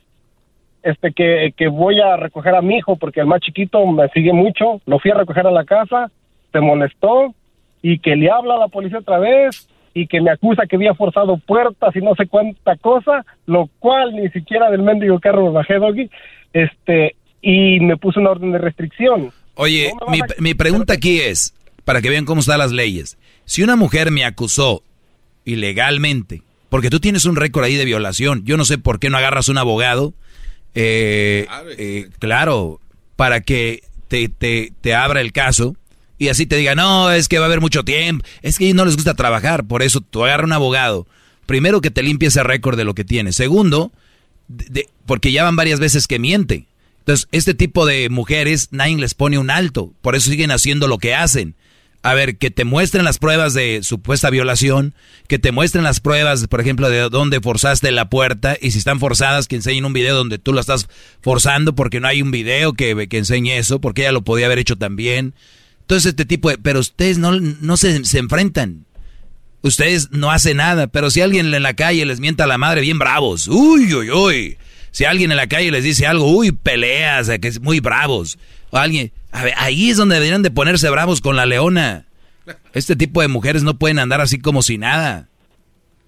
este 0.82 1.12
que, 1.12 1.54
que 1.56 1.68
voy 1.68 2.00
a 2.00 2.16
recoger 2.16 2.56
a 2.56 2.60
mi 2.60 2.78
hijo 2.78 2.96
porque 2.96 3.20
el 3.20 3.26
más 3.26 3.40
chiquito 3.40 3.86
me 3.86 4.08
sigue 4.08 4.32
mucho, 4.32 4.80
lo 4.84 4.98
fui 4.98 5.12
a 5.12 5.14
recoger 5.14 5.46
a 5.46 5.52
la 5.52 5.64
casa, 5.64 6.10
se 6.52 6.60
molestó 6.60 7.34
y 7.82 7.98
que 7.98 8.16
le 8.16 8.30
habla 8.30 8.54
a 8.54 8.58
la 8.58 8.68
policía 8.68 8.98
otra 8.98 9.18
vez 9.18 9.68
y 9.94 10.06
que 10.06 10.20
me 10.20 10.30
acusa 10.30 10.66
que 10.68 10.76
había 10.76 10.94
forzado 10.94 11.38
puertas 11.38 11.96
y 11.96 12.00
no 12.00 12.14
sé 12.16 12.26
cuánta 12.26 12.76
cosa, 12.76 13.24
lo 13.46 13.70
cual 13.78 14.14
ni 14.14 14.28
siquiera 14.28 14.70
del 14.70 14.82
mendigo 14.82 15.18
carro 15.20 15.46
me 15.46 15.52
bajé, 15.52 15.74
Doggy, 15.78 16.10
este, 16.52 17.16
y 17.40 17.80
me 17.80 17.96
puso 17.96 18.20
una 18.20 18.30
orden 18.30 18.52
de 18.52 18.58
restricción. 18.58 19.32
Oye, 19.54 19.92
mi, 20.08 20.20
mi 20.38 20.54
pregunta 20.54 20.92
aquí 20.94 21.20
es, 21.20 21.54
para 21.84 22.02
que 22.02 22.10
vean 22.10 22.26
cómo 22.26 22.40
están 22.40 22.58
las 22.58 22.72
leyes. 22.72 23.16
Si 23.46 23.62
una 23.62 23.76
mujer 23.76 24.10
me 24.10 24.24
acusó 24.24 24.82
ilegalmente, 25.46 26.42
porque 26.68 26.90
tú 26.90 27.00
tienes 27.00 27.24
un 27.24 27.36
récord 27.36 27.64
ahí 27.64 27.76
de 27.76 27.84
violación, 27.84 28.44
yo 28.44 28.58
no 28.58 28.66
sé 28.66 28.76
por 28.76 28.98
qué 28.98 29.08
no 29.08 29.16
agarras 29.16 29.48
un 29.48 29.56
abogado, 29.56 30.12
eh, 30.74 31.46
eh, 31.78 32.08
claro, 32.18 32.80
para 33.16 33.40
que 33.40 33.82
te, 34.08 34.28
te, 34.28 34.72
te 34.82 34.94
abra 34.94 35.22
el 35.22 35.32
caso 35.32 35.74
y 36.18 36.28
así 36.28 36.46
te 36.46 36.56
diga, 36.56 36.74
no, 36.74 37.10
es 37.10 37.28
que 37.28 37.38
va 37.38 37.44
a 37.44 37.48
haber 37.48 37.60
mucho 37.60 37.84
tiempo, 37.84 38.24
es 38.42 38.58
que 38.58 38.72
no 38.74 38.84
les 38.84 38.96
gusta 38.96 39.14
trabajar, 39.14 39.66
por 39.66 39.82
eso 39.82 40.00
tú 40.00 40.24
agarra 40.24 40.44
un 40.44 40.52
abogado. 40.52 41.06
Primero 41.46 41.80
que 41.80 41.90
te 41.90 42.02
limpie 42.02 42.28
ese 42.28 42.42
récord 42.42 42.76
de 42.76 42.84
lo 42.84 42.94
que 42.94 43.04
tienes. 43.04 43.36
Segundo, 43.36 43.92
porque 45.06 45.32
ya 45.32 45.44
van 45.44 45.56
varias 45.56 45.78
veces 45.78 46.08
que 46.08 46.18
miente. 46.18 46.66
Entonces, 46.98 47.28
este 47.30 47.54
tipo 47.54 47.86
de 47.86 48.08
mujeres, 48.08 48.68
nadie 48.72 48.96
les 48.96 49.14
pone 49.14 49.38
un 49.38 49.50
alto. 49.50 49.92
Por 50.02 50.16
eso 50.16 50.28
siguen 50.28 50.50
haciendo 50.50 50.88
lo 50.88 50.98
que 50.98 51.14
hacen. 51.14 51.54
A 52.02 52.14
ver, 52.14 52.36
que 52.36 52.50
te 52.50 52.64
muestren 52.64 53.04
las 53.04 53.18
pruebas 53.18 53.54
de 53.54 53.80
supuesta 53.82 54.30
violación, 54.30 54.94
que 55.28 55.38
te 55.38 55.50
muestren 55.50 55.84
las 55.84 56.00
pruebas, 56.00 56.46
por 56.46 56.60
ejemplo, 56.60 56.88
de 56.90 57.08
dónde 57.08 57.40
forzaste 57.40 57.90
la 57.90 58.08
puerta, 58.10 58.56
y 58.60 58.70
si 58.72 58.78
están 58.78 59.00
forzadas, 59.00 59.48
que 59.48 59.56
enseñen 59.56 59.84
un 59.84 59.92
video 59.92 60.16
donde 60.16 60.38
tú 60.38 60.52
lo 60.52 60.60
estás 60.60 60.88
forzando, 61.20 61.74
porque 61.74 61.98
no 61.98 62.06
hay 62.06 62.22
un 62.22 62.30
video 62.30 62.74
que, 62.74 63.08
que 63.08 63.18
enseñe 63.18 63.56
eso, 63.56 63.80
porque 63.80 64.02
ella 64.02 64.12
lo 64.12 64.22
podía 64.22 64.46
haber 64.46 64.58
hecho 64.58 64.76
también. 64.76 65.34
Entonces, 65.86 66.10
este 66.10 66.24
tipo 66.24 66.50
de... 66.50 66.58
Pero 66.58 66.80
ustedes 66.80 67.16
no, 67.16 67.30
no 67.38 67.76
se, 67.76 68.04
se 68.04 68.18
enfrentan. 68.18 68.86
Ustedes 69.62 70.10
no 70.10 70.32
hacen 70.32 70.56
nada, 70.56 70.88
pero 70.88 71.10
si 71.10 71.20
alguien 71.20 71.54
en 71.54 71.62
la 71.62 71.74
calle 71.74 72.04
les 72.04 72.18
mienta 72.18 72.42
a 72.42 72.48
la 72.48 72.58
madre, 72.58 72.80
bien 72.80 72.98
bravos. 72.98 73.46
Uy, 73.46 73.94
uy, 73.94 74.10
uy. 74.10 74.58
Si 74.90 75.04
alguien 75.04 75.30
en 75.30 75.36
la 75.36 75.46
calle 75.46 75.70
les 75.70 75.84
dice 75.84 76.06
algo, 76.06 76.28
uy, 76.28 76.50
peleas, 76.50 77.30
que 77.40 77.46
es 77.46 77.60
muy 77.60 77.78
bravos. 77.78 78.36
o 78.70 78.78
alguien. 78.78 79.12
A 79.30 79.44
ver, 79.44 79.54
ahí 79.58 79.90
es 79.90 79.96
donde 79.96 80.16
deberían 80.16 80.42
de 80.42 80.50
ponerse 80.50 80.90
bravos 80.90 81.20
con 81.20 81.36
la 81.36 81.46
leona. 81.46 82.06
Este 82.72 82.96
tipo 82.96 83.22
de 83.22 83.28
mujeres 83.28 83.62
no 83.62 83.74
pueden 83.74 83.98
andar 84.00 84.20
así 84.20 84.40
como 84.40 84.62
si 84.62 84.78
nada. 84.78 85.28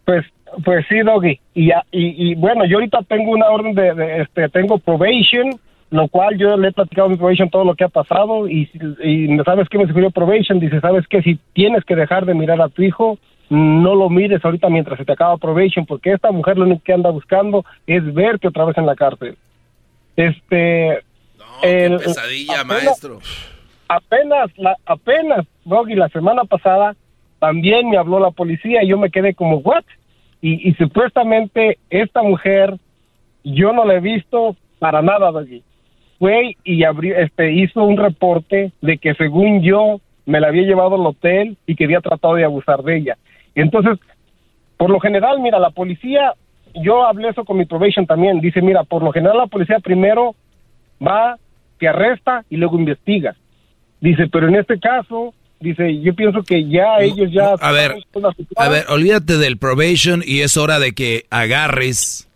Pues, 0.04 0.24
pues 0.64 0.84
sí, 0.88 0.98
Doggy. 1.00 1.38
Y, 1.54 1.70
y, 1.70 2.30
y 2.32 2.34
bueno, 2.34 2.64
yo 2.66 2.78
ahorita 2.78 2.98
tengo 3.08 3.30
una 3.30 3.46
orden 3.46 3.74
de, 3.74 3.94
de, 3.94 4.22
este, 4.22 4.48
tengo 4.48 4.78
probation, 4.78 5.60
lo 5.90 6.08
cual 6.08 6.36
yo 6.36 6.56
le 6.56 6.68
he 6.68 6.72
platicado 6.72 7.06
a 7.06 7.10
mi 7.10 7.16
probation 7.16 7.48
todo 7.48 7.64
lo 7.64 7.74
que 7.74 7.84
ha 7.84 7.88
pasado 7.88 8.46
y, 8.48 8.68
y 9.02 9.38
¿sabes 9.44 9.68
qué 9.68 9.78
me 9.78 9.86
sugirió 9.86 10.10
probation? 10.10 10.60
Dice, 10.60 10.80
¿sabes 10.80 11.06
qué? 11.08 11.22
Si 11.22 11.38
tienes 11.54 11.84
que 11.84 11.96
dejar 11.96 12.26
de 12.26 12.34
mirar 12.34 12.60
a 12.60 12.68
tu 12.68 12.82
hijo, 12.82 13.18
no 13.48 13.94
lo 13.94 14.10
mires 14.10 14.44
ahorita 14.44 14.68
mientras 14.68 14.98
se 14.98 15.06
te 15.06 15.12
acaba 15.12 15.38
probation, 15.38 15.86
porque 15.86 16.12
esta 16.12 16.30
mujer 16.30 16.58
lo 16.58 16.64
único 16.66 16.82
que 16.84 16.92
anda 16.92 17.08
buscando 17.10 17.64
es 17.86 18.02
verte 18.12 18.48
otra 18.48 18.66
vez 18.66 18.76
en 18.76 18.84
la 18.86 18.94
cárcel. 18.94 19.36
Este... 20.16 20.98
el- 21.62 21.96
Pesadilla, 21.98 22.60
apenas- 22.60 22.84
maestro. 22.84 23.18
apenas, 23.88 24.50
la, 24.58 24.76
apenas, 24.84 25.46
Doggy, 25.64 25.94
la 25.94 26.08
semana 26.10 26.44
pasada 26.44 26.94
también 27.38 27.88
me 27.88 27.96
habló 27.96 28.18
la 28.20 28.30
policía 28.32 28.82
y 28.82 28.88
yo 28.88 28.98
me 28.98 29.10
quedé 29.10 29.34
como, 29.34 29.58
¿what? 29.58 29.84
Y, 30.42 30.68
y 30.68 30.74
supuestamente 30.74 31.78
esta 31.88 32.22
mujer, 32.22 32.76
yo 33.44 33.72
no 33.72 33.84
la 33.84 33.94
he 33.94 34.00
visto 34.00 34.56
para 34.78 35.00
nada, 35.02 35.30
Doggy. 35.30 35.62
Fue 36.18 36.56
y 36.64 36.84
abrió, 36.84 37.16
este, 37.16 37.52
hizo 37.52 37.84
un 37.84 37.96
reporte 37.96 38.72
de 38.80 38.98
que 38.98 39.14
según 39.14 39.62
yo 39.62 40.00
me 40.26 40.40
la 40.40 40.48
había 40.48 40.62
llevado 40.62 40.96
al 40.96 41.06
hotel 41.06 41.56
y 41.66 41.74
que 41.74 41.84
había 41.84 42.00
tratado 42.00 42.34
de 42.34 42.44
abusar 42.44 42.82
de 42.82 42.98
ella. 42.98 43.18
Entonces, 43.54 43.98
por 44.76 44.90
lo 44.90 45.00
general, 45.00 45.40
mira, 45.40 45.58
la 45.58 45.70
policía, 45.70 46.34
yo 46.74 47.04
hablé 47.04 47.30
eso 47.30 47.44
con 47.44 47.56
mi 47.56 47.64
probation 47.64 48.06
también, 48.06 48.40
dice, 48.40 48.60
mira, 48.60 48.84
por 48.84 49.02
lo 49.02 49.10
general 49.10 49.38
la 49.38 49.46
policía 49.46 49.78
primero 49.80 50.34
va, 51.04 51.36
te 51.78 51.88
arresta 51.88 52.44
y 52.50 52.56
luego 52.56 52.78
investiga. 52.78 53.36
Dice, 54.00 54.28
pero 54.30 54.48
en 54.48 54.56
este 54.56 54.78
caso, 54.78 55.34
dice, 55.60 56.00
yo 56.00 56.14
pienso 56.14 56.42
que 56.42 56.68
ya 56.68 56.98
ellos 57.00 57.32
ya... 57.32 57.54
A 57.60 57.72
ver, 57.72 57.96
A 58.56 58.68
ver, 58.68 58.84
olvídate 58.88 59.38
del 59.38 59.58
probation 59.58 60.22
y 60.24 60.40
es 60.40 60.56
hora 60.56 60.78
de 60.78 60.92
que 60.92 61.24
agarres, 61.30 62.28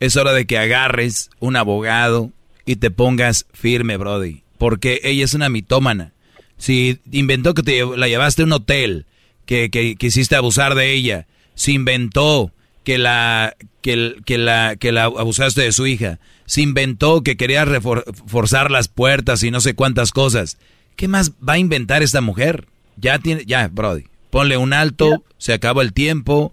es 0.00 0.16
hora 0.16 0.32
de 0.32 0.46
que 0.46 0.58
agarres 0.58 1.30
un 1.38 1.56
abogado 1.56 2.30
y 2.66 2.76
te 2.76 2.90
pongas 2.90 3.46
firme, 3.52 3.96
Brody. 3.96 4.42
Porque 4.58 5.00
ella 5.04 5.24
es 5.24 5.32
una 5.34 5.48
mitómana. 5.48 6.12
Si 6.58 6.98
inventó 7.10 7.54
que 7.54 7.62
te 7.62 7.84
la 7.96 8.08
llevaste 8.08 8.42
a 8.42 8.46
un 8.46 8.52
hotel, 8.52 9.06
que, 9.46 9.70
que 9.70 9.96
quisiste 9.96 10.36
abusar 10.36 10.74
de 10.74 10.92
ella, 10.92 11.26
se 11.54 11.72
inventó 11.72 12.50
que 12.84 12.98
la, 12.98 13.56
que, 13.80 14.16
que 14.24 14.38
la, 14.38 14.76
que 14.76 14.92
la 14.92 15.04
abusaste 15.04 15.62
de 15.62 15.72
su 15.72 15.86
hija, 15.86 16.18
se 16.44 16.62
inventó 16.62 17.22
que 17.22 17.36
querías 17.36 17.68
refor- 17.68 18.04
forzar 18.26 18.70
las 18.70 18.88
puertas 18.88 19.42
y 19.42 19.50
no 19.50 19.60
sé 19.60 19.74
cuántas 19.74 20.12
cosas. 20.12 20.58
¿Qué 20.96 21.08
más 21.08 21.32
va 21.46 21.54
a 21.54 21.58
inventar 21.58 22.02
esta 22.02 22.20
mujer? 22.20 22.66
Ya 22.96 23.18
tiene, 23.18 23.44
ya, 23.44 23.68
Brody. 23.68 24.04
Ponle 24.30 24.56
un 24.56 24.72
alto, 24.72 25.24
se 25.38 25.52
acaba 25.52 25.82
el 25.82 25.92
tiempo, 25.92 26.52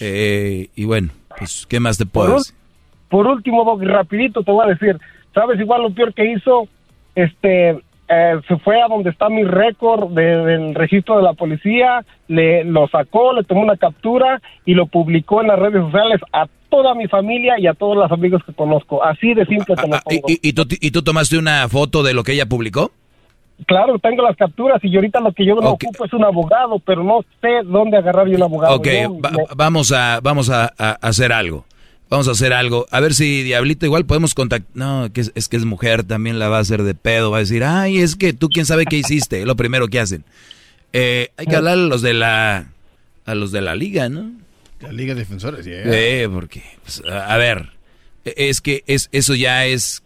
eh, 0.00 0.68
y 0.74 0.84
bueno, 0.84 1.10
pues, 1.38 1.66
¿qué 1.68 1.80
más 1.80 1.98
te 1.98 2.06
puedo 2.06 2.36
Por, 2.36 2.42
por 3.08 3.26
último, 3.26 3.64
Doggy, 3.64 3.86
rapidito 3.86 4.42
te 4.42 4.50
voy 4.50 4.66
a 4.66 4.74
decir, 4.74 4.98
¿sabes 5.34 5.58
igual 5.60 5.82
lo 5.82 5.90
peor 5.92 6.14
que 6.14 6.32
hizo? 6.32 6.68
Este, 7.14 7.70
eh, 8.08 8.34
se 8.48 8.56
fue 8.58 8.80
a 8.82 8.88
donde 8.88 9.10
está 9.10 9.28
mi 9.28 9.44
récord 9.44 10.10
de- 10.10 10.44
del 10.44 10.74
registro 10.74 11.16
de 11.16 11.22
la 11.22 11.32
policía, 11.32 12.04
le 12.28 12.64
lo 12.64 12.86
sacó, 12.88 13.32
le 13.32 13.44
tomó 13.44 13.62
una 13.62 13.76
captura 13.76 14.40
y 14.64 14.74
lo 14.74 14.86
publicó 14.86 15.40
en 15.40 15.48
las 15.48 15.58
redes 15.58 15.82
sociales 15.82 16.20
a 16.32 16.46
toda 16.68 16.94
mi 16.94 17.06
familia 17.06 17.54
y 17.58 17.66
a 17.66 17.74
todos 17.74 17.96
los 17.96 18.10
amigos 18.10 18.42
que 18.44 18.52
conozco. 18.52 19.02
Así 19.04 19.32
de 19.34 19.46
simple 19.46 19.76
te 19.76 19.86
lo 19.88 19.94
Ah, 19.96 20.02
pongo. 20.04 20.22
¿Y, 20.28 20.38
y 20.48 20.52
tú, 20.52 20.62
¿Y 20.80 20.90
tú 20.90 21.02
tomaste 21.02 21.38
una 21.38 21.68
foto 21.68 22.02
de 22.02 22.14
lo 22.14 22.22
que 22.24 22.32
ella 22.32 22.46
publicó? 22.46 22.90
Claro, 23.66 23.98
tengo 24.00 24.22
las 24.24 24.36
capturas 24.36 24.80
y 24.82 24.94
ahorita 24.96 25.20
lo 25.20 25.32
que 25.32 25.46
yo 25.46 25.54
no 25.54 25.70
ocupo 25.70 26.04
es 26.04 26.12
un 26.12 26.24
abogado, 26.24 26.80
pero 26.80 27.04
no 27.04 27.20
sé 27.40 27.60
dónde 27.64 27.96
agarrar 27.98 28.26
yo 28.26 28.36
un 28.36 28.42
abogado. 28.42 28.74
Ok, 28.74 28.86
Yo 29.04 29.20
va- 29.20 29.30
me- 29.30 29.44
vamos 29.56 29.92
a 29.92 30.18
vamos 30.20 30.50
a, 30.50 30.72
a 30.76 30.90
hacer 31.00 31.32
algo. 31.32 31.64
Vamos 32.10 32.28
a 32.28 32.32
hacer 32.32 32.52
algo. 32.52 32.86
A 32.90 33.00
ver 33.00 33.14
si 33.14 33.42
Diablito 33.42 33.86
igual 33.86 34.04
podemos 34.06 34.34
contactar. 34.34 34.70
No, 34.74 35.10
que 35.12 35.22
es, 35.22 35.32
es 35.34 35.48
que 35.48 35.56
es 35.56 35.64
mujer, 35.64 36.04
también 36.04 36.38
la 36.38 36.48
va 36.48 36.58
a 36.58 36.60
hacer 36.60 36.82
de 36.82 36.94
pedo. 36.94 37.30
Va 37.30 37.38
a 37.38 37.40
decir, 37.40 37.64
ay, 37.64 37.98
es 37.98 38.14
que 38.14 38.32
tú 38.32 38.48
quién 38.48 38.66
sabe 38.66 38.84
qué 38.86 38.96
hiciste. 38.96 39.40
Es 39.40 39.46
lo 39.46 39.56
primero 39.56 39.88
que 39.88 40.00
hacen. 40.00 40.24
Eh, 40.92 41.30
hay 41.36 41.46
que 41.46 41.56
hablar 41.56 41.74
a 41.74 41.76
los 41.76 42.02
de 42.02 42.14
la 42.14 42.66
a 43.26 43.34
los 43.34 43.50
de 43.52 43.62
la 43.62 43.74
liga, 43.74 44.08
¿no? 44.08 44.30
La 44.80 44.92
Liga 44.92 45.14
de 45.14 45.20
Defensores, 45.20 45.64
yeah. 45.64 45.80
Eh, 45.86 46.28
porque, 46.30 46.62
pues, 46.82 47.02
a 47.08 47.36
ver, 47.38 47.70
es 48.24 48.60
que 48.60 48.84
es, 48.86 49.08
eso 49.12 49.34
ya 49.34 49.64
es, 49.64 50.02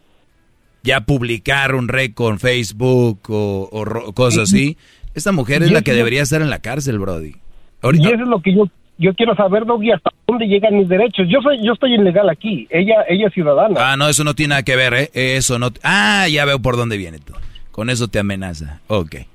ya 0.83 1.01
publicar 1.01 1.75
un 1.75 1.89
récord 1.89 2.33
en 2.35 2.39
Facebook 2.39 3.19
o, 3.29 3.67
o 3.71 3.83
ro- 3.85 4.13
cosas 4.13 4.43
así. 4.43 4.77
Esta 5.15 5.33
mujer 5.33 5.63
es 5.63 5.71
la 5.71 5.81
que 5.81 5.93
debería 5.93 6.21
estar 6.21 6.41
en 6.41 6.49
la 6.49 6.59
cárcel, 6.59 6.97
Brody. 6.97 7.35
Y 7.83 7.97
eso 8.07 8.13
es 8.13 8.19
lo 8.27 8.41
que 8.41 8.55
yo 8.55 8.69
yo 8.99 9.13
quiero 9.15 9.35
saber, 9.35 9.65
Doggy, 9.65 9.91
hasta 9.91 10.11
dónde 10.27 10.45
llegan 10.45 10.77
mis 10.77 10.87
derechos. 10.87 11.25
Yo 11.27 11.41
soy 11.41 11.65
yo 11.65 11.73
estoy 11.73 11.95
ilegal 11.95 12.29
aquí. 12.29 12.67
Ella 12.69 12.97
ella 13.07 13.27
es 13.27 13.33
ciudadana. 13.33 13.91
Ah, 13.93 13.97
no, 13.97 14.07
eso 14.07 14.23
no 14.23 14.35
tiene 14.35 14.49
nada 14.49 14.63
que 14.63 14.75
ver, 14.75 14.93
¿eh? 14.93 15.09
Eso 15.13 15.57
no. 15.57 15.69
Ah, 15.81 16.27
ya 16.27 16.45
veo 16.45 16.59
por 16.59 16.77
dónde 16.77 16.97
viene 16.97 17.17
tú. 17.19 17.33
Con 17.71 17.89
eso 17.89 18.07
te 18.07 18.19
amenaza. 18.19 18.79
Ok. 18.87 19.15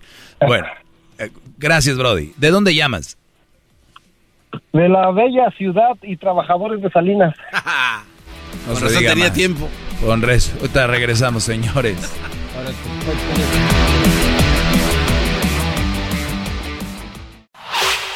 Bueno, 0.46 0.66
eh, 1.18 1.30
gracias, 1.58 1.96
Brody. 1.96 2.32
¿De 2.36 2.50
dónde 2.50 2.74
llamas? 2.74 3.16
De 4.72 4.88
la 4.88 5.10
bella 5.12 5.50
ciudad 5.56 5.96
y 6.02 6.16
trabajadores 6.16 6.82
de 6.82 6.90
Salinas. 6.90 7.34
No 8.68 8.72
Con 8.74 8.76
se 8.76 8.84
razón 8.84 9.04
tenía 9.04 9.24
más. 9.26 9.32
tiempo. 9.34 9.68
Con 10.04 10.22
res. 10.22 10.54
Ahorita 10.60 10.86
regresamos, 10.86 11.42
señores. 11.42 11.96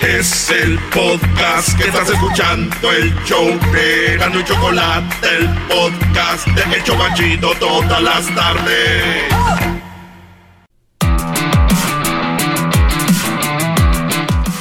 Es 0.01 0.49
el 0.51 0.79
podcast 0.95 1.77
que 1.77 1.89
estás 1.89 2.09
escuchando, 2.09 2.93
el 2.93 3.13
show 3.25 3.47
de 3.73 4.17
Gano 4.17 4.39
y 4.39 4.45
Chocolate, 4.45 5.17
el 5.37 5.49
podcast 5.67 6.47
de 6.47 6.77
El 6.77 6.85
Chocachito 6.85 7.51
todas 7.59 8.01
las 8.01 8.33
tardes. 8.33 9.25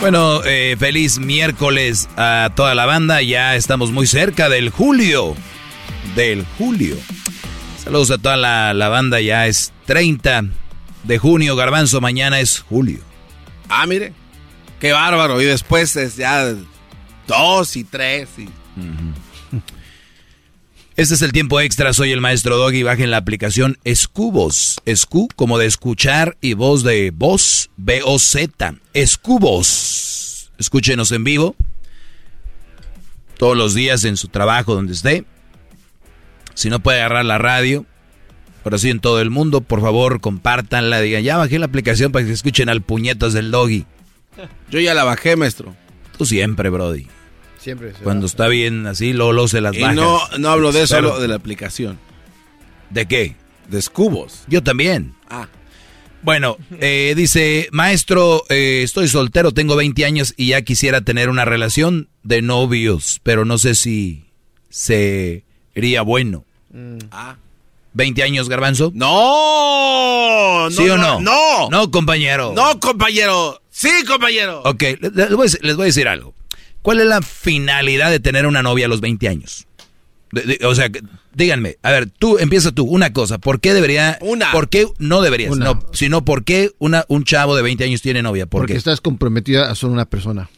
Bueno, 0.01 0.43
eh, 0.43 0.75
feliz 0.79 1.19
miércoles 1.19 2.09
a 2.17 2.49
toda 2.55 2.73
la 2.73 2.87
banda. 2.87 3.21
Ya 3.21 3.55
estamos 3.55 3.91
muy 3.91 4.07
cerca 4.07 4.49
del 4.49 4.71
julio. 4.71 5.35
Del 6.15 6.45
julio. 6.57 6.95
Saludos 7.83 8.09
a 8.09 8.17
toda 8.17 8.37
la, 8.37 8.73
la 8.73 8.89
banda. 8.89 9.21
Ya 9.21 9.45
es 9.45 9.71
30 9.85 10.45
de 11.03 11.17
junio. 11.19 11.55
Garbanzo, 11.55 12.01
mañana 12.01 12.39
es 12.39 12.59
julio. 12.59 12.99
Ah, 13.69 13.85
mire. 13.85 14.13
Qué 14.79 14.91
bárbaro. 14.91 15.41
Y 15.41 15.45
después 15.45 15.95
es 15.95 16.15
ya 16.17 16.53
dos 17.27 17.75
y 17.75 17.83
tres. 17.83 18.29
Este 20.95 21.13
es 21.13 21.21
el 21.21 21.31
tiempo 21.31 21.59
extra. 21.59 21.93
Soy 21.93 22.11
el 22.11 22.21
maestro 22.21 22.57
Doggy. 22.57 22.83
Bajen 22.83 23.11
la 23.11 23.17
aplicación 23.17 23.77
Escubos. 23.83 24.79
Escu 24.85 25.27
como 25.35 25.57
de 25.57 25.65
escuchar 25.65 26.37
y 26.41 26.53
voz 26.53 26.83
de 26.83 27.11
voz. 27.13 27.69
B-O-Z. 27.77 28.75
Escubos. 28.93 30.51
Escúchenos 30.57 31.11
en 31.11 31.23
vivo. 31.23 31.55
Todos 33.37 33.55
los 33.55 33.75
días 33.75 34.03
en 34.03 34.17
su 34.17 34.29
trabajo, 34.29 34.73
donde 34.73 34.93
esté. 34.93 35.23
Si 36.55 36.69
no 36.69 36.79
puede 36.79 36.99
agarrar 36.99 37.25
la 37.25 37.37
radio. 37.37 37.85
Pero 38.63 38.77
sí 38.79 38.89
en 38.89 38.99
todo 38.99 39.21
el 39.21 39.29
mundo. 39.29 39.61
Por 39.61 39.81
favor, 39.81 40.19
compártanla. 40.19 40.99
Digan, 41.01 41.23
ya 41.23 41.37
bajé 41.37 41.59
la 41.59 41.67
aplicación 41.67 42.11
para 42.11 42.25
que 42.25 42.31
escuchen 42.31 42.69
al 42.69 42.81
puñetas 42.81 43.33
del 43.33 43.51
Doggy. 43.51 43.85
Yo 44.69 44.79
ya 44.79 44.93
la 44.93 45.03
bajé, 45.03 45.35
maestro. 45.35 45.75
Tú 46.17 46.25
siempre, 46.25 46.69
Brody. 46.69 47.07
Siempre. 47.59 47.93
se 47.93 48.03
Cuando 48.03 48.25
está 48.25 48.47
bien 48.47 48.87
así, 48.87 49.13
Lolo 49.13 49.47
se 49.47 49.61
las 49.61 49.75
Y 49.75 49.81
no, 49.81 50.19
no 50.37 50.49
hablo 50.49 50.71
de 50.71 50.83
eso, 50.83 50.97
hablo 50.97 51.19
de 51.19 51.27
la 51.27 51.35
aplicación. 51.35 51.99
¿De 52.89 53.05
qué? 53.05 53.35
De 53.67 53.79
Escubos. 53.79 54.43
Yo 54.47 54.63
también. 54.63 55.15
Ah. 55.29 55.47
Bueno, 56.21 56.57
eh, 56.79 57.13
dice, 57.15 57.69
maestro, 57.71 58.43
eh, 58.49 58.81
estoy 58.83 59.07
soltero, 59.07 59.51
tengo 59.51 59.75
20 59.75 60.03
años 60.05 60.33
y 60.35 60.47
ya 60.47 60.61
quisiera 60.61 61.01
tener 61.01 61.29
una 61.29 61.45
relación 61.45 62.09
de 62.23 62.41
novios, 62.41 63.19
pero 63.23 63.45
no 63.45 63.57
sé 63.57 63.75
si 63.75 64.25
sería 64.69 66.01
bueno. 66.01 66.43
Ah. 67.11 67.37
¿20 67.95 68.23
años, 68.23 68.49
garbanzo? 68.49 68.91
No, 68.93 70.67
¿Sí 70.71 70.89
o 70.89 70.97
no? 70.97 71.19
No. 71.19 71.69
No, 71.69 71.91
compañero. 71.91 72.53
No, 72.55 72.79
compañero. 72.79 73.61
Sí, 73.77 73.91
compañero. 74.07 74.63
Ok, 74.65 74.81
le- 74.81 74.97
les 75.13 75.29
voy, 75.31 75.41
a 75.41 75.43
decir, 75.43 75.59
les 75.61 75.75
voy 75.75 75.83
a 75.83 75.85
decir 75.85 76.07
algo. 76.07 76.33
¿Cuál 76.81 76.99
es 76.99 77.05
la 77.05 77.21
finalidad 77.21 78.09
de 78.09 78.19
tener 78.19 78.47
una 78.47 78.63
novia 78.63 78.87
a 78.87 78.89
los 78.89 79.01
20 79.01 79.27
años? 79.27 79.67
De- 80.31 80.41
de- 80.41 80.65
o 80.65 80.73
sea, 80.73 80.89
díganme, 81.35 81.77
a 81.83 81.91
ver, 81.91 82.09
tú 82.09 82.39
empieza 82.39 82.71
tú, 82.71 82.85
una 82.85 83.13
cosa, 83.13 83.37
¿por 83.37 83.59
qué 83.59 83.75
debería, 83.75 84.17
Una. 84.21 84.51
por 84.51 84.67
qué 84.69 84.87
no 84.97 85.21
deberías, 85.21 85.51
Una. 85.51 85.65
no, 85.65 85.85
sino 85.93 86.25
por 86.25 86.43
qué 86.43 86.71
una, 86.79 87.05
un 87.07 87.23
chavo 87.23 87.55
de 87.55 87.61
20 87.61 87.83
años 87.83 88.01
tiene 88.01 88.23
novia? 88.23 88.47
¿Por 88.47 88.61
Porque 88.61 88.73
qué? 88.73 88.77
estás 88.79 88.99
comprometida 88.99 89.69
a 89.69 89.75
ser 89.75 89.89
una 89.89 90.05
persona. 90.05 90.49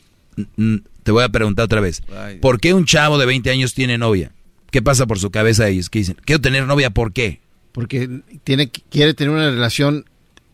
Te 1.03 1.11
voy 1.11 1.23
a 1.25 1.29
preguntar 1.29 1.65
otra 1.65 1.81
vez. 1.81 2.01
Ay. 2.17 2.37
¿Por 2.39 2.61
qué 2.61 2.73
un 2.73 2.85
chavo 2.85 3.17
de 3.17 3.25
20 3.25 3.49
años 3.51 3.73
tiene 3.73 3.97
novia? 3.97 4.31
¿Qué 4.71 4.81
pasa 4.81 5.05
por 5.07 5.19
su 5.19 5.29
cabeza 5.29 5.65
a 5.65 5.67
ellos? 5.67 5.89
¿Qué 5.89 5.99
dicen? 5.99 6.15
Quiero 6.23 6.39
tener 6.39 6.65
novia, 6.65 6.89
¿por 6.91 7.11
qué? 7.11 7.41
Porque 7.73 8.21
tiene, 8.45 8.69
quiere 8.69 9.13
tener 9.13 9.33
una 9.33 9.49
relación 9.51 10.05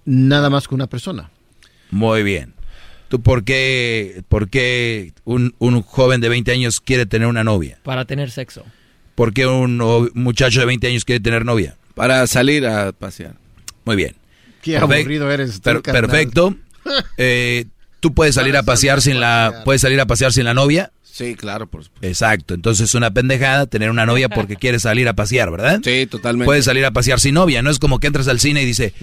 nada 0.04 0.50
más 0.50 0.68
con 0.68 0.78
una 0.78 0.88
persona. 0.88 1.30
Muy 1.92 2.24
bien. 2.24 2.55
¿Tú 3.16 3.22
por 3.22 3.46
qué, 3.46 4.24
por 4.28 4.50
qué 4.50 5.14
un, 5.24 5.56
un 5.60 5.82
joven 5.84 6.20
de 6.20 6.28
20 6.28 6.52
años 6.52 6.82
quiere 6.82 7.06
tener 7.06 7.30
una 7.30 7.46
novia? 7.46 7.80
Para 7.84 8.04
tener 8.04 8.30
sexo. 8.30 8.66
¿Por 9.16 9.32
qué 9.34 9.48
un 9.48 9.78
muchacho 10.14 10.60
de 10.60 10.66
20 10.66 10.86
años 10.88 11.06
quiere 11.06 11.22
tener 11.22 11.46
novia? 11.46 11.78
Para 11.94 12.28
salir 12.28 12.66
a 12.68 12.92
pasear. 12.92 13.36
Muy 13.86 13.96
bien. 13.96 14.16
Qué 14.62 14.78
Perfec- 14.78 15.00
aburrido 15.00 15.32
eres. 15.32 15.54
tú, 15.56 15.62
per- 15.62 15.82
carnal. 15.82 16.02
perfecto. 16.08 16.56
Eh, 17.18 17.66
¿Tú 18.02 18.14
puedes 18.14 18.36
salir 18.36 18.56
a 18.58 18.64
pasear 18.64 19.02
sin 19.02 19.22
la 19.22 19.62
puedes 19.64 19.82
salir 19.82 20.00
a 20.02 20.06
pasear 20.06 20.34
sin 20.34 20.44
la 20.44 20.54
novia? 20.54 20.92
Sí, 21.16 21.34
claro, 21.36 21.66
por 21.68 21.82
supuesto. 21.86 22.06
Exacto. 22.06 22.54
Entonces 22.54 22.90
es 22.90 22.94
una 22.94 23.10
pendejada 23.14 23.68
tener 23.68 23.90
una 23.90 24.06
novia 24.06 24.28
porque 24.28 24.56
quieres 24.60 24.82
salir 24.82 25.08
a 25.08 25.14
pasear, 25.14 25.50
¿verdad? 25.50 25.80
Sí, 25.82 26.06
totalmente. 26.08 26.44
Puedes 26.46 26.66
salir 26.66 26.84
a 26.84 26.92
pasear 26.92 27.22
sin 27.22 27.36
novia. 27.36 27.62
No 27.62 27.70
es 27.70 27.80
como 27.80 28.00
que 28.00 28.08
entras 28.08 28.28
al 28.28 28.42
cine 28.42 28.64
y 28.64 28.66
dice, 28.66 28.94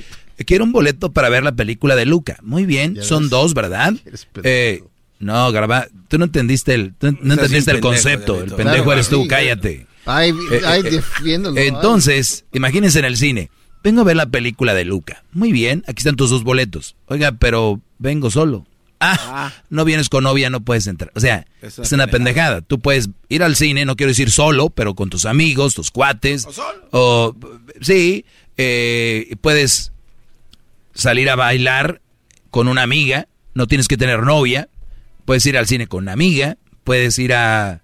quiero 0.45 0.65
un 0.65 0.73
boleto 0.73 1.11
para 1.11 1.31
ver 1.31 1.43
la 1.43 1.53
película 1.53 1.97
de 1.97 2.05
Luca. 2.05 2.39
Muy 2.43 2.67
bien, 2.67 2.97
Ya 2.97 3.03
son 3.03 3.23
ves. 3.23 3.31
dos, 3.31 3.55
¿verdad? 3.55 3.95
Eh, 4.43 4.83
no, 5.21 5.51
graba, 5.53 5.87
tú 6.09 6.19
no 6.19 6.27
entendiste 6.27 6.75
el, 6.75 6.93
no 7.01 7.09
Estás 7.09 7.23
entendiste 7.23 7.71
el 7.71 7.77
pendejo, 7.81 7.81
concepto. 7.89 8.35
El 8.43 8.51
pendejo 8.53 8.85
Claro, 8.85 8.93
eres 8.93 9.09
tú, 9.09 9.23
sí. 9.23 9.29
cállate. 9.29 9.87
Ay, 10.05 10.33
Eh, 10.51 10.61
ay, 10.67 10.83
eh, 10.85 10.91
defiéndolo. 10.91 11.59
ay. 11.59 11.69
Entonces, 11.69 12.45
imagínense 12.53 12.99
en 12.99 13.07
el 13.07 13.17
cine. 13.17 13.49
Vengo 13.83 14.03
a 14.03 14.05
ver 14.05 14.17
la 14.17 14.27
película 14.27 14.75
de 14.75 14.85
Luca. 14.85 15.25
Muy 15.33 15.51
bien, 15.51 15.83
aquí 15.87 16.01
están 16.01 16.17
tus 16.17 16.29
dos 16.29 16.45
boletos. 16.45 16.95
Oiga, 17.07 17.33
pero 17.33 17.81
vengo 17.99 18.31
solo. 18.31 18.67
Ah, 19.05 19.53
no 19.71 19.85
vienes 19.85 20.09
con 20.09 20.25
novia, 20.25 20.49
no 20.51 20.61
puedes 20.61 20.87
entrar. 20.87 21.11
O 21.15 21.21
sea, 21.21 21.47
Es 21.61 21.79
es 21.79 21.91
una 21.93 22.07
pendejada. 22.07 22.61
Tú 22.61 22.79
puedes 22.79 23.09
ir 23.29 23.43
al 23.43 23.57
cine, 23.57 23.85
no 23.85 23.97
quiero 23.97 24.11
decir 24.11 24.31
solo, 24.31 24.71
pero 24.71 24.95
con 24.95 25.11
tus 25.11 25.25
amigos, 25.27 25.75
tus 25.75 25.91
cuates. 25.91 26.47
O 26.93 27.35
sí, 27.81 28.25
eh, 28.57 29.35
puedes 29.41 29.93
salir 30.95 31.29
a 31.31 31.37
bailar 31.37 32.01
con 32.51 32.69
una 32.69 32.83
amiga. 32.83 33.29
No 33.55 33.67
tienes 33.67 33.89
que 33.89 33.97
tener 33.97 34.23
novia. 34.23 34.69
Puedes 35.25 35.45
ir 35.47 35.59
al 35.59 35.67
cine 35.67 35.87
con 35.87 36.05
una 36.05 36.13
amiga. 36.13 36.57
Puedes 36.85 37.19
ir 37.19 37.35
a... 37.35 37.81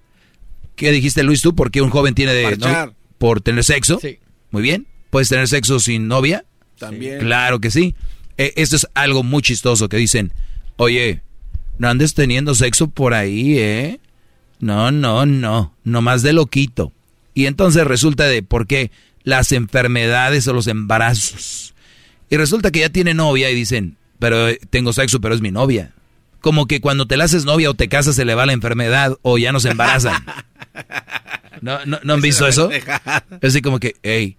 ¿Qué 0.77 0.91
dijiste, 0.93 1.23
Luis, 1.23 1.41
tú? 1.43 1.55
¿Por 1.55 1.71
qué 1.71 1.83
un 1.83 1.91
joven 1.91 2.15
tiene 2.15 2.33
de... 2.33 2.57
No- 2.57 2.95
¿Por 3.19 3.41
tener 3.41 3.65
sexo? 3.65 3.99
Sí. 4.01 4.19
Muy 4.53 4.63
bien. 4.63 4.87
¿Puedes 5.11 5.29
tener 5.29 5.49
sexo 5.49 5.81
sin 5.81 6.07
novia? 6.07 6.45
También. 6.79 7.19
Claro 7.19 7.59
que 7.59 7.71
sí. 7.73 7.97
Eh, 8.37 8.53
esto 8.57 8.77
es 8.77 8.87
algo 8.95 9.25
muy 9.25 9.43
chistoso 9.43 9.89
que 9.89 9.97
dicen, 9.97 10.33
oye, 10.79 11.21
no 11.77 11.89
andes 11.89 12.15
teniendo 12.15 12.55
sexo 12.55 12.89
por 12.89 13.13
ahí, 13.13 13.59
¿eh? 13.59 14.01
No, 14.61 14.91
no, 14.91 15.27
no, 15.27 15.75
no 15.85 16.03
más 16.03 16.23
de 16.23 16.33
loquito. 16.33 16.93
Y 17.35 17.47
entonces 17.47 17.87
resulta 17.87 18.25
de 18.25 18.43
por 18.43 18.67
qué 18.67 18.91
las 19.23 19.53
enfermedades 19.53 20.49
o 20.49 20.55
los 20.55 20.67
embarazos. 20.67 21.75
Y 22.31 22.37
resulta 22.37 22.71
que 22.71 22.81
ya 22.81 22.89
tiene 22.89 23.15
novia 23.15 23.51
y 23.51 23.55
dicen, 23.55 23.97
pero 24.19 24.49
eh, 24.49 24.59
tengo 24.71 24.93
sexo, 24.93 25.21
pero 25.21 25.35
es 25.35 25.41
mi 25.41 25.51
novia. 25.51 25.93
Como 26.41 26.67
que 26.67 26.81
cuando 26.81 27.07
te 27.07 27.17
la 27.17 27.25
haces 27.25 27.45
novia 27.45 27.71
o 27.71 27.75
te 27.75 27.89
casas 27.89 28.17
se 28.17 28.25
le 28.25 28.35
va 28.35 28.47
la 28.47 28.53
enfermedad 28.53 29.17
o 29.23 29.39
ya 29.39 29.53
no 29.53 29.61
se 29.61 29.71
embarazan. 29.71 30.25
¿No, 31.61 31.85
no, 31.85 31.99
¿no 32.03 32.15
han 32.15 32.21
visto 32.21 32.47
eso? 32.47 32.71
Es 32.71 32.85
así 33.43 33.63
como 33.63 33.81
que, 33.81 33.97
hey, 34.03 34.37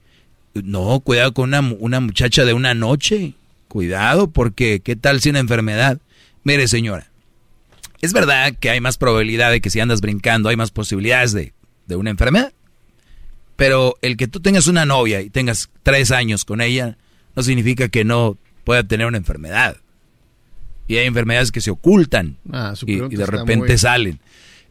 no, 0.53 1.01
cuidado 1.01 1.33
con 1.33 1.49
una, 1.49 1.59
una 1.59 1.99
muchacha 1.99 2.45
de 2.45 2.53
una 2.53 2.73
noche. 2.73 3.33
Cuidado, 3.67 4.31
porque 4.31 4.81
¿qué 4.83 4.95
tal 4.95 5.21
si 5.21 5.29
una 5.29 5.39
enfermedad? 5.39 5.99
Mire, 6.43 6.67
señora, 6.67 7.09
es 8.01 8.13
verdad 8.13 8.53
que 8.59 8.69
hay 8.69 8.79
más 8.81 8.97
probabilidad 8.97 9.51
de 9.51 9.61
que 9.61 9.69
si 9.69 9.79
andas 9.79 10.01
brincando 10.01 10.49
hay 10.49 10.55
más 10.55 10.71
posibilidades 10.71 11.33
de, 11.33 11.53
de 11.87 11.95
una 11.95 12.09
enfermedad. 12.09 12.53
Pero 13.55 13.97
el 14.01 14.15
que 14.15 14.27
tú 14.27 14.39
tengas 14.39 14.67
una 14.67 14.85
novia 14.85 15.21
y 15.21 15.29
tengas 15.29 15.69
tres 15.83 16.11
años 16.11 16.45
con 16.45 16.61
ella 16.61 16.97
no 17.35 17.43
significa 17.43 17.89
que 17.89 18.05
no 18.05 18.37
pueda 18.63 18.83
tener 18.83 19.05
una 19.07 19.17
enfermedad. 19.17 19.77
Y 20.87 20.97
hay 20.97 21.05
enfermedades 21.07 21.51
que 21.51 21.61
se 21.61 21.69
ocultan 21.69 22.37
Ah, 22.51 22.73
y, 22.85 22.95
de 22.97 23.25
repente 23.25 23.67
muy- 23.73 23.77
salen. 23.77 24.19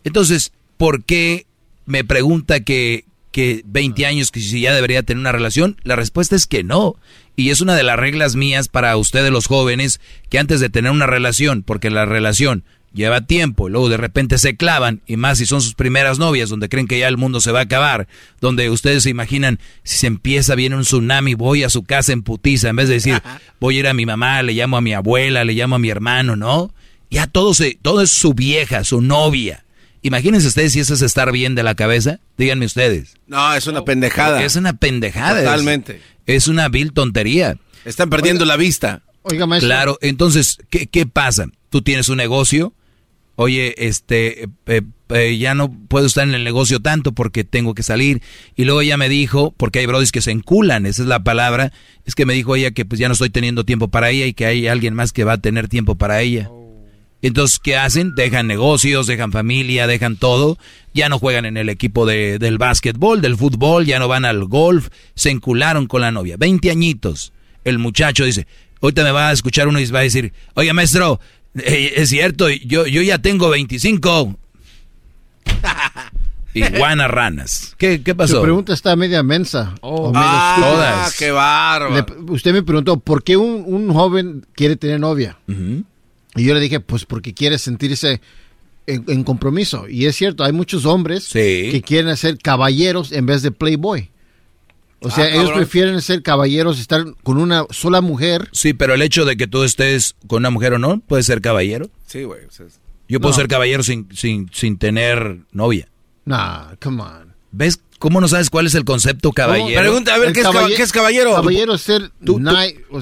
Entonces, 0.05 0.52
¿por 0.78 1.05
qué 1.05 1.47
me 1.84 2.02
pregunta 2.02 2.60
que, 2.60 3.05
que 3.39 3.62
20 3.67 4.05
años, 4.05 4.33
que 4.33 4.41
si 4.41 4.62
ya 4.62 4.75
debería 4.75 5.05
tener 5.05 5.20
una 5.20 5.31
relación? 5.31 5.76
La 5.84 5.94
respuesta 5.94 6.34
es 6.34 6.49
que 6.49 6.65
no. 6.65 6.97
Y 7.36 7.50
es 7.50 7.60
una 7.60 7.76
de 7.76 7.84
las 7.84 7.97
reglas 7.97 8.34
mías 8.34 8.67
para 8.67 8.97
ustedes 8.97 9.31
los 9.31 9.47
jóvenes, 9.47 10.00
que 10.28 10.41
antes 10.41 10.58
de 10.58 10.70
tener 10.70 10.91
una 10.91 11.07
relación, 11.07 11.62
porque 11.62 11.89
la 11.89 12.05
relación 12.05 12.65
lleva 12.92 13.20
tiempo 13.20 13.68
y 13.68 13.70
luego 13.70 13.89
de 13.91 13.97
repente 13.97 14.39
se 14.39 14.57
clavan, 14.57 15.02
y 15.07 15.17
más 15.17 15.39
si 15.39 15.47
son 15.47 15.62
sus 15.62 15.76
primeras 15.76 16.18
novias, 16.18 16.49
donde 16.49 16.68
creen 16.68 16.89
que 16.89 16.99
ya 16.99 17.07
el 17.07 17.17
mundo 17.17 17.41
se 17.41 17.52
va 17.52 17.60
a 17.60 17.62
acabar, 17.62 18.08
donde 18.41 18.70
ustedes 18.70 19.05
se 19.05 19.10
imaginan, 19.10 19.60
si 19.84 19.99
se 19.99 20.08
empieza, 20.08 20.57
viene 20.57 20.75
un 20.75 20.83
tsunami, 20.83 21.34
voy 21.34 21.62
a 21.62 21.70
su 21.70 21.84
casa 21.84 22.12
en 22.12 22.25
putiza, 22.25 22.70
en 22.70 22.75
vez 22.75 22.89
de 22.89 22.94
decir, 22.94 23.23
voy 23.60 23.76
a 23.76 23.78
ir 23.78 23.86
a 23.86 23.94
mi 23.94 24.05
mamá, 24.05 24.42
le 24.42 24.55
llamo 24.55 24.78
a 24.78 24.81
mi 24.81 24.94
abuela, 24.94 25.44
le 25.44 25.52
llamo 25.52 25.76
a 25.76 25.78
mi 25.78 25.91
hermano, 25.91 26.34
¿no? 26.34 26.75
Ya 27.08 27.28
todo, 27.28 27.55
se, 27.55 27.78
todo 27.81 28.02
es 28.02 28.10
su 28.10 28.34
vieja, 28.34 28.83
su 28.83 29.00
novia. 29.00 29.65
Imagínense 30.08 30.48
ustedes 30.48 30.72
si 30.72 30.80
eso 30.80 30.94
es 30.94 31.02
estar 31.02 31.30
bien 31.32 31.54
de 31.54 31.62
la 31.62 31.74
cabeza. 31.74 32.18
Díganme 32.38 32.64
ustedes. 32.64 33.14
No, 33.26 33.52
es 33.52 33.66
una 33.66 33.84
pendejada. 33.84 34.42
Es 34.42 34.56
una 34.56 34.72
pendejada. 34.72 35.44
Totalmente. 35.44 36.00
Es, 36.24 36.48
una 36.48 36.70
vil 36.70 36.94
tontería. 36.94 37.58
Están 37.84 38.08
perdiendo 38.08 38.46
la 38.46 38.56
vista. 38.56 39.02
Oiga, 39.20 39.46
maestro. 39.46 39.68
Claro, 39.68 39.98
entonces, 40.00 40.56
¿qué, 40.70 40.86
qué 40.86 41.04
pasa? 41.04 41.48
Tú 41.68 41.82
tienes 41.82 42.08
un 42.08 42.16
negocio. 42.16 42.72
Oye, 43.36 43.74
este, 43.76 44.44
eh, 44.44 44.48
eh, 44.66 44.82
eh, 45.10 45.36
ya 45.36 45.54
no 45.54 45.70
puedo 45.70 46.06
estar 46.06 46.26
en 46.26 46.34
el 46.34 46.42
negocio 46.42 46.80
tanto 46.80 47.12
porque 47.12 47.44
tengo 47.44 47.74
que 47.74 47.82
salir. 47.82 48.22
Y 48.56 48.64
luego 48.64 48.80
ella 48.80 48.96
me 48.96 49.10
dijo, 49.10 49.52
porque 49.58 49.80
hay 49.80 49.86
brodis 49.86 50.10
que 50.10 50.22
se 50.22 50.30
enculan, 50.30 50.86
esa 50.86 51.02
es 51.02 51.08
la 51.08 51.22
palabra, 51.22 51.70
es 52.06 52.14
que 52.14 52.24
me 52.24 52.32
dijo 52.32 52.56
ella 52.56 52.70
que 52.70 52.86
pues 52.86 52.98
ya 52.98 53.08
no 53.08 53.12
estoy 53.12 53.28
teniendo 53.28 53.64
tiempo 53.64 53.88
para 53.88 54.08
ella 54.08 54.24
y 54.24 54.32
que 54.32 54.46
hay 54.46 54.68
alguien 54.68 54.94
más 54.94 55.12
que 55.12 55.24
va 55.24 55.34
a 55.34 55.38
tener 55.38 55.68
tiempo 55.68 55.96
para 55.96 56.22
ella. 56.22 56.50
Entonces, 57.20 57.58
¿qué 57.58 57.76
hacen? 57.76 58.14
Dejan 58.14 58.47
negocios, 58.47 59.06
dejan 59.08 59.32
familia, 59.32 59.86
dejan 59.86 60.16
todo. 60.16 60.56
Ya 60.94 61.08
no 61.08 61.18
juegan 61.18 61.47
en 61.47 61.56
el 61.56 61.68
equipo 61.68 62.06
de, 62.06 62.38
del 62.38 62.58
básquetbol, 62.58 63.20
del 63.20 63.36
fútbol, 63.36 63.86
ya 63.86 63.98
no 63.98 64.06
van 64.08 64.24
al 64.24 64.44
golf. 64.44 64.88
Se 65.14 65.30
encularon 65.30 65.86
con 65.86 66.00
la 66.00 66.12
novia. 66.12 66.36
20 66.38 66.70
añitos. 66.70 67.32
El 67.64 67.78
muchacho 67.78 68.24
dice, 68.24 68.47
ahorita 68.80 69.02
me 69.02 69.10
va 69.10 69.28
a 69.28 69.32
escuchar 69.32 69.66
uno 69.68 69.80
y 69.80 69.86
va 69.86 69.98
a 69.98 70.02
decir, 70.02 70.32
oye 70.55 70.72
maestro, 70.72 71.20
eh, 71.56 71.94
es 71.97 72.08
cierto, 72.10 72.48
yo, 72.50 72.86
yo 72.86 73.02
ya 73.02 73.18
tengo 73.18 73.48
25. 73.50 74.36
Iguana 76.55 77.08
ranas. 77.08 77.74
¿Qué, 77.78 78.02
qué 78.02 78.14
pasó? 78.14 78.36
Su 78.36 78.42
pregunta 78.42 78.72
está 78.72 78.94
media 78.97 79.22
mensa. 79.22 79.74
o 79.80 80.12
medio 80.12 80.20
Ah, 80.24 80.56
todas. 80.60 81.16
qué 81.16 81.30
bárbaro. 81.30 81.94
Le- 82.26 82.32
usted 82.32 82.52
me 82.52 82.62
preguntó, 82.62 82.98
¿por 82.98 83.22
qué 83.22 83.36
un, 83.36 83.64
un 83.66 83.92
joven 83.92 84.47
quiere 84.55 84.76
tener 84.76 85.00
novia? 85.00 85.36
Y 86.39 86.44
yo 86.44 86.55
le 86.55 86.60
dije, 86.60 86.81
pues 86.81 87.05
porque 87.05 87.34
quiere 87.34 87.58
sentirse 87.58 88.20
en, 88.86 89.05
en 89.08 89.25
compromiso. 89.25 89.89
Y 89.89 90.07
es 90.07 90.17
cierto, 90.17 90.44
hay 90.44 90.52
muchos 90.52 90.86
hombres 90.86 91.28
que 91.33 91.83
quieren 91.84 92.17
ser 92.17 92.39
caballeros 92.39 93.12
en 93.12 93.26
vez 93.26 93.42
de 93.42 93.50
playboy. 93.50 94.10
O 95.00 95.10
sea, 95.10 95.25
Ah, 95.25 95.28
ellos 95.28 95.42
cabrón. 95.44 95.58
prefieren 95.58 96.02
ser 96.02 96.23
caballeros, 96.23 96.81
estar 96.81 97.05
con 97.23 97.39
una 97.39 97.65
sola 97.70 98.00
mujer. 98.00 98.49
Sí, 98.52 98.73
pero 98.75 98.94
el 98.94 99.02
hecho 99.02 99.25
de 99.25 99.36
que 99.36 99.47
tú 99.47 99.62
estés 99.62 100.17
con 100.26 100.39
una 100.39 100.50
mujer 100.50 100.73
o 100.75 100.78
no, 100.78 100.99
puedes 101.00 101.25
ser 101.26 101.41
caballero. 101.41 101.89
Sí, 102.07 102.25
güey. 102.25 102.44
o 102.47 102.50
sea, 102.50 102.67
Yo 103.08 103.20
puedo 103.20 103.31
No. 103.33 103.36
ser 103.36 103.47
caballero 103.49 103.83
sin, 103.84 104.08
sin, 104.15 104.50
sin 104.52 104.76
tener 104.76 105.39
novia. 105.52 105.89
Nah, 106.25 106.75
come 106.83 107.02
on. 107.02 107.34
¿Ves 107.52 107.81
cómo 107.98 108.20
no 108.20 108.28
sabes 108.28 108.50
cuál 108.50 108.66
es 108.66 108.74
el 108.74 108.84
concepto 108.84 109.32
caballero? 109.32 109.80
Pregunta, 109.80 110.14
a 110.14 110.18
ver, 110.18 110.32
¿qué 110.32 110.40
es, 110.40 110.46
qué 110.46 110.98
caballero? 110.98 111.34
Caballero 111.34 111.74
es 111.74 111.82
ser 111.82 112.10
Tú, 112.24 112.40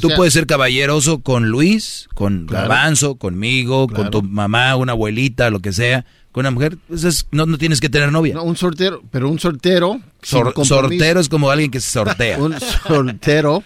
tú- 0.00 0.08
puedes 0.16 0.33
ser 0.34 0.47
caballeroso 0.47 1.20
con 1.20 1.49
Luis, 1.49 2.08
con 2.15 2.47
Claro. 2.47 2.68
Garbanzo, 2.68 3.16
conmigo, 3.16 3.86
con 3.89 4.10
tu 4.10 4.23
mamá, 4.23 4.76
una 4.76 4.92
abuelita, 4.92 5.50
lo 5.50 5.60
que 5.60 5.73
sea. 5.73 6.05
Con 6.33 6.42
una 6.42 6.50
mujer, 6.50 6.76
pues 6.89 7.05
es- 7.05 7.26
no, 7.31 7.47
no 7.47 7.57
tienes 7.57 7.81
que 7.81 7.89
tener 7.89 8.12
novia. 8.12 8.34
no, 8.34 8.42
un 8.42 8.57
soltero, 8.57 9.02
pero 9.10 9.31
un 9.31 9.39
soltero 9.39 10.00
sin 10.23 10.41
Sor- 10.41 10.66
sortero 10.66 11.18
es 11.20 11.28
como 11.31 11.50
alguien 11.50 11.70
que 11.70 11.81
se 11.81 11.91
sortea. 11.91 12.39
un 12.42 12.55
soltero 12.86 13.62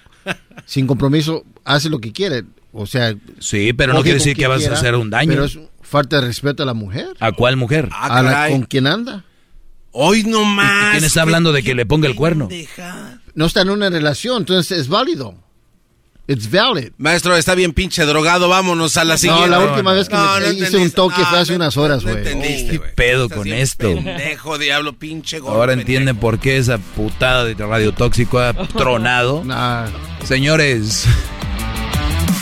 sin 0.67 0.87
compromiso 0.87 1.45
hace 1.65 1.89
lo 1.91 1.99
que 1.99 2.13
quiere. 2.13 2.45
O 2.73 2.87
sea, 2.87 3.15
Sí, 3.41 3.73
pero 3.73 3.93
no 3.93 4.03
quiere 4.03 4.19
decir 4.19 4.37
que 4.37 4.47
vas 4.47 4.65
a 4.67 4.73
hacer 4.75 4.95
un 4.95 5.11
daño. 5.11 5.31
Pero 5.33 5.45
es 5.47 5.59
falta 5.83 6.21
de 6.21 6.27
respeto 6.29 6.63
a 6.63 6.67
la 6.67 6.75
mujer. 6.75 7.09
¿A 7.19 7.33
cuál 7.33 7.57
mujer? 7.57 7.89
Ah, 7.91 8.19
a 8.19 8.23
la, 8.23 8.49
con 8.49 8.63
quien 8.63 8.87
anda. 8.87 9.25
Hoy 9.93 10.23
no 10.25 10.45
más. 10.45 10.93
¿Quién 10.93 11.05
está 11.05 11.23
hablando 11.23 11.53
de 11.53 11.63
que 11.63 11.75
le 11.75 11.85
ponga 11.87 12.09
el 12.09 12.15
cuerno? 12.15 12.49
No 13.35 13.47
está 13.47 13.63
en 13.63 13.71
una 13.71 13.91
relación, 13.91 14.39
entonces 14.43 14.79
es 14.79 14.89
válido. 14.89 15.35
It's 16.29 16.49
valid. 16.49 16.93
Maestro, 16.97 17.35
está 17.37 17.57
bien 17.57 17.73
pinche 17.73 18.05
drogado, 18.05 18.49
vámonos 18.49 18.97
a 18.97 19.05
la 19.05 19.17
siguiente. 19.19 19.49
No, 19.49 19.59
la 19.59 19.59
última 19.73 19.93
vez 19.93 20.09
que 20.09 20.15
No, 20.15 20.35
me 20.39 20.41
no 20.47 20.53
hice 20.53 20.77
un 20.77 20.91
toque 20.93 21.17
fue 21.25 21.33
No, 21.33 21.37
hace 21.39 21.53
no- 21.53 21.57
unas 21.57 21.77
horas, 21.77 22.05
no 22.05 22.13
güey. 22.13 22.19
entendiste, 22.25 22.71
¿Qué 22.79 22.79
pedo 22.79 23.29
con 23.29 23.49
esto? 23.49 23.89
Pendejo, 23.95 24.57
diablo, 24.59 24.93
pinche 24.97 25.41
gordo. 25.41 25.57
Ahora 25.57 25.73
pendejo. 25.73 25.89
entienden 25.89 26.17
por 26.19 26.39
qué 26.39 26.59
esa 26.59 26.79
putada 26.79 27.45
de 27.47 27.55
radio 27.55 27.93
tóxico 27.93 28.39
ha 28.39 28.53
tronado. 28.69 29.43
Nah. 29.45 29.89
Señores, 30.23 31.05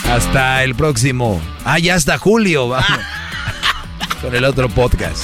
hasta 0.07 0.63
el 0.63 0.75
próximo. 0.75 1.41
Ah, 1.65 1.79
ya 1.79 1.95
hasta 1.95 2.19
julio, 2.19 2.67
vamos. 2.67 2.87
Con 4.21 4.35
el 4.35 4.43
otro 4.43 4.69
podcast. 4.69 5.23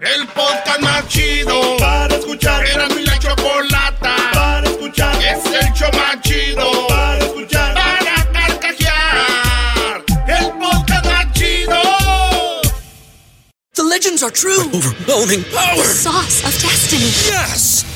El 0.00 0.26
podcast 0.28 0.80
más 0.80 1.08
chido 1.08 1.76
para 1.78 2.14
escuchar. 2.14 2.64
Era 2.66 2.86
mi 2.88 3.02
la 3.02 3.18
chocolata 3.18 4.14
para 4.34 4.68
escuchar. 4.68 5.14
Es 5.22 5.44
el 5.46 5.72
show 5.72 5.90
más 5.94 6.20
chido 6.20 6.86
para 6.86 7.24
escuchar. 7.24 7.74
Para 7.74 8.32
carcajear. 8.32 10.04
El 10.28 10.50
podcast 10.58 11.06
más 11.06 11.32
chido. 11.32 11.80
The 13.74 13.82
legends 13.84 14.22
are 14.22 14.30
true. 14.30 14.64
But 14.70 14.84
overwhelming 14.84 15.44
power. 15.44 15.76
The 15.76 15.84
sauce 15.84 16.44
of 16.44 16.52
destiny. 16.60 17.10
Yes. 17.30 17.95